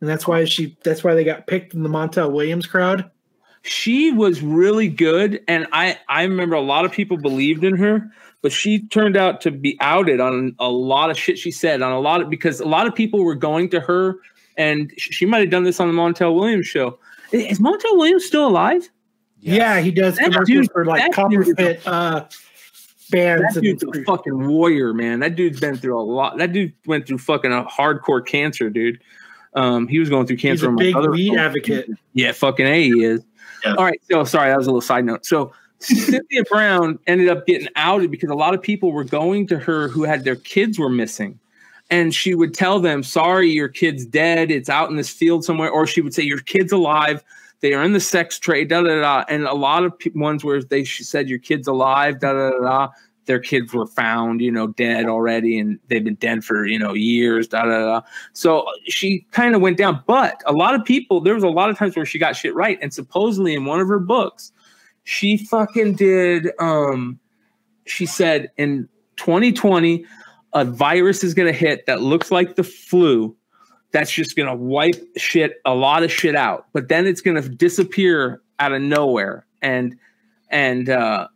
And 0.00 0.08
that's 0.08 0.26
why 0.28 0.44
she 0.44 0.76
that's 0.84 1.02
why 1.02 1.14
they 1.14 1.24
got 1.24 1.48
picked 1.48 1.74
in 1.74 1.82
the 1.82 1.88
montel 1.88 2.30
williams 2.32 2.66
crowd. 2.66 3.10
She 3.62 4.12
was 4.12 4.42
really 4.42 4.86
good 4.88 5.42
and 5.48 5.66
i 5.72 5.98
i 6.08 6.22
remember 6.22 6.54
a 6.54 6.60
lot 6.60 6.84
of 6.84 6.92
people 6.92 7.16
believed 7.16 7.64
in 7.64 7.74
her 7.76 8.08
but 8.42 8.52
she 8.52 8.86
turned 8.88 9.16
out 9.16 9.40
to 9.40 9.50
be 9.50 9.76
outed 9.80 10.20
on 10.20 10.54
a 10.60 10.68
lot 10.68 11.10
of 11.10 11.18
shit 11.18 11.36
she 11.36 11.50
said 11.50 11.82
on 11.82 11.90
a 11.90 11.98
lot 11.98 12.20
of 12.20 12.30
because 12.30 12.60
a 12.60 12.64
lot 12.68 12.86
of 12.86 12.94
people 12.94 13.24
were 13.24 13.34
going 13.34 13.68
to 13.70 13.80
her 13.80 14.18
and 14.56 14.92
she 14.96 15.26
might 15.26 15.40
have 15.40 15.50
done 15.50 15.64
this 15.64 15.80
on 15.80 15.88
the 15.88 15.94
montel 16.00 16.32
williams 16.36 16.66
show. 16.68 16.96
Is 17.32 17.44
is 17.52 17.58
montel 17.58 17.96
williams 17.96 18.24
still 18.24 18.46
alive? 18.46 18.88
Yeah 19.40 19.80
he 19.80 19.90
does 19.90 20.14
That 20.16 20.26
commercials 20.26 20.46
dude- 20.46 20.70
for 20.72 20.84
like 20.84 21.00
that 21.02 21.12
copper 21.12 21.30
dude 21.30 21.48
is 21.48 21.52
a- 21.54 21.56
fit 21.56 21.86
uh 21.88 22.24
bands 23.10 23.54
that 23.54 23.60
dude's 23.60 23.82
a 23.82 23.88
and 23.88 24.04
fucking 24.04 24.48
warrior 24.48 24.92
man 24.92 25.20
that 25.20 25.36
dude's 25.36 25.60
been 25.60 25.76
through 25.76 25.98
a 25.98 26.02
lot 26.02 26.36
that 26.38 26.52
dude 26.52 26.72
went 26.86 27.06
through 27.06 27.18
fucking 27.18 27.52
a 27.52 27.64
hardcore 27.64 28.24
cancer 28.26 28.68
dude 28.68 29.00
um 29.54 29.86
he 29.86 29.98
was 29.98 30.08
going 30.08 30.26
through 30.26 30.36
cancer. 30.36 30.50
he's 30.52 30.60
cancer 30.62 30.74
a 30.74 30.76
big 30.76 30.96
other 30.96 31.10
weed 31.10 31.28
phone. 31.28 31.38
advocate 31.38 31.88
Yeah, 32.14 32.32
fucking 32.32 32.66
A, 32.66 32.82
he 32.82 33.04
is. 33.04 33.22
Yeah. 33.64 33.74
All 33.74 33.84
right. 33.84 34.00
So 34.10 34.24
sorry, 34.24 34.50
that 34.50 34.58
was 34.58 34.66
a 34.66 34.70
little 34.70 34.80
side 34.80 35.04
note. 35.04 35.26
So 35.26 35.52
Cynthia 35.78 36.42
Browne 36.50 36.98
ended 37.06 37.28
up 37.28 37.46
getting 37.46 37.68
outed 37.76 38.10
because 38.10 38.30
a 38.30 38.34
lot 38.34 38.54
of 38.54 38.62
people 38.62 38.92
were 38.92 39.04
going 39.04 39.46
to 39.48 39.58
her 39.58 39.88
who 39.88 40.04
had 40.04 40.24
their 40.24 40.36
kids 40.36 40.78
were 40.78 40.90
missing. 40.90 41.38
And 41.88 42.12
she 42.12 42.34
would 42.34 42.52
tell 42.52 42.80
them, 42.80 43.04
sorry, 43.04 43.48
your 43.48 43.68
kid's 43.68 44.04
dead. 44.04 44.50
It's 44.50 44.68
out 44.68 44.90
in 44.90 44.96
this 44.96 45.08
field 45.08 45.44
somewhere. 45.44 45.70
Or 45.70 45.86
she 45.86 46.00
would 46.00 46.14
say, 46.14 46.24
your 46.24 46.40
kid's 46.40 46.72
alive. 46.72 47.22
They 47.66 47.74
are 47.74 47.82
in 47.82 47.94
the 47.94 47.98
sex 47.98 48.38
trade, 48.38 48.68
da 48.68 48.82
da 48.82 49.00
da. 49.00 49.24
And 49.28 49.42
a 49.42 49.52
lot 49.52 49.82
of 49.82 49.98
pe- 49.98 50.12
ones 50.14 50.44
where 50.44 50.62
they 50.62 50.84
said, 50.84 51.28
your 51.28 51.40
kid's 51.40 51.66
alive, 51.66 52.20
da 52.20 52.32
da 52.32 52.50
da. 52.60 52.88
Their 53.24 53.40
kids 53.40 53.74
were 53.74 53.88
found, 53.88 54.40
you 54.40 54.52
know, 54.52 54.68
dead 54.68 55.06
already, 55.06 55.58
and 55.58 55.80
they've 55.88 56.04
been 56.04 56.14
dead 56.14 56.44
for, 56.44 56.64
you 56.64 56.78
know, 56.78 56.94
years, 56.94 57.48
da 57.48 57.64
da 57.64 57.80
da. 57.80 58.02
So 58.34 58.68
she 58.86 59.26
kind 59.32 59.56
of 59.56 59.62
went 59.62 59.78
down. 59.78 60.00
But 60.06 60.44
a 60.46 60.52
lot 60.52 60.76
of 60.76 60.84
people, 60.84 61.20
there 61.20 61.34
was 61.34 61.42
a 61.42 61.48
lot 61.48 61.68
of 61.68 61.76
times 61.76 61.96
where 61.96 62.06
she 62.06 62.20
got 62.20 62.36
shit 62.36 62.54
right. 62.54 62.78
And 62.80 62.94
supposedly 62.94 63.52
in 63.52 63.64
one 63.64 63.80
of 63.80 63.88
her 63.88 63.98
books, 63.98 64.52
she 65.02 65.36
fucking 65.36 65.96
did 65.96 66.52
um 66.60 67.18
she 67.84 68.06
said 68.06 68.48
in 68.58 68.88
2020 69.16 70.04
a 70.52 70.64
virus 70.64 71.24
is 71.24 71.34
going 71.34 71.52
to 71.52 71.58
hit 71.58 71.84
that 71.86 72.00
looks 72.00 72.30
like 72.30 72.54
the 72.54 72.62
flu 72.62 73.36
that's 73.96 74.12
just 74.12 74.36
going 74.36 74.46
to 74.46 74.54
wipe 74.54 75.02
shit 75.16 75.58
a 75.64 75.74
lot 75.74 76.02
of 76.02 76.12
shit 76.12 76.36
out. 76.36 76.66
But 76.74 76.88
then 76.88 77.06
it's 77.06 77.22
going 77.22 77.40
to 77.42 77.48
disappear 77.48 78.42
out 78.58 78.72
of 78.72 78.82
nowhere. 78.82 79.46
And 79.62 79.96
and 80.50 80.90
uh 80.90 81.28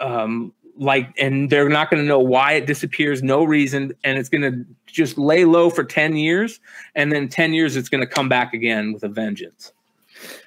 um 0.00 0.54
like 0.78 1.12
and 1.18 1.50
they're 1.50 1.68
not 1.68 1.90
going 1.90 2.02
to 2.02 2.08
know 2.08 2.18
why 2.18 2.54
it 2.54 2.64
disappears 2.64 3.22
no 3.22 3.44
reason. 3.44 3.92
And 4.02 4.18
it's 4.18 4.30
going 4.30 4.50
to 4.50 4.64
just 4.86 5.18
lay 5.18 5.44
low 5.44 5.68
for 5.68 5.84
10 5.84 6.16
years. 6.16 6.58
And 6.94 7.12
then 7.12 7.28
10 7.28 7.52
years 7.52 7.76
it's 7.76 7.90
going 7.90 8.00
to 8.00 8.06
come 8.06 8.30
back 8.30 8.54
again 8.54 8.94
with 8.94 9.02
a 9.04 9.08
vengeance. 9.08 9.70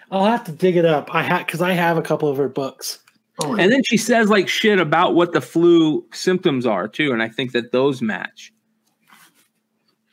I'll 0.09 0.25
have 0.25 0.43
to 0.45 0.51
dig 0.51 0.75
it 0.75 0.85
up. 0.85 1.13
I 1.13 1.21
have 1.21 1.45
because 1.45 1.61
i 1.61 1.71
have 1.73 1.97
a 1.97 2.01
couple 2.01 2.30
of 2.30 2.38
her 2.38 2.49
books. 2.49 2.97
Oh, 3.43 3.55
And 3.57 3.71
then 3.71 3.84
she 3.84 3.97
says 3.97 4.27
like 4.27 4.47
shit 4.47 4.80
about 4.80 5.13
what 5.13 5.34
the 5.34 5.41
flu 5.41 6.03
symptoms 6.13 6.65
are 6.65 6.88
too, 6.88 7.11
and 7.11 7.21
I 7.21 7.30
think 7.30 7.51
that 7.51 7.71
those 7.71 8.01
match. 8.01 8.51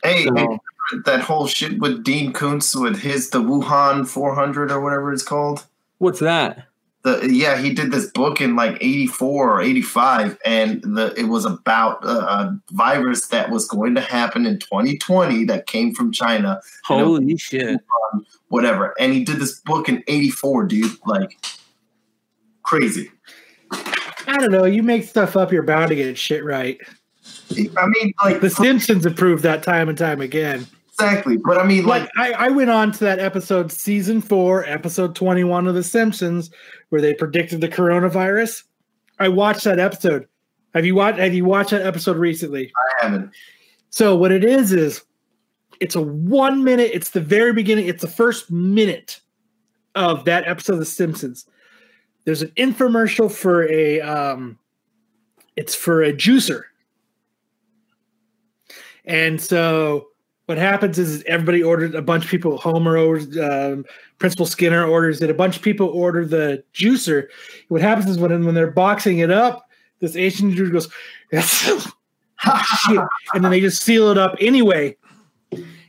hey, 0.03 0.25
So- 0.25 0.35
hey, 0.35 0.47
that 1.05 1.21
whole 1.21 1.47
shit 1.47 1.79
with 1.79 2.03
Dean 2.03 2.33
Koontz 2.33 2.75
with 2.75 2.99
his 2.99 3.29
the 3.29 3.41
Wuhan 3.41 4.07
400 4.07 4.71
or 4.71 4.81
whatever 4.81 5.13
it's 5.13 5.23
called. 5.23 5.65
What's 5.97 6.19
that? 6.19 6.65
The 7.03 7.27
yeah, 7.31 7.57
he 7.57 7.73
did 7.73 7.91
this 7.91 8.11
book 8.11 8.41
in 8.41 8.55
like 8.55 8.77
84 8.79 9.57
or 9.57 9.61
85, 9.61 10.37
and 10.45 10.81
the 10.83 11.13
it 11.17 11.23
was 11.23 11.45
about 11.45 12.03
a, 12.03 12.09
a 12.09 12.59
virus 12.71 13.27
that 13.27 13.49
was 13.49 13.67
going 13.67 13.95
to 13.95 14.01
happen 14.01 14.45
in 14.45 14.59
2020 14.59 15.45
that 15.45 15.65
came 15.65 15.95
from 15.95 16.11
China, 16.11 16.61
Holy 16.83 17.37
shit! 17.37 17.79
whatever. 18.49 18.93
And 18.99 19.13
he 19.13 19.23
did 19.23 19.39
this 19.39 19.59
book 19.61 19.89
in 19.89 20.03
84, 20.07 20.65
dude. 20.65 20.91
Like 21.05 21.37
crazy. 22.63 23.09
i 23.71 24.37
don't 24.37 24.51
know 24.51 24.65
you 24.65 24.83
make 24.83 25.03
stuff 25.03 25.35
up 25.35 25.51
you're 25.51 25.63
bound 25.63 25.89
to 25.89 25.95
get 25.95 26.17
shit 26.17 26.43
right 26.43 26.79
I 27.51 27.87
mean, 27.87 28.13
like 28.23 28.41
the 28.41 28.49
simpsons 28.49 29.03
have 29.03 29.15
proved 29.15 29.43
that 29.43 29.61
time 29.61 29.89
and 29.89 29.97
time 29.97 30.21
again 30.21 30.67
exactly. 30.93 31.37
But 31.37 31.57
I 31.57 31.65
mean, 31.65 31.85
like 31.85 32.01
like 32.01 32.09
I, 32.17 32.47
I 32.47 32.49
went 32.49 32.69
on 32.69 32.91
to 32.93 32.99
that 33.01 33.19
episode 33.19 33.71
season 33.71 34.21
four 34.21 34.65
episode 34.65 35.15
21 35.15 35.67
of 35.67 35.75
the 35.75 35.83
simpsons 35.83 36.49
where 36.89 37.01
they 37.01 37.13
predicted 37.13 37.61
the 37.61 37.69
coronavirus 37.69 38.63
i 39.19 39.27
watched 39.27 39.63
that 39.63 39.79
episode 39.79 40.27
have 40.73 40.85
you 40.85 40.95
watched 40.95 41.19
have 41.19 41.33
you 41.33 41.45
watched 41.45 41.71
that 41.71 41.81
episode 41.81 42.17
recently 42.17 42.71
I 42.75 43.05
haven't. 43.05 43.31
so 43.89 44.15
what 44.15 44.31
it 44.31 44.43
is 44.43 44.71
is 44.71 45.03
it's 45.79 45.95
a 45.95 46.01
one 46.01 46.63
minute 46.63 46.91
it's 46.93 47.11
the 47.11 47.21
very 47.21 47.53
beginning 47.53 47.87
it's 47.87 48.01
the 48.01 48.07
first 48.07 48.51
minute 48.51 49.21
of 49.95 50.25
that 50.25 50.47
episode 50.47 50.73
of 50.73 50.79
the 50.79 50.85
simpsons 50.85 51.45
there's 52.25 52.41
an 52.41 52.51
infomercial 52.57 53.31
for 53.31 53.69
a 53.69 54.01
um 54.01 54.57
it's 55.55 55.75
for 55.75 56.01
a 56.01 56.13
juicer 56.13 56.63
and 59.05 59.41
so 59.41 60.07
what 60.51 60.57
happens 60.57 60.99
is 60.99 61.23
everybody 61.27 61.63
ordered 61.63 61.95
a 61.95 62.01
bunch 62.01 62.25
of 62.25 62.29
people 62.29 62.57
homer 62.57 62.97
orders 62.97 63.37
um, 63.39 63.85
principal 64.17 64.45
skinner 64.45 64.85
orders 64.85 65.21
it. 65.21 65.29
A 65.29 65.33
bunch 65.33 65.55
of 65.55 65.61
people 65.61 65.87
order 65.87 66.25
the 66.25 66.61
juicer. 66.73 67.27
What 67.69 67.79
happens 67.79 68.09
is 68.09 68.19
when, 68.19 68.45
when 68.45 68.53
they're 68.53 68.69
boxing 68.69 69.19
it 69.19 69.31
up 69.31 69.65
this 70.01 70.17
asian 70.17 70.53
dude 70.53 70.73
goes 70.73 70.89
and 71.31 71.85
then 73.33 73.49
they 73.49 73.61
just 73.61 73.81
seal 73.81 74.09
it 74.09 74.17
up 74.17 74.35
anyway. 74.41 74.97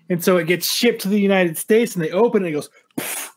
And 0.09 0.23
so 0.23 0.37
it 0.37 0.47
gets 0.47 0.71
shipped 0.71 1.01
to 1.01 1.09
the 1.09 1.19
united 1.21 1.59
states 1.59 1.97
and 1.97 2.05
they 2.05 2.13
open 2.13 2.45
it 2.45 2.47
and 2.47 2.55
it 2.55 2.59
goes 2.59 2.71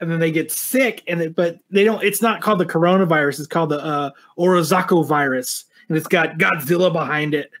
and 0.00 0.10
then 0.10 0.18
they 0.18 0.32
get 0.32 0.50
sick 0.50 1.04
and 1.06 1.22
it, 1.22 1.36
but 1.36 1.60
they 1.70 1.84
don't 1.84 2.02
it's 2.02 2.20
not 2.20 2.40
called 2.40 2.58
the 2.58 2.66
coronavirus 2.66 3.38
it's 3.38 3.46
called 3.46 3.70
the 3.70 3.80
uh 3.80 4.10
orozako 4.36 5.06
virus 5.06 5.66
and 5.86 5.96
it's 5.96 6.08
got 6.08 6.36
godzilla 6.36 6.92
behind 6.92 7.32
it 7.32 7.52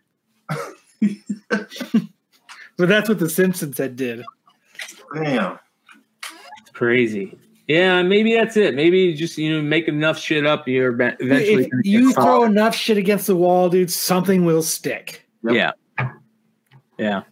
but 2.82 2.88
that's 2.88 3.08
what 3.08 3.20
the 3.20 3.30
simpsons 3.30 3.78
had 3.78 3.94
did 3.94 4.24
Damn. 5.14 5.60
It's 6.60 6.70
crazy. 6.72 7.38
Yeah, 7.68 8.02
maybe 8.02 8.34
that's 8.34 8.56
it. 8.56 8.74
Maybe 8.74 8.98
you 8.98 9.14
just 9.14 9.38
you 9.38 9.54
know 9.54 9.62
make 9.62 9.86
enough 9.86 10.18
shit 10.18 10.44
up, 10.44 10.66
you're 10.66 10.90
eventually. 10.92 11.66
if 11.66 11.70
get 11.70 11.84
you 11.84 12.12
caught. 12.12 12.24
throw 12.24 12.42
enough 12.42 12.74
shit 12.74 12.96
against 12.96 13.28
the 13.28 13.36
wall 13.36 13.68
dude 13.68 13.88
something 13.88 14.44
will 14.44 14.62
stick 14.64 15.28
yeah, 15.44 15.70
yeah. 16.98 17.22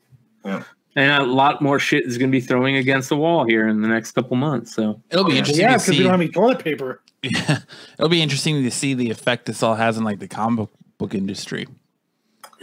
Yeah. 0.44 0.62
and 0.94 1.22
a 1.22 1.26
lot 1.26 1.60
more 1.60 1.80
shit 1.80 2.06
is 2.06 2.16
going 2.16 2.30
to 2.30 2.32
be 2.32 2.40
throwing 2.40 2.76
against 2.76 3.08
the 3.08 3.16
wall 3.16 3.44
here 3.44 3.66
in 3.66 3.82
the 3.82 3.88
next 3.88 4.12
couple 4.12 4.36
months. 4.36 4.72
So 4.72 5.02
It'll 5.10 5.24
be 5.24 5.36
interesting 5.36 5.64
Yeah, 5.64 5.78
because 5.78 5.88
we 5.88 6.04
don't 6.04 6.12
have 6.12 6.20
any 6.20 6.30
toilet 6.30 6.62
paper. 6.62 7.02
Yeah, 7.24 7.58
it'll 7.98 8.08
be 8.08 8.22
interesting 8.22 8.62
to 8.62 8.70
see 8.70 8.94
the 8.94 9.10
effect 9.10 9.46
this 9.46 9.64
all 9.64 9.74
has 9.74 9.98
on 9.98 10.04
like 10.04 10.20
the 10.20 10.28
comic 10.28 10.68
book 10.98 11.12
industry. 11.12 11.66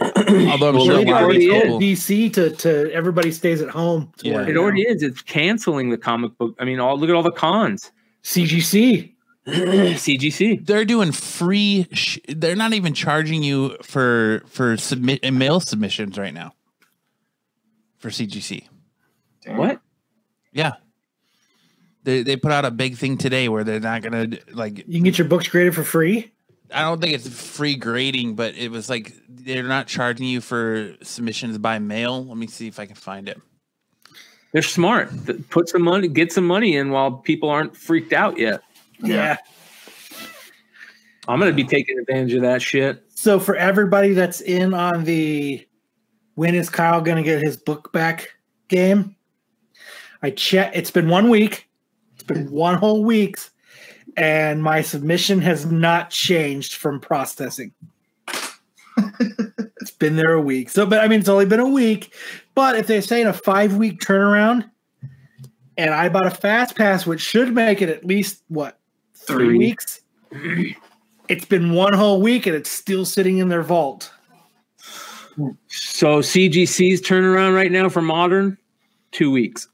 Although 0.00 0.68
I'm 0.68 0.74
Well, 0.76 0.84
sure 0.84 0.98
a 0.98 1.00
it 1.00 1.08
already 1.08 1.46
is. 1.46 2.00
DC 2.00 2.32
to 2.34 2.50
to 2.50 2.92
everybody 2.92 3.32
stays 3.32 3.60
at 3.60 3.68
home. 3.68 4.12
Yeah. 4.22 4.46
it 4.46 4.56
already 4.56 4.82
is. 4.82 5.02
It's 5.02 5.22
canceling 5.22 5.90
the 5.90 5.98
comic 5.98 6.36
book. 6.38 6.54
I 6.60 6.64
mean, 6.64 6.78
all 6.78 6.98
look 6.98 7.10
at 7.10 7.16
all 7.16 7.22
the 7.22 7.32
cons. 7.32 7.90
CGC. 8.22 9.12
CGC. 9.46 10.64
they're 10.66 10.84
doing 10.84 11.10
free. 11.10 11.86
Sh- 11.92 12.18
they're 12.28 12.54
not 12.56 12.74
even 12.74 12.94
charging 12.94 13.42
you 13.42 13.76
for 13.82 14.42
for 14.46 14.76
submit 14.76 15.24
uh, 15.24 15.32
mail 15.32 15.58
submissions 15.58 16.16
right 16.18 16.34
now 16.34 16.52
for 17.98 18.10
CGC. 18.10 18.68
Damn. 19.44 19.56
What? 19.56 19.80
Yeah. 20.52 20.74
They, 22.04 22.22
they 22.22 22.36
put 22.36 22.52
out 22.52 22.64
a 22.64 22.70
big 22.70 22.96
thing 22.96 23.18
today 23.18 23.48
where 23.48 23.64
they're 23.64 23.80
not 23.80 24.02
gonna 24.02 24.28
like 24.52 24.78
You 24.86 24.94
can 24.94 25.02
get 25.02 25.18
your 25.18 25.26
books 25.28 25.48
graded 25.48 25.74
for 25.74 25.82
free. 25.82 26.32
I 26.72 26.82
don't 26.82 27.00
think 27.00 27.14
it's 27.14 27.28
free 27.28 27.76
grading, 27.76 28.34
but 28.34 28.54
it 28.54 28.70
was 28.70 28.90
like 28.90 29.14
they're 29.28 29.62
not 29.62 29.86
charging 29.86 30.26
you 30.26 30.40
for 30.40 30.94
submissions 31.02 31.58
by 31.58 31.78
mail. 31.78 32.24
Let 32.24 32.36
me 32.36 32.46
see 32.46 32.68
if 32.68 32.78
I 32.78 32.86
can 32.86 32.94
find 32.94 33.28
it. 33.28 33.40
They're 34.52 34.62
smart. 34.62 35.10
Put 35.50 35.68
some 35.68 35.82
money, 35.82 36.08
get 36.08 36.32
some 36.32 36.46
money 36.46 36.76
in 36.76 36.90
while 36.90 37.12
people 37.12 37.50
aren't 37.50 37.76
freaked 37.76 38.12
out 38.12 38.38
yet. 38.38 38.62
Yeah. 39.00 39.36
I'm 41.28 41.38
going 41.38 41.50
to 41.50 41.54
be 41.54 41.64
taking 41.64 41.98
advantage 41.98 42.34
of 42.34 42.42
that 42.42 42.62
shit. 42.62 43.04
So 43.14 43.38
for 43.38 43.54
everybody 43.56 44.14
that's 44.14 44.40
in 44.40 44.72
on 44.72 45.04
the 45.04 45.66
when 46.36 46.54
is 46.54 46.70
Kyle 46.70 47.00
going 47.02 47.16
to 47.18 47.22
get 47.22 47.42
his 47.42 47.56
book 47.56 47.92
back 47.92 48.30
game, 48.68 49.16
I 50.22 50.30
check. 50.30 50.72
It's 50.74 50.90
been 50.90 51.08
one 51.08 51.28
week. 51.28 51.68
It's 52.14 52.22
been 52.22 52.50
one 52.50 52.76
whole 52.76 53.04
week, 53.04 53.36
and 54.18 54.62
my 54.62 54.82
submission 54.82 55.40
has 55.40 55.66
not 55.66 56.10
changed 56.10 56.74
from 56.74 57.00
processing. 57.00 57.72
it's 59.80 59.92
been 59.92 60.16
there 60.16 60.32
a 60.32 60.40
week. 60.40 60.70
So, 60.70 60.84
but 60.86 60.98
I 60.98 61.08
mean, 61.08 61.20
it's 61.20 61.28
only 61.28 61.46
been 61.46 61.60
a 61.60 61.68
week. 61.68 62.12
But 62.54 62.74
if 62.76 62.88
they 62.88 63.00
say 63.00 63.20
in 63.20 63.28
a 63.28 63.32
five 63.32 63.76
week 63.76 64.00
turnaround, 64.00 64.68
and 65.76 65.94
I 65.94 66.08
bought 66.08 66.26
a 66.26 66.30
fast 66.30 66.74
pass, 66.74 67.06
which 67.06 67.20
should 67.20 67.54
make 67.54 67.80
it 67.80 67.88
at 67.88 68.04
least 68.04 68.42
what 68.48 68.80
three 69.14 69.46
Three. 69.46 69.58
weeks. 69.58 70.00
It's 71.28 71.44
been 71.44 71.72
one 71.72 71.92
whole 71.92 72.20
week 72.20 72.46
and 72.46 72.56
it's 72.56 72.70
still 72.70 73.04
sitting 73.04 73.38
in 73.38 73.48
their 73.48 73.62
vault. 73.62 74.10
So 75.68 76.18
CGC's 76.18 77.00
turnaround 77.00 77.54
right 77.54 77.70
now 77.70 77.88
for 77.88 78.02
modern, 78.02 78.58
two 79.12 79.30
weeks. 79.30 79.68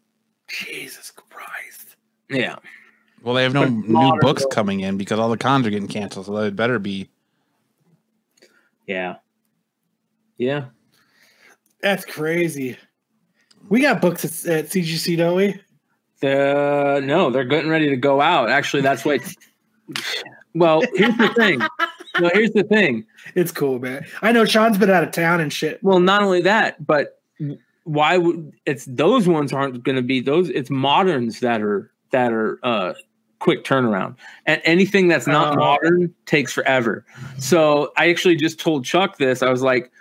Jesus 0.49 1.11
Christ. 1.11 1.97
Yeah. 2.29 2.57
Well, 3.25 3.35
they 3.35 3.43
have 3.43 3.55
no 3.55 3.65
new 3.65 4.13
books 4.21 4.43
though. 4.43 4.49
coming 4.49 4.81
in 4.81 4.99
because 4.99 5.19
all 5.19 5.31
the 5.31 5.39
cons 5.39 5.67
are 5.67 5.71
getting 5.71 5.89
canceled, 5.89 6.27
so 6.27 6.37
it 6.37 6.55
better 6.55 6.79
be. 6.79 7.09
Yeah. 8.87 9.17
Yeah. 10.37 10.67
That's 11.81 12.05
crazy. 12.05 12.77
We 13.71 13.81
got 13.81 14.03
books 14.03 14.25
at, 14.25 14.53
at 14.53 14.67
CGC, 14.67 15.17
don't 15.17 15.37
we? 15.37 15.59
The 16.21 17.01
no, 17.03 17.31
they're 17.31 17.45
getting 17.45 17.71
ready 17.71 17.89
to 17.89 17.97
go 17.97 18.21
out. 18.21 18.51
Actually, 18.51 18.83
that's 18.83 19.05
what. 19.05 19.21
Well, 20.55 20.83
here's 20.95 21.17
the 21.17 21.29
thing. 21.35 21.61
Well, 22.21 22.31
here's 22.33 22.53
the 22.53 22.63
thing. 22.63 23.07
It's 23.35 23.51
cool, 23.51 23.79
man. 23.79 24.07
I 24.23 24.33
know 24.33 24.45
Sean's 24.45 24.79
been 24.79 24.91
out 24.91 25.03
of 25.03 25.11
town 25.11 25.41
and 25.41 25.53
shit. 25.53 25.83
Well, 25.83 25.99
not 25.99 26.23
only 26.23 26.43
that, 26.43 26.87
but 26.87 27.21
why 27.85 28.19
would 28.19 28.53
it's 28.67 28.85
those 28.85 29.27
ones 29.27 29.53
aren't 29.53 29.83
going 29.83 29.97
to 29.97 30.03
be 30.03 30.21
those? 30.21 30.51
It's 30.51 30.71
moderns 30.71 31.41
that 31.41 31.61
are 31.61 31.91
that 32.13 32.33
are 32.33 32.61
uh, 32.63 32.95
quick 33.45 33.63
turnaround, 33.63 34.17
and 34.47 34.61
anything 34.65 35.07
that's 35.07 35.27
not 35.27 35.53
Oh. 35.53 35.57
modern 35.61 36.13
takes 36.25 36.51
forever. 36.51 37.05
So 37.39 37.93
I 37.99 38.09
actually 38.09 38.37
just 38.37 38.59
told 38.59 38.87
Chuck 38.87 39.19
this. 39.19 39.43
I 39.43 39.51
was 39.51 39.61
like, 39.61 39.93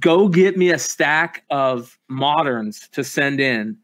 "Go 0.00 0.28
get 0.28 0.58
me 0.58 0.70
a 0.70 0.78
stack 0.78 1.44
of 1.50 1.96
moderns 2.08 2.88
to 2.92 3.04
send 3.04 3.40
in." 3.40 3.76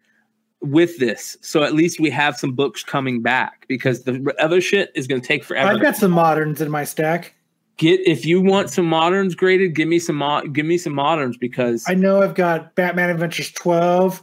With 0.62 0.99
this, 0.99 1.37
so 1.43 1.62
at 1.62 1.74
least 1.74 2.01
we 2.01 2.09
have 2.11 2.37
some 2.37 2.53
books 2.53 2.83
coming 2.83 3.20
back 3.23 3.66
because 3.69 4.03
the 4.05 4.35
other 4.41 4.61
shit 4.61 4.91
is 4.97 5.07
going 5.07 5.20
to 5.20 5.27
take 5.27 5.45
forever. 5.45 5.70
I've 5.70 5.83
got 5.83 5.95
some 5.97 6.11
moderns 6.11 6.61
in 6.61 6.70
my 6.70 6.83
stack. 6.83 7.35
get 7.77 8.01
if 8.07 8.24
you 8.24 8.41
want 8.41 8.70
some 8.70 8.87
moderns 8.87 9.35
graded, 9.37 9.74
give 9.74 9.87
me 9.87 9.99
some 10.01 10.16
mo- 10.16 10.41
give 10.49 10.65
me 10.66 10.78
some 10.78 10.95
moderns 10.95 11.37
because 11.37 11.85
I 11.87 11.95
know 11.95 12.23
I've 12.23 12.35
got 12.35 12.74
Batman 12.74 13.11
Adventures 13.11 13.53
12. 13.53 14.23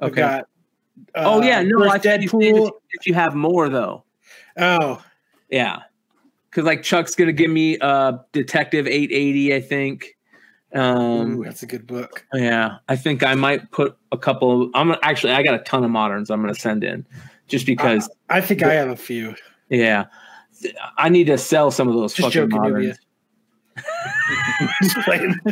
I've 0.00 0.10
Okay. 0.12 0.20
got. 0.22 0.40
uh, 1.14 1.22
Oh 1.26 1.42
yeah, 1.42 1.62
no, 1.62 1.84
I 1.84 1.98
thought 1.98 2.06
if, 2.06 2.32
Deadpool. 2.32 2.70
if 2.90 3.06
you 3.06 3.12
have 3.14 3.34
more 3.34 3.68
though. 3.68 4.04
Oh, 4.56 5.02
Yeah, 5.50 5.82
because 6.50 6.64
like 6.64 6.82
Chuck's 6.82 7.14
gonna 7.14 7.32
give 7.32 7.50
me 7.50 7.78
uh 7.78 8.18
Detective 8.32 8.86
880, 8.86 9.54
I 9.54 9.60
think. 9.60 10.16
Um, 10.72 11.38
ooh, 11.38 11.44
that's 11.44 11.62
a 11.62 11.66
good 11.66 11.86
book. 11.86 12.26
yeah, 12.32 12.78
I 12.88 12.96
think 12.96 13.22
I 13.22 13.34
might 13.34 13.70
put 13.70 13.96
a 14.10 14.18
couple. 14.18 14.70
I'm 14.74 14.92
actually 15.02 15.32
I 15.32 15.42
got 15.42 15.54
a 15.54 15.60
ton 15.60 15.84
of 15.84 15.90
moderns. 15.90 16.30
I'm 16.30 16.40
gonna 16.40 16.54
send 16.54 16.82
in 16.82 17.06
just 17.46 17.66
because. 17.66 18.08
I 18.28 18.40
think 18.40 18.62
I 18.62 18.74
have 18.74 18.88
a 18.88 18.96
few. 18.96 19.36
yeah, 19.68 20.06
I 20.98 21.08
need 21.08 21.26
to 21.28 21.38
sell 21.38 21.70
some 21.70 21.88
of 21.88 21.94
those 21.94 22.14
Just 22.14 22.34
fucking 22.34 22.50
joking, 22.50 22.60
moderns. 22.60 22.98
Just 24.82 24.96
playing. 24.98 25.34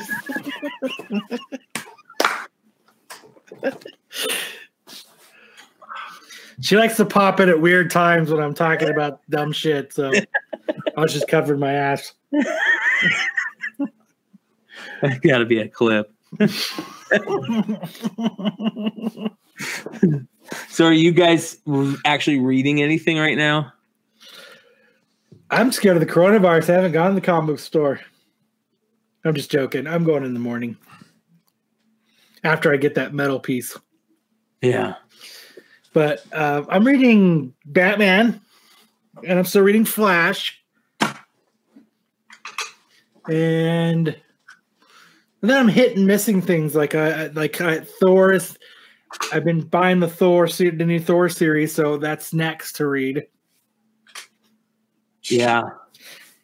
she 6.62 6.76
likes 6.76 6.96
to 6.96 7.04
pop 7.04 7.40
in 7.40 7.48
at 7.48 7.60
weird 7.60 7.90
times 7.90 8.30
when 8.30 8.42
I'm 8.42 8.54
talking 8.54 8.88
about 8.88 9.20
dumb 9.28 9.52
shit. 9.52 9.92
So 9.92 10.12
I 10.96 11.00
was 11.00 11.12
just 11.12 11.28
covering 11.28 11.60
my 11.60 11.72
ass. 11.72 12.12
got 15.00 15.38
to 15.38 15.44
be 15.44 15.58
a 15.58 15.68
clip. 15.68 16.12
So 20.68 20.86
are 20.86 20.92
you 20.92 21.12
guys 21.12 21.58
actually 22.04 22.40
reading 22.40 22.82
anything 22.82 23.18
right 23.18 23.36
now? 23.36 23.72
I'm 25.50 25.70
scared 25.70 25.96
of 25.96 26.00
the 26.00 26.12
coronavirus. 26.12 26.70
I 26.70 26.74
haven't 26.74 26.92
gone 26.92 27.10
to 27.10 27.14
the 27.14 27.20
comic 27.20 27.48
book 27.48 27.58
store. 27.58 28.00
I'm 29.24 29.34
just 29.34 29.50
joking. 29.50 29.86
I'm 29.86 30.04
going 30.04 30.24
in 30.24 30.34
the 30.34 30.40
morning 30.40 30.76
after 32.42 32.72
I 32.72 32.76
get 32.76 32.94
that 32.94 33.12
metal 33.12 33.38
piece. 33.38 33.78
Yeah. 34.62 34.94
But 35.92 36.24
uh, 36.32 36.64
I'm 36.68 36.86
reading 36.86 37.52
Batman, 37.66 38.40
and 39.26 39.38
I'm 39.38 39.44
still 39.44 39.62
reading 39.62 39.84
Flash, 39.84 40.62
and, 43.28 44.08
and 44.08 44.16
then 45.42 45.58
I'm 45.58 45.68
hitting 45.68 46.06
missing 46.06 46.40
things 46.40 46.74
like 46.74 46.94
uh, 46.94 47.28
like 47.34 47.60
uh, 47.60 47.80
Thor. 48.00 48.32
Is, 48.32 48.56
I've 49.32 49.44
been 49.44 49.60
buying 49.60 50.00
the 50.00 50.08
Thor, 50.08 50.48
the 50.48 50.70
new 50.72 50.98
Thor 50.98 51.28
series, 51.28 51.74
so 51.74 51.98
that's 51.98 52.32
next 52.32 52.72
to 52.76 52.86
read. 52.86 53.26
Yeah. 55.24 55.62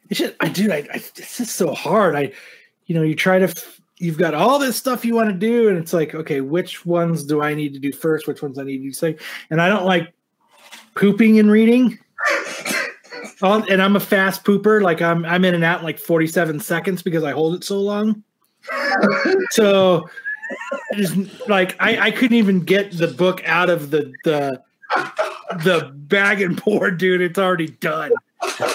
It's 0.09 0.19
just, 0.19 0.35
I 0.39 0.49
do. 0.49 0.71
I, 0.71 0.77
I, 0.77 0.95
it's 0.95 1.37
just 1.37 1.55
so 1.55 1.73
hard. 1.73 2.15
I, 2.15 2.31
you 2.85 2.95
know, 2.95 3.01
you 3.01 3.15
try 3.15 3.39
to. 3.39 3.45
f- 3.45 3.78
You've 3.99 4.17
got 4.17 4.33
all 4.33 4.59
this 4.59 4.77
stuff 4.77 5.03
you 5.03 5.13
want 5.13 5.29
to 5.29 5.35
do, 5.35 5.69
and 5.69 5.77
it's 5.77 5.93
like, 5.93 6.15
okay, 6.15 6.41
which 6.41 6.85
ones 6.85 7.23
do 7.23 7.41
I 7.41 7.53
need 7.53 7.73
to 7.73 7.79
do 7.79 7.91
first? 7.91 8.27
Which 8.27 8.41
ones 8.41 8.57
I 8.57 8.63
need 8.63 8.77
to 8.77 8.83
do 8.83 8.93
second? 8.93 9.19
And 9.49 9.61
I 9.61 9.67
don't 9.67 9.85
like 9.85 10.13
pooping 10.95 11.39
and 11.39 11.51
reading. 11.51 11.99
And 13.41 13.81
I'm 13.81 13.95
a 13.95 14.01
fast 14.01 14.43
pooper. 14.43 14.81
Like 14.81 15.01
I'm, 15.01 15.23
I'm 15.23 15.45
in 15.45 15.55
and 15.55 15.63
out 15.63 15.79
in 15.79 15.85
like 15.85 15.97
47 15.97 16.59
seconds 16.59 17.01
because 17.01 17.23
I 17.23 17.31
hold 17.31 17.55
it 17.55 17.63
so 17.63 17.79
long. 17.79 18.21
so, 19.51 20.09
it's 20.91 21.47
like 21.47 21.75
I, 21.79 22.07
I 22.07 22.11
couldn't 22.11 22.37
even 22.37 22.61
get 22.61 22.91
the 22.91 23.07
book 23.07 23.41
out 23.45 23.69
of 23.69 23.91
the 23.91 24.11
the 24.23 24.61
the 25.63 25.91
bag 25.93 26.41
and 26.41 26.61
board, 26.63 26.97
dude. 26.97 27.21
It's 27.21 27.39
already 27.39 27.67
done. 27.67 28.11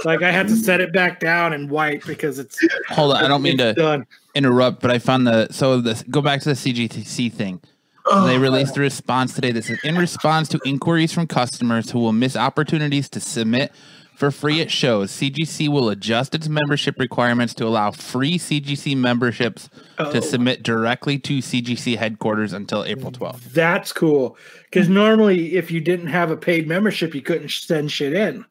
Like 0.04 0.22
I 0.22 0.30
had 0.30 0.48
to 0.48 0.56
set 0.56 0.80
it 0.80 0.92
back 0.92 1.20
down 1.20 1.52
and 1.52 1.70
wipe 1.70 2.04
because 2.06 2.38
it's 2.38 2.58
Hold 2.90 3.14
on, 3.16 3.24
I 3.24 3.28
don't 3.28 3.42
mean 3.42 3.58
to 3.58 3.72
done. 3.72 4.06
interrupt, 4.34 4.80
but 4.82 4.90
I 4.90 4.98
found 4.98 5.26
the 5.26 5.48
so 5.50 5.80
the 5.80 6.02
go 6.10 6.20
back 6.20 6.40
to 6.42 6.50
the 6.50 6.54
CGTC 6.54 7.32
thing. 7.32 7.60
Oh, 8.06 8.26
they 8.26 8.36
released 8.36 8.76
a 8.76 8.80
response 8.80 9.32
today 9.34 9.50
that 9.52 9.64
says 9.64 9.78
in 9.82 9.96
response 9.96 10.48
to 10.50 10.60
inquiries 10.66 11.12
from 11.12 11.26
customers 11.26 11.90
who 11.90 11.98
will 12.00 12.12
miss 12.12 12.36
opportunities 12.36 13.08
to 13.10 13.20
submit 13.20 13.72
for 14.14 14.30
free 14.30 14.60
at 14.60 14.70
shows, 14.70 15.10
CGC 15.10 15.68
will 15.68 15.88
adjust 15.88 16.34
its 16.34 16.46
membership 16.48 16.98
requirements 17.00 17.52
to 17.54 17.66
allow 17.66 17.90
free 17.90 18.38
CGC 18.38 18.94
memberships 18.96 19.68
Oh. 19.98 20.12
to 20.12 20.20
submit 20.22 20.62
directly 20.62 21.18
to 21.20 21.38
CGC 21.38 21.96
headquarters 21.96 22.52
until 22.52 22.84
April 22.84 23.10
12th. 23.10 23.52
That's 23.52 23.92
cool. 23.92 24.36
Because 24.70 24.88
normally, 24.88 25.54
if 25.56 25.70
you 25.70 25.80
didn't 25.80 26.08
have 26.08 26.30
a 26.30 26.36
paid 26.36 26.68
membership, 26.68 27.14
you 27.14 27.22
couldn't 27.22 27.50
send 27.50 27.90
shit 27.90 28.12
in. 28.12 28.44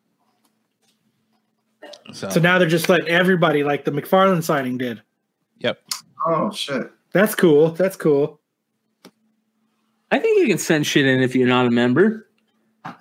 So, 2.13 2.29
So 2.29 2.39
now 2.39 2.57
they're 2.59 2.67
just 2.67 2.89
letting 2.89 3.07
everybody, 3.07 3.63
like 3.63 3.85
the 3.85 3.91
McFarlane 3.91 4.43
signing 4.43 4.77
did. 4.77 5.01
yep. 5.59 5.79
Oh 6.25 6.51
shit. 6.51 6.89
That's 7.11 7.35
cool. 7.35 7.69
That's 7.71 7.95
cool. 7.95 8.39
I 10.11 10.19
think 10.19 10.39
you 10.39 10.47
can 10.47 10.57
send 10.57 10.85
shit 10.87 11.05
in 11.05 11.21
if 11.21 11.35
you're 11.35 11.47
not 11.47 11.65
a 11.65 11.71
member. 11.71 12.27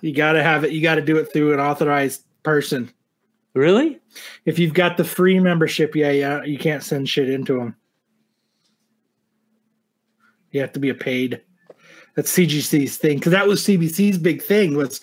You 0.01 0.13
got 0.13 0.33
to 0.33 0.43
have 0.43 0.63
it. 0.63 0.71
You 0.71 0.81
got 0.81 0.95
to 0.95 1.01
do 1.01 1.17
it 1.17 1.31
through 1.31 1.53
an 1.53 1.59
authorized 1.59 2.23
person. 2.43 2.91
Really? 3.53 3.99
If 4.45 4.57
you've 4.59 4.73
got 4.73 4.97
the 4.97 5.03
free 5.03 5.39
membership, 5.39 5.95
yeah, 5.95 6.11
yeah, 6.11 6.43
you 6.43 6.57
can't 6.57 6.83
send 6.83 7.07
shit 7.07 7.29
into 7.29 7.57
them. 7.57 7.75
You 10.51 10.61
have 10.61 10.73
to 10.73 10.79
be 10.79 10.89
a 10.89 10.95
paid. 10.95 11.41
That's 12.15 12.31
CGC's 12.35 12.97
thing 12.97 13.17
because 13.17 13.31
that 13.31 13.47
was 13.47 13.63
CBCS 13.63 14.21
big 14.21 14.41
thing 14.41 14.75
was 14.75 15.01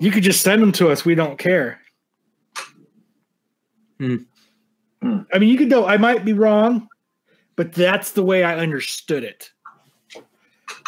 you 0.00 0.10
could 0.10 0.22
just 0.22 0.42
send 0.42 0.62
them 0.62 0.72
to 0.72 0.90
us. 0.90 1.04
We 1.04 1.14
don't 1.14 1.38
care. 1.38 1.80
Hmm. 3.98 4.16
I 5.32 5.38
mean, 5.38 5.48
you 5.50 5.58
could 5.58 5.70
go. 5.70 5.86
I 5.86 5.96
might 5.98 6.24
be 6.24 6.32
wrong, 6.32 6.88
but 7.56 7.72
that's 7.72 8.12
the 8.12 8.22
way 8.22 8.42
I 8.42 8.56
understood 8.58 9.22
it. 9.24 9.50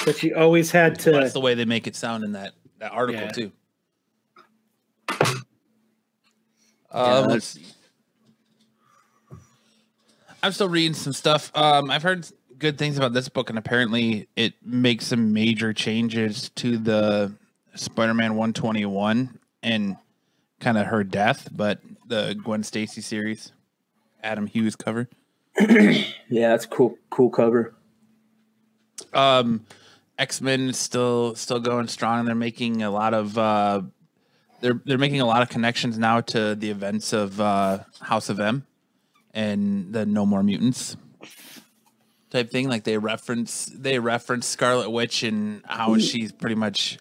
That 0.05 0.23
you 0.23 0.35
always 0.35 0.71
had 0.71 0.99
to. 1.01 1.11
That's 1.13 1.33
the 1.33 1.41
way 1.41 1.55
they 1.55 1.65
make 1.65 1.87
it 1.87 1.97
sound 1.97 2.25
in 2.25 2.33
that 2.33 2.53
that 2.79 2.93
article 2.93 3.23
Yeah. 3.23 3.31
too. 3.33 3.53
Yeah, 5.11 5.27
Um, 6.91 7.29
that's- 7.29 7.29
let's 7.31 7.47
see. 7.47 7.65
I'm 10.43 10.53
still 10.53 10.69
reading 10.69 10.95
some 10.95 11.13
stuff. 11.13 11.51
Um, 11.55 11.91
I've 11.91 12.03
heard 12.03 12.27
good 12.59 12.79
things 12.79 12.97
about 12.97 13.13
this 13.13 13.29
book, 13.29 13.51
and 13.51 13.59
apparently 13.59 14.29
it 14.37 14.55
makes 14.65 15.07
some 15.07 15.33
major 15.33 15.73
changes 15.73 16.51
to 16.57 16.79
the 16.79 17.33
Spider-Man 17.75 18.37
121 18.37 19.39
and 19.63 19.97
kind 20.61 20.79
of 20.79 20.87
her 20.87 21.03
death, 21.05 21.49
but 21.53 21.81
the 22.07 22.35
Gwen 22.43 22.63
Stacy 22.63 23.01
series, 23.01 23.53
Adam 24.23 24.47
Hughes 24.47 24.77
cover. 24.77 25.09
Yeah, 26.29 26.49
that's 26.51 26.67
cool. 26.67 26.99
Cool 27.11 27.31
cover. 27.31 27.75
um 29.13 29.65
x-men 30.19 30.73
still 30.73 31.35
still 31.35 31.61
going 31.61 31.87
strong 31.87 32.25
they're 32.25 32.35
making 32.35 32.83
a 32.83 32.91
lot 32.91 33.15
of 33.15 33.37
uh 33.39 33.81
they're 34.61 34.81
they're 34.87 34.99
making 34.99 35.21
a 35.21 35.27
lot 35.27 35.43
of 35.43 35.49
connections 35.49 35.99
now 35.99 36.21
to 36.21 36.55
the 36.57 36.71
events 36.71 37.13
of 37.13 37.41
uh 37.41 37.79
house 38.01 38.29
of 38.29 38.41
m 38.41 38.67
and 39.35 39.93
the 39.93 40.05
no 40.07 40.25
more 40.27 40.43
mutants 40.43 40.97
type 42.31 42.51
thing 42.51 42.69
like 42.69 42.85
they 42.85 42.99
reference 42.99 43.67
they 43.67 43.99
reference 43.99 44.47
scarlet 44.47 44.91
witch 44.91 45.23
and 45.23 45.63
how 45.67 45.97
she's 45.99 46.33
pretty 46.33 46.57
much 46.57 46.99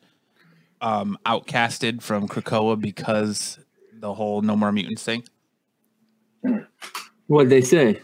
um 0.81 1.17
outcasted 1.25 2.01
from 2.03 2.27
krakoa 2.27 2.79
because 2.79 3.57
the 4.05 4.13
whole 4.13 4.41
no 4.41 4.55
more 4.55 4.71
mutants 4.71 5.03
thing 5.03 5.23
What'd 7.27 7.49
they 7.49 7.61
say? 7.61 8.01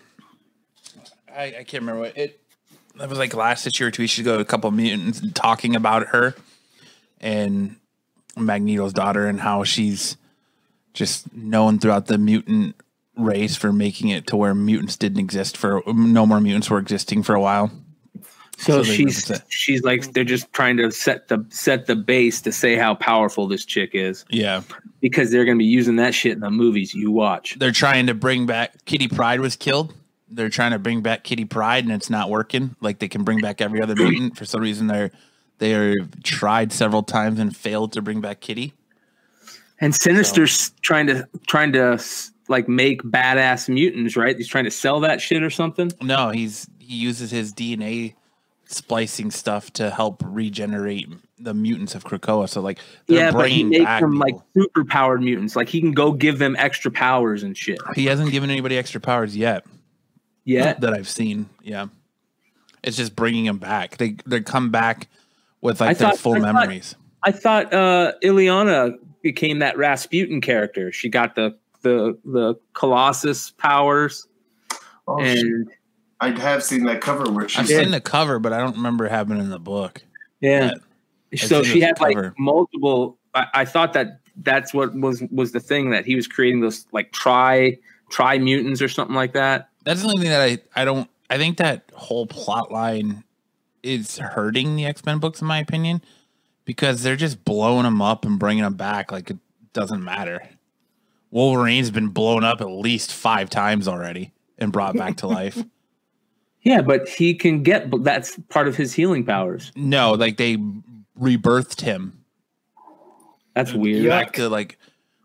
I, 1.31 1.43
I 1.43 1.63
can't 1.63 1.83
remember 1.83 2.01
what 2.01 2.17
it. 2.17 2.39
That 2.95 3.07
was 3.07 3.19
like 3.19 3.35
last 3.35 3.67
issue 3.67 3.85
or 3.85 3.91
two 3.91 4.03
issues 4.03 4.25
ago. 4.25 4.39
A 4.39 4.45
couple 4.45 4.67
of 4.67 4.73
mutants 4.73 5.21
talking 5.33 5.75
about 5.75 6.07
her 6.07 6.35
and 7.19 7.75
Magneto's 8.35 8.93
daughter 8.93 9.27
and 9.27 9.39
how 9.39 9.63
she's 9.63 10.17
just 10.93 11.31
known 11.33 11.77
throughout 11.77 12.07
the 12.07 12.17
mutant 12.17 12.75
race 13.15 13.55
for 13.55 13.71
making 13.71 14.09
it 14.09 14.25
to 14.27 14.35
where 14.35 14.55
mutants 14.55 14.97
didn't 14.97 15.19
exist 15.19 15.55
for 15.55 15.83
no 15.85 16.25
more 16.25 16.41
mutants 16.41 16.69
were 16.69 16.79
existing 16.79 17.21
for 17.21 17.35
a 17.35 17.41
while. 17.41 17.71
So, 18.61 18.83
So 18.83 18.91
she's 18.91 19.41
she's 19.49 19.81
like 19.83 20.13
they're 20.13 20.23
just 20.23 20.53
trying 20.53 20.77
to 20.77 20.91
set 20.91 21.29
the 21.29 21.43
set 21.49 21.87
the 21.87 21.95
base 21.95 22.41
to 22.41 22.51
say 22.51 22.75
how 22.75 22.93
powerful 22.93 23.47
this 23.47 23.65
chick 23.65 23.91
is 23.93 24.23
Yeah, 24.29 24.61
because 24.99 25.31
they're 25.31 25.45
gonna 25.45 25.57
be 25.57 25.65
using 25.65 25.95
that 25.95 26.13
shit 26.13 26.33
in 26.33 26.41
the 26.41 26.51
movies 26.51 26.93
you 26.93 27.11
watch. 27.11 27.57
they're 27.57 27.71
trying 27.71 28.05
to 28.07 28.13
bring 28.13 28.45
back 28.45 28.85
Kitty 28.85 29.07
Pryde 29.07 29.39
was 29.39 29.55
killed. 29.55 29.95
They're 30.29 30.49
trying 30.49 30.71
to 30.71 30.79
bring 30.79 31.01
back 31.01 31.23
Kitty 31.23 31.45
Pryde 31.45 31.85
and 31.85 31.93
it's 31.93 32.09
not 32.09 32.29
working. 32.29 32.75
Like 32.81 32.99
they 32.99 33.07
can 33.07 33.23
bring 33.23 33.41
back 33.41 33.61
every 33.61 33.81
other 33.81 33.95
mutant 33.95 34.37
for 34.37 34.45
some 34.45 34.61
reason. 34.61 34.87
They're 34.87 35.11
they 35.57 35.73
are 35.73 35.95
tried 36.23 36.71
several 36.71 37.03
times 37.03 37.39
and 37.39 37.55
failed 37.55 37.93
to 37.93 38.01
bring 38.01 38.21
back 38.21 38.41
Kitty. 38.41 38.73
And 39.79 39.95
Sinister's 39.95 40.69
trying 40.81 41.07
to 41.07 41.27
trying 41.47 41.73
to 41.73 41.99
like 42.47 42.69
make 42.69 43.01
badass 43.01 43.69
mutants, 43.69 44.15
right? 44.15 44.37
He's 44.37 44.47
trying 44.47 44.65
to 44.65 44.71
sell 44.71 44.99
that 44.99 45.19
shit 45.19 45.41
or 45.41 45.49
something. 45.49 45.91
No, 45.99 46.29
he's 46.29 46.67
he 46.79 46.95
uses 46.95 47.31
his 47.31 47.53
DNA 47.53 48.13
splicing 48.71 49.31
stuff 49.31 49.71
to 49.73 49.89
help 49.89 50.21
regenerate 50.25 51.07
the 51.37 51.53
mutants 51.53 51.95
of 51.95 52.03
Krakoa. 52.03 52.47
So 52.49 52.61
like, 52.61 52.79
they're 53.07 53.17
yeah, 53.25 53.31
but 53.31 53.49
he 53.49 53.63
bringing 53.63 53.69
makes 53.69 53.83
back 53.85 54.01
them 54.01 54.17
like 54.19 54.35
super 54.55 54.85
powered 54.85 55.21
mutants. 55.21 55.55
Like 55.55 55.69
he 55.69 55.79
can 55.81 55.91
go 55.91 56.11
give 56.11 56.39
them 56.39 56.55
extra 56.57 56.91
powers 56.91 57.43
and 57.43 57.57
shit. 57.57 57.79
he 57.95 58.05
hasn't 58.05 58.31
given 58.31 58.49
anybody 58.49 58.77
extra 58.77 59.01
powers 59.01 59.35
yet 59.35 59.65
Yeah, 60.45 60.73
that 60.73 60.93
I've 60.93 61.09
seen. 61.09 61.49
Yeah, 61.61 61.87
it's 62.83 62.97
just 62.97 63.15
bringing 63.15 63.45
them 63.45 63.57
back. 63.57 63.97
They 63.97 64.15
they 64.25 64.41
come 64.41 64.69
back 64.71 65.07
with 65.61 65.81
I 65.81 65.87
like 65.87 65.97
their 65.97 66.09
thought- 66.09 66.19
full 66.19 66.35
I 66.35 66.39
thought- 66.39 66.53
memories. 66.53 66.95
I 67.23 67.31
thought 67.31 67.71
uh 67.73 68.13
Illyana 68.23 68.95
became 69.21 69.59
that 69.59 69.77
Rasputin 69.77 70.41
character. 70.41 70.91
She 70.91 71.09
got 71.09 71.35
the 71.35 71.55
the 71.81 72.17
the 72.25 72.55
Colossus 72.73 73.51
powers 73.51 74.27
Oh, 75.07 75.23
shit. 75.23 75.45
And 76.21 76.37
I 76.37 76.39
have 76.39 76.63
seen 76.63 76.85
that 76.85 77.01
cover 77.01 77.29
where 77.31 77.45
I've 77.45 77.51
she's 77.51 77.69
seen 77.69 77.91
the 77.91 78.01
cover, 78.01 78.39
but 78.39 78.53
I 78.53 78.59
don't 78.59 78.75
remember 78.75 79.07
having 79.07 79.37
it 79.37 79.41
in 79.41 79.49
the 79.49 79.59
book. 79.59 80.01
yeah. 80.39 80.71
I've 81.33 81.39
So 81.39 81.63
she 81.63 81.79
the 81.79 81.87
had 81.87 81.99
like 81.99 82.17
multiple. 82.37 83.17
I, 83.33 83.47
I 83.53 83.65
thought 83.65 83.93
that 83.93 84.19
that's 84.37 84.73
what 84.73 84.93
was 84.95 85.23
was 85.31 85.51
the 85.51 85.59
thing 85.59 85.89
that 85.91 86.05
he 86.05 86.15
was 86.15 86.27
creating 86.27 86.61
those 86.61 86.85
like 86.91 87.11
tri 87.11 87.77
tri 88.09 88.37
mutants 88.37 88.81
or 88.81 88.89
something 88.89 89.15
like 89.15 89.33
that. 89.33 89.69
That's 89.83 90.01
the 90.01 90.09
only 90.09 90.21
thing 90.21 90.29
that 90.29 90.41
I 90.41 90.81
I 90.81 90.85
don't. 90.85 91.09
I 91.29 91.37
think 91.37 91.57
that 91.57 91.89
whole 91.93 92.27
plot 92.27 92.71
line 92.71 93.23
is 93.83 94.17
hurting 94.17 94.75
the 94.75 94.85
X 94.85 95.05
Men 95.05 95.19
books, 95.19 95.41
in 95.41 95.47
my 95.47 95.59
opinion, 95.59 96.01
because 96.65 97.03
they're 97.03 97.15
just 97.15 97.43
blowing 97.45 97.83
them 97.83 98.01
up 98.01 98.25
and 98.25 98.37
bringing 98.37 98.63
them 98.63 98.75
back 98.75 99.11
like 99.11 99.29
it 99.29 99.37
doesn't 99.73 100.03
matter. 100.03 100.47
Wolverine's 101.31 101.91
been 101.91 102.09
blown 102.09 102.43
up 102.43 102.59
at 102.59 102.69
least 102.69 103.13
five 103.13 103.49
times 103.49 103.87
already 103.87 104.33
and 104.57 104.73
brought 104.73 104.95
back 104.97 105.17
to 105.17 105.27
life. 105.27 105.63
Yeah, 106.61 106.81
but 106.81 107.09
he 107.09 107.33
can 107.33 107.63
get. 107.63 107.89
But 107.89 108.03
that's 108.03 108.37
part 108.49 108.67
of 108.67 108.75
his 108.75 108.93
healing 108.93 109.25
powers. 109.25 109.71
No, 109.75 110.13
like 110.13 110.37
they 110.37 110.57
rebirthed 111.19 111.81
him 111.81 112.23
That's 113.55 113.73
weird. 113.73 114.07
Back 114.07 114.33
to 114.33 114.49
like 114.49 114.77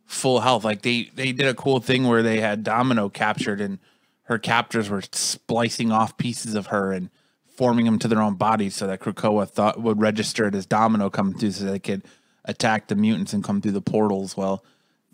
full 0.06 0.40
health. 0.40 0.64
Like 0.64 0.82
they 0.82 1.10
they 1.14 1.32
did 1.32 1.46
a 1.46 1.54
cool 1.54 1.80
thing 1.80 2.06
where 2.06 2.22
they 2.22 2.40
had 2.40 2.64
Domino 2.64 3.08
captured 3.08 3.60
and 3.60 3.78
her 4.24 4.38
captors 4.38 4.90
were 4.90 5.02
splicing 5.12 5.92
off 5.92 6.16
pieces 6.16 6.54
of 6.54 6.68
her 6.68 6.92
and 6.92 7.10
forming 7.46 7.84
them 7.84 7.98
to 7.98 8.08
their 8.08 8.20
own 8.20 8.34
bodies 8.34 8.74
so 8.74 8.86
that 8.86 9.00
Krakoa 9.00 9.48
thought 9.48 9.80
would 9.80 10.00
register 10.00 10.46
it 10.46 10.54
as 10.54 10.66
Domino 10.66 11.08
coming 11.08 11.38
through 11.38 11.52
so 11.52 11.64
they 11.64 11.78
could 11.78 12.02
attack 12.44 12.88
the 12.88 12.96
mutants 12.96 13.32
and 13.32 13.42
come 13.42 13.60
through 13.60 13.72
the 13.72 13.80
portals. 13.80 14.36
Well, 14.36 14.64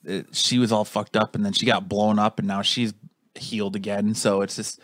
it, 0.05 0.35
she 0.35 0.59
was 0.59 0.73
all 0.73 0.85
fucked 0.85 1.17
up 1.17 1.35
and 1.35 1.45
then 1.45 1.53
she 1.53 1.67
got 1.67 1.89
blown 1.89 2.19
up 2.19 2.39
and 2.39 2.49
now 2.49 2.63
she's 2.63 2.95
healed 3.35 3.77
again. 3.77 4.15
So 4.15 4.41
it's 4.41 4.57
just 4.57 4.81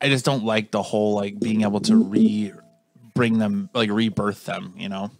I 0.00 0.08
just 0.08 0.24
don't 0.24 0.44
like 0.44 0.70
the 0.70 0.82
whole 0.82 1.14
like 1.14 1.38
being 1.38 1.62
able 1.62 1.80
to 1.80 1.96
re 1.96 2.52
bring 3.14 3.38
them 3.38 3.68
like 3.74 3.90
rebirth 3.90 4.44
them, 4.46 4.74
you 4.76 4.88
know. 4.88 5.10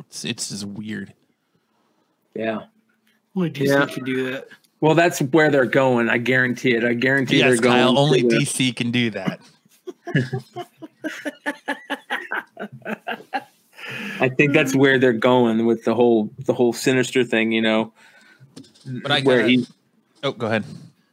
It's 0.00 0.24
it's 0.24 0.48
just 0.50 0.64
weird. 0.64 1.12
Yeah. 2.34 2.66
Only 3.34 3.50
DC 3.50 3.66
Yeah. 3.66 3.86
can 3.86 4.04
do 4.04 4.30
that. 4.30 4.48
Well, 4.80 4.94
that's 4.94 5.20
where 5.20 5.50
they're 5.50 5.64
going. 5.66 6.08
I 6.08 6.18
guarantee 6.18 6.74
it. 6.76 6.84
I 6.84 6.94
guarantee 6.94 7.38
Yes, 7.38 7.54
they're 7.54 7.62
going. 7.62 7.74
Kyle. 7.76 7.98
Only 7.98 8.22
to 8.22 8.28
the- 8.28 8.36
DC 8.36 8.76
can 8.76 8.90
do 8.92 9.10
that. 9.10 9.40
I 14.20 14.28
think 14.28 14.52
that's 14.52 14.74
where 14.74 14.98
they're 14.98 15.12
going 15.12 15.64
with 15.66 15.84
the 15.84 15.94
whole 15.94 16.30
the 16.46 16.52
whole 16.52 16.72
sinister 16.72 17.24
thing. 17.24 17.52
You 17.52 17.62
know, 17.62 17.92
But 19.02 19.10
I 19.12 19.20
where 19.22 19.38
gotta- 19.40 19.48
he 19.50 19.66
Oh, 20.22 20.32
go 20.32 20.46
ahead. 20.46 20.64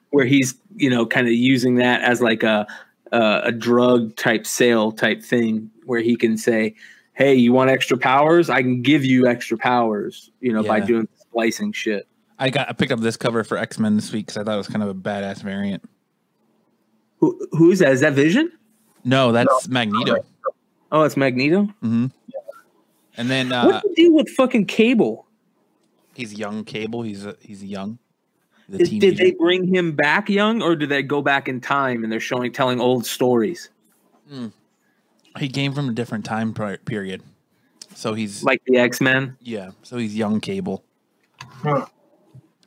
where 0.10 0.26
he's 0.26 0.56
you 0.76 0.90
know 0.90 1.06
kind 1.06 1.28
of 1.28 1.34
using 1.34 1.76
that 1.76 2.02
as 2.02 2.22
like 2.22 2.44
a 2.44 2.68
a, 3.12 3.42
a 3.46 3.52
drug 3.52 4.16
type 4.16 4.46
sale 4.46 4.92
type 4.92 5.24
thing 5.24 5.70
where 5.86 6.02
he 6.02 6.16
can 6.16 6.38
say 6.38 6.76
hey 7.14 7.34
you 7.34 7.54
want 7.54 7.70
extra 7.70 7.98
powers? 7.98 8.50
I 8.50 8.62
can 8.62 8.82
give 8.82 9.06
you 9.06 9.28
extra 9.28 9.58
powers 9.58 10.32
you 10.42 10.52
know 10.54 10.64
by 10.64 10.80
doing 10.80 11.08
splicing 11.18 11.72
shit. 11.72 12.08
I 12.38 12.50
got 12.50 12.70
I 12.70 12.74
picked 12.74 12.92
up 12.92 13.00
this 13.00 13.18
cover 13.18 13.44
for 13.44 13.58
X 13.58 13.80
Men 13.80 13.96
this 13.96 14.12
week 14.12 14.28
because 14.28 14.38
I 14.38 14.44
thought 14.44 14.56
it 14.56 14.58
was 14.58 14.68
kind 14.68 14.84
of 14.84 14.90
a 14.90 14.96
badass 14.96 15.42
variant. 15.42 15.84
Who, 17.20 17.48
who 17.52 17.72
is 17.72 17.80
that? 17.80 17.94
Is 17.94 18.02
that 18.02 18.14
vision? 18.14 18.52
No, 19.04 19.32
that's 19.32 19.68
Magneto. 19.68 20.18
oh 20.92 21.04
it's 21.04 21.16
magneto? 21.16 21.66
Hmm 21.82 22.08
And 23.18 23.30
then 23.30 23.52
uh, 23.52 23.66
what's 23.66 23.88
the 23.88 23.94
deal 23.96 24.14
with 24.14 24.30
fucking 24.30 24.66
cable? 24.66 25.26
He's 26.14 26.34
young 26.34 26.64
Cable. 26.64 27.02
He's 27.02 27.26
a, 27.26 27.36
he's 27.42 27.64
young. 27.64 28.00
The 28.70 28.82
Is- 28.82 28.90
did 28.90 29.18
they 29.18 29.32
bring 29.32 29.74
him 29.74 29.92
back 29.92 30.30
young 30.30 30.62
or 30.62 30.76
did 30.76 30.90
they 30.90 31.04
go 31.04 31.22
back 31.22 31.48
in 31.48 31.62
time 31.62 32.04
and 32.04 32.12
they're 32.12 32.20
showing 32.20 32.52
telling 32.52 32.80
old 32.80 33.06
stories 33.06 33.70
he 35.40 35.50
came 35.50 35.74
from 35.74 35.90
a 35.90 35.92
different 35.94 36.26
time 36.26 36.54
pri- 36.54 36.78
period, 36.78 37.22
so 37.94 38.14
he's 38.14 38.44
like 38.44 38.62
the 38.66 38.78
x-men 38.78 39.38
yeah. 39.42 39.72
So 39.84 39.98
he's 39.98 40.16
young 40.16 40.40
Cable. 40.40 40.84
Huh. 41.40 41.86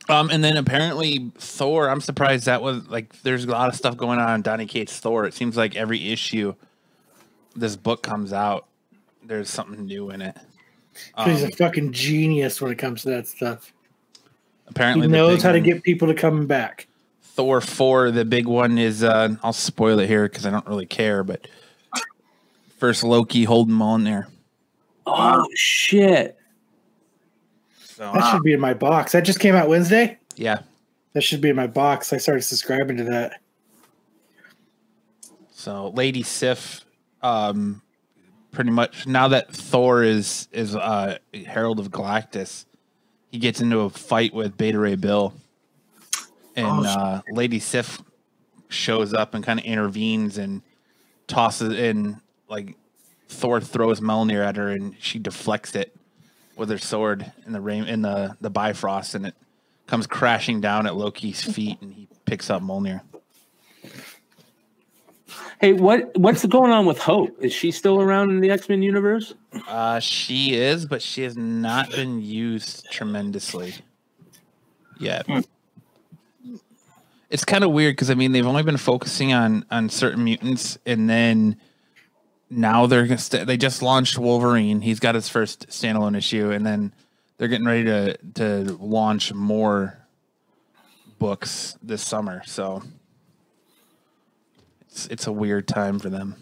Um, 0.07 0.29
and 0.29 0.43
then 0.43 0.57
apparently 0.57 1.31
Thor. 1.37 1.89
I'm 1.89 2.01
surprised 2.01 2.45
that 2.45 2.61
was 2.61 2.87
like. 2.87 3.21
There's 3.21 3.43
a 3.45 3.49
lot 3.49 3.69
of 3.69 3.75
stuff 3.75 3.97
going 3.97 4.19
on 4.19 4.35
in 4.35 4.41
Donny 4.41 4.65
Cates 4.65 4.97
Thor. 4.99 5.25
It 5.25 5.33
seems 5.33 5.57
like 5.57 5.75
every 5.75 6.11
issue 6.11 6.55
this 7.55 7.75
book 7.75 8.01
comes 8.03 8.31
out, 8.33 8.67
there's 9.23 9.49
something 9.49 9.85
new 9.85 10.09
in 10.11 10.21
it. 10.21 10.37
He's 11.25 11.43
Um, 11.43 11.49
a 11.49 11.51
fucking 11.51 11.91
genius 11.91 12.61
when 12.61 12.71
it 12.71 12.77
comes 12.77 13.03
to 13.03 13.09
that 13.09 13.27
stuff. 13.27 13.73
He 14.69 14.71
apparently, 14.71 15.07
the 15.07 15.13
knows 15.13 15.37
big 15.37 15.43
how 15.43 15.51
to 15.51 15.59
get 15.59 15.83
people 15.83 16.07
to 16.07 16.13
come 16.13 16.47
back. 16.47 16.87
Thor 17.21 17.61
four. 17.61 18.11
The 18.11 18.25
big 18.25 18.47
one 18.47 18.77
is. 18.77 19.03
Uh, 19.03 19.35
I'll 19.43 19.53
spoil 19.53 19.99
it 19.99 20.07
here 20.07 20.27
because 20.27 20.45
I 20.45 20.51
don't 20.51 20.67
really 20.67 20.85
care. 20.85 21.23
But 21.23 21.47
first 22.77 23.03
Loki 23.03 23.43
holding 23.43 24.03
there 24.03 24.27
Oh 25.05 25.45
shit! 25.55 26.37
So 27.79 28.11
That 28.13 28.31
should 28.31 28.43
be 28.43 28.53
in 28.53 28.59
my 28.59 28.73
box. 28.73 29.11
That 29.11 29.21
just 29.21 29.39
came 29.39 29.55
out 29.55 29.67
Wednesday. 29.67 30.17
yeah. 30.35 30.61
That 31.13 31.21
should 31.23 31.41
be 31.41 31.49
in 31.49 31.55
my 31.55 31.65
box. 31.67 32.13
I 32.13 32.17
started 32.17 32.43
subscribing 32.43 32.97
to 32.97 33.03
that. 33.05 33.41
So 35.51 35.89
Lady 35.89 36.21
Sif, 36.21 36.85
um, 37.23 37.81
pretty 38.51 38.69
much 38.69 39.07
now 39.07 39.27
that 39.29 39.51
Thor 39.51 40.03
is 40.03 40.47
is 40.51 40.75
uh, 40.75 41.17
Herald 41.33 41.79
of 41.79 41.89
Galactus, 41.89 42.65
he 43.31 43.37
gets 43.39 43.61
into 43.61 43.79
a 43.79 43.89
fight 43.89 44.33
with 44.33 44.57
Beta 44.57 44.79
Ray 44.79 44.95
Bill, 44.95 45.33
and 46.55 46.67
Oh, 46.67 46.83
uh, 46.83 47.21
Lady 47.31 47.59
Sif 47.59 48.01
shows 48.69 49.13
up 49.13 49.33
and 49.33 49.43
kind 49.43 49.59
of 49.59 49.65
intervenes 49.65 50.37
and 50.37 50.61
tosses 51.27 51.73
in 51.73 52.19
like 52.47 52.75
Thor 53.27 53.61
throws 53.61 53.99
Mjolnir 53.99 54.45
at 54.45 54.55
her 54.57 54.69
and 54.69 54.95
she 54.99 55.19
deflects 55.19 55.75
it 55.75 55.95
with 56.55 56.69
her 56.69 56.77
sword 56.77 57.31
in 57.45 57.53
the 57.53 57.61
rain 57.61 57.85
in 57.85 58.01
the 58.01 58.35
the 58.41 58.49
Bifrost 58.49 59.15
and 59.15 59.25
it 59.27 59.35
comes 59.87 60.05
crashing 60.05 60.61
down 60.61 60.85
at 60.85 60.95
Loki's 60.95 61.41
feet 61.43 61.79
and 61.81 61.93
he 61.93 62.07
picks 62.25 62.49
up 62.49 62.61
Mjolnir. 62.61 63.01
Hey, 65.59 65.73
what 65.73 66.15
what's 66.17 66.45
going 66.45 66.71
on 66.71 66.85
with 66.85 66.97
Hope? 66.99 67.35
Is 67.43 67.53
she 67.53 67.71
still 67.71 68.01
around 68.01 68.29
in 68.31 68.39
the 68.39 68.49
X 68.49 68.69
Men 68.69 68.81
universe? 68.81 69.33
Uh, 69.67 69.99
she 69.99 70.53
is, 70.53 70.85
but 70.85 71.01
she 71.01 71.23
has 71.23 71.35
not 71.35 71.91
been 71.91 72.21
used 72.21 72.89
tremendously 72.91 73.73
yet. 74.99 75.27
It's 77.29 77.45
kind 77.45 77.63
of 77.63 77.71
weird 77.71 77.93
because 77.93 78.09
I 78.09 78.15
mean 78.15 78.31
they've 78.31 78.45
only 78.45 78.63
been 78.63 78.77
focusing 78.77 79.33
on 79.33 79.65
on 79.69 79.89
certain 79.89 80.23
mutants, 80.23 80.77
and 80.85 81.09
then 81.09 81.57
now 82.49 82.85
they're 82.87 83.03
gonna 83.03 83.17
st- 83.17 83.45
they 83.45 83.57
just 83.57 83.81
launched 83.81 84.17
Wolverine. 84.17 84.81
He's 84.81 84.99
got 84.99 85.15
his 85.15 85.29
first 85.29 85.67
standalone 85.69 86.17
issue, 86.17 86.51
and 86.51 86.65
then 86.65 86.93
they're 87.37 87.47
getting 87.47 87.67
ready 87.67 87.83
to 87.85 88.17
to 88.35 88.77
launch 88.79 89.33
more 89.33 89.97
books 91.19 91.77
this 91.83 92.01
summer. 92.01 92.41
So 92.45 92.81
it's 95.05 95.07
it's 95.13 95.27
a 95.27 95.31
weird 95.31 95.67
time 95.67 95.99
for 95.99 96.09
them, 96.09 96.35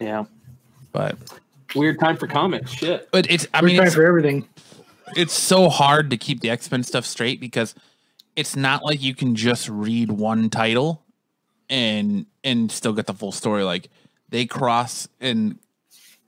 Yeah, 0.00 0.24
but 0.92 1.16
weird 1.74 1.98
time 2.00 2.16
for 2.16 2.26
comics. 2.26 2.70
Shit. 2.72 3.08
but 3.12 3.30
it's 3.30 3.46
I 3.54 3.60
We're 3.60 3.66
mean 3.68 3.76
trying 3.76 3.86
it's, 3.88 3.94
for 3.96 4.06
everything. 4.06 4.48
it's 5.16 5.32
so 5.34 5.68
hard 5.68 6.10
to 6.10 6.16
keep 6.16 6.40
the 6.40 6.50
X 6.50 6.70
Men 6.70 6.82
stuff 6.82 7.04
straight 7.04 7.40
because 7.40 7.74
it's 8.36 8.56
not 8.56 8.84
like 8.84 9.02
you 9.02 9.14
can 9.14 9.34
just 9.36 9.68
read 9.68 10.10
one 10.10 10.50
title 10.50 11.02
and 11.70 12.26
and 12.42 12.70
still 12.72 12.92
get 12.92 13.06
the 13.06 13.14
full 13.14 13.32
story. 13.32 13.62
Like 13.62 13.88
they 14.28 14.46
cross 14.46 15.08
in 15.20 15.58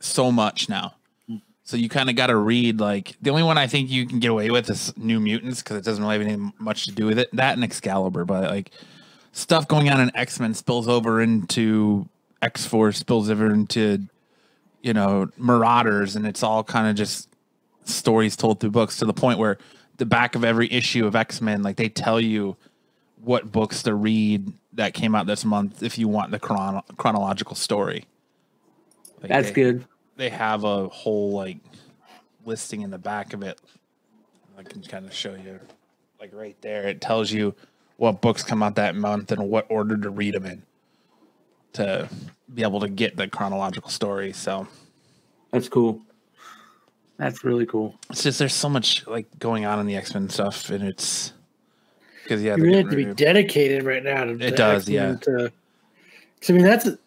so 0.01 0.31
much 0.31 0.69
now, 0.69 0.95
so 1.65 1.77
you 1.77 1.89
kind 1.89 2.09
of 2.11 2.17
got 2.17 2.29
to 2.29 2.37
read. 2.37 2.79
Like 2.79 3.17
the 3.21 3.31
only 3.31 3.43
one 3.43 3.59
I 3.59 3.67
think 3.67 3.91
you 3.91 4.07
can 4.07 4.21
get 4.21 4.31
away 4.31 4.51
with 4.51 4.71
is 4.71 4.97
New 4.97 5.19
Mutants 5.19 5.63
because 5.63 5.79
it 5.79 5.85
doesn't 5.85 6.03
really 6.05 6.19
have 6.19 6.23
anything 6.27 6.53
much 6.59 6.85
to 6.87 6.93
do 6.93 7.07
with 7.07 7.19
it. 7.19 7.29
That 7.33 7.55
and 7.55 7.65
Excalibur, 7.65 8.25
but 8.25 8.51
like 8.51 8.71
stuff 9.35 9.69
going 9.69 9.91
on 9.91 10.01
in 10.01 10.17
X 10.17 10.41
Men 10.41 10.55
spills 10.55 10.89
over 10.89 11.21
into 11.21 12.09
X 12.41 12.65
Force, 12.65 12.99
spills 12.99 13.29
over 13.29 13.53
into 13.53 14.07
you 14.81 14.95
know 14.95 15.29
Marauders, 15.37 16.17
and 16.17 16.27
it's 16.27 16.43
all 16.43 16.65
kind 16.65 16.89
of 16.89 16.97
just 16.97 17.29
stories 17.85 18.35
told 18.37 18.61
through 18.61 18.71
books 18.71 18.99
to 18.99 19.05
the 19.05 19.13
point 19.13 19.39
where 19.39 19.59
the 19.99 20.07
back 20.07 20.35
of 20.35 20.45
every 20.45 20.73
issue 20.73 21.07
of 21.07 21.15
X-Men 21.15 21.63
like 21.63 21.77
they 21.77 21.89
tell 21.89 22.19
you 22.19 22.57
what 23.23 23.53
books 23.53 23.83
to 23.83 23.95
read 23.95 24.53
that 24.73 24.95
came 24.95 25.15
out 25.15 25.27
this 25.27 25.45
month 25.45 25.83
if 25.83 25.99
you 25.99 26.09
want 26.09 26.31
the 26.31 26.39
chron- 26.39 26.83
chronological 26.97 27.55
story. 27.55 28.07
Like, 29.21 29.29
That's 29.29 29.49
they, 29.49 29.53
good. 29.53 29.85
They 30.17 30.31
have 30.31 30.65
a 30.65 30.89
whole 30.89 31.33
like 31.33 31.59
listing 32.45 32.83
in 32.83 32.91
the 32.91 32.99
back 32.99 33.35
of 33.35 33.43
it. 33.43 33.61
I 34.59 34.63
can 34.63 34.83
kind 34.83 35.05
of 35.05 35.13
show 35.13 35.35
you 35.35 35.61
like 36.21 36.31
right 36.33 36.57
there 36.61 36.87
it 36.89 37.01
tells 37.01 37.31
you 37.33 37.55
what 38.05 38.21
books 38.21 38.43
come 38.43 38.63
out 38.63 38.75
that 38.75 38.95
month 38.95 39.33
and 39.33 39.49
what 39.49 39.67
order 39.71 39.97
to 39.97 40.11
read 40.11 40.35
them 40.35 40.45
in 40.45 40.63
to 41.73 42.07
be 42.55 42.63
able 42.63 42.79
to 42.79 42.89
get 42.89 43.17
the 43.17 43.27
chronological 43.27 43.89
story. 43.89 44.31
So 44.33 44.69
That's 45.51 45.69
cool. 45.71 46.01
That's 47.17 47.45
really 47.45 47.65
cool. 47.65 47.95
it's 48.11 48.23
just 48.23 48.39
there's 48.39 48.53
so 48.55 48.69
much 48.69 49.07
like 49.07 49.27
going 49.39 49.65
on 49.65 49.79
in 49.81 49.87
the 49.87 49.97
X 49.97 50.13
Men 50.15 50.29
stuff, 50.29 50.69
and 50.69 50.85
it's 50.85 51.33
because 52.23 52.43
yeah, 52.43 52.57
You 52.57 52.63
they're 52.63 52.67
really 52.67 52.77
have 52.83 52.91
getting 52.91 52.91
to 52.91 52.97
be 52.97 53.05
ready 53.07 53.25
dedicated 53.43 53.83
right 53.85 54.03
now. 54.05 54.25
To, 54.25 54.33
It 54.33 54.57
does, 54.57 54.83
X-Men 54.83 54.95
yeah. 55.13 55.17
To, 55.21 55.53
'cause, 56.41 56.51
I 56.51 56.53
mean, 56.53 56.65
that's 56.65 56.87
a, 56.87 56.99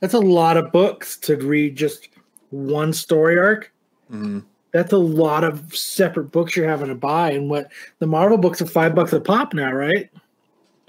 that's 0.00 0.14
a 0.14 0.18
lot 0.20 0.56
of 0.58 0.72
books 0.72 1.16
to 1.18 1.36
read 1.36 1.76
just 1.76 2.08
one 2.50 2.92
story 2.92 3.38
arc. 3.38 3.72
Mhm. 4.12 4.44
That's 4.72 4.92
a 4.92 4.98
lot 4.98 5.44
of 5.44 5.74
separate 5.74 6.32
books 6.32 6.56
you're 6.56 6.68
having 6.68 6.88
to 6.88 6.94
buy, 6.96 7.30
and 7.30 7.48
what 7.48 7.70
the 8.00 8.06
Marvel 8.08 8.36
books 8.36 8.60
are 8.60 8.66
five 8.66 8.94
bucks 8.94 9.12
a 9.12 9.20
pop 9.20 9.54
now, 9.54 9.72
right? 9.72 10.10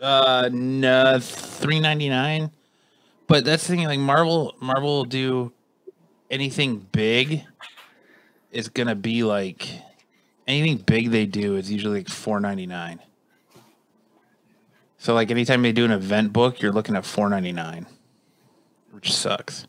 Uh, 0.01 0.49
no, 0.51 1.19
three 1.19 1.79
ninety 1.79 2.09
nine. 2.09 2.51
But 3.27 3.45
that's 3.45 3.65
the 3.65 3.75
thing. 3.75 3.85
Like 3.85 3.99
Marvel, 3.99 4.55
Marvel 4.59 4.97
will 4.97 5.05
do 5.05 5.51
anything 6.29 6.85
big 6.91 7.43
It's 8.55 8.69
gonna 8.69 8.95
be 8.95 9.21
like 9.23 9.67
anything 10.47 10.77
big 10.77 11.11
they 11.11 11.25
do 11.25 11.57
is 11.57 11.69
usually 11.69 11.99
like 11.99 12.07
four 12.07 12.39
ninety 12.39 12.65
nine. 12.65 13.01
So 14.97 15.13
like 15.13 15.29
anytime 15.29 15.61
they 15.61 15.73
do 15.73 15.83
an 15.83 15.91
event 15.91 16.31
book, 16.31 16.61
you're 16.61 16.71
looking 16.71 16.95
at 16.95 17.05
four 17.05 17.29
ninety 17.29 17.51
nine, 17.51 17.85
which 18.91 19.13
sucks. 19.13 19.67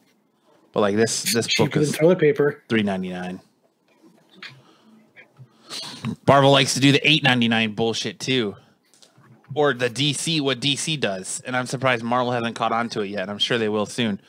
But 0.73 0.83
like 0.83 0.95
this 0.95 1.33
this 1.35 1.47
book 1.57 1.71
Cheaper 1.73 1.81
is 1.81 1.93
toilet 1.99 2.21
paper. 2.21 2.63
three 2.69 2.85
ninety 2.85 3.09
nine. 3.09 3.41
Marvel 6.29 6.53
likes 6.53 6.75
to 6.75 6.81
do 6.81 6.93
the 6.93 7.01
eight 7.03 7.25
ninety 7.25 7.49
nine 7.49 7.75
bullshit 7.75 8.21
too, 8.21 8.55
or 9.55 9.73
the 9.73 9.89
DC 9.89 10.41
what 10.41 10.61
DC 10.61 10.99
does, 10.99 11.43
and 11.47 11.57
I'm 11.57 11.67
surprised 11.67 12.03
Marvel 12.03 12.33
hasn't 12.33 12.57
caught 12.57 12.73
on 12.73 12.89
to 12.91 13.03
it 13.03 13.09
yet. 13.09 13.23
and 13.23 13.31
I'm 13.31 13.39
sure 13.39 13.59
they 13.59 13.69
will 13.69 13.87
soon. 13.87 14.21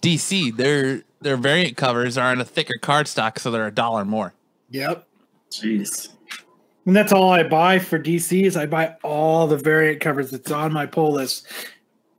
DC 0.00 0.56
their 0.56 1.02
their 1.20 1.36
variant 1.36 1.76
covers 1.76 2.18
are 2.18 2.32
in 2.32 2.40
a 2.40 2.44
thicker 2.44 2.78
cardstock, 2.80 3.38
so 3.38 3.50
they're 3.50 3.66
a 3.66 3.72
dollar 3.72 4.04
more. 4.04 4.34
Yep. 4.70 5.06
Jeez. 5.50 6.08
And 6.84 6.94
that's 6.94 7.12
all 7.12 7.30
I 7.30 7.42
buy 7.42 7.78
for 7.80 7.98
DC 7.98 8.44
is 8.44 8.56
I 8.56 8.66
buy 8.66 8.96
all 9.02 9.46
the 9.48 9.56
variant 9.56 10.00
covers 10.00 10.30
that's 10.30 10.52
on 10.52 10.72
my 10.72 10.86
pull 10.86 11.12
list. 11.12 11.46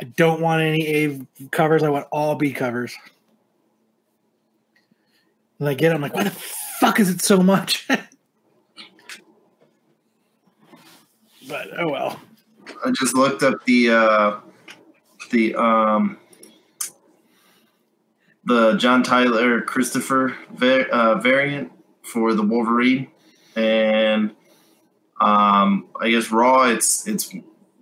I 0.01 0.05
don't 0.05 0.41
want 0.41 0.61
any 0.61 0.85
A 0.87 1.25
covers. 1.51 1.83
I 1.83 1.89
want 1.89 2.07
all 2.11 2.35
B 2.35 2.51
covers. 2.51 2.95
And 5.59 5.67
I 5.69 5.73
get 5.73 5.91
it, 5.91 5.95
I'm 5.95 6.01
like, 6.01 6.13
why 6.13 6.23
the 6.23 6.31
fuck 6.79 6.99
is 6.99 7.09
it 7.09 7.21
so 7.21 7.41
much? 7.41 7.87
but 11.47 11.67
oh 11.79 11.89
well. 11.89 12.19
I 12.85 12.91
just 12.91 13.15
looked 13.15 13.43
up 13.43 13.63
the 13.65 13.91
uh, 13.91 14.39
the 15.31 15.55
um, 15.55 16.17
the 18.45 18.75
John 18.75 19.03
Tyler 19.03 19.61
Christopher 19.61 20.35
va- 20.51 20.89
uh, 20.89 21.15
variant 21.19 21.71
for 22.03 22.33
the 22.33 22.43
Wolverine, 22.43 23.09
and 23.55 24.31
um, 25.19 25.87
I 25.99 26.09
guess 26.09 26.31
Raw 26.31 26.69
it's 26.69 27.07
it's 27.07 27.33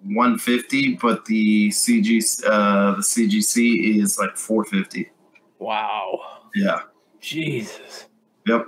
150, 0.04 0.96
but 0.96 1.26
the 1.26 1.70
CG 1.70 2.44
uh, 2.46 2.96
the 2.96 3.02
CGC 3.02 4.02
is 4.02 4.20
like 4.20 4.38
450. 4.38 5.12
Wow. 5.60 6.20
Yeah. 6.54 6.82
Jesus. 7.20 8.06
Yep. 8.48 8.68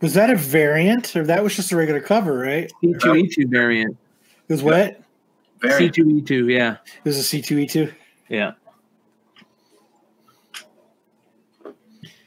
Was 0.00 0.14
that 0.14 0.30
a 0.30 0.36
variant 0.36 1.14
or 1.14 1.24
that 1.24 1.44
was 1.44 1.54
just 1.54 1.72
a 1.72 1.76
regular 1.76 2.00
cover, 2.00 2.38
right? 2.38 2.72
It 2.82 2.96
C2E2 3.00 3.50
variant. 3.50 3.96
was 4.48 4.62
what? 4.62 5.00
Variant. 5.62 5.94
C2E2, 5.94 6.52
yeah. 6.52 6.76
It 7.04 7.08
was 7.08 7.18
a 7.18 7.22
C2E2. 7.36 7.92
Yeah. 8.28 8.52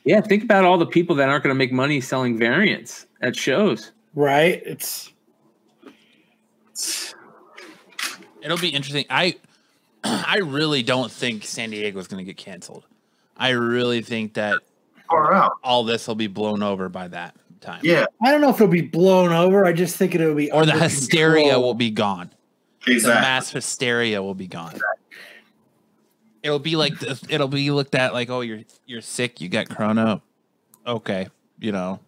Yeah, 0.06 0.20
think 0.22 0.44
about 0.44 0.66
all 0.66 0.78
the 0.78 0.86
people 0.86 1.16
that 1.16 1.30
aren't 1.30 1.44
going 1.44 1.53
to 1.56 1.58
make 1.58 1.72
money 1.72 2.02
selling 2.02 2.38
variants 2.38 3.08
at 3.22 3.36
shows. 3.36 3.92
Right? 4.16 4.62
It's 4.66 5.12
It'll 8.42 8.58
be 8.58 8.70
interesting. 8.70 9.06
I 9.10 9.38
I 10.03 10.40
really 10.44 10.84
don't 10.84 11.10
think 11.12 11.45
San 11.45 11.70
Diego 11.70 12.00
is 12.00 12.08
going 12.08 12.24
to 12.24 12.26
get 12.26 12.38
canceled. 12.38 12.86
I 13.38 13.50
really 13.52 14.02
think 14.02 14.34
that 14.34 14.60
Far 15.10 15.34
out. 15.34 15.53
all 15.64 15.84
this 15.84 16.08
will 16.08 16.16
be 16.16 16.28
blown 16.28 16.62
over 16.62 16.90
by 16.90 17.08
that 17.08 17.36
time. 17.62 17.80
Yeah. 17.84 18.06
I 18.22 18.32
don't 18.32 18.42
know 18.42 18.50
if 18.50 18.56
it'll 18.56 18.68
be 18.68 18.82
blown 18.82 19.32
over. 19.32 19.66
I 19.66 19.72
just 19.72 19.95
think 19.95 20.14
it'll 20.14 20.36
be 20.36 20.52
Or 20.52 20.66
the 20.66 20.74
hysteria 20.74 21.44
control. 21.45 21.64
will 21.64 21.74
be 21.74 21.90
gone. 21.90 22.30
The 22.86 22.92
Exactly. 22.94 23.22
mass 23.22 23.50
hysteria 23.52 24.22
will 24.22 24.36
be 24.36 24.48
gone. 24.48 24.80
It'll 26.42 26.60
be 26.60 26.76
like 26.76 26.94
it'll 27.30 27.48
be 27.48 27.72
looked 27.72 27.95
at 27.95 28.14
like, 28.14 28.30
oh, 28.30 28.42
you're 28.42 28.62
you're 28.86 29.02
sick, 29.02 29.40
you 29.40 29.48
got 29.50 29.70
corona. 29.70 30.22
Okay, 30.86 31.28
you 31.60 31.72
know, 31.72 32.00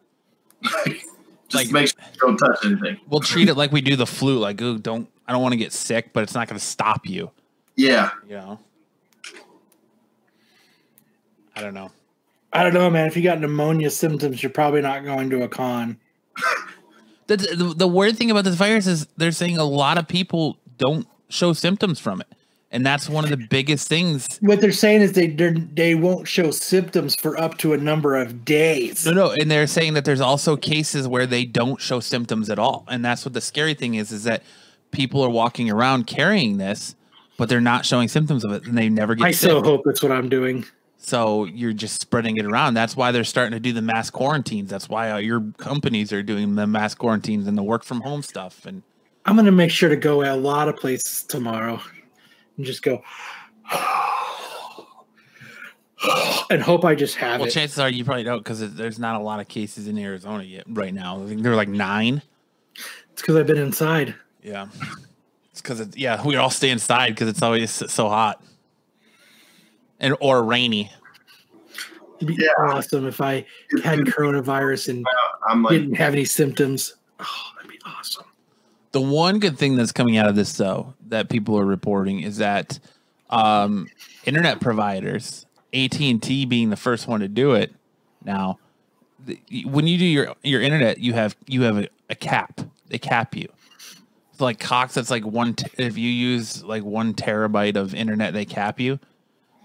Just 0.85 1.53
Like- 1.53 1.71
make 1.71 1.87
sure 1.87 1.99
you 2.13 2.19
don't 2.19 2.37
touch 2.37 2.65
anything. 2.65 2.99
we'll 3.07 3.21
treat 3.21 3.47
it 3.47 3.55
like 3.55 3.71
we 3.71 3.79
do 3.81 3.95
the 3.95 4.05
flu. 4.05 4.37
Like, 4.39 4.61
ooh, 4.61 4.77
don't 4.77 5.07
I 5.27 5.31
don't 5.31 5.41
want 5.41 5.53
to 5.53 5.57
get 5.57 5.71
sick, 5.71 6.11
but 6.11 6.23
it's 6.23 6.33
not 6.33 6.47
going 6.49 6.59
to 6.59 6.65
stop 6.65 7.07
you. 7.07 7.31
Yeah. 7.77 8.09
You 8.27 8.35
know. 8.35 8.59
I 11.55 11.61
don't 11.61 11.73
know. 11.73 11.91
I 12.51 12.63
don't 12.63 12.73
know, 12.73 12.89
man. 12.89 13.07
If 13.07 13.15
you 13.15 13.23
got 13.23 13.39
pneumonia 13.39 13.89
symptoms, 13.89 14.41
you're 14.43 14.51
probably 14.51 14.81
not 14.81 15.03
going 15.03 15.29
to 15.29 15.43
a 15.43 15.47
con. 15.47 15.97
The, 17.27 17.37
the 17.37 17.73
the 17.75 17.87
weird 17.87 18.17
thing 18.17 18.29
about 18.29 18.43
this 18.43 18.53
virus 18.53 18.85
is 18.85 19.07
they're 19.17 19.31
saying 19.31 19.57
a 19.57 19.63
lot 19.63 19.97
of 19.97 20.07
people 20.07 20.59
don't 20.77 21.07
show 21.29 21.53
symptoms 21.53 21.99
from 21.99 22.21
it, 22.21 22.27
and 22.71 22.85
that's 22.85 23.09
one 23.09 23.23
of 23.23 23.29
the 23.29 23.37
biggest 23.49 23.87
things. 23.87 24.37
What 24.41 24.61
they're 24.61 24.71
saying 24.71 25.01
is 25.01 25.13
they 25.13 25.27
they're- 25.27 25.97
won't 25.97 26.27
show 26.27 26.51
symptoms 26.51 27.15
for 27.15 27.39
up 27.39 27.57
to 27.59 27.73
a 27.73 27.77
number 27.77 28.15
of 28.15 28.45
days. 28.45 29.05
No, 29.05 29.11
no, 29.13 29.31
and 29.31 29.49
they're 29.49 29.67
saying 29.67 29.93
that 29.93 30.05
there's 30.05 30.21
also 30.21 30.55
cases 30.55 31.07
where 31.07 31.25
they 31.25 31.45
don't 31.45 31.81
show 31.81 31.99
symptoms 31.99 32.49
at 32.49 32.59
all, 32.59 32.85
and 32.87 33.03
that's 33.03 33.25
what 33.25 33.33
the 33.33 33.41
scary 33.41 33.73
thing 33.73 33.95
is: 33.95 34.11
is 34.11 34.23
that 34.23 34.43
people 34.91 35.21
are 35.21 35.29
walking 35.29 35.69
around 35.69 36.07
carrying 36.07 36.57
this, 36.57 36.95
but 37.37 37.49
they're 37.49 37.59
not 37.61 37.85
showing 37.85 38.07
symptoms 38.07 38.45
of 38.45 38.51
it, 38.51 38.65
and 38.65 38.77
they 38.77 38.87
never 38.89 39.15
get 39.15 39.27
I 39.27 39.31
sick. 39.31 39.49
so 39.49 39.61
hope 39.61 39.81
that's 39.85 40.01
what 40.01 40.11
I'm 40.11 40.29
doing. 40.29 40.65
So 40.97 41.43
you're 41.45 41.73
just 41.73 42.01
spreading 42.01 42.37
it 42.37 42.45
around. 42.45 42.73
That's 42.73 42.95
why 42.95 43.11
they're 43.11 43.23
starting 43.23 43.51
to 43.51 43.59
do 43.59 43.73
the 43.73 43.81
mass 43.81 44.09
quarantines. 44.09 44.71
That's 44.71 44.89
why 44.89 45.19
your 45.19 45.41
companies 45.57 46.11
are 46.11 46.23
doing 46.23 46.55
the 46.55 46.65
mass 46.65 46.95
quarantines 46.95 47.45
and 47.45 47.55
the 47.55 47.61
work 47.61 47.83
from 47.83 48.01
home 48.01 48.23
stuff. 48.23 48.65
And 48.65 48.81
I'm 49.25 49.35
gonna 49.35 49.51
make 49.51 49.71
sure 49.71 49.89
to 49.89 49.95
go 49.95 50.23
a 50.23 50.35
lot 50.35 50.67
of 50.69 50.75
places 50.77 51.23
tomorrow 51.23 51.81
and 52.57 52.65
just 52.65 52.81
go 52.83 53.01
and 56.49 56.61
hope 56.61 56.85
I 56.85 56.93
just 56.95 57.15
have 57.15 57.35
it. 57.35 57.39
well, 57.39 57.47
it. 57.47 57.51
chances 57.53 57.79
are 57.79 57.89
you 57.89 58.05
probably 58.05 58.23
don't 58.23 58.39
because 58.39 58.73
there's 58.75 58.99
not 58.99 59.19
a 59.19 59.23
lot 59.23 59.39
of 59.39 59.47
cases 59.47 59.87
in 59.87 59.97
Arizona 59.97 60.43
yet 60.43 60.63
right 60.67 60.93
now. 60.93 61.21
I 61.23 61.27
think 61.27 61.41
there 61.41 61.51
are 61.51 61.55
like 61.55 61.69
nine. 61.69 62.21
It's 63.13 63.21
because 63.21 63.35
I've 63.37 63.47
been 63.47 63.57
inside. 63.57 64.13
Yeah, 64.43 64.67
it's 65.51 65.61
because 65.61 65.95
yeah 65.95 66.23
we 66.25 66.35
all 66.35 66.49
stay 66.51 66.69
inside 66.69 67.09
because 67.09 67.27
it's 67.27 67.41
always 67.41 67.71
so 67.71 68.09
hot 68.09 68.43
and 69.99 70.15
or 70.19 70.43
rainy. 70.43 70.91
It'd 72.17 72.27
be 72.27 72.35
Yeah. 72.39 72.51
awesome 72.67 73.07
if 73.07 73.19
I 73.21 73.45
had 73.83 73.99
coronavirus 73.99 74.89
and 74.89 75.05
I'm 75.49 75.63
like, 75.63 75.71
didn't 75.71 75.95
have 75.95 76.13
any 76.13 76.25
symptoms. 76.25 76.95
Oh, 77.19 77.25
that'd 77.55 77.71
be 77.71 77.79
awesome. 77.85 78.25
The 78.95 79.01
one 79.01 79.39
good 79.39 79.57
thing 79.57 79.75
that's 79.75 79.91
coming 79.91 80.15
out 80.15 80.29
of 80.29 80.37
this, 80.37 80.53
though, 80.53 80.93
that 81.09 81.27
people 81.27 81.59
are 81.59 81.65
reporting 81.65 82.21
is 82.21 82.37
that 82.37 82.79
um, 83.29 83.89
internet 84.23 84.61
providers, 84.61 85.45
AT 85.73 85.99
and 85.99 86.23
T 86.23 86.45
being 86.45 86.69
the 86.69 86.77
first 86.77 87.05
one 87.05 87.19
to 87.19 87.27
do 87.27 87.51
it 87.55 87.75
now, 88.23 88.57
the, 89.19 89.37
when 89.65 89.85
you 89.85 89.97
do 89.97 90.05
your 90.05 90.33
your 90.43 90.61
internet, 90.61 90.99
you 90.99 91.11
have 91.11 91.35
you 91.45 91.63
have 91.63 91.77
a, 91.77 91.89
a 92.09 92.15
cap. 92.15 92.61
They 92.87 92.97
cap 92.97 93.35
you. 93.35 93.49
So 94.37 94.45
like 94.45 94.61
Cox, 94.61 94.93
that's 94.93 95.11
like 95.11 95.25
one. 95.25 95.55
T- 95.55 95.67
if 95.77 95.97
you 95.97 96.09
use 96.09 96.63
like 96.63 96.85
one 96.85 97.13
terabyte 97.13 97.75
of 97.75 97.93
internet, 97.93 98.31
they 98.31 98.45
cap 98.45 98.79
you. 98.79 99.01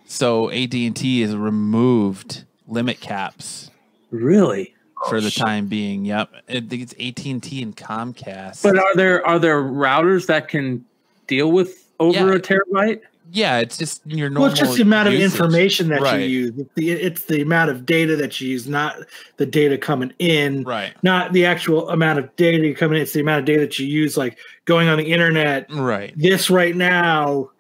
So 0.07 0.51
AT 0.51 0.75
and 0.75 0.97
T 0.97 1.21
has 1.21 1.37
removed 1.37 2.47
limit 2.67 2.99
caps 2.99 3.71
Really? 4.11 4.75
For 5.09 5.21
the 5.21 5.31
time 5.31 5.67
being. 5.67 6.05
Yep, 6.05 6.31
I 6.49 6.53
think 6.61 6.73
it's 6.83 6.95
AT 7.01 7.25
and 7.27 7.43
T 7.43 7.63
and 7.63 7.77
Comcast. 7.77 8.63
But 8.63 8.79
are 8.79 8.95
there 8.95 9.27
are 9.27 9.39
there 9.39 9.63
routers 9.63 10.27
that 10.27 10.49
can 10.49 10.85
deal 11.27 11.51
with 11.53 11.89
over 11.99 12.19
Yeah. 12.19 12.35
a 12.35 12.39
terabyte? 12.41 13.01
Yeah, 13.33 13.59
it's 13.61 13.79
just 13.79 14.03
your 14.07 14.29
normal. 14.29 14.43
Well, 14.43 14.51
it's 14.51 14.61
just 14.61 14.75
the 14.77 14.83
amount 14.83 15.07
of 15.07 15.15
usage. 15.15 15.33
information 15.39 15.89
that 15.91 16.01
Right. 16.01 16.21
you 16.23 16.27
use. 16.27 16.53
It's 16.59 16.71
the, 16.75 16.91
it's 16.91 17.25
the 17.27 17.43
amount 17.43 17.71
of 17.71 17.87
data 17.87 18.17
that 18.17 18.41
you 18.41 18.49
use, 18.49 18.67
not 18.67 18.97
the 19.37 19.47
data 19.47 19.79
coming 19.79 20.13
in. 20.19 20.65
Right. 20.65 20.93
Not 21.05 21.33
the 21.33 21.47
actual 21.47 21.89
amount 21.91 22.19
of 22.19 22.35
data 22.35 22.59
you're 22.59 22.75
coming 22.75 22.97
in. 22.97 23.03
It's 23.03 23.13
the 23.13 23.21
amount 23.21 23.39
of 23.41 23.45
data 23.45 23.61
that 23.61 23.79
you 23.79 23.87
use, 23.87 24.17
like 24.17 24.37
going 24.65 24.89
on 24.89 24.99
the 24.99 25.05
internet. 25.13 25.73
Right. 25.73 26.13
This 26.17 26.51
right 26.51 26.75
now, 26.75 27.51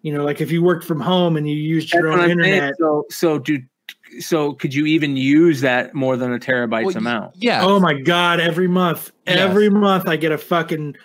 you 0.00 0.14
know, 0.14 0.24
like 0.24 0.40
if 0.40 0.50
you 0.50 0.62
worked 0.62 0.86
from 0.86 1.00
home 1.00 1.36
and 1.36 1.46
you 1.46 1.54
used 1.56 1.92
your 1.92 2.04
That's 2.04 2.14
own 2.14 2.30
I'm 2.30 2.38
saying. 2.40 2.54
internet. 2.54 2.74
So 2.78 3.04
so 3.10 3.38
do 3.38 3.60
so 4.18 4.52
could 4.54 4.74
you 4.74 4.86
even 4.86 5.16
use 5.16 5.60
that 5.60 5.94
more 5.94 6.16
than 6.16 6.32
a 6.32 6.38
terabyte's 6.38 6.86
Well, 6.86 6.96
amount? 6.96 7.34
Yeah. 7.36 7.64
Oh 7.64 7.78
my 7.78 7.94
god! 7.94 8.40
Every 8.40 8.68
month, 8.68 9.12
Yes. 9.26 9.38
every 9.38 9.68
month, 9.70 10.08
I 10.08 10.16
get 10.16 10.32
a 10.32 10.38
fucking 10.38 10.96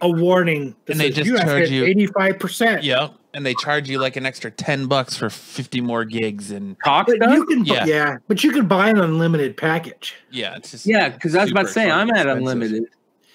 a 0.00 0.10
warning 0.10 0.74
that 0.86 0.92
And 0.92 1.00
they 1.00 1.08
says 1.08 1.16
just 1.26 1.30
you 1.30 1.38
charge 1.38 1.70
you- 1.70 1.84
eighty 1.84 2.06
five 2.06 2.38
percent. 2.38 2.82
yeah. 2.84 3.08
And 3.34 3.46
they 3.46 3.54
charge 3.54 3.88
you 3.88 3.98
like 3.98 4.16
an 4.16 4.26
extra 4.26 4.50
ten 4.50 4.86
bucks 4.86 5.16
for 5.16 5.30
fifty 5.30 5.80
more 5.80 6.04
gigs, 6.04 6.50
and 6.50 6.76
Talk 6.84 7.06
But 7.06 7.16
stuff? 7.16 7.34
you 7.34 7.46
can, 7.46 7.64
Yeah. 7.64 7.84
yeah. 7.86 8.16
but 8.28 8.44
you 8.44 8.52
can 8.52 8.66
buy 8.66 8.90
an 8.90 8.98
unlimited 9.00 9.56
package. 9.56 10.14
yeah, 10.30 10.54
it's 10.56 10.70
just 10.72 10.84
Yeah, 10.86 11.08
because 11.08 11.34
I 11.34 11.42
was 11.42 11.50
about 11.50 11.62
to 11.66 11.72
say 11.72 11.90
I'm 11.90 12.08
fucking 12.08 12.20
at 12.20 12.26
expensive. 12.26 12.36
unlimited. 12.38 12.84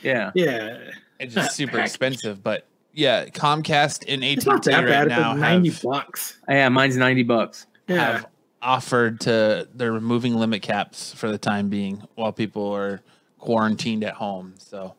Yeah. 0.03 0.31
Yeah, 0.35 0.77
It's 1.19 1.33
just 1.33 1.55
super 1.55 1.71
Package. 1.71 1.85
expensive, 1.87 2.43
but 2.43 2.67
yeah, 2.93 3.25
Comcast 3.25 4.03
and 4.07 4.23
AT 4.23 4.37
it's 4.37 4.45
and 4.45 4.53
not 4.53 4.63
T 4.63 4.69
that 4.71 4.77
right 4.81 4.87
bad. 4.87 5.07
It's 5.07 5.15
now 5.15 5.29
like 5.31 5.39
ninety 5.39 5.69
have, 5.69 5.81
bucks. 5.81 6.37
Yeah, 6.47 6.69
mine's 6.69 6.95
ninety 6.97 7.23
bucks. 7.23 7.65
Yeah, 7.87 7.95
have 8.11 8.25
offered 8.61 9.19
to 9.21 9.67
they're 9.75 9.91
removing 9.91 10.35
limit 10.35 10.61
caps 10.61 11.13
for 11.13 11.29
the 11.31 11.37
time 11.37 11.69
being 11.69 12.03
while 12.15 12.31
people 12.31 12.71
are 12.73 13.01
quarantined 13.39 14.03
at 14.03 14.15
home. 14.15 14.53
So 14.57 14.95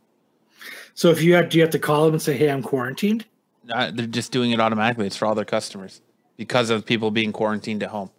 so 0.95 1.11
if 1.11 1.23
you 1.23 1.35
have, 1.35 1.49
do 1.49 1.59
you 1.59 1.62
have 1.62 1.70
to 1.73 1.78
call 1.78 2.05
them 2.07 2.15
and 2.15 2.23
say, 2.23 2.37
"Hey, 2.37 2.49
I'm 2.51 2.62
quarantined"? 2.62 3.25
uh, 3.73 3.91
they're 3.93 4.07
just 4.07 4.33
doing 4.33 4.51
it 4.53 4.61
automatically. 4.61 5.07
It's 5.07 5.17
for 5.17 5.27
all 5.27 5.35
their 5.35 5.45
customers 5.45 6.01
because 6.37 6.70
of 6.70 6.87
people 6.87 7.11
being 7.11 7.33
quarantined 7.33 7.83
at 7.83 7.91
home. 7.91 8.11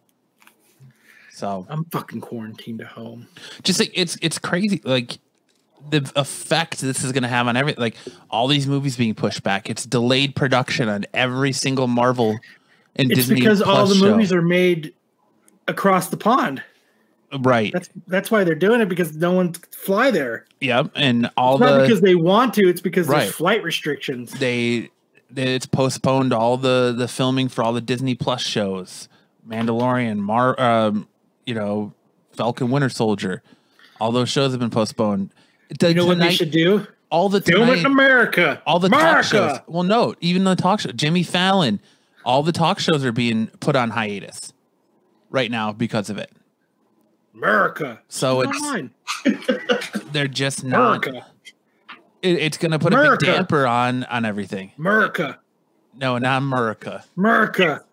So 1.32 1.66
I'm 1.70 1.86
fucking 1.86 2.22
quarantined 2.22 2.82
at 2.82 2.88
home. 2.88 3.28
just 3.64 3.80
like 3.80 3.92
it's 3.94 4.18
it's 4.22 4.38
crazy 4.38 4.82
like 4.84 5.20
the 5.90 6.12
effect 6.18 6.80
this 6.82 7.04
is 7.06 7.14
going 7.14 7.24
to 7.24 7.30
have 7.30 7.48
on 7.48 7.56
every 7.56 7.74
like 7.78 7.96
all 8.30 8.48
these 8.48 8.68
movies 8.68 8.98
being 8.98 9.16
pushed 9.16 9.44
back 9.44 9.70
it's 9.70 9.86
delayed 9.86 10.36
production 10.36 10.90
on 10.90 11.06
every 11.14 11.54
single 11.54 11.88
marvel 11.88 12.38
and 12.98 13.10
It's 13.10 13.22
disney 13.22 13.36
because 13.36 13.62
all 13.62 13.86
the 13.88 13.96
show. 13.96 14.12
movies 14.12 14.34
are 14.34 14.42
made 14.42 14.94
across 15.70 16.10
the 16.10 16.18
pond. 16.18 16.62
right 17.42 17.72
That's 17.72 17.90
that's 18.08 18.32
why 18.32 18.44
they're 18.44 18.56
doing 18.56 18.82
it 18.82 18.90
because 18.90 19.16
no 19.16 19.32
one 19.32 19.54
fly 19.54 20.12
there. 20.12 20.46
yep 20.60 20.92
and 20.96 21.30
all 21.38 21.56
It's 21.56 21.62
not 21.62 21.82
because 21.84 22.02
they 22.02 22.16
want 22.16 22.54
to. 22.56 22.68
It's 22.68 22.82
because 22.82 23.08
Right. 23.08 23.22
there's 23.22 23.32
flight 23.36 23.64
restrictions. 23.64 24.32
they 24.32 24.90
they- 25.32 25.56
it's 25.56 25.66
postponed 25.68 26.34
all 26.34 26.58
the 26.58 26.94
the 26.98 27.08
filming 27.08 27.50
for 27.50 27.64
all 27.64 27.72
the 27.74 27.82
disney 27.82 28.16
plus 28.16 28.42
shows 28.42 29.08
mandalorian 29.48 30.18
mar 30.18 30.60
um 30.60 31.08
you 31.46 31.54
know 31.54 31.94
falcon 32.32 32.72
winter 32.72 32.90
soldier 32.90 33.42
all 34.02 34.12
those 34.12 34.30
shows 34.30 34.52
have 34.52 34.60
been 34.60 34.70
postponed 34.72 35.30
The 35.80 35.90
You 35.90 35.94
know 35.96 36.06
what 36.08 36.18
they 36.20 36.32
should 36.32 36.52
do? 36.52 36.88
all 37.12 37.30
the 37.30 37.42
Film 37.42 37.70
it 37.70 37.80
in 37.80 37.86
America. 37.86 38.62
all 38.66 38.80
the 38.80 38.88
America. 38.88 39.14
talk 39.16 39.26
shows. 39.26 39.60
Well, 39.68 39.82
no, 39.84 40.14
even 40.22 40.44
the 40.44 40.56
talk 40.56 40.80
show, 40.80 40.92
Jimmy 40.92 41.24
Fallon, 41.24 41.80
all 42.24 42.44
the 42.44 42.52
talk 42.52 42.80
shows 42.80 43.04
are 43.04 43.12
being 43.12 43.48
put 43.60 43.76
on 43.76 43.90
hiatus 43.90 44.54
right 45.30 45.50
now 45.50 45.72
because 45.72 46.10
of 46.10 46.18
it. 46.18 46.32
America. 47.34 48.02
So 48.08 48.42
it's 48.42 48.64
on. 48.64 48.92
they're 50.12 50.28
just 50.28 50.64
not. 50.64 51.06
America. 51.08 51.28
It, 52.22 52.38
it's 52.38 52.58
going 52.58 52.72
to 52.72 52.80
put 52.80 52.94
a 52.94 52.98
America. 53.00 53.26
big 53.26 53.36
damper 53.36 53.66
on 53.66 54.04
on 54.06 54.26
everything. 54.26 54.72
America. 54.78 55.40
No, 55.96 56.18
not 56.18 56.40
America. 56.40 57.04
America. 57.18 57.84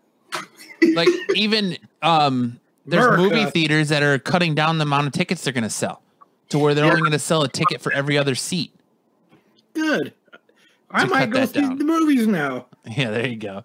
Like 0.94 1.08
even 1.34 1.76
um, 2.02 2.60
there's 2.86 3.04
America. 3.04 3.22
movie 3.36 3.50
theaters 3.50 3.88
that 3.88 4.02
are 4.02 4.18
cutting 4.18 4.54
down 4.54 4.78
the 4.78 4.82
amount 4.82 5.06
of 5.06 5.12
tickets 5.12 5.44
they're 5.44 5.52
going 5.52 5.64
to 5.64 5.70
sell 5.70 6.02
to 6.48 6.58
where 6.58 6.74
they're 6.74 6.84
only 6.84 7.00
going 7.00 7.12
to 7.12 7.18
sell 7.18 7.42
a 7.42 7.48
ticket 7.48 7.80
for 7.80 7.92
every 7.92 8.16
other 8.18 8.34
seat. 8.34 8.72
Good. 9.74 10.12
I 10.90 11.04
might 11.04 11.30
go 11.30 11.44
see 11.44 11.60
down. 11.60 11.78
the 11.78 11.84
movies 11.84 12.26
now. 12.26 12.66
Yeah, 12.88 13.10
there 13.10 13.26
you 13.26 13.34
go. 13.34 13.64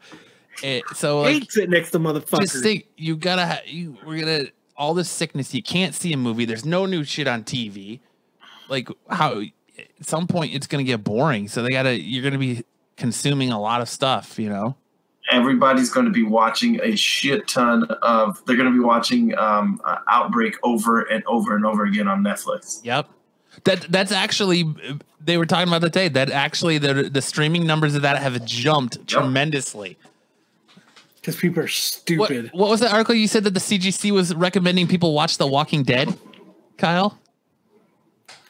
It, 0.63 0.83
so 0.95 1.21
like 1.21 1.33
Hate 1.33 1.51
sitting 1.51 1.69
next 1.71 1.91
to 1.91 1.99
motherfuckers. 1.99 2.41
just 2.41 2.63
think 2.63 2.87
you 2.97 3.15
gotta 3.15 3.45
ha- 3.45 3.61
you 3.65 3.97
we're 4.05 4.19
gonna 4.19 4.45
all 4.75 4.93
this 4.93 5.09
sickness 5.09 5.53
you 5.53 5.63
can't 5.63 5.95
see 5.95 6.13
a 6.13 6.17
movie 6.17 6.45
there's 6.45 6.65
no 6.65 6.85
new 6.85 7.03
shit 7.03 7.27
on 7.27 7.43
tv 7.43 7.99
like 8.69 8.89
how 9.09 9.41
at 9.41 9.87
some 10.01 10.27
point 10.27 10.53
it's 10.53 10.67
gonna 10.67 10.83
get 10.83 11.03
boring 11.03 11.47
so 11.47 11.63
they 11.63 11.69
gotta 11.69 11.99
you're 11.99 12.23
gonna 12.23 12.37
be 12.37 12.63
consuming 12.97 13.51
a 13.51 13.59
lot 13.59 13.81
of 13.81 13.89
stuff 13.89 14.37
you 14.37 14.49
know 14.49 14.75
everybody's 15.31 15.89
going 15.89 16.05
to 16.05 16.11
be 16.11 16.23
watching 16.23 16.81
a 16.81 16.95
shit 16.95 17.47
ton 17.47 17.85
of. 18.01 18.43
They're 18.45 18.57
going 18.57 18.71
to 18.71 18.77
be 18.77 18.83
watching 18.83 19.37
um, 19.37 19.79
uh, 19.85 19.99
Outbreak 20.09 20.57
over 20.61 21.01
and 21.01 21.23
over 21.25 21.55
and 21.55 21.65
over 21.65 21.85
again 21.85 22.07
on 22.07 22.21
Netflix. 22.23 22.81
yep 22.83 23.07
that 23.65 23.81
that's 23.89 24.11
actually 24.11 24.63
they 25.19 25.37
were 25.37 25.45
talking 25.45 25.67
about 25.67 25.81
that 25.81 25.93
day 25.93 26.07
that 26.07 26.29
actually 26.29 26.77
the 26.77 27.09
the 27.09 27.21
streaming 27.21 27.65
numbers 27.65 27.95
of 27.95 28.01
that 28.01 28.17
have 28.17 28.43
jumped 28.45 29.05
tremendously 29.07 29.97
because 31.21 31.35
people 31.35 31.63
are 31.63 31.67
stupid. 31.67 32.49
what 32.53 32.69
was 32.69 32.79
that 32.79 32.91
article 32.91 33.13
you 33.15 33.27
said 33.27 33.43
that 33.43 33.53
the 33.53 33.59
cdc 33.59 34.11
was 34.11 34.33
recommending 34.35 34.87
people 34.87 35.13
watch 35.13 35.37
the 35.37 35.47
walking 35.47 35.83
dead 35.83 36.13
kyle 36.77 37.17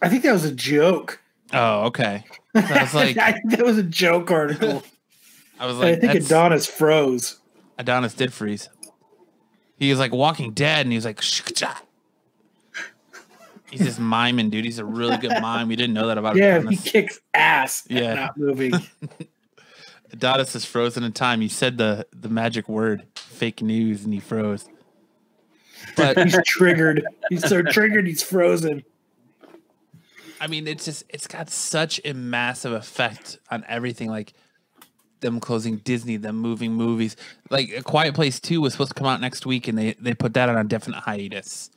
I 0.01 0.09
think 0.09 0.23
that 0.23 0.31
was 0.33 0.45
a 0.45 0.51
joke. 0.51 1.19
oh 1.53 1.83
okay 1.87 2.23
So 2.55 2.61
I 2.61 2.81
was 2.83 2.93
like 3.01 3.17
I 3.17 3.39
that 3.49 3.63
was 3.63 3.77
a 3.77 3.83
joke 3.83 4.31
article. 4.31 4.83
i 5.59 5.65
was 5.67 5.77
like, 5.77 5.97
I 5.97 5.99
think 5.99 6.15
Adonis 6.25 6.65
froze. 6.65 7.39
Adonis 7.77 8.13
did 8.15 8.33
freeze. 8.33 8.67
He 9.77 9.89
was 9.91 9.99
like 9.99 10.11
Walking 10.11 10.53
Dead, 10.53 10.85
and 10.85 10.91
he 10.91 10.97
was 10.97 11.05
like, 11.05 11.21
"Shh-cha." 11.21 11.81
he's 13.69 13.81
just 13.81 13.99
miming, 13.99 14.49
dude. 14.49 14.65
He's 14.65 14.79
a 14.79 14.85
really 14.85 15.17
good 15.17 15.39
mime. 15.41 15.67
We 15.67 15.75
didn't 15.75 15.93
know 15.93 16.07
that 16.07 16.17
about 16.17 16.35
Yeah, 16.35 16.61
he 16.67 16.77
kicks 16.77 17.19
ass. 17.33 17.83
Yeah. 17.89 18.13
not 18.15 18.37
moving. 18.37 18.73
Adonis 20.13 20.55
is 20.55 20.65
frozen 20.65 21.03
in 21.03 21.13
time. 21.13 21.41
He 21.41 21.47
said 21.47 21.77
the 21.77 22.05
the 22.13 22.29
magic 22.29 22.67
word, 22.67 23.07
fake 23.15 23.61
news, 23.61 24.03
and 24.03 24.13
he 24.13 24.19
froze. 24.19 24.67
But 25.95 26.17
He's 26.17 26.37
triggered. 26.45 27.05
He's 27.29 27.47
so 27.47 27.61
triggered. 27.61 28.05
He's 28.05 28.21
frozen. 28.21 28.83
I 30.39 30.47
mean, 30.47 30.67
it's 30.67 30.85
just 30.85 31.03
it's 31.09 31.27
got 31.27 31.49
such 31.49 32.01
a 32.03 32.13
massive 32.13 32.73
effect 32.73 33.39
on 33.49 33.63
everything. 33.67 34.09
Like 34.09 34.33
them 35.21 35.39
closing 35.39 35.77
Disney, 35.77 36.17
them 36.17 36.35
moving 36.37 36.73
movies. 36.73 37.15
Like 37.49 37.71
A 37.71 37.83
Quiet 37.83 38.13
Place 38.13 38.39
Two 38.39 38.61
was 38.61 38.73
supposed 38.73 38.89
to 38.89 38.95
come 38.95 39.07
out 39.07 39.21
next 39.21 39.45
week, 39.45 39.67
and 39.67 39.77
they 39.77 39.93
they 39.93 40.13
put 40.13 40.33
that 40.33 40.49
on 40.49 40.57
a 40.57 40.63
definite 40.63 41.01
hiatus. 41.01 41.69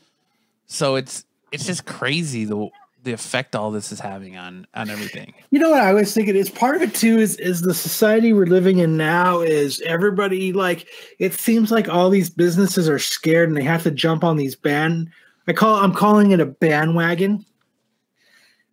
So 0.67 0.97
it's 0.97 1.25
it's 1.53 1.67
just 1.67 1.87
crazy 1.87 2.45
the 2.45 2.69
the 3.05 3.13
effect 3.13 3.55
all 3.55 3.71
this 3.71 3.93
is 3.93 4.01
having 4.01 4.37
on 4.37 4.67
on 4.75 4.91
everything. 4.91 5.35
You 5.51 5.61
know 5.61 5.71
what 5.71 5.83
I 5.83 5.93
was 5.93 6.13
thinking 6.13 6.35
is 6.35 6.51
part 6.51 6.75
of 6.75 6.83
it 6.83 6.95
too 6.95 7.19
is 7.19 7.37
is 7.37 7.61
the 7.61 7.75
society 7.75 8.33
we're 8.33 8.47
living 8.47 8.79
in 8.79 8.97
now 8.97 9.41
is 9.41 9.81
everybody 9.83 10.53
like 10.53 10.89
it 11.21 11.33
seems 11.33 11.71
like 11.71 11.89
all 11.89 12.11
these 12.11 12.29
businesses 12.29 12.89
are 12.89 12.99
scared 12.99 13.49
and 13.49 13.57
they 13.57 13.63
have 13.63 13.85
to 13.85 13.93
jump 13.93 14.25
on 14.25 14.37
these 14.37 14.57
band 14.57 15.11
I 15.47 15.53
call 15.53 15.77
I'm 15.77 15.93
calling 15.93 16.31
it 16.31 16.41
a 16.41 16.47
bandwagon. 16.47 17.45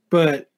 But 0.10 0.51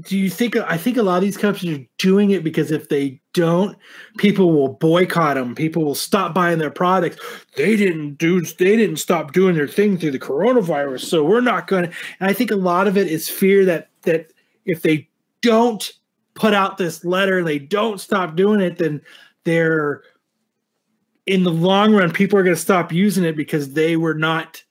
do 0.00 0.16
you 0.16 0.30
think 0.30 0.56
I 0.56 0.76
think 0.76 0.96
a 0.96 1.02
lot 1.02 1.16
of 1.16 1.22
these 1.22 1.36
companies 1.36 1.78
are 1.78 1.86
doing 1.98 2.30
it 2.30 2.44
because 2.44 2.70
if 2.70 2.88
they 2.88 3.20
don't, 3.34 3.76
people 4.18 4.52
will 4.52 4.74
boycott 4.74 5.34
them. 5.34 5.54
People 5.54 5.84
will 5.84 5.96
stop 5.96 6.32
buying 6.32 6.58
their 6.58 6.70
products. 6.70 7.18
They 7.56 7.76
didn't 7.76 8.14
do 8.14 8.40
they 8.40 8.76
didn't 8.76 8.96
stop 8.96 9.32
doing 9.32 9.56
their 9.56 9.68
thing 9.68 9.98
through 9.98 10.12
the 10.12 10.18
coronavirus, 10.18 11.00
so 11.00 11.24
we're 11.24 11.40
not 11.40 11.66
going 11.66 11.90
to. 11.90 11.96
And 12.20 12.30
I 12.30 12.32
think 12.32 12.50
a 12.50 12.56
lot 12.56 12.86
of 12.86 12.96
it 12.96 13.08
is 13.08 13.28
fear 13.28 13.64
that 13.64 13.90
that 14.02 14.32
if 14.64 14.82
they 14.82 15.08
don't 15.42 15.92
put 16.34 16.54
out 16.54 16.78
this 16.78 17.04
letter, 17.04 17.42
they 17.42 17.58
don't 17.58 18.00
stop 18.00 18.36
doing 18.36 18.60
it, 18.60 18.78
then 18.78 19.00
they're 19.44 20.02
in 21.26 21.44
the 21.44 21.52
long 21.52 21.94
run, 21.94 22.12
people 22.12 22.38
are 22.38 22.42
going 22.42 22.56
to 22.56 22.60
stop 22.60 22.92
using 22.92 23.24
it 23.24 23.36
because 23.36 23.74
they 23.74 23.96
were 23.96 24.14
not, 24.14 24.62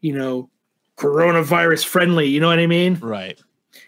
you 0.00 0.16
know, 0.16 0.48
coronavirus 0.96 1.84
friendly. 1.84 2.26
You 2.28 2.40
know 2.40 2.48
what 2.48 2.58
I 2.58 2.66
mean? 2.66 2.94
Right. 2.94 3.40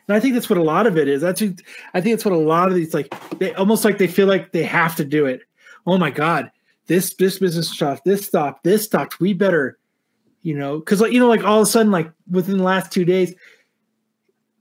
And 0.06 0.16
I 0.16 0.20
think 0.20 0.34
that's 0.34 0.50
what 0.50 0.58
a 0.58 0.62
lot 0.62 0.86
of 0.86 0.98
it 0.98 1.08
is. 1.08 1.22
That's 1.22 1.40
what, 1.40 1.54
I 1.94 2.00
think 2.00 2.14
that's 2.14 2.24
what 2.24 2.34
a 2.34 2.38
lot 2.38 2.68
of 2.68 2.74
these 2.74 2.92
like 2.94 3.14
they 3.38 3.54
almost 3.54 3.84
like 3.84 3.98
they 3.98 4.06
feel 4.06 4.26
like 4.26 4.52
they 4.52 4.64
have 4.64 4.94
to 4.96 5.04
do 5.04 5.26
it. 5.26 5.40
Oh 5.86 5.96
my 5.98 6.10
god, 6.10 6.50
this 6.86 7.14
this 7.14 7.38
business 7.38 7.68
stopped, 7.70 8.04
this 8.04 8.26
stopped, 8.26 8.64
this 8.64 8.84
stopped. 8.84 9.20
We 9.20 9.32
better, 9.32 9.78
you 10.42 10.54
know, 10.56 10.78
because 10.78 11.00
like 11.00 11.12
you 11.12 11.20
know, 11.20 11.28
like 11.28 11.44
all 11.44 11.60
of 11.60 11.66
a 11.66 11.70
sudden, 11.70 11.90
like 11.92 12.10
within 12.30 12.58
the 12.58 12.64
last 12.64 12.92
two 12.92 13.04
days, 13.04 13.34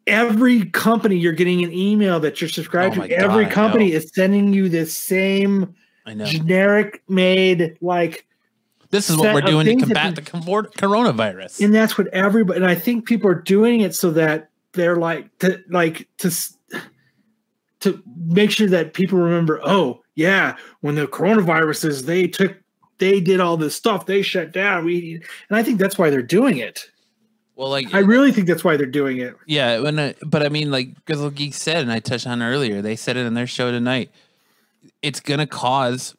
every 0.08 0.66
company 0.66 1.18
you're 1.18 1.34
getting 1.34 1.64
an 1.64 1.72
email 1.74 2.20
that 2.22 2.42
you're 2.42 2.50
subscribed 2.50 2.98
Oh 2.98 3.08
to. 3.08 3.14
Every 3.14 3.44
God, 3.44 3.52
I 3.52 3.54
company 3.54 3.92
is 3.92 4.12
sending 4.14 4.54
you 4.54 4.70
this 4.70 4.94
same 4.96 5.74
I 6.06 6.14
know. 6.14 6.26
generic 6.26 7.02
made 7.08 7.78
like 7.82 8.26
This 8.90 9.10
is 9.10 9.18
what 9.18 9.34
we're 9.34 9.42
doing 9.42 9.66
to 9.66 9.86
combat 9.86 10.10
we- 10.10 10.16
the 10.16 10.22
coronavirus. 10.32 11.64
and 11.64 11.74
that's 11.74 11.98
what 11.98 12.08
everybody 12.08 12.58
and 12.58 12.66
i 12.66 12.76
think 12.76 13.06
people 13.06 13.30
are 13.30 13.36
doing 13.42 13.80
it 13.82 13.96
so 13.96 14.12
that 14.12 14.50
they're 14.74 14.98
like 14.98 15.38
to 15.40 15.62
like 15.70 16.08
to 16.18 16.32
to 17.80 18.02
make 18.28 18.52
sure 18.52 18.68
that 18.68 18.94
people 18.94 19.20
remember 19.20 19.60
oh 19.64 20.02
yeah 20.16 20.56
when 20.82 20.96
the 20.96 21.08
coronavirus 21.08 21.86
is 21.86 22.06
they 22.06 22.28
took 22.28 22.56
they 23.00 23.20
did 23.20 23.40
all 23.40 23.58
this 23.58 23.76
stuff 23.76 24.06
they 24.06 24.22
shut 24.22 24.52
down 24.52 24.86
we 24.86 25.16
and 25.50 25.58
i 25.58 25.64
think 25.64 25.80
that's 25.80 25.98
why 25.98 26.10
they're 26.10 26.22
doing 26.22 26.58
it 26.58 26.90
well, 27.56 27.70
like 27.70 27.94
i 27.94 28.00
really 28.00 28.32
think 28.32 28.48
that's 28.48 28.64
why 28.64 28.76
they're 28.78 28.86
doing 28.88 29.18
it 29.18 29.36
Yeah, 29.46 29.80
when 29.80 30.00
I, 30.00 30.16
but 30.26 30.44
I 30.44 30.50
mean, 30.50 30.72
like 30.72 31.06
Grizzle 31.06 31.30
Geek 31.30 31.54
said, 31.54 31.84
and 31.84 31.92
I 31.92 32.00
touched 32.00 32.26
on 32.26 32.42
earlier. 32.42 32.82
They 32.82 32.96
said 32.96 33.16
it 33.16 33.28
in 33.28 33.36
their 33.36 33.46
show 33.46 33.72
tonight. 33.72 34.10
It's 35.04 35.20
gonna 35.20 35.46
cause. 35.46 36.16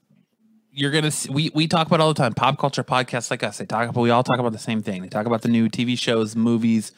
You're 0.71 0.93
gonna. 0.93 1.11
See, 1.11 1.31
we 1.31 1.51
we 1.53 1.67
talk 1.67 1.89
about 1.89 2.01
all 2.01 2.15
the 2.15 2.23
time. 2.23 2.35
Pop 2.35 2.57
culture 2.59 2.85
podcasts 2.85 3.33
like 3.33 3.43
us. 3.43 3.59
They 3.59 3.67
talk 3.67 3.89
about. 3.89 4.01
We 4.01 4.11
all 4.11 4.23
talk 4.23 4.39
about 4.39 4.53
the 4.53 4.59
same 4.59 4.81
thing. 4.81 5.03
They 5.03 5.09
talk 5.09 5.27
about 5.27 5.43
the 5.43 5.49
new 5.49 5.69
TV 5.69 5.99
shows, 5.99 6.37
movies, 6.37 6.93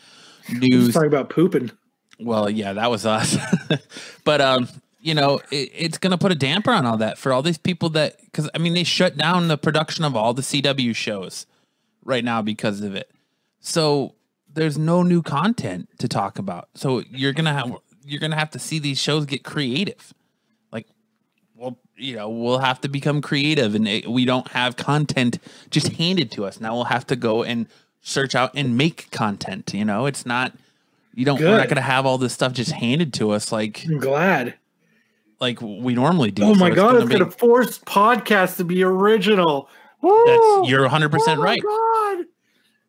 news. 0.52 0.94
talking 0.94 1.08
about 1.08 1.31
pooping 1.31 1.70
Well, 2.18 2.49
yeah, 2.50 2.73
that 2.75 2.91
was 2.91 3.07
us. 3.07 3.36
but 4.25 4.41
um, 4.41 4.68
you 5.00 5.15
know, 5.15 5.41
it, 5.50 5.70
it's 5.75 5.99
gonna 5.99 6.18
put 6.18 6.33
a 6.33 6.36
damper 6.36 6.73
on 6.73 6.84
all 6.84 6.97
that 6.97 7.18
for 7.18 7.33
all 7.33 7.42
these 7.42 7.58
people 7.58 7.91
that 7.91 8.20
because 8.25 8.50
I 8.55 8.58
mean 8.58 8.75
they 8.75 8.84
shut 8.84 9.16
down 9.16 9.49
the 9.49 9.58
production 9.58 10.05
of 10.05 10.16
all 10.16 10.34
the 10.34 10.42
CW 10.42 10.94
shows 10.97 11.47
right 12.05 12.25
now 12.25 12.42
because 12.42 12.81
of 12.81 12.94
it. 12.94 13.10
So 13.60 14.15
there's 14.52 14.78
no 14.78 15.02
new 15.02 15.23
content 15.23 15.89
to 15.99 16.08
talk 16.08 16.39
about. 16.39 16.68
So 16.75 17.02
you're 17.10 17.33
gonna 17.33 17.52
have 17.52 17.76
you're 18.05 18.20
gonna 18.20 18.36
have 18.36 18.50
to 18.50 18.58
see 18.58 18.78
these 18.78 18.99
shows 18.99 19.26
get 19.26 19.44
creative. 19.44 20.15
Like, 20.73 20.86
well, 21.55 21.78
you 21.97 22.16
know, 22.16 22.28
we'll 22.28 22.58
have 22.58 22.81
to 22.83 22.89
become 22.89 23.20
creative, 23.20 23.75
and 23.75 23.86
it, 23.86 24.08
we 24.08 24.25
don't 24.25 24.49
have 24.49 24.76
content 24.76 25.39
just 25.70 25.89
handed 25.89 26.31
to 26.33 26.44
us. 26.44 26.60
Now 26.60 26.75
we'll 26.75 26.84
have 26.84 27.07
to 27.08 27.16
go 27.16 27.42
and 27.42 27.66
search 28.02 28.34
out 28.34 28.52
and 28.55 28.76
make 28.76 29.10
content. 29.10 29.73
You 29.75 29.84
know, 29.84 30.07
it's 30.07 30.25
not 30.26 30.52
you 31.15 31.25
don't. 31.25 31.41
We're 31.41 31.57
not 31.57 31.68
gonna 31.68 31.81
have 31.81 32.07
all 32.07 32.18
this 32.18 32.33
stuff 32.33 32.52
just 32.52 32.73
handed 32.73 33.12
to 33.15 33.31
us 33.31 33.50
like 33.52 33.84
i'm 33.86 33.99
glad 33.99 34.55
like 35.41 35.60
we 35.60 35.94
normally 35.94 36.31
do. 36.31 36.44
oh 36.44 36.55
So 36.55 36.60
my 36.60 36.70
god 36.70 36.92
gonna 36.92 36.99
it's 37.05 37.08
gonna 37.12 37.31
force 37.31 37.78
podcasts 37.81 38.57
to 38.58 38.65
be 38.65 38.83
original 38.83 39.68
That's 40.02 40.68
you're 40.68 40.83
100 40.83 41.10
percent 41.10 41.39
oh 41.39 41.42
my 41.42 41.49
right. 41.50 41.62
god 41.62 42.25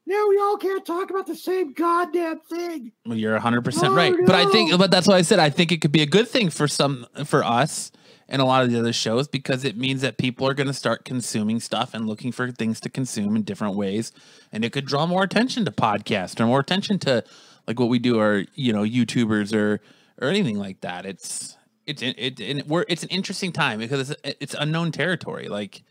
now 0.06 0.26
we 0.30 0.38
all 0.40 0.56
can't 0.58 0.86
talk 0.86 1.10
about 1.10 1.28
the 1.28 1.36
same 1.36 1.74
goddamn 1.74 2.40
thing 2.42 2.94
Well, 3.06 3.18
You're 3.18 3.34
100 3.34 3.64
percent 3.66 3.92
Oh, 3.92 3.96
right. 3.96 4.14
But 4.26 4.36
I 4.36 4.46
think, 4.52 4.78
but 4.78 4.90
that's 4.90 5.06
why 5.08 5.16
I 5.18 5.22
said 5.22 5.40
I 5.40 5.50
think 5.50 5.72
it 5.74 5.82
could 5.82 5.92
be 5.92 6.02
a 6.02 6.06
good 6.06 6.30
thing 6.30 6.50
for 6.50 6.66
some, 6.68 7.06
for 7.26 7.44
us, 7.44 7.92
and 8.30 8.42
a 8.42 8.46
lot 8.46 8.64
of 8.64 8.72
the 8.72 8.80
other 8.80 8.94
shows 8.94 9.28
because 9.28 9.64
it 9.64 9.78
means 9.78 10.02
that 10.02 10.18
people 10.18 10.48
are 10.48 10.54
going 10.54 10.68
to 10.68 10.74
start 10.74 11.06
consuming 11.06 11.60
stuff 11.60 11.94
and 11.94 12.08
looking 12.08 12.32
for 12.32 12.52
things 12.52 12.80
to 12.82 12.90
consume 12.90 13.36
in 13.36 13.44
different 13.44 13.76
ways, 13.76 14.12
and 14.52 14.66
it 14.66 14.72
could 14.72 14.86
draw 14.86 15.06
more 15.06 15.24
attention 15.24 15.66
to 15.66 15.72
podcasts 15.72 16.40
or 16.40 16.46
more 16.46 16.60
attention 16.60 17.00
to 17.00 17.24
like 17.68 17.80
what 17.80 17.90
we 17.90 18.00
do, 18.00 18.20
or 18.20 18.46
you 18.56 18.74
know, 18.74 18.84
YouTubers 18.84 19.54
or 19.54 19.82
or 20.22 20.30
anything 20.30 20.58
like 20.58 20.82
that. 20.82 21.06
It's 21.06 21.58
it's 21.86 22.02
it, 22.02 22.40
it, 22.40 22.68
we're 22.68 22.86
it's 22.88 23.04
an 23.04 23.10
interesting 23.10 23.52
time 23.52 23.80
because 23.80 24.10
it's 24.10 24.36
it's 24.40 24.54
unknown 24.54 24.92
territory. 24.92 25.48
Like, 25.48 25.84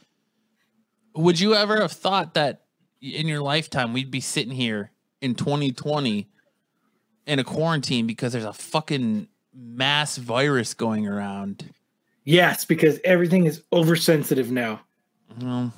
would 1.15 1.41
you 1.41 1.55
ever 1.55 1.81
have 1.81 1.93
thought 1.93 2.35
that 2.35 2.63
in 3.01 3.29
your 3.29 3.41
lifetime 3.41 3.93
we'd 3.93 4.11
be 4.11 4.21
sitting 4.21 4.53
here 4.53 4.91
in 5.21 5.35
2020 5.35 6.29
in 7.27 7.39
a 7.39 7.45
quarantine 7.45 8.07
because 8.07 8.33
there's 8.33 8.45
a 8.45 8.53
fucking 8.53 9.29
mass 9.55 10.17
virus 10.17 10.75
going 10.75 11.07
around. 11.07 11.73
Yes, 12.27 12.65
because 12.65 12.99
everything 13.05 13.47
is 13.47 13.63
oversensitive 13.73 14.51
now. 14.51 14.81
Well, 15.41 15.73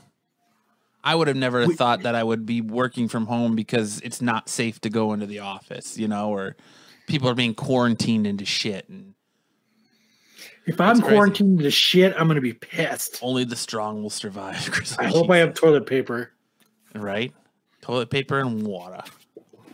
I 1.05 1.15
would 1.15 1.28
have 1.28 1.36
never 1.36 1.67
We- 1.67 1.75
thought 1.77 2.02
that 2.02 2.15
I 2.15 2.25
would 2.25 2.47
be 2.47 2.60
working 2.62 3.07
from 3.07 3.27
home 3.27 3.55
because 3.55 4.01
it's 4.01 4.20
not 4.23 4.49
safe 4.49 4.81
to 4.81 4.91
go 4.91 5.12
into 5.12 5.27
the 5.27 5.41
office, 5.41 5.97
you 5.99 6.09
know, 6.09 6.31
or 6.31 6.57
people 7.07 7.28
are 7.28 7.35
being 7.35 7.55
quarantined 7.55 8.27
into 8.27 8.44
shit 8.47 8.89
and 8.89 9.12
If 10.67 10.81
I'm 10.81 11.01
crazy. 11.01 11.15
quarantined 11.15 11.59
into 11.59 11.70
shit, 11.70 12.15
I'm 12.18 12.27
gonna 12.28 12.41
be 12.41 12.55
pissed. 12.55 13.18
only 13.23 13.44
the 13.44 13.55
strong 13.57 14.02
will 14.02 14.10
survive. 14.10 14.97
I 14.99 15.07
hope 15.07 15.31
I 15.31 15.36
have 15.39 15.52
toilet 15.55 15.86
paper. 15.86 16.33
right? 16.94 17.33
Toilet 17.83 18.09
paper 18.10 18.41
and 18.41 18.67
water. 18.67 19.02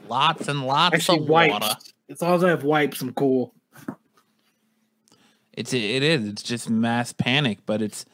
Lots 0.08 0.48
and 0.48 0.66
lots 0.66 0.94
Actually, 0.96 1.20
of 1.20 1.28
wipes. 1.28 1.52
water. 1.52 1.74
As 2.10 2.20
long 2.20 2.34
as 2.34 2.44
I 2.44 2.48
have 2.50 2.64
wipes, 2.64 3.00
I'm 3.00 3.14
cool. 3.14 3.53
It's 5.56 5.72
it 5.72 6.02
is. 6.02 6.28
It's 6.28 6.42
just 6.42 6.68
mass 6.68 7.12
panic, 7.12 7.58
but 7.66 7.82
it's 7.82 8.04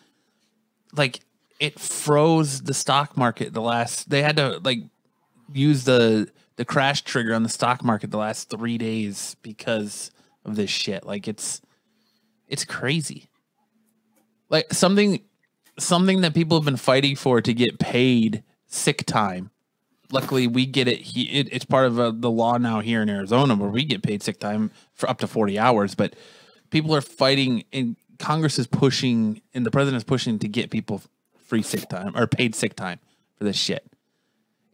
like 0.94 1.20
it 1.58 1.78
froze 1.78 2.62
the 2.62 2.74
stock 2.74 3.16
market 3.16 3.52
the 3.52 3.60
last 3.60 4.08
they 4.10 4.22
had 4.22 4.36
to 4.36 4.60
like 4.64 4.80
use 5.52 5.84
the 5.84 6.28
the 6.56 6.64
crash 6.64 7.02
trigger 7.02 7.34
on 7.34 7.42
the 7.42 7.48
stock 7.48 7.82
market 7.82 8.10
the 8.10 8.18
last 8.18 8.50
3 8.50 8.76
days 8.76 9.36
because 9.42 10.10
of 10.44 10.56
this 10.56 10.70
shit. 10.70 11.06
Like 11.06 11.26
it's 11.26 11.60
it's 12.48 12.64
crazy. 12.64 13.28
Like 14.48 14.72
something 14.72 15.20
something 15.78 16.20
that 16.20 16.34
people 16.34 16.58
have 16.58 16.64
been 16.64 16.76
fighting 16.76 17.16
for 17.16 17.40
to 17.40 17.54
get 17.54 17.78
paid 17.78 18.42
sick 18.66 19.04
time. 19.06 19.50
Luckily, 20.12 20.46
we 20.46 20.66
get 20.66 20.88
it. 20.88 20.98
He, 20.98 21.22
it 21.30 21.48
it's 21.52 21.64
part 21.64 21.86
of 21.86 22.00
uh, 22.00 22.12
the 22.14 22.30
law 22.30 22.58
now 22.58 22.80
here 22.80 23.00
in 23.00 23.08
Arizona, 23.08 23.54
where 23.54 23.70
we 23.70 23.84
get 23.84 24.02
paid 24.02 24.22
sick 24.22 24.40
time 24.40 24.72
for 24.92 25.08
up 25.08 25.18
to 25.20 25.26
forty 25.26 25.58
hours. 25.58 25.94
But 25.94 26.14
people 26.70 26.94
are 26.94 27.00
fighting, 27.00 27.64
and 27.72 27.96
Congress 28.18 28.58
is 28.58 28.66
pushing, 28.66 29.42
and 29.54 29.66
the 29.66 29.70
president 29.70 29.98
is 29.98 30.04
pushing 30.04 30.38
to 30.38 30.48
get 30.48 30.70
people 30.70 31.02
free 31.46 31.62
sick 31.62 31.88
time 31.88 32.16
or 32.16 32.26
paid 32.26 32.54
sick 32.54 32.74
time 32.76 33.00
for 33.36 33.44
this 33.44 33.56
shit. 33.56 33.84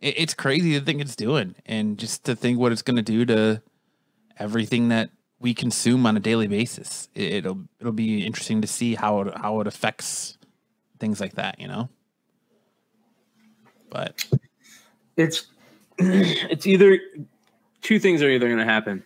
It, 0.00 0.14
it's 0.18 0.34
crazy 0.34 0.78
to 0.78 0.84
think 0.84 1.00
it's 1.00 1.16
doing, 1.16 1.54
and 1.64 1.98
just 1.98 2.24
to 2.24 2.36
think 2.36 2.58
what 2.58 2.72
it's 2.72 2.82
going 2.82 2.96
to 2.96 3.02
do 3.02 3.24
to 3.26 3.62
everything 4.38 4.88
that 4.88 5.10
we 5.40 5.54
consume 5.54 6.06
on 6.06 6.16
a 6.16 6.20
daily 6.20 6.46
basis. 6.46 7.08
It, 7.14 7.32
it'll 7.34 7.64
it'll 7.80 7.92
be 7.92 8.24
interesting 8.24 8.60
to 8.60 8.68
see 8.68 8.94
how 8.94 9.22
it, 9.22 9.36
how 9.36 9.60
it 9.60 9.66
affects 9.66 10.38
things 10.98 11.20
like 11.20 11.34
that. 11.34 11.60
You 11.60 11.68
know. 11.68 11.88
But 13.90 14.26
it's 15.16 15.46
it's 15.98 16.66
either 16.66 16.98
two 17.82 17.98
things 17.98 18.22
are 18.22 18.28
either 18.28 18.46
going 18.46 18.58
to 18.58 18.64
happen. 18.64 19.02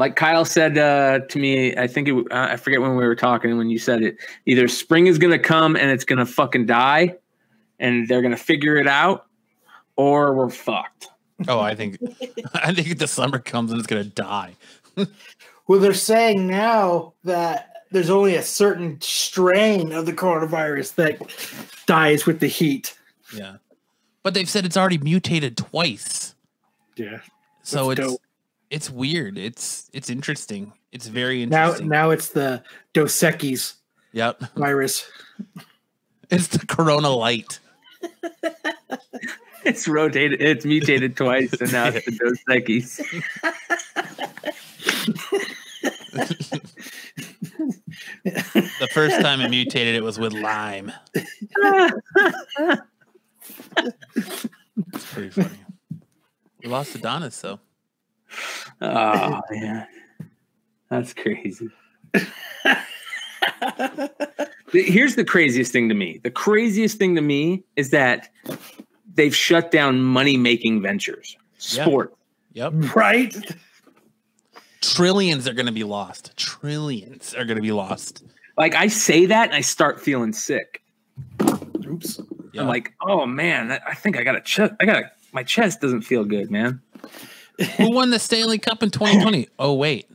Like 0.00 0.16
Kyle 0.16 0.46
said 0.46 0.78
uh, 0.78 1.18
to 1.26 1.38
me, 1.38 1.76
I 1.76 1.86
think 1.86 2.08
it, 2.08 2.14
uh, 2.32 2.48
I 2.52 2.56
forget 2.56 2.80
when 2.80 2.96
we 2.96 3.04
were 3.04 3.14
talking 3.14 3.58
when 3.58 3.68
you 3.68 3.78
said 3.78 4.02
it. 4.02 4.16
Either 4.46 4.66
spring 4.66 5.08
is 5.08 5.18
going 5.18 5.30
to 5.30 5.38
come 5.38 5.76
and 5.76 5.90
it's 5.90 6.06
going 6.06 6.18
to 6.18 6.24
fucking 6.24 6.64
die, 6.64 7.16
and 7.78 8.08
they're 8.08 8.22
going 8.22 8.34
to 8.34 8.42
figure 8.42 8.76
it 8.76 8.86
out, 8.86 9.26
or 9.96 10.34
we're 10.34 10.48
fucked. 10.48 11.08
oh, 11.48 11.60
I 11.60 11.74
think 11.74 11.98
I 12.54 12.72
think 12.72 12.98
the 12.98 13.06
summer 13.06 13.38
comes 13.38 13.72
and 13.72 13.78
it's 13.78 13.86
gonna 13.86 14.04
die. 14.04 14.56
Well, 15.68 15.78
they're 15.78 15.94
saying 15.94 16.48
now 16.48 17.12
that 17.22 17.84
there's 17.92 18.10
only 18.10 18.34
a 18.34 18.42
certain 18.42 19.00
strain 19.00 19.92
of 19.92 20.04
the 20.04 20.12
coronavirus 20.12 20.96
that 20.96 21.86
dies 21.86 22.26
with 22.26 22.40
the 22.40 22.48
heat. 22.48 22.98
Yeah, 23.32 23.58
but 24.24 24.34
they've 24.34 24.48
said 24.48 24.64
it's 24.66 24.76
already 24.76 24.98
mutated 24.98 25.56
twice. 25.56 26.34
Yeah. 26.96 27.20
So 27.62 27.90
That's 27.90 28.00
it's 28.00 28.08
dope. 28.10 28.20
It's 28.70 28.90
weird. 28.90 29.38
It's 29.38 29.88
it's 29.92 30.10
interesting. 30.10 30.72
It's 30.92 31.06
very 31.06 31.46
Now, 31.46 31.66
interesting. 31.66 31.88
now 31.88 32.10
it's 32.10 32.28
the 32.28 32.62
Dos 32.94 33.12
Equis 33.12 33.74
yep, 34.12 34.40
virus. 34.56 35.08
it's 36.30 36.48
the 36.48 36.64
Corona 36.66 37.10
Light. 37.10 37.58
It's 39.62 39.86
rotated. 39.86 40.40
It's 40.40 40.64
mutated 40.64 41.18
twice, 41.18 41.52
and 41.60 41.70
now 41.70 41.88
it's 41.88 42.06
the 42.06 42.12
Dos 42.12 42.38
Equis. 42.48 42.98
The 48.24 48.88
first 48.92 49.20
time 49.20 49.42
it 49.42 49.50
mutated, 49.50 49.94
it 49.94 50.02
was 50.02 50.18
with 50.18 50.32
lime. 50.32 50.90
It's 51.14 51.30
pretty 55.12 55.28
funny. 55.28 55.58
We 56.62 56.68
lost 56.70 56.94
Adonis 56.94 57.38
though. 57.40 57.60
Oh 58.80 59.40
man, 59.50 59.86
that's 60.88 61.12
crazy. 61.14 61.68
Here's 64.72 65.16
the 65.16 65.24
craziest 65.24 65.72
thing 65.72 65.88
to 65.88 65.94
me. 65.94 66.20
The 66.22 66.30
craziest 66.30 66.98
thing 66.98 67.14
to 67.16 67.20
me 67.20 67.64
is 67.76 67.90
that 67.90 68.28
they've 69.14 69.34
shut 69.34 69.70
down 69.70 70.00
money 70.02 70.36
making 70.36 70.82
ventures, 70.82 71.36
sport. 71.58 72.14
Yep, 72.52 72.72
Right? 72.94 73.34
trillions 74.80 75.46
are 75.46 75.52
going 75.52 75.66
to 75.66 75.72
be 75.72 75.84
lost. 75.84 76.36
Trillions 76.36 77.34
are 77.34 77.44
going 77.44 77.56
to 77.56 77.62
be 77.62 77.72
lost. 77.72 78.24
Like 78.56 78.74
I 78.74 78.86
say 78.88 79.26
that, 79.26 79.48
and 79.48 79.54
I 79.54 79.60
start 79.60 80.00
feeling 80.00 80.32
sick. 80.32 80.82
Oops. 81.86 82.20
Yeah. 82.52 82.62
I'm 82.62 82.68
like, 82.68 82.94
oh 83.06 83.26
man, 83.26 83.72
I 83.72 83.80
I 83.88 83.94
think 83.94 84.16
I 84.16 84.22
got 84.22 84.36
a 84.36 84.40
chest. 84.40 84.72
I 84.80 84.84
got 84.84 84.96
a, 84.96 85.10
my 85.32 85.42
chest 85.42 85.80
doesn't 85.80 86.02
feel 86.02 86.24
good, 86.24 86.50
man. 86.50 86.80
Who 87.76 87.90
won 87.92 88.10
the 88.10 88.18
Stanley 88.18 88.58
Cup 88.58 88.82
in 88.82 88.90
2020? 88.90 89.48
Oh 89.58 89.74
wait, 89.74 90.06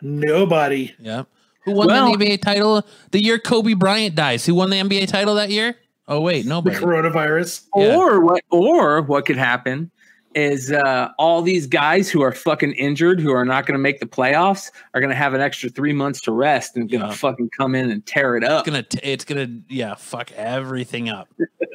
Nobody. 0.00 0.94
yeah. 0.98 1.24
Who 1.64 1.72
won 1.74 1.86
Well- 1.86 2.16
the 2.16 2.24
NBA 2.26 2.40
title 2.42 2.82
the 3.12 3.22
year 3.22 3.38
Kobe 3.38 3.74
Bryant 3.74 4.14
dies? 4.14 4.44
Who 4.46 4.54
won 4.54 4.70
the 4.70 4.78
NBA 4.78 5.06
title 5.06 5.34
that 5.36 5.50
year? 5.50 5.76
Oh 6.08 6.20
wait, 6.20 6.42
The 6.42 6.48
nobody. 6.48 6.76
coronavirus. 6.76 7.62
Yeah. 7.76 7.96
Or 7.96 8.20
what? 8.20 8.42
Or 8.50 9.02
what 9.02 9.24
could 9.26 9.36
happen 9.36 9.90
is 10.34 10.72
uh, 10.72 11.08
all 11.18 11.42
these 11.42 11.66
guys 11.66 12.10
who 12.10 12.22
are 12.22 12.32
fucking 12.32 12.72
injured, 12.72 13.20
who 13.20 13.32
are 13.32 13.44
not 13.44 13.66
going 13.66 13.74
to 13.74 13.78
make 13.82 14.00
the 14.00 14.06
playoffs, 14.06 14.70
are 14.94 15.00
going 15.00 15.10
to 15.10 15.16
have 15.16 15.34
an 15.34 15.40
extra 15.40 15.68
three 15.68 15.92
months 15.92 16.20
to 16.22 16.32
rest 16.32 16.76
and 16.76 16.90
going 16.90 17.00
to 17.02 17.08
Yeah. 17.08 17.12
fucking 17.14 17.50
come 17.56 17.74
in 17.74 17.90
and 17.90 18.04
tear 18.06 18.36
it 18.36 18.44
up. 18.44 18.60
It's 18.60 18.70
gonna, 18.70 18.82
t- 18.82 19.00
it's 19.02 19.24
gonna, 19.24 19.48
yeah, 19.68 19.94
fuck 19.94 20.32
everything 20.32 21.08
up. 21.08 21.28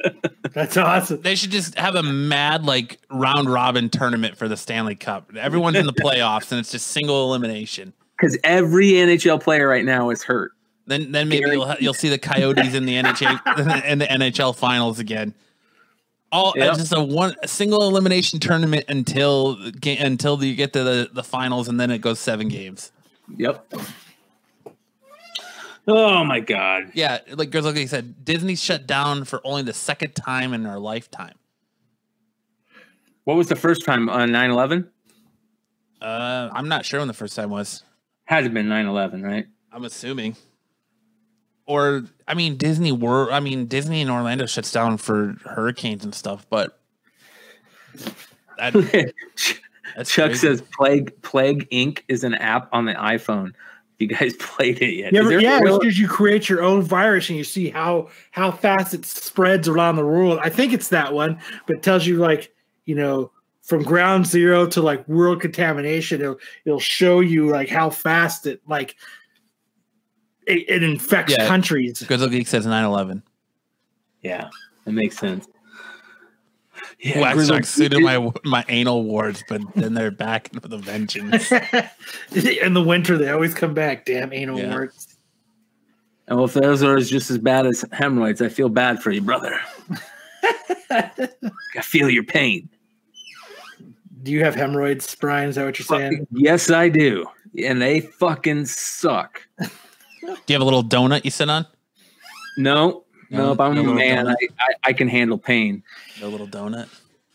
That's 0.52 0.76
awesome. 0.76 1.20
They 1.22 1.34
should 1.34 1.50
just 1.50 1.78
have 1.78 1.94
a 1.94 2.02
mad 2.02 2.64
like 2.64 2.98
round 3.10 3.50
robin 3.52 3.88
tournament 3.90 4.36
for 4.36 4.48
the 4.48 4.56
Stanley 4.56 4.94
Cup. 4.94 5.30
Everyone's 5.36 5.76
in 5.76 5.86
the 5.86 5.92
playoffs, 6.00 6.50
and 6.52 6.58
it's 6.60 6.70
just 6.72 6.88
single 6.88 7.24
elimination. 7.28 7.92
Because 8.18 8.38
every 8.44 8.88
NHL 8.92 9.40
player 9.42 9.68
right 9.68 9.84
now 9.84 10.10
is 10.10 10.22
hurt. 10.22 10.52
Then, 10.86 11.12
then 11.12 11.28
maybe 11.28 11.50
you'll 11.50 11.74
you'll 11.80 11.92
see 11.94 12.08
the 12.08 12.18
Coyotes 12.18 12.74
in 12.74 12.86
the 12.86 12.94
NHL 12.94 13.84
in 13.84 13.98
the 13.98 14.06
NHL 14.06 14.56
finals 14.56 14.98
again. 14.98 15.34
All 16.30 16.52
Yep. 16.56 16.68
it's 16.70 16.78
just 16.78 16.92
a 16.92 17.02
one 17.02 17.34
a 17.42 17.48
single 17.48 17.82
elimination 17.88 18.38
tournament 18.38 18.84
until 18.88 19.56
until 19.84 20.42
you 20.44 20.54
get 20.54 20.72
to 20.74 20.84
the, 20.84 21.10
the 21.12 21.22
finals, 21.22 21.68
and 21.68 21.80
then 21.80 21.90
it 21.90 21.98
goes 21.98 22.18
seven 22.18 22.48
games. 22.48 22.92
Yep. 23.36 23.72
Oh 25.86 26.22
my 26.24 26.40
god. 26.40 26.90
Yeah, 26.92 27.20
like 27.30 27.50
girls, 27.50 27.64
like 27.64 27.76
you 27.76 27.86
said, 27.86 28.24
Disney 28.24 28.56
shut 28.56 28.86
down 28.86 29.24
for 29.24 29.40
only 29.42 29.62
the 29.62 29.72
second 29.72 30.14
time 30.14 30.52
in 30.52 30.66
our 30.66 30.78
lifetime. 30.78 31.34
What 33.24 33.36
was 33.38 33.48
the 33.48 33.56
first 33.56 33.84
time 33.84 34.08
on 34.08 34.30
9 34.32 34.50
11? 34.50 34.88
Uh, 36.00 36.48
I'm 36.52 36.68
not 36.68 36.84
sure 36.84 37.00
when 37.00 37.08
the 37.08 37.14
first 37.14 37.36
time 37.36 37.50
was. 37.50 37.82
Had 38.24 38.44
to 38.44 38.50
been 38.50 38.68
9 38.68 38.86
11, 38.86 39.22
right? 39.22 39.46
I'm 39.72 39.84
assuming. 39.84 40.36
Or 41.68 42.02
I 42.26 42.32
mean 42.32 42.56
Disney 42.56 42.92
World. 42.92 43.28
I 43.30 43.40
mean 43.40 43.66
Disney 43.66 44.00
in 44.00 44.08
Orlando 44.08 44.46
shuts 44.46 44.72
down 44.72 44.96
for 44.96 45.36
hurricanes 45.44 46.02
and 46.02 46.14
stuff, 46.14 46.46
but 46.48 46.80
that, 48.56 48.72
that's 49.96 50.10
Chuck 50.10 50.28
crazy. 50.30 50.38
says 50.38 50.62
Plague 50.72 51.20
Plague 51.22 51.68
Inc. 51.70 52.00
is 52.08 52.24
an 52.24 52.34
app 52.36 52.68
on 52.72 52.86
the 52.86 52.94
iPhone. 52.94 53.52
You 53.98 54.06
guys 54.06 54.34
played 54.38 54.80
it 54.80 54.94
yet? 54.94 55.12
You 55.12 55.18
Is 55.18 55.26
ever, 55.26 55.28
there 55.28 55.40
yeah, 55.40 55.60
real- 55.60 55.76
it's 55.76 55.84
just 55.84 55.98
you 55.98 56.08
create 56.08 56.48
your 56.48 56.62
own 56.62 56.80
virus 56.82 57.28
and 57.28 57.36
you 57.36 57.44
see 57.44 57.68
how 57.68 58.08
how 58.30 58.50
fast 58.50 58.94
it 58.94 59.04
spreads 59.04 59.68
around 59.68 59.96
the 59.96 60.06
world. 60.06 60.38
I 60.42 60.48
think 60.48 60.72
it's 60.72 60.88
that 60.88 61.12
one, 61.12 61.38
but 61.66 61.76
it 61.76 61.82
tells 61.82 62.06
you 62.06 62.16
like 62.16 62.50
you 62.86 62.94
know 62.94 63.30
from 63.62 63.82
ground 63.82 64.26
zero 64.26 64.66
to 64.68 64.80
like 64.80 65.06
world 65.06 65.42
contamination. 65.42 66.22
It'll 66.22 66.38
it'll 66.64 66.80
show 66.80 67.20
you 67.20 67.48
like 67.50 67.68
how 67.68 67.90
fast 67.90 68.46
it 68.46 68.62
like 68.66 68.96
it, 70.48 70.64
it 70.68 70.82
infects 70.82 71.34
Yeah. 71.36 71.46
countries. 71.46 72.02
Grizzle 72.02 72.28
Geek 72.28 72.46
says 72.48 72.66
9-11. 72.66 73.22
Yeah, 74.22 74.48
it 74.86 74.92
makes 74.92 75.16
sense. 75.18 75.46
Yeah, 77.00 77.20
Wax 77.20 77.34
Grizzle- 77.36 77.54
Wax 77.56 77.68
suited 77.68 78.00
my 78.02 78.30
my 78.44 78.64
anal 78.68 79.04
wards, 79.04 79.44
but 79.48 79.60
then 79.76 79.94
they're 79.94 80.10
back 80.10 80.50
with 80.62 80.72
a 80.72 80.78
vengeance. 80.78 81.52
In 82.32 82.74
the 82.74 82.82
winter, 82.84 83.16
they 83.16 83.30
always 83.30 83.54
come 83.54 83.74
back. 83.74 84.04
Damn 84.04 84.32
anal 84.32 84.58
Yeah. 84.58 84.70
warts. 84.70 85.16
And 86.26 86.40
if 86.40 86.52
those 86.54 86.82
are 86.82 86.98
just 86.98 87.30
as 87.30 87.38
bad 87.38 87.66
as 87.66 87.84
hemorrhoids, 87.92 88.42
I 88.42 88.48
feel 88.48 88.68
bad 88.68 89.00
for 89.02 89.10
you, 89.10 89.20
brother. 89.22 89.58
I 90.90 91.80
feel 91.82 92.10
your 92.10 92.24
pain. 92.24 92.68
Do 94.22 94.32
you 94.32 94.44
have 94.44 94.54
hemorrhoids, 94.54 95.14
Brian? 95.14 95.48
Is 95.48 95.54
that 95.54 95.64
what 95.64 95.78
you're 95.78 95.86
saying? 95.86 96.26
Yes, 96.32 96.70
I 96.70 96.88
do. 96.90 97.24
And 97.62 97.80
they 97.80 98.00
fucking 98.00 98.66
suck. 98.66 99.40
Do 100.34 100.52
you 100.52 100.54
have 100.54 100.62
a 100.62 100.64
little 100.64 100.84
donut 100.84 101.24
you 101.24 101.30
sit 101.30 101.48
on? 101.50 101.66
No, 102.56 103.04
No, 103.30 103.46
nope. 103.48 103.60
I'm 103.60 103.74
no 103.74 103.90
a 103.90 103.94
man. 103.94 104.28
I. 104.28 104.32
I, 104.58 104.72
I 104.84 104.92
can 104.92 105.08
handle 105.08 105.38
pain. 105.38 105.82
A 106.22 106.26
little 106.26 106.46
donut. 106.46 106.88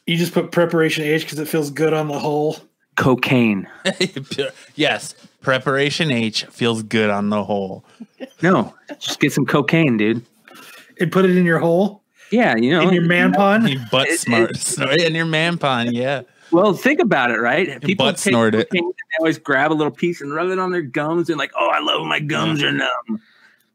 You 0.06 0.18
just 0.18 0.34
put 0.34 0.52
preparation 0.52 1.04
H 1.04 1.24
because 1.24 1.40
it 1.40 1.48
feels 1.48 1.70
good 1.72 1.94
on 1.94 2.08
the 2.08 2.20
whole. 2.20 2.58
Cocaine. 2.96 3.68
yes, 4.76 5.16
preparation 5.42 6.12
H 6.12 6.46
feels 6.46 6.84
good 6.84 7.10
on 7.10 7.30
the 7.30 7.44
whole. 7.44 7.84
No, 8.42 8.74
just 9.00 9.20
get 9.20 9.32
some 9.32 9.46
cocaine, 9.46 9.98
dude. 9.98 10.24
And 11.00 11.12
put 11.12 11.26
it 11.26 11.36
in 11.36 11.44
your 11.46 11.58
hole 11.58 12.04
Yeah, 12.30 12.56
you 12.56 12.70
know. 12.72 12.82
in 12.88 12.94
your 12.94 13.04
man 13.06 13.32
pond. 13.34 13.68
You 13.68 13.80
butt 13.92 14.10
It- 14.10 14.20
smart, 14.20 14.56
sorry, 14.58 15.04
and 15.06 15.16
your 15.16 15.26
man 15.26 15.58
pond, 15.58 15.94
yeah. 15.94 16.22
Well, 16.54 16.74
think 16.74 17.00
about 17.00 17.32
it, 17.32 17.40
right? 17.40 17.82
People 17.82 18.06
butt 18.06 18.18
take 18.18 18.32
snort 18.32 18.56
it. 18.56 18.70
cocaine 18.70 18.84
and 18.86 18.94
They 18.94 19.18
always 19.20 19.38
grab 19.38 19.72
a 19.72 19.74
little 19.74 19.92
piece 19.92 20.22
and 20.22 20.34
rub 20.34 20.50
it 20.50 20.60
on 20.60 20.72
their 20.72 20.82
gums 20.82 21.30
and 21.30 21.38
like, 21.38 21.52
oh, 21.60 21.70
I 21.70 21.80
love 21.80 22.06
my 22.08 22.20
gums 22.20 22.62
are 22.64 22.72
numb. 22.72 23.22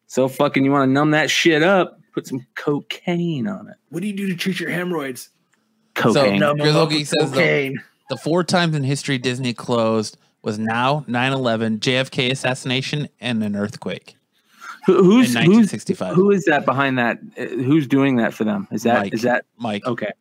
So 0.06 0.28
fucking, 0.28 0.64
you 0.64 0.70
want 0.70 0.88
to 0.88 0.92
numb 0.92 1.10
that 1.10 1.28
shit 1.30 1.62
up? 1.62 2.00
Put 2.14 2.26
some 2.26 2.46
cocaine 2.54 3.46
on 3.46 3.68
it. 3.68 3.76
What 3.90 4.00
do 4.00 4.06
you 4.08 4.14
do 4.14 4.26
to 4.28 4.34
treat 4.36 4.58
your 4.60 4.70
hemorrhoids? 4.70 5.28
Cocaine. 5.94 6.38
No. 6.40 6.48
Numb 6.52 6.60
'em 6.60 6.64
Grizzle 6.64 6.86
Geek 6.86 7.06
says 7.06 7.30
the- 7.30 7.36
cocaine. 7.36 7.82
The 8.10 8.16
four 8.16 8.42
times 8.42 8.74
in 8.74 8.84
history 8.84 9.18
Disney 9.18 9.52
closed 9.52 10.16
was 10.42 10.58
now 10.58 11.04
9-11, 11.08 11.78
JFK 11.80 12.30
assassination, 12.30 13.08
and 13.20 13.42
an 13.44 13.54
earthquake 13.54 14.16
Who- 14.86 14.98
in 14.98 15.04
who's 15.04 15.34
who's 15.34 15.70
who 16.14 16.30
is 16.30 16.44
that 16.46 16.64
behind 16.64 16.98
that? 16.98 17.18
Uh, 17.38 17.44
Who's 17.44 17.86
doing 17.86 18.16
that 18.16 18.32
for 18.32 18.44
them? 18.44 18.66
Is 18.70 18.84
that 18.84 19.12
is 19.12 19.12
Mike. 19.12 19.22
that 19.22 19.44
Mike. 19.58 19.86
okay? 19.86 20.12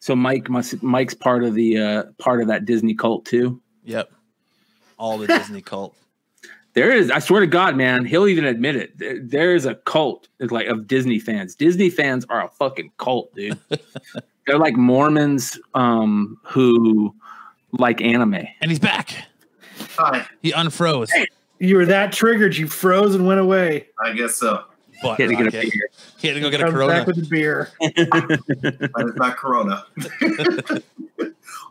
So 0.00 0.16
Mike 0.16 0.48
must 0.48 0.82
Mike's 0.82 1.14
part 1.14 1.44
of 1.44 1.54
the 1.54 1.78
uh, 1.78 2.02
part 2.18 2.40
of 2.40 2.48
that 2.48 2.64
Disney 2.64 2.94
cult 2.94 3.24
too. 3.26 3.60
Yep. 3.84 4.10
All 4.98 5.18
the 5.18 5.26
Disney 5.26 5.62
cult. 5.62 5.94
There 6.72 6.92
is, 6.92 7.10
I 7.10 7.18
swear 7.18 7.40
to 7.40 7.48
God, 7.48 7.76
man, 7.76 8.04
he'll 8.04 8.28
even 8.28 8.44
admit 8.44 8.76
it. 8.76 8.96
There, 8.96 9.18
there 9.20 9.54
is 9.54 9.66
a 9.66 9.74
cult 9.74 10.28
like 10.38 10.66
of 10.68 10.86
Disney 10.86 11.18
fans. 11.18 11.54
Disney 11.54 11.90
fans 11.90 12.24
are 12.28 12.44
a 12.44 12.48
fucking 12.48 12.92
cult, 12.96 13.34
dude. 13.34 13.58
They're 14.46 14.58
like 14.58 14.76
Mormons 14.76 15.58
um, 15.74 16.38
who 16.44 17.14
like 17.72 18.00
anime. 18.00 18.46
And 18.60 18.70
he's 18.70 18.78
back. 18.78 19.14
Hi, 19.96 20.26
He 20.42 20.52
unfroze. 20.52 21.10
You 21.58 21.76
were 21.76 21.86
that 21.86 22.12
triggered, 22.12 22.56
you 22.56 22.68
froze 22.68 23.14
and 23.14 23.26
went 23.26 23.40
away. 23.40 23.88
I 24.02 24.12
guess 24.12 24.36
so. 24.36 24.64
Butt 25.02 25.16
He 25.16 25.22
had 25.24 25.30
to 25.30 25.36
get 25.36 25.46
a 25.46 25.50
beer. 25.50 25.88
He 26.18 26.28
had 26.28 26.34
to 26.34 26.40
go 26.40 26.50
get 26.50 26.60
a 26.60 26.64
Comes 26.64 26.74
Corona. 26.74 26.92
back 26.92 27.06
with 27.06 27.16
the 27.16 27.26
beer. 27.28 27.70
but 27.80 29.06
it's 29.06 29.16
not 29.16 29.36
Corona. 29.36 29.84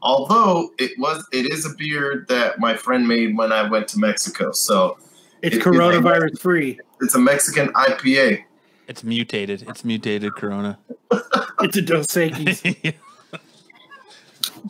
Although 0.01 0.72
it 0.77 0.98
was, 0.98 1.27
it 1.32 1.51
is 1.51 1.66
a 1.66 1.75
beer 1.75 2.25
that 2.30 2.59
my 2.59 2.75
friend 2.75 3.08
made 3.08 3.38
when 3.38 3.51
I 3.51 3.69
went 3.69 3.88
to 3.90 3.99
Mexico. 3.99 4.51
So 4.51 4.98
It's 5.41 5.56
It- 5.58 5.61
coronavirus 5.64 6.40
free. 6.40 6.80
it's 7.01 7.16
a 7.16 7.19
Mexican 7.19 7.67
IPA. 7.74 8.43
It's 8.88 9.03
mutated. 9.03 9.64
It's 9.67 9.83
mutated 9.85 10.33
Corona. 10.35 10.80
It's 11.61 11.75
a 11.75 11.82
Dos 11.82 12.08
Equis. 12.08 12.95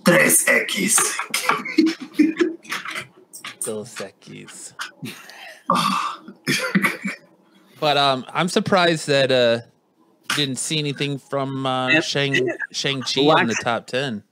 Tres 0.04 0.48
X. 0.48 1.20
Dos 3.64 3.96
Equis. 3.96 4.74
But 7.80 7.98
um, 7.98 8.25
I'm 8.30 8.49
surprised 8.49 9.08
that 9.08 9.32
uh, 9.32 9.61
you 10.32 10.35
didn't 10.35 10.59
see 10.59 10.80
anything 10.80 11.17
from 11.17 11.66
uh. 11.66 12.01
Shang 12.01 12.49
Shang 12.72 13.01
Chi 13.01 13.22
on 13.22 13.48
the 13.48 13.56
top 13.56 13.88
ten. 13.88 14.24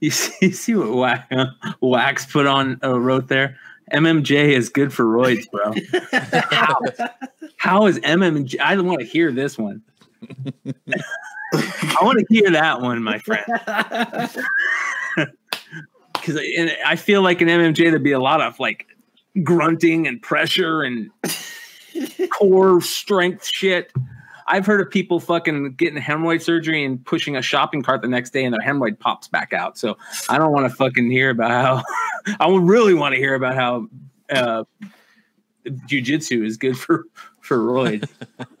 You 0.00 0.10
see, 0.12 0.46
you 0.46 0.52
see 0.52 0.74
what 0.74 0.92
Wax, 0.92 1.34
Wax 1.80 2.26
put 2.26 2.46
on 2.46 2.78
uh, 2.82 2.98
wrote 2.98 3.28
there? 3.28 3.58
MMJ 3.92 4.50
is 4.50 4.68
good 4.68 4.92
for 4.92 5.04
roids, 5.04 5.44
bro. 5.50 5.74
How? 6.50 6.78
How 7.56 7.86
is 7.86 7.98
MMJ? 8.00 8.60
I 8.60 8.74
don't 8.74 8.86
want 8.86 9.00
to 9.00 9.06
hear 9.06 9.32
this 9.32 9.58
one. 9.58 9.82
I 11.54 11.98
want 12.00 12.18
to 12.18 12.26
hear 12.28 12.50
that 12.50 12.80
one, 12.80 13.02
my 13.02 13.18
friend. 13.18 13.44
Because 16.14 16.40
I 16.86 16.94
feel 16.94 17.20
like 17.20 17.42
in 17.42 17.48
MMJ 17.48 17.90
there'd 17.90 18.00
be 18.00 18.12
a 18.12 18.20
lot 18.20 18.40
of 18.40 18.60
like 18.60 18.86
grunting 19.42 20.06
and 20.06 20.22
pressure 20.22 20.82
and 20.82 21.10
core 22.30 22.80
strength 22.80 23.46
shit. 23.46 23.92
I've 24.46 24.66
heard 24.66 24.80
of 24.80 24.90
people 24.90 25.20
fucking 25.20 25.74
getting 25.74 26.00
hemorrhoid 26.00 26.42
surgery 26.42 26.84
and 26.84 27.04
pushing 27.04 27.36
a 27.36 27.42
shopping 27.42 27.82
cart 27.82 28.02
the 28.02 28.08
next 28.08 28.30
day 28.30 28.44
and 28.44 28.52
their 28.52 28.60
hemorrhoid 28.60 28.98
pops 28.98 29.28
back 29.28 29.52
out. 29.52 29.78
So 29.78 29.96
I 30.28 30.38
don't 30.38 30.52
want 30.52 30.68
to 30.70 30.76
fucking 30.76 31.10
hear 31.10 31.30
about 31.30 31.50
how 31.50 31.82
I 32.40 32.46
would 32.46 32.64
really 32.64 32.94
want 32.94 33.14
to 33.14 33.20
hear 33.20 33.34
about 33.34 33.54
how 33.54 33.88
uh, 34.30 34.64
jujitsu 35.66 36.44
is 36.44 36.56
good 36.56 36.76
for 36.76 37.04
for 37.40 37.58
roids. 37.58 38.08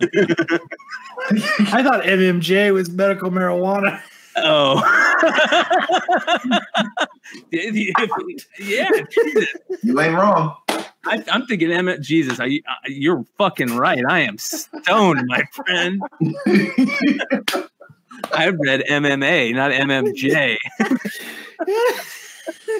I 1.72 1.82
thought 1.82 2.02
MMJ 2.02 2.72
was 2.72 2.90
medical 2.90 3.30
marijuana. 3.30 4.00
Oh, 4.36 4.80
yeah. 7.52 8.88
You 9.82 10.00
ain't 10.00 10.14
wrong. 10.14 10.56
I, 11.04 11.24
I'm 11.30 11.46
thinking, 11.46 11.72
Emmett, 11.72 12.00
Jesus, 12.00 12.38
I, 12.38 12.44
I, 12.46 12.88
you're 12.88 13.24
fucking 13.38 13.76
right. 13.76 14.04
I 14.08 14.20
am 14.20 14.38
stoned, 14.38 15.26
my 15.26 15.42
friend. 15.52 16.00
I 18.32 18.48
read 18.48 18.84
MMA, 18.88 19.54
not 19.54 19.72
MMJ. 19.72 20.56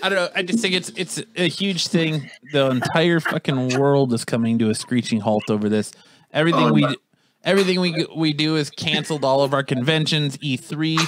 I 0.02 0.08
don't 0.08 0.14
know. 0.14 0.28
I 0.34 0.42
just 0.42 0.60
think 0.60 0.74
it's 0.74 0.90
it's 0.90 1.22
a 1.36 1.48
huge 1.48 1.88
thing. 1.88 2.30
The 2.52 2.70
entire 2.70 3.20
fucking 3.20 3.78
world 3.78 4.12
is 4.12 4.24
coming 4.24 4.58
to 4.60 4.70
a 4.70 4.74
screeching 4.74 5.20
halt 5.20 5.50
over 5.50 5.68
this. 5.68 5.92
Everything 6.32 6.66
Oh, 6.66 6.72
we 6.72 6.80
no. 6.82 6.94
everything 7.44 7.80
we 7.80 8.06
we 8.16 8.32
do 8.32 8.56
is 8.56 8.70
canceled. 8.70 9.24
All 9.24 9.42
of 9.42 9.52
our 9.54 9.62
conventions, 9.62 10.36
E3. 10.38 10.98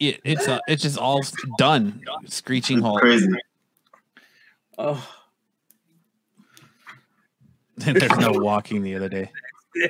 It, 0.00 0.20
it's 0.24 0.48
uh, 0.48 0.58
it's 0.68 0.82
just 0.82 0.98
all 0.98 1.22
done. 1.58 2.02
Screeching 2.26 2.80
halt. 2.80 3.00
Crazy. 3.00 3.28
Oh, 4.78 5.06
There's 7.94 8.16
no 8.18 8.32
walking 8.32 8.82
the 8.82 8.94
other 8.96 9.08
day. 9.08 9.30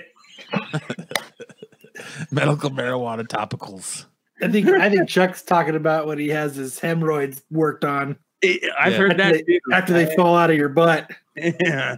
Medical 2.30 2.70
marijuana 2.70 3.26
topicals. 3.26 4.04
I 4.42 4.48
think 4.48 4.68
I 4.68 4.90
think 4.90 5.08
Chuck's 5.08 5.42
talking 5.42 5.74
about 5.76 6.06
when 6.06 6.18
he 6.18 6.28
has 6.28 6.56
his 6.56 6.78
hemorrhoids 6.78 7.42
worked 7.50 7.84
on 7.84 8.16
I've 8.44 8.92
Yeah. 8.92 8.98
heard 8.98 9.12
after 9.12 9.16
that 9.16 9.32
they, 9.32 9.42
too. 9.42 9.60
after 9.72 9.92
they 9.94 10.14
fall 10.16 10.36
out 10.36 10.50
of 10.50 10.56
your 10.56 10.68
butt. 10.68 11.10
Yeah. 11.36 11.96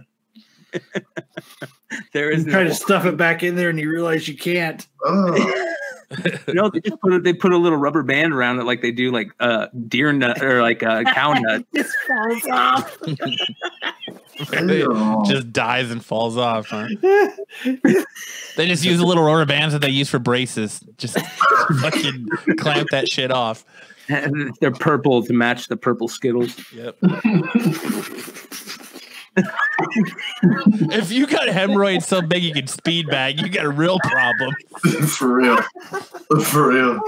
there 2.13 2.29
is 2.29 2.45
You 2.45 2.51
try 2.51 2.63
to 2.63 2.73
stuff 2.73 3.05
it 3.05 3.17
back 3.17 3.41
in 3.43 3.55
there 3.55 3.69
and 3.69 3.79
you 3.79 3.89
realize 3.89 4.27
you 4.27 4.37
can't. 4.37 4.85
Oh, 5.03 5.65
no. 6.53 6.69
They 6.69 6.81
just 6.81 6.99
put 7.01 7.13
a, 7.13 7.19
they 7.19 7.33
put 7.33 7.53
a 7.53 7.57
little 7.57 7.77
rubber 7.77 8.03
band 8.03 8.33
around 8.33 8.59
it, 8.59 8.63
like 8.63 8.81
they 8.81 8.91
do, 8.91 9.11
like 9.11 9.31
uh, 9.39 9.67
deer 9.87 10.11
nut 10.11 10.41
or 10.41 10.61
like 10.61 10.83
uh, 10.83 11.03
cow 11.03 11.33
nut. 11.37 11.65
This 11.71 11.93
falls 12.07 12.45
off. 12.47 12.97
just 15.25 15.51
dies 15.51 15.91
and 15.91 16.03
falls 16.03 16.37
off. 16.37 16.67
Huh? 16.69 16.87
They 18.55 18.67
just 18.67 18.83
use 18.83 18.97
the 18.97 19.05
little 19.05 19.23
rubber 19.23 19.45
bands 19.45 19.71
that 19.71 19.79
they 19.79 19.89
use 19.89 20.09
for 20.09 20.19
braces. 20.19 20.81
Just 20.97 21.17
fucking 21.79 22.27
clamp 22.57 22.89
that 22.89 23.07
shit 23.07 23.31
off. 23.31 23.63
And 24.09 24.53
they're 24.59 24.71
purple 24.71 25.23
to 25.23 25.31
match 25.31 25.69
the 25.69 25.77
purple 25.77 26.09
Skittles. 26.09 26.59
Yep. 26.73 26.97
If 30.91 31.11
you 31.11 31.27
got 31.27 31.47
hemorrhoids 31.47 32.07
so 32.07 32.21
big 32.21 32.43
you 32.43 32.53
can 32.53 32.67
speed 32.67 33.07
bag, 33.07 33.41
you 33.41 33.49
got 33.49 33.65
a 33.65 33.69
real 33.69 33.99
problem. 34.03 34.53
For 35.07 35.33
real. 35.33 35.57
For 36.43 36.69
real. 36.69 36.99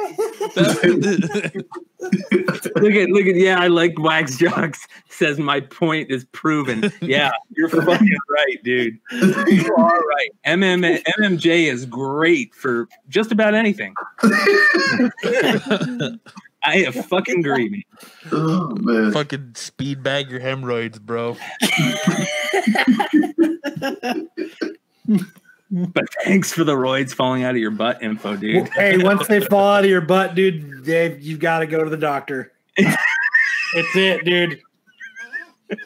Look 2.02 2.96
at 2.96 3.10
look 3.10 3.26
at 3.28 3.36
yeah, 3.36 3.60
I 3.60 3.68
like 3.68 4.00
wax 4.00 4.38
jocks. 4.38 4.88
Says 5.10 5.38
my 5.38 5.60
point 5.60 6.10
is 6.10 6.26
proven. 6.32 6.92
Yeah, 7.02 7.32
you're 7.56 7.70
fucking 7.70 8.18
right, 8.30 8.64
dude. 8.64 8.98
You 9.12 9.76
are 9.78 10.00
right. 10.00 10.30
MM, 10.46 11.04
MMJ 11.20 11.72
is 11.72 11.86
great 11.86 12.56
for 12.56 12.88
just 13.10 13.32
about 13.32 13.54
anything. 13.54 13.94
I 16.64 16.78
have 16.80 16.96
fucking 17.08 17.40
agree. 17.46 17.70
man. 17.70 17.84
Oh, 18.32 18.76
man. 18.80 19.12
fucking 19.12 19.54
speed 19.56 20.04
bag 20.04 20.30
your 20.30 20.40
hemorrhoids, 20.40 21.00
bro. 21.00 21.38
But 25.74 26.04
thanks 26.26 26.52
for 26.52 26.66
the 26.66 26.74
roids 26.76 27.14
falling 27.14 27.44
out 27.44 27.52
of 27.52 27.58
your 27.62 27.72
butt 27.72 28.04
info, 28.04 28.36
dude. 28.36 28.68
hey, 28.70 28.98
once 28.98 29.26
they 29.28 29.40
fall 29.40 29.76
out 29.76 29.86
of 29.86 29.90
your 29.90 30.02
butt, 30.02 30.36
dude, 30.36 30.84
Dave, 30.84 31.22
you've 31.22 31.40
got 31.40 31.60
to 31.60 31.66
go 31.66 31.82
to 31.84 31.90
the 31.90 31.98
doctor. 31.98 32.52
It's 33.74 33.96
it, 33.96 34.26
dude. 34.26 34.62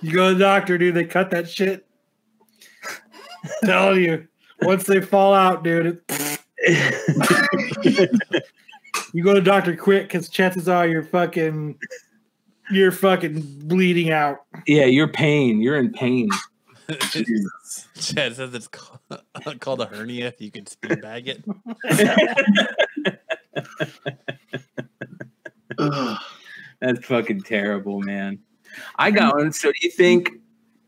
You 0.02 0.12
go 0.12 0.30
to 0.30 0.34
the 0.34 0.40
doctor, 0.44 0.80
dude. 0.80 0.96
They 0.96 1.06
cut 1.06 1.30
that 1.30 1.48
shit. 1.48 1.86
Telling 3.64 4.02
you, 4.02 4.28
once 4.64 4.86
they 4.86 5.02
fall 5.02 5.36
out, 5.36 5.64
dude, 5.64 6.02
it, 6.58 8.44
you 9.14 9.24
go 9.24 9.34
to 9.34 9.42
doctor 9.42 9.76
quick 9.76 10.04
because 10.04 10.30
chances 10.30 10.68
are 10.70 10.88
you're 10.88 11.04
fucking, 11.04 11.78
you're 12.72 12.92
fucking 12.92 13.42
bleeding 13.68 14.12
out. 14.12 14.38
Yeah, 14.68 14.86
you're 14.86 15.08
pain. 15.08 15.62
You're 15.62 15.78
in 15.78 15.92
pain. 15.92 16.30
Jesus. 17.12 17.88
Chad 17.96 18.36
says 18.36 18.54
it's 18.54 18.68
called, 18.68 19.00
called 19.60 19.82
a 19.82 19.86
hernia. 19.86 20.28
if 20.28 20.40
You 20.40 20.52
can 20.52 20.68
speed 20.68 21.02
bag 21.02 21.28
it. 21.28 21.44
That's 26.82 27.06
fucking 27.06 27.42
terrible, 27.42 28.02
man. 28.02 28.40
I 28.98 29.12
got 29.12 29.36
one. 29.36 29.52
So 29.52 29.70
do 29.72 29.78
you 29.82 29.90
think 29.92 30.30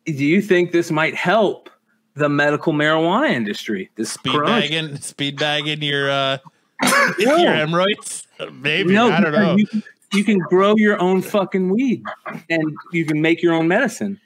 do 0.05 0.13
you 0.13 0.41
think 0.41 0.71
this 0.71 0.91
might 0.91 1.15
help 1.15 1.69
the 2.15 2.29
medical 2.29 2.73
marijuana 2.73 3.31
industry? 3.31 3.89
This 3.95 4.11
Speed 4.11 4.33
corona- 4.33 4.61
bagging, 4.61 4.97
speed 4.97 5.37
bagging 5.37 5.81
your 5.81 6.09
uh, 6.09 6.37
your 7.19 7.37
hemorrhoids. 7.53 8.27
Maybe 8.53 8.93
No, 8.93 9.09
I 9.11 9.21
don't 9.21 9.31
know. 9.33 9.55
You, 9.55 9.67
can- 9.67 9.83
you 10.13 10.23
can 10.23 10.37
grow 10.39 10.75
your 10.77 11.01
own 11.01 11.21
fucking 11.21 11.69
weed 11.69 12.01
and 12.49 12.63
you 12.93 13.05
can 13.05 13.21
make 13.21 13.41
your 13.41 13.53
own 13.53 13.67
medicine. 13.67 14.19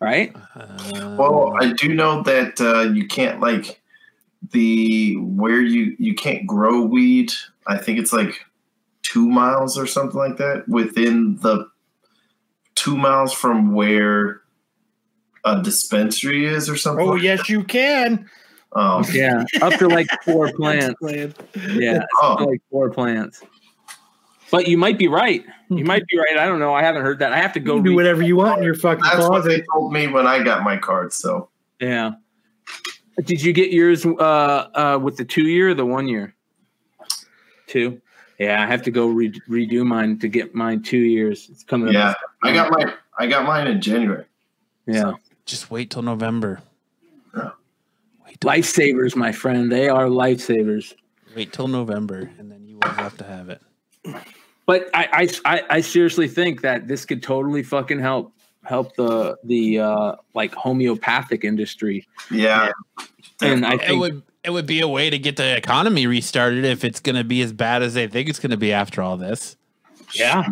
Right? 0.00 0.34
Uh, 0.54 1.16
Well, 1.18 1.54
I 1.60 1.72
do 1.72 1.94
know 1.94 2.22
that 2.22 2.60
uh, 2.60 2.92
you 2.92 3.06
can't 3.06 3.40
like 3.40 3.80
the 4.52 5.16
where 5.16 5.60
you 5.60 5.96
you 5.98 6.14
can't 6.14 6.46
grow 6.46 6.82
weed. 6.82 7.32
I 7.66 7.78
think 7.78 7.98
it's 7.98 8.12
like 8.12 8.44
two 9.02 9.28
miles 9.28 9.78
or 9.78 9.86
something 9.86 10.18
like 10.18 10.36
that 10.38 10.68
within 10.68 11.36
the 11.36 11.66
two 12.74 12.96
miles 12.96 13.32
from 13.32 13.72
where 13.74 14.42
a 15.44 15.62
dispensary 15.62 16.46
is 16.46 16.68
or 16.68 16.76
something. 16.76 17.06
Oh 17.06 17.12
like 17.12 17.22
yes, 17.22 17.48
you 17.48 17.64
can. 17.64 18.28
That. 18.74 18.80
Um, 18.80 19.04
Yeah. 19.12 19.44
Up 19.62 19.74
to 19.78 19.88
like 19.88 20.08
four 20.24 20.52
plants. 20.56 20.94
Yeah. 21.02 22.04
Up 22.22 22.38
to 22.38 22.44
Oh. 22.44 22.44
like 22.44 22.60
four 22.70 22.90
plants. 22.90 23.42
But 24.50 24.68
you 24.68 24.76
might 24.78 24.98
be 24.98 25.08
right. 25.08 25.44
You 25.68 25.84
might 25.84 26.06
be 26.06 26.18
right. 26.18 26.38
I 26.38 26.46
don't 26.46 26.58
know. 26.60 26.74
I 26.74 26.82
haven't 26.82 27.02
heard 27.02 27.18
that. 27.20 27.32
I 27.32 27.38
have 27.38 27.52
to 27.54 27.60
You 27.60 27.66
go 27.66 27.74
can 27.76 27.84
do 27.84 27.94
whatever 27.94 28.22
you 28.22 28.36
want 28.36 28.58
in 28.58 28.64
your 28.64 28.74
fucking 28.74 29.02
that's 29.02 29.28
what 29.28 29.44
they 29.44 29.62
told 29.72 29.92
me 29.92 30.06
when 30.08 30.26
I 30.26 30.42
got 30.42 30.62
my 30.62 30.76
card. 30.76 31.12
So 31.12 31.48
Yeah. 31.80 32.12
Did 33.24 33.42
you 33.42 33.52
get 33.52 33.70
yours 33.72 34.04
uh, 34.04 34.18
uh, 34.20 34.98
with 35.00 35.16
the 35.16 35.24
two 35.24 35.44
year 35.44 35.70
or 35.70 35.74
the 35.74 35.86
one 35.86 36.08
year? 36.08 36.34
Two. 37.66 38.00
Yeah, 38.38 38.60
I 38.62 38.66
have 38.66 38.82
to 38.82 38.90
go 38.90 39.06
re- 39.06 39.40
redo 39.48 39.86
mine 39.86 40.18
to 40.18 40.28
get 40.28 40.54
mine 40.54 40.82
two 40.82 40.98
years. 40.98 41.48
It's 41.50 41.62
coming 41.62 41.88
up. 41.88 41.94
yeah, 41.94 42.14
I 42.42 42.52
got 42.52 42.70
my 42.72 42.92
I 43.16 43.26
got 43.26 43.46
mine 43.46 43.68
in 43.68 43.80
January. 43.80 44.24
Yeah. 44.86 45.12
just 45.46 45.70
wait 45.70 45.90
till 45.90 46.02
November. 46.02 46.60
Yeah. 47.36 47.50
Wait, 48.34 48.40
till, 48.40 48.50
Lifesavers, 48.50 49.16
my 49.16 49.32
friend. 49.32 49.70
They 49.70 49.88
are 49.88 50.06
lifesavers. 50.06 50.94
wait 51.36 51.52
till 51.52 51.68
November, 51.68 52.30
and 52.38 52.50
then 52.50 52.66
you 52.66 52.78
won't 52.82 52.96
have 52.96 53.16
to 53.18 53.24
have 53.24 53.48
it. 53.48 53.60
But 54.66 54.88
I, 54.94 55.28
I, 55.44 55.56
I, 55.56 55.62
I 55.76 55.80
seriously 55.80 56.26
think 56.28 56.62
that 56.62 56.88
this 56.88 57.04
could 57.04 57.22
totally 57.22 57.62
fucking 57.62 58.00
help 58.00 58.32
help 58.64 58.96
the 58.96 59.36
the 59.44 59.78
uh, 59.80 60.16
like 60.34 60.54
homeopathic 60.54 61.44
industry. 61.44 62.06
Yeah. 62.30 62.70
And 63.42 63.66
I 63.66 63.74
It 63.74 63.80
think 63.82 64.00
would 64.00 64.22
it 64.42 64.50
would 64.50 64.66
be 64.66 64.80
a 64.80 64.88
way 64.88 65.10
to 65.10 65.18
get 65.18 65.36
the 65.36 65.56
economy 65.56 66.06
restarted 66.06 66.64
if 66.64 66.84
it's 66.84 67.00
going 67.00 67.16
to 67.16 67.24
be 67.24 67.40
as 67.42 67.52
bad 67.52 67.82
as 67.82 67.94
they 67.94 68.06
think 68.08 68.28
it's 68.28 68.38
going 68.38 68.50
to 68.52 68.56
be 68.56 68.72
after 68.72 69.02
all 69.02 69.16
this. 69.16 69.56
Yeah. 70.14 70.44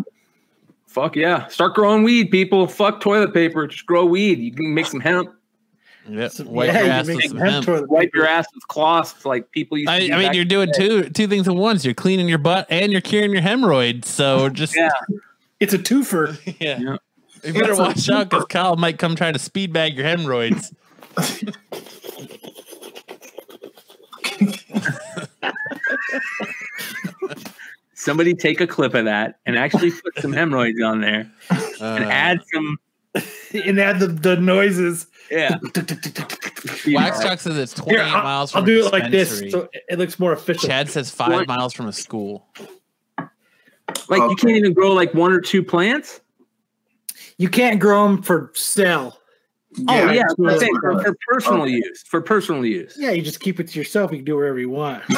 Fuck 0.87 1.17
yeah. 1.17 1.47
Start 1.49 1.75
growing 1.75 2.03
weed, 2.03 2.31
people. 2.31 2.67
Fuck 2.67 3.01
toilet 3.01 3.33
paper. 3.33 3.67
Just 3.67 3.87
grow 3.87 4.05
weed. 4.05 4.39
You 4.39 4.53
can 4.53 4.75
make 4.75 4.87
some 4.87 5.01
hemp. 5.01 5.31
Yep. 6.09 6.33
Some- 6.33 6.49
Wipe 6.49 6.67
yeah, 6.69 6.79
your 6.79 6.85
you 6.87 6.91
ass 6.91 7.07
make 7.07 7.17
with 7.17 7.25
some 7.27 7.31
some 7.31 7.39
hemp 7.39 7.53
hemp. 7.53 7.67
toilet 7.67 7.91
Wipe 7.91 8.11
your 8.15 8.27
ass 8.27 8.47
with 8.55 8.67
cloths 8.69 9.25
like 9.25 9.51
people 9.53 9.79
used 9.79 9.89
to 9.89 9.93
I, 9.95 10.01
do 10.07 10.13
I 10.13 10.19
mean, 10.19 10.33
you're 10.35 10.45
doing 10.45 10.71
two 10.75 11.05
two 11.11 11.27
things 11.29 11.47
at 11.49 11.55
once. 11.55 11.85
You're 11.85 11.95
cleaning 11.95 12.29
your 12.29 12.39
butt 12.39 12.67
and 12.71 12.91
you're 12.93 13.01
curing 13.01 13.31
your 13.33 13.43
hemorrhoids. 13.43 14.09
So 14.09 14.49
just 14.51 14.75
Yeah. 14.77 14.91
It's 15.61 15.73
a 15.75 15.79
twofer. 15.79 16.37
yeah. 16.61 16.79
Yeah. 16.81 16.97
You 17.45 17.53
better 17.55 17.71
It's 17.73 17.79
watch 17.79 18.09
out 18.11 18.31
because 18.31 18.47
Kyle 18.47 18.77
might 18.77 18.99
come 18.99 19.15
try 19.17 19.33
to 19.33 19.39
speed 19.39 19.73
bag 19.73 19.97
your 19.97 20.05
hemorrhoids. 20.07 20.73
Somebody 27.95 28.35
take 28.35 28.61
a 28.61 28.67
clip 28.67 28.95
of 28.95 29.05
that 29.05 29.37
and 29.47 29.57
actually 29.57 29.91
put 29.93 30.19
some 30.21 30.33
hemorrhoids 30.33 30.81
on 30.83 31.01
there 31.01 31.31
and 31.81 32.05
Uh, 32.05 32.09
add 32.11 32.41
some. 32.53 32.79
and 33.53 33.79
add 33.81 34.01
the, 34.01 34.07
the 34.09 34.37
noises. 34.37 35.07
Yeah. 35.31 35.59
Wax 36.89 37.21
Talk 37.21 37.41
says 37.41 37.57
it's 37.59 37.75
28 37.75 37.97
Here, 37.97 38.05
I'll, 38.05 38.23
miles 38.23 38.53
from 38.53 38.59
I'll 38.59 38.65
a 38.65 38.67
do 38.67 38.87
it 38.87 38.93
like 38.93 39.11
this 39.11 39.41
so 39.51 39.69
it 39.89 39.99
looks 39.99 40.19
more 40.19 40.33
official. 40.33 40.69
Chad 40.69 40.91
says 40.91 41.11
five 41.11 41.33
What? 41.33 41.49
miles 41.49 41.73
from 41.73 41.87
a 41.87 41.93
school. 41.93 42.47
Like 44.09 44.29
you 44.31 44.37
can't 44.37 44.57
even 44.57 44.73
grow 44.73 44.93
like 44.93 45.15
one 45.15 45.33
or 45.33 45.41
two 45.41 45.63
plants. 45.63 46.21
You 47.39 47.49
can't 47.49 47.81
grow 47.81 48.07
them 48.07 48.23
for 48.23 48.53
sell. 48.55 49.19
Oh 49.89 49.95
yeah, 50.13 50.23
that's 50.23 50.35
I'm 50.39 50.59
saying 50.59 50.75
for, 50.83 51.03
for 51.03 51.17
personal 51.29 51.63
Okay. 51.63 51.73
use. 51.73 52.03
For 52.07 52.21
personal 52.21 52.65
use. 52.67 52.95
Yeah, 52.99 53.13
you 53.13 53.23
just 53.23 53.41
keep 53.41 53.59
it 53.59 53.69
to 53.69 53.79
yourself. 53.79 54.11
You 54.13 54.19
can 54.19 54.25
do 54.27 54.37
whatever 54.37 54.59
you 54.59 54.71
want. 54.71 55.03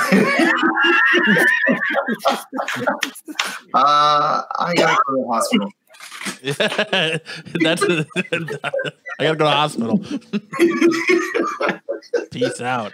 Uh, 3.74 4.42
I 4.60 4.72
gotta 4.76 4.96
go 5.06 5.16
to 5.16 5.22
the 5.22 5.28
hospital. 5.28 5.68
That's 6.42 7.82
I 7.82 8.00
gotta 9.18 9.18
go 9.18 9.34
to 9.34 9.36
the 9.36 9.50
hospital. 9.50 9.98
Peace 12.30 12.60
out. 12.60 12.92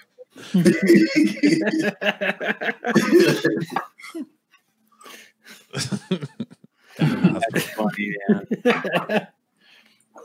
That's 6.99 7.65
funny, 7.70 8.15
yeah. 8.28 9.26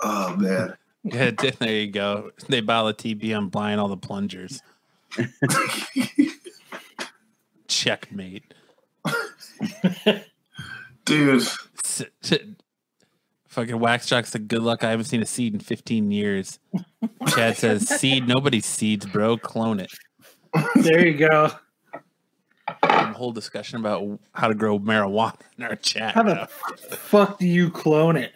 oh 0.02 0.36
man. 0.38 0.76
Yeah, 1.04 1.32
there 1.32 1.72
you 1.72 1.92
go. 1.92 2.32
They 2.50 2.62
buy 2.62 2.84
the 2.84 2.94
TB. 2.94 3.36
I'm 3.36 3.50
buying 3.50 3.80
all 3.80 3.88
the 3.88 3.98
plungers. 3.98 4.62
Checkmate. 7.68 8.54
Dude. 11.06 11.42
S- 11.44 12.04
s- 12.24 12.34
Fucking 13.56 13.80
wax 13.80 14.06
jocks 14.06 14.32
said, 14.32 14.50
good 14.50 14.64
luck. 14.64 14.84
I 14.84 14.90
haven't 14.90 15.06
seen 15.06 15.22
a 15.22 15.26
seed 15.26 15.54
in 15.54 15.62
15 15.62 16.12
years. 16.12 16.60
Chad 17.30 17.56
says, 17.58 17.88
seed, 17.88 18.28
nobody 18.28 18.60
seeds, 18.60 19.06
bro. 19.06 19.38
Clone 19.38 19.80
it. 19.80 19.94
there 20.76 21.08
you 21.08 21.18
go. 21.18 21.52
A 22.84 23.14
whole 23.14 23.32
discussion 23.32 23.80
about 23.80 24.20
how 24.34 24.50
to 24.50 24.56
grow 24.56 24.78
marijuana 24.78 25.40
in 25.58 25.64
our 25.64 25.78
chat. 25.78 26.16
How 26.16 26.24
the 26.24 26.48
fuck 26.98 27.40
do 27.40 27.48
you 27.48 27.70
clone 27.70 28.18
it? 28.18 28.34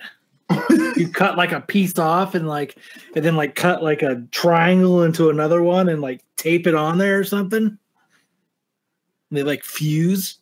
you 0.96 1.10
cut 1.10 1.36
like 1.36 1.52
a 1.52 1.60
piece 1.60 2.00
off 2.00 2.34
and 2.34 2.48
like 2.48 2.78
and 3.14 3.24
then 3.26 3.36
like 3.36 3.56
cut 3.56 3.84
like 3.84 4.02
a 4.02 4.24
triangle 4.32 5.04
into 5.04 5.30
another 5.30 5.62
one 5.62 5.90
and 5.90 6.02
like 6.02 6.24
tape 6.38 6.66
it 6.66 6.76
on 6.76 6.98
there 6.98 7.20
or 7.20 7.26
something. 7.26 7.66
And 7.66 7.78
they 9.32 9.44
like 9.44 9.66
fuse. 9.66 10.40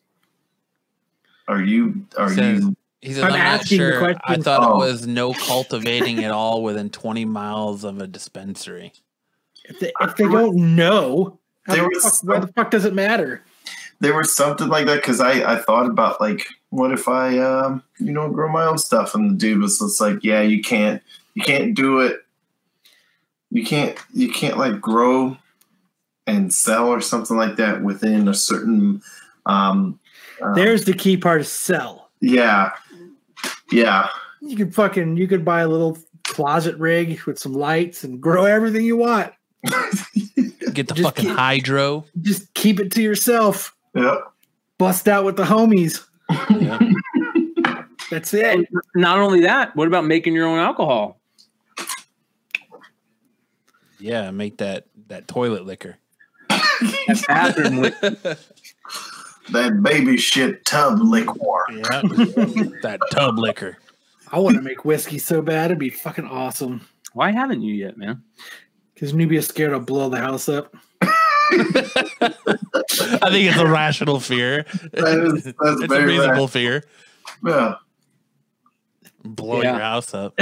Are 1.47 1.63
you 1.63 2.05
are 2.15 2.29
Says- 2.31 2.61
you 2.61 2.75
He 3.01 3.13
says, 3.13 3.23
I'm 3.23 3.31
I'm, 3.33 3.37
not 3.39 3.47
asking 3.61 3.79
the 3.79 3.91
sure. 3.91 4.15
I 4.25 4.37
thought 4.37 4.61
Oh. 4.63 4.81
it 4.81 4.85
was 4.91 5.05
no 5.07 5.33
cultivating 5.33 6.23
at 6.23 6.31
all 6.31 6.63
within 6.63 6.89
20 6.89 7.25
miles 7.25 7.83
of 7.83 8.01
a 8.01 8.07
dispensary. 8.07 8.91
If 9.65 9.79
they, 9.79 9.91
if 10.01 10.15
they 10.15 10.23
don't 10.27 10.75
know, 10.75 11.39
how 11.63 11.73
There 11.75 11.83
the 11.83 11.89
was 11.93 12.03
fuck, 12.21 12.23
why 12.29 12.39
the 12.39 12.47
fuck 12.53 12.71
does 12.71 12.85
it 12.85 12.93
matter? 12.93 13.43
there 13.99 14.15
was 14.15 14.35
something 14.35 14.67
like 14.67 14.85
that 14.85 14.97
because 14.97 15.19
I, 15.19 15.53
I 15.53 15.57
thought 15.57 15.87
about 15.87 16.21
like 16.21 16.45
what 16.69 16.91
if 16.91 17.07
I 17.07 17.39
um 17.39 17.81
you 17.99 18.11
know 18.13 18.29
grow 18.29 18.47
my 18.47 18.63
own 18.65 18.77
stuff 18.77 19.15
and 19.15 19.31
the 19.31 19.35
dude 19.35 19.59
was 19.59 19.79
just 19.79 19.99
like 19.99 20.23
yeah 20.23 20.41
you 20.41 20.61
can't 20.61 21.01
you 21.33 21.41
can't 21.41 21.73
do 21.73 21.99
it 22.01 22.23
you 23.49 23.65
can't 23.65 23.97
you 24.13 24.31
can't 24.31 24.57
like 24.59 24.79
grow 24.79 25.35
and 26.27 26.53
sell 26.53 26.89
or 26.89 27.01
something 27.01 27.37
like 27.37 27.55
that 27.55 27.81
within 27.81 28.27
a 28.27 28.35
certain 28.35 29.01
um 29.47 29.99
uh, 30.43 30.53
There's 30.53 30.85
the 30.85 30.93
key 30.93 31.17
part 31.17 31.41
of 31.41 31.47
sell. 31.47 32.11
yeah 32.21 32.73
yeah 33.71 34.09
You 34.41 34.55
could 34.55 34.73
fucking 34.75 35.17
you 35.17 35.27
could 35.27 35.43
buy 35.45 35.61
a 35.61 35.67
little 35.67 35.97
closet 36.23 36.77
rig 36.77 37.21
with 37.23 37.39
some 37.39 37.53
lights 37.53 38.03
and 38.03 38.19
grow 38.21 38.45
everything 38.45 38.83
you 38.85 38.97
want. 38.97 39.33
Get 40.73 40.87
the 40.87 40.93
Just 40.93 41.01
fucking 41.01 41.25
keep- 41.25 41.35
hydro. 41.37 42.05
Just 42.21 42.53
keep 42.53 42.79
it 42.79 42.91
to 42.93 43.01
yourself. 43.01 43.75
yep 43.95 44.19
Bust 44.77 45.07
out 45.07 45.25
with 45.25 45.37
the 45.37 45.43
homies. 45.43 46.03
Yeah. 46.51 46.79
That's 48.11 48.33
it. 48.33 48.45
And 48.45 48.67
not 48.95 49.17
only 49.19 49.41
that, 49.41 49.75
what 49.75 49.87
about 49.87 50.05
making 50.05 50.33
your 50.35 50.45
own 50.47 50.59
alcohol? 50.59 51.19
Yeah, 53.99 54.29
make 54.31 54.57
that 54.57 54.85
that 55.07 55.27
toilet 55.27 55.65
liquor. 55.65 55.97
That 56.49 57.23
bathroom 57.27 57.77
lick- 57.81 57.95
that 59.51 59.81
baby 59.83 60.17
shit 60.17 60.65
tub 60.65 60.99
liquor 61.01 61.33
Yeah. 61.71 61.81
that 62.83 62.99
tub 63.11 63.37
liquor. 63.39 63.77
I 64.31 64.39
want 64.39 64.55
to 64.57 64.61
make 64.61 64.83
whiskey 64.85 65.19
so 65.19 65.41
bad. 65.41 65.65
It'd 65.65 65.79
be 65.79 65.89
fucking 65.89 66.25
awesome. 66.27 66.81
Why 67.13 67.31
haven't 67.31 67.61
you 67.61 67.73
yet, 67.73 67.97
man? 67.97 68.23
Because 68.93 69.13
Nubia's 69.13 69.47
scared 69.47 69.73
I'll 69.73 69.79
blow 69.79 70.09
the 70.09 70.17
house 70.17 70.49
up. 70.49 70.75
I 71.01 72.29
think 73.29 73.47
it's 73.49 73.57
a 73.57 73.65
rational 73.67 74.19
fear. 74.19 74.65
That 74.93 75.31
is- 75.35 75.43
that's 75.45 75.57
it's 75.61 75.83
a 75.83 75.87
very 75.87 76.05
reasonable 76.17 76.47
fear. 76.47 76.83
yeah 77.45 77.75
Blow 79.23 79.61
Yeah. 79.61 79.71
your 79.73 79.81
house 79.81 80.13
up. 80.13 80.37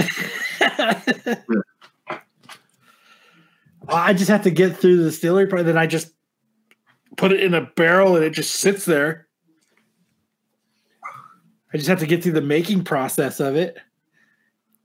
I 3.87 4.13
just 4.13 4.29
have 4.29 4.43
to 4.43 4.51
get 4.51 4.77
through 4.77 4.97
the 4.97 5.03
distillery 5.05 5.47
part. 5.47 5.65
Then 5.65 5.77
I 5.77 5.85
just 5.87 6.11
put 7.17 7.31
it 7.31 7.41
in 7.41 7.53
a 7.53 7.61
barrel 7.61 8.15
and 8.15 8.23
it 8.25 8.31
just 8.31 8.55
sits 8.55 8.85
there. 8.85 9.27
I 11.73 11.77
just 11.77 11.89
have 11.89 11.99
to 11.99 12.07
get 12.07 12.23
through 12.23 12.33
the 12.33 12.41
making 12.41 12.83
process 12.83 13.39
of 13.39 13.55
it. 13.55 13.77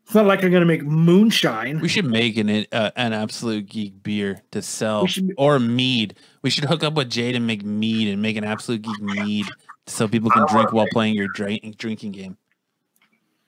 It's 0.05 0.15
not 0.15 0.26
like 0.26 0.42
I'm 0.42 0.50
going 0.50 0.62
to 0.62 0.67
make 0.67 0.83
moonshine. 0.83 1.78
We 1.78 1.89
should 1.89 2.05
make 2.07 2.36
an 2.36 2.67
uh, 2.73 2.91
an 2.97 3.12
absolute 3.12 3.68
geek 3.68 4.02
beer 4.02 4.42
to 4.50 4.60
sell 4.60 5.02
We 5.02 5.09
should- 5.09 5.33
or 5.39 5.60
mead. 5.60 6.17
We 6.42 6.50
should 6.50 6.65
hook 6.65 6.83
up 6.83 6.94
with 6.94 7.10
Jade 7.10 7.36
and 7.36 7.47
make 7.47 7.65
mead 7.65 8.09
and 8.09 8.20
make 8.20 8.36
an 8.36 8.42
absolute 8.42 8.83
geek 8.83 9.00
mead 9.00 9.47
so 9.86 10.09
people 10.09 10.31
can 10.31 10.47
drink 10.49 10.73
while 10.73 10.89
playing 10.91 11.15
your 11.15 11.28
drink, 11.28 11.76
drinking 11.78 12.10
game. 12.12 12.36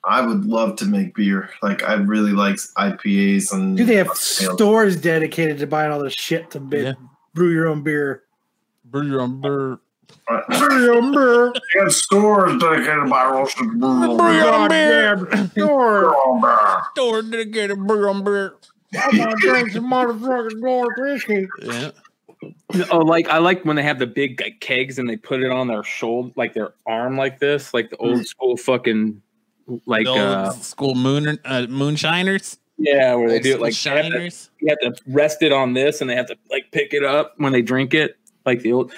I 0.04 0.20
would 0.24 0.44
love 0.44 0.76
to 0.76 0.84
make 0.84 1.14
beer 1.16 1.50
like 1.62 1.82
I 1.82 1.94
really 1.94 2.32
like 2.32 2.56
IPAs 2.56 3.52
and 3.52 3.76
Do 3.76 3.84
they 3.84 3.96
have 3.96 4.10
stores 4.16 5.00
dedicated 5.00 5.58
to 5.58 5.66
buying 5.66 5.90
all 5.90 6.02
this 6.02 6.12
shit 6.14 6.50
to 6.52 6.60
bi- 6.60 6.76
Yeah. 6.78 6.92
brew 7.34 7.52
your 7.52 7.66
own 7.68 7.82
beer? 7.82 8.22
Brew 8.92 9.08
your 9.08 9.22
own 9.22 9.40
beer. 9.40 9.78
Brew 10.28 10.84
your 10.84 10.94
own 10.96 11.12
beer. 11.12 11.52
They 11.74 11.80
have 11.80 11.92
stores 11.92 12.60
dedicated 12.60 13.08
by 13.08 13.24
roasted 13.24 13.68
brew. 13.80 14.16
Brew 14.18 14.36
your 14.36 14.52
own 14.52 14.68
Goddamn 14.68 15.48
store. 15.50 16.84
Store 16.94 17.22
dedicated 17.22 17.78
brew 17.86 18.00
your 18.00 18.08
own 18.10 18.22
beer. 18.22 18.54
I'm 18.94 19.16
gonna 19.16 19.34
drink 19.38 19.70
some 19.70 19.90
motherfucking 19.90 20.60
North 20.60 20.90
whiskey. 20.98 21.48
Yeah. 21.62 21.90
Oh, 22.90 22.98
like 22.98 23.28
I 23.28 23.38
like 23.38 23.64
when 23.64 23.76
they 23.76 23.82
have 23.84 23.98
the 23.98 24.06
big 24.06 24.40
like, 24.40 24.60
kegs 24.60 24.98
and 24.98 25.08
they 25.08 25.16
put 25.16 25.42
it 25.42 25.50
on 25.50 25.68
their 25.68 25.82
shoulder, 25.84 26.32
like 26.36 26.52
their 26.54 26.74
arm, 26.86 27.16
like 27.16 27.38
this, 27.38 27.72
like 27.72 27.88
the 27.90 27.96
old 27.96 28.26
school 28.26 28.56
fucking, 28.58 29.22
like 29.86 30.04
The 30.04 30.10
old 30.10 30.18
uh, 30.20 30.50
school 30.50 30.94
moon 30.94 31.38
uh, 31.44 31.66
moonshiners. 31.70 32.58
yeah, 32.78 33.14
where 33.14 33.28
they 33.28 33.34
Old 33.36 33.42
do 33.44 33.48
it 33.50 33.52
school 33.52 33.62
like 33.62 33.74
they 33.82 33.90
have, 34.02 34.04
to, 34.12 34.18
shiners. 34.18 34.50
you 34.60 34.68
have 34.68 34.78
to 34.80 35.02
rest 35.06 35.42
it 35.42 35.52
on 35.52 35.72
this, 35.74 36.00
and 36.00 36.10
they 36.10 36.16
have 36.16 36.26
to 36.26 36.36
like 36.50 36.70
pick 36.72 36.92
it 36.92 37.04
up 37.04 37.34
when 37.38 37.52
they 37.52 37.62
drink 37.62 37.94
it, 37.94 38.16
like 38.44 38.60
the 38.60 38.72
old. 38.72 38.92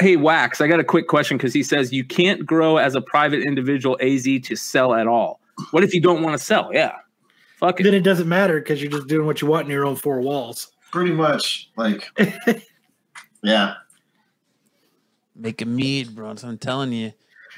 Hey, 0.00 0.16
Wax, 0.16 0.60
I 0.60 0.66
got 0.66 0.80
a 0.80 0.84
quick 0.84 1.08
question 1.08 1.36
because 1.36 1.54
he 1.54 1.62
says 1.62 1.92
you 1.92 2.04
can't 2.04 2.44
grow 2.44 2.76
as 2.76 2.94
a 2.94 3.00
private 3.00 3.42
individual 3.42 3.98
AZ 4.00 4.24
to 4.24 4.56
sell 4.56 4.94
at 4.94 5.06
all. 5.06 5.40
What 5.70 5.84
if 5.84 5.94
you 5.94 6.00
don't 6.00 6.22
want 6.22 6.38
to 6.38 6.44
sell? 6.44 6.70
Yeah, 6.72 6.92
fuck 7.56 7.80
it. 7.80 7.84
Then 7.84 7.94
it. 7.94 7.98
it 7.98 8.04
doesn't 8.04 8.28
matter 8.28 8.58
because 8.60 8.82
you're 8.82 8.90
just 8.90 9.08
doing 9.08 9.26
what 9.26 9.40
you 9.40 9.48
want 9.48 9.66
in 9.66 9.70
your 9.70 9.84
own 9.84 9.96
four 9.96 10.20
walls. 10.20 10.72
Pretty 10.90 11.12
much, 11.12 11.70
like, 11.76 12.08
yeah. 13.42 13.74
Making 15.36 15.76
mead, 15.76 16.14
bro. 16.14 16.28
That's 16.28 16.44
I'm 16.44 16.58
telling 16.58 16.92
you. 16.92 17.12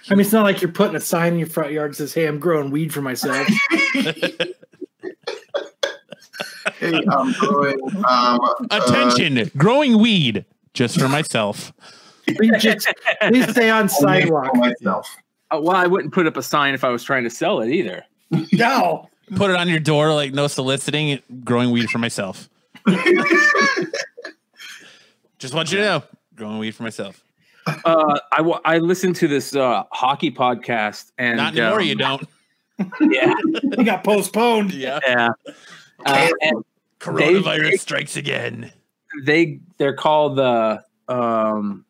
I 0.09 0.15
mean, 0.15 0.21
it's 0.21 0.33
not 0.33 0.45
like 0.45 0.63
you're 0.63 0.73
putting 0.73 0.97
a 0.97 1.01
sign 1.01 1.35
in 1.35 1.39
your 1.39 1.49
front 1.49 1.73
yard 1.73 1.93
that 1.93 1.97
says, 1.97 2.15
"Hey, 2.15 2.27
I'm 2.27 2.39
growing 2.39 2.71
weed 2.71 2.93
for 2.93 3.03
myself." 3.03 3.47
Hey, 6.81 6.99
I'm 7.11 7.33
growing. 7.35 7.79
Um, 7.85 8.05
uh, 8.09 8.41
Attention, 8.71 9.51
growing 9.57 9.99
weed 9.99 10.47
just 10.75 10.99
for 10.99 11.09
myself. 11.09 11.73
please, 12.27 12.63
just, 12.63 12.89
please 13.23 13.49
stay 13.51 13.71
on 13.71 13.83
only 13.83 13.89
sidewalk. 13.89 14.55
myself. 14.55 15.17
Uh, 15.51 15.61
well, 15.61 15.77
I 15.77 15.87
wouldn't 15.87 16.13
put 16.15 16.27
up 16.27 16.37
a 16.37 16.43
sign 16.43 16.75
if 16.75 16.85
I 16.85 16.89
was 16.91 17.03
trying 17.03 17.25
to 17.25 17.31
sell 17.31 17.61
it 17.61 17.71
either. 17.71 18.05
No, 18.53 19.09
Put 19.37 19.51
it 19.51 19.57
on 19.57 19.69
your 19.69 19.79
door, 19.81 20.13
like 20.15 20.33
no 20.33 20.47
soliciting. 20.49 21.21
Growing 21.45 21.71
weed 21.71 21.89
for 21.91 21.99
myself. 21.99 22.49
Just 25.39 25.55
want 25.55 25.71
you 25.73 25.79
to 25.79 25.85
know, 25.85 26.03
growing 26.35 26.59
weed 26.59 26.73
for 26.75 26.83
myself. 26.83 27.23
Uh, 27.67 28.19
I 28.33 28.41
I 28.65 28.79
listened 28.79 29.17
to 29.17 29.29
this 29.29 29.55
uh, 29.55 29.85
hockey 29.93 30.31
podcast 30.31 31.13
and 31.19 31.37
Not 31.39 31.57
anymore. 31.57 31.81
um, 31.81 31.87
you 31.87 31.95
don't. 31.95 32.29
Yeah, 33.01 33.35
he 33.77 33.85
got 33.85 34.03
postponed. 34.05 34.73
Yeah. 34.73 34.99
yeah. 35.07 35.29
Uh, 36.05 36.29
and 36.43 36.65
Coronavirus 36.99 37.71
They- 37.71 37.77
strikes 37.77 38.17
again. 38.17 38.73
They 39.25 39.61
they're 39.79 39.95
called 39.95 40.37
the 40.37 40.83
um 41.09 41.85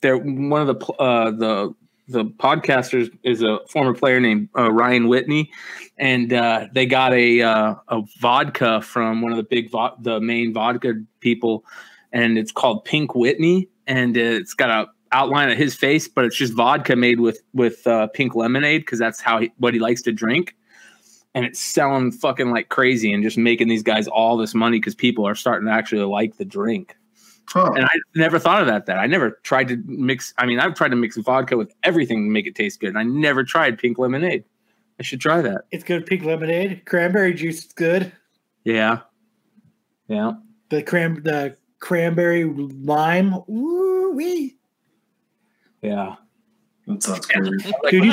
they're 0.00 0.16
one 0.16 0.68
of 0.68 0.78
the 0.78 0.86
uh 0.94 1.30
the 1.30 1.74
the 2.10 2.24
podcasters 2.24 3.16
is 3.22 3.42
a 3.42 3.60
former 3.68 3.94
player 3.94 4.18
named 4.18 4.48
uh, 4.58 4.70
Ryan 4.70 5.06
Whitney, 5.06 5.50
and 5.96 6.32
uh, 6.32 6.66
they 6.72 6.84
got 6.84 7.12
a 7.12 7.40
uh, 7.40 7.74
a 7.88 8.02
vodka 8.18 8.82
from 8.82 9.22
one 9.22 9.30
of 9.30 9.36
the 9.36 9.44
big 9.44 9.70
vo- 9.70 9.94
the 10.00 10.20
main 10.20 10.52
vodka 10.52 10.94
people, 11.20 11.64
and 12.12 12.36
it's 12.36 12.50
called 12.52 12.84
Pink 12.84 13.14
Whitney, 13.14 13.68
and 13.86 14.16
it's 14.16 14.54
got 14.54 14.70
a 14.70 14.90
outline 15.12 15.50
of 15.50 15.58
his 15.58 15.74
face, 15.74 16.08
but 16.08 16.24
it's 16.24 16.36
just 16.36 16.52
vodka 16.52 16.96
made 16.96 17.20
with 17.20 17.42
with 17.54 17.86
uh, 17.86 18.08
pink 18.08 18.34
lemonade 18.34 18.82
because 18.82 18.98
that's 18.98 19.20
how 19.20 19.38
he, 19.38 19.52
what 19.58 19.72
he 19.72 19.80
likes 19.80 20.02
to 20.02 20.12
drink. 20.12 20.56
And 21.34 21.44
it's 21.44 21.60
selling 21.60 22.10
fucking 22.10 22.50
like 22.50 22.70
crazy 22.70 23.12
and 23.12 23.22
just 23.22 23.38
making 23.38 23.68
these 23.68 23.84
guys 23.84 24.08
all 24.08 24.36
this 24.36 24.54
money 24.54 24.78
because 24.78 24.96
people 24.96 25.26
are 25.26 25.36
starting 25.36 25.66
to 25.66 25.72
actually 25.72 26.02
like 26.02 26.36
the 26.38 26.44
drink. 26.44 26.96
Huh. 27.48 27.72
And 27.74 27.84
I 27.84 27.90
never 28.14 28.38
thought 28.38 28.60
of 28.60 28.66
that. 28.68 28.86
That 28.86 28.98
I 28.98 29.06
never 29.06 29.38
tried 29.42 29.68
to 29.68 29.76
mix. 29.86 30.34
I 30.38 30.46
mean, 30.46 30.60
I've 30.60 30.74
tried 30.74 30.90
to 30.90 30.96
mix 30.96 31.16
vodka 31.16 31.56
with 31.56 31.72
everything 31.82 32.24
to 32.24 32.30
make 32.30 32.46
it 32.46 32.54
taste 32.54 32.80
good. 32.80 32.90
And 32.90 32.98
I 32.98 33.02
never 33.02 33.44
tried 33.44 33.78
pink 33.78 33.98
lemonade. 33.98 34.44
I 34.98 35.02
should 35.02 35.20
try 35.20 35.40
that. 35.40 35.62
It's 35.70 35.82
good. 35.82 36.04
Pink 36.06 36.24
lemonade, 36.24 36.84
cranberry 36.84 37.32
juice 37.34 37.64
is 37.64 37.72
good. 37.72 38.12
Yeah, 38.64 39.00
yeah. 40.08 40.32
The 40.68 40.82
cran 40.82 41.22
the 41.22 41.56
cranberry 41.78 42.44
lime. 42.44 43.34
Ooh 43.48 44.12
wee. 44.14 44.58
Yeah. 45.82 46.16
That 46.90 47.02
sounds 47.02 47.26
good. 47.26 47.62
Dude, 47.90 48.04
you, 48.04 48.12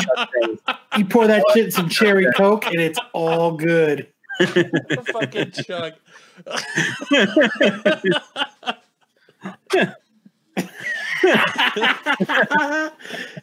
you 0.97 1.05
pour 1.05 1.27
that 1.27 1.43
shit 1.53 1.65
in 1.65 1.71
some 1.71 1.89
cherry 1.89 2.31
coke 2.33 2.65
and 2.67 2.79
it's 2.79 2.99
all 3.13 3.57
good. 3.57 4.07
fucking 4.39 5.51
Chuck. 5.51 5.95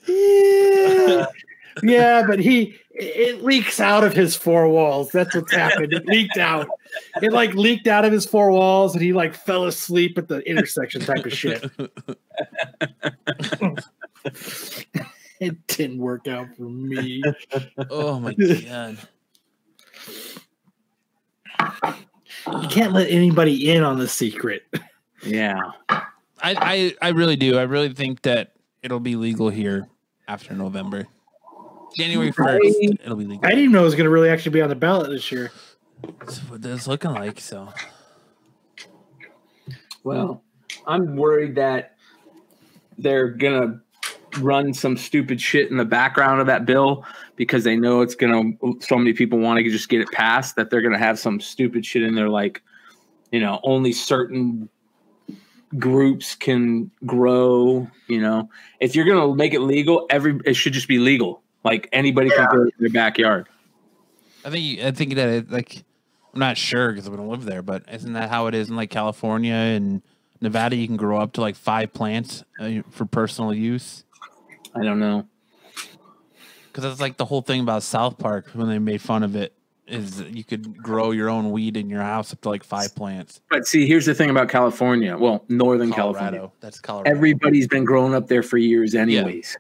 yeah. 0.07 1.27
yeah, 1.83 2.25
but 2.27 2.39
he 2.39 2.79
it 2.97 3.43
leaks 3.43 3.81
out 3.81 4.05
of 4.05 4.15
his 4.15 4.37
four 4.37 4.69
walls. 4.69 5.11
That's 5.11 5.35
what's 5.35 5.53
happened. 5.53 5.93
It 5.93 6.07
leaked 6.07 6.39
out. 6.39 6.69
It 7.21 7.33
like 7.33 7.55
leaked 7.55 7.89
out 7.89 8.05
of 8.05 8.13
his 8.13 8.25
four 8.25 8.53
walls, 8.53 8.95
and 8.95 9.03
he 9.03 9.13
like 9.13 9.35
fell 9.35 9.65
asleep 9.65 10.17
at 10.17 10.29
the 10.29 10.39
intersection 10.49 11.01
type 11.01 11.27
of 11.27 11.33
shit. 11.33 11.69
it 15.41 15.67
didn't 15.67 15.99
work 15.99 16.29
out 16.29 16.49
for 16.57 16.63
me. 16.63 17.23
Oh 17.91 18.21
my 18.21 18.35
god. 18.67 18.99
You 22.47 22.69
can't 22.69 22.93
let 22.93 23.09
anybody 23.11 23.71
in 23.71 23.83
on 23.83 23.99
the 23.99 24.09
secret. 24.09 24.63
Yeah. 25.25 25.59
I, 25.89 26.05
I 26.43 26.95
I 27.01 27.09
really 27.11 27.37
do. 27.37 27.59
I 27.59 27.63
really 27.63 27.93
think 27.95 28.23
that 28.23 28.53
it'll 28.83 29.01
be 29.01 29.17
legal 29.17 29.49
here 29.49 29.89
after 30.29 30.55
November. 30.55 31.07
January 31.97 32.33
first, 32.33 32.77
it'll 32.83 33.17
be 33.17 33.25
legal. 33.25 33.47
I 33.47 33.51
didn't 33.51 33.73
know 33.73 33.83
it 33.83 33.85
was 33.85 33.95
going 33.95 34.05
to 34.05 34.11
really 34.11 34.29
actually 34.29 34.53
be 34.53 34.61
on 34.61 34.69
the 34.69 34.75
ballot 34.75 35.11
this 35.11 35.31
year. 35.31 35.53
That's 36.19 36.39
what 36.41 36.65
it's 36.65 36.87
looking 36.87 37.13
like. 37.13 37.41
So 37.41 37.73
Well, 40.03 40.43
I'm 40.87 41.17
worried 41.17 41.55
that 41.55 41.97
they're 42.99 43.29
gonna 43.29 43.81
run 44.39 44.75
some 44.75 44.97
stupid 44.97 45.41
shit 45.41 45.71
in 45.71 45.77
the 45.77 45.85
background 45.85 46.41
of 46.41 46.47
that 46.47 46.67
bill 46.67 47.05
because 47.37 47.65
they 47.65 47.77
know 47.77 48.01
it's 48.01 48.15
gonna. 48.15 48.53
So 48.81 48.97
many 48.97 49.13
people 49.13 49.39
want 49.39 49.59
to 49.59 49.71
just 49.71 49.89
get 49.89 50.01
it 50.01 50.11
passed 50.13 50.57
that 50.57 50.71
they're 50.71 50.83
gonna 50.83 50.99
have 50.99 51.19
some 51.19 51.41
stupid 51.41 51.85
shit 51.85 52.03
in 52.03 52.15
there 52.15 52.29
like, 52.29 52.63
you 53.33 53.41
know, 53.41 53.61
only 53.63 53.93
certain 53.93 54.69
groups 55.79 56.35
can 56.35 56.91
grow. 57.05 57.89
You 58.09 58.21
know, 58.21 58.49
if 58.81 58.95
you're 58.95 59.07
gonna 59.07 59.35
make 59.35 59.55
it 59.55 59.61
legal, 59.61 60.07
every 60.11 60.39
it 60.45 60.55
should 60.55 60.73
just 60.73 60.89
be 60.89 60.99
legal. 60.99 61.43
Like 61.65 61.89
anybody 61.93 62.31
can 62.31 62.47
go 62.51 62.63
in 62.63 62.71
their 62.79 62.91
backyard. 62.91 63.49
I 64.45 64.51
think 64.51 64.81
I 64.81 64.91
think 64.91 65.15
that 65.15 65.29
it, 65.29 65.51
like 65.51 65.85
I'm 66.33 66.41
not 66.41 66.57
sure 66.57 66.93
because 66.93 67.09
we 67.09 67.17
don't 67.17 67.29
live 67.29 67.45
there, 67.45 67.63
but 67.63 67.85
isn't 67.91 68.13
that 68.13 68.29
how 68.29 68.49
it 68.49 68.55
is 68.55 68.69
in 68.69 68.77
like 68.77 68.91
California 68.91 69.55
and 69.55 70.03
Nevada? 70.41 70.77
You 70.77 70.87
can 70.87 70.97
grow 70.97 71.19
up 71.19 71.33
to 71.35 71.41
like 71.41 71.57
five 71.57 71.93
plants 71.93 72.45
uh, 72.59 72.83
for 72.91 73.07
personal 73.07 73.55
use. 73.55 74.05
I 74.75 74.83
don't 74.83 74.99
know. 74.99 75.27
Because 76.67 76.85
that's 76.85 77.01
like 77.01 77.17
the 77.17 77.25
whole 77.25 77.43
thing 77.43 77.61
about 77.61 77.83
South 77.83 78.19
Park 78.19 78.51
when 78.53 78.69
they 78.69 78.79
made 78.79 79.01
fun 79.01 79.23
of 79.23 79.37
it 79.37 79.55
is 79.87 80.17
that 80.17 80.31
you 80.31 80.43
could 80.43 80.77
grow 80.79 81.11
your 81.11 81.29
own 81.29 81.51
weed 81.51 81.77
in 81.77 81.89
your 81.89 82.03
house 82.03 82.33
up 82.33 82.41
to 82.41 82.49
like 82.49 82.65
five 82.65 82.95
plants. 82.95 83.41
But 83.51 83.67
see, 83.67 83.87
here's 83.87 84.07
the 84.07 84.15
thing 84.15 84.31
about 84.31 84.49
California. 84.49 85.17
Well, 85.17 85.45
Northern 85.49 85.93
California. 85.93 86.51
That's 86.61 86.81
Colorado. 86.81 87.11
everybody's 87.11 87.69
been 87.69 87.85
growing 87.85 88.15
up 88.15 88.27
there 88.27 88.43
for 88.43 88.57
years 88.59 88.95
anyways 88.95 89.57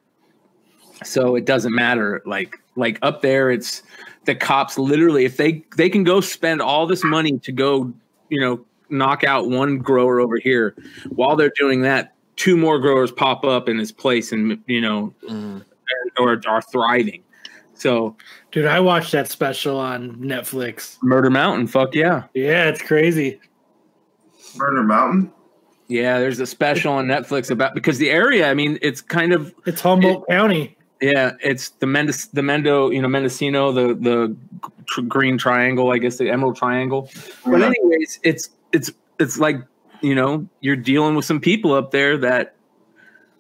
so 1.03 1.35
it 1.35 1.45
doesn't 1.45 1.75
matter 1.75 2.23
like 2.25 2.57
like 2.77 2.99
up 3.03 3.23
there 3.23 3.51
it's 3.51 3.83
the 4.25 4.35
cops 4.35 4.79
literally 4.79 5.25
if 5.25 5.37
they 5.37 5.65
they 5.77 5.89
can 5.89 6.05
go 6.05 6.21
spend 6.21 6.63
all 6.63 6.87
this 6.87 7.03
money 7.05 7.39
to 7.39 7.53
go 7.53 7.93
you 8.29 8.41
know 8.41 8.65
knock 8.91 9.25
out 9.25 9.49
one 9.49 9.79
grower 9.79 10.21
over 10.21 10.37
here 10.37 10.75
while 11.11 11.37
they're 11.37 11.53
doing 11.57 11.83
that 11.83 12.14
two 12.37 12.57
more 12.57 12.79
growers 12.79 13.11
pop 13.13 13.45
up 13.45 13.69
in 13.69 13.79
his 13.79 13.93
place 13.93 14.33
and 14.33 14.59
you 14.67 14.81
know 14.81 15.15
Mhm. 15.29 15.65
or 16.19 16.41
are 16.47 16.63
thriving 16.63 17.23
so 17.75 18.17
Dude, 18.53 18.67
I 18.67 18.79
watched 18.81 19.11
that 19.13 19.29
special 19.29 19.79
on 19.79 20.17
Netflix. 20.17 20.97
murder 21.03 21.31
mountain 21.31 21.67
fuck 21.67 21.95
yeah 21.95 22.25
Yeah, 22.35 22.69
it's 22.69 22.83
crazy. 22.83 23.41
Murder 24.57 24.83
Mountain. 24.85 25.33
yeah 25.89 26.19
there's 26.19 26.39
a 26.41 26.47
special 26.47 26.93
on 26.93 27.07
netflix 27.07 27.51
about 27.51 27.75
because 27.75 27.99
the 27.99 28.11
area 28.11 28.49
i 28.51 28.55
mean 28.55 28.79
it's 28.83 29.01
kind 29.01 29.33
of 29.33 29.53
It's 29.67 29.81
Humboldt 29.81 30.27
County. 30.29 30.77
Yeah, 31.01 31.33
it's 31.43 31.71
the 31.81 31.87
Mendes, 31.87 32.29
the 32.29 32.41
Mendo, 32.41 32.91
you 32.95 33.03
know, 33.03 33.09
Mendocino, 33.09 33.73
the 33.73 33.95
the 33.95 34.35
tr- 34.87 35.03
green 35.03 35.37
triangle, 35.37 35.91
I 35.91 35.99
guess 35.99 36.17
the 36.17 36.31
emerald 36.31 36.57
triangle. 36.57 37.11
But 37.45 37.61
anyways, 37.61 38.21
it's 38.23 38.49
it's 38.73 38.91
it's 39.19 39.39
like 39.39 39.57
you 40.05 40.15
know 40.15 40.47
you're 40.61 40.77
dealing 40.77 41.15
with 41.15 41.25
some 41.25 41.41
people 41.41 41.73
up 41.73 41.91
there 41.91 42.17
that 42.19 42.55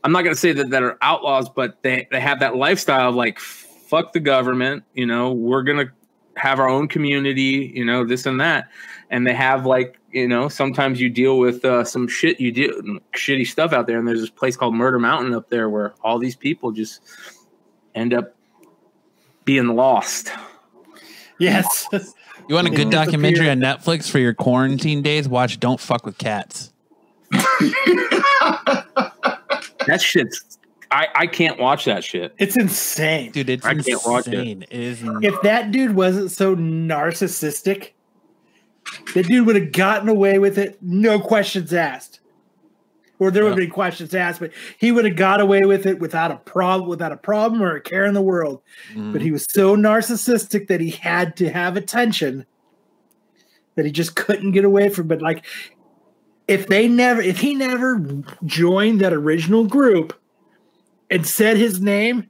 I'm 0.02 0.12
not 0.12 0.22
gonna 0.22 0.36
say 0.36 0.52
that 0.52 0.70
that 0.70 0.82
are 0.82 0.98
outlaws, 1.02 1.48
but 1.48 1.82
they 1.82 2.08
they 2.10 2.20
have 2.20 2.40
that 2.40 2.56
lifestyle 2.56 3.10
of 3.10 3.14
like 3.14 3.38
fuck 3.38 4.12
the 4.12 4.20
government, 4.20 4.84
you 4.94 5.06
know, 5.06 5.32
we're 5.32 5.62
gonna 5.62 5.92
have 6.36 6.58
our 6.58 6.68
own 6.68 6.88
community, 6.88 7.72
you 7.74 7.84
know, 7.84 8.04
this 8.04 8.26
and 8.26 8.40
that, 8.40 8.68
and 9.10 9.26
they 9.26 9.34
have 9.34 9.66
like 9.66 9.98
you 10.10 10.28
know 10.28 10.48
sometimes 10.48 11.00
you 11.00 11.08
deal 11.10 11.38
with 11.38 11.64
uh, 11.64 11.84
some 11.84 12.08
shit 12.08 12.40
you 12.40 12.52
do 12.52 13.00
shitty 13.16 13.46
stuff 13.46 13.72
out 13.72 13.86
there, 13.86 13.98
and 13.98 14.08
there's 14.08 14.20
this 14.20 14.30
place 14.30 14.56
called 14.56 14.74
Murder 14.74 14.98
Mountain 14.98 15.34
up 15.34 15.50
there 15.50 15.68
where 15.70 15.94
all 16.02 16.18
these 16.18 16.36
people 16.36 16.72
just 16.72 17.00
end 17.94 18.12
up 18.12 18.34
being 19.44 19.68
lost. 19.68 20.32
Yes. 21.38 21.86
You 22.48 22.54
want 22.54 22.66
a 22.66 22.70
good 22.70 22.90
documentary 22.90 23.48
on 23.48 23.58
Netflix 23.58 24.10
for 24.10 24.18
your 24.18 24.34
quarantine 24.34 25.02
days? 25.02 25.28
Watch 25.28 25.58
Don't 25.60 25.80
Fuck 25.80 26.04
with 26.06 26.18
Cats. 26.18 26.72
That 29.86 30.00
shit's. 30.00 30.58
I, 30.90 31.08
I 31.14 31.26
can't 31.26 31.58
watch 31.58 31.84
that 31.86 32.04
shit. 32.04 32.34
it's 32.38 32.56
insane. 32.56 33.32
Dude, 33.32 33.50
it's 33.50 33.66
I 33.66 33.74
can't 33.74 34.00
watch 34.06 34.28
it. 34.28 34.34
insane. 34.34 34.62
It 34.70 34.80
is 34.80 35.02
If 35.22 35.40
that 35.42 35.70
dude 35.72 35.94
wasn't 35.94 36.30
so 36.30 36.54
narcissistic, 36.56 37.90
that 39.14 39.26
dude 39.26 39.46
would 39.46 39.56
have 39.56 39.72
gotten 39.72 40.08
away 40.08 40.38
with 40.38 40.56
it, 40.56 40.78
no 40.80 41.18
questions 41.20 41.74
asked. 41.74 42.20
Or 43.20 43.30
there 43.30 43.44
would 43.44 43.50
have 43.50 43.58
Yeah. 43.58 43.66
been 43.66 43.72
questions 43.72 44.14
asked, 44.14 44.40
but 44.40 44.50
he 44.78 44.90
would 44.90 45.04
have 45.04 45.16
got 45.16 45.40
away 45.40 45.62
with 45.64 45.86
it 45.86 46.00
without 46.00 46.32
a 46.32 46.36
problem, 46.36 46.88
without 46.88 47.12
a 47.12 47.16
problem 47.16 47.62
or 47.62 47.76
a 47.76 47.80
care 47.80 48.04
in 48.04 48.14
the 48.14 48.22
world. 48.22 48.60
Mm. 48.92 49.12
But 49.12 49.22
he 49.22 49.30
was 49.30 49.46
so 49.48 49.76
narcissistic 49.76 50.66
that 50.66 50.80
he 50.80 50.90
had 50.90 51.36
to 51.36 51.50
have 51.50 51.76
attention 51.76 52.44
that 53.76 53.84
he 53.84 53.92
just 53.92 54.16
couldn't 54.16 54.52
get 54.52 54.64
away 54.64 54.88
from 54.88 55.06
But 55.06 55.22
Like 55.22 55.44
if 56.48 56.66
they 56.66 56.88
never, 56.88 57.20
if 57.22 57.38
he 57.38 57.54
never 57.54 58.04
joined 58.44 59.00
that 59.00 59.12
original 59.12 59.64
group 59.64 60.12
and 61.10 61.26
said 61.26 61.56
his 61.56 61.80
name, 61.80 62.28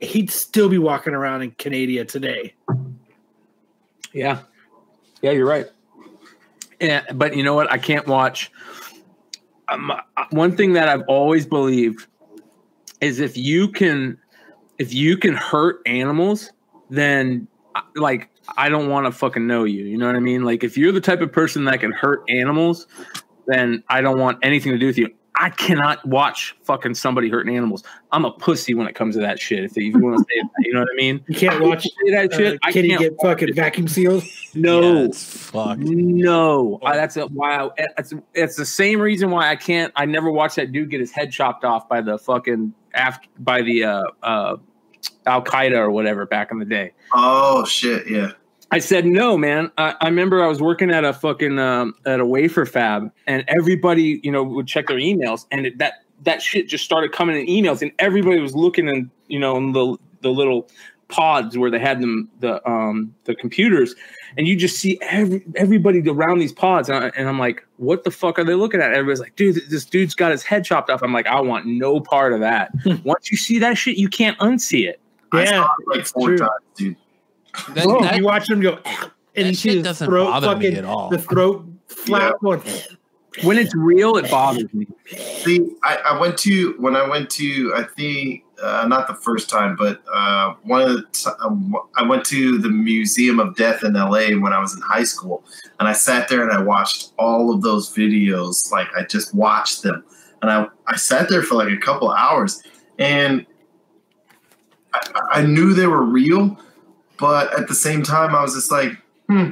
he'd 0.00 0.30
still 0.30 0.68
be 0.68 0.78
walking 0.78 1.14
around 1.14 1.42
in 1.42 1.50
Canada 1.52 2.04
today. 2.04 2.54
Yeah. 4.12 4.40
Yeah, 5.22 5.32
you're 5.32 5.46
right. 5.46 5.66
Yeah, 6.80 7.02
but 7.14 7.36
you 7.36 7.42
know 7.42 7.54
what? 7.54 7.70
I 7.70 7.78
can't 7.78 8.06
watch. 8.06 8.50
Um, 9.68 9.90
uh, 9.90 10.24
one 10.30 10.56
thing 10.56 10.72
that 10.74 10.88
I've 10.88 11.02
always 11.08 11.46
believed 11.46 12.06
is 13.00 13.20
if 13.20 13.36
you 13.36 13.68
can, 13.68 14.18
if 14.78 14.92
you 14.92 15.16
can 15.16 15.34
hurt 15.34 15.80
animals, 15.86 16.50
then 16.90 17.46
uh, 17.74 17.82
like 17.96 18.30
I 18.56 18.68
don't 18.68 18.88
want 18.88 19.06
to 19.06 19.12
fucking 19.12 19.46
know 19.46 19.64
you. 19.64 19.84
You 19.84 19.98
know 19.98 20.06
what 20.06 20.16
I 20.16 20.20
mean? 20.20 20.44
Like 20.44 20.64
if 20.64 20.76
you're 20.76 20.92
the 20.92 21.00
type 21.00 21.20
of 21.20 21.32
person 21.32 21.64
that 21.66 21.80
can 21.80 21.92
hurt 21.92 22.22
animals, 22.28 22.86
then 23.46 23.82
I 23.88 24.00
don't 24.00 24.18
want 24.18 24.38
anything 24.42 24.72
to 24.72 24.78
do 24.78 24.86
with 24.86 24.98
you. 24.98 25.14
I 25.40 25.50
cannot 25.50 26.04
watch 26.04 26.56
fucking 26.64 26.94
somebody 26.94 27.28
hurting 27.28 27.54
animals. 27.56 27.84
I'm 28.10 28.24
a 28.24 28.32
pussy 28.32 28.74
when 28.74 28.88
it 28.88 28.94
comes 28.96 29.14
to 29.14 29.20
that 29.20 29.38
shit. 29.38 29.62
If 29.64 29.76
you 29.76 29.96
want 29.98 30.18
to 30.18 30.24
say 30.24 30.40
that, 30.42 30.50
you 30.66 30.72
know 30.74 30.80
what 30.80 30.88
I 30.92 30.96
mean? 30.96 31.24
You 31.28 31.34
can't 31.36 31.62
watch 31.62 31.84
Say 31.84 32.10
that 32.10 32.32
shit. 32.34 32.54
uh, 32.54 32.58
I 32.64 32.72
can't 32.72 32.86
get 32.98 33.14
fucking 33.22 33.50
it. 33.50 33.54
vacuum 33.54 33.86
sealed. 33.86 34.24
No, 34.54 34.80
Yeah, 34.80 35.04
it's 35.04 35.22
fucked. 35.50 35.80
no, 35.80 36.80
I, 36.84 36.96
that's 36.96 37.16
a, 37.16 37.26
why. 37.28 37.66
I, 37.66 37.70
it's, 37.98 38.12
it's 38.34 38.56
the 38.56 38.66
same 38.66 39.00
reason 39.00 39.30
why 39.30 39.48
I 39.48 39.54
can't. 39.56 39.92
I 39.94 40.06
never 40.06 40.30
watched 40.30 40.56
that 40.56 40.72
dude 40.72 40.90
get 40.90 40.98
his 41.00 41.12
head 41.12 41.30
chopped 41.30 41.64
off 41.64 41.88
by 41.88 42.00
the 42.00 42.18
fucking 42.18 42.74
af, 42.94 43.18
by 43.38 43.62
the 43.62 43.84
uh, 43.84 44.02
uh, 44.24 44.56
Al 45.26 45.44
Qaeda 45.44 45.76
or 45.76 45.90
whatever 45.92 46.26
back 46.26 46.50
in 46.50 46.58
the 46.58 46.64
day. 46.64 46.92
Oh 47.14 47.64
shit, 47.64 48.10
yeah. 48.10 48.32
I 48.70 48.80
said 48.80 49.06
no, 49.06 49.38
man. 49.38 49.70
I, 49.78 49.94
I 50.00 50.08
remember 50.08 50.42
I 50.42 50.46
was 50.46 50.60
working 50.60 50.90
at 50.90 51.04
a 51.04 51.12
fucking 51.12 51.58
um, 51.58 51.94
at 52.04 52.20
a 52.20 52.26
wafer 52.26 52.66
fab, 52.66 53.10
and 53.26 53.44
everybody, 53.48 54.20
you 54.22 54.30
know, 54.30 54.42
would 54.42 54.66
check 54.66 54.88
their 54.88 54.98
emails, 54.98 55.46
and 55.50 55.66
it, 55.66 55.78
that 55.78 56.04
that 56.24 56.42
shit 56.42 56.68
just 56.68 56.84
started 56.84 57.12
coming 57.12 57.36
in 57.36 57.46
emails, 57.46 57.80
and 57.80 57.92
everybody 57.98 58.40
was 58.40 58.54
looking 58.54 58.88
in, 58.88 59.10
you 59.28 59.38
know, 59.38 59.56
in 59.56 59.72
the 59.72 59.96
the 60.20 60.28
little 60.30 60.68
pods 61.08 61.56
where 61.56 61.70
they 61.70 61.78
had 61.78 62.02
them 62.02 62.28
the 62.40 62.66
um 62.68 63.14
the 63.24 63.34
computers, 63.34 63.94
and 64.36 64.46
you 64.46 64.54
just 64.54 64.76
see 64.76 64.98
every 65.00 65.42
everybody 65.54 66.06
around 66.06 66.38
these 66.38 66.52
pods, 66.52 66.90
and, 66.90 67.04
I, 67.04 67.10
and 67.16 67.26
I'm 67.26 67.38
like, 67.38 67.66
what 67.78 68.04
the 68.04 68.10
fuck 68.10 68.38
are 68.38 68.44
they 68.44 68.54
looking 68.54 68.82
at? 68.82 68.92
Everybody's 68.92 69.20
like, 69.20 69.34
dude, 69.34 69.56
this 69.70 69.86
dude's 69.86 70.14
got 70.14 70.30
his 70.30 70.42
head 70.42 70.64
chopped 70.66 70.90
off. 70.90 71.02
I'm 71.02 71.14
like, 71.14 71.26
I 71.26 71.40
want 71.40 71.64
no 71.64 72.00
part 72.00 72.34
of 72.34 72.40
that. 72.40 72.72
Once 73.04 73.30
you 73.30 73.38
see 73.38 73.58
that 73.60 73.78
shit, 73.78 73.96
you 73.96 74.10
can't 74.10 74.36
unsee 74.40 74.86
it. 74.86 75.00
I 75.32 75.44
Yeah, 75.44 75.62
saw 75.62 75.70
it 75.78 75.96
like 75.96 76.06
four 76.06 76.28
true. 76.28 76.38
times, 76.38 76.50
dude. 76.76 76.96
That- 77.74 77.84
Bro, 77.84 78.00
that- 78.02 78.16
you 78.16 78.24
watch 78.24 78.48
him 78.50 78.60
go, 78.60 78.78
and 79.36 79.48
you 79.48 79.54
shit 79.54 79.74
his 79.74 79.82
doesn't 79.84 80.06
throat 80.06 80.26
bother 80.26 80.48
me 80.56 80.64
fucking 80.66 80.76
at 80.78 80.84
all. 80.84 81.10
the 81.10 81.18
throat 81.18 81.64
flap 81.88 82.34
going. 82.42 82.62
When 83.42 83.56
it's 83.58 83.74
real, 83.76 84.16
it 84.16 84.28
bothers 84.30 84.72
me. 84.74 84.86
See, 85.44 85.70
I, 85.84 85.96
I 85.96 86.18
went 86.18 86.36
to 86.38 86.74
when 86.78 86.96
I 86.96 87.06
went 87.06 87.30
to 87.30 87.72
I 87.76 87.84
think 87.84 88.42
uh, 88.60 88.84
not 88.88 89.06
the 89.06 89.14
first 89.14 89.48
time, 89.48 89.76
but 89.76 90.02
uh, 90.12 90.54
one 90.64 90.80
of 90.82 90.88
the 90.88 91.02
t- 91.12 91.30
um, 91.40 91.72
I 91.96 92.02
went 92.02 92.24
to 92.26 92.58
the 92.58 92.68
Museum 92.70 93.38
of 93.38 93.54
Death 93.54 93.84
in 93.84 93.94
L.A. 93.94 94.34
when 94.34 94.52
I 94.52 94.58
was 94.58 94.74
in 94.74 94.80
high 94.82 95.04
school, 95.04 95.44
and 95.78 95.86
I 95.88 95.92
sat 95.92 96.28
there 96.28 96.42
and 96.42 96.50
I 96.50 96.60
watched 96.60 97.12
all 97.18 97.52
of 97.54 97.62
those 97.62 97.94
videos. 97.94 98.72
Like 98.72 98.88
I 98.96 99.04
just 99.04 99.32
watched 99.34 99.82
them, 99.84 100.02
and 100.42 100.50
I 100.50 100.66
I 100.88 100.96
sat 100.96 101.28
there 101.28 101.42
for 101.42 101.54
like 101.54 101.68
a 101.72 101.76
couple 101.78 102.10
hours, 102.10 102.60
and 102.98 103.46
I, 104.94 105.20
I 105.34 105.42
knew 105.42 105.74
they 105.74 105.86
were 105.86 106.02
real, 106.02 106.58
but 107.18 107.52
at 107.58 107.68
the 107.68 107.74
same 107.74 108.02
time, 108.02 108.34
I 108.34 108.42
was 108.42 108.54
just 108.54 108.70
like, 108.70 108.92
hmm, 109.28 109.50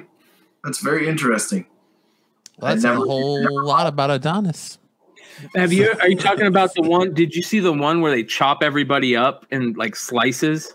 that's 0.65 0.81
very 0.81 1.09
interesting. 1.09 1.67
Well, 2.59 2.73
that's 2.73 2.85
I 2.85 2.91
a 2.91 2.93
never- 2.95 3.05
whole 3.07 3.65
lot 3.65 3.87
about 3.87 4.11
Adonis. 4.11 4.79
Have 5.55 5.71
you? 5.73 5.93
Are 6.01 6.09
you 6.09 6.17
talking 6.17 6.47
about 6.47 6.73
the 6.75 6.81
one? 6.83 7.13
Did 7.13 7.35
you 7.35 7.43
see 7.43 7.61
the 7.61 7.73
one 7.73 8.01
where 8.01 8.11
they 8.11 8.25
chop 8.25 8.63
everybody 8.63 9.15
up 9.15 9.45
in 9.51 9.75
like 9.75 9.95
slices, 9.95 10.75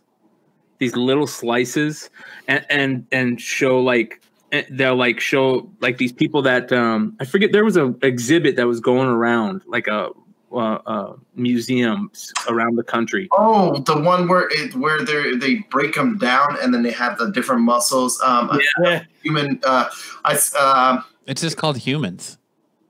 these 0.77 0.95
little 0.95 1.25
slices, 1.25 2.11
and 2.47 2.63
and 2.69 3.07
and 3.11 3.41
show 3.41 3.79
like 3.79 4.21
eh, 4.51 4.61
they'll 4.69 4.95
like 4.95 5.19
show 5.19 5.67
like 5.79 5.97
these 5.97 6.11
people 6.11 6.43
that 6.43 6.71
um 6.71 7.15
I 7.19 7.25
forget 7.25 7.51
there 7.53 7.65
was 7.65 7.75
a 7.75 7.95
exhibit 8.03 8.55
that 8.57 8.67
was 8.67 8.79
going 8.79 9.07
around 9.07 9.63
like 9.65 9.87
a 9.87 10.09
uh, 10.53 10.79
uh, 10.85 11.13
museums 11.35 12.33
around 12.49 12.75
the 12.75 12.83
country. 12.83 13.27
Oh, 13.31 13.79
the 13.79 13.99
one 13.99 14.27
where 14.27 14.47
it 14.51 14.75
where 14.75 15.03
they 15.03 15.35
they 15.35 15.55
break 15.69 15.95
them 15.95 16.17
down 16.17 16.57
and 16.61 16.73
then 16.73 16.83
they 16.83 16.91
have 16.91 17.17
the 17.17 17.31
different 17.31 17.61
muscles. 17.61 18.19
Um, 18.23 18.59
Yeah, 18.83 19.03
human. 19.23 19.59
Uh, 19.63 19.85
I 20.25 20.33
s- 20.33 20.55
um, 20.55 21.03
It's 21.27 21.41
just 21.41 21.57
called 21.57 21.77
humans. 21.77 22.37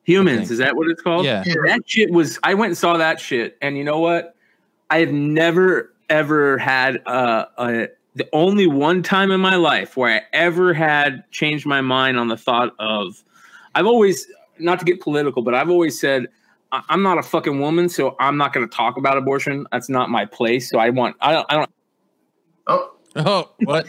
Humans, 0.04 0.50
is 0.52 0.58
that 0.58 0.76
what 0.76 0.88
it's 0.90 1.02
called? 1.02 1.26
Yeah. 1.26 1.44
Yeah. 1.46 1.54
That 1.68 1.82
shit 1.86 2.12
was. 2.12 2.40
I 2.44 2.54
went 2.56 2.72
and 2.72 2.78
saw 2.78 2.98
that 2.98 3.20
shit, 3.20 3.58
and 3.62 3.78
you 3.78 3.84
know 3.84 4.00
what? 4.00 4.36
I 4.90 5.00
have 5.00 5.12
never 5.12 5.94
ever 6.10 6.58
had 6.58 7.02
uh, 7.06 7.46
a 7.58 7.88
the 8.16 8.28
only 8.34 8.68
one 8.68 9.04
time 9.04 9.32
in 9.32 9.40
my 9.40 9.56
life 9.56 9.96
where 9.96 10.14
I 10.16 10.22
ever 10.34 10.74
had 10.74 11.24
changed 11.32 11.66
my 11.66 11.80
mind 11.82 12.18
on 12.18 12.28
the 12.28 12.36
thought 12.36 12.74
of. 12.80 13.24
I've 13.76 13.86
always 13.86 14.28
not 14.60 14.80
to 14.80 14.86
get 14.86 15.00
political, 15.02 15.44
but 15.44 15.54
I've 15.56 15.70
always 15.70 15.98
said 16.00 16.24
I- 16.26 16.28
I'm 16.72 17.03
not 17.03 17.17
a 17.17 17.24
fucking 17.24 17.59
woman, 17.59 17.90
so 17.90 18.16
I'm 18.19 18.38
not 18.38 18.53
going 18.53 18.67
to 18.67 18.75
talk 18.75 18.98
about 18.98 19.17
abortion. 19.17 19.67
That's 19.72 19.90
not 19.90 20.09
my 20.09 20.25
place. 20.25 20.69
So 20.69 20.80
I 20.80 20.90
want. 20.90 21.16
I 21.22 21.33
don't. 21.33 21.45
I 21.50 21.56
don't. 21.56 21.69
oh, 22.67 22.91
Oh, 23.16 23.50
what? 23.66 23.88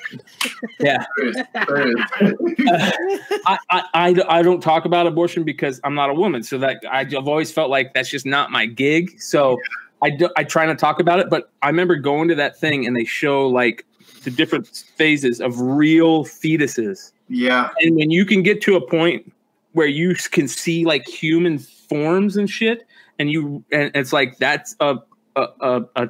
Yeah. 0.80 1.04
there 1.16 1.80
it 1.80 1.96
is. 1.96 2.34
There. 2.58 2.92
I, 3.46 3.58
I, 3.70 3.82
I, 3.94 4.24
I 4.28 4.42
don't 4.42 4.60
talk 4.60 4.84
about 4.84 5.06
abortion 5.06 5.44
because 5.44 5.80
I'm 5.84 5.94
not 5.94 6.10
a 6.10 6.14
woman. 6.14 6.42
So 6.42 6.58
that 6.58 6.78
I, 6.90 7.00
I've 7.00 7.28
always 7.28 7.52
felt 7.52 7.70
like 7.70 7.94
that's 7.94 8.10
just 8.10 8.26
not 8.26 8.50
my 8.50 8.66
gig. 8.66 9.20
So 9.20 9.58
I, 10.02 10.10
do, 10.10 10.28
I 10.36 10.44
try 10.44 10.66
not 10.66 10.72
to 10.72 10.78
talk 10.78 10.98
about 10.98 11.20
it. 11.20 11.30
But 11.30 11.50
I 11.62 11.68
remember 11.68 11.96
going 11.96 12.28
to 12.28 12.34
that 12.34 12.58
thing 12.58 12.86
and 12.86 12.96
they 12.96 13.04
show 13.04 13.46
like 13.46 13.86
the 14.24 14.30
different 14.30 14.66
phases 14.96 15.40
of 15.40 15.60
real 15.60 16.24
fetuses. 16.24 17.12
yeah, 17.28 17.70
And 17.80 17.96
when 17.96 18.10
you 18.10 18.24
can 18.24 18.42
get 18.42 18.60
to 18.62 18.76
a 18.76 18.80
point 18.80 19.32
where 19.72 19.86
you 19.86 20.14
can 20.14 20.48
see 20.48 20.84
like 20.84 21.06
human 21.06 21.58
forms 21.92 22.36
and 22.36 22.48
shit, 22.48 22.86
and 23.18 23.30
you 23.30 23.64
and 23.72 23.90
it's 23.94 24.12
like 24.12 24.38
that's 24.38 24.74
a 24.80 24.96
a 25.36 25.46
a, 25.60 25.82
a, 25.96 26.08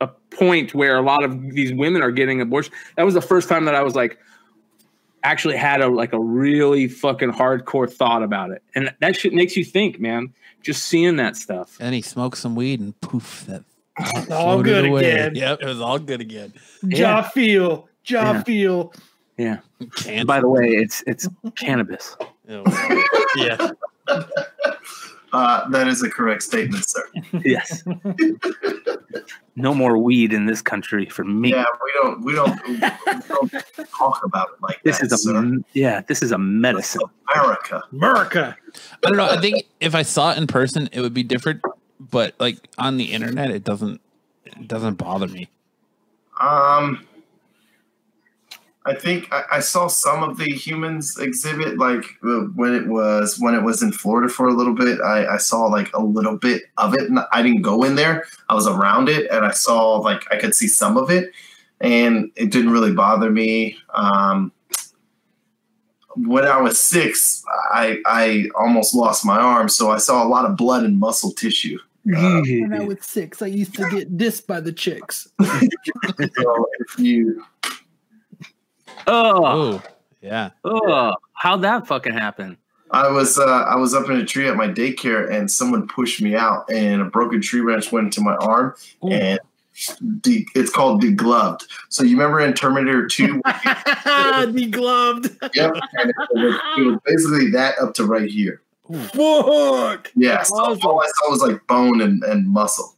a 0.00 0.06
point 0.30 0.74
where 0.74 0.96
a 0.96 1.02
lot 1.02 1.24
of 1.24 1.50
these 1.52 1.72
women 1.72 2.02
are 2.02 2.10
getting 2.12 2.40
abortion. 2.40 2.72
That 2.96 3.04
was 3.04 3.14
the 3.14 3.20
first 3.22 3.48
time 3.48 3.64
that 3.64 3.74
I 3.74 3.82
was 3.82 3.94
like 3.94 4.18
actually 5.22 5.56
had 5.56 5.80
a 5.80 5.88
like 5.88 6.12
a 6.12 6.20
really 6.20 6.86
fucking 6.86 7.32
hardcore 7.32 7.92
thought 7.92 8.22
about 8.22 8.50
it. 8.50 8.62
And 8.74 8.94
that 9.00 9.16
shit 9.16 9.32
makes 9.32 9.56
you 9.56 9.64
think, 9.64 9.98
man. 10.00 10.32
Just 10.62 10.84
seeing 10.84 11.16
that 11.16 11.36
stuff. 11.36 11.76
And 11.80 11.94
he 11.94 12.02
smoked 12.02 12.38
some 12.38 12.54
weed 12.56 12.80
and 12.80 12.98
poof, 13.00 13.44
that 13.46 13.64
all 14.32 14.62
good 14.64 14.84
away. 14.86 15.10
again. 15.10 15.34
Yep, 15.36 15.62
it 15.62 15.66
was 15.66 15.80
all 15.80 15.98
good 15.98 16.20
again. 16.20 16.52
Jaw 16.88 17.22
feel, 17.22 17.88
jaw 18.02 18.32
Yeah. 18.32 18.42
feel. 18.42 18.92
Yeah. 19.38 19.58
Can't. 19.96 20.26
By 20.26 20.40
the 20.40 20.48
way, 20.48 20.68
it's 20.70 21.02
it's 21.06 21.28
cannabis. 21.56 22.16
Oh, 22.48 22.62
yeah. 23.36 23.70
Uh, 25.36 25.68
that 25.68 25.86
is 25.88 26.02
a 26.02 26.10
correct 26.10 26.42
statement, 26.42 26.84
sir. 26.88 27.02
Yes. 27.44 27.82
no 29.56 29.74
more 29.74 29.98
weed 29.98 30.32
in 30.32 30.46
this 30.46 30.62
country 30.62 31.06
for 31.06 31.24
me. 31.24 31.50
Yeah, 31.50 31.64
we 31.84 31.92
don't 32.02 32.24
we 32.24 32.34
don't, 32.34 32.68
we 32.68 32.78
don't 32.78 33.52
talk 33.96 34.24
about 34.24 34.48
it 34.54 34.62
like 34.62 34.82
This 34.82 34.98
that. 34.98 35.06
is 35.06 35.12
a 35.12 35.18
sir. 35.18 35.58
yeah. 35.72 36.02
This 36.08 36.22
is 36.22 36.32
a 36.32 36.38
medicine. 36.38 37.02
America. 37.34 37.82
America. 37.92 38.56
I 39.04 39.08
don't 39.08 39.16
know. 39.16 39.26
I 39.28 39.40
think 39.40 39.64
if 39.80 39.94
I 39.94 40.02
saw 40.02 40.32
it 40.32 40.38
in 40.38 40.46
person, 40.46 40.88
it 40.92 41.00
would 41.00 41.14
be 41.14 41.22
different. 41.22 41.62
But 41.98 42.34
like 42.38 42.58
on 42.78 42.96
the 42.96 43.12
internet, 43.12 43.50
it 43.50 43.64
doesn't. 43.64 44.00
It 44.44 44.68
doesn't 44.68 44.94
bother 44.94 45.26
me. 45.28 45.48
Um, 46.40 47.06
I 48.86 48.94
think 48.94 49.32
I, 49.32 49.42
I 49.52 49.60
saw 49.60 49.88
some 49.88 50.22
of 50.22 50.36
the 50.36 50.44
humans 50.44 51.18
exhibit, 51.18 51.76
like 51.76 52.04
when 52.22 52.74
it 52.74 52.86
was 52.86 53.38
when 53.38 53.54
it 53.54 53.62
was 53.62 53.82
in 53.82 53.90
Florida 53.92 54.28
for 54.32 54.46
a 54.46 54.52
little 54.52 54.74
bit. 54.74 55.00
I, 55.00 55.26
I 55.26 55.36
saw 55.38 55.66
like 55.66 55.92
a 55.94 56.00
little 56.00 56.36
bit 56.36 56.62
of 56.78 56.94
it. 56.94 57.08
and 57.10 57.18
I 57.32 57.42
didn't 57.42 57.62
go 57.62 57.82
in 57.82 57.96
there. 57.96 58.24
I 58.48 58.54
was 58.54 58.66
around 58.68 59.08
it, 59.08 59.28
and 59.30 59.44
I 59.44 59.50
saw 59.50 59.96
like 59.96 60.22
I 60.32 60.36
could 60.36 60.54
see 60.54 60.68
some 60.68 60.96
of 60.96 61.10
it, 61.10 61.32
and 61.80 62.30
it 62.36 62.52
didn't 62.52 62.70
really 62.70 62.92
bother 62.92 63.30
me. 63.30 63.76
Um, 63.92 64.52
when 66.14 66.44
I 66.44 66.60
was 66.60 66.80
six, 66.80 67.42
I 67.72 67.98
I 68.06 68.48
almost 68.54 68.94
lost 68.94 69.24
my 69.24 69.36
arm, 69.36 69.68
so 69.68 69.90
I 69.90 69.98
saw 69.98 70.24
a 70.24 70.28
lot 70.28 70.44
of 70.44 70.56
blood 70.56 70.84
and 70.84 70.98
muscle 70.98 71.32
tissue. 71.32 71.78
Uh, 72.06 72.40
When 72.40 72.72
I 72.72 72.84
was 72.84 72.98
six, 73.00 73.42
I 73.42 73.46
used 73.46 73.74
to 73.74 73.90
get 73.90 74.16
dissed 74.16 74.46
by 74.46 74.60
the 74.60 74.72
chicks. 74.72 75.26
so 75.42 76.66
if 76.78 76.98
you 77.00 77.44
oh, 79.06 79.82
yeah. 80.20 80.50
oh, 80.64 81.14
how'd 81.32 81.62
that 81.62 81.86
fucking 81.86 82.12
happen? 82.12 82.58
I 82.90 83.10
was 83.10 83.38
uh, 83.38 83.44
I 83.44 83.76
was 83.76 83.94
up 83.94 84.08
in 84.08 84.16
a 84.16 84.24
tree 84.24 84.48
at 84.48 84.56
my 84.56 84.68
daycare, 84.68 85.30
and 85.30 85.50
someone 85.50 85.88
pushed 85.88 86.22
me 86.22 86.36
out, 86.36 86.70
and 86.70 87.02
a 87.02 87.04
broken 87.04 87.40
tree 87.40 87.60
branch 87.60 87.90
went 87.90 88.06
into 88.06 88.20
my 88.20 88.36
arm, 88.36 88.74
Ooh. 89.04 89.10
and 89.10 89.40
de- 90.20 90.46
it's 90.54 90.70
called 90.70 91.02
degloved. 91.02 91.62
So 91.88 92.04
you 92.04 92.16
remember 92.16 92.40
in 92.40 92.54
Terminator 92.54 93.06
Two? 93.06 93.42
Degloved. 93.46 95.36
yep, 95.54 95.74
and 95.94 96.10
it 96.10 96.16
was, 96.32 96.60
it 96.78 96.86
was 96.86 96.98
basically 97.04 97.50
that 97.50 97.78
up 97.80 97.94
to 97.94 98.04
right 98.04 98.30
here. 98.30 98.62
Fuck. 98.92 100.12
Yeah, 100.14 100.42
so 100.42 100.56
all 100.56 101.02
I 101.02 101.08
saw 101.08 101.30
was 101.30 101.42
like 101.42 101.66
bone 101.66 102.00
and, 102.00 102.22
and 102.22 102.48
muscle. 102.48 102.94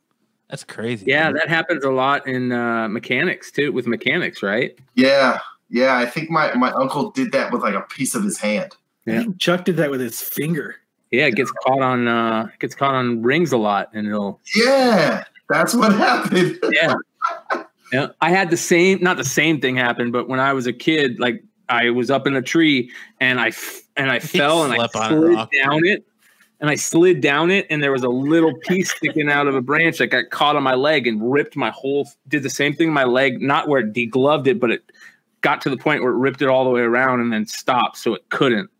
That's 0.50 0.64
crazy. 0.64 1.06
Yeah, 1.06 1.28
dude. 1.28 1.40
that 1.40 1.48
happens 1.48 1.84
a 1.84 1.90
lot 1.90 2.26
in 2.26 2.52
uh, 2.52 2.88
mechanics 2.88 3.50
too, 3.50 3.72
with 3.72 3.86
mechanics, 3.86 4.42
right? 4.42 4.78
Yeah, 4.94 5.40
yeah. 5.70 5.96
I 5.96 6.06
think 6.06 6.30
my, 6.30 6.54
my 6.54 6.70
uncle 6.72 7.10
did 7.10 7.32
that 7.32 7.52
with 7.52 7.62
like 7.62 7.74
a 7.74 7.82
piece 7.82 8.14
of 8.14 8.22
his 8.22 8.38
hand. 8.38 8.76
Yeah. 9.06 9.24
Chuck 9.38 9.64
did 9.64 9.76
that 9.76 9.90
with 9.90 10.00
his 10.00 10.20
finger. 10.20 10.76
Yeah, 11.10 11.26
it 11.26 11.36
gets 11.36 11.50
caught 11.50 11.80
on 11.80 12.06
uh, 12.06 12.48
gets 12.58 12.74
caught 12.74 12.94
on 12.94 13.22
rings 13.22 13.52
a 13.52 13.56
lot, 13.56 13.90
and 13.94 14.06
it'll 14.06 14.40
Yeah, 14.54 15.24
that's 15.48 15.74
what 15.74 15.94
happened. 15.94 16.58
yeah. 16.72 16.94
Yeah, 17.92 18.08
I 18.20 18.30
had 18.30 18.50
the 18.50 18.56
same, 18.58 18.98
not 19.00 19.16
the 19.16 19.24
same 19.24 19.62
thing 19.62 19.74
happen, 19.76 20.10
but 20.10 20.28
when 20.28 20.40
I 20.40 20.52
was 20.52 20.66
a 20.66 20.74
kid, 20.74 21.18
like 21.18 21.42
I 21.70 21.88
was 21.88 22.10
up 22.10 22.26
in 22.26 22.36
a 22.36 22.42
tree 22.42 22.90
and 23.18 23.40
I 23.40 23.48
f- 23.48 23.80
and 23.96 24.10
I 24.10 24.18
fell 24.18 24.64
and 24.64 24.74
I 24.74 24.76
slept 24.76 24.96
on 24.96 25.12
a 25.12 25.16
slid 25.16 25.48
down 25.62 25.86
it, 25.86 26.04
and 26.60 26.68
I 26.68 26.74
slid 26.74 27.22
down 27.22 27.50
it, 27.50 27.66
and 27.70 27.82
there 27.82 27.92
was 27.92 28.02
a 28.02 28.08
little 28.10 28.52
piece 28.54 28.94
sticking 28.94 29.30
out 29.30 29.46
of 29.46 29.54
a 29.54 29.62
branch 29.62 29.98
that 29.98 30.08
got 30.08 30.28
caught 30.28 30.54
on 30.54 30.62
my 30.62 30.74
leg 30.74 31.06
and 31.06 31.32
ripped 31.32 31.56
my 31.56 31.70
whole. 31.70 32.06
Did 32.28 32.42
the 32.42 32.50
same 32.50 32.74
thing, 32.74 32.88
in 32.88 32.94
my 32.94 33.04
leg, 33.04 33.40
not 33.40 33.68
where 33.68 33.80
it 33.80 33.94
degloved 33.94 34.46
it, 34.46 34.60
but 34.60 34.70
it 34.70 34.92
got 35.40 35.60
to 35.62 35.70
the 35.70 35.76
point 35.76 36.02
where 36.02 36.12
it 36.12 36.16
ripped 36.16 36.42
it 36.42 36.48
all 36.48 36.64
the 36.64 36.70
way 36.70 36.80
around 36.80 37.20
and 37.20 37.32
then 37.32 37.46
stopped, 37.46 37.98
so 37.98 38.14
it 38.14 38.28
couldn't. 38.30 38.70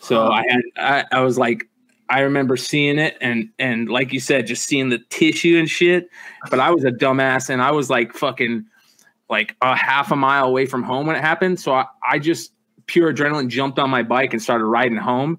So 0.00 0.28
I 0.28 0.44
had, 0.48 0.62
I, 0.76 1.04
I 1.12 1.20
was 1.22 1.38
like, 1.38 1.68
I 2.10 2.20
remember 2.20 2.56
seeing 2.56 2.98
it 2.98 3.18
and 3.20 3.50
and 3.58 3.88
like 3.88 4.12
you 4.12 4.20
said, 4.20 4.46
just 4.46 4.64
seeing 4.64 4.88
the 4.88 4.98
tissue 5.10 5.58
and 5.58 5.68
shit. 5.68 6.08
But 6.50 6.60
I 6.60 6.70
was 6.70 6.84
a 6.84 6.90
dumbass 6.90 7.50
and 7.50 7.60
I 7.60 7.70
was 7.72 7.90
like 7.90 8.14
fucking 8.14 8.64
like 9.28 9.56
a 9.60 9.76
half 9.76 10.10
a 10.10 10.16
mile 10.16 10.46
away 10.46 10.66
from 10.66 10.82
home 10.82 11.06
when 11.06 11.16
it 11.16 11.20
happened. 11.20 11.60
So 11.60 11.74
I, 11.74 11.86
I 12.02 12.18
just 12.18 12.52
pure 12.86 13.12
adrenaline 13.12 13.48
jumped 13.48 13.78
on 13.78 13.90
my 13.90 14.02
bike 14.02 14.32
and 14.32 14.42
started 14.42 14.64
riding 14.64 14.96
home, 14.96 15.38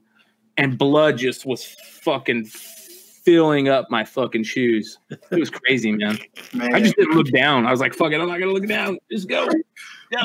and 0.58 0.78
blood 0.78 1.18
just 1.18 1.46
was 1.46 1.66
fucking 1.66 2.46
filling 2.46 3.68
up 3.68 3.90
my 3.90 4.04
fucking 4.04 4.44
shoes. 4.44 4.98
It 5.10 5.40
was 5.40 5.50
crazy, 5.50 5.92
man. 5.92 6.20
Man. 6.54 6.74
I 6.74 6.80
just 6.80 6.96
didn't 6.96 7.16
look 7.16 7.30
down. 7.32 7.68
I 7.68 7.72
was 7.72 7.80
like, 7.80 7.94
fuck 7.94 8.12
it, 8.12 8.20
I'm 8.20 8.28
not 8.28 8.40
gonna 8.40 8.52
look 8.52 8.68
down. 8.68 8.98
Just 9.12 9.28
go. 9.28 9.48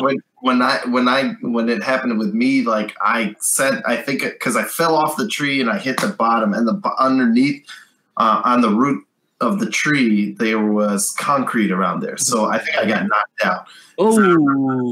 When 0.00 0.16
when 0.40 0.62
I 0.62 0.80
when 0.86 1.08
I 1.08 1.34
when 1.42 1.68
it 1.68 1.82
happened 1.82 2.18
with 2.18 2.34
me, 2.34 2.62
like 2.62 2.94
I 3.00 3.34
said, 3.40 3.82
I 3.86 3.96
think 3.96 4.22
because 4.22 4.56
I 4.56 4.64
fell 4.64 4.94
off 4.94 5.16
the 5.16 5.28
tree 5.28 5.60
and 5.60 5.70
I 5.70 5.78
hit 5.78 6.00
the 6.00 6.08
bottom, 6.08 6.54
and 6.54 6.66
the 6.66 6.80
underneath 6.98 7.66
uh, 8.16 8.42
on 8.44 8.60
the 8.60 8.70
root 8.70 9.04
of 9.40 9.58
the 9.60 9.68
tree 9.68 10.32
there 10.32 10.64
was 10.64 11.10
concrete 11.18 11.70
around 11.70 12.00
there, 12.00 12.16
so 12.16 12.46
I 12.46 12.58
think 12.58 12.76
I 12.78 12.86
got 12.86 13.06
knocked 13.06 13.44
out. 13.44 13.66
Oh, 13.98 14.10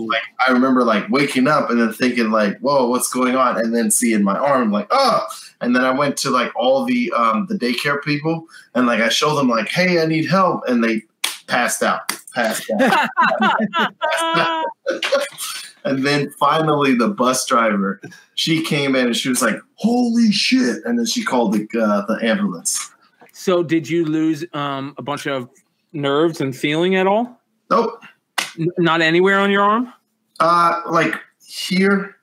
Like 0.08 0.22
I 0.46 0.52
remember 0.52 0.84
like 0.84 1.08
waking 1.08 1.48
up 1.48 1.70
and 1.70 1.80
then 1.80 1.92
thinking 1.92 2.30
like, 2.30 2.58
"Whoa, 2.60 2.88
what's 2.88 3.10
going 3.10 3.36
on?" 3.36 3.58
And 3.58 3.74
then 3.74 3.90
seeing 3.90 4.22
my 4.22 4.38
arm, 4.38 4.70
like, 4.70 4.88
"Oh!" 4.90 5.26
And 5.60 5.74
then 5.74 5.84
I 5.84 5.90
went 5.90 6.16
to 6.18 6.30
like 6.30 6.52
all 6.54 6.84
the 6.84 7.12
um, 7.12 7.46
the 7.46 7.54
daycare 7.54 8.02
people, 8.02 8.46
and 8.74 8.86
like 8.86 9.00
I 9.00 9.08
showed 9.08 9.36
them 9.36 9.48
like, 9.48 9.68
"Hey, 9.68 10.02
I 10.02 10.06
need 10.06 10.28
help," 10.28 10.62
and 10.68 10.84
they 10.84 11.02
passed 11.52 11.82
out, 11.82 12.00
passed 12.34 12.70
out. 12.80 13.08
and 15.84 16.04
then 16.04 16.30
finally, 16.40 16.94
the 16.94 17.08
bus 17.08 17.46
driver, 17.46 18.00
she 18.34 18.62
came 18.62 18.96
in 18.96 19.06
and 19.06 19.16
she 19.16 19.28
was 19.28 19.42
like, 19.42 19.56
"Holy 19.74 20.32
shit!" 20.32 20.78
And 20.86 20.98
then 20.98 21.04
she 21.04 21.22
called 21.22 21.52
the 21.52 21.68
uh, 21.78 22.06
the 22.06 22.18
ambulance. 22.26 22.90
so 23.32 23.62
did 23.62 23.88
you 23.88 24.06
lose 24.06 24.44
um, 24.54 24.94
a 24.96 25.02
bunch 25.02 25.26
of 25.26 25.48
nerves 25.92 26.40
and 26.40 26.56
feeling 26.56 26.96
at 26.96 27.06
all? 27.06 27.38
Nope. 27.70 28.02
N- 28.58 28.68
not 28.78 29.02
anywhere 29.02 29.38
on 29.38 29.50
your 29.50 29.62
arm. 29.62 29.92
Uh, 30.40 30.80
like 30.88 31.14
here, 31.46 32.16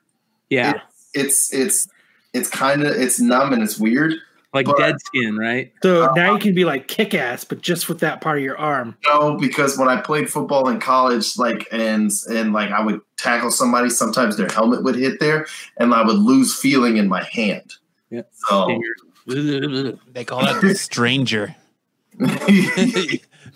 Yeah, 0.48 0.80
it's 1.14 1.54
it's 1.54 1.88
it's 2.34 2.50
kind 2.50 2.82
of 2.82 2.96
it's 2.96 3.20
numb 3.20 3.52
and 3.52 3.62
it's 3.62 3.78
weird. 3.78 4.14
Like 4.52 4.66
but- 4.66 4.78
dead 4.78 5.00
skin, 5.00 5.36
right? 5.36 5.72
So 5.82 6.10
uh, 6.10 6.12
now 6.14 6.32
you 6.34 6.38
can 6.40 6.54
be 6.54 6.64
like 6.64 6.88
kick 6.88 7.14
ass, 7.14 7.44
but 7.44 7.60
just 7.60 7.88
with 7.88 8.00
that 8.00 8.20
part 8.20 8.38
of 8.38 8.44
your 8.44 8.58
arm. 8.58 8.96
No, 9.06 9.36
because 9.36 9.78
when 9.78 9.88
I 9.88 10.00
played 10.00 10.28
football 10.30 10.68
in 10.68 10.80
college, 10.80 11.38
like 11.38 11.68
and 11.70 12.10
and 12.28 12.52
like 12.52 12.70
I 12.70 12.82
would 12.82 13.00
tackle 13.16 13.50
somebody, 13.50 13.90
sometimes 13.90 14.36
their 14.36 14.48
helmet 14.48 14.82
would 14.82 14.96
hit 14.96 15.20
there, 15.20 15.46
and 15.76 15.94
I 15.94 16.02
would 16.02 16.18
lose 16.18 16.54
feeling 16.58 16.96
in 16.96 17.08
my 17.08 17.22
hand. 17.24 17.74
Yeah. 18.10 18.22
So 18.48 18.80
They 19.26 20.24
call 20.24 20.40
that 20.40 20.60
the 20.60 20.74
stranger. 20.74 21.54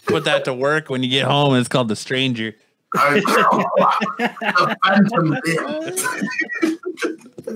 Put 0.07 0.25
that 0.25 0.45
to 0.45 0.55
work 0.55 0.91
when 0.91 1.03
you 1.03 1.11
get 1.11 1.25
home. 1.25 1.55
It's 1.57 1.69
called 1.69 1.89
the 1.89 1.97
stranger. 1.97 2.55
The. 2.93 3.59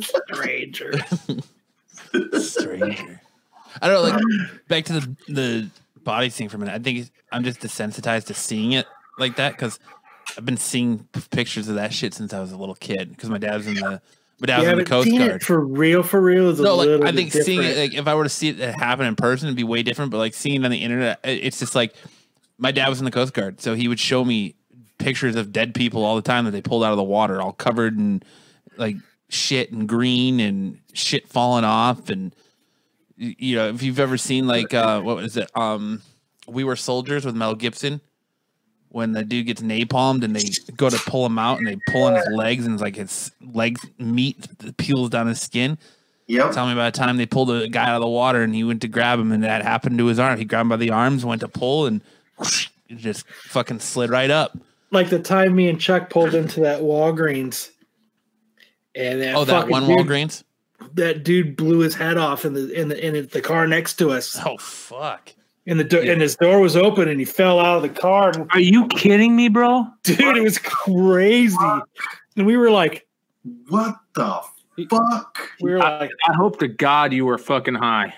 Stranger. 0.01 0.99
Stranger. 2.41 3.21
I 3.81 3.89
don't 3.89 4.03
know. 4.03 4.11
Like 4.11 4.23
back 4.69 4.85
to 4.87 4.95
the 4.95 5.17
the 5.29 5.71
body 6.05 6.29
thing 6.29 6.49
for 6.49 6.57
a 6.57 6.61
minute. 6.61 6.75
I 6.75 6.79
think 6.79 7.11
I'm 7.33 7.45
just 7.45 7.61
desensitized 7.61 8.27
to 8.27 8.35
seeing 8.35 8.73
it 8.73 8.87
like 9.19 9.37
that 9.37 9.53
because 9.53 9.79
I've 10.37 10.45
been 10.45 10.57
seeing 10.57 11.09
p- 11.13 11.21
pictures 11.31 11.69
of 11.69 11.77
that 11.77 11.93
shit 11.93 12.15
since 12.15 12.33
I 12.33 12.41
was 12.41 12.53
a 12.53 12.57
little 12.57 12.75
kid. 12.75 13.11
Because 13.11 13.31
my 13.31 13.39
dad 13.39 13.57
was 13.57 13.67
in 13.67 13.75
the 13.75 14.01
my 14.41 14.47
dad 14.47 14.59
was 14.59 14.67
yeah, 14.67 14.73
in 14.73 14.79
the 14.79 14.85
Coast 14.85 15.11
Guard. 15.11 15.31
it 15.33 15.43
for 15.43 15.59
real, 15.59 16.03
for 16.03 16.21
real 16.21 16.49
is 16.49 16.61
a 16.61 16.63
no, 16.63 16.77
like 16.77 16.87
little 16.87 17.07
I 17.07 17.13
think 17.13 17.33
seeing 17.33 17.63
it, 17.63 17.77
like 17.77 17.95
if 17.95 18.07
I 18.07 18.15
were 18.15 18.23
to 18.23 18.29
see 18.29 18.51
it 18.51 18.59
happen 18.59 19.07
in 19.07 19.17
person, 19.17 19.49
it'd 19.49 19.57
be 19.57 19.65
way 19.65 19.83
different. 19.83 20.11
But 20.13 20.19
like 20.19 20.35
seeing 20.35 20.63
it 20.63 20.65
on 20.65 20.71
the 20.71 20.79
internet, 20.79 21.21
it's 21.25 21.59
just 21.59 21.75
like 21.75 21.95
my 22.57 22.71
dad 22.71 22.89
was 22.89 23.01
in 23.01 23.05
the 23.05 23.11
Coast 23.11 23.35
Guard, 23.35 23.61
so 23.61 23.75
he 23.75 23.89
would 23.89 23.99
show 23.99 24.25
me 24.25 24.55
pictures 24.99 25.35
of 25.37 25.53
dead 25.53 25.75
people 25.75 26.05
all 26.05 26.17
the 26.17 26.23
time 26.23 26.45
that 26.45 26.51
they 26.53 26.63
pulled 26.63 26.85
out 26.85 26.93
of 26.93 26.97
the 26.97 27.03
water, 27.03 27.41
all 27.41 27.53
covered 27.53 27.99
in 27.99 28.23
like 28.77 28.97
shit 29.29 29.73
and 29.73 29.89
green 29.89 30.39
and 30.41 30.79
shit 30.93 31.29
falling 31.29 31.65
off. 31.65 32.09
And 32.09 32.35
you 33.19 33.57
know, 33.57 33.69
if 33.69 33.83
you've 33.83 33.99
ever 33.99 34.17
seen 34.17 34.47
like 34.47 34.73
uh, 34.73 35.01
what 35.01 35.17
was 35.17 35.37
it? 35.37 35.51
Um, 35.57 36.03
We 36.47 36.65
Were 36.65 36.77
Soldiers 36.77 37.25
with 37.25 37.35
Mel 37.35 37.55
Gibson. 37.55 38.01
When 38.91 39.13
the 39.13 39.23
dude 39.23 39.45
gets 39.47 39.61
napalmed 39.61 40.25
and 40.25 40.35
they 40.35 40.45
go 40.77 40.89
to 40.89 40.97
pull 41.11 41.27
him 41.27 41.39
out 41.39 41.59
and 41.59 41.67
they 41.67 41.77
pull 41.89 42.05
on 42.05 42.15
his 42.15 42.27
legs 42.29 42.65
and 42.65 42.73
it's 42.73 42.83
like 42.83 42.97
his 42.97 43.31
legs 43.53 43.85
meat 43.99 44.49
peels 44.79 45.11
down 45.11 45.27
his 45.27 45.43
skin. 45.43 45.77
Yep. 46.27 46.53
Tell 46.53 46.67
me 46.67 46.73
about 46.73 46.95
the 46.95 46.99
time 46.99 47.19
they 47.19 47.27
pulled 47.27 47.51
a 47.51 47.69
guy 47.69 47.85
out 47.87 47.97
of 47.97 48.01
the 48.01 48.09
water 48.09 48.43
and 48.43 48.55
he 48.55 48.65
went 48.65 48.81
to 48.81 48.89
grab 48.89 49.19
him 49.19 49.31
and 49.31 49.45
that 49.45 49.63
happened 49.63 49.99
to 49.99 50.07
his 50.07 50.19
arm. 50.19 50.39
He 50.39 50.47
grabbed 50.47 50.63
him 50.63 50.69
by 50.71 50.77
the 50.77 50.91
arms, 50.91 51.23
went 51.23 51.43
to 51.43 51.49
pull 51.49 51.85
and 51.85 52.01
whoosh, 52.39 52.69
just 52.97 53.27
fucking 53.29 53.81
slid 53.81 54.09
right 54.09 54.31
up. 54.31 54.57
like 54.91 55.11
the 55.11 55.19
time 55.19 55.55
me 55.55 55.69
and 55.69 55.79
Chuck 55.79 56.09
pulled 56.09 56.35
into 56.35 56.61
that 56.61 56.81
Walgreens, 56.81 57.69
and 58.95 59.21
that 59.21 59.35
Oh, 59.35 59.45
that 59.45 59.69
one 59.69 59.87
dude, 59.87 59.99
Walgreens? 60.07 60.45
That 60.95 61.25
dude 61.25 61.57
blew 61.57 61.79
his 61.81 61.95
head 61.95 62.17
off 62.19 62.45
in 62.45 62.55
the 62.55 62.71
in 62.73 62.89
the 62.89 63.07
in 63.07 63.29
the 63.29 63.41
car 63.41 63.67
next 63.67 63.95
to 63.95 64.11
us, 64.11 64.39
Oh 64.45 64.57
fuck. 64.59 65.33
and 65.67 65.79
the 65.79 65.85
do- 65.85 66.01
and 66.01 66.21
his 66.21 66.37
door 66.37 66.61
was 66.61 66.77
open, 66.77 67.09
and 67.09 67.19
he 67.21 67.25
fell 67.27 67.59
out 67.61 67.77
of 67.77 67.83
the 67.83 67.89
car. 68.01 68.31
And, 68.31 68.49
Are 68.53 68.61
you 68.61 68.87
kidding 68.89 69.35
me, 69.37 69.49
bro? 69.49 69.87
dude, 70.03 70.37
it 70.37 70.43
was 70.43 70.59
crazy, 70.59 71.57
and 72.37 72.47
we 72.47 72.57
were 72.57 72.71
like, 72.71 73.07
What 73.69 73.97
the 74.15 74.41
fuck? 74.91 75.39
we 75.61 75.73
were 75.73 75.79
like, 75.79 76.11
I 76.29 76.33
hope 76.35 76.59
to 76.61 76.69
God 76.69 77.13
you 77.13 77.27
were 77.27 77.39
fucking 77.39 77.75
high 77.75 78.15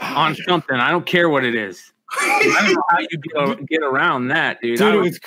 on 0.00 0.34
something. 0.46 0.76
I 0.76 0.90
don't 0.90 1.06
care 1.06 1.28
what 1.28 1.44
it 1.44 1.54
is. 1.54 1.92
I 2.20 2.64
don't 2.66 2.74
know 2.74 2.82
how 2.90 2.98
you 3.00 3.56
get, 3.58 3.66
get 3.68 3.82
around 3.82 4.28
that, 4.28 4.60
dude. 4.60 4.80
I 4.82 4.90
dude, 4.90 4.94
it 4.96 5.00
was 5.00 5.20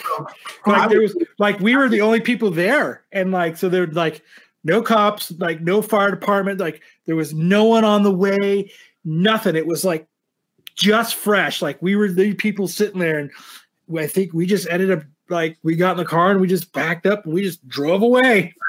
like 0.67 0.89
there 0.89 1.01
was 1.01 1.15
like 1.39 1.59
we 1.59 1.75
were 1.75 1.89
the 1.89 2.01
only 2.01 2.22
people 2.22 2.51
there, 2.51 3.03
and 3.11 3.31
like 3.31 3.57
so 3.57 3.69
they're 3.69 3.88
like 3.88 4.22
no 4.66 4.82
cops, 4.82 5.32
like 5.38 5.61
no 5.61 5.82
fire 5.82 6.11
department, 6.11 6.60
like 6.60 6.82
there 7.06 7.16
was 7.16 7.34
no 7.34 7.64
one 7.66 7.85
on 7.85 8.03
the 8.03 8.11
way, 8.11 8.72
nothing. 9.06 9.56
It 9.56 9.68
was 9.68 9.85
like 9.85 10.08
just 10.76 11.16
fresh. 11.16 11.61
Like 11.61 11.82
we 11.82 11.95
were 11.95 12.10
the 12.10 12.34
people 12.34 12.68
sitting 12.68 13.00
there, 13.00 13.19
and 13.19 13.32
I 13.98 14.08
think 14.08 14.34
we 14.34 14.48
just 14.48 14.68
ended 14.68 14.92
up 14.92 15.03
like 15.30 15.58
we 15.64 15.76
got 15.76 15.92
in 15.92 15.98
the 15.98 16.06
car 16.06 16.32
and 16.32 16.42
we 16.42 16.48
just 16.48 16.74
backed 16.74 17.06
up 17.06 17.26
and 17.26 17.34
we 17.34 17.44
just 17.44 17.66
drove 17.68 18.02
away. 18.02 18.53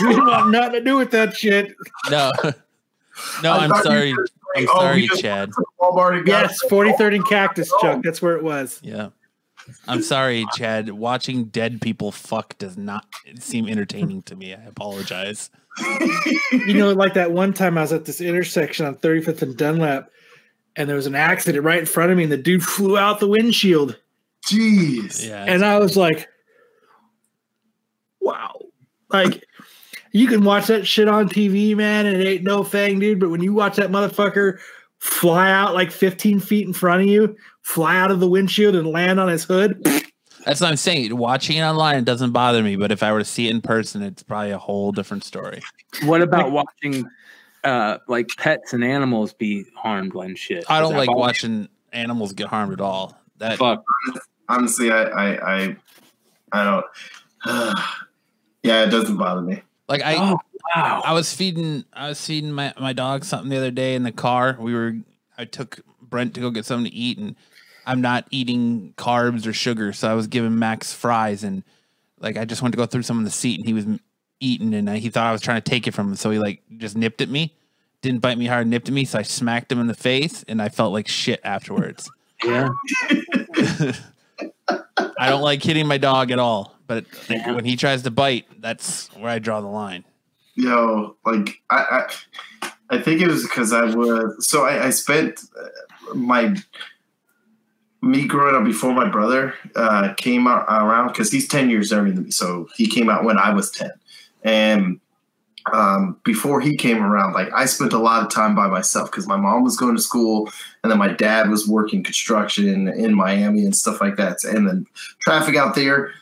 We 0.00 0.08
didn't 0.08 0.28
have 0.30 0.48
nothing 0.48 0.72
to 0.72 0.80
do 0.80 0.96
with 0.96 1.10
that 1.10 1.36
shit. 1.36 1.74
No. 2.10 2.32
No, 3.42 3.52
I 3.52 3.64
I'm 3.66 3.82
sorry. 3.82 4.10
I'm 4.10 4.26
saying, 4.56 4.68
oh, 4.70 4.80
sorry, 4.80 5.08
Chad. 5.18 5.50
Walmart 5.78 6.26
Yes, 6.26 6.58
43rd 6.64 7.16
and 7.16 7.26
Cactus, 7.26 7.70
Chuck. 7.78 8.02
That's 8.02 8.22
where 8.22 8.34
it 8.34 8.42
was. 8.42 8.80
Yeah. 8.82 9.10
I'm 9.88 10.02
sorry, 10.02 10.46
Chad. 10.54 10.90
Watching 10.90 11.44
dead 11.44 11.80
people 11.80 12.12
fuck 12.12 12.56
does 12.58 12.76
not 12.76 13.06
seem 13.38 13.68
entertaining 13.68 14.22
to 14.22 14.36
me. 14.36 14.54
I 14.54 14.62
apologize. 14.64 15.50
you 16.52 16.74
know, 16.74 16.92
like 16.92 17.14
that 17.14 17.32
one 17.32 17.52
time 17.52 17.78
I 17.78 17.82
was 17.82 17.92
at 17.92 18.04
this 18.04 18.20
intersection 18.20 18.86
on 18.86 18.96
35th 18.96 19.42
and 19.42 19.56
Dunlap, 19.56 20.10
and 20.76 20.88
there 20.88 20.96
was 20.96 21.06
an 21.06 21.14
accident 21.14 21.64
right 21.64 21.80
in 21.80 21.86
front 21.86 22.10
of 22.10 22.16
me, 22.16 22.24
and 22.24 22.32
the 22.32 22.36
dude 22.36 22.62
flew 22.62 22.98
out 22.98 23.20
the 23.20 23.28
windshield. 23.28 23.98
Jeez. 24.46 25.26
Yeah. 25.26 25.44
And 25.46 25.64
I 25.64 25.78
was 25.78 25.96
like, 25.96 26.28
wow. 28.20 28.60
Like, 29.10 29.44
you 30.12 30.26
can 30.26 30.44
watch 30.44 30.66
that 30.66 30.86
shit 30.86 31.08
on 31.08 31.28
TV, 31.28 31.76
man, 31.76 32.06
and 32.06 32.20
it 32.20 32.26
ain't 32.26 32.42
no 32.42 32.64
thing, 32.64 32.98
dude. 32.98 33.20
But 33.20 33.30
when 33.30 33.42
you 33.42 33.52
watch 33.52 33.76
that 33.76 33.90
motherfucker 33.90 34.58
fly 34.98 35.50
out 35.50 35.74
like 35.74 35.90
15 35.90 36.40
feet 36.40 36.66
in 36.66 36.72
front 36.72 37.02
of 37.02 37.08
you, 37.08 37.36
fly 37.62 37.96
out 37.96 38.10
of 38.10 38.20
the 38.20 38.28
windshield 38.28 38.74
and 38.74 38.86
land 38.86 39.18
on 39.18 39.28
his 39.28 39.44
hood, 39.44 39.82
That's 40.44 40.60
what 40.60 40.68
I'm 40.68 40.76
saying. 40.76 41.16
Watching 41.16 41.56
it 41.56 41.62
online, 41.62 41.96
it 41.98 42.04
doesn't 42.04 42.32
bother 42.32 42.62
me. 42.62 42.76
But 42.76 42.90
if 42.90 43.02
I 43.02 43.12
were 43.12 43.20
to 43.20 43.24
see 43.24 43.46
it 43.46 43.50
in 43.52 43.60
person, 43.60 44.02
it's 44.02 44.22
probably 44.22 44.50
a 44.50 44.58
whole 44.58 44.90
different 44.92 45.24
story. 45.24 45.62
what 46.04 46.20
about 46.22 46.50
watching 46.50 47.08
uh 47.64 47.98
like 48.08 48.26
pets 48.38 48.72
and 48.72 48.82
animals 48.82 49.32
be 49.32 49.64
harmed 49.76 50.14
and 50.14 50.36
shit. 50.36 50.64
I 50.68 50.80
don't 50.80 50.94
like 50.96 51.08
always- 51.08 51.20
watching 51.20 51.68
animals 51.92 52.32
get 52.32 52.48
harmed 52.48 52.72
at 52.72 52.80
all. 52.80 53.16
That 53.38 53.58
Fuck. 53.58 53.84
Honestly, 54.48 54.90
I 54.90 55.04
I 55.04 55.54
I, 55.54 55.76
I 56.52 56.64
don't. 56.64 56.86
yeah, 58.62 58.82
it 58.84 58.90
doesn't 58.90 59.16
bother 59.16 59.42
me. 59.42 59.62
like 59.88 60.02
I 60.02 60.16
Oh 60.16 60.38
wow. 60.74 61.02
I 61.04 61.12
was 61.12 61.32
feeding 61.32 61.84
I 61.92 62.08
was 62.08 62.24
feeding 62.24 62.52
my, 62.52 62.74
my 62.80 62.92
dog 62.92 63.24
something 63.24 63.48
the 63.48 63.56
other 63.58 63.70
day 63.70 63.94
in 63.94 64.02
the 64.02 64.12
car. 64.12 64.56
We 64.58 64.74
were 64.74 64.96
I 65.38 65.44
took 65.44 65.80
Brent 66.00 66.34
to 66.34 66.40
go 66.40 66.50
get 66.50 66.64
something 66.64 66.90
to 66.90 66.96
eat 66.96 67.18
and 67.18 67.36
I'm 67.86 68.00
not 68.00 68.26
eating 68.30 68.94
carbs 68.96 69.46
or 69.46 69.52
sugar, 69.52 69.92
so 69.92 70.10
I 70.10 70.14
was 70.14 70.26
giving 70.26 70.58
Max 70.58 70.92
fries 70.92 71.44
and 71.44 71.62
like 72.20 72.36
I 72.36 72.44
just 72.44 72.62
went 72.62 72.72
to 72.72 72.76
go 72.76 72.86
through 72.86 73.02
some 73.02 73.18
of 73.18 73.24
the 73.24 73.30
seat 73.30 73.58
and 73.58 73.66
he 73.66 73.72
was 73.74 73.86
eating 74.40 74.74
and 74.74 74.88
I, 74.88 74.98
he 74.98 75.08
thought 75.10 75.26
I 75.26 75.32
was 75.32 75.40
trying 75.40 75.60
to 75.60 75.68
take 75.70 75.86
it 75.86 75.92
from 75.94 76.08
him, 76.10 76.16
so 76.16 76.30
he 76.30 76.38
like 76.38 76.62
just 76.76 76.96
nipped 76.96 77.20
at 77.20 77.28
me. 77.28 77.54
Didn't 78.00 78.20
bite 78.20 78.36
me 78.38 78.46
hard, 78.46 78.66
nipped 78.66 78.88
at 78.88 78.94
me, 78.94 79.04
so 79.04 79.18
I 79.18 79.22
smacked 79.22 79.70
him 79.70 79.78
in 79.80 79.86
the 79.86 79.94
face 79.94 80.44
and 80.48 80.60
I 80.60 80.68
felt 80.68 80.92
like 80.92 81.06
shit 81.08 81.40
afterwards. 81.44 82.10
Yeah. 82.44 82.70
I 85.18 85.28
don't 85.28 85.42
like 85.42 85.62
hitting 85.62 85.86
my 85.86 85.98
dog 85.98 86.30
at 86.30 86.38
all, 86.38 86.76
but 86.86 87.04
Yeah. 87.28 87.52
when 87.52 87.64
he 87.64 87.76
tries 87.76 88.02
to 88.02 88.10
bite, 88.10 88.46
that's 88.60 89.06
where 89.16 89.30
I 89.30 89.38
draw 89.38 89.60
the 89.60 89.68
line. 89.68 90.04
Yo, 90.54 91.16
like 91.24 91.62
I, 91.70 92.06
I, 92.62 92.72
I 92.90 92.98
think 93.00 93.20
it 93.20 93.28
was 93.28 93.42
because 93.44 93.72
I 93.72 93.84
was 93.84 94.46
so 94.46 94.64
I, 94.64 94.86
I 94.86 94.90
spent 94.90 95.40
uh, 95.58 96.14
my 96.14 96.56
me 98.02 98.26
growing 98.26 98.54
up 98.54 98.64
before 98.64 98.92
my 98.92 99.08
brother 99.08 99.54
uh, 99.76 100.12
came 100.14 100.46
out 100.46 100.66
around 100.68 101.08
because 101.08 101.30
he's 101.30 101.48
ten 101.48 101.70
years 101.70 101.90
younger 101.90 102.12
than 102.12 102.24
me, 102.24 102.30
so 102.30 102.68
he 102.76 102.86
came 102.86 103.08
out 103.08 103.24
when 103.24 103.38
I 103.38 103.52
was 103.52 103.70
ten, 103.70 103.92
and 104.42 105.00
um, 105.72 106.18
before 106.24 106.60
he 106.60 106.76
came 106.76 107.02
around, 107.02 107.32
like 107.32 107.52
I 107.54 107.66
spent 107.66 107.92
a 107.92 107.98
lot 107.98 108.22
of 108.22 108.30
time 108.30 108.54
by 108.54 108.66
myself 108.66 109.10
because 109.10 109.28
my 109.28 109.36
mom 109.36 109.62
was 109.62 109.76
going 109.76 109.96
to 109.96 110.02
school, 110.02 110.50
and 110.82 110.90
then 110.90 110.98
my 110.98 111.12
dad 111.12 111.48
was 111.48 111.68
working 111.68 112.02
construction 112.02 112.88
in 112.88 113.14
Miami 113.14 113.64
and 113.64 113.74
stuff 113.74 114.00
like 114.00 114.16
that, 114.16 114.44
and 114.44 114.68
then 114.68 114.86
traffic 115.22 115.56
out 115.56 115.74
there 115.74 116.12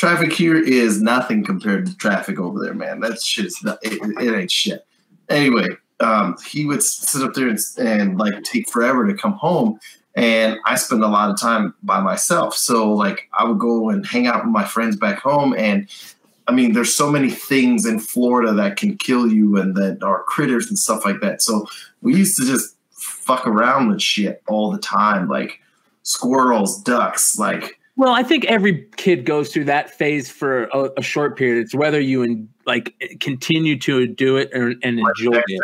traffic 0.00 0.32
here 0.32 0.56
is 0.56 1.02
nothing 1.02 1.44
compared 1.44 1.84
to 1.84 1.94
traffic 1.98 2.40
over 2.40 2.58
there, 2.58 2.72
man. 2.72 3.00
That 3.00 3.20
shit 3.20 3.44
is 3.44 3.62
not, 3.62 3.78
it, 3.82 4.00
it 4.18 4.34
ain't 4.34 4.50
shit. 4.50 4.86
Anyway, 5.28 5.66
um, 6.00 6.36
he 6.50 6.64
would 6.64 6.82
sit 6.82 7.22
up 7.22 7.34
there 7.34 7.48
and, 7.48 7.58
and 7.76 8.16
like 8.16 8.42
take 8.42 8.70
forever 8.70 9.06
to 9.06 9.12
come 9.12 9.34
home, 9.34 9.78
and 10.14 10.58
I 10.66 10.74
spend 10.74 11.02
a 11.02 11.08
lot 11.08 11.30
of 11.30 11.40
time 11.40 11.74
by 11.82 12.00
myself. 12.00 12.56
So 12.56 12.92
like 12.92 13.28
I 13.38 13.44
would 13.44 13.58
go 13.58 13.90
and 13.90 14.04
hang 14.06 14.26
out 14.26 14.44
with 14.44 14.52
my 14.52 14.64
friends 14.64 14.96
back 14.96 15.18
home, 15.18 15.54
and 15.56 15.88
I 16.50 16.52
mean, 16.52 16.72
there's 16.72 16.92
so 16.92 17.08
many 17.08 17.30
things 17.30 17.86
in 17.86 18.00
Florida 18.00 18.52
that 18.54 18.76
can 18.76 18.96
kill 18.96 19.30
you 19.30 19.56
and 19.56 19.76
that 19.76 20.02
are 20.02 20.24
critters 20.24 20.68
and 20.68 20.76
stuff 20.76 21.04
like 21.04 21.20
that. 21.20 21.40
So 21.42 21.66
we 22.02 22.16
used 22.16 22.36
to 22.38 22.44
just 22.44 22.74
fuck 22.90 23.46
around 23.46 23.88
with 23.88 24.02
shit 24.02 24.42
all 24.48 24.72
the 24.72 24.78
time, 24.78 25.28
like 25.28 25.60
squirrels, 26.02 26.82
ducks, 26.82 27.38
like 27.38 27.78
Well, 27.94 28.12
I 28.12 28.24
think 28.24 28.46
every 28.46 28.88
kid 28.96 29.24
goes 29.24 29.52
through 29.52 29.66
that 29.66 29.90
phase 29.90 30.28
for 30.28 30.64
a, 30.64 30.90
a 30.96 31.02
short 31.02 31.38
period. 31.38 31.62
It's 31.62 31.74
whether 31.74 32.00
you 32.00 32.24
and 32.24 32.48
like 32.66 32.94
continue 33.20 33.78
to 33.80 34.08
do 34.08 34.36
it 34.36 34.50
or, 34.52 34.74
and 34.82 34.98
enjoy 34.98 35.40
it. 35.46 35.60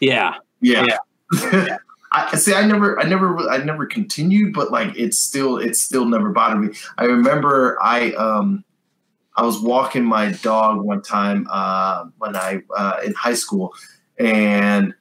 Yeah. 0.00 0.36
Yeah. 0.62 0.96
I 2.14 2.36
see. 2.36 2.54
I 2.54 2.64
never, 2.66 3.00
I 3.00 3.04
never, 3.04 3.38
I 3.50 3.58
never 3.58 3.86
continued, 3.86 4.52
but 4.54 4.70
like 4.70 4.96
it's 4.96 5.18
still, 5.18 5.58
it's 5.58 5.80
still 5.80 6.04
never 6.04 6.30
bothered 6.30 6.60
me. 6.60 6.76
I 6.96 7.04
remember 7.04 7.76
I, 7.82 8.12
um, 8.12 8.64
I 9.36 9.42
was 9.42 9.58
walking 9.58 10.04
my 10.04 10.30
dog 10.30 10.80
one 10.80 11.02
time 11.02 11.48
uh, 11.50 12.04
when 12.18 12.36
I 12.36 12.62
uh, 12.76 13.00
in 13.04 13.14
high 13.14 13.34
school, 13.34 13.74
and 14.16 14.94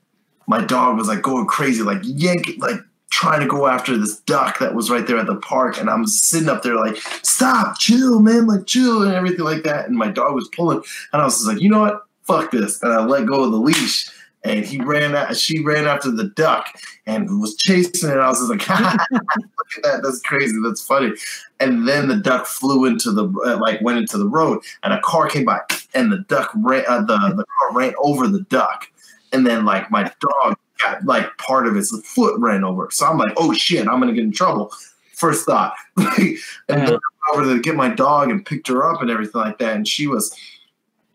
my 0.48 0.64
dog 0.66 0.98
was 0.98 1.08
like 1.08 1.22
going 1.22 1.46
crazy, 1.46 1.84
like 1.84 2.00
yanking, 2.02 2.60
like 2.60 2.80
trying 3.12 3.42
to 3.42 3.48
go 3.48 3.68
after 3.68 3.96
this 3.96 4.20
duck 4.22 4.58
that 4.58 4.74
was 4.74 4.90
right 4.90 5.06
there 5.06 5.20
at 5.20 5.28
the 5.28 5.36
park, 5.36 5.80
and 5.80 5.88
I'm 5.88 6.08
sitting 6.08 6.50
up 6.50 6.64
there 6.64 6.76
like, 6.76 6.98
stop, 7.22 7.78
chill, 7.78 8.22
man, 8.22 8.48
like 8.48 8.66
chill, 8.66 9.04
and 9.04 9.14
everything 9.14 9.46
like 9.46 9.62
that. 9.64 9.88
And 9.88 9.96
my 9.96 10.10
dog 10.10 10.34
was 10.34 10.50
pulling, 10.50 10.82
and 11.12 11.22
I 11.22 11.26
was 11.26 11.36
just 11.36 11.48
like, 11.48 11.62
you 11.62 11.70
know 11.70 11.82
what, 11.82 12.02
fuck 12.24 12.50
this, 12.50 12.82
and 12.82 12.92
I 12.92 13.06
let 13.06 13.28
go 13.28 13.44
of 13.44 13.52
the 13.52 13.60
leash. 13.60 14.10
And 14.44 14.66
he 14.66 14.80
ran 14.80 15.16
out. 15.16 15.36
She 15.38 15.64
ran 15.64 15.86
after 15.86 16.12
the 16.12 16.26
duck 16.36 16.68
and 17.06 17.40
was 17.40 17.56
chasing 17.56 18.10
it. 18.10 18.18
I 18.18 18.28
was 18.28 18.40
just 18.40 18.50
like, 18.50 18.70
"Look 19.12 19.78
at 19.78 19.84
that! 19.84 20.02
That's 20.04 20.22
crazy. 20.22 20.58
That's 20.62 20.86
funny." 20.86 21.14
And 21.60 21.88
then 21.88 22.10
the 22.10 22.18
duck 22.18 22.46
flew 22.46 22.86
into 22.86 23.12
the 23.12 23.26
uh, 23.46 23.58
like 23.62 23.82
went 23.82 24.00
into 24.00 24.18
the 24.18 24.28
road, 24.28 24.60
and 24.84 24.94
a 24.94 25.00
car 25.02 25.28
came 25.28 25.46
by, 25.46 25.62
and 25.94 26.12
the 26.12 26.20
duck 26.28 26.52
ran. 26.56 26.84
Uh, 26.88 27.02
the 27.02 27.18
the 27.36 27.46
car 27.46 27.74
ran 27.74 27.94
over 28.00 28.28
the 28.28 28.42
duck, 28.42 28.90
and 29.32 29.48
then 29.48 29.64
like 29.64 29.90
my 29.90 30.12
dog 30.20 30.58
got 30.82 31.06
like 31.06 31.38
part 31.38 31.68
of 31.68 31.78
its 31.78 31.98
foot 32.06 32.38
ran 32.40 32.64
over. 32.64 32.90
So 32.92 33.06
I'm 33.06 33.18
like, 33.18 33.34
"Oh 33.38 33.54
shit! 33.54 33.88
I'm 33.88 34.00
gonna 34.00 34.14
get 34.14 34.26
in 34.26 34.32
trouble." 34.32 34.74
First 35.14 35.46
thought, 35.46 35.76
and 35.96 36.38
then 36.68 36.96
I 36.96 36.98
over 37.34 37.44
to 37.44 37.62
get 37.62 37.76
my 37.76 37.90
dog 37.90 38.30
and 38.30 38.46
picked 38.46 38.68
her 38.68 38.86
up 38.92 39.02
and 39.02 39.10
everything 39.10 39.42
like 39.42 39.58
that, 39.60 39.76
and 39.76 39.88
she 39.88 40.08
was 40.08 40.36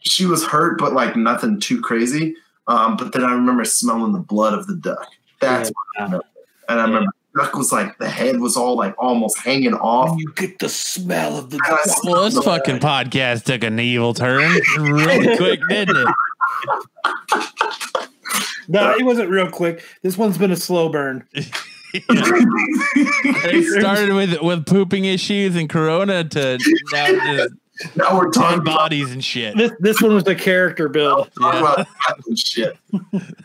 she 0.01 0.27
was 0.27 0.45
hurt, 0.45 0.79
but 0.79 0.93
like 0.93 1.17
nothing 1.17 1.61
too 1.61 1.81
crazy. 1.81 2.35
Um, 2.69 2.97
but 2.97 3.13
then 3.13 3.25
I 3.25 3.33
remember 3.33 3.65
smelling 3.65 4.13
the 4.13 4.19
blood 4.19 4.55
of 4.55 4.67
the 4.67 4.77
duck. 4.77 5.07
That's 5.41 5.71
what 5.71 5.77
I 5.99 6.03
remember. 6.05 6.25
And 6.69 6.81
I 6.81 6.85
remember 6.85 7.11
the 7.35 7.43
duck 7.43 7.55
was 7.55 7.73
like 7.73 7.99
the 7.99 8.09
head 8.09 8.41
was 8.41 8.57
all 8.57 8.77
like 8.77 8.95
almost 8.99 9.39
hanging 9.39 9.75
off. 9.75 10.19
you 10.19 10.33
get 10.35 10.59
the 10.59 10.69
smell 10.69 11.39
of 11.39 11.51
the 11.51 11.59
duck. 11.59 11.81
Well, 12.05 12.25
this 12.25 12.39
fucking 12.45 12.79
podcast 12.79 13.45
took 13.45 13.65
an 13.65 13.79
evil 13.81 14.15
turn 14.15 14.41
really 14.79 15.37
quick, 15.37 15.61
didn't 15.69 15.97
it? 15.97 16.09
No, 18.71 18.91
it 18.91 19.03
wasn't 19.03 19.31
real 19.31 19.51
quick. 19.51 19.83
This 20.03 20.19
one's 20.19 20.37
been 20.37 20.51
a 20.51 20.57
slow 20.57 20.91
burn. 20.91 21.27
It 21.95 23.81
started 23.81 24.13
with 24.13 24.43
with 24.43 24.67
pooping 24.67 25.07
issues 25.07 25.57
and 25.57 25.71
corona 25.71 26.23
to 26.23 26.59
now 26.93 27.07
just 27.07 27.55
now 27.97 28.17
we're 28.17 28.31
talking 28.31 28.59
dead 28.59 28.69
about, 28.69 28.77
bodies 28.77 29.13
and 29.13 29.25
shit. 29.25 29.57
This 29.57 29.73
this 29.81 30.01
one 30.03 30.15
was 30.15 30.27
a 30.27 30.35
character 30.35 30.89
build. 30.89 31.31
talking 31.41 31.61
about 31.61 31.77
duck 31.79 31.87
shit. 32.37 32.77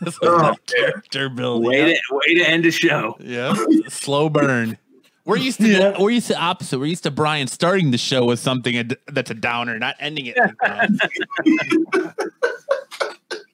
This 0.00 0.20
was 0.20 0.56
a 0.56 0.72
character 0.76 1.28
build. 1.28 1.64
Way 1.64 1.88
Yeah. 1.90 1.94
to 1.94 2.00
way 2.10 2.34
to 2.34 2.48
end 2.48 2.64
the 2.64 2.70
show. 2.70 3.16
yeah. 3.20 3.54
Slow 3.88 4.28
burn. 4.28 4.78
We're 5.24 5.36
used 5.38 5.58
to 5.60 5.68
Yeah. 5.68 5.96
we're 6.00 6.10
used 6.10 6.26
to 6.28 6.38
opposite. 6.38 6.78
We're 6.78 6.86
used 6.86 7.04
to 7.04 7.10
Brian 7.10 7.46
starting 7.46 7.90
the 7.92 7.98
show 7.98 8.24
with 8.26 8.38
something 8.40 8.90
that's 9.06 9.30
a 9.30 9.34
downer, 9.34 9.78
not 9.78 9.96
ending 10.00 10.26
it. 10.26 10.36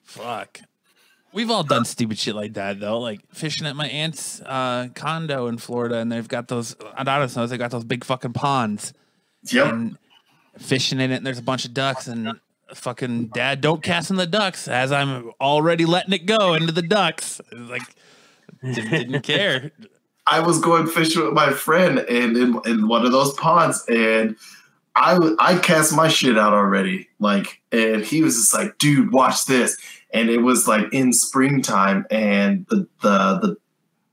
Fuck. 0.04 0.60
We've 1.32 1.50
all 1.50 1.62
done 1.62 1.84
stupid 1.84 2.18
shit 2.18 2.34
like 2.34 2.54
that 2.54 2.80
though, 2.80 2.98
like 2.98 3.20
fishing 3.32 3.66
at 3.66 3.76
my 3.76 3.86
aunt's 3.86 4.40
uh, 4.40 4.88
condo 4.96 5.46
in 5.46 5.58
Florida, 5.58 5.98
and 5.98 6.10
they've 6.10 6.26
got 6.26 6.48
those. 6.48 6.74
I 6.96 7.04
don't 7.04 7.36
know. 7.36 7.46
They 7.46 7.56
got 7.56 7.70
those 7.70 7.84
big 7.84 8.02
fucking 8.04 8.32
ponds, 8.32 8.92
Yep. 9.44 9.66
and 9.72 9.98
fishing 10.60 11.00
in 11.00 11.10
it. 11.10 11.16
And 11.16 11.26
there's 11.26 11.38
a 11.38 11.42
bunch 11.42 11.64
of 11.64 11.74
ducks, 11.74 12.06
and 12.06 12.32
fucking 12.74 13.26
dad 13.26 13.60
don't 13.60 13.82
cast 13.82 14.10
in 14.10 14.16
the 14.16 14.26
ducks 14.26 14.68
as 14.68 14.92
I'm 14.92 15.32
already 15.40 15.86
letting 15.86 16.12
it 16.12 16.26
go 16.26 16.54
into 16.54 16.72
the 16.72 16.82
ducks. 16.82 17.40
It 17.50 17.58
was 17.58 17.68
Like 17.68 17.82
didn't 18.62 19.22
care. 19.24 19.72
I 20.26 20.40
was 20.40 20.60
going 20.60 20.86
fishing 20.86 21.24
with 21.24 21.34
my 21.34 21.50
friend 21.50 21.98
and 21.98 22.36
in, 22.36 22.60
in 22.64 22.88
one 22.88 23.04
of 23.04 23.12
those 23.12 23.32
ponds 23.34 23.84
and 23.88 24.36
I 24.94 25.18
I 25.38 25.58
cast 25.58 25.94
my 25.94 26.08
shit 26.08 26.38
out 26.38 26.52
already. 26.52 27.08
Like 27.18 27.60
and 27.72 28.04
he 28.04 28.22
was 28.22 28.36
just 28.36 28.54
like, 28.54 28.78
dude, 28.78 29.12
watch 29.12 29.46
this. 29.46 29.76
And 30.12 30.28
it 30.28 30.38
was 30.38 30.66
like 30.66 30.92
in 30.92 31.12
springtime 31.12 32.06
and 32.10 32.66
the 32.68 32.86
the 33.02 33.38
the 33.38 33.56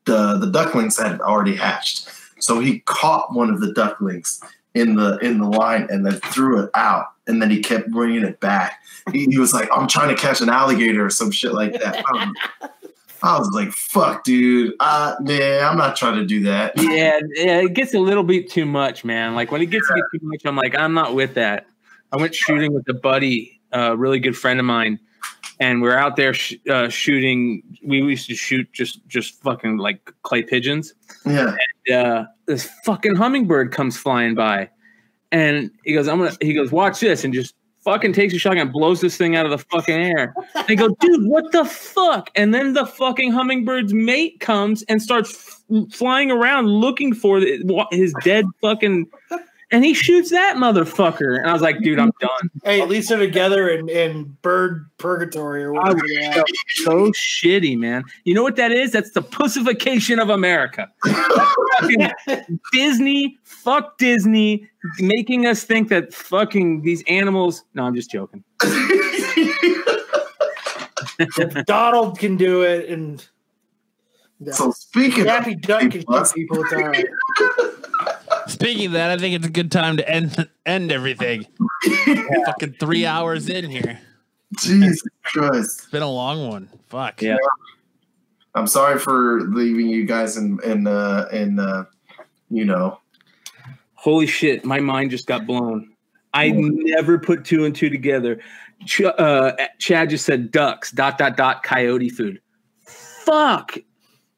the, 0.06 0.38
the 0.38 0.52
ducklings 0.52 0.98
had 0.98 1.20
already 1.20 1.56
hatched. 1.56 2.10
So 2.40 2.60
he 2.60 2.80
caught 2.80 3.34
one 3.34 3.50
of 3.50 3.60
the 3.60 3.74
ducklings 3.74 4.40
in 4.78 4.96
the 4.96 5.18
in 5.20 5.40
the 5.40 5.48
line 5.48 5.88
and 5.90 6.06
then 6.06 6.14
threw 6.14 6.64
it 6.64 6.70
out 6.74 7.08
and 7.28 7.42
then 7.42 7.50
he 7.50 7.62
kept 7.62 7.90
bringing 7.92 8.24
it 8.24 8.40
back. 8.40 8.82
He, 9.12 9.26
he 9.26 9.38
was 9.38 9.54
like, 9.54 9.70
I'm 9.72 9.88
trying 9.88 10.16
to 10.16 10.22
catch 10.22 10.42
an 10.42 10.50
alligator 10.50 11.06
or 11.06 11.10
some 11.10 11.32
shit 11.32 11.54
like 11.54 11.74
that. 11.74 12.04
Um, 12.14 12.34
I 13.24 13.38
was 13.38 13.50
like, 13.52 13.72
fuck, 13.72 14.24
dude. 14.24 14.74
Uh, 14.80 15.16
man, 15.22 15.66
I'm 15.66 15.78
not 15.78 15.96
trying 15.96 16.16
to 16.16 16.26
do 16.26 16.44
that. 16.44 16.74
Yeah, 16.78 17.20
yeah, 17.34 17.62
it 17.62 17.74
gets 17.74 17.94
a 17.94 18.00
little 18.00 18.24
bit 18.24 18.50
too 18.50 18.66
much, 18.66 19.04
man. 19.04 19.36
Like 19.36 19.52
when 19.52 19.62
it 19.62 19.68
gets 19.68 19.88
to 19.88 19.94
be 19.94 20.20
too 20.20 20.26
much, 20.26 20.46
I'm 20.46 20.56
like, 20.56 20.76
I'm 20.78 20.94
not 20.94 21.16
with 21.16 21.34
that. 21.34 21.66
I 22.12 22.18
went 22.18 22.36
shooting 22.36 22.74
with 22.74 22.88
a 22.90 22.94
buddy, 22.94 23.60
a 23.72 23.98
really 23.98 24.20
good 24.20 24.38
friend 24.38 24.60
of 24.60 24.66
mine, 24.66 25.00
and 25.60 25.82
we're 25.82 25.98
out 25.98 26.16
there 26.16 26.34
sh- 26.34 26.56
uh, 26.70 26.90
shooting. 26.90 27.62
We 27.84 27.98
used 28.02 28.28
to 28.28 28.36
shoot 28.36 28.72
just 28.74 29.06
just 29.08 29.42
fucking 29.42 29.78
like 29.78 30.12
clay 30.24 30.44
pigeons. 30.44 30.94
Yeah. 31.26 31.56
uh, 31.94 32.26
this 32.46 32.70
fucking 32.86 33.16
hummingbird 33.16 33.72
comes 33.72 33.98
flying 33.98 34.36
by, 34.36 34.70
and 35.32 35.72
he 35.84 35.94
goes, 35.94 36.08
"I'm 36.08 36.20
gonna." 36.20 36.36
He 36.42 36.54
goes, 36.54 36.72
"Watch 36.72 37.00
this," 37.00 37.24
and 37.24 37.34
just 37.34 37.56
fucking 37.84 38.12
takes 38.14 38.34
a 38.34 38.38
shotgun, 38.38 38.68
and 38.68 38.72
blows 38.74 39.00
this 39.02 39.16
thing 39.18 39.36
out 39.36 39.46
of 39.46 39.52
the 39.52 39.58
fucking 39.58 39.96
air. 39.96 40.34
They 40.68 40.76
go, 40.76 40.90
"Dude, 41.00 41.26
what 41.26 41.52
the 41.52 41.66
fuck?" 41.66 42.30
And 42.36 42.54
then 42.54 42.74
the 42.74 42.86
fucking 42.86 43.32
hummingbird's 43.32 43.94
mate 43.94 44.40
comes 44.40 44.84
and 44.84 45.02
starts 45.02 45.32
f- 45.72 45.86
flying 45.94 46.30
around 46.32 46.68
looking 46.68 47.14
for 47.14 47.40
the, 47.40 47.86
his 47.92 48.14
dead 48.24 48.46
fucking 48.62 49.08
and 49.72 49.84
he 49.84 49.94
shoots 49.94 50.30
that 50.32 50.56
motherfucker. 50.56 51.38
And 51.38 51.48
I 51.48 51.54
was 51.54 51.62
like, 51.62 51.82
dude, 51.82 52.00
I'm 52.00 52.12
done. 52.20 52.50
Hey, 52.64 52.82
at 52.82 52.88
least 52.88 53.10
they're 53.10 53.18
together 53.18 53.68
in, 53.70 53.90
in 53.90 54.38
bird 54.42 54.90
purgatory 54.98 55.64
or 55.64 55.76
I 55.76 55.90
whatever. 55.94 56.42
was 56.42 56.54
so, 56.86 57.12
shitty, 57.12 57.78
man. 57.78 58.04
You 58.24 58.34
know 58.34 58.44
what 58.44 58.56
that 58.56 58.72
is? 58.72 58.94
That's 58.94 59.12
the 59.12 59.22
pussification 59.22 60.20
of 60.20 60.30
America. 60.30 60.90
Disney, 62.72 63.38
fuck 63.44 63.98
Disney, 63.98 64.70
making 65.00 65.46
us 65.46 65.64
think 65.64 65.90
that 65.90 66.14
fucking 66.14 66.84
these 66.84 67.04
animals. 67.08 67.64
No, 67.74 67.84
I'm 67.84 67.96
just 67.96 68.10
joking. 68.10 68.44
Donald 71.66 72.20
can 72.20 72.38
do 72.38 72.62
it, 72.62 72.90
and 72.90 73.28
so 74.52 74.72
speaking 74.72 75.22
of 75.22 75.26
Daffy 75.28 75.56
Duck 75.56 75.82
can 75.82 75.92
shoot 75.92 76.32
people. 76.34 76.64
It's 76.64 76.74
all 76.74 76.84
right. 76.84 77.06
Speaking 78.48 78.88
of 78.88 78.92
that, 78.94 79.12
I 79.12 79.18
think 79.18 79.36
it's 79.36 79.48
a 79.48 79.52
good 79.52 79.72
time 79.72 79.98
to 79.98 80.10
end 80.10 80.48
end 80.66 80.92
everything. 80.92 81.46
Fucking 82.46 82.76
three 82.80 83.06
hours 83.06 83.50
in 83.50 83.70
here. 83.70 84.00
Jesus 84.58 85.02
Christ. 85.24 85.82
It's 85.82 85.90
been 85.90 86.04
a 86.04 86.10
long 86.10 86.48
one. 86.48 86.70
Fuck. 86.88 87.22
Yeah. 87.22 87.38
I'm 88.56 88.68
sorry 88.68 88.98
for 88.98 89.42
leaving 89.42 89.88
you 89.88 90.06
guys 90.06 90.38
in 90.38 90.60
in 90.64 90.88
uh 90.88 91.28
in 91.32 91.60
uh 91.60 91.86
you 92.50 92.66
know 92.66 93.00
Holy 93.98 94.28
shit, 94.28 94.64
my 94.64 94.80
mind 94.80 95.12
just 95.12 95.28
got 95.28 95.46
blown. 95.46 95.92
I 96.34 96.52
never 96.54 97.18
put 97.18 97.44
two 97.44 97.66
and 97.66 97.76
two 97.76 97.90
together. 97.90 98.40
Ch- 98.86 99.02
uh, 99.02 99.54
Chad 99.80 100.12
just 100.12 100.24
said 100.24 100.52
ducks, 100.52 100.92
dot, 100.92 101.18
dot, 101.18 101.36
dot, 101.36 101.64
coyote 101.64 102.10
food. 102.10 102.40
Fuck. 102.86 103.78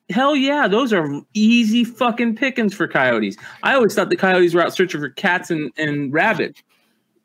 Hell 0.09 0.35
yeah, 0.35 0.67
those 0.67 0.91
are 0.91 1.21
easy 1.33 1.83
fucking 1.83 2.35
pickings 2.35 2.73
for 2.73 2.88
coyotes. 2.88 3.38
I 3.63 3.75
always 3.75 3.93
thought 3.93 4.09
the 4.09 4.15
coyotes 4.15 4.53
were 4.55 4.61
out 4.61 4.73
searching 4.75 4.99
for 5.01 5.09
cats 5.09 5.51
and, 5.51 5.71
and 5.77 6.11
rabbits. 6.11 6.63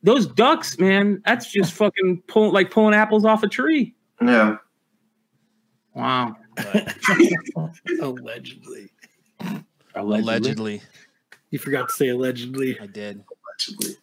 Those 0.02 0.26
ducks, 0.26 0.78
man, 0.78 1.22
that's 1.24 1.50
just 1.50 1.72
fucking 1.78 2.22
pull, 2.28 2.52
like 2.52 2.70
pulling 2.70 2.94
apples 2.94 3.24
off 3.24 3.42
a 3.42 3.48
tree. 3.48 3.94
yeah. 4.20 4.56
Wow. 5.94 6.36
Allegedly, 6.58 7.30
Allegedly. 8.00 8.90
Allegedly. 9.94 10.82
you 11.50 11.58
forgot 11.58 11.88
to 11.88 11.94
say 11.94 12.08
allegedly. 12.08 12.78
I 12.80 12.86
did. 12.86 13.22
Allegedly. 13.68 13.96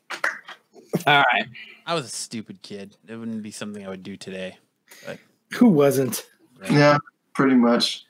All 1.06 1.24
right. 1.34 1.46
I 1.86 1.94
was 1.94 2.06
a 2.06 2.10
stupid 2.10 2.62
kid. 2.62 2.96
It 3.08 3.16
wouldn't 3.16 3.44
be 3.44 3.52
something 3.52 3.86
I 3.86 3.90
would 3.90 4.04
do 4.04 4.16
today. 4.16 4.58
Who 5.56 5.68
wasn't? 5.68 6.26
Yeah, 6.70 6.98
pretty 7.34 7.56
much. 7.56 8.06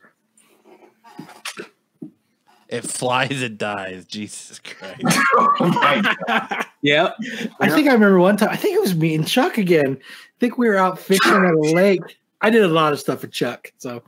It 2.72 2.85
flies, 2.85 3.41
it 3.41 3.58
dies. 3.58 4.06
Jesus 4.06 4.59
Christ. 4.59 5.03
Oh. 5.38 6.64
Yep. 6.83 7.16
I 7.59 7.69
think 7.69 7.88
I 7.88 7.93
remember 7.93 8.17
one 8.17 8.38
time. 8.38 8.50
I 8.50 8.56
think 8.56 8.75
it 8.75 8.82
was 8.82 8.95
me 8.95 9.14
and 9.14 9.27
Chuck 9.27 9.59
again. 9.59 10.00
I 10.01 10.40
think 10.40 10.58
we 10.58 10.67
were 10.67 10.77
out 10.77 10.98
fishing 10.98 11.32
at 11.32 11.53
a 11.53 11.59
lake. 11.75 12.01
I 12.41 12.50
did 12.50 12.64
a 12.64 12.67
lot 12.67 12.91
of 12.91 13.00
stuff 13.00 13.22
with 13.22 13.32
Chuck. 13.32 13.72
So, 13.77 14.01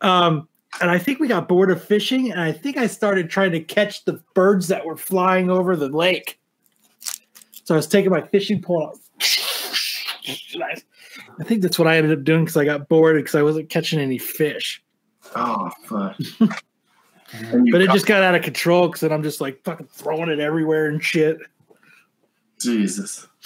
um, 0.00 0.48
and 0.80 0.90
I 0.90 0.98
think 0.98 1.20
we 1.20 1.28
got 1.28 1.46
bored 1.46 1.70
of 1.70 1.80
fishing, 1.80 2.32
and 2.32 2.40
I 2.40 2.50
think 2.50 2.76
I 2.76 2.88
started 2.88 3.30
trying 3.30 3.52
to 3.52 3.60
catch 3.60 4.04
the 4.04 4.20
birds 4.34 4.66
that 4.66 4.84
were 4.84 4.96
flying 4.96 5.48
over 5.48 5.76
the 5.76 5.88
lake. 5.88 6.40
So 7.62 7.74
I 7.74 7.76
was 7.76 7.86
taking 7.86 8.10
my 8.10 8.22
fishing 8.22 8.60
pole. 8.60 8.88
out. 8.88 8.98
I, 10.26 10.74
I 11.38 11.44
think 11.44 11.62
that's 11.62 11.78
what 11.78 11.86
I 11.86 11.98
ended 11.98 12.18
up 12.18 12.24
doing 12.24 12.46
because 12.46 12.56
I 12.56 12.64
got 12.64 12.88
bored 12.88 13.14
because 13.14 13.36
I 13.36 13.42
wasn't 13.42 13.70
catching 13.70 14.00
any 14.00 14.18
fish. 14.18 14.82
Oh 15.36 15.70
fuck. 15.84 16.16
And 17.32 17.66
you 17.66 17.72
But 17.72 17.82
it 17.82 17.90
just 17.90 18.06
got 18.06 18.22
out 18.22 18.34
of 18.34 18.42
control 18.42 18.88
because 18.88 19.02
then 19.02 19.12
I'm 19.12 19.22
just 19.22 19.40
like 19.40 19.62
fucking 19.64 19.88
throwing 19.92 20.30
it 20.30 20.40
everywhere 20.40 20.86
and 20.86 21.02
shit. 21.02 21.38
Jesus. 22.60 23.26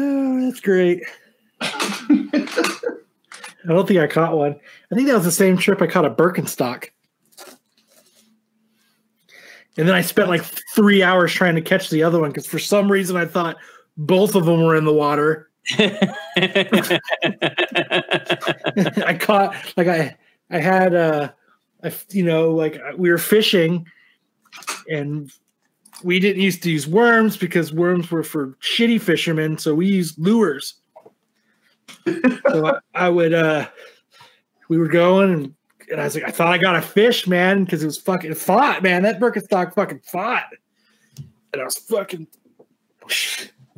Oh, 0.00 0.40
that's 0.42 0.60
great. 0.60 1.02
I 1.60 2.46
don't 3.66 3.88
think 3.88 3.98
I 3.98 4.06
caught 4.06 4.36
one. 4.36 4.54
I 4.92 4.94
think 4.94 5.08
that 5.08 5.14
was 5.14 5.24
the 5.24 5.32
same 5.32 5.56
trip 5.56 5.82
I 5.82 5.88
caught 5.88 6.04
a 6.04 6.10
Birkenstock. 6.10 6.90
And 9.76 9.88
then 9.88 9.96
I 9.96 10.02
spent 10.02 10.28
like 10.28 10.44
three 10.74 11.02
hours 11.02 11.32
trying 11.32 11.56
to 11.56 11.60
catch 11.60 11.90
the 11.90 12.04
other 12.04 12.20
one 12.20 12.30
because 12.30 12.46
for 12.46 12.60
some 12.60 12.90
reason 12.90 13.16
I 13.16 13.26
thought 13.26 13.56
both 13.96 14.36
of 14.36 14.44
them 14.44 14.62
were 14.62 14.76
in 14.76 14.84
the 14.84 14.92
water. 14.92 15.50
I 19.04 19.16
caught 19.18 19.56
like 19.76 19.88
I 19.88 20.16
I 20.50 20.58
had 20.58 20.94
a, 20.94 21.34
I 21.82 21.92
you 22.10 22.24
know 22.24 22.50
like 22.50 22.80
we 22.96 23.10
were 23.10 23.18
fishing 23.18 23.86
and 24.90 25.30
we 26.02 26.18
didn't 26.20 26.42
used 26.42 26.62
to 26.62 26.70
use 26.70 26.86
worms 26.86 27.36
because 27.36 27.72
worms 27.72 28.10
were 28.10 28.22
for 28.22 28.56
shitty 28.60 29.00
fishermen 29.00 29.58
so 29.58 29.74
we 29.74 29.86
used 29.86 30.18
lures. 30.18 30.74
So 32.50 32.66
I, 32.66 32.78
I 32.94 33.08
would 33.08 33.34
uh 33.34 33.68
we 34.68 34.78
were 34.78 34.88
going 34.88 35.32
and, 35.32 35.54
and 35.90 36.00
I 36.00 36.04
was 36.04 36.14
like 36.14 36.24
I 36.24 36.30
thought 36.30 36.52
I 36.52 36.58
got 36.58 36.76
a 36.76 36.82
fish 36.82 37.26
man 37.26 37.64
because 37.64 37.82
it 37.82 37.86
was 37.86 37.98
fucking 37.98 38.34
fought 38.34 38.82
man. 38.82 39.02
That 39.02 39.20
Birkenstock 39.20 39.74
fucking 39.74 40.00
fought. 40.00 40.46
And 41.52 41.62
I 41.62 41.64
was 41.64 41.76
fucking 41.76 42.26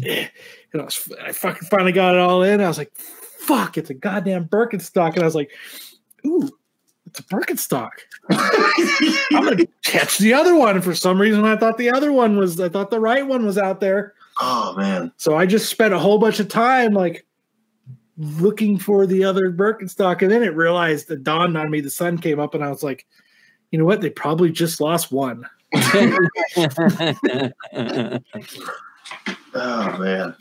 and 0.02 0.31
I 0.74 0.84
was 0.84 1.12
I 1.23 1.32
fucking 1.32 1.68
finally 1.68 1.92
got 1.92 2.15
it 2.15 2.20
all 2.20 2.42
in. 2.42 2.60
I 2.60 2.68
was 2.68 2.78
like 2.78 2.92
fuck 2.97 3.76
it's 3.76 3.90
a 3.90 3.94
goddamn 3.94 4.49
Birkenstock. 4.49 5.15
And 5.15 5.23
I 5.23 5.26
was 5.26 5.34
like 5.34 5.50
ooh 6.26 6.50
it's 7.10 7.20
a 7.20 7.22
Birkenstock 7.24 7.90
I'm 8.30 9.44
gonna 9.44 9.66
catch 9.84 10.18
the 10.18 10.34
other 10.34 10.55
one. 10.55 10.80
For 10.82 10.94
some 10.94 11.20
reason, 11.20 11.44
I 11.44 11.56
thought 11.56 11.78
the 11.78 11.90
other 11.90 12.12
one 12.12 12.36
was. 12.36 12.60
I 12.60 12.68
thought 12.68 12.90
the 12.90 13.00
right 13.00 13.26
one 13.26 13.44
was 13.44 13.58
out 13.58 13.80
there. 13.80 14.14
Oh 14.40 14.74
man. 14.76 15.12
So 15.16 15.36
I 15.36 15.47
just 15.47 15.68
spent 15.68 15.92
a 15.92 15.98
whole 15.98 16.18
bunch 16.18 16.39
of 16.39 16.48
time 16.48 16.92
like 16.92 17.26
looking 18.16 18.78
for 18.78 19.06
the 19.06 19.24
other 19.24 19.50
Birkenstock, 19.50 20.22
and 20.22 20.30
then 20.30 20.42
it 20.42 20.55
realized 20.55 21.10
it 21.10 21.24
dawned 21.24 21.56
on 21.56 21.70
me. 21.70 21.80
The 21.80 21.90
sun 21.90 22.18
came 22.18 22.39
up, 22.39 22.55
and 22.55 22.62
I 22.62 22.68
was 22.68 22.82
like, 22.82 23.06
you 23.72 23.78
know 23.78 23.84
what? 23.84 24.00
They 24.00 24.10
probably 24.10 24.52
just 24.52 24.80
lost 24.80 25.10
one. 25.10 25.47
Oh 29.52 29.98
man. 29.98 30.36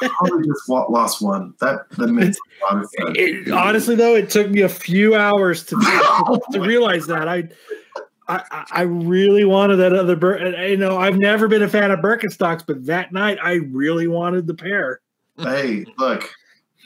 Probably 0.00 0.46
just 0.46 0.68
lost 0.68 1.22
one. 1.22 1.54
That 1.60 1.90
that 1.96 2.08
makes 2.08 2.36
a 2.38 2.64
lot 2.64 2.84
of 2.84 2.90
sense. 2.90 3.18
It, 3.18 3.50
honestly, 3.50 3.94
though, 3.94 4.14
it 4.14 4.30
took 4.30 4.50
me 4.50 4.62
a 4.62 4.68
few 4.68 5.14
hours 5.14 5.64
to 5.64 5.76
to 6.52 6.60
my 6.60 6.66
realize 6.66 7.06
that 7.06 7.28
I. 7.28 7.48
I, 8.30 8.66
I 8.70 8.82
really 8.82 9.46
wanted 9.46 9.76
that 9.76 9.94
other 9.94 10.14
Bir- 10.14 10.34
and, 10.34 10.70
You 10.70 10.76
know, 10.76 10.98
I've 10.98 11.16
never 11.16 11.48
been 11.48 11.62
a 11.62 11.68
fan 11.68 11.90
of 11.90 12.00
Birkenstocks, 12.00 12.62
but 12.66 12.84
that 12.84 13.10
night 13.10 13.38
I 13.42 13.54
really 13.54 14.06
wanted 14.06 14.46
the 14.46 14.52
pair. 14.52 15.00
Hey, 15.38 15.86
look, 15.96 16.30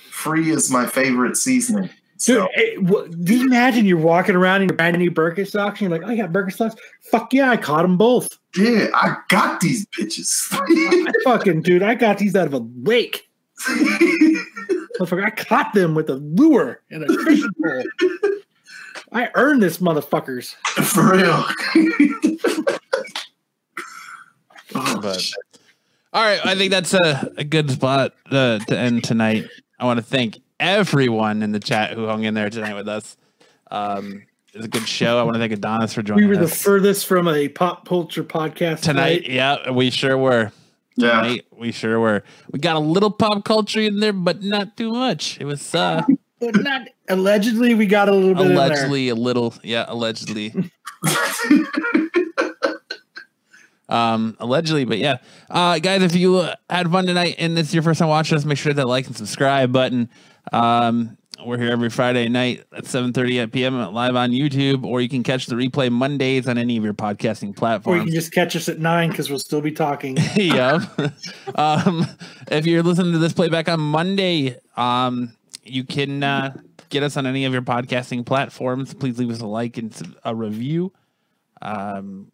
free 0.09 0.51
is 0.51 0.71
my 0.71 0.87
favorite 0.87 1.37
seasoning. 1.37 1.91
Dude, 2.13 2.21
So 2.21 2.49
wha- 2.79 3.07
do 3.07 3.37
you 3.37 3.47
imagine 3.47 3.85
you're 3.85 3.97
walking 3.99 4.35
around 4.37 4.63
in 4.63 4.69
your 4.69 4.77
brand 4.77 4.97
new 4.99 5.11
Birkenstocks 5.11 5.81
and 5.81 5.81
you're 5.81 5.91
like, 5.91 6.05
I 6.05 6.17
got 6.17 6.33
Birkenstocks? 6.33 6.77
Fuck 7.11 7.33
yeah, 7.33 7.51
I 7.51 7.57
caught 7.57 7.83
them 7.83 7.97
both. 7.97 8.39
yeah, 8.57 8.87
I 8.95 9.17
got 9.29 9.61
these 9.61 9.87
bitches. 9.87 10.49
I 10.53 11.13
fucking, 11.25 11.63
dude, 11.63 11.83
I 11.83 11.95
got 11.95 12.19
these 12.19 12.37
out 12.37 12.47
of 12.47 12.55
a 12.55 12.65
lake. 12.83 13.29
Motherfucker, 14.99 15.25
I 15.25 15.31
caught 15.31 15.73
them 15.73 15.95
with 15.95 16.09
a 16.11 16.15
lure 16.17 16.83
and 16.91 17.03
a 17.05 17.25
fishing 17.25 17.49
pole. 17.63 17.83
I 19.13 19.29
earned 19.35 19.63
this, 19.63 19.79
motherfuckers. 19.79 20.55
For 20.85 21.13
real. 21.13 21.45
oh, 24.75 25.01
But- 25.01 25.21
shit. 25.21 25.35
All 26.15 26.23
right, 26.23 26.45
I 26.45 26.55
think 26.57 26.71
that's 26.71 26.93
a, 26.93 27.33
a 27.39 27.45
good 27.45 27.71
spot 27.71 28.13
uh, 28.31 28.59
to 28.59 28.79
end 28.79 29.03
tonight. 29.03 29.49
I 29.79 29.87
want 29.87 29.97
to 29.99 30.03
thank 30.05 30.42
everyone 30.63 31.43
in 31.43 31.53
the 31.53 31.61
chat 31.61 31.93
who 31.93 32.07
hung 32.07 32.23
in 32.25 32.35
there 32.35 32.49
tonight 32.49 32.75
with 32.75 32.89
us. 32.89 33.17
Um, 33.71 34.23
it 34.55 34.59
was 34.59 34.67
a 34.67 34.69
good 34.69 34.87
show. 34.87 35.19
I 35.19 35.23
want 35.25 35.35
to 35.35 35.41
thank 35.41 35.53
Adonis 35.53 35.93
for 35.93 36.03
joining 36.03 36.25
us. 36.25 36.29
We 36.29 36.37
were 36.37 36.43
the 36.43 36.51
furthest 36.51 37.07
from 37.07 37.27
a 37.27 37.49
pop 37.49 37.89
culture 37.89 38.23
podcast 38.23 38.81
tonight. 38.81 39.29
Yeah, 39.29 39.71
we 39.71 39.91
sure 39.91 40.17
were. 40.17 40.53
Yeah. 40.97 41.23
Tonight, 41.23 41.47
we 41.57 41.73
sure 41.73 41.99
were. 41.99 42.23
We 42.51 42.59
got 42.59 42.77
a 42.77 42.81
little 42.81 43.11
pop 43.11 43.45
culture 43.45 43.81
in 43.81 43.99
there, 44.01 44.13
but 44.13 44.43
not 44.43 44.77
too 44.77 44.93
much. 44.93 45.41
It 45.41 45.47
was 45.47 45.75
uh, 45.75 46.03
But 46.39 46.61
not 46.61 46.89
allegedly, 47.09 47.75
we 47.75 47.87
got 47.87 48.09
a 48.09 48.13
little 48.13 48.35
bit 48.35 48.51
allegedly 48.51 49.09
a 49.09 49.15
little, 49.15 49.55
yeah, 49.63 49.85
allegedly. 49.89 50.53
um 53.89 54.37
allegedly 54.41 54.85
but 54.87 54.97
yeah 54.97 55.19
uh 55.51 55.79
guys 55.79 56.03
if 56.03 56.15
you 56.15 56.37
uh, 56.39 56.55
had 56.71 56.91
fun 56.91 57.05
tonight 57.05 57.35
and 57.39 57.57
this 57.57 57.69
is 57.69 57.75
your 57.75 57.83
first 57.83 57.99
time 57.99 58.09
watching 58.09 58.39
us 58.39 58.45
make 58.45 58.57
sure 58.57 58.73
to 58.73 58.77
hit 58.77 58.83
that 58.83 58.89
like 58.89 59.07
and 59.07 59.17
subscribe 59.17 59.71
button 59.71 60.09
um 60.53 61.17
we're 61.45 61.59
here 61.59 61.73
every 61.73 61.91
friday 61.91 62.29
night 62.29 62.65
at 62.77 62.87
7 62.87 63.13
30 63.13 63.47
p.m 63.49 63.81
live 63.93 64.17
on 64.17 64.31
youtube 64.31 64.85
or 64.85 65.01
you 65.01 65.09
can 65.09 65.23
catch 65.23 65.47
the 65.47 65.55
replay 65.55 65.91
mondays 65.91 66.49
on 66.49 66.59
any 66.59 66.77
of 66.77 66.85
your 66.85 66.95
podcasting 66.95 67.55
platforms. 67.57 67.97
Or 67.97 67.99
you 67.99 68.05
can 68.05 68.15
just 68.15 68.33
catch 68.33 68.57
us 68.57 68.69
at 68.69 68.79
nine 68.79 69.11
because 69.11 69.31
we'll 69.31 69.39
still 69.39 69.61
be 69.61 69.73
talking. 69.73 70.17
yeah. 70.37 70.81
um, 71.55 72.07
if 72.51 72.67
you're 72.67 72.83
listening 72.83 73.13
to 73.13 73.19
this 73.19 73.33
playback 73.33 73.69
on 73.69 73.81
Monday, 73.81 74.57
um, 74.77 75.35
You 75.65 75.85
can 75.85 76.23
uh, 76.23 76.57
get 76.89 77.03
us 77.03 77.17
on 77.17 77.27
any 77.27 77.45
of 77.45 77.53
your 77.53 77.63
podcasting 77.63 78.27
platforms. 78.27 78.95
Please 78.95 79.19
leave 79.19 79.31
us 79.31 79.41
a 79.41 79.47
like 79.47 79.79
and 79.79 80.17
a 80.25 80.35
review. 80.35 80.93
Um, 81.61 82.33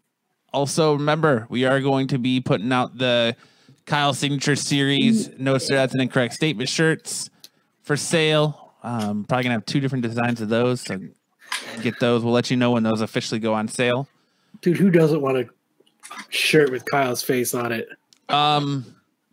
also, 0.52 0.94
remember, 0.94 1.46
we 1.50 1.64
are 1.66 1.80
going 1.80 2.08
to 2.08 2.18
be 2.18 2.40
putting 2.40 2.72
out 2.72 2.96
the 2.96 3.36
Kyle 3.84 4.14
Signature 4.14 4.56
Series 4.56 5.28
No 5.38 5.58
Sir 5.58 5.76
That's 5.76 5.94
an 5.94 6.00
Incorrect 6.00 6.32
Statement 6.34 6.68
shirts 6.68 7.28
for 7.88 7.96
sale. 7.96 8.74
Um, 8.84 9.24
probably 9.24 9.44
to 9.44 9.50
have 9.50 9.66
two 9.66 9.80
different 9.80 10.02
designs 10.02 10.40
of 10.40 10.48
those. 10.48 10.82
So 10.82 11.00
get 11.82 11.98
those. 11.98 12.22
We'll 12.22 12.34
let 12.34 12.50
you 12.50 12.56
know 12.56 12.70
when 12.70 12.84
those 12.84 13.00
officially 13.00 13.40
go 13.40 13.54
on 13.54 13.66
sale. 13.66 14.06
Dude, 14.60 14.76
who 14.76 14.90
doesn't 14.90 15.20
want 15.20 15.38
a 15.38 15.48
shirt 16.28 16.70
with 16.70 16.84
Kyle's 16.84 17.22
face 17.22 17.54
on 17.54 17.72
it? 17.72 17.88
Um, 18.28 18.84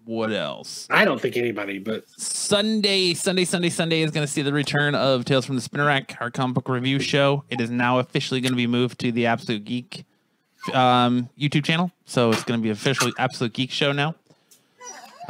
what 0.06 0.32
else? 0.32 0.88
I 0.90 1.04
don't 1.04 1.20
think 1.20 1.36
anybody, 1.36 1.80
but 1.80 2.10
Sunday, 2.18 3.14
Sunday, 3.14 3.44
Sunday, 3.44 3.70
Sunday 3.70 4.02
is 4.02 4.12
going 4.12 4.26
to 4.26 4.32
see 4.32 4.42
the 4.42 4.54
return 4.54 4.96
of 4.96 5.26
Tales 5.26 5.46
from 5.46 5.56
the 5.56 5.62
Spinner 5.62 5.86
Rack, 5.86 6.18
our 6.22 6.32
comic 6.32 6.56
book 6.56 6.70
review 6.70 7.00
show. 7.00 7.44
It 7.50 7.60
is 7.60 7.70
now 7.70 8.00
officially 8.00 8.40
going 8.40 8.54
to 8.54 8.58
be 8.58 8.68
moved 8.68 9.00
to 9.02 9.12
the 9.12 9.26
Absolute 9.26 9.66
Geek 9.66 10.06
um, 10.74 11.30
YouTube 11.38 11.66
channel, 11.66 11.92
so 12.06 12.32
it's 12.32 12.44
going 12.44 12.60
to 12.60 12.64
be 12.64 12.70
officially 12.70 13.12
Absolute 13.18 13.54
Geek 13.54 13.72
show 13.72 13.92
now. 13.92 14.16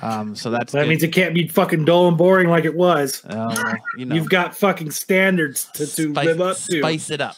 Um, 0.02 0.36
so 0.36 0.50
that's 0.52 0.72
that 0.74 0.82
good. 0.84 0.90
means 0.90 1.04
it 1.04 1.14
can't 1.14 1.34
be 1.34 1.48
fucking 1.48 1.86
dull 1.86 2.08
and 2.08 2.18
boring 2.18 2.50
like 2.50 2.66
it 2.66 2.76
was. 2.76 3.24
Uh, 3.26 3.76
you 3.98 4.06
know, 4.06 4.16
You've 4.16 4.30
got 4.30 4.56
fucking 4.56 4.92
standards 4.92 5.66
to, 5.76 5.86
to 5.88 6.12
spice, 6.12 6.26
live 6.26 6.42
up 6.42 6.58
to. 6.58 6.80
spice 6.80 7.10
it 7.10 7.22
up. 7.22 7.38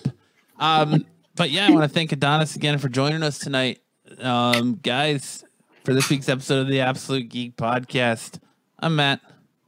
Um, 0.59 1.05
but 1.35 1.51
yeah, 1.51 1.67
I 1.67 1.71
want 1.71 1.83
to 1.83 1.89
thank 1.89 2.11
Adonis 2.11 2.55
again 2.55 2.77
for 2.79 2.89
joining 2.89 3.21
us 3.23 3.37
tonight, 3.37 3.79
um, 4.19 4.79
guys, 4.81 5.43
for 5.83 5.93
this 5.93 6.09
week's 6.09 6.29
episode 6.29 6.61
of 6.61 6.67
the 6.67 6.79
Absolute 6.81 7.29
Geek 7.29 7.55
Podcast. 7.57 8.39
I'm 8.79 8.95
Matt. 8.95 9.21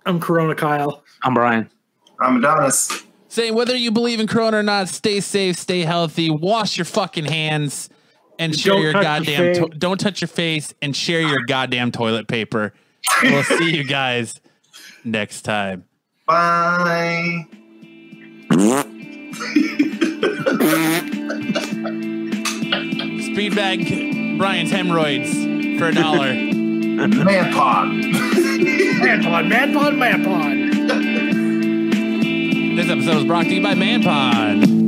I'm 0.06 0.20
Corona 0.20 0.56
Kyle. 0.56 1.04
I'm 1.24 1.34
Brian. 1.36 1.70
I'm 2.20 2.38
Adonis. 2.38 3.04
saying 3.28 3.54
whether 3.54 3.76
you 3.76 3.92
believe 3.92 4.20
in 4.20 4.26
Corona 4.28 4.58
or 4.58 4.64
not, 4.64 4.90
stay 4.90 5.20
safe, 5.20 5.58
stay 5.58 5.82
healthy, 5.82 6.30
wash 6.32 6.78
your 6.78 6.86
fucking 6.86 7.26
hands, 7.26 7.90
and 8.40 8.58
share 8.58 8.74
Don't 8.74 8.82
your 8.82 8.94
touch 8.94 9.28
your 9.28 9.54
goddamn. 9.54 9.70
To- 9.70 9.78
don't 9.78 10.00
touch 10.00 10.22
your 10.22 10.28
face 10.28 10.74
and 10.82 10.96
share 10.96 11.22
your 11.22 11.44
goddamn 11.46 11.92
toilet 11.92 12.28
paper. 12.28 12.74
we'll 13.24 13.44
see 13.44 13.76
you 13.76 13.84
guys 13.84 14.40
next 15.04 15.42
time. 15.44 15.86
Bye. 16.26 17.46
Speed 23.32 23.56
bag 23.56 23.88
Brian's 24.38 24.72
hemorrhoids 24.72 25.32
for 25.80 25.88
a 25.88 25.94
dollar. 25.94 26.34
Man 26.34 27.54
pod. 27.54 27.88
Man 27.90 29.24
pod, 29.24 29.46
man 29.48 29.74
pod, 29.74 29.96
man 29.96 30.24
pod. 30.26 30.58
this 32.78 32.90
episode 32.90 33.16
was 33.16 33.24
brought 33.26 33.46
to 33.46 33.54
you 33.54 33.62
by 33.64 33.76
Man 33.76 34.04
Pod. 34.04 34.79